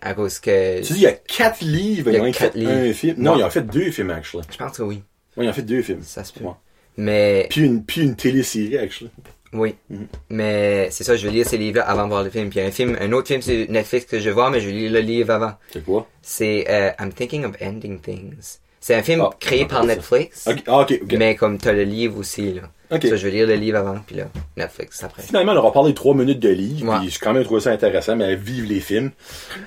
À 0.00 0.14
cause 0.14 0.38
que. 0.40 0.78
Tu 0.84 0.92
dis, 0.94 0.98
il 1.00 1.02
y 1.02 1.06
a 1.06 1.12
quatre 1.12 1.60
livres, 1.62 2.10
Il 2.10 2.14
y 2.14 2.16
a 2.16 2.30
quatre 2.32 2.52
fait 2.54 2.58
livres. 2.58 2.70
un 2.72 2.92
film. 2.92 3.14
Non, 3.18 3.32
Ouais. 3.34 3.38
ils 3.40 3.44
ont 3.44 3.50
fait 3.50 3.62
deux 3.62 3.90
films, 3.92 4.10
actually. 4.10 4.44
Je 4.50 4.56
pense 4.56 4.76
que 4.76 4.82
oui. 4.82 5.02
Ouais, 5.36 5.44
ils 5.44 5.48
ont 5.48 5.52
fait 5.52 5.62
deux 5.62 5.82
films. 5.82 6.02
Ça 6.02 6.24
se 6.24 6.32
peut. 6.32 6.44
Ouais. 6.44 6.52
Mais. 6.96 7.46
Puis 7.50 7.62
une, 7.62 7.84
puis 7.84 8.02
une 8.02 8.16
télésérie, 8.16 8.78
actually. 8.78 9.10
Oui. 9.52 9.74
Mhm. 9.90 10.06
Mais 10.30 10.88
c'est 10.90 11.04
ça, 11.04 11.16
je 11.16 11.26
vais 11.26 11.32
lire 11.32 11.46
ces 11.46 11.58
livres-là 11.58 11.84
avant 11.88 12.04
de 12.04 12.08
voir 12.08 12.22
le 12.22 12.30
film. 12.30 12.48
Puis 12.50 12.60
un 12.60 12.70
film, 12.70 12.96
un 13.00 13.12
autre 13.12 13.28
film 13.28 13.42
sur 13.42 13.54
Netflix 13.70 14.06
que 14.06 14.18
je 14.18 14.30
voir, 14.30 14.50
mais 14.50 14.60
je 14.60 14.68
lire 14.70 14.90
le 14.90 15.00
livre 15.00 15.32
avant. 15.34 15.52
C'est 15.72 15.84
quoi? 15.84 16.06
C'est 16.22 16.64
euh, 16.70 16.90
I'm 17.00 17.12
Thinking 17.12 17.44
of 17.44 17.52
Ending 17.60 18.00
Things. 18.00 18.58
C'est 18.80 18.94
un 18.96 19.02
film 19.02 19.20
Ah, 19.20 19.30
créé 19.38 19.64
par. 19.66 19.84
Netflix. 19.84 20.48
Ok, 20.48 20.62
ah, 20.66 20.80
ok, 20.80 21.00
ok. 21.04 21.14
Mais 21.16 21.36
comme 21.36 21.56
t'as 21.58 21.72
le 21.72 21.84
livre 21.84 22.18
aussi, 22.18 22.54
là. 22.54 22.62
Ça, 22.90 22.98
je 23.16 23.24
vais 23.26 23.30
lire 23.30 23.46
le 23.46 23.54
livre 23.54 23.78
avant, 23.78 23.96
puis 24.06 24.16
là, 24.16 24.24
Netflix 24.56 25.02
après. 25.02 25.22
Finalement, 25.22 25.52
on 25.52 25.56
aura 25.56 25.72
parlé 25.72 25.92
de 25.92 25.94
trois 25.96 26.14
minutes 26.14 26.40
de 26.40 26.50
livre, 26.50 26.90
Ouais. 26.92 26.98
puis 27.00 27.08
j'ai 27.08 27.18
quand 27.20 27.32
même 27.32 27.42
trouvé 27.44 27.60
ça 27.62 27.70
intéressant, 27.70 28.16
mais 28.16 28.36
vive 28.36 28.64
les 28.66 28.80
films. 28.80 29.12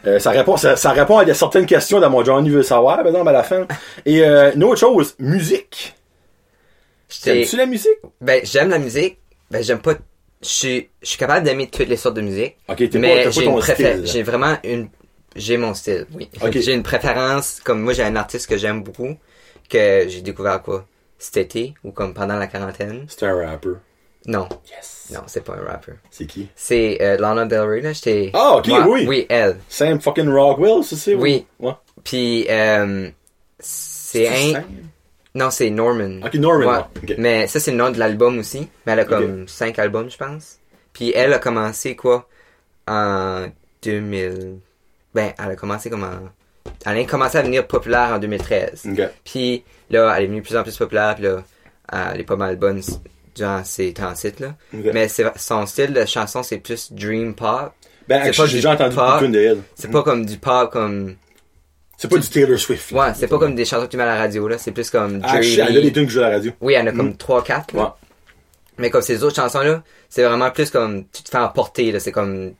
Euh, 0.05 0.19
ça 0.19 0.29
répond, 0.29 0.57
ça, 0.57 0.75
ça 0.75 0.91
répond 0.91 1.17
à 1.17 1.25
des- 1.25 1.33
certaines 1.33 1.65
questions 1.65 1.99
dans 1.99 2.09
mon 2.11 2.23
Johnny 2.23 2.51
veut 2.51 2.61
savoir, 2.61 2.97
par 2.97 3.07
exemple, 3.07 3.29
à 3.29 3.31
la 3.31 3.41
fin. 3.41 3.65
Et 4.05 4.21
euh, 4.23 4.51
une 4.53 4.63
autre 4.63 4.79
chose, 4.79 5.15
musique. 5.17 5.95
T'aimes-tu 7.23 7.57
la 7.57 7.65
musique? 7.65 7.97
Ben, 8.21 8.41
j'aime 8.43 8.69
la 8.69 8.77
musique. 8.79 9.17
Ben, 9.51 9.63
j'aime 9.63 9.79
pas. 9.79 9.93
Je 10.41 10.47
suis, 10.47 10.89
je 11.01 11.07
suis 11.07 11.17
capable 11.17 11.45
d'aimer 11.45 11.67
toutes 11.69 11.87
les 11.87 11.97
sortes 11.97 12.15
de 12.15 12.21
musique. 12.21 12.57
Ok, 12.67 12.77
t'es 12.77 12.87
pas, 12.89 12.97
mais 12.99 13.31
j'ai 13.31 13.45
une. 13.45 14.05
J'ai 14.05 14.23
vraiment 14.23 14.57
une. 14.63 14.89
J'ai 15.35 15.57
mon 15.57 15.73
style, 15.73 16.05
oui. 16.13 16.29
Ok. 16.41 16.57
J'ai 16.59 16.73
une 16.73 16.83
préférence. 16.83 17.59
Comme 17.63 17.81
moi, 17.81 17.93
j'ai 17.93 18.03
un 18.03 18.15
artiste 18.15 18.47
que 18.47 18.57
j'aime 18.57 18.83
beaucoup, 18.83 19.15
que 19.69 20.05
j'ai 20.07 20.21
découvert 20.21 20.61
quoi? 20.61 20.85
Cet 21.17 21.37
été, 21.37 21.73
ou 21.83 21.91
comme 21.91 22.13
pendant 22.13 22.35
la 22.37 22.47
quarantaine. 22.47 23.05
C'est 23.07 23.23
un 23.25 23.35
rapper. 23.45 23.73
Non, 24.27 24.47
Yes. 24.71 25.09
non, 25.13 25.21
c'est 25.27 25.43
pas 25.43 25.53
un 25.53 25.63
rapper. 25.65 25.93
C'est 26.09 26.25
qui? 26.25 26.47
C'est 26.55 26.97
euh, 27.01 27.17
Lana 27.17 27.45
Del 27.45 27.61
Rey, 27.61 27.81
là. 27.81 27.93
J'étais. 27.93 28.31
Ah, 28.33 28.55
ok, 28.57 28.67
Moi- 28.67 28.87
oui. 28.87 29.05
Oui, 29.07 29.25
elle. 29.29 29.57
Sam 29.69 29.99
fucking 30.01 30.27
Rockwell, 30.29 30.83
c'est 30.83 30.95
ça? 30.95 31.11
Oui. 31.11 31.45
Ouais. 31.59 31.73
Puis, 32.03 32.45
euh, 32.49 33.09
c'est 33.59 34.27
un. 34.27 34.51
Sam? 34.53 34.63
Non, 35.35 35.51
c'est 35.51 35.69
Norman. 35.69 36.21
Ok, 36.25 36.33
Norman, 36.35 36.87
Ouais. 37.03 37.15
Mais 37.17 37.45
ça, 37.47 37.59
c'est 37.59 37.71
le 37.71 37.77
nom 37.77 37.91
de 37.91 37.99
l'album 37.99 38.39
aussi. 38.39 38.67
Mais 38.85 38.93
elle 38.93 39.01
a 39.01 39.05
comme 39.05 39.47
cinq 39.47 39.77
albums, 39.77 40.09
je 40.09 40.17
pense. 40.17 40.59
Puis 40.93 41.11
elle 41.13 41.33
a 41.33 41.39
commencé 41.39 41.95
quoi? 41.95 42.27
En 42.87 43.47
2000. 43.83 44.59
Ben, 45.13 45.33
elle 45.37 45.51
a 45.51 45.55
commencé 45.55 45.89
comme 45.89 46.03
en. 46.03 46.29
Elle 46.85 46.99
a 46.99 47.03
commencé 47.03 47.37
à 47.37 47.41
devenir 47.41 47.67
populaire 47.67 48.13
en 48.13 48.19
2013. 48.19 48.87
Ok. 48.91 49.09
Puis 49.23 49.63
là, 49.89 50.13
elle 50.15 50.23
est 50.23 50.27
devenue 50.27 50.41
de 50.41 50.45
plus 50.45 50.55
en 50.55 50.63
plus 50.63 50.75
populaire. 50.77 51.15
Puis 51.15 51.25
là, 51.25 51.43
elle 52.13 52.21
est 52.21 52.25
pas 52.25 52.35
mal 52.37 52.55
bonne 52.55 52.81
durant 53.35 53.63
ses 53.63 53.93
transits, 53.93 54.33
là. 54.39 54.55
Ok. 54.73 54.85
Mais 54.93 55.07
son 55.35 55.65
style 55.65 55.93
de 55.93 56.05
chanson, 56.05 56.43
c'est 56.43 56.59
plus 56.59 56.91
dream 56.93 57.35
pop. 57.35 57.73
Ben, 58.07 58.31
j'ai 58.31 58.45
déjà 58.47 58.73
entendu 58.73 58.95
pop. 58.95 59.19
beaucoup 59.19 59.31
de. 59.31 59.57
C'est 59.75 59.91
pas 59.91 60.03
comme 60.03 60.25
du 60.25 60.37
pop 60.37 60.71
comme. 60.71 61.15
C'est 61.97 62.09
pas 62.09 62.17
du 62.17 62.27
Taylor 62.29 62.59
Swift. 62.59 62.91
Ouais, 62.91 63.13
c'est 63.15 63.27
pas 63.27 63.37
comme 63.39 63.55
des 63.55 63.65
chansons 63.65 63.85
que 63.85 63.91
tu 63.91 63.97
mets 63.97 64.03
à 64.03 64.07
la 64.07 64.17
radio, 64.17 64.47
là. 64.47 64.57
C'est 64.57 64.71
plus 64.71 64.89
comme 64.89 65.21
Ah, 65.23 65.41
je- 65.41 65.55
dreamy. 65.55 65.69
elle 65.71 65.77
a 65.77 65.81
des 65.81 65.93
tunes 65.93 66.03
que 66.05 66.09
je 66.11 66.15
joue 66.19 66.23
à 66.25 66.29
la 66.29 66.35
radio. 66.37 66.51
Oui, 66.61 66.73
il 66.73 66.75
y 66.75 66.79
en 66.79 66.87
a 66.87 66.91
comme 66.91 67.15
3-4. 67.15 67.73
Ouais. 67.73 67.85
Mais 68.77 68.89
comme 68.89 69.01
ces 69.01 69.23
autres 69.23 69.35
chansons-là, 69.37 69.83
c'est 70.09 70.23
vraiment 70.23 70.51
plus 70.51 70.69
comme 70.69 71.05
tu 71.07 71.23
te 71.23 71.29
fais 71.29 71.37
emporter. 71.37 71.91
là. 71.91 71.99
C'est 71.99 72.11
comme. 72.11 72.53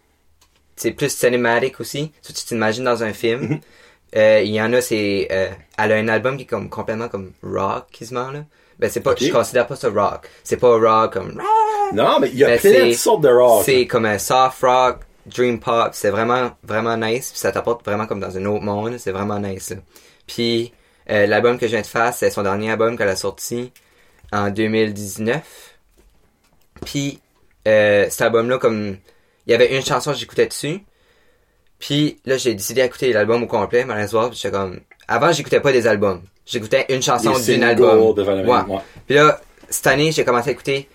C'est 0.78 0.92
plus 0.92 1.10
cinématique 1.10 1.80
aussi. 1.82 2.12
Tu 2.26 2.34
tu 2.34 2.46
t'imagines 2.46 2.84
dans 2.86 3.04
un 3.04 3.14
film. 3.14 3.42
Mhm. 3.42 3.60
Euh, 4.18 4.42
Il 4.44 4.52
y 4.52 4.62
en 4.62 4.72
a, 4.72 4.80
c'est. 4.82 5.28
euh, 5.32 5.50
elle 5.78 5.92
a 5.92 5.96
un 5.96 6.08
album 6.08 6.38
qui 6.38 6.44
est 6.44 6.48
comme 6.48 6.70
complètement 6.70 7.10
comme 7.10 7.32
rock 7.44 7.88
quasiment 7.92 8.32
là. 8.32 8.46
Ben 8.80 8.90
c'est 8.90 9.02
pas. 9.02 9.14
Je 9.20 9.30
considère 9.32 9.68
pas 9.68 9.76
ça 9.76 9.90
rock. 9.90 10.30
C'est 10.44 10.58
pas 10.58 10.70
rock 10.78 11.14
comme. 11.14 11.42
Non, 11.94 12.20
mais 12.20 12.30
il 12.30 12.38
y 12.40 12.44
a 12.44 12.48
Ben, 12.48 12.60
plein 12.60 12.88
de 12.88 12.92
sortes 12.94 13.22
de 13.22 13.30
rock. 13.30 13.64
C'est 13.66 13.86
comme 13.88 14.06
un 14.06 14.18
soft 14.18 14.62
rock, 14.62 15.00
dream 15.26 15.60
pop. 15.60 15.90
C'est 15.94 16.10
vraiment 16.10 16.52
vraiment 16.64 16.98
nice. 16.98 17.32
Puis 17.32 17.40
ça 17.40 17.52
t'apporte 17.52 17.84
vraiment 17.86 18.08
comme 18.08 18.20
dans 18.20 18.38
un 18.38 18.46
autre 18.46 18.64
monde. 18.64 18.98
C'est 18.98 19.12
vraiment 19.12 19.40
nice. 19.40 19.72
Là. 19.72 19.78
Puis 20.28 20.74
euh, 21.10 21.28
l'album 21.28 21.58
que 21.58 21.68
je 21.68 21.72
viens 21.72 21.82
de 21.82 21.88
faire, 21.88 22.14
c'est 22.14 22.30
son 22.30 22.44
dernier 22.44 22.72
album 22.72 22.98
qu'elle 22.98 23.10
a 23.10 23.16
sorti 23.16 23.72
en 24.32 24.50
2019. 24.50 25.76
Puis 26.86 27.20
euh, 27.68 28.08
cet 28.10 28.22
album-là, 28.22 28.58
comme 28.58 28.98
il 29.48 29.52
y 29.52 29.54
avait 29.54 29.76
une 29.76 29.84
chanson 29.84 30.12
que 30.12 30.18
j'écoutais 30.18 30.48
dessus. 30.48 30.82
Puis 31.80 32.20
là, 32.26 32.38
j'ai 32.38 32.54
décidé 32.54 32.82
d'écouter 32.82 33.14
l'album 33.14 33.44
au 33.44 33.48
complet. 33.48 33.86
Puis 33.86 34.30
j'étais 34.34 34.52
comme. 34.52 34.80
Avant, 35.08 35.32
j'écoutais 35.32 35.60
pas 35.60 35.72
des 35.72 35.86
albums. 35.88 36.24
J'écoutais 36.46 36.86
une 36.90 37.02
chanson 37.02 37.32
d'un 37.32 37.62
album. 37.62 38.00
ouais. 38.18 38.80
Puis 39.06 39.16
là, 39.16 39.40
cette 39.70 39.88
année, 39.88 40.12
j'ai 40.12 40.24
commencé 40.24 40.50
à 40.50 40.52
écouter 40.54 40.88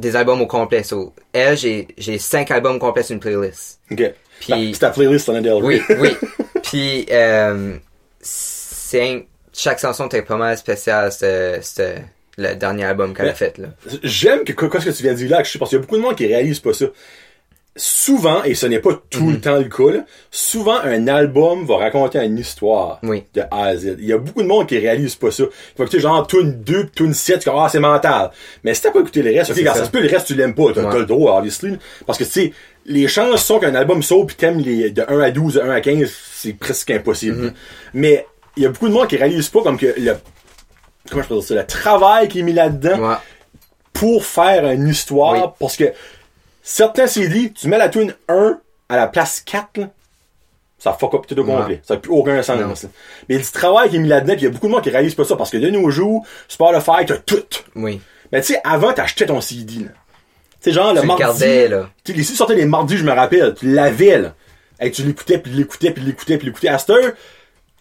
des 0.00 0.16
albums 0.16 0.40
au 0.40 0.46
complet. 0.46 0.82
So, 0.82 1.14
elle, 1.32 1.56
j'ai, 1.56 1.86
j'ai 1.96 2.18
cinq 2.18 2.50
albums 2.50 2.78
complets 2.78 3.02
sur 3.04 3.14
une 3.14 3.20
playlist. 3.20 3.80
Ok. 3.90 4.02
Puis- 4.40 4.70
C'est 4.74 4.80
ta 4.80 4.90
playlist 4.90 5.28
Lana 5.28 5.40
Del 5.40 5.52
Rey. 5.64 5.82
Oui, 5.90 5.96
oui. 6.00 6.16
Puis, 6.62 7.06
euh, 7.10 7.76
chaque 9.52 9.78
chanson 9.80 10.06
était 10.06 10.22
pas 10.22 10.36
mal 10.36 10.56
spéciale. 10.56 11.12
C'était, 11.12 12.04
le 12.38 12.54
dernier 12.54 12.84
album 12.84 13.12
qu'elle 13.14 13.28
a 13.28 13.34
fait, 13.34 13.58
là. 13.58 13.68
J'aime 14.02 14.44
que 14.44 14.52
quoi 14.52 14.80
ce 14.80 14.86
que 14.86 14.94
tu 14.96 15.02
viens 15.02 15.12
de 15.12 15.18
dire 15.18 15.30
là, 15.30 15.36
parce 15.38 15.50
qu'il 15.50 15.72
y 15.72 15.74
a 15.76 15.78
beaucoup 15.78 15.96
de 15.96 16.00
monde 16.02 16.16
qui 16.16 16.26
réalise 16.26 16.60
pas 16.60 16.72
ça. 16.72 16.86
Souvent, 17.76 18.42
et 18.42 18.54
ce 18.54 18.66
n'est 18.66 18.80
pas 18.80 19.00
tout 19.10 19.24
Mhm. 19.26 19.32
le 19.32 19.40
temps 19.40 19.56
le 19.56 19.64
cas, 19.64 19.96
là, 19.98 20.04
souvent 20.30 20.78
un 20.82 21.06
album 21.08 21.64
va 21.66 21.76
raconter 21.76 22.18
une 22.18 22.36
histoire 22.38 22.98
Oui. 23.02 23.24
de 23.34 23.42
A 23.50 23.66
à 23.66 23.76
Z. 23.76 23.96
Il 24.00 24.06
y 24.06 24.12
a 24.12 24.18
beaucoup 24.18 24.42
de 24.42 24.48
monde 24.48 24.66
qui 24.66 24.76
réalise 24.78 25.14
pas 25.14 25.30
ça. 25.30 25.44
Il 25.44 25.76
faut 25.76 25.82
écouter 25.84 26.00
genre 26.00 26.26
tune 26.26 26.52
2 26.62 26.86
pis 26.86 26.90
tune 26.96 27.14
7, 27.14 27.40
tu 27.40 27.48
ah, 27.50 27.68
c'est 27.70 27.78
mental. 27.78 28.30
Mais 28.64 28.74
si 28.74 28.82
t'as 28.82 28.90
pas 28.90 29.00
écouté 29.00 29.22
les 29.22 29.38
restes, 29.38 29.52
ok, 29.52 29.58
ça. 29.64 29.74
ça 29.74 29.84
se 29.84 29.90
peut, 29.90 30.00
le 30.00 30.08
reste 30.08 30.26
tu 30.26 30.34
l'aimes 30.34 30.54
pas, 30.54 30.72
t'as 30.74 30.82
Ouais. 30.90 30.98
le 30.98 31.06
droit, 31.06 31.38
obviously. 31.38 31.78
Parce 32.06 32.18
que 32.18 32.24
tu 32.24 32.30
sais, 32.30 32.52
les 32.86 33.06
chances 33.06 33.44
sont 33.44 33.60
qu'un 33.60 33.74
album 33.76 34.02
sort 34.02 34.26
pis 34.26 34.34
t'aimes 34.34 34.58
les 34.58 34.90
de 34.90 35.02
1 35.06 35.20
à 35.20 35.30
12, 35.30 35.54
de 35.54 35.60
1 35.60 35.70
à 35.70 35.80
15, 35.80 36.10
c'est 36.34 36.54
presque 36.54 36.90
impossible. 36.90 37.36
Mhm. 37.36 37.52
Mais 37.94 38.26
il 38.56 38.64
y 38.64 38.66
a 38.66 38.70
beaucoup 38.70 38.88
de 38.88 38.92
monde 38.92 39.06
qui 39.06 39.16
réalise 39.16 39.48
pas 39.48 39.62
comme 39.62 39.78
que 39.78 39.94
le 39.96 40.16
comment 41.08 41.22
je 41.22 41.28
peux 41.28 41.34
dire 41.36 41.44
ça, 41.44 41.54
le 41.54 41.66
travail 41.66 42.28
qui 42.28 42.40
est 42.40 42.42
mis 42.42 42.52
là-dedans 42.52 42.98
Ouais. 43.10 43.14
pour 43.92 44.24
faire 44.24 44.68
une 44.70 44.88
histoire 44.88 45.32
Oui. 45.34 45.40
parce 45.58 45.76
que 45.76 45.84
certains 46.62 47.06
CD, 47.06 47.52
tu 47.52 47.68
mets 47.68 47.78
la 47.78 47.88
tune 47.88 48.14
1 48.28 48.58
à 48.88 48.96
la 48.96 49.06
place 49.06 49.40
4, 49.44 49.78
là, 49.78 49.88
ça 50.78 50.92
fuck 50.94 51.14
up 51.14 51.26
tout 51.26 51.38
au 51.38 51.44
Ouais. 51.44 51.54
complet. 51.56 51.80
Ça 51.84 51.94
n'a 51.94 52.00
plus 52.00 52.10
aucun 52.10 52.42
sens. 52.42 52.86
Mais 53.28 53.36
du 53.38 53.44
travail 53.44 53.90
qui 53.90 53.96
est 53.96 53.98
mis 53.98 54.08
là-dedans, 54.08 54.34
il 54.36 54.42
y 54.42 54.46
a 54.46 54.50
beaucoup 54.50 54.66
de 54.66 54.72
monde 54.72 54.82
qui 54.82 54.90
réalise 54.90 55.14
pas 55.14 55.24
ça 55.24 55.36
parce 55.36 55.50
que 55.50 55.58
de 55.58 55.68
nos 55.68 55.90
jours, 55.90 56.24
Spotify, 56.48 57.04
t'as 57.06 57.18
tout. 57.18 57.42
Oui. 57.76 58.00
Mais 58.32 58.40
tu 58.40 58.54
sais, 58.54 58.60
avant, 58.64 58.92
t'achetais 58.92 59.26
ton 59.26 59.40
CD, 59.40 59.74
là. 59.84 59.90
Tu 60.62 60.70
sais, 60.70 60.72
genre, 60.72 60.92
le 60.92 61.00
Tu 61.00 61.02
le 61.02 61.06
mardi. 61.08 61.22
gardais, 61.22 61.68
là. 61.68 61.90
Tu 62.04 62.12
sais, 62.12 62.18
les 62.18 62.24
CD 62.24 62.36
sortaient 62.36 62.54
les 62.54 62.66
mardis, 62.66 62.96
je 62.96 63.04
me 63.04 63.12
rappelle. 63.12 63.54
Tu 63.54 63.72
l'avais, 63.72 64.18
là. 64.18 64.34
Hey, 64.78 64.90
tu 64.90 65.02
l'écoutais, 65.02 65.38
puis 65.38 65.52
l'écoutais, 65.52 65.90
puis 65.90 66.02
l'écoutais, 66.02 66.38
puis 66.38 66.46
l'écoutais. 66.46 66.68
À 66.68 66.78
cette 66.78 66.90
heure, 66.90 67.12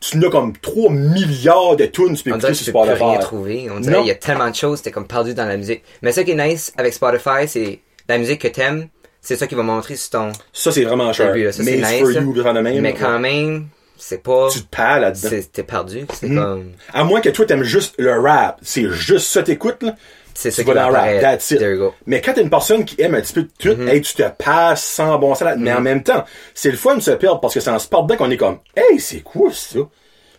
tu 0.02 0.18
n'as 0.18 0.30
comme 0.30 0.56
3 0.58 0.90
milliards 0.92 1.76
de 1.78 1.86
tunes 1.86 2.16
tu 2.16 2.24
peux 2.24 2.32
On 2.32 2.36
écouter 2.36 2.40
dirait 2.40 2.52
que 2.52 2.58
sur 2.58 2.66
tu 2.66 2.72
peux 2.74 2.80
plus 2.80 2.88
Spotify. 2.88 3.04
rien 3.12 3.20
trouver. 3.20 3.70
On 3.72 3.80
dirait 3.80 3.98
qu'il 4.00 4.08
y 4.08 4.12
a 4.12 4.16
tellement 4.16 4.50
de 4.50 4.56
choses, 4.56 4.82
t'es 4.82 4.92
comme 4.92 5.08
perdu 5.08 5.34
dans 5.34 5.46
la 5.46 5.56
musique. 5.58 5.84
Mais 6.02 6.12
ce 6.12 6.22
qui 6.22 6.32
est 6.32 6.48
nice 6.48 6.74
avec 6.78 6.94
Spotify, 6.94 7.48
c'est 7.48 7.80
la 8.10 8.18
musique 8.20 8.42
que 8.42 8.48
t'aimes, 8.48 8.88
c'est 9.22 9.36
ça 9.36 9.48
qui 9.48 9.56
va 9.56 9.64
montrer 9.64 9.96
sur 9.96 10.10
ton 10.12 10.32
Ça, 10.54 10.72
c'est 10.72 10.84
vraiment 10.84 11.12
cher. 11.14 11.34
début. 11.34 11.52
Ça, 11.52 11.64
c'est 11.64 11.78
Made 11.78 11.92
nice. 11.92 12.00
for 12.02 12.12
you, 12.12 12.44
même. 12.62 12.82
Mais 12.82 12.94
quand 12.94 13.20
même, 13.20 13.68
c'est 13.98 14.24
pas... 14.24 14.48
tu 14.52 14.62
te 14.62 14.76
perds 14.76 15.00
là-dedans. 15.02 15.30
T'es 15.52 15.64
perdu. 15.64 16.06
C'est 16.14 16.28
Mhm. 16.30 16.36
comme... 16.44 16.72
À 16.94 17.04
moins 17.04 17.22
que 17.22 17.30
toi 17.30 17.46
t'aimes 17.46 17.64
juste 17.64 17.96
le 17.98 18.20
rap, 18.20 18.60
c'est 18.62 18.90
juste 18.90 19.28
ça 19.28 19.44
t'écoutes 19.44 19.84
là. 19.84 19.96
C'est 20.34 20.52
ça 20.52 20.62
Tu 20.64 20.70
qui 20.70 20.74
vas 20.74 20.84
dans 20.84 20.90
le 20.90 20.96
rap, 20.96 21.20
that's 21.22 21.52
it. 21.52 21.62
Mais 22.06 22.22
quand 22.22 22.34
t'es 22.34 22.42
une 22.42 22.50
personne 22.50 22.86
qui 22.86 22.96
aime 23.02 23.14
un 23.16 23.20
petit 23.22 23.34
peu 23.34 23.44
de 23.44 23.50
tout, 23.60 23.76
Mhm. 23.82 23.90
hey, 23.90 24.02
tu 24.02 24.14
te 24.14 24.24
passes 24.42 24.84
sans 24.86 25.18
bon 25.20 25.36
sens. 25.36 25.42
là- 25.42 25.56
Mais 25.58 25.74
en 25.74 25.82
même 25.82 26.02
temps, 26.02 26.24
c'est 26.54 26.72
le 26.72 26.78
fun 26.78 26.96
de 26.96 27.02
se 27.02 27.12
perdre 27.12 27.42
parce 27.42 27.54
que 27.54 27.60
c'est 27.60 27.70
en 27.70 27.78
perdant 27.80 28.16
qu'on 28.16 28.32
est 28.32 28.38
comme, 28.38 28.60
hey, 28.76 29.00
c'est 29.02 29.20
quoi 29.20 29.50
ça? 29.52 29.80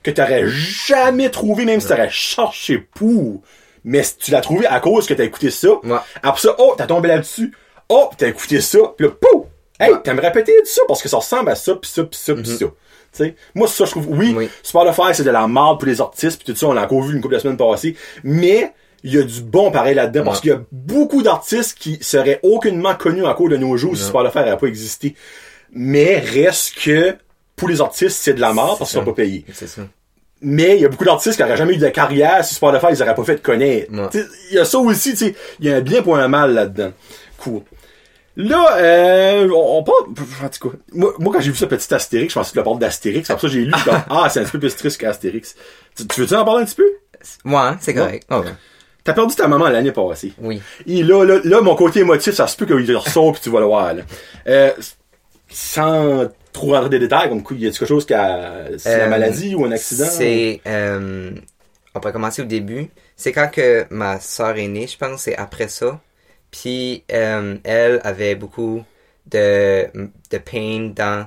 Que 0.02 0.10
t'aurais 0.10 0.46
jamais 0.48 1.28
trouvé, 1.28 1.66
même 1.66 1.80
si 1.80 1.88
t'aurais 1.88 2.08
cherché 2.10 2.78
pour. 2.78 3.42
Mais 3.84 4.02
tu 4.18 4.30
l'as 4.30 4.40
trouvé 4.40 4.66
à 4.66 4.80
cause 4.80 5.06
que 5.06 5.14
t'as 5.14 5.24
écouté 5.24 5.50
ça. 5.50 5.68
Ouais. 5.82 5.98
Après 6.22 6.40
ça, 6.40 6.54
oh, 6.58 6.74
t'as 6.76 6.86
tombé 6.86 7.08
là-dessus. 7.08 7.52
Oh, 7.88 8.10
t'as 8.16 8.28
écouté 8.28 8.60
ça. 8.60 8.78
Puis 8.96 9.06
là, 9.06 9.12
pouf! 9.20 9.46
Hey, 9.78 9.92
Ouais. 9.92 10.02
t'aimerais 10.02 10.28
répéter 10.28 10.52
ça 10.64 10.82
parce 10.86 11.02
que 11.02 11.08
ça 11.08 11.16
ressemble 11.16 11.50
à 11.50 11.54
ça, 11.54 11.74
pis 11.74 11.88
ça, 11.88 12.04
pis 12.04 12.18
ça, 12.18 12.34
pis 12.34 12.46
ça. 12.50 12.56
Tu 12.58 12.66
sais, 13.12 13.34
moi, 13.54 13.66
ça, 13.66 13.86
je 13.86 13.90
trouve, 13.92 14.06
oui, 14.10 14.34
Oui. 14.36 14.48
Spotify, 14.62 15.14
c'est 15.14 15.24
de 15.24 15.30
la 15.30 15.48
merde 15.48 15.80
pour 15.80 15.88
les 15.88 16.00
artistes, 16.00 16.38
pis 16.38 16.52
tout 16.52 16.56
ça, 16.56 16.66
on 16.66 16.72
l'a 16.74 16.82
encore 16.84 17.02
vu 17.02 17.14
une 17.16 17.22
couple 17.22 17.34
de 17.34 17.40
semaines 17.40 17.56
passées. 17.56 17.96
Mais, 18.22 18.72
il 19.02 19.14
y 19.14 19.18
a 19.18 19.22
du 19.22 19.40
bon 19.40 19.70
pareil 19.72 19.94
là-dedans, 19.94 20.22
parce 20.24 20.40
qu'il 20.42 20.50
y 20.50 20.54
a 20.54 20.60
beaucoup 20.70 21.22
d'artistes 21.22 21.76
qui 21.78 21.98
seraient 22.02 22.38
aucunement 22.42 22.94
connus 22.94 23.24
en 23.24 23.32
cours 23.34 23.48
de 23.48 23.56
nos 23.56 23.76
jours 23.78 23.96
si. 23.96 24.04
Spotify 24.04 24.38
n'avait 24.40 24.56
pas 24.58 24.66
existé. 24.66 25.16
Mais, 25.72 26.18
reste 26.18 26.74
que, 26.74 27.16
pour 27.56 27.68
les 27.68 27.80
artistes, 27.80 28.18
c'est 28.20 28.34
de 28.34 28.40
la 28.40 28.52
merde 28.52 28.76
parce 28.78 28.90
qu'ils 28.90 28.98
ça. 28.98 28.98
sont 28.98 29.04
pas 29.04 29.12
payés. 29.14 29.44
C'est 29.52 29.66
ça. 29.66 29.82
Mais 30.42 30.76
il 30.76 30.80
y 30.82 30.84
a 30.86 30.88
beaucoup 30.88 31.04
d'artistes 31.04 31.36
qui 31.36 31.42
n'auraient 31.42 31.56
jamais 31.56 31.74
eu 31.74 31.78
de 31.78 31.88
carrière 31.88 32.44
si 32.44 32.54
Spotify 32.54 32.86
ils 32.90 33.02
auraient 33.02 33.14
pas 33.14 33.24
fait 33.24 33.42
connaître. 33.42 33.92
Ouais. 33.92 34.08
T'sais, 34.08 34.24
Il 34.50 34.56
y 34.56 34.58
a 34.58 34.64
ça 34.64 34.78
aussi, 34.78 35.10
tu 35.10 35.16
sais, 35.16 35.34
il 35.58 35.66
y 35.66 35.72
a 35.72 35.76
un 35.76 35.80
bien 35.80 36.02
pour 36.02 36.16
un 36.16 36.28
mal 36.28 36.54
là-dedans. 36.54 36.92
Cool. 37.38 37.62
Là, 38.36 38.76
euh, 38.78 39.48
on, 39.50 39.78
on 39.78 39.82
parle, 39.82 40.04
en 40.44 40.48
tout 40.48 40.70
cas, 40.70 40.76
moi, 40.92 41.12
moi 41.18 41.34
quand 41.34 41.40
j'ai 41.40 41.50
vu 41.50 41.56
ça 41.56 41.66
petit 41.66 41.92
Astérix, 41.92 42.32
je 42.32 42.38
pensais 42.38 42.52
que 42.52 42.58
tu 42.58 42.64
parles 42.64 42.78
d'Astérix, 42.78 43.26
c'est 43.26 43.32
pour 43.34 43.40
ça 43.40 43.48
que 43.48 43.52
j'ai 43.52 43.64
lu 43.64 43.72
comme, 43.84 44.02
ah, 44.10 44.28
c'est 44.30 44.40
un 44.40 44.44
petit 44.44 44.52
peu 44.52 44.60
plus 44.60 44.74
triste 44.76 44.98
qu'Astérix. 44.98 45.56
Tu, 45.96 46.06
tu 46.06 46.20
veux-tu 46.20 46.34
en 46.34 46.44
parler 46.44 46.62
un 46.62 46.64
petit 46.64 46.76
peu? 46.76 46.90
Ouais, 47.44 47.56
hein, 47.56 47.76
c'est 47.80 47.92
correct. 47.92 48.26
Ouais. 48.30 48.38
T'as 49.04 49.12
perdu 49.12 49.34
ta 49.34 49.48
maman 49.48 49.68
l'année 49.68 49.92
passée. 49.92 50.32
Oui. 50.40 50.62
Et 50.86 51.02
là, 51.02 51.24
là, 51.24 51.40
là, 51.42 51.60
mon 51.60 51.74
côté 51.74 52.00
émotif, 52.00 52.34
ça 52.34 52.46
se 52.46 52.56
peut 52.56 52.66
qu'il 52.66 52.96
ressort 52.96 53.32
pis 53.32 53.40
tu 53.40 53.50
vas 53.50 53.60
le 53.60 53.66
voir, 53.66 53.94
là. 53.94 54.02
Euh, 54.46 54.70
sans 55.48 56.28
trop 56.52 56.72
rentrer 56.72 56.90
des 56.90 56.98
détails, 56.98 57.28
comme, 57.28 57.42
y 57.58 57.66
a 57.66 57.70
quelque 57.70 57.86
chose 57.86 58.06
qui 58.06 58.14
a, 58.14 58.66
c'est 58.78 58.98
la 58.98 59.06
Euh, 59.06 59.08
maladie 59.08 59.54
ou 59.54 59.64
un 59.64 59.72
accident? 59.72 60.06
C'est, 60.06 60.60
euh, 60.66 61.32
on 61.94 62.00
peut 62.00 62.12
commencer 62.12 62.42
au 62.42 62.46
début. 62.46 62.90
C'est 63.16 63.32
quand 63.32 63.48
que 63.50 63.86
ma 63.90 64.20
sœur 64.20 64.56
est 64.56 64.68
née, 64.68 64.86
je 64.86 64.96
pense, 64.96 65.22
c'est 65.22 65.36
après 65.36 65.68
ça. 65.68 66.00
Puis 66.50 67.04
euh, 67.12 67.56
elle 67.64 68.00
avait 68.04 68.34
beaucoup 68.34 68.82
de, 69.26 69.86
de 70.30 70.38
pain 70.38 70.92
dans 70.94 71.26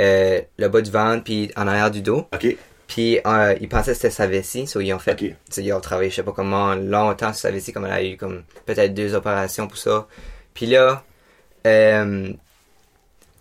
euh, 0.00 0.40
le 0.58 0.68
bas 0.68 0.80
du 0.80 0.90
ventre 0.90 1.24
puis 1.24 1.50
en 1.56 1.66
arrière 1.66 1.90
du 1.90 2.02
dos. 2.02 2.26
Ok. 2.34 2.56
Puis 2.86 3.20
euh, 3.26 3.54
ils 3.60 3.68
pensaient 3.68 3.92
que 3.92 3.96
c'était 3.98 4.10
sa 4.10 4.26
vessie, 4.26 4.66
so 4.66 4.80
ils 4.80 4.92
ont 4.94 4.98
fait, 4.98 5.12
Ok. 5.12 5.18
tu 5.18 5.34
sais, 5.50 5.62
ils 5.64 5.72
ont 5.72 5.80
travaillé 5.80 6.10
je 6.10 6.16
sais 6.16 6.22
pas 6.22 6.32
comment 6.32 6.74
longtemps 6.74 7.32
sur 7.32 7.42
sa 7.42 7.50
vessie, 7.50 7.72
comme 7.72 7.84
elle 7.86 7.92
a 7.92 8.02
eu 8.02 8.16
comme 8.16 8.44
peut-être 8.66 8.94
deux 8.94 9.14
opérations 9.14 9.68
pour 9.68 9.76
ça. 9.78 10.06
Puis 10.54 10.66
là, 10.66 11.04
euh, 11.66 12.32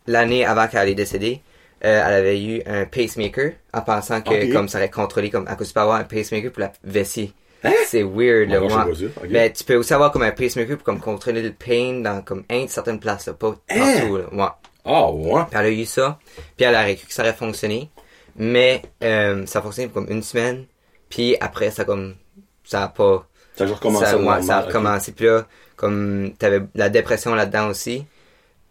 l'année 0.07 0.45
avant 0.45 0.67
qu'elle 0.67 0.89
est 0.89 0.95
décédée, 0.95 1.41
euh, 1.85 2.03
elle 2.07 2.13
avait 2.13 2.41
eu 2.41 2.61
un 2.65 2.85
pacemaker 2.85 3.51
en 3.73 3.81
pensant 3.81 4.21
que 4.21 4.51
comme 4.51 4.67
ça 4.67 4.79
allait 4.79 4.89
contrôler 4.89 5.29
comme 5.29 5.47
à 5.47 5.55
cause 5.55 5.71
tu 5.71 5.77
avoir 5.79 5.99
un 5.99 6.03
pacemaker 6.03 6.51
pour 6.51 6.61
la 6.61 6.73
vessie. 6.84 7.34
Hein? 7.63 7.71
C'est 7.85 8.03
weird 8.03 8.49
là. 8.49 8.85
Mais 9.29 9.51
tu 9.51 9.63
peux 9.63 9.75
aussi 9.75 9.93
avoir 9.93 10.11
comme 10.11 10.23
un 10.23 10.31
pacemaker 10.31 10.77
pour 10.77 10.84
comme 10.85 10.99
contrôler 10.99 11.41
le 11.41 11.51
pain 11.51 11.99
dans 12.01 12.21
comme 12.21 12.43
une 12.49 12.67
certaine 12.67 12.99
place 12.99 13.27
là, 13.27 13.34
pas 13.34 13.55
Hein? 13.69 13.79
partout 13.99 14.17
là. 14.17 14.23
Ouais. 14.31 14.51
Ah, 14.85 15.11
ouais. 15.11 15.41
Puis 15.51 15.59
elle 15.59 15.65
a 15.65 15.69
eu 15.69 15.85
ça. 15.85 16.17
Puis 16.55 16.65
elle 16.65 16.75
a 16.75 16.95
cru 16.95 17.05
que 17.05 17.13
ça 17.13 17.21
aurait 17.21 17.34
fonctionné. 17.34 17.89
Mais 18.38 18.81
euh, 19.03 19.45
ça 19.45 19.59
a 19.59 19.61
fonctionné 19.61 19.89
pour 19.89 20.01
comme 20.03 20.11
une 20.11 20.23
semaine. 20.23 20.65
Puis 21.09 21.35
après, 21.41 21.71
ça 21.71 21.84
comme... 21.84 22.15
Ça 22.63 22.84
a 22.84 22.88
pas... 22.88 23.27
Ça 23.55 23.65
a 23.65 23.67
recommencé 23.67 24.05
ça, 24.05 24.17
ouais, 24.17 24.41
ça 24.43 24.57
a 24.57 24.61
recommencé. 24.61 25.11
Puis 25.11 25.25
là, 25.25 25.45
comme... 25.75 26.31
T'avais 26.38 26.61
la 26.75 26.89
dépression 26.89 27.35
là-dedans 27.35 27.67
aussi. 27.69 28.05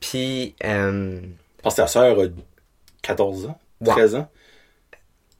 Puis... 0.01 0.55
Euh, 0.65 1.21
Parce 1.63 1.75
que 1.75 1.83
ta 1.83 1.87
sœur 1.87 2.19
a 2.19 2.25
14 3.03 3.47
ans? 3.47 3.59
Ouais. 3.81 3.93
13 3.93 4.15
ans? 4.17 4.29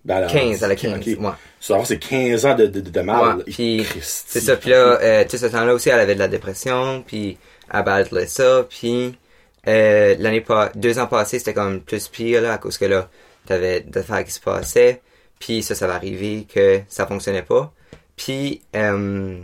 Ben, 0.05 0.19
elle 0.19 0.31
15, 0.31 0.63
elle 0.63 0.71
a 0.71 0.75
ok, 0.75 0.81
15. 0.81 0.99
ok. 0.99 1.25
Ouais. 1.25 1.85
C'est 1.85 1.99
15 1.99 2.47
ans 2.47 2.55
de, 2.55 2.67
de, 2.67 2.81
de, 2.81 3.01
mal. 3.01 3.39
Ouais, 3.39 3.45
puis 3.45 3.85
c'est 4.03 4.41
ça. 4.41 4.57
Puis 4.57 4.71
là, 4.71 5.01
euh, 5.03 5.25
tu 5.25 5.31
sais, 5.31 5.39
ce 5.39 5.47
temps-là 5.47 5.75
aussi, 5.75 5.89
elle 5.89 5.99
avait 5.99 6.15
de 6.15 6.21
la 6.21 6.29
dépression. 6.29 7.03
Puis 7.05 7.39
elle 7.73 7.83
battait 7.83 8.27
ça. 8.29 8.65
Puis 8.71 9.19
euh, 9.67 10.15
l'année 10.19 10.41
pas 10.41 10.71
deux 10.75 10.99
ans 10.99 11.09
passés, 11.09 11.41
c'était 11.41 11.55
comme 11.55 11.81
plus 11.81 12.07
pire 12.07 12.41
là, 12.41 12.53
à 12.53 12.59
cause 12.59 12.79
que 12.79 12.85
là, 12.85 13.09
t'avais 13.47 13.81
des 13.81 13.99
affaires 13.99 14.25
qui 14.25 14.31
se 14.31 14.41
passaient. 14.41 15.03
Puis 15.41 15.63
ça, 15.63 15.75
ça 15.75 15.87
va 15.89 15.97
arriver 15.97 16.47
que 16.53 16.81
ça 16.89 17.07
fonctionnait 17.07 17.43
pas. 17.43 17.73
Puis 18.17 18.63
euh, 18.77 19.41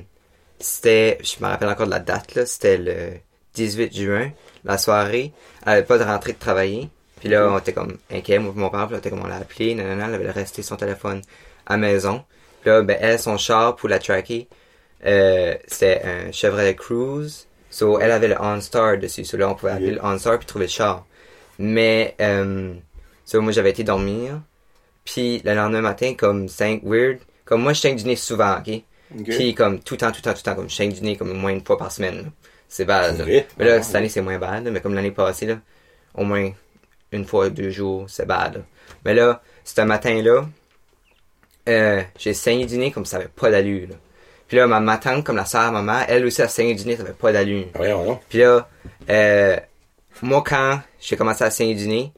c'était, 0.61 1.19
je 1.23 1.43
me 1.43 1.49
rappelle 1.49 1.69
encore 1.69 1.87
de 1.87 1.91
la 1.91 1.99
date 1.99 2.37
là, 2.37 2.47
c'était 2.47 2.79
le 2.79 3.15
18 3.55 3.95
juin, 3.95 4.31
la 4.65 4.79
soirée. 4.79 5.33
Elle 5.67 5.73
avait 5.73 5.83
pas 5.85 5.99
de 5.99 6.05
rentrée 6.05 6.33
de 6.33 6.39
travailler. 6.39 6.89
Puis 7.21 7.29
là, 7.29 7.49
on 7.51 7.59
était 7.59 7.73
comme 7.73 7.99
inquiet, 8.11 8.39
moi 8.41 8.53
mon 8.57 8.69
père, 8.69 8.87
puis 8.87 8.93
là, 8.93 8.97
on 8.97 8.99
était 8.99 9.11
comme 9.11 9.23
on 9.23 9.29
l'a 9.29 9.37
appelé, 9.37 9.77
nanana, 9.77 10.07
elle 10.09 10.15
avait 10.15 10.31
resté 10.31 10.63
son 10.63 10.75
téléphone 10.77 11.23
à 11.67 11.75
la 11.75 11.79
maison. 11.79 12.25
Puis 12.61 12.71
là, 12.71 12.83
ben, 12.83 12.97
elle, 13.01 13.19
son 13.19 13.37
char 13.37 13.77
pour 13.77 13.89
la 13.89 14.01
tracker, 14.01 14.49
euh, 15.07 15.55
c'était 15.69 16.03
un 16.05 16.33
Chevrolet 16.33 16.75
Cruise. 16.75 17.47
So, 17.71 17.99
elle 18.01 18.11
avait 18.11 18.29
le 18.29 18.37
OnStar 18.41 18.99
dessus. 18.99 19.25
So, 19.25 19.37
là, 19.37 19.49
on 19.49 19.55
pouvait 19.55 19.73
appeler 19.73 19.93
le 19.93 20.05
OnStar 20.05 20.39
puis 20.39 20.47
trouver 20.47 20.67
le 20.67 20.71
char. 20.71 21.07
Mais, 21.59 22.15
euh, 22.21 22.75
so, 23.25 23.41
moi, 23.41 23.53
j'avais 23.53 23.71
été 23.71 23.83
dormir. 23.85 24.41
Puis, 25.05 25.41
le 25.45 25.55
lendemain 25.55 25.81
matin, 25.81 26.15
comme, 26.15 26.49
c'est 26.49 26.81
weird. 26.85 27.19
Comme, 27.45 27.63
moi, 27.63 27.73
je 27.73 27.81
saigne 27.81 27.97
du 27.97 28.05
nez 28.05 28.17
souvent, 28.17 28.59
ok? 28.59 28.83
Puis, 29.25 29.55
comme, 29.55 29.81
tout 29.81 29.95
le 29.95 29.99
temps, 29.99 30.11
tout 30.13 30.19
le 30.19 30.23
temps, 30.23 30.33
tout 30.33 30.39
le 30.39 30.43
temps, 30.43 30.55
comme, 30.55 30.69
je 30.69 30.75
saigne 30.75 30.93
du 30.93 31.01
nez, 31.03 31.17
comme, 31.17 31.31
au 31.31 31.35
moins 31.35 31.53
une 31.53 31.65
fois 31.65 31.79
par 31.79 31.91
semaine. 31.91 32.17
là. 32.17 32.29
C'est 32.73 32.86
bad, 32.86 33.19
là. 33.19 33.24
Mais 33.59 33.65
là, 33.66 33.74
Ah, 33.74 33.82
cette 33.82 33.94
année, 33.97 34.09
c'est 34.09 34.23
moins 34.23 34.39
bad, 34.39 34.65
là. 34.65 34.70
Mais 34.70 34.81
comme 34.81 34.94
l'année 34.94 35.11
passée, 35.11 35.44
là, 35.44 35.59
au 36.15 36.24
moins 36.24 36.51
une 37.12 37.27
fois, 37.27 37.51
deux 37.51 37.69
jours, 37.69 38.07
c'est 38.09 38.24
bad, 38.24 38.55
là. 38.55 38.61
Mais 39.05 39.12
là, 39.12 39.43
ce 39.62 39.82
matin-là, 39.82 40.47
euh, 41.69 42.03
j'ai 42.19 42.32
saigné 42.32 42.65
du 42.65 42.78
nez 42.78 42.90
comme 42.90 43.05
ça 43.05 43.19
avait 43.19 43.28
pas 43.28 43.51
d'allure. 43.51 43.89
Puis 44.49 44.57
là, 44.57 44.66
ma, 44.66 44.81
ma 44.81 44.97
tante, 44.97 45.23
comme 45.23 45.36
la 45.36 45.44
à 45.53 45.70
maman, 45.70 46.01
elle 46.09 46.24
aussi 46.24 46.40
a 46.40 46.49
saigné 46.49 46.74
du 46.74 46.86
nez, 46.86 46.97
ça 46.97 47.03
avait 47.03 47.12
pas 47.12 47.31
d'allure. 47.31 47.66
Puis 48.31 48.39
là, 48.39 48.66
euh, 49.11 49.57
moi, 50.23 50.43
quand 50.47 50.81
j'ai 50.99 51.16
commencé 51.16 51.44
à 51.44 51.51
saigner 51.51 51.74
du 51.74 51.89
nez, 51.89 52.11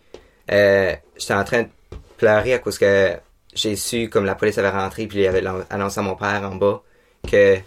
euh, 0.53 0.95
j'étais 1.17 1.35
en 1.35 1.43
train 1.43 1.63
de 1.63 1.69
pleurer 2.17 2.55
à 2.55 2.59
cause 2.61 2.79
que 2.79 3.13
j'ai 3.55 3.75
su, 3.75 4.09
comme 4.09 4.25
la 4.25 4.37
police 4.37 4.57
avait 4.59 4.71
rentré, 4.71 5.09
puis 5.09 5.19
il 5.19 5.27
avait 5.27 5.43
annoncé 5.69 5.99
à 5.99 6.03
mon 6.03 6.15
père 6.15 6.43
en 6.45 6.55
bas 6.55 6.81
que 7.29 7.59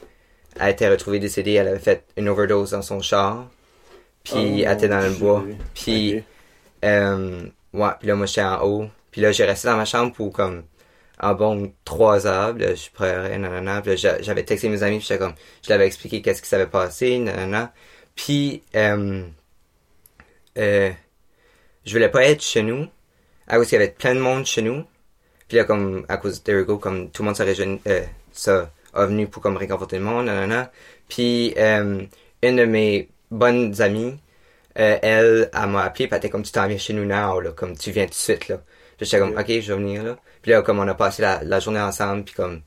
elle 0.60 0.66
a 0.66 0.70
été 0.70 0.88
retrouvée 0.88 1.20
décédée, 1.20 1.54
elle 1.54 1.68
avait 1.68 1.80
fait 1.80 2.06
une 2.18 2.30
overdose 2.30 2.72
dans 2.72 2.82
son 2.82 3.02
char, 3.02 3.48
puis 4.24 4.34
Oh, 4.36 4.64
elle 4.68 4.72
était 4.74 4.88
dans 4.90 5.00
le 5.02 5.12
bois. 5.12 5.44
Puis, 5.74 6.24
euh, 6.84 7.42
ouais, 7.74 7.90
puis 8.00 8.08
là, 8.08 8.16
moi, 8.16 8.26
j'étais 8.26 8.44
en 8.44 8.62
haut. 8.64 8.86
Puis 9.12 9.22
là, 9.22 9.32
j'ai 9.32 9.46
resté 9.46 9.68
dans 9.68 9.78
ma 9.78 9.86
chambre 9.86 10.14
pour, 10.14 10.32
comme, 10.34 10.64
en 11.20 11.34
bon 11.34 11.72
trois 11.86 12.28
heures. 12.28 12.54
Puis 12.54 12.66
là, 12.66 12.76
je 12.76 12.90
pleurais, 12.90 13.38
nanana. 13.38 13.82
Puis 13.82 13.96
là, 13.96 14.18
j'avais 14.22 14.44
texté 14.44 14.70
mes 14.70 14.84
amis, 14.84 14.98
puis 14.98 15.08
j'étais 15.08 15.20
comme, 15.20 15.34
je 15.64 15.70
l'avais 15.70 15.88
expliqué 15.88 16.22
qu'est-ce 16.22 16.42
qui 16.42 16.50
s'avait 16.50 16.68
passé, 16.68 17.18
nanana. 17.20 17.74
Puis, 18.16 18.64
euh, 18.76 19.24
euh, 20.58 20.92
je 21.86 21.94
voulais 21.94 22.10
pas 22.10 22.24
être 22.26 22.42
chez 22.44 22.64
nous, 22.64 22.88
à 23.48 23.58
cause 23.58 23.68
qu'il 23.68 23.80
y 23.80 23.82
avait 23.82 23.92
plein 23.92 24.14
de 24.16 24.20
monde 24.20 24.46
chez 24.46 24.62
nous. 24.62 24.84
Puis 25.48 25.58
là, 25.58 25.64
comme, 25.64 26.06
à 26.10 26.18
cause 26.18 26.44
d'Erigo, 26.44 26.78
comme 26.78 27.10
tout 27.10 27.22
le 27.24 27.28
monde 27.28 27.36
s'est 27.38 27.46
réjoui- 27.46 27.80
euh, 27.88 28.02
ça 28.34 28.70
a 28.94 29.06
venu 29.06 29.28
pour 29.28 29.42
comme 29.42 29.58
réconforter 29.58 29.98
le 29.98 30.04
monde, 30.04 30.26
nanana. 30.26 30.72
Puis, 31.10 31.54
euh, 31.58 32.04
une 32.42 32.56
de 32.56 32.66
mes 32.66 33.10
bonnes 33.32 33.82
amies, 33.82 34.20
euh, 34.80 34.98
elle, 35.02 35.50
elle 35.54 35.70
m'a 35.70 35.84
appelé, 35.84 36.08
puis 36.08 36.14
elle 36.14 36.18
était 36.18 36.30
comme, 36.30 36.44
tu 36.44 36.52
t'en 36.52 36.68
viens 36.68 36.78
chez 36.78 36.94
nous 36.94 37.06
now, 37.06 37.40
là, 37.40 37.52
comme, 37.52 37.78
tu 37.78 37.92
viens 37.92 38.06
tout 38.06 38.12
de 38.12 38.16
suite, 38.16 38.48
là. 38.48 38.62
J'étais 39.00 39.20
comme, 39.20 39.38
ok, 39.38 39.48
je 39.48 39.74
vais 39.74 39.80
venir, 39.80 40.04
là. 40.04 40.18
Puis 40.42 40.52
là, 40.52 40.62
comme, 40.62 40.80
on 40.80 40.88
a 40.88 40.94
passé 40.94 41.22
la, 41.22 41.44
la 41.44 41.60
journée 41.60 41.80
ensemble, 41.80 42.24
puis 42.24 42.36
comme, 42.36 42.62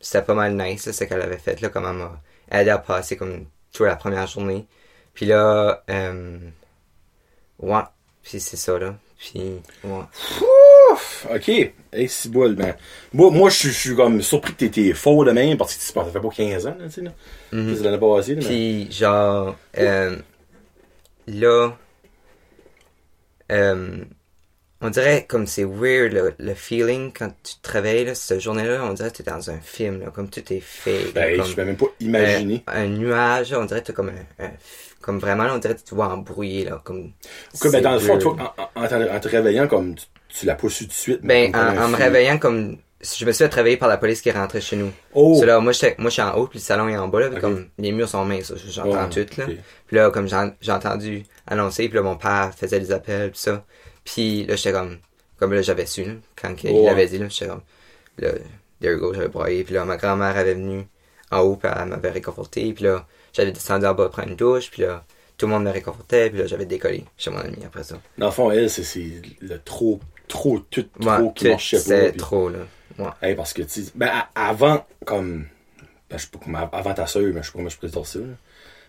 c'était 0.00 0.22
pas 0.22 0.34
mal 0.34 0.54
nice, 0.56 0.86
là, 0.86 0.92
ce 0.92 1.04
qu'elle 1.04 1.22
avait 1.22 1.38
fait, 1.38 1.60
là, 1.60 1.68
comme, 1.68 1.86
elle 1.86 1.96
m'a 1.96 2.20
aidé 2.50 2.70
à 2.70 2.78
passer, 2.78 3.16
comme, 3.16 3.46
toute 3.72 3.86
la 3.86 3.96
première 3.96 4.26
journée. 4.26 4.66
Puis 5.14 5.26
là, 5.26 5.82
euh, 5.90 6.38
ouais, 7.58 7.82
puis 8.22 8.40
c'est 8.40 8.56
ça, 8.56 8.78
là. 8.78 8.94
Puis, 9.18 9.60
ouais. 9.84 10.55
Ouf, 10.92 11.26
ok. 11.34 11.48
Hey, 11.92 12.08
c'est 12.08 12.30
boule, 12.30 12.54
ben. 12.54 12.74
Moi, 13.12 13.30
moi 13.30 13.48
je 13.50 13.68
suis- 13.70 13.94
comme 13.96 14.20
surpris 14.22 14.52
que 14.52 14.58
t'étais 14.58 14.92
faux 14.92 15.24
de 15.24 15.30
même, 15.30 15.56
parce 15.56 15.74
que 15.74 15.80
tu- 15.80 15.86
ça 15.86 16.04
fait 16.04 16.20
pas 16.20 16.28
15 16.28 16.66
ans, 16.66 16.76
là, 16.78 16.86
tu 16.86 16.92
sais, 16.92 17.00
là. 17.02 17.12
Mhm. 17.52 17.74
C'est 17.76 17.82
l'année 17.84 17.98
passée, 17.98 18.34
là, 18.34 18.40
mais- 18.42 18.46
Puis, 18.48 18.92
genre, 18.92 19.56
euh, 19.78 20.16
là, 21.28 21.70
euh, 23.52 24.04
on 24.82 24.90
dirait 24.90 25.24
comme 25.26 25.46
c'est 25.46 25.64
weird 25.64 26.12
le, 26.12 26.34
le 26.38 26.54
feeling 26.54 27.12
quand 27.12 27.30
tu 27.42 27.54
te 27.62 27.70
réveilles, 27.72 28.04
là, 28.04 28.14
cette 28.14 28.40
journée-là, 28.40 28.84
on 28.84 28.92
dirait 28.92 29.10
que 29.10 29.16
t'es 29.18 29.22
dans 29.30 29.50
un 29.50 29.58
film, 29.60 30.00
là, 30.00 30.10
comme 30.14 30.28
tout 30.28 30.52
est 30.52 30.60
fait. 30.60 31.12
Ben, 31.14 31.36
comme, 31.38 31.46
je 31.46 31.54
peux 31.54 31.64
même 31.64 31.76
pas 31.76 31.86
imaginer. 32.00 32.62
un 32.66 32.86
nuage, 32.86 33.52
on 33.54 33.64
dirait 33.64 33.80
que 33.80 33.86
t'as 33.86 33.92
comme 33.94 34.10
un, 34.10 34.44
un- 34.44 34.52
comme 35.00 35.18
vraiment, 35.18 35.44
là, 35.44 35.54
on 35.54 35.58
dirait 35.58 35.74
que 35.74 35.78
tu 35.80 35.84
te 35.86 35.94
vois 35.94 36.08
embrouiller, 36.12 36.64
là, 36.64 36.80
comme. 36.84 37.12
Comme, 37.60 37.72
ben, 37.72 37.82
dans 37.82 37.92
le 37.94 38.00
fond, 38.00 38.18
toi, 38.18 38.54
en, 38.74 38.86
te- 38.86 39.10
en 39.10 39.20
te 39.20 39.28
réveillant, 39.28 39.66
comme, 39.68 39.94
tu, 39.94 40.04
tu 40.38 40.46
l'as 40.46 40.54
pas 40.54 40.68
su 40.68 40.84
tout 40.84 40.90
de 40.90 40.94
suite. 40.94 41.20
Ben, 41.22 41.54
en, 41.54 41.88
me 41.88 41.96
réveillant, 41.96 42.38
comme, 42.38 42.78
je 43.00 43.24
me 43.24 43.32
suis 43.32 43.44
fait 43.44 43.54
réveiller 43.54 43.76
par 43.76 43.88
la 43.88 43.96
police 43.96 44.20
qui 44.20 44.28
est 44.28 44.32
rentrée 44.32 44.60
chez 44.60 44.76
nous. 44.76 44.90
Oh! 45.14 45.42
Là, 45.44 45.60
moi, 45.60 45.72
j'étais, 45.72 45.94
moi, 45.98 46.08
je 46.10 46.14
suis 46.14 46.22
en 46.22 46.34
haut, 46.36 46.46
puis 46.46 46.58
le 46.58 46.64
salon 46.64 46.88
est 46.88 46.96
en 46.96 47.08
bas, 47.08 47.20
là, 47.28 47.40
comme, 47.40 47.68
les 47.78 47.92
murs 47.92 48.08
sont 48.08 48.24
minces, 48.24 48.52
j'entends 48.68 49.08
Ouais, 49.08 49.24
tout, 49.24 49.40
là. 49.40 49.46
Puis 49.86 49.96
là, 49.96 50.10
comme 50.10 50.28
j'ai 50.60 50.72
entendu 50.72 51.24
annoncer, 51.46 51.88
puis 51.88 51.96
là, 51.96 52.02
mon 52.02 52.16
père 52.16 52.52
faisait 52.56 52.80
des 52.80 52.92
appels, 52.92 53.30
puis 53.30 53.40
ça. 53.40 53.64
Puis 54.04 54.44
là, 54.46 54.56
j'étais 54.56 54.72
comme, 54.72 54.98
comme 55.38 55.52
là, 55.52 55.62
j'avais 55.62 55.86
su, 55.86 56.04
là, 56.04 56.12
quand 56.40 56.54
il 56.62 56.70
Ouais. 56.70 56.84
l'avait 56.84 57.06
dit, 57.06 57.18
là, 57.18 57.26
j'étais 57.28 57.46
comme, 57.48 57.62
là, 58.18 58.30
there 58.80 58.92
you 58.92 58.98
go, 58.98 59.14
j'avais 59.14 59.28
broyé. 59.28 59.64
Puis 59.64 59.74
là, 59.74 59.84
ma 59.84 59.96
grand-mère 59.96 60.36
avait 60.36 60.54
venu 60.54 60.86
en 61.30 61.40
haut, 61.40 61.56
puis 61.56 61.70
elle 61.74 61.88
m'avait 61.88 62.10
réconforté. 62.10 62.72
Puis 62.72 62.84
là, 62.84 63.06
j'avais 63.32 63.52
descendu 63.52 63.86
en 63.86 63.94
bas 63.94 64.08
prendre 64.08 64.28
une 64.28 64.36
douche, 64.36 64.70
puis 64.70 64.82
là, 64.82 65.04
tout 65.36 65.46
le 65.46 65.52
monde 65.52 65.64
me 65.64 65.70
réconfortait, 65.70 66.30
puis 66.30 66.38
là, 66.38 66.46
j'avais 66.46 66.64
décollé 66.64 67.04
chez 67.18 67.30
mon 67.30 67.38
ami 67.38 67.58
après 67.66 67.84
ça. 67.84 67.96
Dans 68.16 68.26
le 68.26 68.32
fond, 68.32 68.50
elle, 68.50 68.70
c'est 68.70 69.10
le 69.40 69.58
trop, 69.58 70.00
trop, 70.28 70.58
tout, 70.58 70.86
trop 71.00 71.30
qui 71.30 71.48
marchait 71.48 71.76
pas. 71.76 71.82
C'était 71.82 72.12
trop, 72.12 72.48
là. 72.48 72.58
Ouais. 72.98 73.10
Hey, 73.22 73.34
parce 73.34 73.52
que, 73.52 73.62
tu 73.62 73.84
ben, 73.94 74.10
avant, 74.34 74.86
comme, 75.04 75.46
ben, 76.10 76.16
je 76.16 76.22
sais 76.22 76.28
pas 76.32 76.38
comment, 76.42 76.70
avant 76.72 76.94
ta 76.94 77.06
soeur, 77.06 77.22
mais 77.24 77.42
je 77.42 77.46
sais 77.46 77.52
pas 77.52 77.58
comment 77.58 77.68
je 77.68 77.78
peux 77.78 77.88
dire 77.88 78.06
ça, 78.06 78.18
là. 78.18 78.24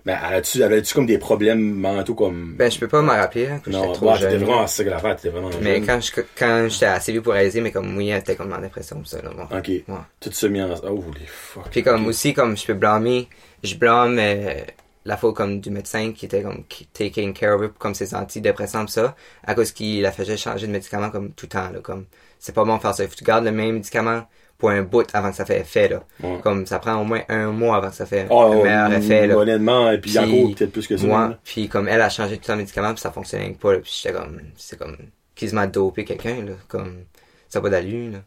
Mais 0.06 0.14
avais-tu, 0.14 0.64
avais-tu 0.64 0.94
comme 0.94 1.06
des 1.06 1.18
problèmes 1.18 1.60
mentaux 1.60 2.16
comme. 2.16 2.56
Ben, 2.56 2.72
je 2.72 2.80
peux 2.80 2.88
pas 2.88 3.02
m'en 3.02 3.12
rappeler, 3.12 3.50
que 3.62 3.70
non, 3.70 3.82
j'étais 3.82 3.94
trop 3.94 4.14
t'étais 4.14 4.30
jeune. 4.32 4.44
vraiment, 4.46 4.66
c'est 4.68 4.78
ça 4.78 4.84
que 4.86 4.90
l'affaire, 4.90 5.16
t'étais 5.18 5.30
vraiment 5.30 5.50
Mais 5.62 5.76
jeune. 5.76 5.86
quand 5.86 6.00
je, 6.00 6.22
quand 6.38 6.68
j'étais 6.70 6.86
assez 6.86 7.12
vieux 7.12 7.22
pour 7.22 7.34
réaliser, 7.34 7.60
mais 7.60 7.72
comme, 7.72 7.98
oui, 7.98 8.08
elle 8.08 8.20
était 8.20 8.38
comme 8.38 8.54
en 8.54 8.62
dépression, 8.62 9.04
ça, 9.04 9.22
là. 9.22 9.32
Ok. 9.52 9.68
Ouais. 9.68 9.84
Tout 10.22 10.32
ça 10.32 10.48
mis 10.48 10.62
en. 10.62 10.74
Oh, 10.90 11.04
les 11.20 11.26
fuck. 11.26 11.70
Puis 11.72 11.84
comme 11.84 12.06
aussi, 12.08 12.34
comme 12.34 12.56
je 12.56 12.66
peux 12.66 12.74
blâmer, 12.74 13.28
je 13.64 13.76
blâme 13.76 14.18
euh, 14.18 14.62
la 15.08 15.16
faute 15.16 15.36
comme 15.36 15.62
du 15.62 15.72
médecin 15.72 16.12
qui 16.12 16.26
était 16.26 16.42
comme 16.42 16.66
taking 16.92 17.34
care 17.34 17.56
of 17.56 17.66
it, 17.66 17.78
comme 17.78 17.96
ses 17.96 18.14
antidépresseurs 18.14 18.86
pis 18.86 18.92
ça, 18.92 19.16
à 19.46 19.56
cause 19.56 19.72
qu'il 19.72 20.02
la 20.02 20.12
faisait 20.12 20.36
changer 20.36 20.68
de 20.68 20.72
médicament 20.74 21.10
comme 21.10 21.32
tout 21.32 21.46
le 21.46 21.50
temps, 21.50 21.72
là, 21.72 21.80
comme 21.80 22.06
c'est 22.40 22.54
pas 22.54 22.66
bon 22.66 22.76
de 22.76 22.82
faire 22.82 22.94
ça. 22.94 23.04
Il 23.04 23.08
faut 23.08 23.14
que 23.14 23.20
tu 23.20 23.24
gardes 23.24 23.46
le 23.46 23.54
même 23.54 23.76
médicament 23.76 24.28
pour 24.58 24.70
un 24.70 24.82
bout 24.82 25.08
avant 25.14 25.30
que 25.30 25.38
ça 25.38 25.46
fait 25.46 25.62
effet, 25.62 25.88
là. 25.88 26.04
Ouais. 26.22 26.40
Comme 26.44 26.66
ça 26.66 26.80
prend 26.80 26.96
au 26.96 27.06
moins 27.06 27.22
un 27.30 27.52
mois 27.52 27.78
avant 27.78 27.90
que 27.90 27.96
ça 27.96 28.06
fait 28.06 28.28
Oh, 28.30 28.52
un 28.52 28.64
meilleur 28.64 28.92
effet, 28.92 29.28
là. 29.28 29.38
Honnêtement, 29.38 29.92
et 29.92 29.98
puis, 29.98 30.20
encore 30.20 30.56
peut-être 30.56 30.72
plus 30.74 30.88
que 30.88 30.98
ça. 30.98 31.08
Moi, 31.08 31.38
puis 31.44 31.70
comme 31.70 31.88
elle 31.88 32.02
a 32.02 32.10
changé 32.10 32.38
tout 32.38 32.52
le 32.52 32.58
médicament 32.58 32.94
puis 32.94 33.02
ça 33.02 33.12
fonctionnait 33.12 33.56
pas, 33.60 33.74
là, 33.74 33.80
puis 33.80 34.02
j'étais 34.04 34.14
comme, 34.14 34.42
c'est 34.58 34.78
comme 34.78 34.98
quasiment 35.36 35.68
dopé 35.68 36.04
quelqu'un, 36.04 36.44
là, 36.44 36.54
comme 36.68 37.06
ça 37.48 37.60
a 37.60 37.62
pas 37.62 37.70
d'allure, 37.70 38.12
là. 38.12 38.20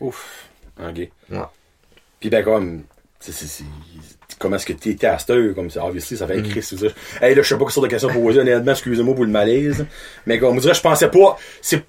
Ouf. 0.00 0.48
Ok. 0.80 0.96
Ouais. 0.96 1.38
Puis 2.18 2.30
ben 2.30 2.42
comme, 2.42 2.84
comment 4.38 4.56
est-ce 4.56 4.66
que 4.66 5.06
à 5.06 5.18
cette 5.18 5.30
heure, 5.30 5.54
comme 5.54 5.70
ça, 5.70 5.84
obviously, 5.84 6.16
ça 6.16 6.26
fait 6.26 6.38
Mm. 6.38 6.62
sur 6.62 6.78
ça. 6.78 6.86
Hey, 7.20 7.34
là, 7.34 7.42
je 7.42 7.48
sais 7.48 7.56
pas 7.56 7.64
quelle 7.64 7.72
sorte 7.72 7.86
de 7.86 7.90
question 7.90 8.08
poser, 8.10 8.40
honnêtement, 8.40 8.72
excusez-moi 8.72 9.14
pour 9.14 9.24
le 9.24 9.30
malaise. 9.30 9.84
Mais 10.26 10.38
comme, 10.38 10.56
on 10.56 10.60
dirait, 10.60 10.74
je 10.74 10.80
pensais 10.80 11.08
pas, 11.08 11.36
c'est, 11.60 11.82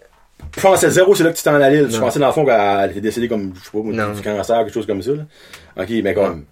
je 0.55 0.61
pensais 0.61 0.89
zéro, 0.89 1.13
c'est 1.15 1.23
là 1.23 1.31
que 1.31 1.37
tu 1.37 1.43
t'en 1.43 1.55
allais. 1.55 1.89
Je 1.89 1.97
pensais 1.99 2.19
dans 2.19 2.27
le 2.27 2.33
fond 2.33 2.45
qu'elle 2.45 2.91
était 2.91 3.01
décédée 3.01 3.27
comme, 3.27 3.53
je 3.55 3.63
sais 3.63 3.71
pas, 3.71 3.79
Non. 3.79 4.13
du 4.13 4.21
cancer, 4.21 4.57
quelque 4.59 4.73
chose 4.73 4.87
comme 4.87 5.01
ça, 5.03 5.11
là. 5.11 5.25
Ok, 5.77 5.89
mais 6.03 6.13
comme, 6.13 6.45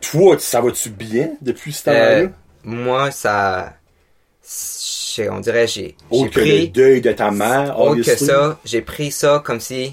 toi, 0.00 0.36
ça 0.38 0.60
va-tu 0.60 0.90
bien 0.90 1.30
depuis 1.40 1.72
ce 1.72 1.84
temps-là? 1.84 1.98
Euh, 1.98 2.28
moi, 2.62 3.10
ça, 3.10 3.74
on 5.30 5.40
dirait, 5.40 5.66
j'ai, 5.66 5.96
Autre 6.10 6.30
que 6.32 6.40
le 6.40 6.44
pris, 6.46 6.68
deuil 6.68 7.00
de 7.00 7.12
ta 7.12 7.30
mère, 7.30 7.78
autre 7.80 8.02
que 8.02 8.16
ça, 8.16 8.58
j'ai 8.64 8.82
pris 8.82 9.10
ça 9.10 9.42
comme 9.44 9.60
si 9.60 9.90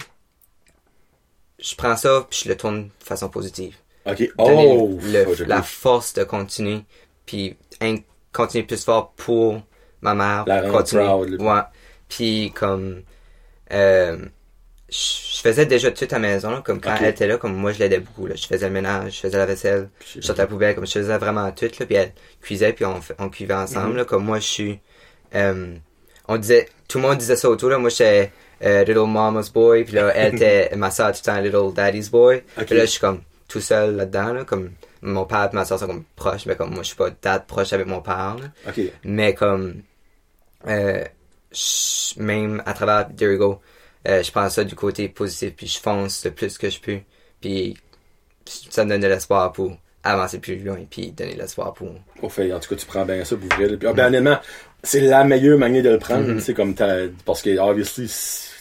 je 1.61 1.75
prends 1.75 1.95
ça 1.95 2.25
puis 2.29 2.41
je 2.43 2.49
le 2.49 2.57
tourne 2.57 2.85
de 2.87 3.03
façon 3.05 3.29
positive. 3.29 3.75
Ok, 4.05 4.29
oh, 4.39 4.97
le- 5.03 5.45
la 5.45 5.61
force 5.61 6.13
de 6.13 6.23
continuer 6.23 6.81
puis 7.25 7.55
in- 7.81 7.97
continuer 8.33 8.65
plus 8.65 8.83
fort 8.83 9.11
pour 9.13 9.61
ma 10.01 10.15
mère. 10.15 10.43
La 10.47 10.63
continuer. 10.69 11.03
proud. 11.05 11.41
Ouais. 11.41 11.61
Puis 12.09 12.51
comme 12.55 13.03
euh, 13.71 14.17
je 14.89 15.41
faisais 15.41 15.65
déjà 15.65 15.91
tout 15.91 16.05
à 16.09 16.15
la 16.15 16.19
maison 16.19 16.49
là, 16.51 16.61
comme 16.65 16.81
quand 16.81 16.95
elle 16.99 17.07
était 17.09 17.27
là, 17.27 17.37
comme 17.37 17.55
moi 17.55 17.71
je 17.71 17.79
l'aidais 17.79 17.99
beaucoup 17.99 18.27
là. 18.27 18.35
Je 18.35 18.45
faisais 18.47 18.67
le 18.67 18.73
ménage, 18.73 19.13
je 19.15 19.19
faisais 19.21 19.37
la 19.37 19.45
vaisselle, 19.45 19.89
je 20.15 20.19
sortais 20.21 20.41
la 20.41 20.47
poubelle, 20.47 20.75
comme 20.75 20.85
je 20.85 20.91
faisais 20.91 21.17
vraiment 21.17 21.49
tout 21.51 21.65
là, 21.79 21.85
puis 21.85 21.95
elle 21.95 22.11
cuisait 22.41 22.73
puis 22.73 22.83
on, 22.85 22.99
on 23.19 23.29
cuivait 23.29 23.53
ensemble 23.53 23.91
Mhm. 23.91 23.97
là, 23.97 24.05
comme 24.05 24.25
moi 24.25 24.39
je 24.39 24.47
suis 24.47 24.79
euh, 25.35 25.75
on 26.27 26.37
disait 26.37 26.67
tout 26.87 26.97
le 26.97 27.07
monde 27.07 27.17
disait 27.17 27.35
ça 27.37 27.49
autour 27.49 27.69
là, 27.69 27.77
moi 27.77 27.89
j'étais 27.89 28.31
euh, 28.63 28.83
little 28.83 29.07
mama's 29.07 29.49
boy, 29.51 29.83
puis 29.83 29.95
là 29.95 30.11
elle 30.15 30.35
était 30.41 30.71
ma 30.75 30.91
soeur 30.91 31.11
tout 31.11 31.19
le 31.25 31.31
temps 31.31 31.39
little 31.41 31.73
daddy's 31.73 32.09
boy. 32.09 32.43
Puis 32.65 32.75
là 32.75 32.85
je 32.85 32.91
suis 32.91 32.99
comme 32.99 33.21
tout 33.47 33.61
seul 33.61 33.95
là-dedans 33.95 34.33
là, 34.33 34.43
comme 34.45 34.71
mon 35.01 35.25
père 35.25 35.49
et 35.51 35.55
ma 35.55 35.65
soeur 35.65 35.79
sont 35.79 35.87
comme 35.87 36.03
proches, 36.15 36.45
mais 36.45 36.55
comme 36.55 36.69
moi 36.71 36.83
je 36.83 36.87
suis 36.89 36.95
pas 36.95 37.09
dad 37.21 37.45
proche 37.47 37.73
avec 37.73 37.87
mon 37.87 38.01
père 38.01 38.35
là. 38.39 38.47
Mais 39.03 39.33
comme, 39.33 39.81
euh, 40.67 41.03
je- 41.51 42.21
même 42.21 42.61
à 42.65 42.73
travers 42.73 43.07
There 43.15 43.31
You 43.33 43.37
Go, 43.37 43.61
euh, 44.07 44.23
je 44.23 44.31
prends 44.31 44.49
ça 44.49 44.63
du 44.63 44.75
côté 44.75 45.09
positif, 45.09 45.53
puis 45.55 45.67
je 45.67 45.79
fonce 45.79 46.23
le 46.25 46.31
plus 46.31 46.57
que 46.57 46.69
je 46.69 46.79
peux. 46.79 46.99
Puis 47.41 47.75
ça 48.45 48.85
me 48.85 48.89
donne 48.89 49.01
de 49.01 49.07
l'espoir 49.07 49.51
pour 49.51 49.75
avancer 50.03 50.39
plus 50.39 50.57
loin, 50.57 50.77
puis 50.89 51.11
donner 51.11 51.33
de 51.35 51.39
l'espoir 51.39 51.73
pour... 51.73 51.89
Au 52.21 52.29
fait, 52.29 52.51
en 52.53 52.59
tout 52.59 52.69
cas, 52.69 52.75
tu 52.75 52.85
prends 52.87 53.05
bien 53.05 53.23
ça 53.23 53.35
pour 53.35 53.47
vrai. 53.57 53.77
Puis, 53.77 53.87
ah, 53.87 53.93
ben, 53.93 54.07
honnêtement, 54.07 54.39
c'est 54.81 55.01
la 55.01 55.23
meilleure 55.23 55.59
manière 55.59 55.83
de 55.83 55.89
le 55.89 55.99
prendre. 55.99 56.33
Tu 56.33 56.41
sais, 56.41 56.53
comme 56.55 56.73
t'as, 56.73 57.07
parce 57.25 57.41
que, 57.43 57.55
obviously, 57.59 58.07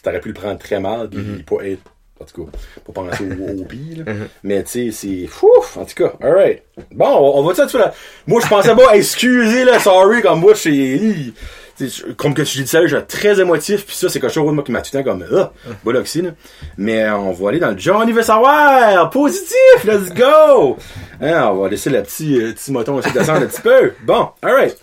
t'aurais 0.02 0.20
pu 0.20 0.28
le 0.28 0.34
prendre 0.34 0.58
très 0.58 0.80
mal, 0.80 1.08
puis 1.08 1.18
Mhm. 1.20 1.42
pas 1.44 1.64
être, 1.66 1.82
en 2.20 2.24
tout 2.24 2.44
cas, 2.44 2.50
pas 2.86 2.92
penser 2.92 3.24
au, 3.24 3.60
au 3.60 3.64
pire. 3.64 4.04
Mhm. 4.06 4.28
Mais, 4.42 4.62
tu 4.64 4.90
sais, 4.90 4.92
c'est, 4.92 5.28
ouf, 5.44 5.76
en 5.76 5.84
tout 5.84 5.94
cas, 5.94 6.12
alright. 6.22 6.62
Bon, 6.92 7.06
on, 7.34 7.42
va 7.42 7.54
ça, 7.54 7.66
tu 7.66 7.76
vois, 7.76 7.86
là. 7.86 7.94
Moi, 8.26 8.40
je 8.42 8.48
pensais 8.48 8.74
pas, 8.74 8.94
excusez, 8.96 9.64
là, 9.64 9.78
sorry, 9.80 10.22
comme 10.22 10.40
moi, 10.40 10.52
je 10.54 10.58
suis, 10.60 11.34
tu 11.78 11.88
comme 12.18 12.34
que 12.34 12.44
je 12.44 12.60
dis 12.60 12.66
ça, 12.66 12.86
je 12.86 12.94
suis 12.96 13.06
très 13.06 13.40
émotif, 13.40 13.86
puis 13.86 13.96
ça, 13.96 14.08
c'est 14.10 14.20
quelque 14.20 14.32
chose, 14.34 14.52
moi, 14.52 14.62
qui 14.62 14.70
m'a 14.72 14.82
tout 14.82 14.90
le 14.94 15.02
temps 15.02 15.10
comme, 15.10 15.24
ah, 15.34 15.50
boloxy, 15.82 16.20
là. 16.22 16.30
Mais, 16.76 17.04
euh, 17.04 17.16
on 17.16 17.32
va 17.32 17.48
aller 17.48 17.58
dans 17.58 17.70
le 17.70 17.78
Johnny 17.78 18.12
veut 18.12 18.22
savoir! 18.22 19.08
Positif! 19.10 19.84
Let's 19.84 20.12
go! 20.14 20.76
Hein, 21.22 21.48
on 21.52 21.62
va 21.62 21.68
laisser 21.70 21.88
le 21.90 22.02
petit, 22.02 22.38
euh, 22.40 22.52
petit 22.52 22.70
moton 22.72 22.96
aussi 22.96 23.10
descendre 23.12 23.42
un 23.42 23.46
petit 23.46 23.62
peu. 23.62 23.92
Bon, 24.04 24.28
alright. 24.42 24.76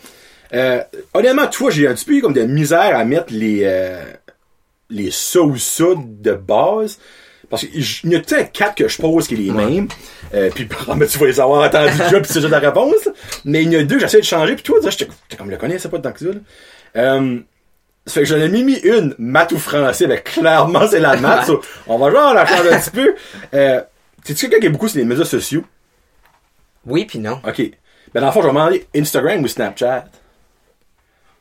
Euh, 0.53 0.80
honnêtement, 1.14 1.45
toi, 1.48 1.69
j'ai 1.69 1.88
un 1.88 1.94
petit 1.94 2.06
peu 2.06 2.22
comme 2.22 2.34
de 2.34 2.41
misère 2.44 2.98
à 2.98 3.03
mettre 3.06 3.27
les, 3.31 3.61
euh, 3.64 4.02
les 4.89 5.11
ça 5.11 5.41
ou 5.41 5.57
ça 5.57 5.85
de 5.97 6.34
base. 6.34 6.99
Parce 7.49 7.65
qu'il 7.65 8.11
y 8.11 8.15
en 8.15 8.19
a 8.19 8.22
peut-être 8.22 8.51
quatre 8.51 8.76
que 8.76 8.88
je 8.88 8.97
pose 9.01 9.27
qui 9.27 9.35
est 9.35 9.38
les 9.38 9.51
mêmes. 9.51 9.88
Euh, 10.34 10.49
puis 10.53 10.68
mais 10.95 11.07
tu 11.07 11.18
vas 11.18 11.27
les 11.27 11.39
avoir 11.39 11.65
entendu 11.65 11.97
déjà, 11.97 12.19
puis 12.19 12.30
c'est 12.31 12.41
déjà 12.41 12.49
ta 12.49 12.59
réponse. 12.59 13.09
Mais 13.45 13.64
il 13.64 13.72
y 13.72 13.77
en 13.77 13.80
a 13.80 13.84
deux 13.84 13.95
que 13.95 14.01
j'essaie 14.01 14.19
de 14.19 14.26
changer, 14.26 14.55
puis 14.55 14.64
toi, 14.64 14.80
je 14.84 14.97
te 14.97 15.35
comme 15.38 15.49
le 15.49 15.57
connaissais 15.57 15.89
pas 15.89 15.99
tant 15.99 16.11
que 16.11 16.19
ça. 16.19 16.26
Là. 16.26 16.39
Euh, 16.97 17.39
ça 18.05 18.14
fait 18.14 18.19
que 18.22 18.26
j'en 18.26 18.38
ai 18.38 18.49
mis, 18.49 18.77
une, 18.80 19.15
maths 19.18 19.51
ou 19.51 19.57
français, 19.57 20.07
ben 20.07 20.19
clairement 20.19 20.88
c'est 20.88 20.99
la 20.99 21.18
maths. 21.18 21.45
so, 21.45 21.61
on 21.88 21.97
va 21.97 22.11
genre 22.11 22.34
la 22.34 22.45
changer 22.45 22.73
un 22.73 22.80
petit 22.80 22.91
peu. 22.91 23.15
Euh, 23.53 23.81
T'es-tu 24.23 24.49
quelqu'un 24.49 24.59
qui 24.59 24.65
est 24.65 24.69
beaucoup 24.69 24.88
sur 24.89 24.99
les 24.99 25.05
médias 25.05 25.26
sociaux? 25.26 25.64
Oui, 26.85 27.05
puis 27.05 27.19
non. 27.19 27.39
Ok. 27.47 27.61
Ben 28.14 28.22
dans 28.22 28.27
le 28.27 28.31
fond, 28.34 28.41
je 28.41 28.47
vais 28.47 28.53
demander 28.53 28.88
Instagram 28.95 29.43
ou 29.43 29.47
Snapchat? 29.47 30.05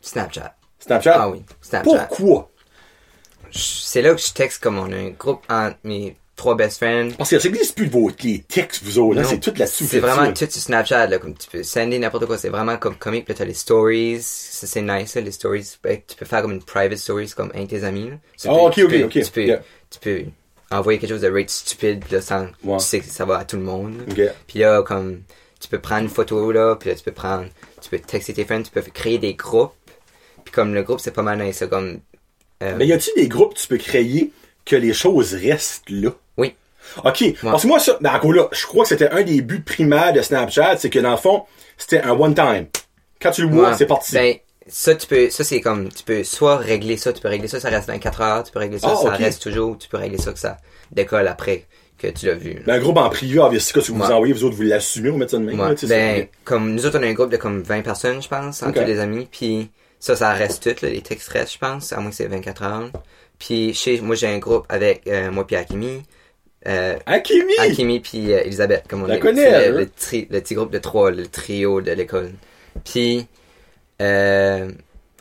Snapchat. 0.00 0.54
Snapchat? 0.78 1.16
Ah 1.16 1.28
oui, 1.28 1.42
Snapchat. 1.60 2.06
Pourquoi? 2.08 2.50
C'est 3.56 4.02
là 4.02 4.14
que 4.14 4.20
je 4.20 4.32
texte 4.32 4.62
comme 4.62 4.78
on 4.78 4.92
a 4.92 4.96
un 4.96 5.10
groupe 5.10 5.42
entre 5.48 5.76
mes 5.84 6.16
trois 6.36 6.54
best 6.54 6.76
friends. 6.78 7.12
Parce 7.16 7.30
que 7.30 7.38
ça 7.38 7.48
existe 7.48 7.74
plus 7.74 7.86
de 7.86 7.92
vos 7.92 8.10
les 8.22 8.40
textes, 8.42 8.82
vous 8.84 8.98
autres, 8.98 9.20
Non, 9.20 9.26
c'est 9.26 9.40
tout 9.40 9.52
là-dessus. 9.56 9.84
C'est 9.84 10.00
vous 10.00 10.06
faites 10.06 10.14
vraiment 10.16 10.32
tout 10.34 10.44
sur 10.50 10.60
Snapchat, 10.62 11.06
là, 11.06 11.18
comme 11.18 11.34
tu 11.34 11.48
peux 11.48 11.62
sender 11.62 11.98
n'importe 11.98 12.26
quoi, 12.26 12.36
c'est 12.36 12.50
vraiment 12.50 12.76
comme 12.76 12.94
comique, 12.96 13.24
puis 13.24 13.32
là, 13.32 13.38
t'as 13.38 13.44
les 13.46 13.54
stories, 13.54 14.18
ça 14.20 14.66
c'est 14.66 14.82
nice, 14.82 15.14
là, 15.14 15.22
les 15.22 15.30
stories, 15.32 15.64
tu 16.06 16.16
peux 16.16 16.26
faire 16.26 16.42
comme 16.42 16.52
une 16.52 16.62
private 16.62 16.98
story, 16.98 17.26
c'est 17.28 17.34
comme 17.34 17.50
un 17.54 17.62
de 17.62 17.66
tes 17.68 17.84
amis, 17.84 18.10
Ah, 18.12 18.18
peux- 18.44 18.50
ok, 18.50 18.78
ok, 18.84 18.90
peux- 18.90 19.04
ok. 19.04 19.12
Tu 19.24 19.30
peux, 19.32 19.44
Yeah. 19.46 19.62
tu 19.90 19.98
peux 20.00 20.24
envoyer 20.70 20.98
quelque 20.98 21.10
chose 21.10 21.22
de 21.22 21.30
rate 21.30 21.48
stupide, 21.48 22.04
là, 22.10 22.20
sans, 22.20 22.48
tu 22.48 22.80
sais 22.80 23.00
que 23.00 23.06
ça 23.06 23.24
va 23.24 23.38
à 23.38 23.44
tout 23.46 23.56
le 23.56 23.62
monde, 23.62 23.94
là. 24.06 24.32
Puis 24.46 24.58
là, 24.58 24.82
comme, 24.82 25.22
tu 25.58 25.68
peux 25.68 25.78
prendre 25.78 26.02
une 26.02 26.10
photo, 26.10 26.52
là, 26.52 26.76
puis 26.76 26.90
là, 26.90 26.96
tu 26.96 27.02
peux 27.02 27.12
prendre, 27.12 27.46
tu 27.80 27.88
peux 27.88 27.98
texter 27.98 28.34
tes 28.34 28.44
friends, 28.44 28.62
tu 28.64 28.70
peux 28.70 28.82
créer 28.82 29.16
des 29.16 29.32
groupes, 29.32 29.72
puis 30.44 30.52
comme 30.52 30.74
le 30.74 30.82
groupe, 30.82 31.00
c'est 31.00 31.12
pas 31.12 31.22
mal 31.22 31.38
nice, 31.42 31.60
là, 31.60 31.66
comme, 31.68 32.00
euh, 32.62 32.74
Mais 32.76 32.86
y 32.86 32.92
a-t-il 32.92 33.20
des 33.22 33.28
groupes 33.28 33.54
que 33.54 33.60
tu 33.60 33.66
peux 33.68 33.78
créer 33.78 34.32
que 34.64 34.76
les 34.76 34.92
choses 34.92 35.34
restent 35.34 35.88
là? 35.90 36.10
oui, 36.36 36.54
OK. 37.04 37.34
Parce 37.42 37.62
que 37.62 37.68
moi, 37.68 37.78
ça, 37.80 37.98
là, 38.00 38.48
je 38.52 38.66
crois 38.66 38.84
que 38.84 38.88
c'était 38.88 39.10
un 39.10 39.22
des 39.22 39.42
buts 39.42 39.62
primaires 39.62 40.12
de 40.12 40.22
Snapchat, 40.22 40.76
c'est 40.78 40.90
que 40.90 40.98
dans 40.98 41.10
le 41.12 41.16
fond, 41.16 41.42
c'était 41.76 42.00
un 42.02 42.12
one-time. 42.12 42.66
Quand 43.20 43.30
tu 43.30 43.42
le 43.42 43.48
vois, 43.48 43.70
Ouais. 43.70 43.74
c'est 43.76 43.86
parti. 43.86 44.14
Ben, 44.14 44.34
ça, 44.68 44.94
tu 44.94 45.06
peux, 45.06 45.30
ça, 45.30 45.44
c'est 45.44 45.60
comme, 45.60 45.88
tu 45.90 46.02
peux 46.04 46.24
soit 46.24 46.56
régler 46.56 46.96
ça, 46.96 47.12
tu 47.12 47.20
peux 47.20 47.28
régler 47.28 47.48
ça, 47.48 47.60
ça 47.60 47.68
reste 47.68 47.86
24 47.88 48.20
heures, 48.20 48.42
tu 48.44 48.52
peux 48.52 48.58
régler 48.58 48.78
ça, 48.78 48.88
Ah, 48.92 48.96
ça 49.02 49.10
reste 49.10 49.42
toujours, 49.42 49.78
tu 49.78 49.88
peux 49.88 49.96
régler 49.96 50.18
ça 50.18 50.32
que 50.32 50.38
ça 50.38 50.56
décolle 50.92 51.28
après 51.28 51.64
que 51.98 52.08
tu 52.08 52.26
l'as 52.26 52.34
vu. 52.34 52.62
Ben, 52.66 52.74
un 52.74 52.78
groupe 52.80 52.98
en 52.98 53.08
privé, 53.08 53.38
obviously, 53.38 53.80
si 53.82 53.90
vous 53.92 54.00
Ouais. 54.00 54.06
vous 54.06 54.12
envoyez, 54.12 54.32
vous 54.34 54.44
autres, 54.44 54.56
vous 54.56 54.62
l'assumez, 54.62 55.10
on 55.10 55.16
met 55.18 55.28
ça 55.28 55.38
de 55.38 55.44
même. 55.44 55.58
Ouais. 55.60 55.68
là, 55.68 55.74
Ben, 55.88 56.26
comme, 56.44 56.74
nous 56.74 56.84
autres, 56.84 56.98
on 56.98 57.02
a 57.02 57.06
un 57.06 57.12
groupe 57.14 57.30
de 57.30 57.36
comme 57.36 57.62
20 57.62 57.82
personnes, 57.82 58.20
je 58.20 58.28
pense, 58.28 58.62
entre 58.62 58.80
tous 58.80 58.86
les 58.86 58.98
amis, 59.00 59.26
puis 59.30 59.70
ça, 59.98 60.16
ça 60.16 60.32
reste 60.32 60.62
tout, 60.62 60.84
là, 60.84 60.90
les 60.90 61.00
textes 61.02 61.28
restent, 61.28 61.54
je 61.54 61.58
pense, 61.58 61.92
à 61.92 62.00
moins 62.00 62.10
que 62.10 62.16
c'est 62.16 62.26
24 62.26 62.62
heures. 62.62 62.90
Puis, 63.38 63.74
chez, 63.74 64.00
moi, 64.00 64.14
j'ai 64.14 64.28
un 64.28 64.38
groupe 64.38 64.64
avec, 64.68 65.06
euh, 65.06 65.30
moi 65.30 65.46
puis 65.46 65.56
Akimi, 65.56 66.02
euh, 66.66 66.96
Akimi! 67.06 67.52
Akimi 67.58 68.00
puis 68.00 68.32
euh, 68.32 68.40
Elisabeth, 68.44 68.84
comme 68.88 69.02
on 69.02 69.06
La 69.06 69.16
elle, 69.16 69.72
le, 69.72 69.76
hein? 69.76 69.80
le, 69.80 69.88
tri- 69.90 70.26
le 70.30 70.40
petit 70.40 70.54
groupe 70.54 70.72
de 70.72 70.78
trois, 70.78 71.10
le 71.10 71.26
trio 71.26 71.80
de 71.80 71.92
l'école. 71.92 72.32
Puis, 72.84 73.26
euh, 74.02 74.70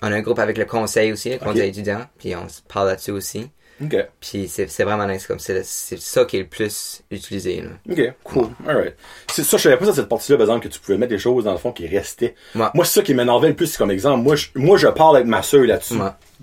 on 0.02 0.08
a 0.12 0.16
un 0.16 0.22
groupe 0.22 0.40
avec 0.40 0.58
le 0.58 0.66
conseil 0.66 1.12
aussi, 1.12 1.30
le 1.30 1.38
conseil 1.38 1.70
étudiant, 1.70 2.06
puis 2.20 2.36
on 2.36 2.48
se 2.50 2.62
parle 2.62 2.88
là-dessus 2.88 3.12
aussi. 3.12 3.50
OK. 3.84 3.96
Puis 4.22 4.48
c'est 4.48 4.84
vraiment 4.84 5.06
nice, 5.06 5.28
comme 5.28 5.40
c'est 5.40 5.64
ça 5.64 6.24
qui 6.26 6.38
est 6.38 6.42
le 6.42 6.48
plus 6.48 7.02
utilisé. 7.12 7.62
Là. 7.62 7.70
OK, 7.92 8.14
cool. 8.24 8.48
Alright. 8.68 8.96
C'est 9.32 9.44
ça, 9.44 9.58
je 9.58 9.64
savais 9.64 9.78
pas 9.78 9.86
ça, 9.86 9.94
cette 9.94 10.08
partie-là, 10.08 10.38
par 10.38 10.46
exemple, 10.46 10.68
que 10.68 10.74
tu 10.74 10.80
pouvais 10.80 10.98
mettre 10.98 11.10
des 11.10 11.20
choses, 11.20 11.44
dans 11.44 11.52
le 11.52 11.58
fond, 11.58 11.72
qui 11.74 11.86
restaient. 11.88 12.36
Ouais. 12.56 12.68
Moi, 12.74 12.86
c'est 12.86 13.00
ça 13.00 13.02
qui 13.02 13.14
m'énervait 13.14 13.50
le 13.50 13.56
plus, 13.56 13.68
c'est 13.68 13.78
comme 13.78 13.92
exemple. 13.92 14.24
Moi, 14.24 14.36
je, 14.38 14.48
moi, 14.56 14.78
je 14.78 14.88
parle 14.88 15.18
avec 15.18 15.28
ma 15.28 15.42
soeur 15.44 15.66
là-dessus. 15.66 15.96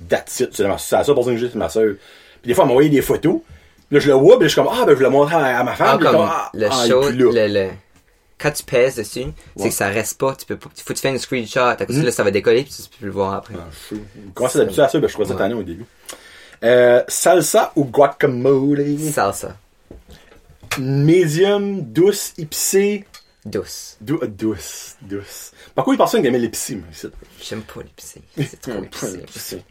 That's 0.09 0.41
it. 0.41 0.51
C'est 0.55 0.63
la 0.65 0.77
seule 0.79 1.05
personne 1.15 1.35
que 1.35 1.37
j'ai, 1.39 1.49
c'est 1.49 1.55
ma 1.59 1.69
soeur. 1.71 1.95
Puis 2.43 2.49
des 2.49 2.55
fois, 2.55 2.65
elle 2.65 2.69
m'envoyait 2.69 2.91
des 2.91 3.03
photos. 3.03 3.41
Là, 3.91 3.99
je 3.99 4.09
le 4.09 4.15
vois, 4.15 4.39
puis 4.39 4.49
je 4.49 4.53
suis 4.55 4.61
comme, 4.63 4.71
ah, 4.73 4.85
ben, 4.85 4.97
je 4.97 5.03
le 5.03 5.11
montre 5.11 5.35
à, 5.35 5.59
à 5.59 5.63
ma 5.65 5.75
femme. 5.75 5.89
Ah, 5.91 5.97
puis 5.97 6.07
comme 6.07 6.17
comme, 6.17 6.29
ah, 6.31 6.51
le 6.55 6.67
ah, 6.71 6.87
show, 6.89 7.11
le, 7.11 7.31
le- 7.49 7.71
quand 8.39 8.51
tu 8.51 8.65
pèses 8.65 8.97
dessus, 8.97 9.27
c'est 9.57 9.69
que 9.69 9.75
ça 9.75 9.89
reste 9.89 10.19
pas. 10.19 10.35
Tu 10.35 10.45
peux, 10.47 10.57
pas- 10.57 10.69
faut 10.75 10.93
que 10.95 10.99
tu 10.99 11.01
fasses 11.03 11.13
une 11.13 11.19
screenshot. 11.19 11.61
À 11.61 11.77
cause 11.77 11.97
de 11.97 12.03
là, 12.03 12.11
ça 12.11 12.25
va 12.25 12.31
décoller, 12.31 12.65
puis 12.65 12.73
tu 12.75 12.99
peux 12.99 13.07
le 13.07 13.13
voir 13.13 13.35
après. 13.35 13.55
Ah, 13.57 13.69
je. 13.91 13.97
Comment 14.35 14.49
ça 14.49 14.59
d'habitude 14.59 14.81
à 14.81 14.89
ça? 14.89 14.99
Ben, 14.99 15.09
je 15.09 15.13
ça 15.13 15.21
Ouais. 15.21 15.37
tannant 15.37 15.59
au 15.59 15.63
début. 15.63 15.85
Euh, 16.63 17.03
salsa 17.09 17.73
ou 17.77 17.85
guacamole? 17.85 18.99
Salsa, 19.13 19.57
Medium, 20.79 21.83
douce, 21.83 22.33
épicée. 22.39 23.05
douce. 23.45 23.97
Dou- 24.01 24.21
euh, 24.23 24.27
douce, 24.27 24.97
douce. 25.03 25.53
Par 25.75 25.85
contre, 25.85 25.95
il 25.97 25.99
y 25.99 26.03
a 26.03 26.05
personne 26.05 26.23
qui 26.23 26.29
aimait 26.29 26.39
l'épicé, 26.39 26.77
moi, 26.77 26.87
ici? 26.93 27.09
J'aime 27.43 27.63
pas 27.63 27.81
l'épicé. 27.83 28.23
C'est 28.37 28.61
trop 28.61 28.83
épicé. 28.83 29.63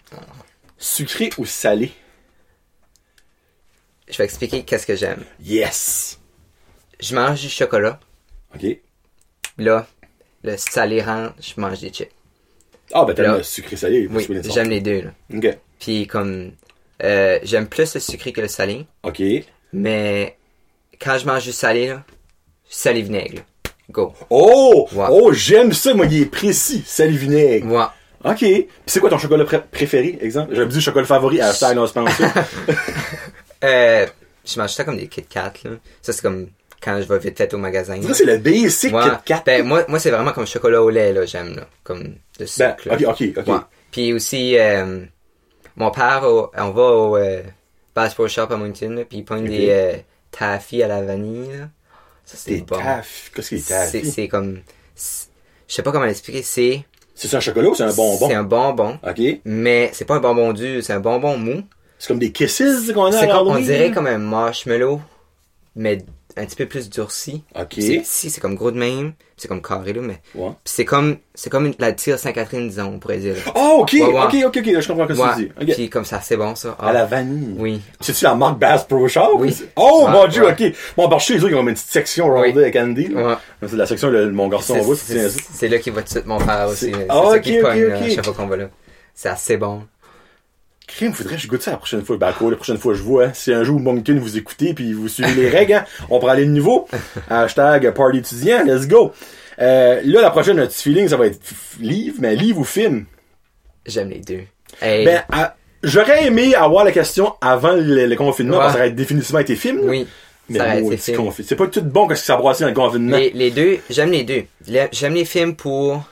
Sucré 0.77 1.29
ou 1.37 1.45
salé? 1.45 1.91
Je 4.09 4.17
vais 4.17 4.25
expliquer 4.25 4.63
qu'est-ce 4.63 4.85
que 4.85 4.95
j'aime. 4.95 5.23
Yes! 5.41 6.19
Je 6.99 7.15
mange 7.15 7.41
du 7.41 7.49
chocolat. 7.49 7.99
OK. 8.53 8.65
Là, 9.57 9.87
le 10.43 10.57
salé 10.57 11.01
rentre, 11.01 11.35
je 11.39 11.59
mange 11.59 11.79
des 11.79 11.89
chips. 11.91 12.11
Ah, 12.93 13.05
ben, 13.05 13.13
t'aimes 13.15 13.37
le 13.37 13.43
sucré 13.43 13.77
salé. 13.77 14.07
Oui, 14.11 14.27
j'aime 14.53 14.69
les 14.69 14.81
deux. 14.81 15.01
Là. 15.03 15.11
OK. 15.33 15.57
Puis 15.79 16.05
comme, 16.07 16.51
euh, 17.03 17.39
j'aime 17.43 17.67
plus 17.67 17.93
le 17.95 17.99
sucré 17.99 18.31
que 18.31 18.41
le 18.41 18.47
salé. 18.47 18.85
OK. 19.03 19.21
Mais 19.73 20.37
quand 21.01 21.17
je 21.17 21.25
mange 21.25 21.43
du 21.43 21.51
salé, 21.51 21.87
là, 21.87 22.03
salé 22.69 23.01
vinaigre. 23.01 23.41
Go. 23.89 24.13
Oh! 24.29 24.87
Ouais. 24.93 25.05
Oh, 25.09 25.33
j'aime 25.33 25.73
ça, 25.73 25.93
moi, 25.93 26.05
il 26.05 26.21
est 26.21 26.25
précis. 26.25 26.83
Salé 26.85 27.17
vinaigre. 27.17 27.65
Moi, 27.65 27.93
OK. 28.23 28.37
Puis 28.39 28.67
c'est 28.85 28.99
quoi 28.99 29.09
ton 29.09 29.17
chocolat 29.17 29.45
pré- 29.45 29.63
préféré, 29.71 30.17
exemple? 30.21 30.53
J'avais 30.55 30.69
dit 30.69 30.79
chocolat 30.81 31.05
favori, 31.05 31.41
hashtag 31.41 31.75
non 31.75 31.87
sponsor. 31.87 32.27
euh, 33.63 34.05
je 34.45 34.59
mange 34.59 34.69
ça 34.71 34.83
comme 34.83 34.97
des 34.97 35.07
Kit 35.07 35.23
Kat. 35.23 35.53
Là. 35.63 35.71
Ça, 36.01 36.13
c'est 36.13 36.21
comme 36.21 36.47
quand 36.81 36.99
je 37.01 37.07
vais 37.07 37.19
vite 37.19 37.37
fait 37.37 37.53
au 37.53 37.57
magasin. 37.57 38.01
ça, 38.01 38.13
c'est 38.13 38.25
le 38.25 38.37
basic 38.37 38.93
Ouais. 38.93 39.03
Kit 39.03 39.09
Kat. 39.25 39.43
Ben, 39.45 39.65
moi, 39.65 39.85
moi 39.87 39.99
c'est 39.99 40.11
vraiment 40.11 40.31
comme 40.31 40.47
chocolat 40.47 40.81
au 40.81 40.89
lait, 40.89 41.13
là, 41.13 41.25
j'aime, 41.25 41.55
là. 41.55 41.67
Comme 41.83 42.03
de 42.03 42.13
Ben, 42.39 42.47
sucre. 42.47 42.87
là. 42.87 42.95
OK, 42.95 43.01
OK, 43.07 43.23
OK. 43.37 43.47
Ouais. 43.47 43.59
Puis 43.91 44.13
aussi, 44.13 44.57
euh, 44.57 45.01
mon 45.75 45.91
père, 45.91 46.23
au- 46.23 46.51
on 46.57 46.69
va 46.71 46.81
au 46.83 47.17
euh, 47.17 47.41
Bass 47.95 48.13
Pro 48.13 48.27
Shop 48.27 48.47
à 48.49 48.55
Moncton, 48.57 49.05
puis 49.09 49.19
il 49.19 49.33
Ok. 49.33 49.43
des 49.43 49.67
euh, 49.69 49.93
taffy 50.31 50.81
à 50.83 50.87
la 50.87 51.01
vanille. 51.01 51.49
Là. 51.57 51.69
Ça, 52.25 52.37
c'est 52.37 52.51
Des 52.51 52.61
bon. 52.61 52.77
taffes? 52.77 53.31
Qu'est-ce 53.35 53.49
que 53.99 54.03
c'est 54.09 54.27
comme... 54.27 54.59
Je 54.95 55.73
sais 55.75 55.83
pas 55.83 55.91
comment 55.91 56.05
l'expliquer. 56.05 56.41
C'est... 56.43 56.85
C'est 57.13 57.35
un 57.35 57.39
chocolat 57.39 57.69
ou 57.69 57.75
c'est 57.75 57.83
un 57.83 57.93
bonbon? 57.93 58.27
C'est 58.27 58.33
un 58.33 58.43
bonbon. 58.43 58.99
OK. 59.07 59.21
Mais 59.45 59.89
c'est 59.93 60.05
pas 60.05 60.15
un 60.15 60.19
bonbon 60.19 60.53
dur, 60.53 60.83
c'est 60.83 60.93
un 60.93 60.99
bonbon 60.99 61.37
mou. 61.37 61.63
C'est 61.99 62.07
comme 62.07 62.19
des 62.19 62.31
kisses 62.31 62.91
qu'on 62.93 63.11
a 63.11 63.17
à 63.19 63.27
comme, 63.27 63.47
on 63.49 63.59
dirait 63.59 63.89
là? 63.89 63.93
comme 63.93 64.07
un 64.07 64.17
marshmallow, 64.17 64.99
mais 65.75 65.99
un 66.37 66.45
petit 66.45 66.55
peu 66.55 66.65
plus 66.65 66.89
durci. 66.89 67.43
OK. 67.59 67.67
C'est 67.79 67.97
petit, 67.99 68.29
c'est 68.29 68.41
comme 68.41 68.55
gros 68.55 68.71
de 68.71 68.77
même. 68.77 69.13
C'est 69.37 69.47
comme 69.47 69.61
carré, 69.61 69.91
là, 69.93 70.01
mais... 70.03 70.21
Ouais. 70.35 70.49
Puis 70.63 70.73
c'est 70.75 70.85
comme, 70.85 71.17
c'est 71.33 71.49
comme 71.49 71.65
une- 71.65 71.73
la 71.79 71.93
tire 71.93 72.19
Sainte-Catherine, 72.19 72.69
disons, 72.69 72.91
on 72.93 72.99
pourrait 72.99 73.17
dire. 73.17 73.35
Oh, 73.55 73.79
OK, 73.81 73.93
Ouais. 73.93 74.03
OK, 74.03 74.35
OK, 74.45 74.57
OK, 74.57 74.79
je 74.81 74.87
comprends 74.87 75.07
ce 75.07 75.13
que 75.13 75.35
tu 75.35 75.45
dis. 75.45 75.51
OK. 75.59 75.73
Puis 75.75 75.89
comme 75.89 76.05
ça, 76.05 76.21
c'est 76.21 76.37
bon, 76.37 76.53
ça. 76.53 76.75
Ah, 76.79 76.89
À 76.89 76.93
la 76.93 77.05
vanille. 77.05 77.55
Oui. 77.57 77.81
C'est-tu 78.01 78.23
la 78.25 78.35
marque 78.35 78.59
Bass 78.59 78.85
Pro 78.85 79.07
Shop? 79.07 79.37
Oui. 79.39 79.55
Oh, 79.75 80.07
mon 80.11 80.27
dieu, 80.27 80.45
ouais. 80.45 80.51
OK. 80.51 80.75
Bon, 80.95 81.09
par 81.09 81.19
chez 81.19 81.37
eux, 81.39 81.49
ils 81.49 81.55
ont 81.55 81.67
une 81.67 81.73
petite 81.73 81.87
section 81.89 82.27
rolled 82.27 82.55
Oui. 82.55 82.61
avec 82.61 82.75
Andy. 82.75 83.07
Ouais. 83.15 83.33
C'est 83.67 83.75
la 83.75 83.87
section, 83.87 84.09
le, 84.09 84.31
mon 84.31 84.47
garçon 84.47 84.79
va, 84.79 84.95
c'est 84.95 85.67
là 85.69 85.79
qu'il 85.79 85.93
va 85.93 86.01
tout 86.01 86.05
de 86.07 86.11
suite 86.11 86.25
mon 86.27 86.37
père 86.37 86.67
aussi. 86.69 86.91
C'est- 86.91 87.07
Ah, 87.09 87.21
ça 87.23 87.35
ok, 87.37 87.41
qui 87.41 87.57
ok, 87.59 87.61
pogne, 87.63 87.83
à 87.91 88.09
chaque 88.09 88.25
fois 88.25 88.33
qu'on 88.35 88.47
va 88.47 88.57
là. 88.57 88.69
C'est 89.15 89.29
assez 89.29 89.57
bon. 89.57 89.83
Crime, 90.95 91.13
faudrait 91.13 91.35
que 91.35 91.41
je 91.41 91.47
goûte 91.47 91.61
ça 91.61 91.71
la 91.71 91.77
prochaine 91.77 92.03
fois. 92.03 92.17
Ben, 92.17 92.31
quoi, 92.33 92.49
la 92.51 92.57
prochaine 92.57 92.77
fois, 92.77 92.93
je 92.93 93.01
vois, 93.01 93.25
hein. 93.25 93.31
Si 93.33 93.51
un 93.53 93.63
jour 93.63 93.79
Moncton 93.79 94.17
vous 94.19 94.37
écoutez 94.37 94.73
puis 94.73 94.93
vous 94.93 95.07
suivez 95.07 95.33
les 95.33 95.49
règles, 95.57 95.73
hein, 95.73 95.85
on 96.09 96.19
prend 96.19 96.29
aller 96.29 96.45
de 96.45 96.51
nouveau. 96.51 96.87
Hashtag 97.29 97.91
party 97.93 98.17
étudiant, 98.19 98.63
let's 98.65 98.87
go. 98.87 99.13
Euh, 99.59 100.01
là, 100.03 100.21
la 100.21 100.29
prochaine, 100.31 100.57
notre 100.57 100.73
feeling, 100.73 101.07
ça 101.07 101.17
va 101.17 101.27
être 101.27 101.39
livre, 101.79 102.17
mais 102.19 102.35
livre 102.35 102.59
ou 102.59 102.63
film? 102.63 103.05
J'aime 103.85 104.09
les 104.09 104.19
deux. 104.19 104.41
Hey, 104.81 105.05
Ben, 105.05 105.23
à- 105.31 105.55
j'aurais 105.83 106.25
aimé 106.27 106.55
avoir 106.55 106.83
la 106.83 106.91
question 106.91 107.33
avant 107.41 107.73
le, 107.73 108.05
le 108.05 108.15
confinement, 108.15 108.53
Ouais. 108.57 108.59
parce 108.63 108.73
que 108.73 108.79
ça 108.79 108.85
aurait 108.85 108.93
définitivement 108.93 109.39
été 109.39 109.55
film. 109.55 109.79
oui. 109.83 110.07
Mais 110.49 110.57
ça 110.57 110.65
aurait 110.65 110.81
maudit 110.81 110.95
été 110.95 111.13
film. 111.13 111.27
confi- 111.29 111.43
C'est 111.47 111.55
pas 111.55 111.67
tout 111.67 111.81
bon 111.81 112.07
que 112.07 112.15
ça 112.15 112.35
brassait 112.35 112.63
dans 112.65 112.69
le 112.71 112.75
confinement. 112.75 113.15
Les, 113.15 113.29
les 113.29 113.51
deux, 113.51 113.77
j'aime 113.89 114.11
les 114.11 114.23
deux. 114.23 114.43
Les- 114.67 114.89
J'aime 114.91 115.13
les 115.13 115.23
films 115.23 115.55
pour 115.55 116.03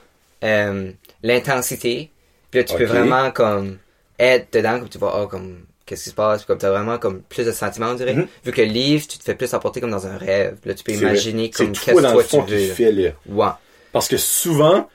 euh, 0.43 0.91
l'intensité. 1.23 2.09
Puis 2.51 2.59
là, 2.61 2.63
tu 2.63 2.75
peux 2.75 2.85
vraiment 2.85 3.31
comme 3.31 3.77
être 4.19 4.53
dedans, 4.53 4.79
comme 4.79 4.89
tu 4.89 4.97
vois, 4.97 5.21
oh, 5.21 5.27
comme 5.27 5.59
qu'est-ce 5.85 6.03
qui 6.03 6.09
se 6.11 6.15
passe, 6.15 6.41
puis 6.41 6.47
comme 6.47 6.57
t'as 6.59 6.69
vraiment 6.69 6.97
comme 6.97 7.21
plus 7.21 7.45
de 7.45 7.51
sentiments, 7.51 7.87
on 7.91 7.95
dirait. 7.95 8.13
Mhm. 8.13 8.27
Vu 8.45 8.51
que 8.51 8.61
le 8.61 8.67
livre, 8.67 9.07
tu 9.07 9.17
te 9.17 9.23
fais 9.23 9.35
plus 9.35 9.53
apporter 9.53 9.81
comme 9.81 9.91
dans 9.91 10.05
un 10.05 10.17
rêve. 10.17 10.57
Là, 10.65 10.73
tu 10.73 10.83
peux 10.83 10.91
imaginer 10.91 11.49
comme 11.49 11.71
qu'est-ce 11.71 11.95
que 11.95 12.01
dans 12.01 12.11
toi 12.11 12.23
tu 12.23 12.41
veux. 12.41 12.67
fait 12.67 12.91
là. 12.91 13.09
Ouais. 13.27 13.51
Parce 13.91 14.07
que 14.07 14.17
souvent, 14.17 14.87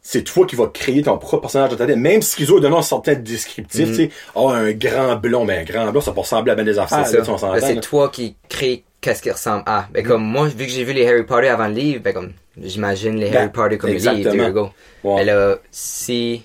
c'est 0.00 0.22
toi 0.22 0.46
qui 0.46 0.54
vas 0.54 0.68
créer 0.68 1.02
ton 1.02 1.18
propre 1.18 1.42
personnage 1.42 1.70
de 1.70 1.76
ta 1.76 1.86
tête. 1.86 1.96
Même 1.96 2.22
si 2.22 2.44
autres 2.44 2.60
donnent 2.60 2.74
un 2.74 2.82
certain 2.82 3.14
descriptif, 3.14 3.88
tu 3.88 3.94
sais, 3.94 4.10
oh, 4.34 4.48
un 4.48 4.72
grand 4.72 5.16
blond, 5.16 5.44
mais 5.44 5.58
un 5.58 5.64
grand 5.64 5.90
blond, 5.90 6.00
ça 6.00 6.12
peut 6.12 6.20
ressembler 6.20 6.52
à 6.52 6.54
ben 6.54 6.64
des 6.64 6.78
affaires, 6.78 7.06
C'est 7.06 7.74
là. 7.74 7.80
toi 7.80 8.08
qui 8.08 8.36
crée 8.48 8.84
qu'est-ce 9.00 9.22
qui 9.22 9.30
ressemble 9.30 9.64
à. 9.66 9.88
Ben, 9.92 10.04
comme 10.04 10.22
moi, 10.22 10.46
vu 10.48 10.66
que 10.66 10.72
j'ai 10.72 10.84
vu 10.84 10.92
les 10.92 11.06
Harry 11.06 11.24
Potter 11.24 11.48
avant 11.48 11.68
le 11.68 11.74
livre, 11.74 12.02
ben, 12.02 12.14
comme, 12.14 12.32
j'imagine 12.60 13.16
les 13.16 13.30
Ben, 13.30 13.36
Harry 13.38 13.52
Potter 13.52 13.78
comme 13.78 13.90
les 13.90 13.98
livres, 13.98 14.30
there 14.30 14.46
you 14.48 14.52
go. 14.52 14.70
Ouais. 15.04 15.16
Mais 15.16 15.24
là, 15.24 15.56
si, 15.70 16.42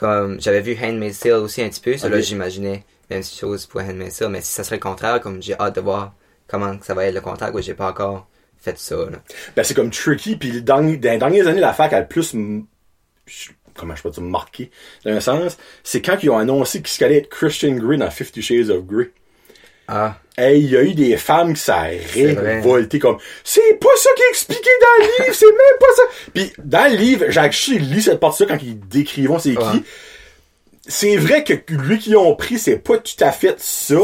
comme, 0.00 0.40
j'avais 0.40 0.62
vu 0.62 0.74
Handmaid's 0.82 1.20
Tale 1.20 1.34
aussi 1.34 1.60
un 1.60 1.68
petit 1.68 1.80
peu, 1.80 1.94
ça, 1.98 2.08
là, 2.08 2.20
j'imaginais 2.22 2.84
même 3.10 3.22
chose 3.22 3.66
pour 3.66 3.82
Handmaid's 3.82 4.16
Tale, 4.16 4.30
mais 4.30 4.40
si 4.40 4.50
ça 4.50 4.64
serait 4.64 4.76
le 4.76 4.80
contraire, 4.80 5.20
comme, 5.20 5.42
j'ai 5.42 5.52
hâte 5.60 5.74
de 5.74 5.82
voir 5.82 6.14
comment 6.48 6.74
ça 6.80 6.94
va 6.94 7.04
être 7.04 7.14
le 7.14 7.20
contraire, 7.20 7.52
que 7.52 7.60
j'ai 7.60 7.74
pas 7.74 7.90
encore 7.90 8.26
fait 8.58 8.78
ça, 8.78 8.96
là. 8.96 9.18
Ben, 9.54 9.62
c'est 9.62 9.74
comme 9.74 9.90
tricky, 9.90 10.36
puis 10.36 10.62
dans 10.62 10.78
les 10.78 10.96
dernières 10.96 11.46
années, 11.46 11.60
la 11.60 11.74
fac 11.74 11.92
a 11.92 12.00
le 12.00 12.06
plus, 12.06 12.34
comment 13.74 13.94
je 13.94 14.02
peux 14.02 14.10
dire, 14.10 14.22
marqué, 14.22 14.70
dans 15.04 15.12
un 15.12 15.20
sens, 15.20 15.58
c'est 15.84 16.00
quand 16.00 16.16
ils 16.22 16.30
ont 16.30 16.38
annoncé 16.38 16.80
qu'il 16.80 17.04
allait 17.04 17.18
être 17.18 17.28
Christian 17.28 17.72
Grey 17.76 17.98
dans 17.98 18.10
Fifty 18.10 18.40
Shades 18.40 18.70
of 18.70 18.86
Grey. 18.86 19.10
Ah, 19.90 20.16
Hey, 20.38 20.60
il 20.62 20.70
y 20.70 20.76
a 20.76 20.82
eu 20.82 20.94
des 20.94 21.18
femmes 21.18 21.52
qui 21.52 21.60
ça 21.60 21.82
révolté 22.14 22.98
comme 22.98 23.18
c'est 23.44 23.78
pas 23.78 23.88
ça 23.96 24.08
qui 24.16 24.22
est 24.22 24.30
expliqué 24.30 24.70
dans 24.80 25.04
le 25.04 25.24
livre, 25.24 25.34
c'est 25.36 25.46
même 25.46 25.78
pas 25.78 25.94
ça. 25.96 26.02
Puis 26.32 26.52
dans 26.64 26.90
le 26.90 26.96
livre, 26.96 27.50
Chi 27.50 27.78
lit 27.78 28.00
cette 28.00 28.20
partie-là 28.20 28.48
quand 28.56 28.62
ils 28.64 28.78
décrivent 28.80 29.36
c'est 29.38 29.58
Ouais. 29.58 29.64
qui. 29.72 29.84
C'est 30.86 31.16
vrai 31.18 31.44
que 31.44 31.52
lui 31.74 31.98
qui 31.98 32.16
ont 32.16 32.34
pris, 32.36 32.58
c'est 32.58 32.78
pas 32.78 32.96
tout 32.98 33.22
à 33.22 33.32
fait 33.32 33.56
ça. 33.58 33.96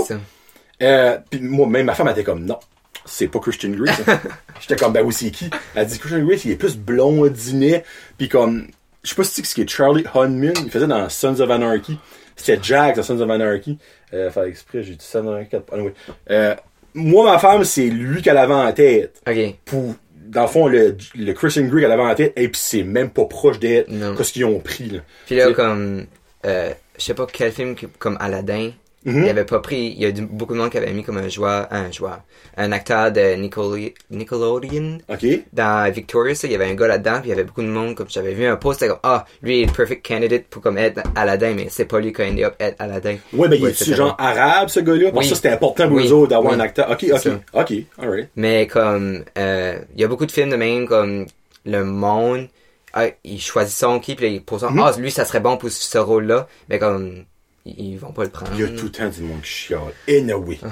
Euh, 0.83 1.19
puis 1.31 1.41
moi, 1.41 1.67
même 1.67 1.87
ma 1.87 1.95
femme, 1.95 2.07
elle 2.09 2.13
était 2.13 2.23
comme, 2.25 2.45
non, 2.45 2.59
c'est 3.07 3.29
pas 3.29 3.39
Christian 3.39 3.71
Grey. 3.71 3.91
J'étais 4.61 4.77
comme, 4.77 4.93
ben 4.93 5.03
oui, 5.05 5.15
c'est 5.15 5.31
qui? 5.31 5.49
Elle 5.75 5.87
dit, 5.87 5.99
Christian 5.99 6.23
Grey, 6.25 6.37
il 6.45 6.51
est 6.51 6.57
plus 6.57 6.77
blondinet, 6.77 7.83
puis 8.19 8.29
comme, 8.29 8.67
je 9.03 9.09
sais 9.09 9.15
pas 9.17 9.25
si 9.25 9.33
c'est 9.37 9.45
ce 9.47 9.55
qui 9.55 9.63
est 9.63 9.69
Charlie 9.71 10.05
Hunman, 10.15 10.53
il 10.65 10.71
faisait 10.71 10.87
dans 10.87 11.09
Sons 11.09 11.41
of 11.41 11.51
Anarchy. 11.51 11.99
C'était 12.37 12.59
Jack 12.63 12.97
dans 12.97 13.03
Sons 13.03 13.21
of 13.21 13.31
Anarchy. 13.31 13.79
Euh, 14.15 14.31
faire 14.31 14.45
exprès, 14.45 14.83
j'ai 14.83 14.95
dit 14.95 15.05
Sons 15.05 15.27
of 15.27 15.35
Anarchy. 15.35 15.57
Anyway. 15.73 15.95
Euh, 16.31 16.55
moi, 16.95 17.25
ma 17.25 17.39
femme, 17.39 17.65
c'est 17.65 17.87
lui 17.87 18.23
qu'elle 18.23 18.39
avait 18.39 18.55
en 18.55 18.73
tête. 18.73 19.21
Ok. 19.29 19.37
Pour, 19.65 19.95
dans 20.15 20.43
le 20.43 20.49
fond, 20.49 20.69
le, 20.69 20.97
le 21.15 21.33
Christian 21.33 21.65
Grey 21.65 21.83
qu'elle 21.83 21.93
avait 21.93 22.03
en 22.03 22.15
tête, 22.15 22.33
et 22.37 22.49
puis 22.49 22.61
c'est 22.63 22.83
même 22.83 23.11
pas 23.11 23.25
proche 23.25 23.59
d'être 23.59 23.89
ce 23.91 24.33
qu'ils 24.33 24.45
ont 24.45 24.61
pris, 24.61 24.91
là. 24.91 25.01
Puis 25.27 25.37
là, 25.37 25.53
comme, 25.53 26.07
euh, 26.45 26.71
je 26.99 27.03
sais 27.03 27.15
pas 27.15 27.27
quel 27.31 27.53
film, 27.53 27.75
comme 27.99 28.17
Aladdin, 28.21 28.71
Mhm. 29.07 29.23
il 29.25 29.29
avait 29.31 29.45
pas 29.45 29.61
pris, 29.61 29.95
il 29.97 30.03
y 30.03 30.05
a 30.05 30.13
du- 30.13 30.27
beaucoup 30.27 30.53
de 30.53 30.59
monde 30.59 30.71
qui 30.71 30.77
avait 30.79 30.93
mis 30.93 31.03
comme 31.05 31.17
un 31.17 31.29
joueur, 31.29 31.67
un 31.71 31.91
joueur, 31.91 32.21
un 32.59 32.73
acteur 32.73 33.11
de 33.13 33.35
Nicole- 33.37 33.93
Nickelodeon. 34.11 34.99
OK? 35.09 35.27
Dans 35.53 35.91
Victorious, 35.93 36.35
il 36.45 36.53
y 36.53 36.55
avait 36.55 36.67
un 36.71 36.75
gars 36.75 36.89
là-dedans, 36.89 37.21
puis 37.21 37.27
il 37.27 37.31
y 37.31 37.33
avait 37.33 37.45
beaucoup 37.45 37.63
de 37.63 37.69
monde, 37.69 37.95
comme 37.95 38.09
j'avais 38.11 38.35
vu 38.35 38.45
un 38.47 38.57
post, 38.57 38.81
c'était 38.81 38.91
comme, 38.91 39.01
ah, 39.03 39.25
lui 39.43 39.59
il 39.59 39.63
est 39.63 39.67
le 39.67 39.73
perfect 39.73 40.07
candidate 40.07 40.45
pour 40.49 40.61
comme 40.63 40.77
être 40.79 41.01
Aladdin, 41.15 41.55
mais 41.55 41.69
c'est 41.71 41.85
pas 41.87 42.01
lui 42.01 42.13
qui 42.13 42.23
a 42.23 42.27
endé 42.27 42.45
up 42.45 42.55
être 42.61 42.77
Aladdin. 42.81 43.17
Ouais, 43.33 43.49
ben, 43.49 43.59
il 43.61 43.75
c'est 43.75 43.95
genre 43.95 44.15
arabe, 44.19 44.69
ce 44.69 44.81
gars-là? 44.81 45.11
Parce 45.13 45.25
Oui. 45.25 45.29
ça, 45.31 45.35
c'était 45.37 45.51
important 45.51 45.89
pour 45.89 45.97
Oui. 45.97 46.11
eux 46.13 46.27
d'avoir 46.27 46.53
Oui. 46.53 46.59
un 46.59 46.61
acteur. 46.61 46.91
Ok, 46.91 47.07
ok, 47.13 47.29
ok, 47.55 47.73
alright. 47.99 48.29
Mais 48.37 48.67
comme, 48.67 49.25
euh, 49.39 49.79
il 49.95 50.01
y 50.01 50.05
a 50.05 50.09
beaucoup 50.09 50.27
de 50.27 50.33
films 50.33 50.51
de 50.51 50.57
même, 50.57 50.87
comme 50.87 51.27
le 51.65 51.85
monde, 51.85 52.49
ah, 52.93 53.07
ils 53.25 53.41
choisissent 53.41 53.79
son 53.79 54.01
qui, 54.01 54.15
puis 54.15 54.27
ils 54.35 54.43
posent, 54.43 54.65
Mhm. 54.65 54.79
ah, 54.83 54.93
lui, 54.99 55.11
ça 55.11 55.25
serait 55.25 55.41
bon 55.41 55.57
pour 55.57 55.71
ce 55.71 55.99
rôle-là, 55.99 56.49
mais 56.69 56.79
comme, 56.79 57.25
ils, 57.67 57.97
vont 57.99 58.13
pas 58.13 58.25
le 58.25 58.31
prendre. 58.31 58.53
Il 58.55 58.61
y 58.61 58.65
a 58.65 58.69
tout 58.69 58.85
le 58.85 58.93
temps 58.93 59.09
du 59.09 59.23
monde 59.23 59.43
qui 59.43 59.49
chiale. 59.49 59.93
Anyway. 60.09 60.59
Tu 60.61 60.69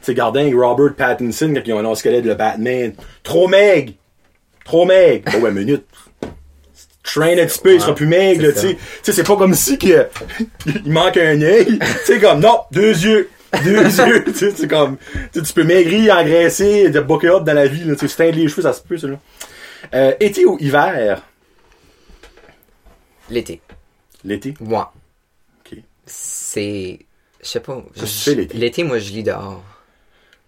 sais, 0.00 0.14
Gardin 0.14 0.50
Robert 0.56 0.94
Pattinson, 0.94 1.52
quand 1.54 1.62
ils 1.64 1.72
ont 1.72 1.78
annoncé 1.78 2.02
qu'elle 2.02 2.14
est 2.14 2.22
le 2.22 2.34
Batman. 2.34 2.94
Trop 3.22 3.48
maigre! 3.48 3.92
Trop 4.64 4.86
maigre! 4.86 5.30
Oh, 5.36 5.40
ouais, 5.40 5.50
minute. 5.50 5.84
Train 7.02 7.38
un 7.38 7.46
petit 7.46 7.60
peu, 7.60 7.74
il 7.74 7.80
sera 7.80 7.94
plus 7.94 8.06
maigre, 8.06 8.52
tu 8.52 8.58
sais. 8.58 8.74
Tu 8.74 8.80
sais, 9.02 9.12
c'est 9.12 9.24
pas 9.24 9.36
comme 9.36 9.54
si 9.54 9.78
que, 9.78 10.08
il 10.66 10.92
manque 10.92 11.16
un 11.16 11.40
œil. 11.40 11.78
Tu 11.78 11.86
sais, 12.04 12.18
comme, 12.18 12.40
non, 12.40 12.60
deux 12.70 12.92
yeux. 12.92 13.30
Deux 13.64 13.82
yeux. 14.06 14.24
Tu 14.24 14.34
sais, 14.34 14.50
c'est 14.54 14.68
comme, 14.68 14.98
tu 15.32 15.52
peux 15.54 15.64
maigrir, 15.64 16.16
engraisser, 16.16 16.90
te 16.92 16.98
booker 16.98 17.28
up 17.28 17.44
dans 17.44 17.54
la 17.54 17.66
vie, 17.66 17.84
là. 17.84 17.96
Tu 17.96 18.08
sais, 18.08 18.30
les 18.30 18.48
cheveux, 18.48 18.62
ça 18.62 18.72
se 18.72 18.82
peut, 18.82 18.98
ça, 18.98 19.06
là. 19.06 19.18
Euh, 19.94 20.12
été 20.20 20.44
ou 20.44 20.58
hiver? 20.60 21.22
L'été. 23.30 23.60
L'été? 24.24 24.54
Moi. 24.60 24.92
C'est, 26.50 27.00
je 27.42 27.46
sais 27.46 27.60
pas. 27.60 27.84
Je- 27.94 28.30
l'été? 28.30 28.56
L'été, 28.56 28.82
moi, 28.84 28.98
je 28.98 29.10
lis 29.12 29.22
dehors. 29.22 29.62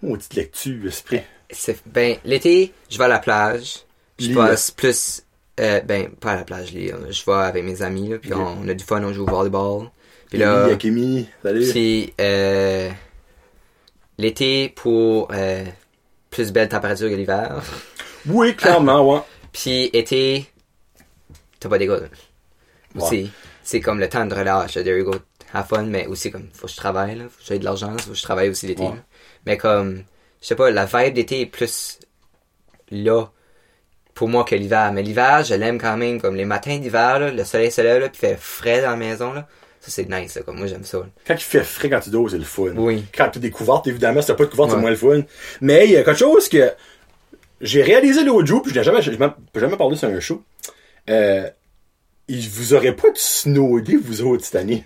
Maudite 0.02 0.32
lecture, 0.34 0.86
esprit. 0.88 1.20
C'est, 1.50 1.76
ben, 1.86 2.16
l'été, 2.24 2.72
je 2.88 2.96
vais 2.96 3.04
à 3.04 3.08
la 3.08 3.18
plage. 3.18 3.80
Je 4.18 4.32
passe 4.34 4.70
plus, 4.70 5.22
euh, 5.60 5.80
ben, 5.80 6.08
pas 6.08 6.32
à 6.32 6.36
la 6.36 6.44
plage, 6.44 6.68
je 6.68 6.78
lis. 6.78 6.90
hein. 6.90 7.00
Je 7.10 7.22
vais 7.26 7.32
avec 7.36 7.64
mes 7.64 7.82
amis, 7.82 8.08
là, 8.08 8.18
puis 8.18 8.32
on, 8.32 8.60
on 8.62 8.68
a 8.68 8.72
du 8.72 8.82
fun, 8.82 9.02
on 9.04 9.12
joue 9.12 9.24
au 9.24 9.30
volleyball. 9.30 9.90
Puis 10.30 10.38
Là, 10.38 10.68
Yakemi, 10.70 11.28
salut. 11.42 11.70
Puis 11.70 12.14
euh, 12.20 12.88
l'été 14.16 14.70
pour 14.70 15.28
euh, 15.32 15.64
plus 16.30 16.50
belle 16.52 16.68
température 16.68 17.10
que 17.10 17.14
l'hiver. 17.14 17.62
Oui, 18.26 18.54
clairement, 18.54 19.00
ouais. 19.14 19.20
Puis 19.52 19.84
été, 19.94 20.46
t'as 21.58 21.68
pas 21.70 21.78
d'école. 21.78 22.10
Aussi, 22.94 23.30
c'est 23.62 23.80
comme 23.80 23.98
le 23.98 24.08
temps 24.10 24.26
de 24.26 24.34
relâche. 24.34 24.74
There 24.74 24.98
you 24.98 25.04
go, 25.04 25.14
have 25.52 25.66
fun, 25.66 25.84
mais 25.84 26.06
aussi 26.06 26.30
comme 26.30 26.48
faut 26.52 26.66
que 26.66 26.72
je 26.72 26.76
travaille, 26.76 27.16
là, 27.16 27.24
faut 27.24 27.38
que 27.40 27.44
j'aie 27.46 27.58
de 27.58 27.64
l'argent, 27.64 27.96
faut 27.98 28.10
que 28.10 28.16
je 28.16 28.22
travaille 28.22 28.48
aussi 28.48 28.66
l'été. 28.66 28.82
Ouais. 28.82 28.94
Mais 29.46 29.56
comme, 29.56 30.04
je 30.42 30.46
sais 30.46 30.54
pas, 30.56 30.70
la 30.70 30.84
vibe 30.86 31.14
d'été 31.14 31.40
est 31.40 31.46
plus 31.46 31.98
là 32.90 33.26
pour 34.14 34.28
moi 34.28 34.44
que 34.44 34.54
l'hiver. 34.54 34.92
Mais 34.92 35.02
l'hiver, 35.02 35.44
je 35.44 35.54
l'aime 35.54 35.78
quand 35.78 35.96
même. 35.96 36.20
Comme 36.20 36.36
les 36.36 36.44
matins 36.44 36.78
d'hiver, 36.78 37.32
le 37.32 37.44
soleil 37.44 37.70
se 37.70 37.80
lève, 37.80 38.00
là, 38.00 38.08
puis 38.08 38.18
fait 38.18 38.36
frais 38.38 38.82
dans 38.82 38.90
la 38.90 38.96
maison. 38.96 39.32
Là. 39.32 39.46
Ça, 39.80 39.90
c'est 39.90 40.08
nice. 40.10 40.34
Là, 40.34 40.42
comme 40.42 40.58
moi, 40.58 40.66
j'aime 40.66 40.84
ça. 40.84 40.98
là. 40.98 41.06
Quand 41.26 41.34
il 41.34 41.40
fait 41.40 41.64
frais 41.64 41.88
quand 41.88 42.00
tu 42.00 42.10
dors, 42.10 42.28
c'est 42.30 42.36
le 42.38 42.44
fun. 42.44 42.74
Oui. 42.76 43.04
Quand 43.16 43.30
tu 43.30 43.38
as 43.38 43.40
des 43.40 43.50
couvertes, 43.50 43.86
évidemment, 43.86 44.20
si 44.20 44.26
t'as 44.28 44.34
pas 44.34 44.44
de 44.44 44.50
couvertes, 44.50 44.70
c'est 44.70 44.76
Ouais. 44.76 44.80
moins 44.82 44.90
le 44.90 44.96
fun. 44.96 45.22
Mais 45.62 45.86
il 45.86 45.92
y 45.92 45.96
a 45.96 46.02
quelque 46.02 46.18
chose 46.18 46.48
que 46.50 46.70
j'ai 47.62 47.82
réalisé 47.82 48.22
l'autre 48.24 48.46
jour, 48.46 48.62
puis 48.62 48.72
je 48.74 48.78
n'ai 48.78 48.84
jamais, 48.84 49.00
j'ai 49.00 49.12
jamais 49.54 49.76
parlé 49.78 49.96
sur 49.96 50.08
un 50.08 50.20
show. 50.20 50.42
Euh, 51.08 51.48
il 52.28 52.48
vous 52.48 52.74
aurait 52.74 52.94
pas 52.94 53.10
de 53.10 53.16
snowdé, 53.16 53.96
vous 53.96 54.22
autres, 54.22 54.44
cette 54.44 54.56
année? 54.56 54.84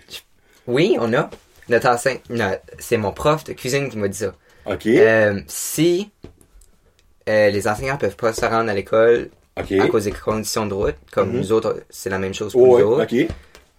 Oui, 0.67 0.97
on 0.99 1.13
a. 1.13 1.29
Notre 1.69 1.87
enseigne, 1.89 2.19
c'est 2.79 2.97
mon 2.97 3.11
prof 3.11 3.43
de 3.43 3.53
cuisine 3.53 3.89
qui 3.89 3.97
m'a 3.97 4.07
dit 4.07 4.17
ça. 4.19 4.33
OK? 4.67 4.85
Euh, 4.87 5.39
si 5.47 6.11
euh, 7.27 7.49
les 7.49 7.67
enseignants 7.67 7.97
peuvent 7.97 8.15
pas 8.15 8.33
se 8.33 8.45
rendre 8.45 8.69
à 8.69 8.73
l'école 8.73 9.29
à 9.55 9.63
cause 9.87 10.03
des 10.05 10.11
conditions 10.11 10.65
de 10.65 10.73
route, 10.73 10.95
comme 11.11 11.29
Mhm. 11.31 11.37
nous 11.37 11.51
autres, 11.51 11.77
c'est 11.89 12.09
la 12.09 12.19
même 12.19 12.33
chose 12.33 12.51
pour 12.51 12.79
nous 12.79 12.85
autres, 12.85 13.03
OK. 13.03 13.11
il 13.13 13.27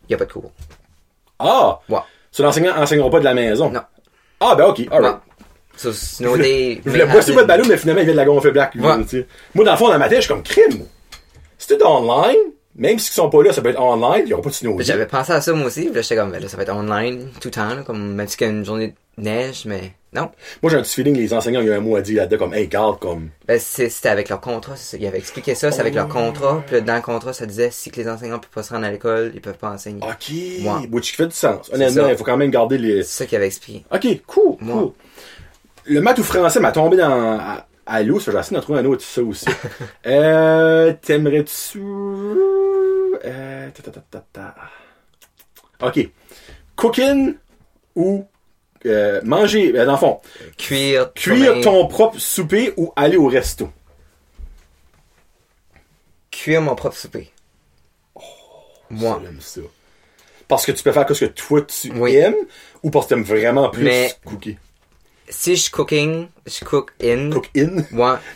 y 0.08 0.14
a 0.14 0.16
pas 0.16 0.24
de 0.24 0.32
cours. 0.32 0.50
Ah! 1.38 1.78
Ouais. 1.88 1.98
So, 2.32 2.42
l'enseignant 2.42 2.74
enseignera 2.76 3.10
pas 3.10 3.18
de 3.20 3.24
la 3.24 3.34
maison? 3.34 3.70
Non. 3.70 3.82
Ah, 4.40 4.54
ben 4.56 4.64
OK, 4.66 4.80
alright. 4.90 5.14
Ouais. 5.14 5.20
So, 5.76 5.92
snow 5.92 6.36
day. 6.38 6.80
Je 6.84 6.90
voulais 6.90 7.04
may 7.06 7.12
bosser 7.12 7.30
happen. 7.30 7.34
votre 7.34 7.46
ballon, 7.46 7.64
mais 7.68 7.76
finalement, 7.76 8.00
il 8.00 8.04
vient 8.06 8.14
de 8.14 8.18
la 8.18 8.24
gonfler 8.24 8.50
black. 8.52 8.74
Ouais. 8.74 8.80
Moi, 9.54 9.64
dans 9.64 9.72
le 9.72 9.76
fond, 9.76 9.88
dans 9.88 9.98
ma 9.98 10.08
tête, 10.08 10.18
je 10.18 10.22
suis 10.22 10.28
comme 10.32 10.42
crime. 10.42 10.86
Si 11.58 11.68
t'es 11.68 11.82
online, 11.84 12.36
même 12.76 12.98
s'ils 12.98 13.14
sont 13.14 13.30
pas 13.30 13.42
là, 13.42 13.52
ça 13.52 13.62
peut 13.62 13.70
être 13.70 13.80
online, 13.80 14.22
il 14.24 14.28
y 14.28 14.32
aura 14.34 14.42
pas 14.42 14.50
de 14.50 14.54
snowdé. 14.54 14.84
J'avais 14.84 15.06
pensé 15.06 15.32
à 15.32 15.40
ça 15.40 15.52
moi 15.52 15.66
aussi, 15.66 15.84
puis 15.86 15.94
là 15.94 16.02
j'étais 16.02 16.16
comme, 16.16 16.30
ben 16.30 16.42
là, 16.42 16.48
ça 16.48 16.56
va 16.56 16.62
être 16.62 16.74
online 16.74 17.28
tout 17.40 17.48
le 17.48 17.52
temps, 17.52 17.74
là, 17.74 17.82
comme 17.82 18.14
même 18.14 18.28
si 18.28 18.36
qu'il 18.36 18.46
y 18.46 18.50
a 18.50 18.52
une 18.52 18.64
journée 18.64 18.94
de 19.18 19.22
neige, 19.22 19.64
mais 19.64 19.92
non. 20.12 20.30
Moi, 20.62 20.70
j'ai 20.70 20.78
un 20.78 20.82
petit 20.82 20.94
feeling, 20.94 21.14
les 21.14 21.34
enseignants, 21.34 21.60
il 21.60 21.66
y 21.66 21.70
a 21.70 21.76
un 21.76 21.80
mot 21.80 21.94
à 21.96 22.00
dire 22.00 22.16
là-dedans, 22.16 22.38
comme, 22.38 22.54
hey, 22.54 22.68
garde, 22.68 22.98
comme, 22.98 23.28
Ben, 23.46 23.60
c'était 23.60 24.08
avec 24.08 24.30
leur 24.30 24.40
contrat. 24.40 24.74
Ils 24.98 25.06
avaient 25.06 25.18
expliqué 25.18 25.54
ça, 25.54 25.70
c'est 25.70 25.80
avec 25.80 25.94
leur 25.94 26.08
contrat. 26.08 26.62
Puis 26.66 26.76
là, 26.76 26.80
dans 26.80 26.96
le 26.96 27.02
contrat, 27.02 27.34
ça 27.34 27.44
disait 27.44 27.70
si 27.70 27.90
que 27.90 28.00
les 28.00 28.08
enseignants 28.08 28.38
peuvent 28.38 28.50
pas 28.50 28.62
se 28.62 28.72
rendre 28.72 28.86
à 28.86 28.90
l'école, 28.90 29.32
ils 29.34 29.42
peuvent 29.42 29.58
pas 29.58 29.70
enseigner. 29.70 30.00
OK. 30.02 30.30
Ouais. 30.30 30.88
Which 30.90 31.16
fait 31.16 31.26
du 31.26 31.34
sens. 31.34 31.70
Honnêtement, 31.72 32.08
il 32.08 32.16
faut 32.16 32.24
quand 32.24 32.36
même 32.38 32.50
garder 32.50 32.78
les. 32.78 33.02
C'est 33.02 33.18
ça 33.18 33.26
qu'ils 33.26 33.36
avaient 33.36 33.46
expliqué. 33.46 33.84
OK, 33.92 34.22
cool, 34.26 34.56
cool. 34.58 34.92
Le 35.84 36.00
maths 36.00 36.18
ou 36.18 36.24
français 36.24 36.60
m'a 36.60 36.72
tombé 36.72 36.96
dans, 36.96 37.38
l'eau, 38.02 38.18
ça, 38.20 38.32
j'ai 38.32 38.38
essayé 38.38 38.56
d'en 38.56 38.62
trouver 38.62 38.80
un 38.80 38.84
autre, 38.84 39.02
ça 39.04 39.22
aussi. 39.22 39.46
euh, 40.06 40.92
t'aimerais-tu, 41.00 41.80
euh, 41.80 43.70
ta, 43.70 43.82
ta, 43.82 43.90
ta, 43.92 44.00
ta, 44.10 44.24
ta. 44.32 45.86
OK. 45.86 46.08
Cooking 46.74 47.34
ou, 47.94 48.26
euh, 48.86 49.20
manger, 49.24 49.72
euh, 49.78 49.86
dans 49.86 49.92
le 49.92 49.98
fond, 49.98 50.20
Cuire, 50.58 51.12
cuire 51.14 51.60
ton 51.62 51.86
propre 51.86 52.18
souper 52.18 52.74
ou 52.76 52.92
aller 52.96 53.16
au 53.16 53.26
resto? 53.28 53.70
Cuire 56.30 56.60
mon 56.62 56.74
propre 56.74 56.96
souper. 56.96 57.30
Moi. 58.90 59.14
Ça, 59.14 59.20
j'aime 59.24 59.40
ça. 59.40 59.60
Parce 60.48 60.64
que 60.66 60.72
tu 60.72 60.82
peux 60.82 60.92
faire 60.92 61.06
ce 61.08 61.24
que 61.24 61.30
toi 61.30 61.62
tu 61.62 61.90
Oui. 61.92 62.14
aimes 62.16 62.36
ou 62.82 62.90
parce 62.90 63.06
que 63.06 63.14
t'aimes 63.14 63.24
vraiment 63.24 63.68
plus 63.68 63.84
Mais- 63.84 64.12
cookie. 64.24 64.58
Si 65.28 65.56
je 65.56 65.70
cooking, 65.70 66.28
je 66.46 66.64
cook 66.64 66.92
in. 67.02 67.30
Cook 67.30 67.50
in? 67.56 67.82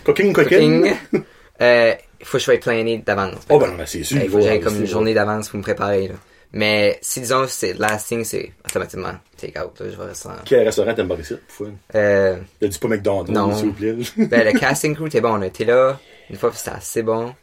Cooking, 0.05 0.33
cooking? 0.33 0.83
cooking. 0.83 1.25
euh, 1.61 1.95
il 2.21 2.27
faut 2.27 2.33
que 2.33 2.39
je 2.39 2.45
sois 2.45 2.59
plané 2.59 2.99
d'avance. 2.99 3.43
Oh 3.49 3.59
ben 3.59 3.73
mais 3.77 3.87
c'est 3.87 4.03
sûr. 4.05 4.19
Il 4.23 4.29
faut 4.29 4.39
que 4.39 4.45
j'aille 4.45 4.61
comme 4.61 4.77
une 4.77 4.87
journée 4.87 5.15
d'avance 5.15 5.49
pour 5.49 5.59
me 5.59 5.62
préparer, 5.62 6.09
là. 6.09 6.15
Mais 6.53 6.99
si 7.01 7.21
disons 7.21 7.47
c'est 7.47 7.75
lasting, 7.75 8.25
c'est 8.25 8.53
automatiquement 8.65 9.15
take 9.37 9.59
out, 9.59 9.79
là, 9.79 9.87
je 9.89 9.97
vais 9.97 10.05
rester 10.07 10.29
Quel 10.45 10.65
restaurant 10.65 10.95
t'aimes 10.95 11.07
pas 11.07 11.15
ici? 11.15 11.35
Pour 11.47 11.67
fun. 11.69 11.73
Euh, 11.95 12.37
dit 12.61 12.79
pas 12.79 12.89
McDonald's, 12.89 13.31
Non. 13.31 13.55
s'il 13.55 13.67
vous 13.67 13.73
plaît. 13.73 13.97
ben, 14.27 14.53
le 14.53 14.59
casting 14.59 14.95
crew 14.97 15.07
était 15.07 15.21
bon. 15.21 15.35
On 15.35 15.43
était 15.43 15.65
là 15.65 15.99
une 16.31 16.37
fois, 16.37 16.53
c'était 16.55 16.77
assez 16.77 17.03
bon. 17.03 17.35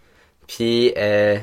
Puis, 0.47 0.93
euh, 0.97 1.37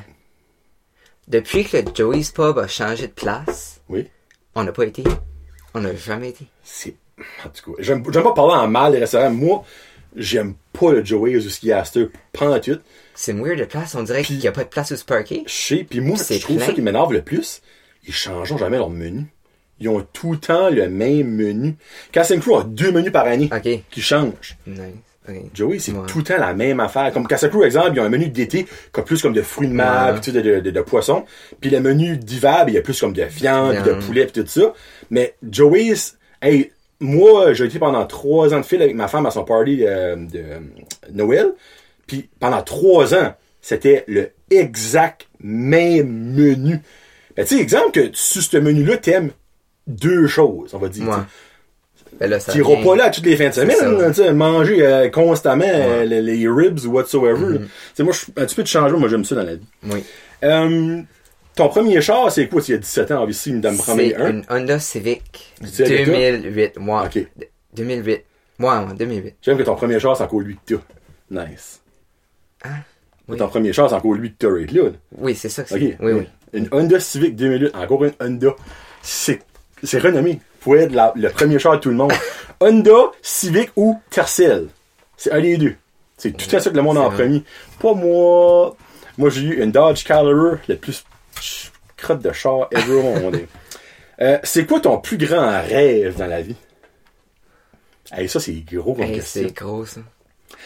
depuis 1.28 1.64
que 1.64 1.76
le 1.76 1.84
Joey's 1.94 2.30
Pub 2.30 2.58
a 2.58 2.66
changé 2.66 3.06
de 3.06 3.12
place, 3.12 3.80
oui. 3.88 4.08
on 4.54 4.64
n'a 4.64 4.72
pas 4.72 4.84
été. 4.84 5.04
On 5.74 5.80
n'a 5.80 5.94
jamais 5.94 6.30
été. 6.30 6.46
C'est. 6.62 6.96
En 7.44 7.48
tout 7.48 7.72
cas, 7.72 7.82
j'aime 7.82 8.02
pas 8.02 8.32
parler 8.32 8.54
en 8.54 8.66
mal 8.68 8.92
des 8.92 8.98
restaurants. 8.98 9.30
Moi, 9.30 9.64
j'aime 10.16 10.54
pas 10.72 10.92
le 10.92 11.04
Joey's 11.04 11.44
ou 11.46 11.48
ce 11.50 11.60
qu'il 11.60 11.68
y 11.68 11.72
a 11.72 11.80
à 11.80 11.84
cette 11.84 11.96
heure, 11.98 12.08
pas 12.32 12.50
en 12.50 12.58
tout. 12.60 12.78
C'est 13.14 13.32
une 13.32 13.42
weird 13.44 13.58
de 13.58 13.64
place. 13.64 13.94
On 13.94 14.02
dirait 14.02 14.20
Puis- 14.22 14.28
qu'il 14.34 14.38
n'y 14.38 14.48
a 14.48 14.52
pas 14.52 14.64
de 14.64 14.68
place 14.68 14.90
où 14.90 14.96
se 14.96 15.04
parker. 15.04 15.44
Je 15.46 15.52
sais, 15.52 15.84
pis 15.84 16.00
moi, 16.00 16.16
C'est 16.16 16.36
je 16.36 16.42
trouve 16.42 16.56
plein. 16.56 16.66
ça 16.66 16.72
qui 16.72 16.82
m'énerve 16.82 17.12
le 17.12 17.22
plus. 17.22 17.62
Ils 18.06 18.12
changent 18.14 18.56
jamais 18.58 18.76
leur 18.78 18.90
menu. 18.90 19.26
Ils 19.80 19.88
ont 19.88 20.04
tout 20.12 20.32
le 20.32 20.38
temps 20.38 20.70
le 20.70 20.88
même 20.88 21.28
menu. 21.34 21.76
Casting 22.12 22.40
Crew 22.40 22.56
a 22.58 22.64
deux 22.64 22.92
menus 22.92 23.12
par 23.12 23.26
année 23.26 23.50
qui 23.90 24.00
changent. 24.02 24.56
Nice. 24.66 24.80
Ok. 25.28 25.34
Joey, 25.54 25.78
c'est 25.78 25.92
Ouais. 25.92 26.06
tout 26.06 26.18
le 26.18 26.24
temps 26.24 26.36
la 26.38 26.52
même 26.52 26.80
affaire. 26.80 27.10
Comme 27.12 27.26
Castle 27.26 27.48
Crew, 27.50 27.64
exemple, 27.64 27.90
il 27.92 27.96
y 27.96 28.00
a 28.00 28.04
un 28.04 28.08
menu 28.10 28.28
d'été 28.28 28.64
qui 28.92 29.00
a 29.00 29.02
plus 29.02 29.22
comme 29.22 29.32
de 29.32 29.40
fruits 29.42 29.68
de 29.68 29.72
mer, 29.72 30.20
pis 30.22 30.32
de, 30.32 30.40
de, 30.42 30.60
de, 30.60 30.70
de 30.70 30.80
poissons. 30.82 31.24
Puis 31.60 31.70
le 31.70 31.80
menu 31.80 32.18
d'hiver, 32.18 32.66
ben, 32.66 32.72
il 32.72 32.74
y 32.74 32.78
a 32.78 32.82
plus 32.82 33.00
comme 33.00 33.14
de 33.14 33.22
viande, 33.24 33.74
puis 33.76 33.84
de 33.84 33.94
poulet, 33.94 34.26
puis 34.26 34.42
tout 34.42 34.48
ça. 34.48 34.74
Mais 35.10 35.34
Joey's, 35.50 36.18
hey, 36.42 36.72
moi, 37.04 37.52
j'ai 37.52 37.64
été 37.66 37.78
pendant 37.78 38.04
trois 38.06 38.52
ans 38.54 38.60
de 38.60 38.64
fil 38.64 38.80
avec 38.82 38.94
ma 38.96 39.08
femme 39.08 39.26
à 39.26 39.30
son 39.30 39.44
party 39.44 39.84
euh, 39.86 40.16
de 40.16 40.38
euh, 40.38 40.58
Noël. 41.12 41.52
Puis 42.06 42.28
pendant 42.40 42.62
trois 42.62 43.14
ans, 43.14 43.34
c'était 43.60 44.04
le 44.08 44.30
exact 44.50 45.28
même 45.40 46.08
menu. 46.34 46.80
Ben, 47.36 47.44
tu 47.46 47.56
sais, 47.56 47.60
exemple 47.62 47.90
que 47.92 48.10
sur 48.12 48.42
ce 48.42 48.56
menu-là, 48.56 48.96
t'aimes 48.98 49.30
deux 49.86 50.26
choses, 50.26 50.72
on 50.74 50.78
va 50.78 50.88
dire. 50.88 51.08
Ouais. 51.08 51.14
Ben 52.20 52.30
là, 52.30 52.38
Tu 52.38 52.58
iras 52.58 52.82
pas 52.84 52.94
là 52.94 53.10
toutes 53.10 53.26
les 53.26 53.36
fins 53.36 53.48
de 53.48 53.54
semaine, 53.54 53.98
là, 53.98 54.08
tu 54.10 54.22
sais, 54.22 54.32
manger 54.32 54.86
euh, 54.86 55.08
constamment 55.10 55.64
euh, 55.66 56.00
Ouais. 56.00 56.06
les, 56.06 56.22
les 56.22 56.48
ribs 56.48 56.78
ou 56.86 56.90
whatsoever. 56.92 57.40
là. 57.40 57.58
Mhm. 57.58 57.64
Tu 57.64 57.68
sais, 57.94 58.02
moi, 58.04 58.12
je- 58.14 58.40
un 58.40 58.46
petit 58.46 58.54
peu 58.54 58.62
de 58.62 58.68
changement, 58.68 58.98
moi, 59.00 59.08
j'aime 59.08 59.24
ça 59.24 59.34
dans 59.34 59.42
la 59.42 59.56
vie. 59.56 59.66
Oui. 59.90 60.04
Ton 61.56 61.68
premier 61.68 62.00
char, 62.00 62.30
c'est 62.32 62.48
quoi? 62.48 62.60
Tu 62.60 62.74
as 62.74 62.78
17 62.78 63.10
ans, 63.12 63.26
ici, 63.28 63.52
dame 63.60 63.76
C'est 63.76 63.82
promener 63.82 64.16
un. 64.16 64.30
une 64.30 64.44
Honda 64.50 64.78
Civic 64.80 65.54
C'est 65.64 65.84
avec 65.84 66.04
toi? 66.06 66.14
2008. 66.14 66.78
Moi. 66.78 67.04
Ok. 67.06 67.26
2008. 67.74 68.24
Moi, 68.58 68.80
moi, 68.80 68.94
2008. 68.94 69.34
J'aime 69.42 69.58
que 69.58 69.62
ton 69.62 69.74
premier 69.76 70.00
char, 70.00 70.16
c'est 70.16 70.24
encore 70.24 70.40
lui 70.40 70.56
que 70.66 70.74
t'as. 70.74 71.44
Nice. 71.46 71.80
Oui. 73.28 73.36
Ton 73.38 73.48
premier 73.48 73.72
char, 73.72 73.88
c'est 73.88 73.94
encore 73.94 74.14
lui 74.14 74.32
que 74.32 74.36
t'as, 74.38 74.48
là. 74.50 74.90
Oui, 75.18 75.34
c'est 75.34 75.48
ça 75.48 75.62
que 75.62 75.68
c'est. 75.70 75.76
Ok. 75.92 75.96
Oui, 76.00 76.12
oui. 76.12 76.28
Une 76.52 76.68
Honda 76.72 76.98
Civic 77.00 77.34
2008, 77.36 77.74
encore 77.74 78.04
une 78.04 78.12
Honda. 78.20 78.54
C'est, 79.02 79.40
c'est 79.82 79.98
renommé. 79.98 80.40
Faut 80.60 80.74
être 80.76 80.92
la- 80.92 81.12
le 81.16 81.28
premier 81.30 81.58
char 81.58 81.74
de 81.74 81.78
tout 81.80 81.90
le 81.90 81.96
monde. 81.96 82.12
Honda, 82.60 83.10
Civic 83.22 83.70
ou 83.76 83.98
Tercel. 84.10 84.68
C'est 85.16 85.32
un 85.32 85.40
des 85.40 85.56
deux. 85.56 85.74
C'est 86.16 86.32
tout 86.32 86.46
à 86.46 86.48
fait 86.48 86.60
ça 86.60 86.70
que 86.70 86.76
le 86.76 86.82
monde 86.82 86.98
en 86.98 87.08
vrai. 87.10 87.24
premier. 87.24 87.42
Pas 87.80 87.94
moi. 87.94 88.76
Moi, 89.18 89.30
j'ai 89.30 89.42
eu 89.42 89.62
une 89.62 89.70
Dodge 89.72 90.04
Caliber, 90.04 90.56
le 90.68 90.76
plus 90.76 91.04
crotte 91.96 92.20
de 92.22 92.32
char 92.32 92.68
ever 92.70 92.92
au 92.94 93.02
monde. 93.02 93.40
Euh, 94.20 94.38
c'est 94.42 94.66
quoi 94.66 94.80
ton 94.80 94.98
plus 94.98 95.16
grand 95.16 95.60
rêve 95.62 96.16
dans 96.16 96.26
la 96.26 96.40
vie? 96.42 96.56
Hey, 98.12 98.28
ça, 98.28 98.38
c'est 98.40 98.52
gros 98.52 98.94
comme 98.94 99.04
Hey, 99.04 99.14
question. 99.14 99.42
c'est 99.46 99.54
gros, 99.56 99.84
ça. 99.84 100.00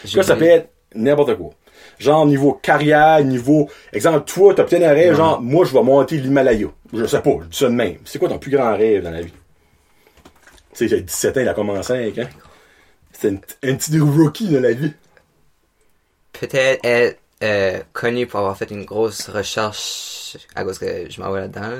Ça, 0.05 0.23
ça 0.23 0.35
peut 0.35 0.45
être 0.45 0.69
n'importe 0.93 1.35
quoi. 1.35 1.49
Genre, 1.97 2.25
niveau 2.25 2.53
carrière, 2.53 3.23
niveau... 3.23 3.69
Exemple, 3.93 4.25
toi, 4.25 4.53
t'as 4.53 4.63
peut-être 4.65 4.83
un 4.83 4.91
rêve, 4.93 5.15
genre, 5.15 5.41
moi, 5.41 5.65
je 5.65 5.73
vais 5.73 5.81
monter 5.81 6.17
l'Himalaya. 6.17 6.67
Je 6.93 7.05
sais 7.05 7.21
pas, 7.21 7.31
je 7.41 7.47
dis 7.47 7.57
ça 7.57 7.65
de 7.65 7.73
même. 7.73 7.97
C'est 8.05 8.19
quoi 8.19 8.29
ton 8.29 8.37
plus 8.39 8.51
grand 8.51 8.75
rêve 8.75 9.03
dans 9.03 9.11
la 9.11 9.21
vie? 9.21 9.33
Tu 10.73 10.75
sais, 10.75 10.87
j'ai 10.87 11.01
17 11.01 11.37
ans, 11.37 11.41
il 11.41 11.49
a 11.49 11.53
commencé 11.53 11.79
à 11.93 12.11
5 12.13 12.17
ans. 12.19 12.29
C'était 13.11 13.35
un, 13.35 13.69
un 13.71 13.75
petit 13.75 13.99
rookie 13.99 14.49
dans 14.49 14.61
la 14.61 14.73
vie. 14.73 14.93
Peut-être 16.33 16.85
être 16.85 17.18
euh, 17.43 17.79
connu 17.93 18.27
pour 18.27 18.39
avoir 18.39 18.57
fait 18.57 18.69
une 18.71 18.85
grosse 18.85 19.29
recherche 19.29 20.37
à 20.55 20.63
cause 20.63 20.77
que 20.79 21.09
je 21.09 21.21
m'en 21.21 21.31
vais 21.31 21.41
là-dedans. 21.41 21.61
là. 21.61 21.77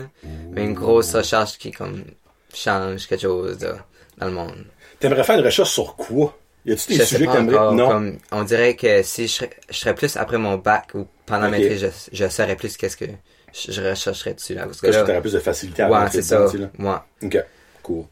Mais 0.52 0.64
une 0.64 0.74
grosse 0.74 1.14
recherche 1.16 1.58
qui, 1.58 1.72
comme, 1.72 2.04
change 2.54 3.08
quelque 3.08 3.22
chose 3.22 3.58
dans 4.18 4.26
le 4.26 4.32
monde. 4.32 4.66
T'aimerais 5.00 5.24
faire 5.24 5.38
une 5.40 5.46
recherche 5.46 5.72
sur 5.72 5.96
quoi? 5.96 6.38
Y 6.66 6.74
a-tu 6.74 6.88
des 6.90 6.96
Je 7.00 7.04
sujets 7.04 7.26
que. 7.26 7.74
Non? 7.74 7.88
Comme, 7.90 8.18
on 8.32 8.44
dirait 8.44 8.76
que 8.76 9.02
si 9.04 9.28
je 9.28 9.34
serais, 9.34 9.50
je 9.70 9.78
serais 9.78 9.96
plus 9.96 10.18
après 10.18 10.38
mon 10.38 10.58
bac 10.58 10.90
ou 10.94 11.08
pendant 11.26 11.46
Ok. 11.46 11.52
ma 11.52 11.58
maîtrise, 11.58 11.80
je, 12.12 12.16
je 12.24 12.30
saurais 12.30 12.56
plus 12.58 12.76
qu'est-ce 12.76 12.98
que 12.98 13.06
je, 13.54 13.72
je 13.72 13.82
rechercherais 13.82 14.34
dessus. 14.34 14.56
Là, 14.56 14.66
parce 14.66 14.82
que 14.82 14.88
Là, 14.88 15.22
plus 15.22 15.34
de 15.34 15.40
facilité 15.40 15.84
à 15.84 15.90
ouais, 15.90 16.08
c'est 16.12 16.22
ça. 16.22 16.46
Moi, 16.78 17.06
Ok, 17.24 17.38
cool. 17.82 18.04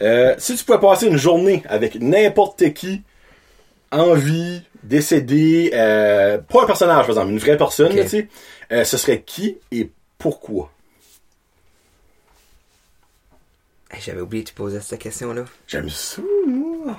Euh, 0.00 0.34
si 0.38 0.56
tu 0.56 0.64
pouvais 0.64 0.78
passer 0.78 1.06
une 1.06 1.16
journée 1.16 1.62
avec 1.68 1.96
n'importe 1.96 2.72
qui, 2.72 3.02
en 3.90 4.14
vie, 4.14 4.62
décédé, 4.82 5.70
euh, 5.74 6.38
pas 6.38 6.64
un 6.64 6.66
personnage, 6.66 7.06
par 7.06 7.10
exemple, 7.10 7.30
une 7.30 7.38
vraie 7.38 7.56
personne, 7.56 7.90
tu 7.90 8.08
sais, 8.08 8.28
euh, 8.72 8.84
ce 8.84 8.96
serait 8.96 9.22
qui 9.22 9.58
et 9.70 9.90
pourquoi? 10.18 10.70
Hey, 13.90 14.00
j'avais 14.02 14.20
oublié 14.20 14.44
de 14.44 14.50
te 14.50 14.54
poser 14.54 14.80
cette 14.80 15.00
question-là. 15.00 15.44
J'aime 15.66 15.88
ça, 15.88 16.20
moi. 16.46 16.96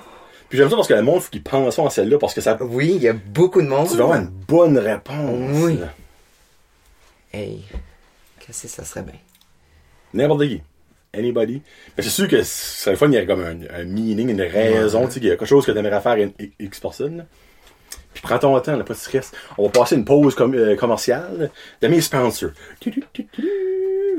Puis 0.48 0.58
j'aime 0.58 0.68
ça 0.68 0.74
parce 0.74 0.88
que 0.88 0.94
le 0.94 1.02
monde, 1.02 1.20
faut 1.20 1.30
qu'il 1.30 1.44
pense 1.44 1.78
en 1.78 1.88
celle-là, 1.88 2.18
parce 2.18 2.34
que 2.34 2.40
ça, 2.40 2.56
tu 2.56 2.64
Oui, 2.64 2.92
il 2.96 3.02
y 3.02 3.08
a 3.08 3.12
beaucoup 3.12 3.62
de 3.62 3.68
monde. 3.68 3.86
vas 3.86 4.02
avoir 4.04 4.18
une 4.18 4.26
bonne 4.26 4.76
réponse. 4.76 5.56
Oui. 5.62 5.78
Hey, 7.32 7.62
qu'est-ce 8.40 8.62
que 8.62 8.68
ça 8.68 8.84
serait 8.84 9.02
bien? 9.02 9.14
N'importe 10.12 10.48
qui. 10.48 10.60
Anybody. 11.14 11.62
Mais 11.96 12.02
c'est 12.02 12.10
sûr 12.10 12.28
que 12.28 12.42
ce 12.42 12.82
serait 12.82 12.90
le 12.92 12.96
fun, 12.96 13.08
il 13.08 13.14
y 13.14 13.18
a 13.18 13.26
comme 13.26 13.40
un, 13.42 13.58
un 13.80 13.84
meaning, 13.84 14.28
une 14.30 14.42
raison, 14.42 15.06
tu 15.06 15.14
sais, 15.14 15.20
qu'il 15.20 15.28
y 15.28 15.32
a 15.32 15.36
quelque 15.36 15.48
chose 15.48 15.66
que 15.66 15.72
t'aimerais 15.72 16.00
faire 16.00 16.12
à 16.12 16.18
une 16.18 16.32
X 16.58 16.80
personne. 16.80 17.18
là. 17.18 17.26
Puis 18.12 18.22
prends 18.22 18.38
ton 18.40 18.58
temps, 18.60 18.76
là, 18.76 18.82
pas 18.82 18.94
de 18.94 18.98
stress. 18.98 19.30
On 19.56 19.66
va 19.66 19.70
passer 19.70 19.94
une 19.94 20.04
pause 20.04 20.34
com- 20.34 20.52
euh, 20.54 20.74
commerciale 20.76 21.50
de 21.80 21.88
mes 21.88 22.00
sponsors. 22.00 22.50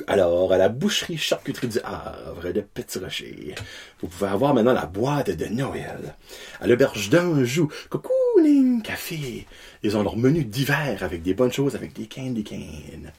Alors, 0.08 0.52
à 0.54 0.58
la 0.58 0.70
boucherie 0.70 1.18
charcuterie 1.18 1.68
du 1.68 1.80
Havre 1.84 2.52
de 2.52 2.62
Petit 2.62 3.00
Rocher, 3.00 3.56
vous 4.02 4.08
pouvez 4.08 4.30
avoir 4.32 4.54
maintenant 4.54 4.74
la 4.74 4.86
boîte 4.86 5.30
de 5.32 5.46
Noël. 5.46 6.16
À 6.60 6.68
l'auberge 6.68 7.10
d'Anjou, 7.10 7.70
Cocooning 7.90 8.82
Café. 8.82 9.46
Ils 9.84 9.98
ont 9.98 10.04
leur 10.04 10.18
menu 10.18 10.44
d'hiver 10.46 10.98
avec 11.02 11.22
des 11.22 11.34
bonnes 11.34 11.52
choses, 11.52 11.76
avec 11.76 11.94
des 11.94 12.08
candy 12.08 12.44
canes. 12.44 13.12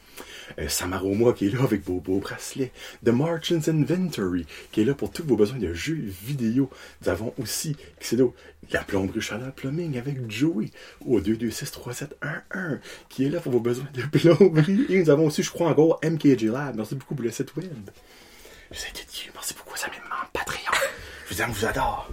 Euh, 0.58 0.68
Samaroma 0.68 1.32
qui 1.32 1.46
est 1.46 1.50
là 1.50 1.62
avec 1.62 1.84
vos 1.84 2.00
beaux 2.00 2.18
bracelets. 2.18 2.72
The 3.04 3.08
Marchant's 3.10 3.68
Inventory 3.68 4.46
qui 4.70 4.82
est 4.82 4.84
là 4.84 4.94
pour 4.94 5.10
tous 5.10 5.24
vos 5.24 5.36
besoins 5.36 5.58
de 5.58 5.72
jeux 5.72 5.98
vidéo. 6.24 6.70
Nous 7.02 7.08
avons 7.08 7.34
aussi 7.38 7.76
d'autre? 8.12 8.34
la 8.70 8.84
plomberie 8.84 9.20
chaleur 9.20 9.52
plumbing 9.52 9.98
avec 9.98 10.30
Joey 10.30 10.70
au 11.04 11.20
2263711 11.20 12.78
qui 13.08 13.26
est 13.26 13.28
là 13.28 13.40
pour 13.40 13.52
vos 13.52 13.60
besoins 13.60 13.88
de 13.92 14.02
plomberie. 14.18 14.86
Et 14.88 15.02
nous 15.02 15.10
avons 15.10 15.26
aussi, 15.26 15.42
je 15.42 15.50
crois 15.50 15.70
encore, 15.70 16.00
MKG 16.04 16.42
Lab. 16.44 16.76
Merci 16.76 16.94
beaucoup 16.94 17.14
pour 17.14 17.24
le 17.24 17.30
site 17.30 17.54
web. 17.56 17.66
Je 18.70 18.78
vous 18.78 18.84
ai 18.84 18.92
dit 18.92 19.06
Dieu, 19.12 19.30
merci 19.34 19.54
beaucoup, 19.54 19.76
ça 19.76 19.88
m'aime 19.88 20.00
Patreon. 20.32 20.72
Je 21.28 21.34
vous 21.34 21.42
aime, 21.42 21.50
je 21.54 21.60
vous 21.60 21.66
adore. 21.66 22.10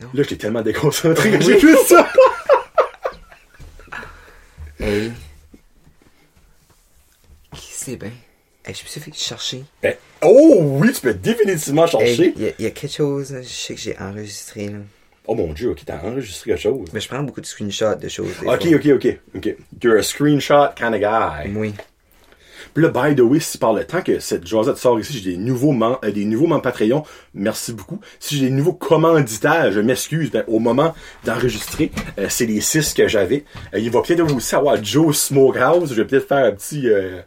non. 0.00 0.08
Là, 0.12 0.22
j'étais 0.22 0.36
tellement 0.36 0.62
déconcentré 0.62 1.30
que 1.38 1.40
j'ai 1.42 1.58
vu 1.58 1.76
ça. 1.86 2.08
Hey. 4.78 5.12
C'est 7.82 7.96
bien? 7.96 8.10
Hey, 8.62 8.74
je 8.74 9.00
fait 9.00 9.14
chercher. 9.14 9.64
Ben, 9.82 9.94
oh 10.22 10.58
oui, 10.60 10.92
tu 10.92 11.00
peux 11.00 11.14
définitivement 11.14 11.86
chercher. 11.86 12.34
il 12.36 12.42
y, 12.42 12.48
a- 12.48 12.52
il 12.58 12.64
y 12.66 12.68
a 12.68 12.70
quelque 12.72 12.92
chose, 12.92 13.32
là, 13.32 13.40
je 13.40 13.48
sais 13.48 13.74
que 13.74 13.80
j'ai 13.80 13.98
enregistré, 13.98 14.66
là. 14.68 14.78
Oh 15.26 15.34
mon 15.34 15.54
dieu, 15.54 15.70
ok, 15.70 15.78
t'as 15.86 16.02
enregistré 16.02 16.50
quelque 16.50 16.60
chose. 16.62 16.90
Mais 16.92 17.00
je 17.00 17.08
prends 17.08 17.22
beaucoup 17.22 17.40
de 17.40 17.46
screenshots 17.46 17.94
de 17.94 18.08
choses. 18.08 18.32
Ok, 18.44 18.44
fois. 18.44 18.74
ok, 18.74 18.86
ok, 18.96 19.18
ok. 19.36 19.56
You're 19.82 19.96
a 19.98 20.02
screenshot 20.02 20.74
kind 20.76 20.92
of 20.94 21.00
guy. 21.00 21.50
Oui. 21.56 21.72
Puis 22.74 22.84
là, 22.84 22.90
by 22.90 23.16
the 23.16 23.20
way, 23.20 23.40
si 23.40 23.56
par 23.56 23.72
le 23.72 23.84
temps 23.84 24.02
que 24.02 24.20
cette 24.20 24.46
Josette 24.46 24.76
sort 24.76 25.00
ici, 25.00 25.14
j'ai 25.18 25.30
des 25.32 25.36
nouveaux 25.38 25.72
mem- 25.72 25.96
euh, 26.04 26.10
des 26.12 26.26
nouveaux 26.26 26.46
membres 26.48 26.60
Patreon, 26.62 27.02
merci 27.32 27.72
beaucoup. 27.72 27.98
Si 28.18 28.36
j'ai 28.36 28.44
des 28.46 28.50
nouveaux 28.52 28.74
commanditaires, 28.74 29.72
je 29.72 29.80
m'excuse, 29.80 30.30
ben, 30.30 30.44
au 30.48 30.58
moment 30.58 30.94
d'enregistrer, 31.24 31.90
euh, 32.18 32.26
c'est 32.28 32.44
les 32.46 32.60
six 32.60 32.92
que 32.92 33.08
j'avais. 33.08 33.44
Euh, 33.74 33.78
il 33.78 33.90
va 33.90 34.02
peut-être 34.02 34.30
aussi 34.34 34.54
avoir 34.54 34.82
Joe 34.84 35.16
Smokehouse, 35.16 35.88
je 35.94 36.02
vais 36.02 36.06
peut-être 36.06 36.28
faire 36.28 36.44
un 36.44 36.52
petit 36.52 36.88
euh, 36.90 37.22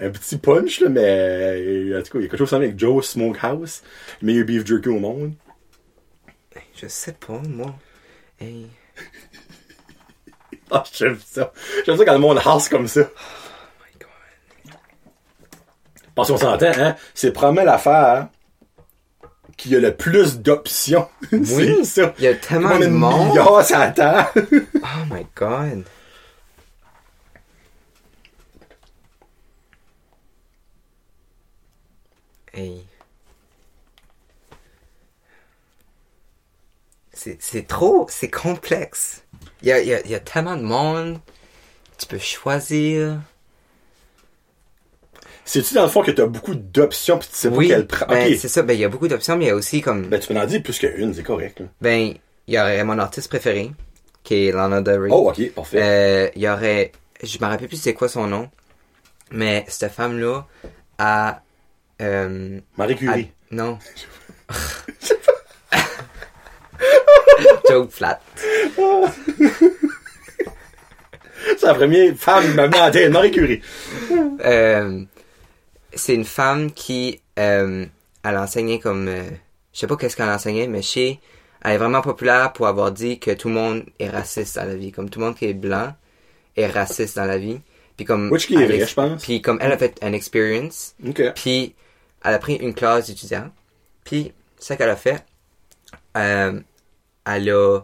un 0.00 0.10
petit 0.10 0.38
punch, 0.38 0.80
là, 0.80 0.88
mais 0.88 1.02
euh, 1.04 1.98
en 1.98 2.02
tout 2.02 2.12
cas, 2.12 2.18
il 2.18 2.22
y 2.22 2.26
a 2.26 2.28
quelque 2.28 2.38
chose 2.38 2.52
avec 2.52 2.78
Joe 2.78 3.04
Smokehouse, 3.06 3.82
le 4.20 4.26
meilleur 4.26 4.46
beef 4.46 4.66
jerky 4.66 4.88
au 4.88 4.98
monde. 4.98 5.34
Je 6.76 6.86
sais 6.88 7.12
pas, 7.12 7.40
moi. 7.48 7.74
Hey. 8.40 8.66
Ah, 10.70 10.82
j'aime 10.92 11.18
ça. 11.24 11.52
J'aime 11.84 11.96
ça 11.98 12.04
quand 12.04 12.14
le 12.14 12.18
monde 12.18 12.40
house 12.44 12.68
comme 12.70 12.88
ça. 12.88 13.02
Oh 13.02 13.82
my 13.84 13.98
god. 14.00 14.74
Parce 16.14 16.28
qu'on 16.30 16.38
s'entend, 16.38 16.72
hein? 16.76 16.96
C'est 17.12 17.32
probablement 17.32 17.66
l'affaire 17.66 18.28
qui 19.56 19.76
a 19.76 19.78
le 19.78 19.94
plus 19.94 20.40
d'options. 20.40 21.06
c'est 21.44 21.84
ça. 21.84 22.14
Il 22.18 22.24
y 22.24 22.28
a 22.28 22.34
tellement 22.34 22.78
de 22.78 22.86
monde. 22.86 23.38
terre. 23.94 24.32
Oh 24.34 25.14
my 25.14 25.26
god. 25.36 25.84
Hey. 32.54 32.84
C'est, 37.12 37.66
trop, 37.66 38.06
c'est 38.10 38.28
complexe. 38.28 39.24
Il 39.62 39.68
y 39.68 39.72
a, 39.72 39.80
y, 39.80 39.94
a, 39.94 40.00
il 40.04 40.10
y 40.10 40.14
a 40.14 40.20
tellement 40.20 40.56
de 40.56 40.62
monde. 40.62 41.18
Tu 41.96 42.06
peux 42.06 42.18
choisir. 42.18 43.18
C'est-tu 45.44 45.74
dans 45.74 45.84
le 45.84 45.88
fond 45.88 46.02
que 46.02 46.10
t'as 46.10 46.26
beaucoup 46.26 46.54
d'options 46.54 47.18
pis 47.18 47.28
tu 47.28 47.36
sais 47.36 47.48
oui, 47.48 47.68
pas 47.68 47.74
quelle 47.74 48.08
ben, 48.08 48.38
c'est 48.38 48.48
ça. 48.48 48.62
Ben, 48.62 48.74
il 48.74 48.80
y 48.80 48.84
a 48.84 48.88
beaucoup 48.88 49.08
d'options, 49.08 49.36
mais 49.36 49.44
il 49.44 49.48
y 49.48 49.50
a 49.50 49.54
aussi 49.54 49.80
comme... 49.80 50.06
Ben, 50.06 50.18
tu 50.18 50.32
peux 50.32 50.38
en 50.38 50.46
dire 50.46 50.62
plus 50.62 50.78
qu'une, 50.78 51.14
c'est 51.14 51.22
correct, 51.22 51.60
là. 51.60 51.66
Ben, 51.80 52.14
il 52.46 52.54
y 52.54 52.58
aurait 52.58 52.82
mon 52.84 52.98
artiste 52.98 53.28
préféré, 53.28 53.70
qui 54.22 54.46
est 54.46 54.52
Lana 54.52 54.80
Del 54.80 55.00
Rey. 55.00 55.08
Oh, 55.12 55.30
ok, 55.30 55.50
parfait. 55.52 55.82
Euh, 55.82 56.30
il 56.34 56.42
y 56.42 56.48
aurait, 56.48 56.92
je 57.22 57.38
me 57.38 57.46
rappelle 57.46 57.68
plus 57.68 57.80
c'est 57.80 57.94
quoi 57.94 58.08
son 58.08 58.26
nom, 58.26 58.50
mais 59.30 59.64
cette 59.68 59.92
femme-là 59.92 60.46
a, 60.98 61.42
euh, 62.02 62.60
Marie 62.76 62.96
Curie. 62.96 63.30
non. 63.50 63.78
Joke 67.68 67.90
flat. 67.90 68.20
C'est 71.58 71.66
la 71.66 71.74
première 71.74 72.14
femme 72.16 72.44
qui 72.44 72.54
m'a 72.54 72.68
mis 72.68 72.78
en 72.78 72.90
tête, 72.90 73.10
Marie 73.12 73.30
Curie. 73.30 73.60
Euh, 74.44 75.02
c'est 75.92 76.14
une 76.14 76.24
femme 76.24 76.72
qui, 76.72 77.20
euh, 77.38 77.86
elle 78.22 78.36
enseignait 78.38 78.78
comme, 78.78 79.08
euh, 79.08 79.22
je 79.72 79.80
sais 79.80 79.86
pas 79.86 79.96
qu'est-ce 79.96 80.16
qu'elle 80.16 80.28
enseignait, 80.28 80.66
mais 80.66 80.82
chez, 80.82 81.20
elle 81.62 81.72
est 81.72 81.78
vraiment 81.78 82.02
populaire 82.02 82.52
pour 82.52 82.66
avoir 82.66 82.92
dit 82.92 83.18
que 83.18 83.30
tout 83.30 83.48
le 83.48 83.54
monde 83.54 83.84
est 83.98 84.08
raciste 84.08 84.56
dans 84.56 84.64
la 84.64 84.74
vie, 84.74 84.92
comme 84.92 85.10
tout 85.10 85.20
le 85.20 85.26
monde 85.26 85.36
qui 85.36 85.46
est 85.46 85.54
blanc 85.54 85.92
est 86.56 86.66
raciste 86.66 87.16
dans 87.16 87.24
la 87.24 87.38
vie. 87.38 87.60
Puis 87.96 88.04
comme, 88.04 88.30
Which 88.30 88.46
qui 88.46 88.54
est 88.54 88.66
vrai, 88.66 88.86
je 88.86 88.94
pense. 88.94 89.22
Puis 89.22 89.40
comme 89.40 89.58
elle 89.60 89.72
a 89.72 89.78
fait 89.78 89.98
un 90.02 90.12
experience, 90.12 90.94
Ok. 91.06 91.22
Puis, 91.34 91.74
elle 92.24 92.34
a 92.34 92.38
pris 92.38 92.54
une 92.54 92.74
classe 92.74 93.06
d'étudiants. 93.06 93.50
Puis, 94.04 94.32
ce 94.58 94.74
qu'elle 94.74 94.90
a 94.90 94.96
fait, 94.96 95.24
euh, 96.16 96.60
elle 97.26 97.50
a 97.50 97.80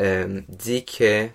euh, 0.00 0.40
dit 0.48 0.84
que 0.84 1.26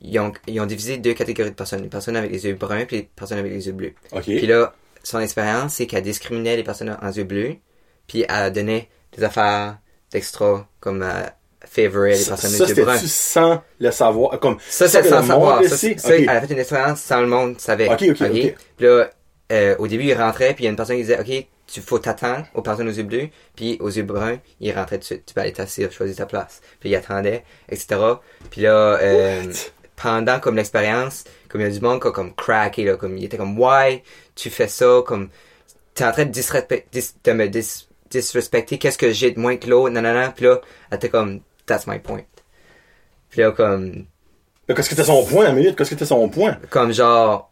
ils 0.00 0.18
ont, 0.18 0.32
ils 0.46 0.60
ont 0.60 0.66
divisé 0.66 0.98
deux 0.98 1.14
catégories 1.14 1.50
de 1.50 1.54
personnes. 1.54 1.82
Les 1.82 1.88
personnes 1.88 2.16
avec 2.16 2.30
les 2.30 2.44
yeux 2.46 2.54
bruns 2.54 2.84
puis 2.84 2.96
les 2.96 3.02
personnes 3.16 3.38
avec 3.38 3.52
les 3.52 3.66
yeux 3.66 3.72
bleus. 3.72 3.94
OK. 4.12 4.22
Puis 4.24 4.46
là, 4.46 4.74
son 5.02 5.20
expérience, 5.20 5.74
c'est 5.74 5.86
qu'elle 5.86 6.02
discriminait 6.02 6.56
les 6.56 6.64
personnes 6.64 6.96
en 7.00 7.10
yeux 7.10 7.24
bleus, 7.24 7.56
puis 8.06 8.24
elle 8.28 8.52
donnait 8.52 8.88
des 9.16 9.24
affaires 9.24 9.78
d'extra, 10.10 10.68
comme 10.80 11.02
euh, 11.02 11.24
favorer 11.64 12.10
les 12.10 12.16
ça, 12.16 12.30
personnes 12.32 12.50
ça, 12.50 12.64
aux 12.64 12.66
yeux 12.68 12.74
bruns. 12.84 12.94
c'était-tu 12.94 13.08
sans 13.12 13.62
le 13.78 13.90
savoir? 13.90 14.38
Comme, 14.40 14.58
Ça, 14.68 14.88
c'est 14.88 15.02
sans 15.04 15.20
le 15.20 15.26
savoir. 15.26 15.56
Ça, 15.64 15.70
le 15.70 15.76
sait? 15.76 15.96
ça, 15.98 16.08
Ok. 16.14 16.20
elle 16.20 16.28
a 16.28 16.40
fait 16.42 16.52
une 16.52 16.58
expérience 16.60 17.00
sans 17.00 17.20
le 17.20 17.26
monde 17.26 17.60
savait. 17.60 17.88
Ok, 17.88 18.02
ok, 18.10 18.20
ok. 18.20 18.54
Puis 18.76 18.86
là, 18.86 19.10
euh, 19.52 19.76
au 19.78 19.86
début, 19.86 20.04
il 20.04 20.14
rentrait, 20.14 20.54
puis 20.54 20.64
il 20.64 20.66
y 20.66 20.68
a 20.68 20.70
une 20.70 20.76
personne 20.76 20.96
qui 20.96 21.02
disait, 21.02 21.20
OK, 21.20 21.46
tu 21.66 21.80
faut 21.80 21.98
t'attendre 21.98 22.46
aux 22.54 22.62
personnes 22.62 22.88
aux 22.88 22.92
yeux 22.92 23.02
bleus, 23.04 23.28
puis 23.56 23.78
aux 23.80 23.88
yeux 23.88 24.02
bruns, 24.02 24.38
il 24.60 24.72
rentrait 24.72 24.96
tout 24.96 25.00
de 25.00 25.04
suite. 25.04 25.26
Tu 25.26 25.34
peux 25.34 25.40
aller 25.40 25.52
t'asseoir, 25.52 25.90
choisir 25.90 26.16
ta 26.16 26.26
place. 26.26 26.60
Puis 26.80 26.90
il 26.90 26.94
attendait, 26.96 27.44
etc. 27.68 27.96
Puis 28.50 28.62
là, 28.62 28.98
euh, 29.00 29.52
pendant 29.96 30.40
comme 30.40 30.56
l'expérience, 30.56 31.24
comme 31.48 31.60
il 31.62 31.64
y 31.64 31.66
a 31.66 31.70
du 31.70 31.80
monde 31.80 32.00
qui 32.02 32.08
a 32.08 32.10
comme 32.10 32.34
craqué, 32.34 32.84
là, 32.84 32.96
comme 32.96 33.16
il 33.16 33.24
était 33.24 33.36
comme, 33.38 33.58
why 33.58 34.02
tu 34.34 34.50
fais 34.50 34.68
ça, 34.68 35.02
comme, 35.06 35.30
t'es 35.94 36.04
en 36.04 36.12
train 36.12 36.24
de, 36.26 36.30
dis- 36.30 37.14
de 37.24 37.32
me 37.32 37.48
dis- 37.48 37.88
disrespecter, 38.10 38.78
qu'est-ce 38.78 38.98
que 38.98 39.10
j'ai 39.12 39.30
de 39.30 39.40
moins 39.40 39.56
que 39.56 39.68
l'autre, 39.68 39.90
nanana. 39.90 40.30
Puis 40.30 40.44
là, 40.44 40.60
elle 40.90 40.96
était 40.96 41.08
comme, 41.08 41.40
that's 41.66 41.86
my 41.86 41.98
point. 41.98 42.22
Puis 43.30 43.40
là, 43.40 43.52
comme, 43.52 44.04
Qu'est-ce 44.66 44.88
que 44.88 44.94
c'était 44.96 45.04
son 45.04 45.24
point, 45.24 45.50
minute? 45.52 45.76
Qu'est-ce 45.76 45.90
que 45.90 45.96
c'était 45.96 46.06
son 46.06 46.28
point? 46.28 46.58
comme 46.70 46.92
genre 46.92 47.50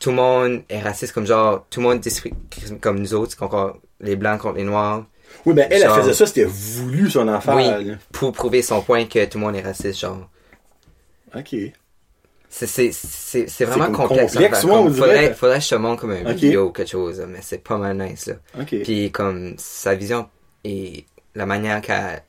tout 0.00 0.10
le 0.10 0.16
monde 0.16 0.62
est 0.68 0.80
raciste 0.80 1.12
comme 1.12 1.26
genre 1.26 1.64
tout 1.70 1.80
le 1.80 1.86
monde 1.86 2.00
discrimine 2.00 2.36
comme 2.80 2.98
nous 2.98 3.14
autres 3.14 3.36
qu'on- 3.36 3.74
les 4.00 4.16
blancs 4.16 4.40
contre 4.40 4.56
les 4.56 4.64
noirs 4.64 5.04
Oui, 5.46 5.54
mais 5.54 5.68
elle, 5.70 5.82
Genre- 5.82 5.94
elle 5.96 6.02
faisait 6.02 6.14
ça, 6.14 6.26
c'était 6.26 6.44
voulu, 6.44 7.08
son 7.10 7.28
affaire. 7.28 7.54
oui 7.54 7.66
là. 7.84 7.94
pour 8.12 8.32
prouver 8.32 8.62
son 8.62 8.80
point 8.82 9.04
que 9.04 9.24
tout 9.26 9.38
le 9.38 9.44
monde 9.44 9.54
est 9.56 9.60
raciste 9.62 10.00
genre 10.00 10.28
OK. 11.36 11.54
c'est 12.48 12.66
c'est 12.66 12.90
c'est 12.92 13.46
c'est 13.48 13.64
vraiment 13.66 13.86
comme 13.86 14.08
complexe, 14.08 14.32
complexe, 14.32 14.64
ouais, 14.64 14.70
Comme 14.70 14.92
faudrait 14.94 15.34
faudrait 15.34 15.58
que 15.58 15.64
je 15.64 15.68
te 15.70 15.74
montre 15.76 16.00
comme 16.00 16.10
un 16.12 16.22
Ok. 16.22 16.36
vidéo 16.36 16.66
ou 16.66 16.72
quelque 16.72 16.88
chose 16.90 17.24
mais 17.28 17.38
c'est 17.42 17.58
pas 17.62 17.76
mal 17.76 17.96
nice 17.96 18.26
là 18.26 18.34
OK. 18.60 18.74
puis 18.82 19.12
comme 19.12 19.54
sa 19.58 19.94
vision 19.94 20.28
et 20.64 21.04
la 21.34 21.46
manière 21.46 21.80
qu'elle 21.80 22.22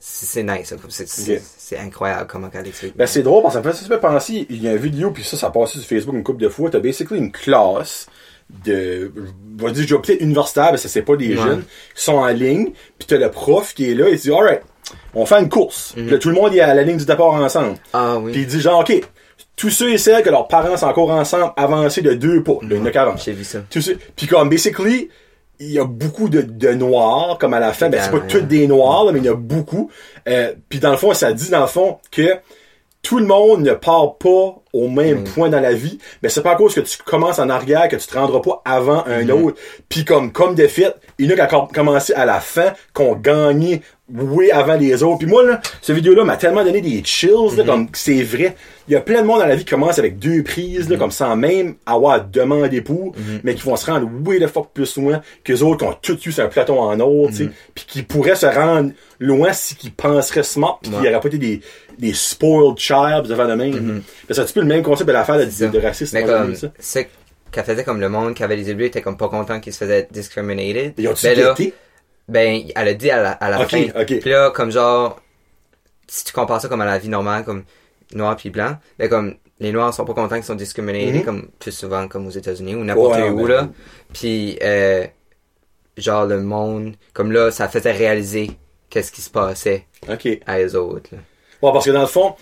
c'est 0.00 0.42
nice 0.42 0.72
c'est 1.58 1.78
incroyable 1.78 2.26
comment 2.28 2.48
qu'elle 2.48 2.66
explique 2.66 2.96
Ben, 2.96 3.06
c'est 3.06 3.22
drôle 3.22 3.42
parce 3.42 3.56
que 3.56 3.62
ça 3.72 3.82
me 3.82 3.88
fait 3.88 3.98
penser, 4.00 4.46
il 4.48 4.62
y 4.62 4.68
a 4.68 4.72
une 4.72 4.78
vidéo, 4.78 5.10
puis 5.10 5.24
ça, 5.24 5.36
ça 5.36 5.48
a 5.48 5.50
passé 5.50 5.78
sur 5.78 5.88
Facebook 5.88 6.14
une 6.14 6.22
couple 6.22 6.40
de 6.42 6.48
fois. 6.48 6.70
T'as 6.70 6.78
basically 6.80 7.18
une 7.18 7.32
classe 7.32 8.06
de, 8.64 9.12
je 9.58 9.64
vais 9.66 9.72
dire, 9.72 9.86
je 9.88 9.94
vais 9.94 10.00
peut-être 10.00 10.20
universitaire, 10.22 10.70
mais 10.72 10.78
ça, 10.78 10.88
c'est 10.88 11.02
pas 11.02 11.16
des 11.16 11.36
Ouais. 11.36 11.42
jeunes, 11.42 11.62
qui 11.94 12.02
sont 12.02 12.14
en 12.14 12.28
ligne, 12.28 12.70
puis 12.98 13.06
t'as 13.06 13.18
le 13.18 13.30
prof 13.30 13.74
qui 13.74 13.90
est 13.90 13.94
là, 13.94 14.08
et 14.08 14.12
il 14.12 14.18
dit, 14.18 14.30
alright, 14.32 14.62
on 15.14 15.26
fait 15.26 15.38
une 15.40 15.48
course. 15.50 15.92
Puis 15.94 16.08
là, 16.08 16.16
tout 16.18 16.28
le 16.30 16.34
monde 16.34 16.54
est 16.54 16.60
à 16.60 16.72
la 16.74 16.82
ligne 16.82 16.96
du 16.96 17.04
départ 17.04 17.34
ensemble. 17.34 17.76
ah 17.92 18.18
oui 18.18 18.32
Puis 18.32 18.42
il 18.42 18.46
dit, 18.46 18.60
genre, 18.60 18.80
ok, 18.80 19.00
tous 19.56 19.70
ceux 19.70 19.92
et 19.92 19.98
celles 19.98 20.22
que 20.22 20.30
leurs 20.30 20.48
parents 20.48 20.76
sont 20.76 20.86
encore 20.86 21.10
ensemble, 21.10 21.52
avancez 21.56 22.00
de 22.00 22.14
deux 22.14 22.42
pas. 22.42 22.52
Là, 22.62 22.68
il 22.70 22.76
y 22.76 22.80
en 22.80 22.86
a 22.86 22.90
40. 22.90 23.20
j'ai 23.22 23.32
vu 23.32 23.44
ça 23.44 23.58
Tous 23.68 23.82
ceux- 23.82 23.98
Puis 24.16 24.26
comme, 24.26 24.48
basically, 24.48 25.10
il 25.60 25.72
y 25.72 25.78
a 25.78 25.84
beaucoup 25.84 26.28
de, 26.28 26.42
de 26.42 26.72
noirs, 26.72 27.38
comme 27.38 27.54
à 27.54 27.60
la 27.60 27.72
fin. 27.72 27.88
Ben, 27.88 28.00
c'est 28.02 28.10
pas 28.10 28.20
tous 28.20 28.40
des 28.40 28.66
noirs, 28.66 29.04
là, 29.04 29.12
mais 29.12 29.18
il 29.18 29.24
y 29.24 29.28
en 29.28 29.32
a 29.32 29.36
beaucoup. 29.36 29.90
Euh, 30.28 30.54
puis 30.68 30.78
dans 30.78 30.90
le 30.90 30.96
fond, 30.96 31.12
ça 31.14 31.32
dit, 31.32 31.50
dans 31.50 31.60
le 31.62 31.66
fond, 31.66 31.98
que 32.10 32.38
tout 33.02 33.18
le 33.18 33.26
monde 33.26 33.62
ne 33.62 33.72
part 33.72 34.16
pas 34.16 34.56
au 34.72 34.88
même 34.88 35.24
point 35.24 35.48
dans 35.48 35.60
la 35.60 35.72
vie, 35.72 35.98
mais 36.22 36.28
c'est 36.28 36.42
pas 36.42 36.52
à 36.52 36.56
cause 36.56 36.74
que 36.74 36.80
tu 36.80 36.98
commences 36.98 37.38
en 37.38 37.48
arrière 37.48 37.88
que 37.88 37.96
tu 37.96 38.06
te 38.06 38.18
rendras 38.18 38.40
pas 38.40 38.60
avant 38.64 39.04
un 39.06 39.28
autre. 39.30 39.58
Puis 39.88 40.04
comme 40.04 40.32
comme 40.32 40.54
de 40.54 40.66
fait, 40.66 40.94
il 41.18 41.30
y 41.30 41.34
en 41.34 41.38
a 41.38 41.46
qui 41.46 41.54
ont 41.54 41.66
commencé 41.66 42.12
à 42.14 42.26
la 42.26 42.40
fin, 42.40 42.72
qui 42.94 43.02
ont 43.02 43.14
gagné 43.14 43.82
oui 44.12 44.50
avant 44.50 44.74
les 44.74 45.02
autres. 45.02 45.18
Puis 45.18 45.26
moi 45.26 45.44
là, 45.44 45.60
cette 45.80 45.94
vidéo-là 45.94 46.24
m'a 46.24 46.36
tellement 46.36 46.64
donné 46.64 46.80
des 46.80 47.02
chills, 47.04 47.56
là, 47.56 47.64
comme 47.64 47.88
c'est 47.92 48.22
vrai. 48.22 48.56
Il 48.88 48.92
y 48.92 48.96
a 48.96 49.00
plein 49.00 49.20
de 49.20 49.26
monde 49.26 49.40
dans 49.40 49.46
la 49.46 49.54
vie 49.54 49.64
qui 49.64 49.70
commence 49.70 49.98
avec 49.98 50.18
deux 50.18 50.42
prises, 50.42 50.88
là, 50.88 50.96
comme 50.96 51.10
sans 51.10 51.36
même 51.36 51.74
avoir 51.84 52.24
demandé 52.24 52.80
pour, 52.80 53.14
mais 53.44 53.54
qui 53.54 53.62
vont 53.62 53.76
se 53.76 53.90
rendre 53.90 54.08
way 54.24 54.40
the 54.40 54.46
fuck 54.46 54.70
plus 54.72 54.96
loin 54.96 55.20
que 55.44 55.52
les 55.52 55.62
autres 55.62 55.78
qui 55.78 55.84
ont 55.84 55.96
tout 56.00 56.18
eu 56.26 56.32
sur 56.32 56.44
un 56.44 56.48
plateau 56.48 56.78
en 56.78 56.98
or, 56.98 57.28
tu 57.28 57.34
sais, 57.34 57.50
puis 57.74 57.84
qui 57.86 58.02
pourraient 58.02 58.34
se 58.36 58.46
rendre 58.46 58.92
loin 59.20 59.52
si 59.52 59.76
qu'ils 59.76 59.92
penseraient 59.92 60.42
smart, 60.42 60.78
puis 60.82 60.90
qu'il 60.90 61.00
n'y 61.00 61.08
aurait 61.08 61.20
pas 61.20 61.28
été 61.28 61.38
des, 61.38 61.60
des 61.98 62.12
spoiled 62.14 62.78
child, 62.78 63.26
devant 63.26 63.46
de 63.46 63.54
même. 63.54 64.02
Mais 64.28 64.34
C'est 64.34 64.40
un 64.40 64.44
petit 64.44 64.54
peu 64.54 64.60
le 64.60 64.66
même 64.66 64.82
concept 64.82 65.06
de 65.06 65.12
l'affaire 65.12 65.38
de, 65.38 65.46
C'est 65.50 65.68
de, 65.68 65.78
de 65.78 65.84
racisme. 65.84 66.16
Mais 66.16 66.24
moi, 66.24 66.32
j'aime 66.32 66.46
comme, 66.46 66.54
ça. 66.54 66.68
ce 66.78 66.98
qu'elle 67.50 67.64
faisait 67.64 67.84
comme 67.84 68.00
le 68.00 68.08
monde 68.08 68.34
qui 68.34 68.42
avait 68.42 68.56
les 68.56 68.74
bleus 68.74 68.86
était 68.86 69.02
comme 69.02 69.16
pas 69.16 69.28
content 69.28 69.60
qu'ils 69.60 69.72
se 69.72 69.78
faisaient 69.78 70.08
discriminated. 70.10 70.94
Ils 70.96 71.10
ben 71.22 71.38
là, 71.38 71.54
ben, 72.28 72.62
elle 72.74 72.88
a 72.88 72.94
dit 72.94 73.10
à 73.10 73.22
la, 73.22 73.30
à 73.32 73.50
la 73.50 73.66
fin. 73.66 73.84
Puis 74.06 74.30
là, 74.30 74.50
comme 74.50 74.70
genre, 74.70 75.20
si 76.06 76.24
tu 76.24 76.32
compares 76.32 76.60
ça 76.60 76.68
comme 76.68 76.80
à 76.80 76.86
la 76.86 76.98
vie 76.98 77.08
normale, 77.08 77.44
comme 77.44 77.64
noir 78.14 78.36
puis 78.36 78.50
blanc, 78.50 78.76
ben 78.98 79.08
comme, 79.08 79.34
les 79.60 79.72
noirs 79.72 79.92
sont 79.92 80.04
pas 80.04 80.14
contents 80.14 80.36
qu'ils 80.36 80.44
sont 80.44 80.54
discriminated, 80.54 81.16
Mhm. 81.16 81.24
comme 81.24 81.48
plus 81.58 81.72
souvent 81.72 82.06
comme 82.08 82.26
aux 82.26 82.30
États-Unis 82.30 82.74
ou 82.76 82.84
n'importe 82.84 83.16
Ouais, 83.16 83.28
où, 83.28 83.42
ben, 83.42 83.48
là. 83.48 83.68
Puis, 84.12 84.58
euh, 84.62 85.04
genre, 85.96 86.26
le 86.26 86.40
monde, 86.40 86.94
comme 87.12 87.32
là, 87.32 87.50
ça 87.50 87.68
faisait 87.68 87.92
réaliser 87.92 88.50
qu'est-ce 88.90 89.10
qui 89.12 89.20
se 89.20 89.30
passait 89.30 89.86
à 90.46 90.60
eux 90.60 90.76
autres, 90.76 91.10
là. 91.12 91.18
Bon, 91.60 91.72
parce 91.72 91.86
que 91.86 91.90
dans 91.90 92.02
le 92.02 92.06
fond, 92.06 92.36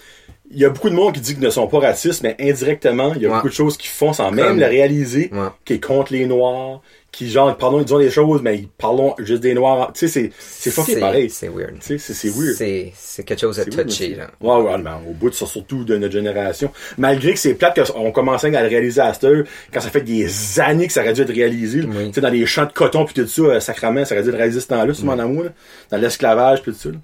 il 0.50 0.58
y 0.58 0.64
a 0.66 0.68
beaucoup 0.68 0.90
de 0.90 0.94
monde 0.94 1.14
qui 1.14 1.20
dit 1.22 1.32
qu'ils 1.34 1.42
ne 1.42 1.48
sont 1.48 1.66
pas 1.68 1.78
racistes, 1.78 2.22
mais 2.22 2.36
indirectement, 2.38 3.14
il 3.14 3.22
y 3.22 3.26
a 3.26 3.30
Ouais. 3.30 3.34
beaucoup 3.36 3.48
de 3.48 3.54
choses 3.54 3.78
qu'ils 3.78 3.88
font 3.90 4.12
sans 4.12 4.30
même 4.30 4.48
Comme- 4.48 4.60
le 4.60 4.66
réaliser, 4.66 5.30
Ouais. 5.32 5.48
qui 5.64 5.72
est 5.74 5.80
contre 5.84 6.12
les 6.12 6.26
Noirs, 6.26 6.82
qui 7.16 7.30
genre, 7.30 7.56
pardon, 7.56 7.78
ils 7.80 7.86
disent 7.86 7.96
des 7.96 8.10
choses, 8.10 8.42
mais 8.42 8.56
ils 8.58 8.68
parlent 8.68 9.14
juste 9.20 9.40
des 9.42 9.54
Noirs. 9.54 9.90
Tu 9.94 10.06
sais, 10.06 10.30
c'est, 10.38 10.70
c'est 10.84 11.00
pareil. 11.00 11.28
Tu 11.28 11.32
C'est 11.34 11.48
weird. 11.48 11.76
sais, 11.80 11.96
c'est, 11.96 12.12
c'est 12.12 12.28
weird. 12.28 12.54
C'est, 12.56 12.92
c'est 12.94 13.22
quelque 13.24 13.40
chose 13.40 13.56
de 13.56 13.64
touchy, 13.64 14.14
là. 14.16 14.26
Ouais, 14.38 14.62
ouais, 14.62 14.76
mais 14.76 14.90
au 15.08 15.14
bout 15.14 15.30
de 15.30 15.34
ça, 15.34 15.46
surtout 15.46 15.82
de 15.84 15.96
notre 15.96 16.12
génération. 16.12 16.70
Malgré 16.98 17.32
que 17.32 17.38
c'est 17.38 17.54
plate 17.54 17.90
qu'on 17.90 18.12
commence 18.12 18.44
à 18.44 18.50
le 18.50 18.68
réaliser 18.68 19.00
à 19.00 19.14
cette 19.14 19.24
heure, 19.24 19.44
quand 19.72 19.80
ça 19.80 19.88
fait 19.88 20.02
des 20.02 20.60
années 20.60 20.88
que 20.88 20.92
ça 20.92 21.00
aurait 21.00 21.14
dû 21.14 21.22
être 21.22 21.32
réalisé. 21.32 21.80
Oui. 21.88 22.08
Tu 22.08 22.12
sais, 22.16 22.20
dans 22.20 22.28
les 22.28 22.44
champs 22.44 22.66
de 22.66 22.72
coton 22.72 23.06
puis 23.06 23.14
tout 23.14 23.26
ça, 23.26 23.42
euh, 23.42 23.60
sacrament, 23.60 24.04
ça 24.04 24.14
aurait 24.14 24.22
dû 24.24 24.28
être 24.28 24.36
réalisé 24.36 24.60
ce 24.60 24.66
temps-là, 24.66 24.92
sur 24.92 25.06
mon 25.06 25.18
amour, 25.18 25.44
là. 25.44 25.50
Dans 25.90 25.96
l'esclavage 25.96 26.60
puis 26.60 26.72
tout 26.72 26.78
ça. 26.78 26.88
là. 26.90 26.96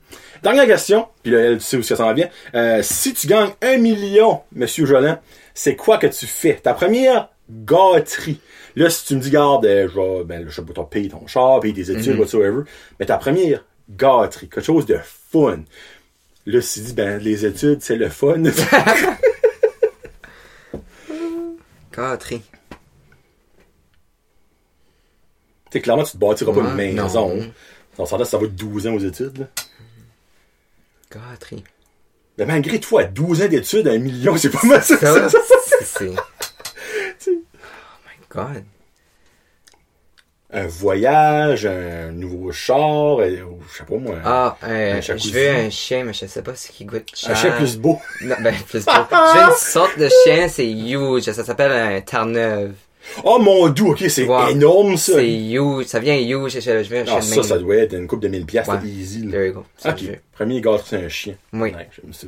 Dernière 0.43 0.67
question, 0.67 1.07
puis 1.23 1.33
là, 1.33 1.55
tu 1.55 1.61
sais 1.61 1.79
où 1.79 1.83
ça 1.83 1.97
s'en 1.97 2.13
vient. 2.13 2.29
Euh, 2.55 2.81
si 2.83 3.15
tu 3.15 3.29
gagnes 3.29 3.53
un 3.63 3.79
million, 3.79 4.41
Monsieur 4.55 4.85
Jolin, 4.85 5.19
c'est 5.55 5.75
quoi 5.75 5.97
que 5.97 6.07
tu 6.09 6.27
fais? 6.27 6.61
Ta 6.63 6.75
première 6.75 7.31
gâterie. 7.51 8.41
Là, 8.77 8.90
si 8.90 9.07
tu 9.07 9.16
me 9.16 9.20
dis, 9.20 9.31
garde, 9.31 9.65
euh, 9.66 9.89
je 9.89 9.94
vais, 9.99 10.24
ben, 10.24 10.44
je 10.49 10.55
sais 10.55 10.62
pas, 10.62 10.85
payé 10.85 11.09
ton 11.09 11.27
char, 11.27 11.61
payer 11.61 11.74
tes 11.74 11.90
études, 11.90 12.19
whatsoever, 12.19 12.62
mais 12.99 13.07
ta 13.07 13.19
première 13.19 13.65
gâterie, 13.90 14.49
quelque 14.49 14.65
chose 14.65 14.86
de 14.86 14.99
fun. 15.31 15.61
Là, 16.47 16.61
si 16.61 16.81
tu 16.81 16.86
dis, 16.86 16.94
ben, 16.94 17.19
les 17.19 17.44
études, 17.47 17.82
c'est 17.82 17.97
le 17.97 18.09
fun. 18.09 18.43
Gâterie. 21.94 22.40
tu 22.40 22.47
sais, 25.70 25.81
clairement, 25.82 26.05
tu 26.05 26.12
te 26.12 26.16
bâtiras 26.16 26.53
pas 26.53 26.61
une 26.61 26.74
maison. 26.74 27.36
non. 27.36 27.53
On 27.99 28.07
s'entend, 28.07 28.24
ça 28.24 28.39
va 28.39 28.44
de 28.44 28.53
12 28.53 28.86
ans 28.86 28.94
aux 28.94 28.99
études, 29.01 29.36
là. 29.39 29.47
Gâterie. 31.12 31.62
Mais 32.39 32.47
malgré 32.47 32.81
toi, 32.81 33.05
12 33.05 33.43
ans 33.43 33.49
d'études, 33.49 33.86
un 33.86 33.99
million, 33.99 34.35
c'est 34.39 34.49
pas 34.51 34.66
mal 34.66 34.82
ça. 34.82 34.97
Ça, 34.97 35.28
ça. 35.28 35.39
c'est, 35.66 35.85
c'est... 35.85 36.09
Oh 36.09 36.15
my 38.07 38.22
god. 38.35 38.65
Un 40.55 40.67
voyage, 40.67 41.65
un 41.65 42.13
nouveau 42.13 42.53
char, 42.53 43.21
euh, 43.21 43.37
je 43.71 43.79
sais 43.79 43.85
pas 43.85 43.97
moi. 43.97 44.17
Ah, 44.23 44.57
euh, 44.65 44.99
Un 44.99 45.01
je 45.01 45.33
veux 45.33 45.49
un 45.49 45.71
chien, 45.71 46.05
mais 46.05 46.13
je 46.13 46.27
sais 46.27 46.43
pas 46.43 46.55
ce 46.55 46.69
qui 46.71 46.85
goûte 46.85 47.09
cher. 47.15 47.31
un 47.31 47.35
chien 47.35 47.53
plus 47.53 47.79
beau. 47.79 47.99
Non, 48.21 48.37
ben, 48.41 48.55
plus 48.69 48.85
beau. 48.85 48.93
je 49.11 49.39
veux 49.39 49.45
une 49.51 49.57
sorte 49.57 49.99
de 49.99 50.11
chien, 50.25 50.49
c'est 50.49 50.71
huge. 50.71 51.23
Ça 51.23 51.43
s'appelle 51.45 51.73
un 51.73 52.01
Terre-Neuve. 52.03 52.75
Oh 53.24 53.39
mon 53.39 53.69
dieu, 53.69 53.85
ok, 53.87 54.05
c'est 54.09 54.24
Wow. 54.24 54.49
énorme 54.49 54.97
ça. 54.97 55.15
C'est 55.15 55.29
huge. 55.29 55.87
Ça 55.87 55.99
vient 55.99 56.16
huge. 56.16 56.53
Je, 56.55 56.61
je 56.61 56.83
chien 56.89 57.05
Ah, 57.09 57.20
ça, 57.20 57.43
ça 57.43 57.59
doit 57.59 57.77
être 57.77 57.95
une 57.95 58.07
coupe 58.07 58.20
de 58.20 58.29
1000 58.29 58.47
piastres, 58.47 58.73
Ouais. 58.74 58.79
c'est 58.83 58.89
easy. 58.89 59.24
là. 59.27 59.31
There 59.33 59.47
you 59.49 59.53
go. 59.55 59.65
Ok, 59.85 60.03
premier 60.33 60.61
gâteau, 60.61 60.83
c'est 60.87 60.97
un 61.05 61.09
chien. 61.09 61.35
Oui. 61.53 61.73
Ouais, 61.74 61.89
j'aime 61.97 62.12
ça. 62.12 62.27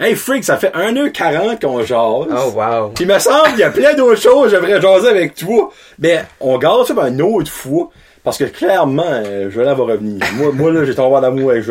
Hey, 0.00 0.14
Freak, 0.14 0.44
ça 0.44 0.56
fait 0.56 0.72
1h40 0.74 1.60
qu'on 1.60 1.80
jase. 1.80 1.96
Oh, 1.96 2.52
wow. 2.54 2.88
Puis 2.94 3.04
il 3.04 3.08
me 3.08 3.18
semble 3.18 3.50
qu'il 3.50 3.58
y 3.60 3.62
a 3.64 3.70
plein 3.70 3.94
d'autres 3.94 4.20
choses 4.20 4.50
j'aimerais 4.50 4.80
jaser 4.80 5.08
avec 5.08 5.34
toi. 5.34 5.70
Mais 5.98 6.24
on 6.40 6.56
garde 6.58 6.86
ça 6.86 6.94
pour 6.94 7.04
une 7.04 7.20
autre 7.22 7.50
fois. 7.50 7.90
Parce 8.24 8.38
que 8.38 8.44
clairement, 8.44 9.02
euh, 9.04 9.50
Jolan 9.50 9.74
va 9.74 9.82
revenir. 9.82 10.24
Moi, 10.34 10.52
moi 10.52 10.70
là, 10.70 10.84
j'ai 10.84 10.94
tombé 10.94 11.16
en 11.16 11.22
amour 11.24 11.50
avec 11.50 11.64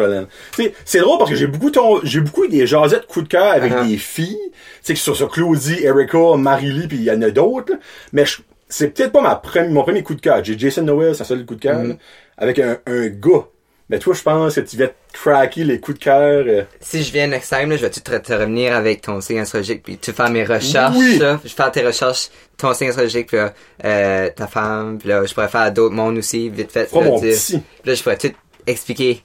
sais, 0.64 0.74
c'est 0.84 1.00
drôle 1.00 1.18
parce 1.18 1.30
que 1.30 1.36
j'ai 1.38 1.48
beaucoup 1.48 1.70
tom- 1.72 2.02
j'ai 2.04 2.20
beaucoup 2.20 2.44
eu 2.44 2.50
des 2.50 2.68
jasettes 2.68 3.06
coup 3.08 3.22
de 3.22 3.30
cœur 3.30 3.54
avec 3.54 3.72
Uh-huh. 3.72 3.88
des 3.88 3.96
filles. 3.96 4.38
Tu 4.84 4.88
sais, 4.88 4.94
que 4.94 5.00
ce 5.00 5.06
soit 5.06 5.16
sur 5.16 5.30
Claudie, 5.32 5.84
Erika, 5.84 6.36
Marie-Lee, 6.38 6.88
puis 6.88 6.98
il 6.98 7.04
y 7.04 7.12
en 7.12 7.22
a 7.22 7.30
d'autres. 7.30 7.74
Mais 8.14 8.26
je- 8.26 8.42
c'est 8.68 8.90
peut-être 8.90 9.12
pas 9.12 9.22
ma 9.22 9.36
premi- 9.36 9.70
mon 9.72 9.84
premier 9.84 10.02
coup 10.04 10.16
de 10.16 10.22
cœur. 10.22 10.44
J'ai 10.44 10.58
Jason 10.58 10.82
Noel, 10.84 11.14
c'est 11.16 11.22
un 11.22 11.26
seul 11.26 11.46
coup 11.46 11.56
de 11.56 11.62
cœur. 11.62 11.80
Mm-hmm. 11.82 11.98
avec 12.38 12.58
un, 12.60 12.78
un 12.88 13.08
gars. 13.08 13.46
Mais 13.90 14.00
toi, 14.00 14.14
je 14.16 14.22
pense 14.24 14.56
que 14.56 14.62
tu 14.62 14.78
viens 14.78 14.86
de 14.88 14.94
craquer 15.12 15.64
les 15.66 15.80
coups 15.82 16.00
de 16.00 16.04
cœur. 16.06 16.44
euh. 16.48 16.64
Si 16.80 17.04
je 17.04 17.12
viens 17.12 17.28
next 17.28 17.50
time, 17.54 17.70
là, 17.70 17.76
je 17.76 17.82
vais 17.82 17.90
te, 17.90 18.00
te 18.00 18.34
revenir 18.34 18.74
avec 18.74 19.02
ton 19.02 19.20
signe 19.20 19.40
astrologique, 19.40 19.84
puis 19.84 19.98
tu 19.98 20.14
faire 20.14 20.30
mes 20.30 20.46
recherches. 20.46 20.96
Oui. 20.98 21.18
là? 21.20 21.40
je 21.44 21.50
vais 21.50 21.54
faire 21.56 21.72
tes 21.72 21.86
recherches, 21.86 22.30
ton 22.58 22.74
signe 22.74 22.88
astrologique, 22.88 23.28
puis 23.28 23.38
là, 23.38 23.54
euh, 23.84 24.30
ta 24.34 24.48
femme, 24.48 24.98
puis 24.98 25.10
là, 25.10 25.26
je 25.26 25.34
pourrais 25.34 25.50
faire 25.50 25.72
d'autres 25.74 25.94
mondes 25.94 26.18
aussi, 26.18 26.50
vite 26.50 26.72
fait. 26.72 26.90
Là, 26.94 27.02
mon 27.02 27.20
dire- 27.20 27.36
petit. 27.36 27.58
Puis 27.60 27.90
là, 27.90 27.94
je 27.94 28.02
pourrais 28.02 28.18
tout 28.18 28.32
expliquer 28.66 29.22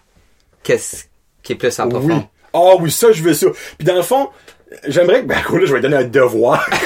qu'est-ce 0.64 1.04
qui 1.44 1.52
est 1.52 1.56
plus 1.56 1.78
en 1.78 1.88
Oui. 1.90 2.14
Ah 2.52 2.72
oui, 2.80 2.90
ça, 2.90 3.12
je 3.12 3.22
veux 3.22 3.34
ça. 3.34 3.46
Puis 3.78 3.86
dans 3.86 3.94
le 3.94 4.02
fond, 4.02 4.30
j'aimerais 4.89 5.23
que, 5.23 5.27
ben, 5.27 5.36
là, 5.36 5.61
je 5.65 5.73
vais 5.73 5.78
te 5.78 5.82
donner 5.82 5.97
un 5.97 6.05
devoir. 6.05 6.69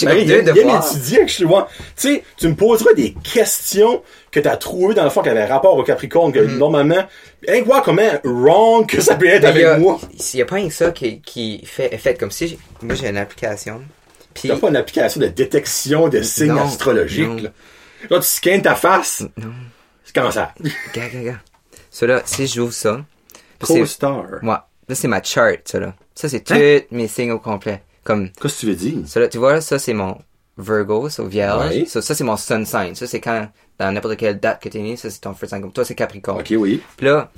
Comme 0.00 0.10
il 0.18 0.28
y 0.28 0.32
a, 0.32 0.38
il 0.38 0.46
y 0.46 1.16
a 1.18 1.24
que 1.24 1.30
je 1.32 1.44
vois. 1.44 1.68
Tu 1.96 2.14
sais, 2.14 2.24
tu 2.36 2.46
me 2.48 2.54
poseras 2.54 2.92
des 2.94 3.12
questions 3.24 4.02
que 4.30 4.38
tu 4.38 4.46
as 4.46 4.56
trouvées 4.56 4.94
dans 4.94 5.02
le 5.02 5.10
fond 5.10 5.20
qui 5.20 5.28
avaient 5.28 5.46
rapport 5.46 5.76
au 5.76 5.82
Capricorne, 5.82 6.32
que 6.32 6.38
normalement, 6.38 7.04
hey, 7.46 7.62
voir 7.62 7.82
comment 7.82 8.08
wrong 8.22 8.86
que 8.86 9.00
ça 9.00 9.16
peut 9.16 9.26
être 9.26 9.42
Mm-hmm. 9.42 9.46
Avec 9.48 9.64
a, 9.66 9.78
moi. 9.78 9.98
il 10.32 10.38
y 10.38 10.42
a 10.42 10.44
pas 10.46 10.54
rien 10.54 10.68
que 10.68 10.74
ça 10.74 10.92
qui, 10.92 11.20
qui 11.22 11.66
fait 11.66 11.92
effet 11.92 12.14
comme 12.14 12.30
si, 12.30 12.56
moi 12.82 12.94
j'ai 12.94 13.08
une 13.08 13.16
application, 13.16 13.82
puis 14.32 14.48
T'as 14.48 14.58
pas 14.58 14.68
une 14.68 14.76
application 14.76 15.20
de 15.20 15.26
détection 15.26 16.08
de 16.08 16.22
signes 16.22 16.52
Non, 16.52 16.66
astrologiques, 16.66 17.26
non. 17.26 17.42
là. 17.42 17.50
Là, 18.10 18.18
tu 18.20 18.26
scannes 18.28 18.62
ta 18.62 18.76
face. 18.76 19.24
non, 19.36 19.50
C'est 20.04 20.14
cancer. 20.14 20.54
gars, 20.94 21.08
gars, 21.08 21.20
gars. 21.20 21.40
Ça 21.90 22.06
là, 22.06 22.22
si 22.24 22.46
j'ouvre 22.46 22.72
ça, 22.72 23.00
Co-star. 23.60 24.24
moi, 24.42 24.68
là 24.88 24.94
c'est 24.94 25.08
ma 25.08 25.20
chart, 25.22 25.58
ça 25.64 25.80
là. 25.80 25.94
Ça 26.20 26.28
c'est 26.28 26.40
tous 26.40 26.52
Hein? 26.54 26.80
mes 26.90 27.08
signes 27.08 27.30
au 27.32 27.38
complet. 27.38 27.82
Comme, 28.04 28.28
Qu'est-ce 28.30 28.54
que 28.56 28.60
tu 28.60 28.66
veux 28.66 28.74
dire? 28.74 28.98
ça 29.06 29.20
là, 29.20 29.28
tu 29.28 29.38
vois, 29.38 29.60
ça 29.60 29.78
c'est 29.78 29.94
mon 29.94 30.18
Virgo, 30.58 31.08
ça 31.08 31.22
vierge. 31.24 31.70
Ouais. 31.70 31.84
Ça, 31.86 32.02
ça 32.02 32.14
c'est 32.14 32.24
mon 32.24 32.36
sun 32.36 32.66
sign. 32.66 32.94
Ça 32.94 33.06
c'est 33.06 33.20
quand, 33.20 33.48
dans 33.78 33.90
n'importe 33.92 34.16
quelle 34.18 34.38
date 34.38 34.60
que 34.62 34.68
t'es 34.68 34.80
né, 34.80 34.96
ça 34.96 35.08
c'est 35.08 35.20
ton 35.20 35.32
first 35.32 35.52
sign. 35.54 35.62
Comme 35.62 35.72
toi 35.72 35.84
c'est 35.84 35.94
Capricorne. 35.94 36.40
Ok, 36.40 36.52
oui. 36.58 36.82
Puis 36.98 37.06
là, 37.06 37.30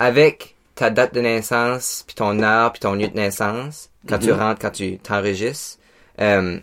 avec 0.00 0.54
ta 0.74 0.90
date 0.90 1.14
de 1.14 1.20
naissance, 1.20 2.02
puis 2.06 2.16
ton 2.16 2.40
heure, 2.42 2.72
puis 2.72 2.80
ton 2.80 2.94
lieu 2.94 3.06
de 3.06 3.14
naissance, 3.14 3.90
quand 4.08 4.18
tu 4.18 4.32
Mhm. 4.32 4.38
rentres, 4.40 4.60
quand 4.60 4.70
tu 4.70 4.98
t'enregistres, 4.98 5.78
euh, 6.20 6.58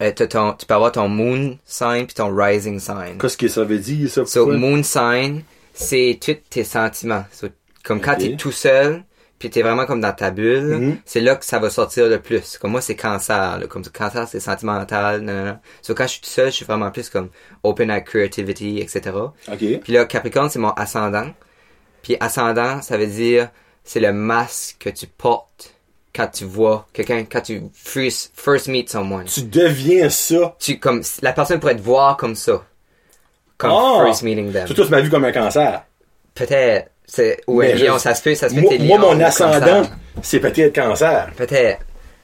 euh, 0.00 0.12
ton, 0.12 0.54
tu 0.54 0.64
peux 0.64 0.74
avoir 0.74 0.92
ton 0.92 1.08
moon 1.08 1.58
sign 1.66 2.06
puis 2.06 2.14
ton 2.14 2.34
rising 2.34 2.80
sign. 2.80 3.18
Qu'est-ce 3.20 3.36
que 3.36 3.48
ça 3.48 3.64
veut 3.64 3.78
dire, 3.78 4.08
ça? 4.10 4.24
So, 4.24 4.46
moon 4.46 4.82
sign, 4.82 5.42
c'est 5.74 6.18
tous 6.24 6.36
tes 6.48 6.64
sentiments. 6.64 7.24
So, 7.32 7.48
comme 7.84 8.00
quand 8.00 8.12
Ok. 8.12 8.18
t'es 8.20 8.36
tout 8.36 8.52
seul, 8.52 9.02
puis 9.42 9.50
t'es 9.50 9.62
vraiment 9.62 9.86
comme 9.86 10.00
dans 10.00 10.12
ta 10.12 10.30
bulle, 10.30 10.60
Mhm. 10.78 10.98
c'est 11.04 11.18
là 11.20 11.34
que 11.34 11.44
ça 11.44 11.58
va 11.58 11.68
sortir 11.68 12.06
le 12.08 12.20
plus. 12.20 12.58
Comme 12.58 12.70
moi, 12.70 12.80
c'est 12.80 12.94
cancer. 12.94 13.58
Là. 13.58 13.66
Comme 13.66 13.82
cancer, 13.84 14.28
c'est 14.28 14.38
sentimental. 14.38 15.20
Non, 15.20 15.32
non, 15.32 15.44
non. 15.46 15.58
So, 15.82 15.94
quand 15.96 16.04
je 16.04 16.12
suis 16.12 16.20
tout 16.20 16.30
seul, 16.30 16.46
je 16.46 16.54
suis 16.54 16.64
vraiment 16.64 16.92
plus 16.92 17.08
comme 17.10 17.28
open 17.64 17.90
à 17.90 18.00
creativity, 18.00 18.78
etc. 18.78 19.10
Puis 19.82 19.92
là, 19.92 20.04
Capricorne, 20.04 20.48
c'est 20.48 20.60
mon 20.60 20.70
ascendant. 20.74 21.26
Puis 22.02 22.16
ascendant, 22.20 22.80
ça 22.82 22.96
veut 22.96 23.08
dire 23.08 23.48
c'est 23.82 23.98
le 23.98 24.12
masque 24.12 24.76
que 24.78 24.90
tu 24.90 25.08
portes 25.08 25.74
quand 26.14 26.28
tu 26.28 26.44
vois 26.44 26.86
quelqu'un, 26.92 27.24
quand 27.24 27.40
tu 27.40 27.62
first, 27.74 28.30
first 28.36 28.68
meet 28.68 28.88
someone. 28.90 29.24
Tu 29.24 29.42
deviens 29.42 30.08
ça. 30.08 30.54
Tu 30.60 30.78
comme 30.78 31.02
la 31.20 31.32
personne 31.32 31.58
pourrait 31.58 31.74
te 31.74 31.82
voir 31.82 32.16
comme 32.16 32.36
ça, 32.36 32.64
comme 33.58 33.72
Ah! 33.72 34.04
first 34.06 34.22
meeting 34.22 34.52
them. 34.52 34.68
Toi, 34.68 34.84
tu 34.84 34.88
m'as 34.92 35.00
vu 35.00 35.10
comme 35.10 35.24
un 35.24 35.32
cancer. 35.32 35.82
Peut-être, 36.32 36.92
c'est 37.14 37.40
ou 37.46 37.60
Mais 37.60 37.72
un 37.72 37.76
je- 37.76 37.84
lion, 37.84 37.98
ça 37.98 38.14
se 38.14 38.22
peut, 38.22 38.34
ça 38.34 38.48
se 38.48 38.54
peut. 38.54 38.60
Moi, 38.62 38.70
t'es 38.70 38.78
moi, 38.78 38.96
lion 38.98 39.14
mon 39.14 39.20
ascendant, 39.20 39.82
c'est 40.22 40.40
peut-être 40.40 40.74
cancer. 40.74 41.30
Peut-être. 41.36 41.80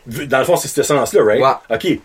Dans 0.06 0.38
le 0.38 0.44
fond, 0.44 0.56
c'est 0.56 0.68
ce 0.68 0.82
sens-là, 0.82 1.22
right? 1.22 1.42
Ouais. 1.42 1.76
OK. 1.76 2.00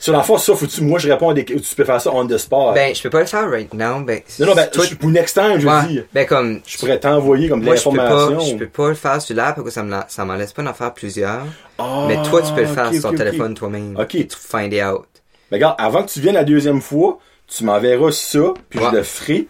Sur 0.00 0.12
la 0.12 0.22
force, 0.22 0.44
ça, 0.46 0.54
faut-tu, 0.54 0.80
moi, 0.82 1.00
je 1.00 1.10
réponds 1.10 1.30
à 1.30 1.34
des, 1.34 1.44
tu 1.44 1.74
peux 1.76 1.84
faire 1.84 2.00
ça 2.00 2.10
on 2.14 2.24
the 2.24 2.38
spot. 2.38 2.72
Ben, 2.72 2.94
je 2.94 3.02
peux 3.02 3.10
pas 3.10 3.18
le 3.20 3.26
faire 3.26 3.50
right 3.50 3.74
now, 3.74 3.98
ben. 4.00 4.20
non, 4.38 4.46
non, 4.46 4.54
ben, 4.54 4.70
toi, 4.70 4.84
je- 4.88 4.94
pour 4.94 5.10
next 5.10 5.34
time, 5.34 5.58
je 5.58 5.66
veux 5.66 5.74
ouais, 5.74 5.86
dire, 5.88 6.04
ben 6.14 6.24
comme, 6.24 6.60
je 6.64 6.78
pourrais 6.78 7.00
t'envoyer 7.00 7.48
comme 7.48 7.60
de 7.60 7.64
moi, 7.64 7.74
je 7.74 7.82
peux 7.82 7.96
pas, 7.96 8.04
l'information. 8.04 8.46
je 8.52 8.56
peux 8.64 8.68
pas 8.68 8.88
le 8.90 8.94
faire 8.94 9.20
celui-là 9.20 9.52
parce 9.54 9.64
que 9.64 9.70
ça 9.72 9.82
me, 9.82 9.96
ça 10.06 10.24
m'en 10.24 10.34
laisse 10.36 10.52
pas 10.52 10.62
d'en 10.62 10.72
faire 10.72 10.94
plusieurs. 10.94 11.42
Ah, 11.78 12.04
mais 12.06 12.16
toi, 12.22 12.42
tu 12.42 12.52
peux 12.54 12.60
le 12.60 12.68
faire 12.68 12.94
sur 12.94 13.02
ton 13.10 13.14
téléphone 13.16 13.54
toi-même. 13.54 13.96
Ok. 13.98 14.28
To 14.28 14.36
find 14.38 14.72
it 14.72 14.82
out. 14.84 15.04
Ben, 15.50 15.56
regarde, 15.56 15.74
avant 15.78 16.04
que 16.04 16.10
tu 16.10 16.20
viennes 16.20 16.34
la 16.36 16.44
deuxième 16.44 16.80
fois, 16.80 17.18
tu 17.48 17.64
m'enverras 17.64 18.12
ça, 18.12 18.38
puis 18.70 18.78
Ouais. 18.78 18.86
je 18.92 18.96
le 18.98 19.02
ferai. 19.02 19.48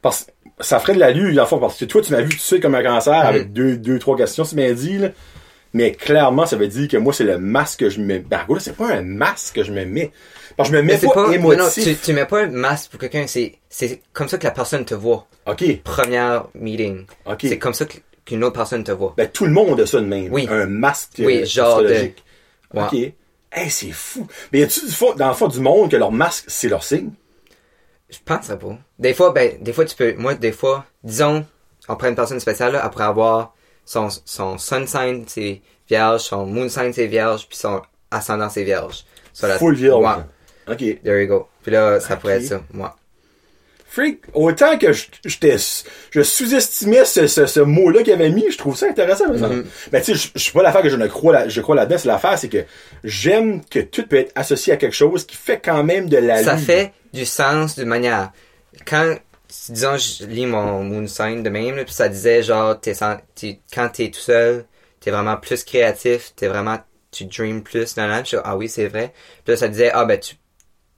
Parce 0.00 0.26
ça 0.60 0.78
ferait 0.80 0.94
de 0.94 1.00
la 1.00 1.10
lue, 1.10 1.32
le 1.32 1.44
fond, 1.44 1.58
parce 1.58 1.78
que 1.78 1.84
toi, 1.84 2.00
tu 2.02 2.12
m'as 2.12 2.20
vu 2.20 2.28
tout 2.30 2.36
de 2.36 2.40
suite 2.40 2.62
comme 2.62 2.74
un 2.74 2.82
cancer 2.82 3.12
Mm. 3.24 3.26
avec 3.26 3.52
deux, 3.52 3.76
deux, 3.76 3.98
trois 3.98 4.16
questions, 4.16 4.44
c'est 4.44 4.56
bien 4.56 4.72
dit, 4.72 4.98
là. 4.98 5.08
Mais 5.72 5.90
clairement, 5.90 6.46
ça 6.46 6.56
veut 6.56 6.68
dire 6.68 6.86
que 6.86 6.96
moi, 6.96 7.12
c'est 7.12 7.24
le 7.24 7.36
masque 7.38 7.80
que 7.80 7.90
je 7.90 7.98
me 7.98 8.04
mets. 8.06 8.18
Ben, 8.20 8.40
là, 8.48 8.56
c'est 8.60 8.76
pas 8.76 8.92
un 8.92 9.02
masque 9.02 9.56
que 9.56 9.64
je 9.64 9.72
me 9.72 9.84
mets. 9.84 10.12
Parce 10.56 10.70
que 10.70 10.76
je 10.76 10.80
me 10.80 10.86
mets 10.86 10.98
pas, 10.98 11.12
pas, 11.12 11.32
émotif. 11.32 11.58
non, 11.58 11.68
tu, 11.92 11.96
tu 11.96 12.12
mets 12.12 12.26
pas 12.26 12.42
un 12.44 12.46
masque 12.46 12.92
pour 12.92 13.00
quelqu'un, 13.00 13.26
c'est, 13.26 13.56
c'est 13.68 14.00
comme 14.12 14.28
ça 14.28 14.38
que 14.38 14.44
la 14.44 14.52
personne 14.52 14.84
te 14.84 14.94
voit. 14.94 15.26
OK. 15.46 15.64
Première 15.82 16.44
meeting. 16.54 17.06
OK. 17.26 17.38
C'est 17.40 17.58
comme 17.58 17.74
ça 17.74 17.86
que- 17.86 17.96
qu'une 18.24 18.44
autre 18.44 18.54
personne 18.54 18.84
te 18.84 18.92
voit. 18.92 19.14
Ben, 19.16 19.28
tout 19.28 19.46
le 19.46 19.50
monde 19.50 19.80
a 19.80 19.86
ça 19.86 19.98
de 20.00 20.06
même. 20.06 20.32
Oui. 20.32 20.46
Un 20.48 20.66
masque 20.66 21.14
Oui, 21.18 21.38
euh, 21.42 21.44
genre 21.44 21.82
de-. 21.82 22.10
OK. 22.74 22.92
Hey, 23.52 23.68
c'est 23.70 23.90
fou. 23.90 24.28
Mais 24.52 24.60
y 24.60 24.62
a-tu 24.62 24.86
du 24.86 24.92
fond, 24.92 25.12
dans 25.16 25.28
le 25.28 25.34
fond 25.34 25.48
du 25.48 25.58
monde 25.58 25.90
que 25.90 25.96
leur 25.96 26.12
masque, 26.12 26.44
c'est 26.46 26.68
leur 26.68 26.84
signe? 26.84 27.10
Je 28.10 28.18
penserais 28.24 28.58
pas. 28.58 28.76
Des 28.98 29.14
fois, 29.14 29.32
ben, 29.32 29.52
des 29.60 29.72
fois 29.72 29.84
tu 29.84 29.96
peux, 29.96 30.14
moi, 30.14 30.34
des 30.34 30.52
fois, 30.52 30.84
disons, 31.02 31.44
on 31.88 31.96
prend 31.96 32.08
une 32.08 32.14
personne 32.14 32.40
spéciale, 32.40 32.72
là, 32.72 32.84
après 32.84 33.04
avoir 33.04 33.54
son, 33.84 34.08
son 34.24 34.58
sun 34.58 34.86
sign, 34.86 35.24
c'est 35.26 35.60
vierge, 35.88 36.20
son 36.22 36.46
moon 36.46 36.68
sign, 36.68 36.92
c'est 36.92 37.06
vierge, 37.06 37.46
puis 37.48 37.56
son 37.58 37.82
ascendant, 38.10 38.48
c'est 38.48 38.64
vierge. 38.64 39.04
La- 39.42 39.58
Full 39.58 39.74
vierge. 39.74 40.02
Ouais. 40.02 40.72
OK. 40.74 41.02
There 41.02 41.20
you 41.22 41.26
go. 41.28 41.48
Puis 41.62 41.72
là, 41.72 41.98
ça 42.00 42.16
pourrait 42.16 42.34
être 42.36 42.46
ça, 42.48 42.60
moi. 42.72 42.96
Freak, 43.94 44.22
autant 44.32 44.76
que 44.76 44.92
je, 44.92 45.06
je 46.10 46.22
sous-estimais 46.22 47.04
ce, 47.04 47.28
ce, 47.28 47.46
ce 47.46 47.60
mot-là 47.60 48.02
qu'il 48.02 48.12
avait 48.12 48.30
mis, 48.30 48.50
je 48.50 48.58
trouve 48.58 48.76
ça 48.76 48.86
intéressant. 48.88 49.32
Mhm. 49.32 49.64
Mais 49.92 50.00
tu 50.02 50.06
sais, 50.12 50.14
je, 50.14 50.28
je 50.34 50.42
suis 50.42 50.52
pas 50.52 50.62
l'affaire 50.64 50.82
que 50.82 50.88
je 50.88 50.96
ne 50.96 51.06
crois, 51.06 51.32
là, 51.32 51.48
je 51.48 51.60
crois 51.60 51.76
là-dedans, 51.76 51.98
c'est 51.98 52.08
l'affaire, 52.08 52.36
c'est 52.36 52.48
que 52.48 52.64
j'aime 53.04 53.64
que 53.64 53.78
tout 53.78 54.04
peut 54.06 54.16
être 54.16 54.32
associé 54.34 54.72
à 54.72 54.76
quelque 54.76 54.96
chose 54.96 55.24
qui 55.24 55.36
fait 55.36 55.60
quand 55.60 55.84
même 55.84 56.08
de 56.08 56.16
la 56.16 56.42
ça 56.42 56.56
fait 56.56 56.92
du 57.12 57.24
sens 57.24 57.76
d'une 57.76 57.86
manière. 57.88 58.32
Quand, 58.84 59.16
disons, 59.68 59.96
je 59.96 60.26
lis 60.26 60.46
mon 60.46 60.82
moon 60.82 61.06
sign 61.06 61.44
de 61.44 61.50
même, 61.50 61.76
là, 61.76 61.84
puis 61.84 61.94
ça 61.94 62.08
disait 62.08 62.42
genre, 62.42 62.80
t'es, 62.80 62.94
t'es- 63.36 63.60
quand 63.72 63.88
t'es 63.90 64.10
tout 64.10 64.18
seul, 64.18 64.64
t'es 64.98 65.12
vraiment 65.12 65.36
plus 65.36 65.62
créatif, 65.62 66.32
t'es 66.34 66.48
vraiment, 66.48 66.78
tu 67.12 67.26
dream 67.26 67.62
plus, 67.62 67.96
nan, 67.96 68.24
je 68.26 68.38
ah 68.42 68.56
oui, 68.56 68.68
c'est 68.68 68.88
vrai. 68.88 69.12
Puis 69.44 69.52
là, 69.52 69.56
ça 69.56 69.68
disait, 69.68 69.92
ah 69.94 70.04
ben, 70.04 70.18
tu, 70.18 70.34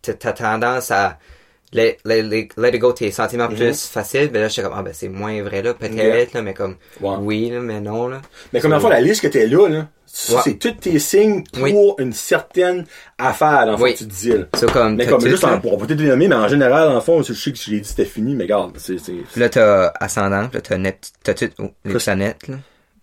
t'as 0.01 0.32
tendance 0.32 0.90
à 0.90 1.18
let, 1.77 1.98
let, 2.05 2.48
let, 2.57 2.70
it 2.74 2.81
go 2.81 2.93
tes 2.93 3.11
sentiments 3.12 3.48
Mhm. 3.48 3.57
plus 3.57 3.86
faciles. 3.86 4.28
Ben 4.32 4.40
là, 4.43 4.48
j'étais 4.48 4.62
comme, 4.62 4.77
ah 4.77 4.82
ben, 4.82 4.93
c'est 4.94 5.09
moins 5.09 5.43
vrai, 5.43 5.62
là, 5.62 5.74
peut-être, 5.74 6.32
là, 6.35 6.43
mais 6.43 6.55
comme, 6.55 6.77
oui, 7.01 7.51
là, 7.51 7.61
mais 7.61 7.81
non, 7.81 8.09
là. 8.09 8.20
Mais 8.53 8.61
comme 8.61 8.73
le 8.73 8.81
fond, 8.81 8.89
la 8.89 9.01
liste 9.01 9.23
que 9.23 9.28
t'es 9.28 9.47
là, 9.47 9.69
là, 9.69 9.89
c'est 10.07 10.59
tous 10.59 10.73
tes 10.73 10.98
signes 10.98 11.44
pour 11.53 11.62
Oui. 11.62 11.74
une 11.98 12.12
certaine 12.12 12.86
affaire, 13.19 13.77
Oui. 13.78 13.93
que 13.93 13.98
tu 13.98 14.07
te 14.09 14.12
dis, 14.15 14.28
là. 14.31 14.44
C'est 14.55 14.70
comme, 14.73 14.97
Mais 14.97 15.07
comme 15.07 15.20
juste, 15.20 15.44
en, 15.44 15.61
on 15.65 15.77
peut 15.77 15.86
peut-être 15.86 16.01
les 16.01 16.09
nommer, 16.09 16.28
mais 16.28 16.35
en 16.36 16.48
général, 16.48 16.89
en 16.89 17.01
fond, 17.01 17.23
je 17.23 17.32
sais 17.32 17.53
que 17.53 17.59
je 17.59 17.70
l'ai 17.70 17.81
dit, 17.81 17.89
c'était 17.89 18.05
fini, 18.05 18.35
mais 18.35 18.44
regarde, 18.44 18.73
c'est, 18.78 18.98
c'est, 18.98 19.12
Puis 19.12 19.40
là, 19.40 19.48
t'as 19.48 19.93
ascendant, 20.01 20.48
là, 20.53 20.61
t'as 20.62 20.78
net, 20.78 21.11
t'as 21.23 21.35
tout, 21.35 21.51
oh, 21.59 21.70
les 21.85 21.94
planètes, 21.94 22.48
là. 22.48 22.57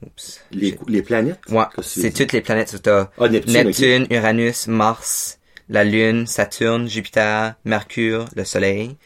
Oups. 0.05 0.41
les, 0.51 0.77
les 0.89 1.01
planètes? 1.01 1.39
Ouais, 1.49 1.63
c'est 1.81 2.11
toutes 2.11 2.33
les 2.33 2.41
planètes. 2.41 2.75
T'as 2.83 3.07
Ah, 3.17 3.29
Neptune, 3.29 3.53
Neptune, 3.53 4.07
Uranus, 4.09 4.67
Mars, 4.67 5.39
la 5.69 5.83
Lune, 5.83 6.27
Saturne, 6.27 6.87
Jupiter, 6.87 7.55
Mercure, 7.65 8.25
le 8.35 8.43
Soleil, 8.43 8.97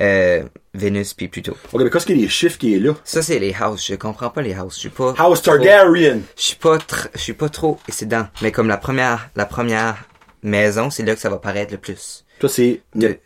euh, 0.00 0.42
Vénus 0.74 1.14
puis 1.14 1.28
Pluto. 1.28 1.56
Ok, 1.72 1.82
mais 1.82 1.90
qu'est-ce 1.90 2.06
qu'il 2.06 2.16
y 2.16 2.20
a 2.20 2.22
les 2.22 2.28
chiffres 2.28 2.58
qui 2.58 2.74
est 2.74 2.78
là? 2.78 2.94
Ça 3.04 3.22
c'est 3.22 3.38
les 3.38 3.54
houses. 3.60 3.84
Je 3.86 3.94
comprends 3.96 4.30
pas 4.30 4.42
les 4.42 4.54
houses. 4.54 4.74
Je 4.74 4.80
suis 4.80 4.88
pas. 4.88 5.14
House 5.18 5.42
Targaryen. 5.42 6.20
Je 6.36 6.42
suis 6.42 6.56
pas 6.56 6.78
je 7.14 7.20
suis 7.20 7.32
pas 7.32 7.48
trop 7.48 7.78
excédent. 7.88 8.26
Mais 8.42 8.52
comme 8.52 8.68
la 8.68 8.76
première 8.76 9.30
la 9.36 9.46
première 9.46 10.04
maison, 10.42 10.90
c'est 10.90 11.02
là 11.04 11.14
que 11.14 11.20
ça 11.20 11.28
va 11.30 11.38
paraître 11.38 11.72
le 11.72 11.78
plus. 11.78 12.24
Toi, 12.38 12.48
c'est 12.48 12.80
De- 12.94 13.18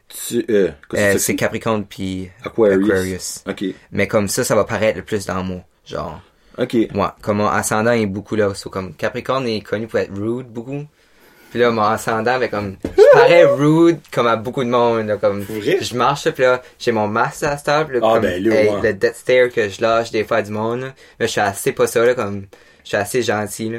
euh, 0.51 0.70
Euh, 0.94 1.19
c'est 1.19 1.36
Capricorne 1.36 1.85
puis 1.85 2.31
Aquarius. 2.44 2.85
Aquarius. 2.90 3.44
Ok. 3.48 3.65
Mais 3.93 4.09
comme 4.09 4.27
ça, 4.27 4.43
ça 4.43 4.56
va 4.56 4.65
paraître 4.65 4.98
le 4.98 5.05
plus 5.05 5.24
dans 5.27 5.44
moi. 5.44 5.61
Genre, 5.86 6.20
Ok. 6.59 6.77
moi, 6.93 7.15
comme 7.23 7.36
mon 7.36 7.47
ascendant 7.47 7.93
est 7.93 8.06
beaucoup 8.06 8.35
là. 8.35 8.52
So, 8.55 8.70
comme 8.70 8.93
Capricorne 8.94 9.47
est 9.47 9.61
connu 9.61 9.86
pour 9.86 10.01
être 10.01 10.12
rude 10.12 10.48
beaucoup. 10.48 10.85
Puis 11.55 11.61
là, 11.63 11.71
mon 11.71 11.83
ascendant, 11.83 12.37
mais 12.41 12.49
comme, 12.49 12.75
je 12.83 13.13
parais 13.13 13.45
rude 13.45 14.01
comme 14.11 14.27
à 14.27 14.35
beaucoup 14.35 14.65
de 14.65 14.69
monde. 14.69 15.07
Là, 15.07 15.19
comme, 15.19 15.39
vrai? 15.43 15.79
je 15.81 15.95
marche, 15.95 16.29
puis 16.31 16.43
là, 16.43 16.61
j'ai 16.81 16.91
mon 16.91 17.07
masque 17.07 17.45
à 17.45 17.57
cette 17.57 17.69
heure, 17.69 17.87
puis 17.87 18.01
là, 18.01 18.05
Ah, 18.05 18.15
comme, 18.15 18.23
ben 18.23 18.43
là, 18.43 18.51
ouais. 18.51 18.81
le 18.83 18.93
death 18.93 19.15
stare 19.15 19.51
que 19.51 19.69
je 19.69 19.81
lâche 19.81 20.11
des 20.11 20.25
fois 20.25 20.39
à 20.39 20.43
du 20.43 20.51
monde. 20.51 20.81
là. 20.81 20.89
Mais 21.21 21.29
je 21.29 21.31
suis 21.31 21.41
assez 21.41 21.71
pas 21.71 21.87
ça, 21.87 22.05
là, 22.05 22.17
comme, 22.17 22.47
je 22.83 22.89
suis 22.89 22.97
assez 22.97 23.23
gentil, 23.23 23.71
là. 23.71 23.79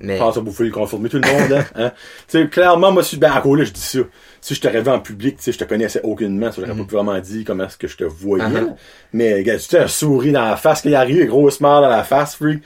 Mais, 0.00 0.16
Je 0.16 0.18
pense 0.18 0.36
vous 0.36 0.50
pouvez 0.50 0.66
le 0.66 0.74
conformer 0.74 1.08
tout 1.08 1.20
le 1.24 1.30
monde, 1.32 1.52
hein. 1.52 1.64
hein? 1.76 1.92
Tu 2.28 2.42
sais, 2.42 2.48
clairement, 2.48 2.90
moi, 2.90 3.02
je 3.04 3.08
suis, 3.08 3.18
ben, 3.18 3.30
à 3.30 3.34
là, 3.36 3.64
je 3.64 3.70
dis 3.70 3.80
ça. 3.80 4.00
Si 4.40 4.56
je 4.56 4.68
vu 4.68 4.88
en 4.90 4.98
public, 4.98 5.36
tu 5.36 5.44
sais, 5.44 5.52
je 5.52 5.58
te 5.58 5.64
connaissais 5.64 6.00
aucunement, 6.02 6.50
ça, 6.50 6.60
j'aurais 6.66 6.76
pas 6.76 6.96
vraiment 6.96 7.20
dit 7.20 7.44
comment 7.44 7.66
est-ce 7.66 7.78
que 7.78 7.86
je 7.86 7.98
te 7.98 8.02
voyais. 8.02 8.48
Mhm. 8.48 8.54
là. 8.54 8.74
Mais, 9.12 9.44
gars, 9.44 9.58
tu 9.58 9.76
as 9.76 9.82
un 9.84 9.86
sourire 9.86 10.32
dans 10.32 10.44
la 10.44 10.56
face, 10.56 10.82
qu'il 10.82 10.96
arrive, 10.96 11.24
gros 11.28 11.50
smile 11.50 11.82
dans 11.82 11.88
la 11.88 12.02
face, 12.02 12.34
freak. 12.34 12.64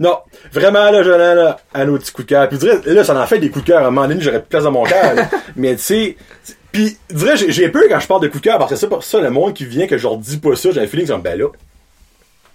Non, 0.00 0.18
vraiment, 0.52 0.90
là, 0.90 1.02
Jonathan, 1.02 1.34
là, 1.34 1.56
à 1.74 1.84
nos 1.84 1.98
petits 1.98 2.12
coups 2.12 2.26
de 2.26 2.34
cœur. 2.34 2.48
Puis, 2.48 2.58
dirais, 2.58 2.80
là, 2.86 3.04
ça 3.04 3.20
en 3.20 3.26
fait 3.26 3.38
des 3.38 3.50
coups 3.50 3.64
de 3.64 3.70
cœur. 3.72 3.82
À 3.82 3.86
un 3.86 3.90
moment 3.90 4.06
donné, 4.08 4.20
j'aurais 4.20 4.38
plus 4.40 4.44
de 4.44 4.48
place 4.48 4.64
dans 4.64 4.72
mon 4.72 4.84
cœur. 4.84 5.14
Mais, 5.56 5.76
tu 5.76 5.82
sais, 5.82 6.16
Puis, 6.72 6.96
dirais, 7.10 7.36
j'ai 7.36 7.68
peur 7.68 7.82
quand 7.88 8.00
je 8.00 8.06
parle 8.06 8.22
de 8.22 8.28
coup 8.28 8.38
de 8.38 8.44
cœur, 8.44 8.58
parce 8.58 8.70
que 8.70 8.76
c'est 8.76 8.88
pour 8.88 9.04
ça, 9.04 9.20
le 9.20 9.30
monde 9.30 9.54
qui 9.54 9.64
vient, 9.66 9.86
que 9.86 9.98
je 9.98 10.02
leur 10.04 10.16
dis 10.16 10.38
pas 10.38 10.56
ça, 10.56 10.70
j'ai 10.72 10.80
un 10.80 10.86
feeling, 10.86 11.06
sont 11.06 11.18
ben 11.18 11.38
là, 11.38 11.46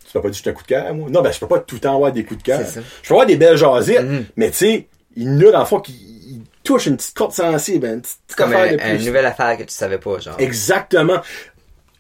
tu 0.06 0.14
peux 0.14 0.22
pas 0.22 0.30
dire 0.30 0.42
que 0.44 0.50
un 0.50 0.54
coup 0.54 0.64
de 0.64 0.68
cœur, 0.68 0.94
moi. 0.94 1.10
Non, 1.10 1.22
ben, 1.22 1.32
je 1.32 1.40
peux 1.40 1.48
pas 1.48 1.60
tout 1.60 1.76
le 1.76 1.82
temps 1.82 1.96
avoir 1.96 2.12
des 2.12 2.24
coups 2.24 2.40
de 2.42 2.44
cœur. 2.44 2.62
Je 3.02 3.08
peux 3.08 3.14
avoir 3.14 3.26
des 3.28 3.36
belles 3.36 3.58
jasettes, 3.58 4.04
Mhm. 4.06 4.26
mais 4.38 4.50
tu 4.52 4.58
sais, 4.58 4.88
il 5.16 5.24
y 5.24 5.28
en 5.46 5.50
a 5.50 5.52
dans 5.52 5.60
le 5.60 5.66
fond 5.66 5.80
qui 5.80 6.42
touche 6.64 6.86
une 6.88 6.98
petite 6.98 7.16
corde 7.16 7.34
sensible, 7.34 7.86
une 7.88 8.02
petite 8.02 8.18
Comme 8.36 8.54
affaire 8.54 8.74
un, 8.82 8.94
de 8.96 9.00
une 9.00 9.06
nouvelle 9.06 9.26
affaire 9.26 9.58
que 9.58 9.64
tu 9.64 9.74
savais 9.74 9.98
pas, 9.98 10.20
genre. 10.20 10.36
Exactement. 10.40 11.20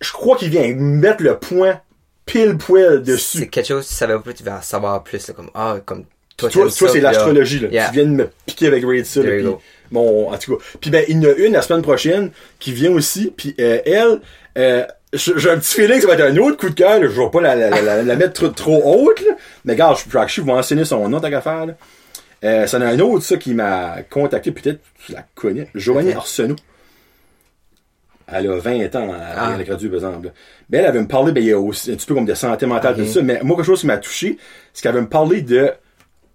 Je 0.01 0.11
crois 0.11 0.35
qu'il 0.37 0.49
vient 0.49 0.73
mettre 0.75 1.23
le 1.23 1.37
point 1.37 1.79
pile 2.27 2.57
poil 2.57 3.01
C'est 3.03 3.11
dessus. 3.11 3.47
quelque 3.47 3.65
chose 3.67 3.87
tu 3.87 3.95
savais 3.95 4.19
pas, 4.19 4.33
tu 4.33 4.43
vas 4.43 4.57
en 4.57 4.61
savoir 4.61 5.03
plus, 5.03 5.27
là, 5.27 5.33
comme, 5.33 5.49
ah, 5.55 5.77
comme, 5.83 6.05
toi, 6.37 6.49
Toi, 6.51 6.69
c'est 6.69 6.99
l'astrologie, 6.99 7.59
là. 7.61 7.69
Yeah. 7.69 7.87
Tu 7.87 7.93
viens 7.95 8.03
de 8.05 8.09
me 8.11 8.29
piquer 8.45 8.67
avec 8.67 8.83
Raid 8.85 9.05
puis 9.07 9.41
go. 9.43 9.59
Bon, 9.91 10.31
en 10.31 10.37
tout 10.37 10.55
cas. 10.57 10.63
Puis 10.79 10.91
ben, 10.91 11.03
il 11.07 11.23
y 11.23 11.25
en 11.25 11.31
a 11.31 11.33
une 11.33 11.53
la 11.53 11.63
semaine 11.63 11.81
prochaine 11.81 12.29
qui 12.59 12.71
vient 12.73 12.91
aussi, 12.91 13.33
puis 13.35 13.55
euh, 13.59 13.79
elle, 13.87 14.19
euh, 14.59 14.85
j'ai 15.13 15.49
un 15.49 15.57
petit 15.57 15.73
feeling 15.73 15.95
que 15.95 16.01
ça 16.01 16.07
va 16.09 16.13
être 16.13 16.31
un 16.31 16.37
autre 16.37 16.57
coup 16.57 16.69
de 16.69 16.75
cœur. 16.75 17.01
Je 17.01 17.07
vais 17.07 17.29
pas 17.31 17.41
la, 17.41 17.55
la, 17.55 17.81
la, 17.81 18.03
la 18.03 18.15
mettre 18.15 18.33
trop, 18.33 18.49
trop 18.49 18.81
haute, 18.83 19.19
là. 19.21 19.33
Mais 19.65 19.73
regarde, 19.73 19.97
je, 19.97 20.03
je 20.27 20.41
vais 20.41 20.51
enseigner 20.51 20.85
son 20.85 21.09
nom, 21.09 21.19
tant 21.19 21.29
qu'à 21.31 21.41
faire, 21.41 21.65
là. 21.65 21.73
Euh, 22.43 22.67
c'en 22.67 22.81
a 22.81 22.85
un 22.85 22.99
autre, 22.99 23.25
ça, 23.25 23.37
qui 23.37 23.55
m'a 23.55 23.95
contacté, 24.07 24.51
peut-être, 24.51 24.79
tu 25.03 25.13
la 25.13 25.25
connais. 25.33 25.69
Joanie 25.73 26.11
Ok. 26.11 26.17
Arsenault. 26.17 26.55
Elle 28.27 28.47
a 28.51 28.57
20 28.57 28.95
ans, 28.95 29.07
elle 29.15 29.21
Ah. 29.37 29.51
elle 29.55 29.61
a 29.61 29.63
gradué, 29.63 29.87
par 29.89 29.97
exemple. 29.97 30.31
Ben, 30.69 30.79
elle 30.79 30.85
avait 30.85 31.01
me 31.01 31.07
parlé, 31.07 31.31
ben, 31.31 31.41
il 31.41 31.47
y 31.47 31.53
a 31.53 31.59
aussi 31.59 31.91
un 31.91 31.95
petit 31.95 32.05
peu 32.05 32.13
comme 32.13 32.25
de 32.25 32.33
santé 32.33 32.65
mentale, 32.65 32.95
tout 32.97 33.05
ça. 33.05 33.21
Mais 33.21 33.39
moi, 33.43 33.55
quelque 33.55 33.65
chose 33.65 33.81
qui 33.81 33.87
m'a 33.87 33.97
touché, 33.97 34.37
c'est 34.73 34.81
qu'elle 34.83 34.91
avait 34.91 35.01
me 35.01 35.09
parlé 35.09 35.41
de 35.41 35.71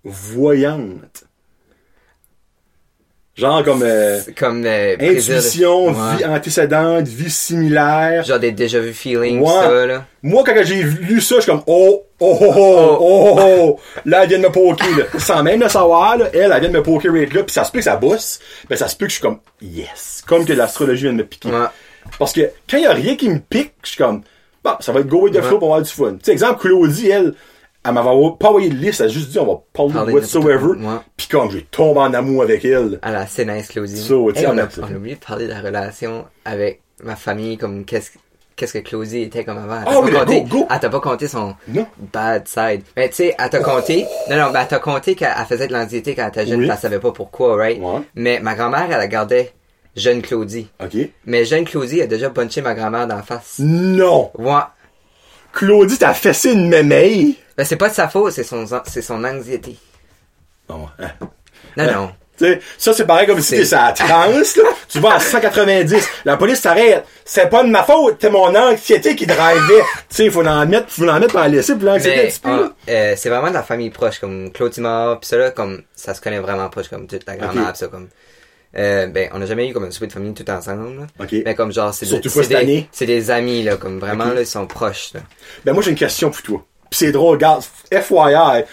voyante. 0.04 1.24
Genre 3.34 3.64
comme 3.64 3.82
euh, 3.82 4.20
comme, 4.36 4.64
euh, 4.66 4.94
intuition, 5.00 5.86
Ouais. 5.86 6.16
vie 6.18 6.24
antécédente, 6.26 7.08
vie 7.08 7.30
similaire. 7.30 8.24
Genre 8.24 8.38
des 8.38 8.52
déjà 8.52 8.78
vu 8.78 8.92
feelings, 8.92 9.40
Ouais. 9.40 9.48
ça, 9.48 9.86
là. 9.86 10.04
Moi, 10.22 10.42
quand 10.44 10.54
j'ai 10.62 10.82
lu 10.82 11.20
ça, 11.22 11.36
je 11.36 11.40
suis 11.40 11.50
comme, 11.50 11.62
oh, 11.66 12.04
oh, 12.20 12.38
oh, 12.40 12.52
oh, 12.54 12.96
oh, 13.00 13.36
oh, 13.40 13.40
oh. 13.40 13.80
Là, 14.04 14.22
elle 14.24 14.28
vient 14.28 14.38
de 14.38 14.42
me 14.44 14.50
poker, 14.52 14.86
là. 14.98 15.04
Sans 15.18 15.42
même 15.42 15.60
le 15.62 15.68
savoir, 15.70 16.18
là, 16.18 16.26
elle, 16.34 16.52
elle 16.52 16.60
vient 16.60 16.68
de 16.68 16.76
me 16.76 16.82
poker 16.82 17.10
rate 17.10 17.32
là, 17.32 17.42
puis 17.42 17.54
ça 17.54 17.64
se 17.64 17.72
peut 17.72 17.78
que 17.78 17.84
ça 17.84 17.96
bosse, 17.96 18.38
mais 18.68 18.76
ça 18.76 18.86
se 18.86 18.96
peut 18.96 19.06
que 19.06 19.10
je 19.10 19.14
suis 19.16 19.22
comme, 19.22 19.38
yes. 19.62 20.22
Comme 20.26 20.44
que 20.44 20.52
l'astrologie 20.52 21.04
vient 21.04 21.12
de 21.12 21.18
me 21.18 21.24
piquer. 21.24 21.48
Ouais. 21.48 21.66
Parce 22.18 22.32
que 22.34 22.42
quand 22.68 22.76
il 22.76 22.82
y 22.82 22.86
a 22.86 22.92
rien 22.92 23.16
qui 23.16 23.30
me 23.30 23.38
pique, 23.38 23.72
je 23.82 23.88
suis 23.90 23.96
comme, 23.98 24.20
bon, 24.62 24.72
ça 24.80 24.92
va 24.92 25.00
être 25.00 25.08
go 25.08 25.22
with 25.22 25.32
the 25.34 25.40
flow 25.40 25.58
pour 25.58 25.68
avoir 25.68 25.80
du 25.82 25.90
fun. 25.90 26.12
Tu 26.12 26.18
sais, 26.24 26.32
exemple, 26.32 26.60
Claudie, 26.60 27.08
elle, 27.08 27.32
elle 27.84 27.92
m'avait 27.94 28.08
pas 28.38 28.48
envoyé 28.48 28.68
de 28.68 28.74
liste, 28.76 29.00
elle 29.00 29.06
a 29.06 29.08
juste 29.10 29.30
dit, 29.30 29.38
on 29.38 29.46
va 29.46 29.60
parler 29.72 29.92
Parler 29.92 30.12
de 30.12 30.18
de 30.18 30.22
whatsoever. 30.22 30.58
quoi. 30.80 30.92
Ouais. 30.94 31.00
Puis 31.16 31.26
comme, 31.28 31.50
j'ai 31.50 31.62
tombé 31.62 32.00
en 32.00 32.14
amour 32.14 32.42
avec 32.42 32.64
elle. 32.64 32.98
Ah 33.02 33.10
là, 33.12 33.26
c'est 33.28 33.44
nice, 33.44 33.68
Claudie. 33.68 33.96
So, 33.96 34.30
Hey, 34.34 34.46
on, 34.46 34.56
a, 34.58 34.66
on 34.80 34.82
a 34.84 34.96
oublié 34.96 35.16
de 35.16 35.20
parler 35.20 35.46
de 35.46 35.50
la 35.50 35.60
relation 35.60 36.24
avec 36.44 36.80
ma 37.02 37.16
famille, 37.16 37.58
comme 37.58 37.84
qu'est-ce 37.84 38.10
qu'est-ce 38.54 38.74
que 38.74 38.78
Claudie 38.78 39.22
était 39.22 39.44
comme 39.44 39.58
avant. 39.58 39.80
Elle 39.80 39.88
Ah 39.88 39.92
t'a 39.94 40.00
oui, 40.00 40.10
pas 40.12 40.18
compté, 40.20 40.40
go, 40.42 40.58
go. 40.60 40.66
Elle 40.70 40.78
t'a 40.78 40.90
pas 40.90 41.00
compté 41.00 41.26
son 41.26 41.54
Non. 41.68 41.86
bad 42.12 42.46
side. 42.46 42.82
Mais 42.96 43.08
tu 43.08 43.14
sais, 43.16 43.34
elle 43.36 43.50
t'a 43.50 43.58
compté. 43.60 44.06
Non, 44.30 44.36
non, 44.36 44.50
ben, 44.52 44.60
elle 44.60 44.68
t'a 44.68 44.78
compté 44.78 45.14
qu'elle 45.16 45.32
elle 45.36 45.46
faisait 45.46 45.66
de 45.66 45.72
l'anxiété 45.72 46.14
quand 46.14 46.22
elle 46.22 46.28
était 46.42 46.46
jeune, 46.46 46.60
Oui. 46.60 46.68
elle 46.70 46.78
savait 46.78 47.00
pas 47.00 47.10
pourquoi, 47.12 47.56
right? 47.56 47.80
Ouais. 47.82 48.00
Mais 48.14 48.38
ma 48.40 48.54
grand-mère, 48.54 48.84
elle 48.84 48.90
la 48.98 49.08
gardait 49.08 49.52
jeune 49.96 50.22
Claudie. 50.22 50.68
OK. 50.84 50.96
Mais 51.26 51.44
jeune 51.44 51.64
Claudie 51.64 52.02
a 52.02 52.06
déjà 52.06 52.30
punché 52.30 52.60
ma 52.62 52.74
grand-mère 52.74 53.06
la 53.08 53.22
face. 53.22 53.56
Non. 53.58 54.30
Ouais. 54.38 54.52
Claudie, 55.52 55.98
t'as 55.98 56.14
fessé 56.14 56.52
une 56.52 56.68
mémeille? 56.68 57.36
Ben, 57.56 57.64
c'est 57.64 57.76
pas 57.76 57.88
de 57.88 57.94
sa 57.94 58.08
faute, 58.08 58.32
c'est 58.32 58.44
son, 58.44 58.66
c'est 58.86 59.02
son 59.02 59.22
anxiété. 59.24 59.76
Oh, 60.68 60.86
hein. 60.98 61.08
Non, 61.76 61.84
Ouais. 61.84 61.92
non. 61.92 62.12
Tu 62.38 62.46
sais, 62.46 62.60
ça, 62.78 62.94
c'est 62.94 63.04
pareil 63.06 63.26
comme 63.26 63.40
si 63.40 63.50
t'es 63.56 63.74
à 63.74 63.92
30, 63.92 64.06
là. 64.56 64.62
Tu 64.88 64.98
vas 65.00 65.14
à 65.16 65.20
190. 65.20 66.08
La 66.24 66.38
police 66.38 66.62
t'arrête. 66.62 67.04
C'est 67.26 67.50
pas 67.50 67.62
de 67.62 67.68
ma 67.68 67.82
faute. 67.82 68.16
C'est 68.20 68.30
mon 68.30 68.54
anxiété 68.56 69.14
qui 69.14 69.26
drivait. 69.26 69.82
tu 70.08 70.16
sais, 70.16 70.30
faut 70.30 70.44
en 70.44 70.66
mettre, 70.66 70.88
faut 70.88 71.06
en 71.06 71.20
mettre 71.20 71.32
pour 71.34 71.42
en 71.42 71.46
laisser 71.46 71.74
pour 71.74 71.84
l'anxiété 71.84 72.20
un 72.20 72.22
Mais 72.22 72.28
petit 72.30 72.40
peu, 72.40 72.48
là. 72.50 72.70
euh, 72.88 73.14
c'est 73.18 73.28
vraiment 73.28 73.48
de 73.50 73.54
la 73.54 73.62
famille 73.62 73.90
proche, 73.90 74.18
comme 74.18 74.50
Claude 74.50 74.72
Timor, 74.72 75.20
pis 75.20 75.28
ça 75.28 75.36
là, 75.36 75.50
comme 75.50 75.82
ça 75.94 76.14
se 76.14 76.22
connaît 76.22 76.38
vraiment 76.40 76.68
proche, 76.70 76.88
comme 76.88 77.06
toute 77.06 77.26
la 77.26 77.36
grand-mère, 77.36 77.66
Ok. 77.66 77.72
pis 77.74 77.78
ça, 77.80 77.88
comme. 77.88 78.08
Euh, 78.76 79.06
ben, 79.06 79.28
on 79.34 79.38
n'a 79.38 79.46
jamais 79.46 79.68
eu 79.68 79.72
comme 79.74 79.84
un 79.84 79.90
souper 79.90 80.06
de 80.06 80.12
famille 80.12 80.32
tout 80.32 80.48
ensemble, 80.50 80.96
là. 81.00 81.06
OK. 81.20 81.34
Mais 81.44 81.54
comme 81.54 81.72
genre, 81.72 81.92
c'est 81.92 82.06
Surtout 82.06 82.28
des- 82.28 82.34
pas 82.34 82.34
c'est 82.36 82.42
cette 82.42 82.48
des, 82.50 82.56
année. 82.56 82.88
c'est 82.90 83.06
des 83.06 83.30
amis, 83.30 83.62
là, 83.62 83.76
comme 83.76 83.98
vraiment, 83.98 84.26
là, 84.32 84.40
ils 84.40 84.46
sont 84.46 84.66
proches, 84.66 85.10
là. 85.14 85.20
Ben, 85.64 85.72
moi, 85.74 85.82
j'ai 85.82 85.90
une 85.90 85.96
question 85.96 86.30
pour 86.30 86.42
toi. 86.42 86.64
Pis 86.90 86.98
c'est 86.98 87.12
drôle, 87.12 87.36
regarde, 87.36 87.62
FYI, 87.92 88.64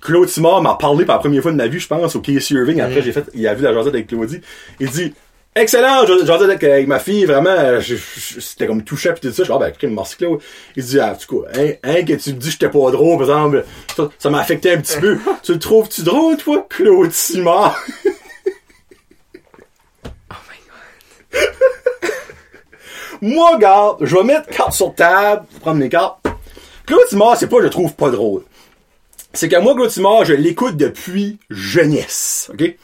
Claude 0.00 0.28
Simard 0.28 0.62
m'a 0.62 0.74
parlé 0.74 1.04
pour 1.04 1.14
la 1.14 1.20
première 1.20 1.42
fois 1.42 1.50
de 1.52 1.56
ma 1.56 1.66
vie, 1.66 1.78
je 1.80 1.86
pense, 1.88 2.14
au 2.16 2.20
Casey 2.20 2.54
Irving. 2.54 2.78
Mm. 2.78 2.80
Après, 2.80 3.02
j'ai 3.02 3.12
fait, 3.12 3.24
il 3.34 3.46
a 3.48 3.54
vu 3.54 3.62
la 3.64 3.74
jasette 3.74 3.94
avec 3.94 4.06
Claudie. 4.06 4.40
Il 4.78 4.88
dit, 4.88 5.12
excellent, 5.56 6.06
jasette 6.06 6.48
avec, 6.48 6.62
avec 6.64 6.86
ma 6.86 6.98
fille, 7.00 7.24
vraiment, 7.26 7.80
je- 7.80 7.96
je- 7.96 8.40
c'était 8.40 8.66
comme 8.68 8.82
touchant 8.84 9.12
pis 9.14 9.20
tout 9.20 9.32
ça. 9.32 9.42
Je 9.42 9.48
dis, 9.48 9.52
ah, 9.52 9.58
ben, 9.58 9.90
merci 9.94 10.16
Claude. 10.16 10.40
Il 10.76 10.84
dit, 10.84 10.98
ah, 11.00 11.14
du 11.18 11.26
coup, 11.26 11.44
hein, 11.54 11.72
hein, 11.82 12.04
que 12.04 12.12
tu 12.14 12.30
me 12.30 12.38
dis 12.38 12.46
que 12.46 12.52
j'étais 12.52 12.68
pas 12.68 12.90
drôle, 12.92 13.18
par 13.18 13.28
exemple, 13.28 13.64
ça, 13.96 14.08
ça 14.18 14.30
m'a 14.30 14.38
affecté 14.40 14.72
un 14.72 14.80
petit 14.80 14.98
peu. 14.98 15.18
tu 15.42 15.52
le 15.52 15.58
trouves-tu 15.58 16.02
drôle, 16.02 16.36
toi, 16.36 16.66
Claude 16.70 17.10
Simard? 17.12 17.76
Oh 20.32 20.36
my 20.48 20.56
god. 20.66 21.19
Moi, 23.22 23.50
regarde, 23.54 23.98
je 24.00 24.16
vais 24.16 24.22
mettre 24.24 24.48
carte 24.48 24.72
sur 24.72 24.94
table, 24.94 25.42
prendre 25.60 25.78
mes 25.78 25.88
cartes. 25.88 26.18
Claude 26.86 27.06
Simard, 27.08 27.36
c'est 27.36 27.48
pas 27.48 27.58
je 27.62 27.68
trouve 27.68 27.92
pas 27.94 28.10
drôle. 28.10 28.42
C'est 29.32 29.48
que 29.48 29.56
moi, 29.60 29.74
Claude 29.74 29.90
Simard, 29.90 30.24
je 30.24 30.32
l'écoute 30.32 30.76
depuis 30.76 31.38
jeunesse, 31.50 32.50
ok? 32.52 32.74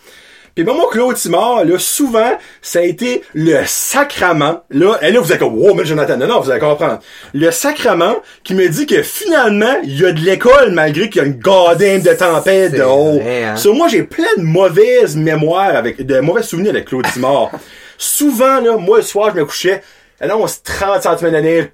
Puis 0.55 0.65
ben, 0.65 0.75
moi, 0.75 0.87
Claude 0.91 1.17
Simard, 1.17 1.65
là, 1.65 1.79
souvent, 1.79 2.39
ça 2.63 2.79
a 2.79 2.83
été 2.83 3.23
le 3.35 3.63
sacrament. 3.67 4.63
Là, 4.71 4.97
et 5.03 5.11
là, 5.11 5.21
vous 5.21 5.33
êtes 5.33 5.39
comme, 5.39 5.55
wow, 5.59 5.75
mais 5.75 5.85
Jonathan, 5.85 6.17
non, 6.17 6.27
non, 6.29 6.41
vous 6.41 6.51
allez 6.51 6.61
comprendre. 6.61 7.01
Le 7.35 7.51
sacrament 7.51 8.17
qui 8.45 8.55
me 8.55 8.67
dit 8.69 8.87
que 8.87 9.03
finalement, 9.03 9.77
il 9.83 10.01
y 10.01 10.07
a 10.07 10.13
de 10.13 10.21
l'école 10.21 10.71
malgré 10.73 11.11
qu'il 11.11 11.21
y 11.21 11.25
a 11.25 11.29
une 11.29 11.39
goddamn 11.39 12.01
de 12.01 12.13
tempête 12.15 12.73
de 12.73 12.83
haut. 12.83 13.21
hein? 13.21 13.57
So, 13.57 13.75
moi, 13.75 13.89
j'ai 13.89 14.03
plein 14.05 14.25
de 14.39 14.43
mauvaises 14.43 15.17
mémoires 15.17 15.77
avec, 15.77 16.01
de 16.07 16.21
mauvais 16.21 16.43
souvenirs 16.43 16.71
avec 16.71 16.87
Claude 16.87 17.07
Simard. 17.13 17.51
Souvent, 17.99 18.61
là, 18.61 18.77
moi, 18.77 18.99
le 18.99 19.03
soir, 19.03 19.31
je 19.35 19.41
me 19.41 19.45
couchais, 19.45 19.83
annonce 20.21 20.63
30 20.63 21.03
cm 21.03 21.33
de 21.33 21.39
neige, 21.39 21.69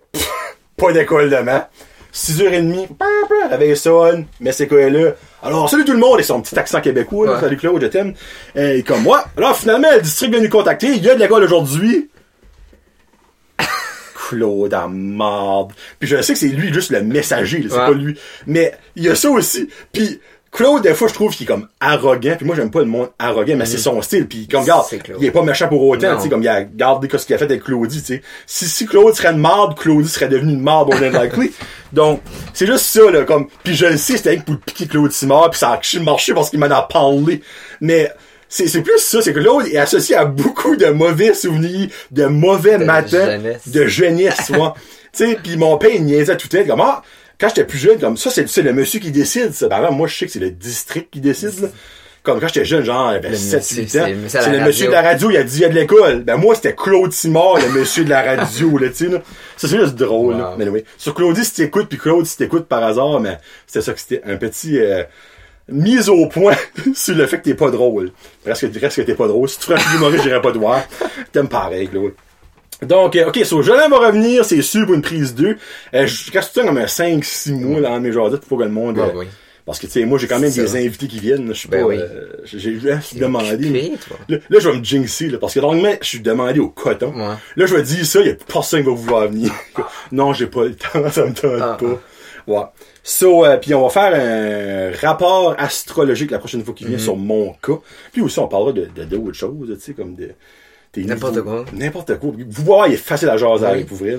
pas 0.76 0.92
d'école 0.92 1.30
demain. 1.30 1.66
6h30, 2.14 2.88
réveil 3.50 3.74
sonne, 3.76 4.26
mais 4.38 4.52
c'est 4.52 4.66
quoi 4.68 4.90
là? 4.90 5.12
Alors, 5.42 5.70
salut 5.70 5.84
tout 5.86 5.92
le 5.94 5.98
monde, 5.98 6.20
et 6.20 6.22
son 6.22 6.42
petit 6.42 6.58
accent 6.58 6.80
québécois, 6.82 7.26
là, 7.26 7.32
Ouais. 7.34 7.40
salut 7.40 7.56
Claude, 7.56 7.80
je 7.80 7.86
t'aime. 7.86 8.12
Et 8.54 8.82
comme 8.82 9.02
moi, 9.02 9.24
alors 9.36 9.56
finalement, 9.56 9.88
le 9.94 10.02
district 10.02 10.30
vient 10.30 10.42
nous 10.42 10.50
contacter, 10.50 10.88
il 10.88 11.02
y 11.02 11.08
a 11.08 11.14
de 11.14 11.20
l'école 11.20 11.42
aujourd'hui. 11.44 12.10
Claude 14.28 14.74
à 14.74 14.88
marde. 14.88 15.72
Puis 15.98 16.08
je 16.08 16.20
sais 16.22 16.34
que 16.34 16.38
c'est 16.38 16.48
lui 16.48 16.72
juste 16.72 16.90
le 16.90 17.02
messager, 17.02 17.58
là, 17.60 17.66
c'est 17.70 17.76
Ouais. 17.78 17.86
pas 17.86 17.92
lui. 17.92 18.18
Mais 18.46 18.72
il 18.96 19.04
y 19.04 19.08
a 19.08 19.14
ça 19.14 19.30
aussi. 19.30 19.68
Puis 19.92 20.20
Claude, 20.52 20.82
des 20.82 20.92
fois, 20.92 21.08
je 21.08 21.14
trouve 21.14 21.34
qu'il 21.34 21.44
est 21.44 21.46
comme 21.46 21.66
arrogant. 21.80 22.34
Puis 22.36 22.44
moi, 22.44 22.54
j'aime 22.54 22.70
pas 22.70 22.80
le 22.80 22.84
monde 22.84 23.08
arrogant, 23.18 23.56
mais 23.56 23.64
c'est 23.64 23.78
son 23.78 24.02
style. 24.02 24.28
Puis 24.28 24.46
comme, 24.46 24.60
regarde, 24.60 24.84
il 25.18 25.24
est 25.24 25.30
pas 25.30 25.42
méchant 25.42 25.66
pour 25.66 25.82
autant, 25.82 26.14
tu 26.16 26.24
sais, 26.24 26.28
comme 26.28 26.42
il 26.42 26.48
a 26.48 26.62
gardé 26.62 27.08
ce 27.10 27.24
qu'il 27.24 27.34
a 27.34 27.38
fait 27.38 27.46
avec 27.46 27.64
Claudie, 27.64 28.02
tu 28.02 28.16
sais. 28.16 28.22
Si, 28.46 28.66
si 28.66 28.84
Claude 28.84 29.14
serait 29.14 29.30
une 29.32 29.38
marde, 29.38 29.78
Claudie 29.78 30.10
serait 30.10 30.28
devenue 30.28 30.52
une 30.52 30.60
marde 30.60 30.92
au 30.92 30.98
likely. 30.98 31.52
Donc, 31.90 32.20
c'est 32.52 32.66
juste 32.66 32.84
ça, 32.84 33.10
là, 33.10 33.24
comme, 33.24 33.48
puis 33.64 33.74
je 33.74 33.86
le 33.86 33.96
sais, 33.96 34.18
c'était 34.18 34.36
pour 34.36 34.54
le 34.54 34.60
piquer 34.60 34.86
Claude 34.86 35.10
Simard, 35.10 35.50
puis 35.50 35.58
ça 35.58 35.70
a 35.72 36.00
marché 36.00 36.34
parce 36.34 36.50
qu'il 36.50 36.58
m'en 36.58 36.66
a 36.66 36.82
parlé. 36.82 37.40
Mais, 37.80 38.12
c'est, 38.46 38.68
c'est 38.68 38.82
plus 38.82 38.98
ça, 38.98 39.22
c'est 39.22 39.32
que 39.32 39.40
Claude 39.40 39.66
est 39.68 39.78
associé 39.78 40.16
à 40.16 40.26
beaucoup 40.26 40.76
de 40.76 40.88
mauvais 40.88 41.32
souvenirs, 41.32 41.88
de 42.10 42.26
mauvais 42.26 42.76
De 42.76 42.84
matins, 42.84 43.24
jeunesse. 43.24 43.68
de 43.68 43.86
jeunesse, 43.86 44.50
moi. 44.50 44.74
tu 45.16 45.26
sais, 45.26 45.38
puis 45.42 45.56
mon 45.56 45.78
père, 45.78 45.92
il 45.94 46.04
niaisait 46.04 46.36
tout 46.36 46.54
être, 46.54 46.66
comme, 46.66 46.82
ah, 46.82 47.02
quand 47.42 47.48
j'étais 47.48 47.64
plus 47.64 47.78
jeune, 47.78 47.98
comme 47.98 48.16
ça, 48.16 48.30
c'est, 48.30 48.62
le 48.62 48.72
monsieur 48.72 49.00
qui 49.00 49.10
décide, 49.10 49.52
ça. 49.52 49.68
Par 49.68 49.78
exemple, 49.80 49.96
moi, 49.96 50.06
je 50.06 50.16
sais 50.16 50.26
que 50.26 50.32
c'est 50.32 50.38
le 50.38 50.52
district 50.52 51.08
qui 51.10 51.20
décide, 51.20 51.60
là. 51.60 51.68
Comme 52.22 52.38
quand 52.38 52.46
j'étais 52.46 52.64
jeune, 52.64 52.84
genre, 52.84 53.10
j'avais 53.10 53.30
Le 53.30 53.34
7, 53.34 53.58
monsieur, 53.58 53.82
8 53.82 53.96
ans. 53.96 54.06
c'est 54.28 54.52
le 54.52 54.64
monsieur 54.64 54.86
de 54.86 54.92
la 54.92 55.02
radio, 55.02 55.28
il 55.28 55.36
a 55.36 55.42
dit, 55.42 55.56
il 55.56 55.62
y 55.62 55.64
a 55.64 55.68
de 55.68 55.74
l'école. 55.74 56.22
Ben, 56.22 56.36
moi, 56.36 56.54
c'était 56.54 56.72
Claude 56.72 57.12
Simard, 57.12 57.56
le 57.56 57.80
monsieur 57.80 58.04
de 58.04 58.10
la 58.10 58.22
radio, 58.22 58.78
là, 58.78 58.90
tu 58.90 58.94
sais, 58.94 59.08
là. 59.08 59.18
Ça, 59.56 59.66
c'est 59.66 59.76
juste 59.76 59.96
drôle, 59.96 60.36
là. 60.36 60.54
Mais 60.56 60.68
oui. 60.68 60.84
Sur 60.98 61.14
Claudie, 61.14 61.44
si 61.44 61.54
t'écoutes, 61.54 61.88
puis 61.88 61.98
Claude, 61.98 62.24
si 62.24 62.36
t'écoutes 62.36 62.66
par 62.66 62.84
hasard, 62.84 63.18
mais 63.18 63.38
c'était 63.66 63.84
ça 63.84 63.92
que 63.92 63.98
c'était 63.98 64.22
un 64.24 64.36
petit, 64.36 64.78
euh, 64.78 65.02
mise 65.68 66.08
au 66.08 66.26
point 66.26 66.54
sur 66.94 67.16
le 67.16 67.26
fait 67.26 67.38
que 67.38 67.42
t'es 67.42 67.54
pas 67.54 67.72
drôle. 67.72 68.12
Presque, 68.44 68.68
reste 68.80 68.98
que 68.98 69.02
t'es 69.02 69.16
pas 69.16 69.26
drôle. 69.26 69.48
Si 69.48 69.58
tu 69.58 69.66
ferais 69.66 69.82
un 69.82 69.96
humoriste, 69.96 70.22
j'irais 70.22 70.40
pas 70.40 70.52
te 70.52 70.58
voir. 70.58 70.84
T'aimes 71.32 71.48
pareil, 71.48 71.88
Claude. 71.88 72.12
Donc, 72.86 73.16
euh, 73.16 73.28
ok, 73.28 73.38
so, 73.44 73.62
Jolin 73.62 73.88
va 73.88 73.98
revenir, 73.98 74.44
c'est 74.44 74.62
sûr, 74.62 74.84
pour 74.86 74.94
une 74.94 75.02
prise 75.02 75.34
2. 75.34 75.56
Euh, 75.94 76.06
je 76.06 76.32
reste 76.32 76.54
tout 76.54 76.64
comme 76.66 76.78
un 76.78 76.86
5-6 76.86 77.52
mois 77.54 77.80
dans 77.80 78.00
mes 78.00 78.12
jours 78.12 78.30
pour 78.48 78.58
que 78.58 78.64
le 78.64 78.70
monde... 78.70 78.98
Ah 79.00 79.06
euh, 79.08 79.10
oui. 79.14 79.26
Parce 79.64 79.78
que, 79.78 79.86
tu 79.86 79.92
sais, 79.92 80.04
moi, 80.04 80.18
j'ai 80.18 80.26
quand 80.26 80.40
même 80.40 80.50
des 80.50 80.66
ça. 80.66 80.76
invités 80.76 81.06
qui 81.06 81.20
viennent. 81.20 81.46
là. 81.46 81.52
Je 81.52 81.58
suis 81.60 81.68
Ben 81.68 81.82
pas... 81.82 81.86
oui. 81.86 81.96
euh, 82.00 82.26
j'ai 82.44 82.80
demandé. 83.20 83.92
Là, 84.28 84.38
là, 84.50 84.58
je 84.58 84.68
vais 84.68 84.76
me 84.76 84.82
jinxer, 84.82 85.28
là, 85.28 85.38
parce 85.38 85.54
que 85.54 85.60
normalement, 85.60 85.94
je 86.00 86.06
suis 86.08 86.18
demandé 86.20 86.58
au 86.58 86.68
coton. 86.68 87.14
Ouais. 87.14 87.36
Là, 87.54 87.66
je 87.66 87.76
vais 87.76 87.82
dire 87.84 88.04
ça, 88.04 88.20
il 88.22 88.26
y 88.26 88.30
a 88.30 88.34
personne 88.34 88.80
qui 88.82 88.88
va 88.88 88.94
vouloir 88.96 89.28
venir. 89.28 89.52
non, 90.12 90.32
j'ai 90.32 90.48
pas 90.48 90.64
le 90.64 90.74
temps, 90.74 91.08
ça 91.12 91.24
me 91.26 91.32
tente 91.32 91.60
Ah, 91.60 91.76
pas. 91.78 92.00
Ouais. 92.48 92.64
So, 93.04 93.44
euh, 93.46 93.56
puis 93.56 93.72
on 93.72 93.86
va 93.86 93.90
faire 93.90 94.12
un 94.14 95.06
rapport 95.06 95.54
astrologique 95.56 96.32
la 96.32 96.40
prochaine 96.40 96.64
fois 96.64 96.74
qu'il 96.74 96.88
vient 96.88 96.98
sur 96.98 97.14
mon 97.16 97.52
cas. 97.62 97.78
Puis 98.12 98.20
aussi, 98.20 98.40
on 98.40 98.48
parlera 98.48 98.72
de 98.72 98.88
de 98.94 99.04
d'autres 99.04 99.36
choses, 99.36 99.72
tu 99.76 99.80
sais, 99.80 99.92
comme 99.92 100.16
de 100.16 100.30
N'importe 100.96 101.36
vous- 101.36 101.42
quoi. 101.42 101.64
N'importe 101.72 102.18
quoi. 102.18 102.30
Vous 102.48 102.64
voyez, 102.64 102.92
il 102.92 102.94
est 102.94 102.98
facile 102.98 103.28
à 103.30 103.36
jaser 103.36 103.66
avec, 103.66 103.86
pour 103.86 103.98
vrai. 103.98 104.18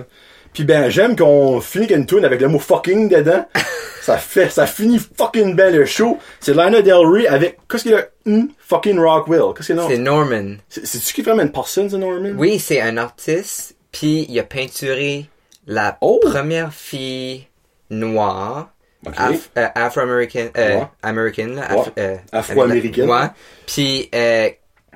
Puis 0.54 0.64
ben, 0.64 0.90
j'aime 0.90 1.16
qu'on 1.16 1.62
finit 1.62 1.88
une 1.88 2.06
tune 2.06 2.26
avec 2.26 2.40
le 2.42 2.48
mot 2.48 2.60
fucking 2.60 3.10
dedans. 3.10 3.46
ça 4.02 4.18
fait, 4.18 4.50
ça 4.50 4.68
finit 4.68 5.00
fucking 5.00 5.56
bien 5.56 5.72
le 5.72 5.86
show. 5.86 6.20
C'est 6.40 6.54
Lana 6.54 6.82
Del 6.84 6.94
Rey 7.06 7.26
avec, 7.28 7.58
qu'est-ce 7.70 7.84
qu'il 7.84 7.96
a? 7.96 8.06
Hmm, 8.26 8.46
fucking 8.60 9.00
Rockwell. 9.00 9.54
Qu'est-ce 9.56 9.74
qu'il 9.74 9.80
a? 9.80 9.88
C'est? 9.88 9.98
Norman. 9.98 10.58
C'est, 10.70 10.86
c'est-tu 10.86 11.14
qui 11.14 11.22
vraiment 11.24 11.42
une 11.42 11.52
personne, 11.52 11.90
c'est 11.90 11.98
Norman? 11.98 12.34
Oui, 12.38 12.60
c'est 12.60 12.80
un 12.82 12.98
artiste, 12.98 13.76
puis 13.92 14.26
il 14.30 14.40
a 14.40 14.44
peinturé 14.44 15.26
la 15.66 15.98
Oh! 16.02 16.20
première 16.22 16.72
fille 16.74 17.48
noire, 17.90 18.70
Ok. 19.06 19.14
af- 19.18 19.50
euh, 19.58 19.68
afro-américaine, 19.76 20.50
euh, 20.58 20.78
Ouais. 20.80 20.88
américaine, 21.02 21.56
là, 21.56 21.62
Ouais. 21.76 21.82
af- 21.82 21.92
euh, 21.98 22.16
Afro-américaine. 22.32 23.10
Ouais. 23.10 23.28
Puis 23.66 24.10
euh, 24.14 24.50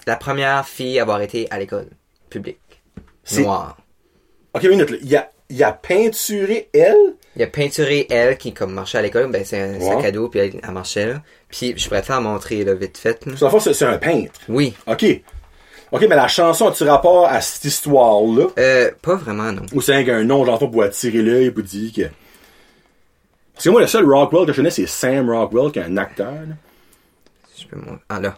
la 0.08 0.16
première 0.16 0.66
fille 0.68 1.00
à 1.00 1.04
avoir 1.04 1.22
été 1.22 1.48
à 1.52 1.60
l'école 1.60 1.90
publique. 2.30 2.60
Noire. 3.38 3.78
Ok, 4.54 4.64
une 4.64 4.70
minute, 4.72 4.90
là. 4.90 4.98
Il 5.02 5.16
a, 5.16 5.30
il 5.50 5.64
a 5.64 5.72
peinturé 5.74 6.70
elle? 6.74 6.96
Il 7.36 7.44
a 7.44 7.48
peinturé 7.48 8.08
elle 8.10 8.38
qui 8.38 8.54
comme 8.54 8.74
marchait 8.74 8.98
à 8.98 9.02
l'école, 9.02 9.30
ben 9.30 9.44
c'est 9.46 9.60
un 9.62 9.74
Ouais. 9.80 9.86
sac 9.96 10.06
à 10.06 10.12
dos 10.12 10.28
puis 10.30 10.40
elle, 10.40 10.60
elle 10.64 10.72
marchait 10.72 11.06
là. 11.06 11.22
Puis 11.50 11.74
je 11.78 11.88
pourrais 11.88 12.02
te 12.02 12.08
faire 12.08 12.22
montrer 12.22 12.64
là, 12.64 12.74
vite 12.74 12.98
fait. 12.98 13.24
c'est, 13.60 13.84
un 13.86 13.98
peintre. 13.98 14.40
Oui. 14.50 14.74
Ok. 14.88 15.06
Ok, 15.92 16.02
mais 16.10 16.16
la 16.16 16.28
chanson 16.28 16.68
a-tu 16.68 16.84
rapport 16.84 17.28
à 17.28 17.40
cette 17.40 17.64
histoire-là? 17.66 18.48
Euh, 18.58 18.92
pas 19.02 19.16
vraiment 19.16 19.52
non. 19.54 19.62
Ou 19.74 19.82
c'est 19.82 19.94
un 20.10 20.24
nom, 20.24 20.44
genre, 20.46 20.60
pour 20.60 20.84
attirer 20.84 21.22
l'œil, 21.22 21.52
pour 21.52 21.64
dire 21.64 21.94
que. 21.94 22.02
Parce 23.54 23.66
que 23.66 23.70
moi, 23.70 23.82
le 23.82 23.88
seul 23.88 24.06
Rockwell 24.06 24.46
que 24.46 24.52
je 24.52 24.58
connais, 24.58 24.70
c'est 24.70 24.86
Sam 24.88 25.30
Rockwell, 25.30 25.72
qui 25.72 25.80
est 25.80 25.84
un 25.84 25.98
acteur. 25.98 26.32
là. 26.32 26.56
Je 27.58 27.66
peux 27.68 27.78
Ah 28.10 28.20
là. 28.20 28.38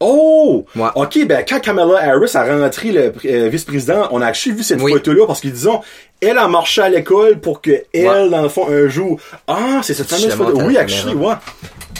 Oh! 0.00 0.64
Ouais. 0.76 0.88
Ok, 0.94 1.26
ben, 1.26 1.44
quand 1.48 1.60
Kamala 1.60 1.98
Harris 2.00 2.30
a 2.34 2.44
rentré 2.44 2.92
le 2.92 3.12
euh, 3.24 3.48
vice-président, 3.48 4.08
on 4.12 4.20
a 4.22 4.26
actually 4.26 4.56
vu 4.56 4.62
cette 4.62 4.80
Oui. 4.80 4.92
photo-là 4.92 5.26
parce 5.26 5.40
qu'ils 5.40 5.52
disons, 5.52 5.80
elle 6.20 6.38
a 6.38 6.46
marché 6.46 6.82
à 6.82 6.88
l'école 6.88 7.40
pour 7.40 7.60
que 7.60 7.82
elle, 7.92 8.06
Ouais. 8.08 8.28
dans 8.30 8.42
le 8.42 8.48
fond, 8.48 8.68
un 8.70 8.86
jour. 8.88 9.18
Ah, 9.48 9.80
c'est 9.82 9.94
cette 9.94 10.08
fameuse 10.08 10.34
photo. 10.34 10.60
Oui, 10.62 10.76
actually, 10.76 11.14
ouais. 11.14 11.34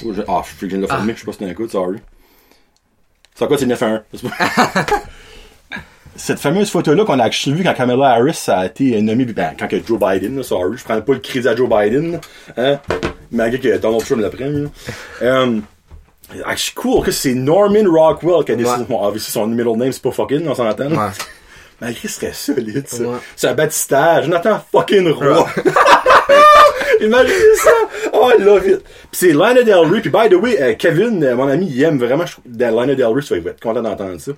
Oh, 0.06 0.12
je... 0.14 0.22
Ah, 0.28 0.42
je 0.60 0.66
viens 0.66 0.78
de 0.78 0.82
le 0.82 0.88
filmer, 0.88 1.14
je 1.16 1.20
sais 1.20 1.26
pas 1.26 1.32
si 1.32 1.44
un 1.44 1.54
coup, 1.54 1.68
sorry. 1.68 1.98
C'est 3.34 3.46
quoi, 3.48 3.58
c'est 3.58 3.66
9 3.66 3.82
à 3.82 3.86
1. 3.86 4.02
C'est 4.14 4.28
pas- 4.28 4.86
Cette 6.16 6.40
fameuse 6.40 6.68
photo-là 6.70 7.04
qu'on 7.04 7.18
a 7.20 7.24
actually 7.24 7.56
vue 7.56 7.62
quand 7.62 7.74
Kamala 7.74 8.10
Harris 8.10 8.44
a 8.48 8.66
été 8.66 9.00
nommée, 9.02 9.24
ben, 9.24 9.52
quand 9.56 9.68
que 9.68 9.76
Joe 9.86 10.00
Biden, 10.00 10.36
là, 10.36 10.42
sorry, 10.42 10.76
je 10.76 10.82
prends 10.84 11.00
pas 11.00 11.12
le 11.12 11.20
crédit 11.20 11.46
à 11.46 11.54
Joe 11.54 11.68
Biden, 11.68 12.12
là, 12.12 12.20
hein, 12.56 12.80
malgré 13.30 13.60
que 13.60 13.76
Donald 13.78 14.04
Trump 14.04 14.20
l'a 14.22 14.30
pris, 14.30 14.42
là. 16.34 16.40
Euh, 16.40 16.42
actually 16.46 16.74
cool 16.74 17.04
que 17.04 17.10
c'est 17.10 17.34
Norman 17.34 17.84
Rockwell 17.90 18.44
qui 18.44 18.52
a 18.52 18.56
décidé, 18.56 18.78
Ouais. 18.80 18.86
bon, 18.88 19.02
obviously, 19.04 19.30
son 19.32 19.46
middle 19.46 19.76
name, 19.76 19.92
c'est 19.92 20.02
pas 20.02 20.10
fucking, 20.12 20.46
on 20.48 20.54
s'entend, 20.54 20.88
là. 20.88 20.96
Ouais. 21.06 21.12
Malgré 21.80 22.08
ce 22.08 22.14
serait 22.20 22.32
solide, 22.32 22.88
ça. 22.88 23.02
Ouais. 23.04 23.16
C'est 23.36 23.46
un 23.48 23.54
baptistage. 23.54 24.24
Jonathan 24.24 24.60
fucking 24.72 25.08
Roy. 25.12 25.46
Imagine 27.00 27.54
ça. 27.54 27.70
Oh, 28.12 28.30
I 28.36 28.42
love 28.42 28.66
it. 28.66 28.82
Puis 28.82 29.12
c'est 29.12 29.32
Lana 29.32 29.62
Del 29.62 29.74
Rey. 29.86 30.00
Puis 30.00 30.10
by 30.10 30.28
the 30.28 30.34
way, 30.34 30.60
euh, 30.60 30.74
Kevin, 30.76 31.22
euh, 31.22 31.36
mon 31.36 31.46
ami, 31.48 31.70
il 31.72 31.82
aime 31.84 31.98
vraiment 31.98 32.26
je 32.26 32.32
trouve, 32.32 32.44
de 32.48 32.64
Lana 32.64 32.94
Del 32.96 33.06
Rey. 33.06 33.22
Ça, 33.22 33.36
il 33.36 33.42
va 33.42 33.50
être 33.50 33.60
content 33.60 33.80
d'entendre 33.82 34.20
ça. 34.20 34.32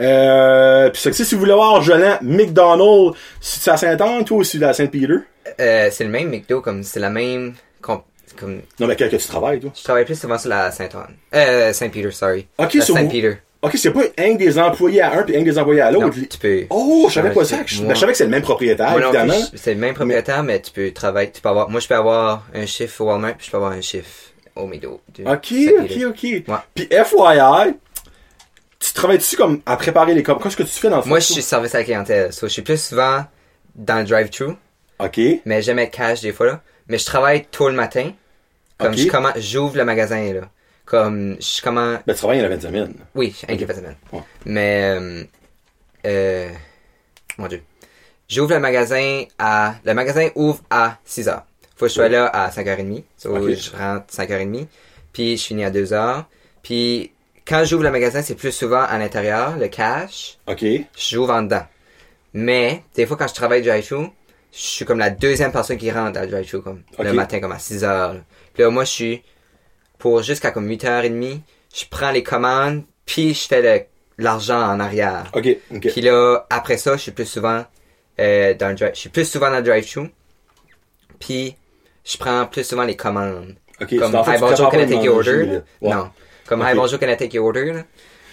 Euh, 0.00 0.90
puis 0.90 1.00
c'est 1.00 1.10
que 1.10 1.16
si 1.16 1.34
vous 1.34 1.40
voulez 1.40 1.54
voir 1.54 1.80
Jolan 1.82 2.18
McDonald, 2.22 3.14
si 3.40 3.60
tu 3.60 3.68
es 3.68 3.72
à 3.72 3.76
Saint-Anne, 3.76 4.24
toi 4.24 4.38
aussi 4.38 4.62
à 4.62 4.72
Saint-Peter? 4.72 5.14
Euh, 5.60 5.88
c'est 5.92 6.04
le 6.04 6.10
même 6.10 6.28
McDo, 6.28 6.60
comme 6.60 6.82
c'est 6.82 7.00
la 7.00 7.08
même. 7.10 7.54
Comme, 8.38 8.60
Non, 8.80 8.86
mais 8.86 8.96
quel 8.96 9.10
que 9.10 9.16
tu 9.16 9.26
travailles, 9.28 9.60
toi? 9.60 9.70
je 9.76 9.82
travaille 9.82 10.04
plus 10.04 10.18
souvent 10.20 10.38
sur 10.38 10.50
la 10.50 10.70
Saint-Anne. 10.70 11.14
Euh, 11.34 11.72
Saint-Peter, 11.72 12.10
sorry. 12.10 12.46
Ok, 12.58 12.74
La 12.74 12.84
sur 12.84 12.94
Saint-Peter. 12.94 13.38
Ok, 13.62 13.72
c'est 13.76 13.90
pas 13.90 14.02
un 14.18 14.34
des 14.34 14.58
employés 14.58 15.00
à 15.00 15.18
un 15.18 15.22
puis 15.24 15.36
un 15.36 15.42
des 15.42 15.58
employés 15.58 15.80
à 15.80 15.90
l'autre. 15.90 16.14
tu 16.30 16.38
peux. 16.38 16.66
Oh, 16.70 17.06
je 17.08 17.14
savais 17.14 17.30
pas 17.30 17.44
ça. 17.44 17.56
Je, 17.66 17.82
ben, 17.82 17.94
je 17.94 17.98
savais 18.00 18.12
que 18.12 18.18
c'est 18.18 18.24
le 18.24 18.30
même 18.30 18.42
propriétaire, 18.42 18.90
Moi 18.90 19.00
non 19.00 19.08
évidemment. 19.08 19.34
c'est 19.54 19.74
le 19.74 19.80
même 19.80 19.94
propriétaire, 19.94 20.42
mais 20.44 20.60
tu 20.60 20.70
peux 20.70 20.92
travailler, 20.92 21.30
tu 21.32 21.40
peux 21.40 21.48
avoir, 21.48 21.68
moi 21.70 21.80
je 21.80 21.88
peux 21.88 21.94
avoir 21.96 22.46
un 22.54 22.66
chiffre 22.66 23.00
au 23.00 23.06
Walmart, 23.06 23.34
puis 23.36 23.46
je 23.46 23.50
peux 23.50 23.56
avoir 23.56 23.72
un 23.72 23.80
chiffre 23.80 24.08
au 24.54 24.68
du 24.68 24.86
Ok, 24.86 25.24
ok, 25.24 25.92
ok. 26.08 26.22
Ouais. 26.22 26.42
Puis 26.74 26.88
FYI, 26.90 27.74
tu 28.78 28.92
travailles-tu 28.92 29.36
comme 29.36 29.60
à 29.66 29.76
préparer 29.76 30.14
les 30.14 30.22
commandes? 30.22 30.42
Qu'est-ce 30.42 30.56
que 30.56 30.62
tu 30.62 30.68
fais 30.68 30.88
dans 30.90 30.96
le 30.96 31.02
fond? 31.02 31.08
Moi 31.08 31.18
je 31.20 31.32
suis 31.32 31.42
service 31.42 31.74
à 31.74 31.78
la 31.78 31.84
clientèle, 31.84 32.32
so, 32.32 32.46
je 32.46 32.52
suis 32.52 32.62
plus 32.62 32.80
souvent 32.80 33.24
dans 33.74 33.98
le 33.98 34.04
drive-thru, 34.04 34.54
Ok. 34.98 35.18
mais 35.44 35.62
j'aime 35.62 35.78
être 35.78 35.90
cash 35.92 36.20
des 36.20 36.32
fois 36.32 36.46
là. 36.46 36.60
Mais 36.88 36.98
je 36.98 37.04
travaille 37.06 37.46
tôt 37.50 37.68
le 37.68 37.74
matin, 37.74 38.12
comme 38.78 38.96
je 38.96 39.08
commence, 39.08 39.38
j'ouvre 39.38 39.76
le 39.76 39.84
magasin 39.84 40.32
là. 40.32 40.40
Comme 40.84 41.36
je 41.40 41.62
commence, 41.62 41.98
Ben, 42.06 42.12
tu 42.14 42.18
travailles 42.18 42.40
à 42.40 42.48
la 42.48 42.56
20 42.56 42.60
semaine. 42.62 42.94
oui, 43.14 43.32
fait 43.32 43.56
semaine. 43.74 43.96
Ouais. 44.12 44.20
Mais 44.44 44.82
euh, 44.84 45.24
euh, 46.06 46.48
mon 47.38 47.48
dieu, 47.48 47.62
j'ouvre 48.28 48.54
le 48.54 48.60
magasin 48.60 49.24
à, 49.38 49.74
le 49.84 49.94
magasin 49.94 50.28
ouvre 50.36 50.60
à 50.70 50.98
6 51.04 51.28
heures. 51.28 51.44
Faut 51.76 51.86
que 51.86 51.88
je 51.88 51.94
sois 51.94 52.04
Ouais. 52.04 52.10
là 52.10 52.26
à 52.26 52.50
5h30. 52.50 53.02
So, 53.16 53.34
je 53.52 53.70
rentre 53.76 54.06
5h30. 54.12 54.66
Puis 55.12 55.36
je 55.36 55.44
finis 55.44 55.64
à 55.64 55.70
2h. 55.70 56.24
Puis 56.62 57.10
quand 57.46 57.64
j'ouvre 57.64 57.82
le 57.82 57.90
magasin, 57.90 58.22
c'est 58.22 58.34
plus 58.36 58.52
souvent 58.52 58.82
à 58.82 58.96
l'intérieur, 58.98 59.56
le 59.56 59.68
cash. 59.68 60.38
Ok. 60.46 60.64
J'ouvre 60.96 61.32
en 61.34 61.42
dedans. 61.42 61.66
Mais 62.32 62.82
des 62.94 63.06
fois 63.06 63.16
quand 63.16 63.28
je 63.28 63.34
travaille 63.34 63.62
drive-thru, 63.62 64.06
je 64.52 64.58
suis 64.58 64.84
comme 64.84 64.98
la 64.98 65.10
deuxième 65.10 65.50
personne 65.52 65.76
qui 65.78 65.90
rentre 65.90 66.20
le 66.20 66.26
drive-thru 66.28 66.62
comme 66.62 66.82
le 66.98 67.12
matin 67.12 67.40
comme 67.40 67.52
à 67.52 67.58
6 67.58 67.82
heures. 67.84 68.16
Puis 68.56 68.62
là 68.62 68.70
moi 68.70 68.84
je 68.84 68.90
suis 68.90 69.22
pour 69.98 70.22
jusqu'à 70.22 70.50
comme 70.50 70.66
8h30, 70.66 71.40
je 71.74 71.84
prends 71.90 72.10
les 72.10 72.22
commandes 72.22 72.84
puis 73.04 73.34
je 73.34 73.46
fais 73.46 73.88
l'argent 74.16 74.62
en 74.62 74.80
arrière. 74.80 75.30
Ok. 75.34 75.46
Ok. 75.74 75.88
Puis 75.92 76.00
là 76.00 76.46
après 76.48 76.78
ça, 76.78 76.96
je 76.96 77.02
suis 77.02 77.12
plus 77.12 77.26
souvent 77.26 77.66
euh, 78.18 78.54
dans 78.54 78.68
le 78.70 78.74
drive, 78.74 78.92
je 78.94 79.00
suis 79.00 79.08
plus 79.10 79.26
souvent 79.30 79.50
dans 79.50 79.58
le 79.58 79.62
drive-thru. 79.62 80.10
Puis 81.20 81.54
je 82.02 82.16
prends 82.16 82.46
plus 82.46 82.64
souvent 82.64 82.84
les 82.84 82.96
commandes. 82.96 83.56
Ok. 83.78 83.94
Comme 83.98 84.10
dans 84.10 84.20
le 84.20 84.24
fond, 84.24 84.32
Hi 84.32 84.40
bonjour, 84.40 84.70
can 84.70 84.78
I 84.80 84.86
take 84.86 85.04
your 85.04 85.16
order? 85.16 85.60
Ouais. 85.82 85.90
Non. 85.90 86.10
Comme 86.46 86.62
Ok. 86.62 86.68
Hi 86.70 86.74
bonjour, 86.74 86.98
can 86.98 87.08
I 87.10 87.16
take 87.18 87.36
your 87.36 87.44
order? 87.44 87.82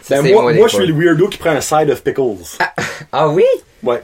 Ça, 0.02 0.22
Ben, 0.22 0.34
moi, 0.34 0.54
moi 0.54 0.68
je 0.70 0.76
suis 0.78 0.88
le 0.88 0.94
weirdo 0.94 1.28
qui 1.28 1.38
prend 1.38 1.50
un 1.52 1.60
side 1.60 1.90
of 1.90 2.02
pickles. 2.02 2.58
Ah 3.12 3.28
oui? 3.30 3.44
Ouais. 3.84 4.02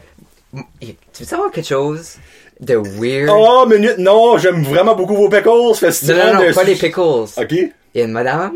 Tu 0.81 0.95
veux 1.21 1.25
savoir 1.25 1.49
quelque 1.51 1.67
chose? 1.67 2.17
De 2.59 2.75
weird? 2.75 3.29
Oh, 3.31 3.65
minute, 3.67 3.97
non, 3.97 4.37
j'aime 4.37 4.63
vraiment 4.63 4.95
beaucoup 4.95 5.15
vos 5.15 5.29
pickles. 5.29 5.75
Fait 5.75 5.87
non, 6.07 6.15
non, 6.15 6.33
non, 6.35 6.47
de- 6.49 6.53
pas 6.53 6.63
les 6.63 6.75
pickles. 6.75 6.99
Ok. 7.37 7.51
Il 7.51 7.71
y 7.95 8.01
a 8.01 8.03
une 8.05 8.11
madame, 8.11 8.55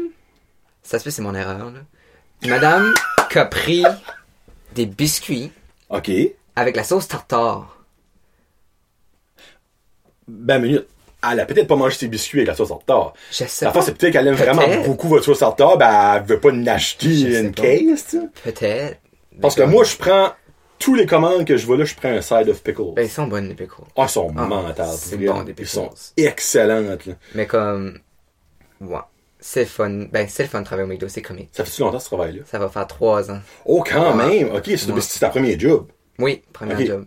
ça 0.84 1.00
se 1.00 1.04
fait, 1.04 1.12
c'est 1.12 1.22
mon 1.22 1.34
erreur, 1.36 1.72
là. 1.72 1.80
Une 2.44 2.50
madame 2.50 2.94
qui 3.32 3.40
a 3.40 3.46
pris 3.46 3.84
des 4.76 4.86
biscuits 4.86 5.52
Ok. 5.90 6.12
avec 6.56 6.76
la 6.76 6.84
sauce 6.84 7.08
tartare. 7.08 7.78
Ben, 10.28 10.60
minute. 10.60 10.88
Elle 11.32 11.40
a 11.40 11.46
peut-être 11.46 11.68
pas 11.68 11.78
mangé 11.78 11.96
ses 11.96 12.08
biscuits 12.10 12.40
avec 12.40 12.50
la 12.50 12.56
sauce 12.56 12.68
tartare. 12.68 13.14
Je 13.32 13.46
sais 13.46 13.64
La 13.66 13.82
c'est 13.82 13.98
peut-être 13.98 14.12
qu'elle 14.12 14.28
aime 14.28 14.36
vraiment 14.36 14.64
beaucoup 14.86 15.08
votre 15.08 15.24
sauce 15.24 15.40
tartare, 15.40 15.78
ben, 15.78 16.16
elle 16.18 16.24
veut 16.24 16.40
pas 16.40 16.52
n'acheter 16.52 17.14
Je 17.14 17.32
sais 17.32 17.40
une 17.40 17.54
pas. 17.54 17.62
case. 17.62 18.18
Peut-être. 18.44 18.98
Parce 19.42 19.56
que 19.56 19.62
Mais 19.62 19.68
moi, 19.68 19.84
je 19.86 19.96
prends 19.96 20.34
tous 20.84 20.96
les 20.96 21.06
commandes 21.06 21.46
que 21.46 21.56
je 21.58 21.66
vois 21.66 21.78
là, 21.78 21.86
je 21.86 21.96
prends 21.96 22.10
un 22.10 22.22
side 22.22 22.50
of 22.50 22.62
pickles. 22.62 22.94
Ben, 22.96 23.04
ils 23.04 23.10
sont 23.10 23.28
bonnes, 23.28 23.48
les 23.48 23.54
pickles. 23.56 23.84
Ah, 23.96 24.04
ils 24.04 24.10
sont 24.10 24.32
Ah, 24.36 24.46
mentales. 24.46 24.88
c'est 24.98 25.18
bon, 25.18 25.44
des 25.44 25.54
Ils 25.58 25.68
sont 25.68 25.88
pickles. 25.90 26.28
excellentes, 26.28 27.06
là. 27.06 27.14
Mais 27.36 27.46
comme, 27.48 28.00
ouais. 28.82 28.98
C'est 29.40 29.62
le 29.62 29.66
fun. 29.66 29.90
Ben, 30.12 30.26
c'est 30.30 30.44
le 30.44 30.50
fun 30.50 30.62
de 30.62 30.66
travailler 30.66 30.88
au 30.88 30.92
McDo, 30.92 31.08
c'est 31.10 31.22
comique. 31.22 31.50
Ça 31.52 31.66
fait-tu 31.66 31.82
longtemps 31.82 32.00
ce 32.00 32.06
travail-là? 32.06 32.44
Ça 32.46 32.60
va 32.60 32.70
faire 32.70 32.88
trois 32.88 33.30
ans. 33.30 33.40
Oh, 33.66 33.84
quand 33.86 34.16
Ouais. 34.18 34.44
même! 34.44 34.56
Ok, 34.56 34.64
c'est 34.78 34.90
Ouais. 34.92 35.00
ta 35.20 35.30
premier 35.30 35.60
job. 35.60 35.88
Oui, 36.20 36.42
premier 36.54 36.86
job. 36.86 37.06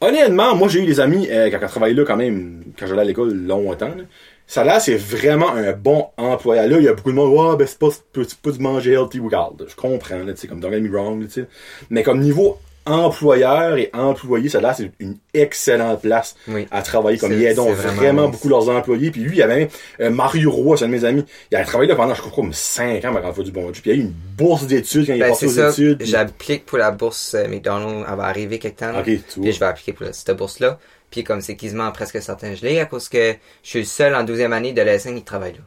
Honnêtement, 0.00 0.54
moi, 0.54 0.68
j'ai 0.68 0.80
eu 0.82 0.86
des 0.86 0.98
amis, 1.00 1.28
euh, 1.30 1.50
quand 1.50 1.58
on 1.62 1.66
travaillait 1.68 1.94
là, 1.94 2.04
quand 2.06 2.16
même, 2.16 2.64
quand 2.78 2.86
j'allais 2.86 3.02
à 3.02 3.04
l'école 3.04 3.34
longtemps, 3.34 3.88
là. 3.94 4.04
Ça 4.46 4.64
là, 4.64 4.80
c'est 4.80 4.96
vraiment 4.96 5.50
un 5.52 5.72
bon 5.72 6.06
employeur. 6.16 6.66
Là, 6.68 6.78
il 6.78 6.84
y 6.84 6.88
a 6.88 6.94
beaucoup 6.94 7.10
de 7.10 7.16
monde, 7.16 7.34
ouais, 7.34 7.56
ben, 7.58 7.66
c'est 7.66 7.78
pas, 7.78 8.50
du 8.50 8.58
manger 8.60 8.92
healthy, 8.92 9.20
regarde. 9.20 9.66
Je 9.68 9.76
comprends, 9.76 10.20
là, 10.20 10.32
tu 10.32 10.40
sais, 10.40 10.48
comme, 10.48 10.60
don't 10.60 10.72
get 10.72 10.80
me 10.80 10.90
wrong, 10.90 11.22
tu 11.26 11.30
sais. 11.42 11.46
Mais 11.90 12.02
comme 12.02 12.20
niveau 12.20 12.58
employeur 12.90 13.76
et 13.76 13.90
employé, 13.92 14.48
ça 14.48 14.60
là, 14.60 14.74
c'est 14.74 14.90
une 15.00 15.16
excellente 15.34 16.02
place 16.02 16.34
Oui. 16.48 16.66
à 16.70 16.82
travailler. 16.82 17.18
Comme 17.18 17.32
ils 17.32 17.44
aident 17.44 17.58
vraiment, 17.58 17.92
vraiment 17.94 18.28
beaucoup 18.28 18.48
leurs 18.48 18.68
employés. 18.68 19.10
Puis 19.10 19.20
lui, 19.22 19.36
il 19.36 19.38
y 19.38 19.42
avait 19.42 19.56
même, 19.60 19.68
euh, 20.00 20.10
Mario 20.10 20.50
Roy, 20.50 20.76
c'est 20.76 20.84
un 20.84 20.88
de 20.88 20.92
mes 20.92 21.04
amis. 21.04 21.24
Il 21.50 21.56
a 21.56 21.64
travaillé 21.64 21.88
là 21.88 21.96
pendant, 21.96 22.14
je 22.14 22.20
crois, 22.20 22.32
comme 22.32 22.52
5 22.52 23.04
ans, 23.04 23.14
quand 23.14 23.28
il 23.28 23.34
fait 23.34 23.42
du 23.44 23.52
bon 23.52 23.70
Dieu. 23.70 23.82
Puis 23.82 23.90
il 23.90 23.94
a 23.94 23.96
eu 23.96 24.00
une 24.00 24.12
bourse 24.36 24.66
d'études 24.66 25.06
quand 25.06 25.12
il 25.14 25.16
est 25.16 25.20
Ben, 25.24 25.28
parti 25.30 25.46
aux 25.46 25.50
ça. 25.50 25.70
études. 25.70 25.98
puis- 25.98 26.06
J'applique 26.08 26.66
pour 26.66 26.78
la 26.78 26.90
bourse 26.90 27.34
euh, 27.34 27.46
McDonald's. 27.48 28.06
Elle 28.10 28.16
va 28.16 28.24
arriver 28.24 28.58
quelque 28.58 28.78
temps. 28.80 28.92
là. 28.92 29.00
Ok, 29.00 29.04
tu 29.06 29.12
vois. 29.36 29.42
Puis 29.42 29.52
je 29.52 29.60
vais 29.60 29.66
appliquer 29.66 29.92
pour 29.92 30.06
cette 30.12 30.36
bourse-là. 30.36 30.78
Puis 31.10 31.24
comme 31.24 31.40
c'est 31.40 31.56
quasiment 31.56 31.90
presque 31.90 32.20
certain 32.20 32.54
je 32.54 32.62
l'ai 32.62 32.80
à 32.80 32.84
cause 32.84 33.08
que 33.08 33.34
je 33.62 33.68
suis 33.68 33.78
le 33.78 33.84
seul 33.86 34.14
en 34.14 34.24
12e 34.24 34.52
année 34.52 34.72
de 34.74 34.82
l'ESN 34.82 35.14
qui 35.16 35.22
travaille 35.24 35.52
là. 35.54 35.58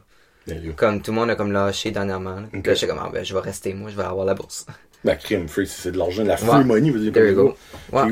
Ben, 0.46 0.54
là. 0.64 0.72
Comme 0.76 1.02
tout 1.02 1.10
le 1.12 1.16
monde 1.18 1.30
a 1.30 1.34
comme 1.34 1.50
lâché 1.52 1.90
dernièrement. 1.90 2.34
Là. 2.36 2.42
Là, 2.52 2.74
j'étais 2.74 2.86
comme, 2.86 3.00
ah, 3.00 3.10
ben, 3.12 3.24
je 3.24 3.32
vais 3.34 3.40
rester, 3.40 3.74
moi, 3.74 3.90
je 3.90 3.96
vais 3.96 4.02
avoir 4.04 4.24
la 4.24 4.34
bourse. 4.34 4.66
La 5.04 5.16
crime, 5.16 5.48
free, 5.48 5.66
c'est 5.66 5.90
de 5.90 5.98
l'argent, 5.98 6.22
de 6.22 6.28
la 6.28 6.36
free 6.36 6.58
Ouais. 6.58 6.64
money, 6.64 6.90
vous 6.90 7.02
you 7.04 7.10
go. 7.34 7.54
Ouais. 7.92 8.02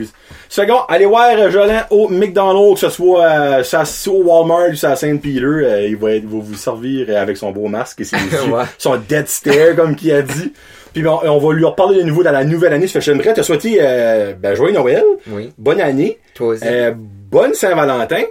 Second, 0.49 0.81
allez 0.89 1.07
voir 1.07 1.31
euh, 1.39 1.49
Jolin 1.51 1.87
au 1.91 2.09
McDonald's, 2.09 2.81
que 2.81 2.89
ce 2.89 2.91
soit 2.91 3.25
euh, 3.25 3.63
au 4.09 4.23
Walmart 4.25 4.71
ou 4.71 4.87
à 4.87 4.97
Saint-Peter, 4.97 5.41
euh, 5.45 5.87
il, 5.87 5.97
va 5.97 6.13
être- 6.15 6.25
il 6.25 6.29
va 6.29 6.39
vous 6.43 6.55
servir 6.57 7.07
euh, 7.09 7.23
avec 7.23 7.37
son 7.37 7.53
beau 7.53 7.69
masque 7.69 8.01
et 8.01 8.05
ses 8.05 8.17
yeux, 8.19 8.53
Ouais. 8.53 8.65
son 8.77 8.97
dead 8.97 9.29
stare, 9.29 9.77
comme 9.77 9.95
qui 9.95 10.11
a 10.11 10.23
dit. 10.23 10.53
Puis 10.93 11.03
bon, 11.05 11.21
on 11.23 11.39
va 11.39 11.55
lui 11.55 11.65
reparler 11.65 11.99
de 11.99 12.03
nouveau 12.03 12.25
dans 12.25 12.33
la 12.33 12.43
nouvelle 12.45 12.73
année. 12.73 12.89
Ça 12.89 12.95
fait 12.95 13.01
j'aimerais 13.13 13.33
te 13.35 13.43
souhaiter 13.43 13.79
euh, 13.81 14.33
ben, 14.37 14.55
joyeux 14.57 14.75
Noël, 14.75 15.05
Oui. 15.29 15.53
bonne 15.57 15.81
année, 15.81 16.19
Toi 16.35 16.49
aussi. 16.49 16.65
bonne 16.97 17.55
Saint-Valentin. 17.55 18.23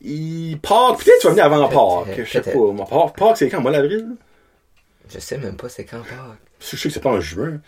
Il 0.00 0.58
Pâques, 0.60 0.98
peut-être 1.04 1.20
tu 1.20 1.26
vas 1.28 1.32
venir 1.32 1.44
avant 1.44 1.68
Pâques. 2.04 2.20
Je 2.24 2.30
sais 2.30 2.40
pas. 2.40 3.10
Pâques, 3.16 3.36
c'est 3.36 3.48
quand? 3.48 3.60
Mois 3.60 3.70
d'avril? 3.72 4.06
Je 5.12 5.18
sais 5.20 5.38
même 5.38 5.56
pas 5.56 5.68
c'est 5.68 5.84
quand 5.84 5.98
Pâques. 5.98 6.38
Je 6.60 6.76
sais 6.76 6.88
que 6.88 6.94
c'est 6.94 7.00
pas 7.00 7.10
en 7.10 7.20
juin. 7.20 7.60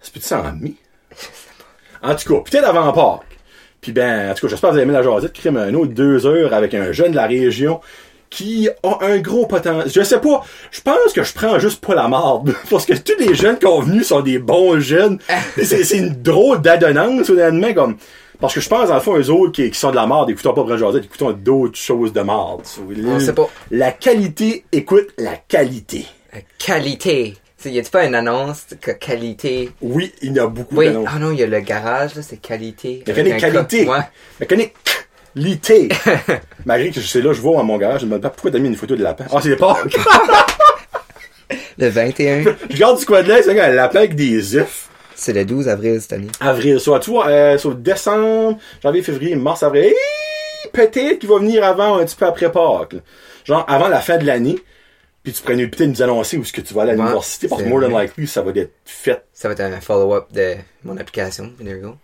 C'est 0.00 0.12
peut-être 0.12 0.26
ça 0.26 0.42
en 0.42 0.52
mai. 0.52 0.74
En 2.02 2.14
tout 2.14 2.34
cas, 2.34 2.50
peut-être 2.50 2.66
avant 2.66 2.92
Pâques. 2.92 3.38
Puis 3.82 3.92
ben, 3.92 4.30
en 4.30 4.34
tout 4.34 4.46
cas, 4.46 4.50
j'espère 4.50 4.70
que 4.70 4.74
vous 4.74 4.80
avez 4.80 4.90
aimé 4.90 4.94
la 4.94 5.02
jasette. 5.02 5.34
Crime 5.34 5.58
un 5.58 5.74
autre 5.74 5.92
deux 5.92 6.26
heures 6.26 6.54
avec 6.54 6.72
un 6.72 6.92
jeune 6.92 7.10
de 7.10 7.16
la 7.16 7.26
région 7.26 7.80
qui 8.30 8.68
a 8.82 8.98
un 9.04 9.18
gros 9.18 9.46
potentiel. 9.46 9.90
Je 9.92 10.02
sais 10.02 10.20
pas, 10.20 10.44
je 10.70 10.80
pense 10.80 11.12
que 11.12 11.22
je 11.22 11.34
prends 11.34 11.58
juste 11.58 11.84
pas 11.84 11.94
la 11.94 12.08
marde. 12.08 12.54
Parce 12.70 12.86
que 12.86 12.94
tous 12.94 13.18
les 13.18 13.34
jeunes 13.34 13.58
qui 13.58 13.66
ont 13.66 13.80
venus 13.80 14.06
sont 14.06 14.20
des 14.20 14.38
bons 14.38 14.80
jeunes. 14.80 15.18
C'est 15.56 15.84
c'est 15.84 15.98
une 15.98 16.22
drôle 16.22 16.62
d'adonnance, 16.62 17.28
honnêtement, 17.28 17.74
comme... 17.74 17.96
Parce 18.40 18.54
que 18.54 18.60
je 18.60 18.68
pense, 18.70 18.88
dans 18.88 18.94
le 18.94 19.00
fond, 19.00 19.18
eux 19.18 19.28
autres 19.28 19.52
qui, 19.52 19.70
qui 19.70 19.78
sont 19.78 19.90
de 19.90 19.96
la 19.96 20.06
marde, 20.06 20.30
écoutons 20.30 20.54
pas 20.54 20.78
Jasette, 20.78 21.04
écoutons 21.04 21.32
d'autres 21.32 21.76
choses 21.76 22.14
de 22.14 22.22
marde. 22.22 22.62
On 23.04 23.20
sait 23.20 23.34
pas. 23.34 23.50
La 23.70 23.92
qualité 23.92 24.64
écoute 24.72 25.08
la 25.18 25.36
qualité. 25.36 26.06
La 26.32 26.40
qualité. 26.58 27.36
Y 27.64 27.78
a-tu 27.78 27.90
pas 27.90 28.04
une 28.04 28.14
annonce 28.14 28.64
que 28.80 28.90
qualité? 28.92 29.70
Oui, 29.82 30.12
il 30.22 30.32
y 30.34 30.38
a 30.38 30.46
beaucoup 30.46 30.76
Oui. 30.76 30.86
d'annonces. 30.86 31.08
Ah 31.14 31.18
non, 31.18 31.30
il 31.32 31.38
y 31.38 31.42
a 31.42 31.46
le 31.46 31.60
garage, 31.60 32.14
là, 32.14 32.22
c'est 32.22 32.38
qualité. 32.38 33.02
Mécanique 33.06 33.36
qualité. 33.38 33.86
Ouais. 33.88 33.98
Mécanique 34.40 34.74
qualité. 35.34 35.88
Malgré 36.64 36.90
que 36.90 37.00
je 37.00 37.06
sais 37.06 37.20
là, 37.20 37.32
je 37.32 37.40
vois 37.40 37.60
à 37.60 37.62
mon 37.62 37.76
garage, 37.78 38.00
je 38.00 38.06
me 38.06 38.10
demande 38.10 38.22
pas 38.22 38.30
pourquoi 38.30 38.50
t'as 38.50 38.58
mis 38.58 38.68
une 38.68 38.76
photo 38.76 38.96
de 38.96 39.02
lapin? 39.02 39.24
Ah, 39.32 39.38
c'est 39.42 39.56
pas. 39.56 39.76
Le 41.78 41.88
21. 41.88 42.44
je 42.70 42.76
garde 42.76 42.98
du 42.98 43.06
quad 43.06 43.26
là, 43.26 43.42
c'est 43.42 43.58
un 43.58 43.68
lapin 43.70 44.00
avec 44.00 44.14
des 44.14 44.56
œufs. 44.56 44.88
c'est 45.14 45.32
le 45.32 45.44
12 45.44 45.68
avril 45.68 46.00
cette 46.00 46.12
année. 46.12 46.28
Avril, 46.40 46.78
soit 46.78 47.00
tu 47.00 47.10
vois, 47.10 47.26
euh, 47.28 47.58
soit 47.58 47.74
décembre, 47.74 48.58
janvier, 48.82 49.02
février, 49.02 49.34
mars, 49.34 49.62
avril. 49.62 49.92
Peut-être 50.72 51.18
qu'il 51.18 51.28
va 51.28 51.38
venir 51.38 51.64
avant, 51.64 51.98
un 51.98 52.04
petit 52.04 52.16
peu 52.16 52.26
après 52.26 52.52
Pâques. 52.52 52.96
Genre 53.44 53.64
avant 53.68 53.88
la 53.88 54.00
fin 54.00 54.18
de 54.18 54.26
l'année. 54.26 54.58
Puis 55.22 55.32
tu 55.34 55.42
nous- 55.52 55.68
peut-être 55.68 55.88
nous 55.90 56.02
annoncer 56.02 56.38
où 56.38 56.42
est-ce 56.42 56.52
que 56.52 56.62
tu 56.62 56.72
vas 56.72 56.82
aller 56.82 56.92
à 56.92 56.94
l'université, 56.94 57.46
parce 57.48 57.62
que 57.62 57.68
more 57.68 57.80
than 57.82 57.98
likely, 57.98 58.26
ça 58.26 58.40
va 58.42 58.52
être 58.54 58.72
fait. 58.84 59.22
Ça 59.32 59.48
va 59.48 59.52
être 59.52 59.60
un 59.60 59.80
follow-up 59.80 60.32
de 60.32 60.54
mon 60.84 60.96
application. 60.96 61.52
There 61.62 61.76
you 61.76 61.82
go. 61.82 61.96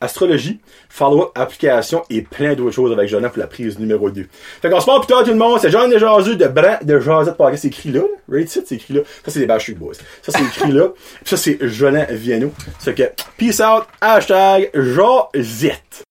Astrologie, 0.00 0.60
follow-up, 0.90 1.30
application 1.34 2.02
et 2.10 2.20
plein 2.22 2.52
d'autres 2.54 2.72
choses 2.74 2.92
avec 2.92 3.08
Jonathan 3.08 3.30
pour 3.32 3.38
la 3.40 3.46
prise 3.46 3.78
numéro 3.78 4.10
2. 4.10 4.26
Fait 4.60 4.68
qu'on 4.68 4.80
se 4.80 4.84
parle 4.84 5.00
plus 5.00 5.06
tard 5.06 5.24
tout 5.24 5.30
le 5.30 5.36
monde, 5.36 5.58
c'est 5.62 5.70
Jean 5.70 5.88
Desjaseux 5.88 6.36
de 6.36 6.46
Bran 6.46 6.76
de 6.82 7.00
Jazette 7.00 7.36
Podcast, 7.36 7.62
c'est 7.62 7.68
écrit 7.68 7.90
là. 7.90 8.02
Right 8.28 8.48
c'est 8.48 8.70
écrit 8.72 8.94
là. 8.94 9.00
Ça 9.24 9.30
c'est 9.30 9.40
les 9.40 9.46
Bash 9.46 9.62
Street 9.62 9.74
Boys. 9.74 9.94
Ça 10.22 10.30
c'est 10.32 10.42
écrit 10.44 10.72
là. 10.72 10.88
Puis 10.88 11.30
ça 11.30 11.36
c'est 11.38 11.58
Jolan 11.66 12.04
Viano. 12.10 12.52
C'est 12.78 12.94
que 12.94 13.04
peace 13.38 13.60
out, 13.60 13.84
hashtag 14.00 14.70
Jazette. 14.74 16.03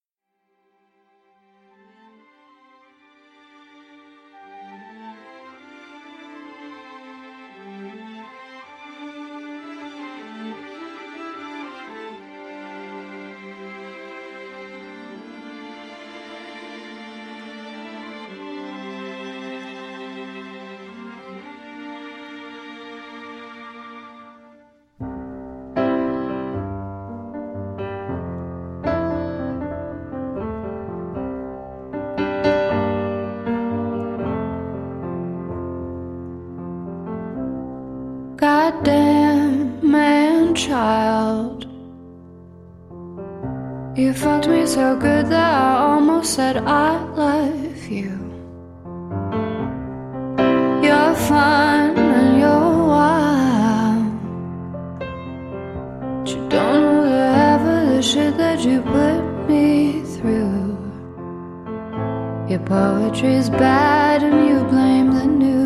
Goddamn 38.44 39.80
man 39.90 40.54
child. 40.54 41.64
You 43.98 44.14
fucked 44.14 44.50
me 44.50 44.66
so 44.66 44.98
good 44.98 45.28
that 45.28 45.54
I 45.54 45.78
almost 45.78 46.34
said 46.34 46.58
I 46.58 47.02
love 47.22 47.88
you. 47.88 48.12
You're 50.84 51.16
fun 51.30 51.96
and 51.98 52.42
you're 52.42 52.78
wild. 52.92 54.12
But 56.20 56.28
you 56.28 56.42
don't 56.50 56.82
know 56.84 57.04
the 57.16 57.28
half 57.40 57.62
of 57.62 57.96
the 57.96 58.02
shit 58.02 58.36
that 58.36 58.60
you 58.66 58.82
put 58.82 59.24
me 59.48 60.04
through. 60.16 60.78
Your 62.50 62.60
poetry's 62.60 63.50
bad 63.50 64.22
and 64.22 64.50
you 64.50 64.66
blame 64.66 65.14
the 65.14 65.28
news. 65.28 65.63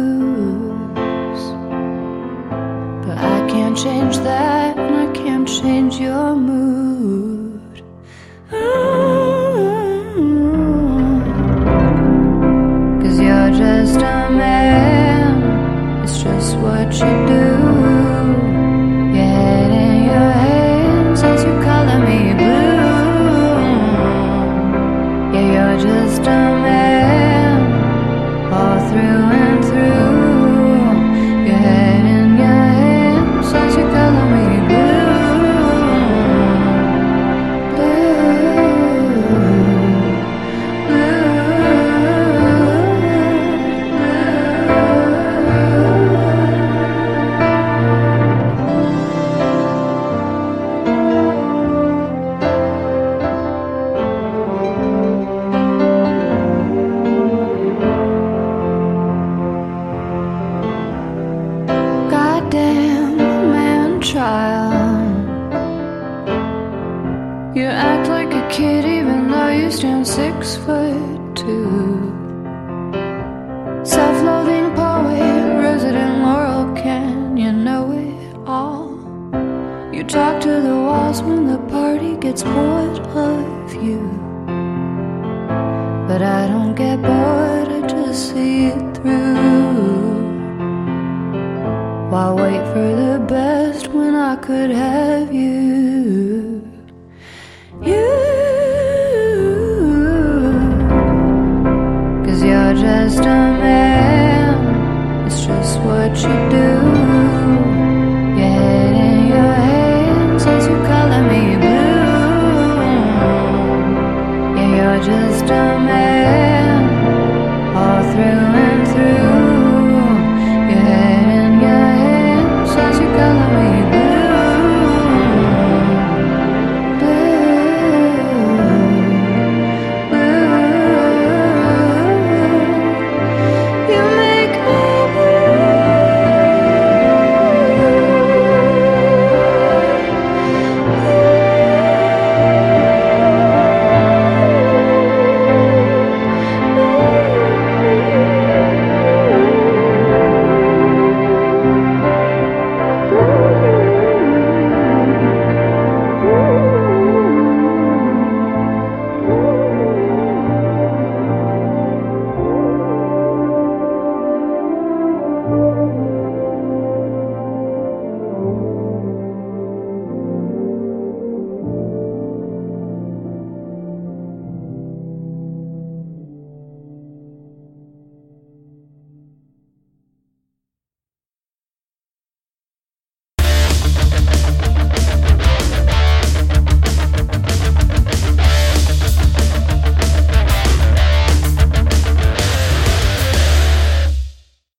Change 3.77 4.17
that, 4.17 4.75
and 4.75 4.95
I 4.95 5.11
can't 5.13 5.47
change 5.47 5.99
your 5.99 6.35
mood. 6.35 7.83
Mm-hmm. 8.49 8.61
Cause 13.01 13.19
you're 13.19 13.51
just 13.51 13.97
a 13.97 14.29
man, 14.31 16.03
it's 16.03 16.23
just 16.23 16.57
what 16.57 16.91
you 16.93 17.27
do. 17.27 17.46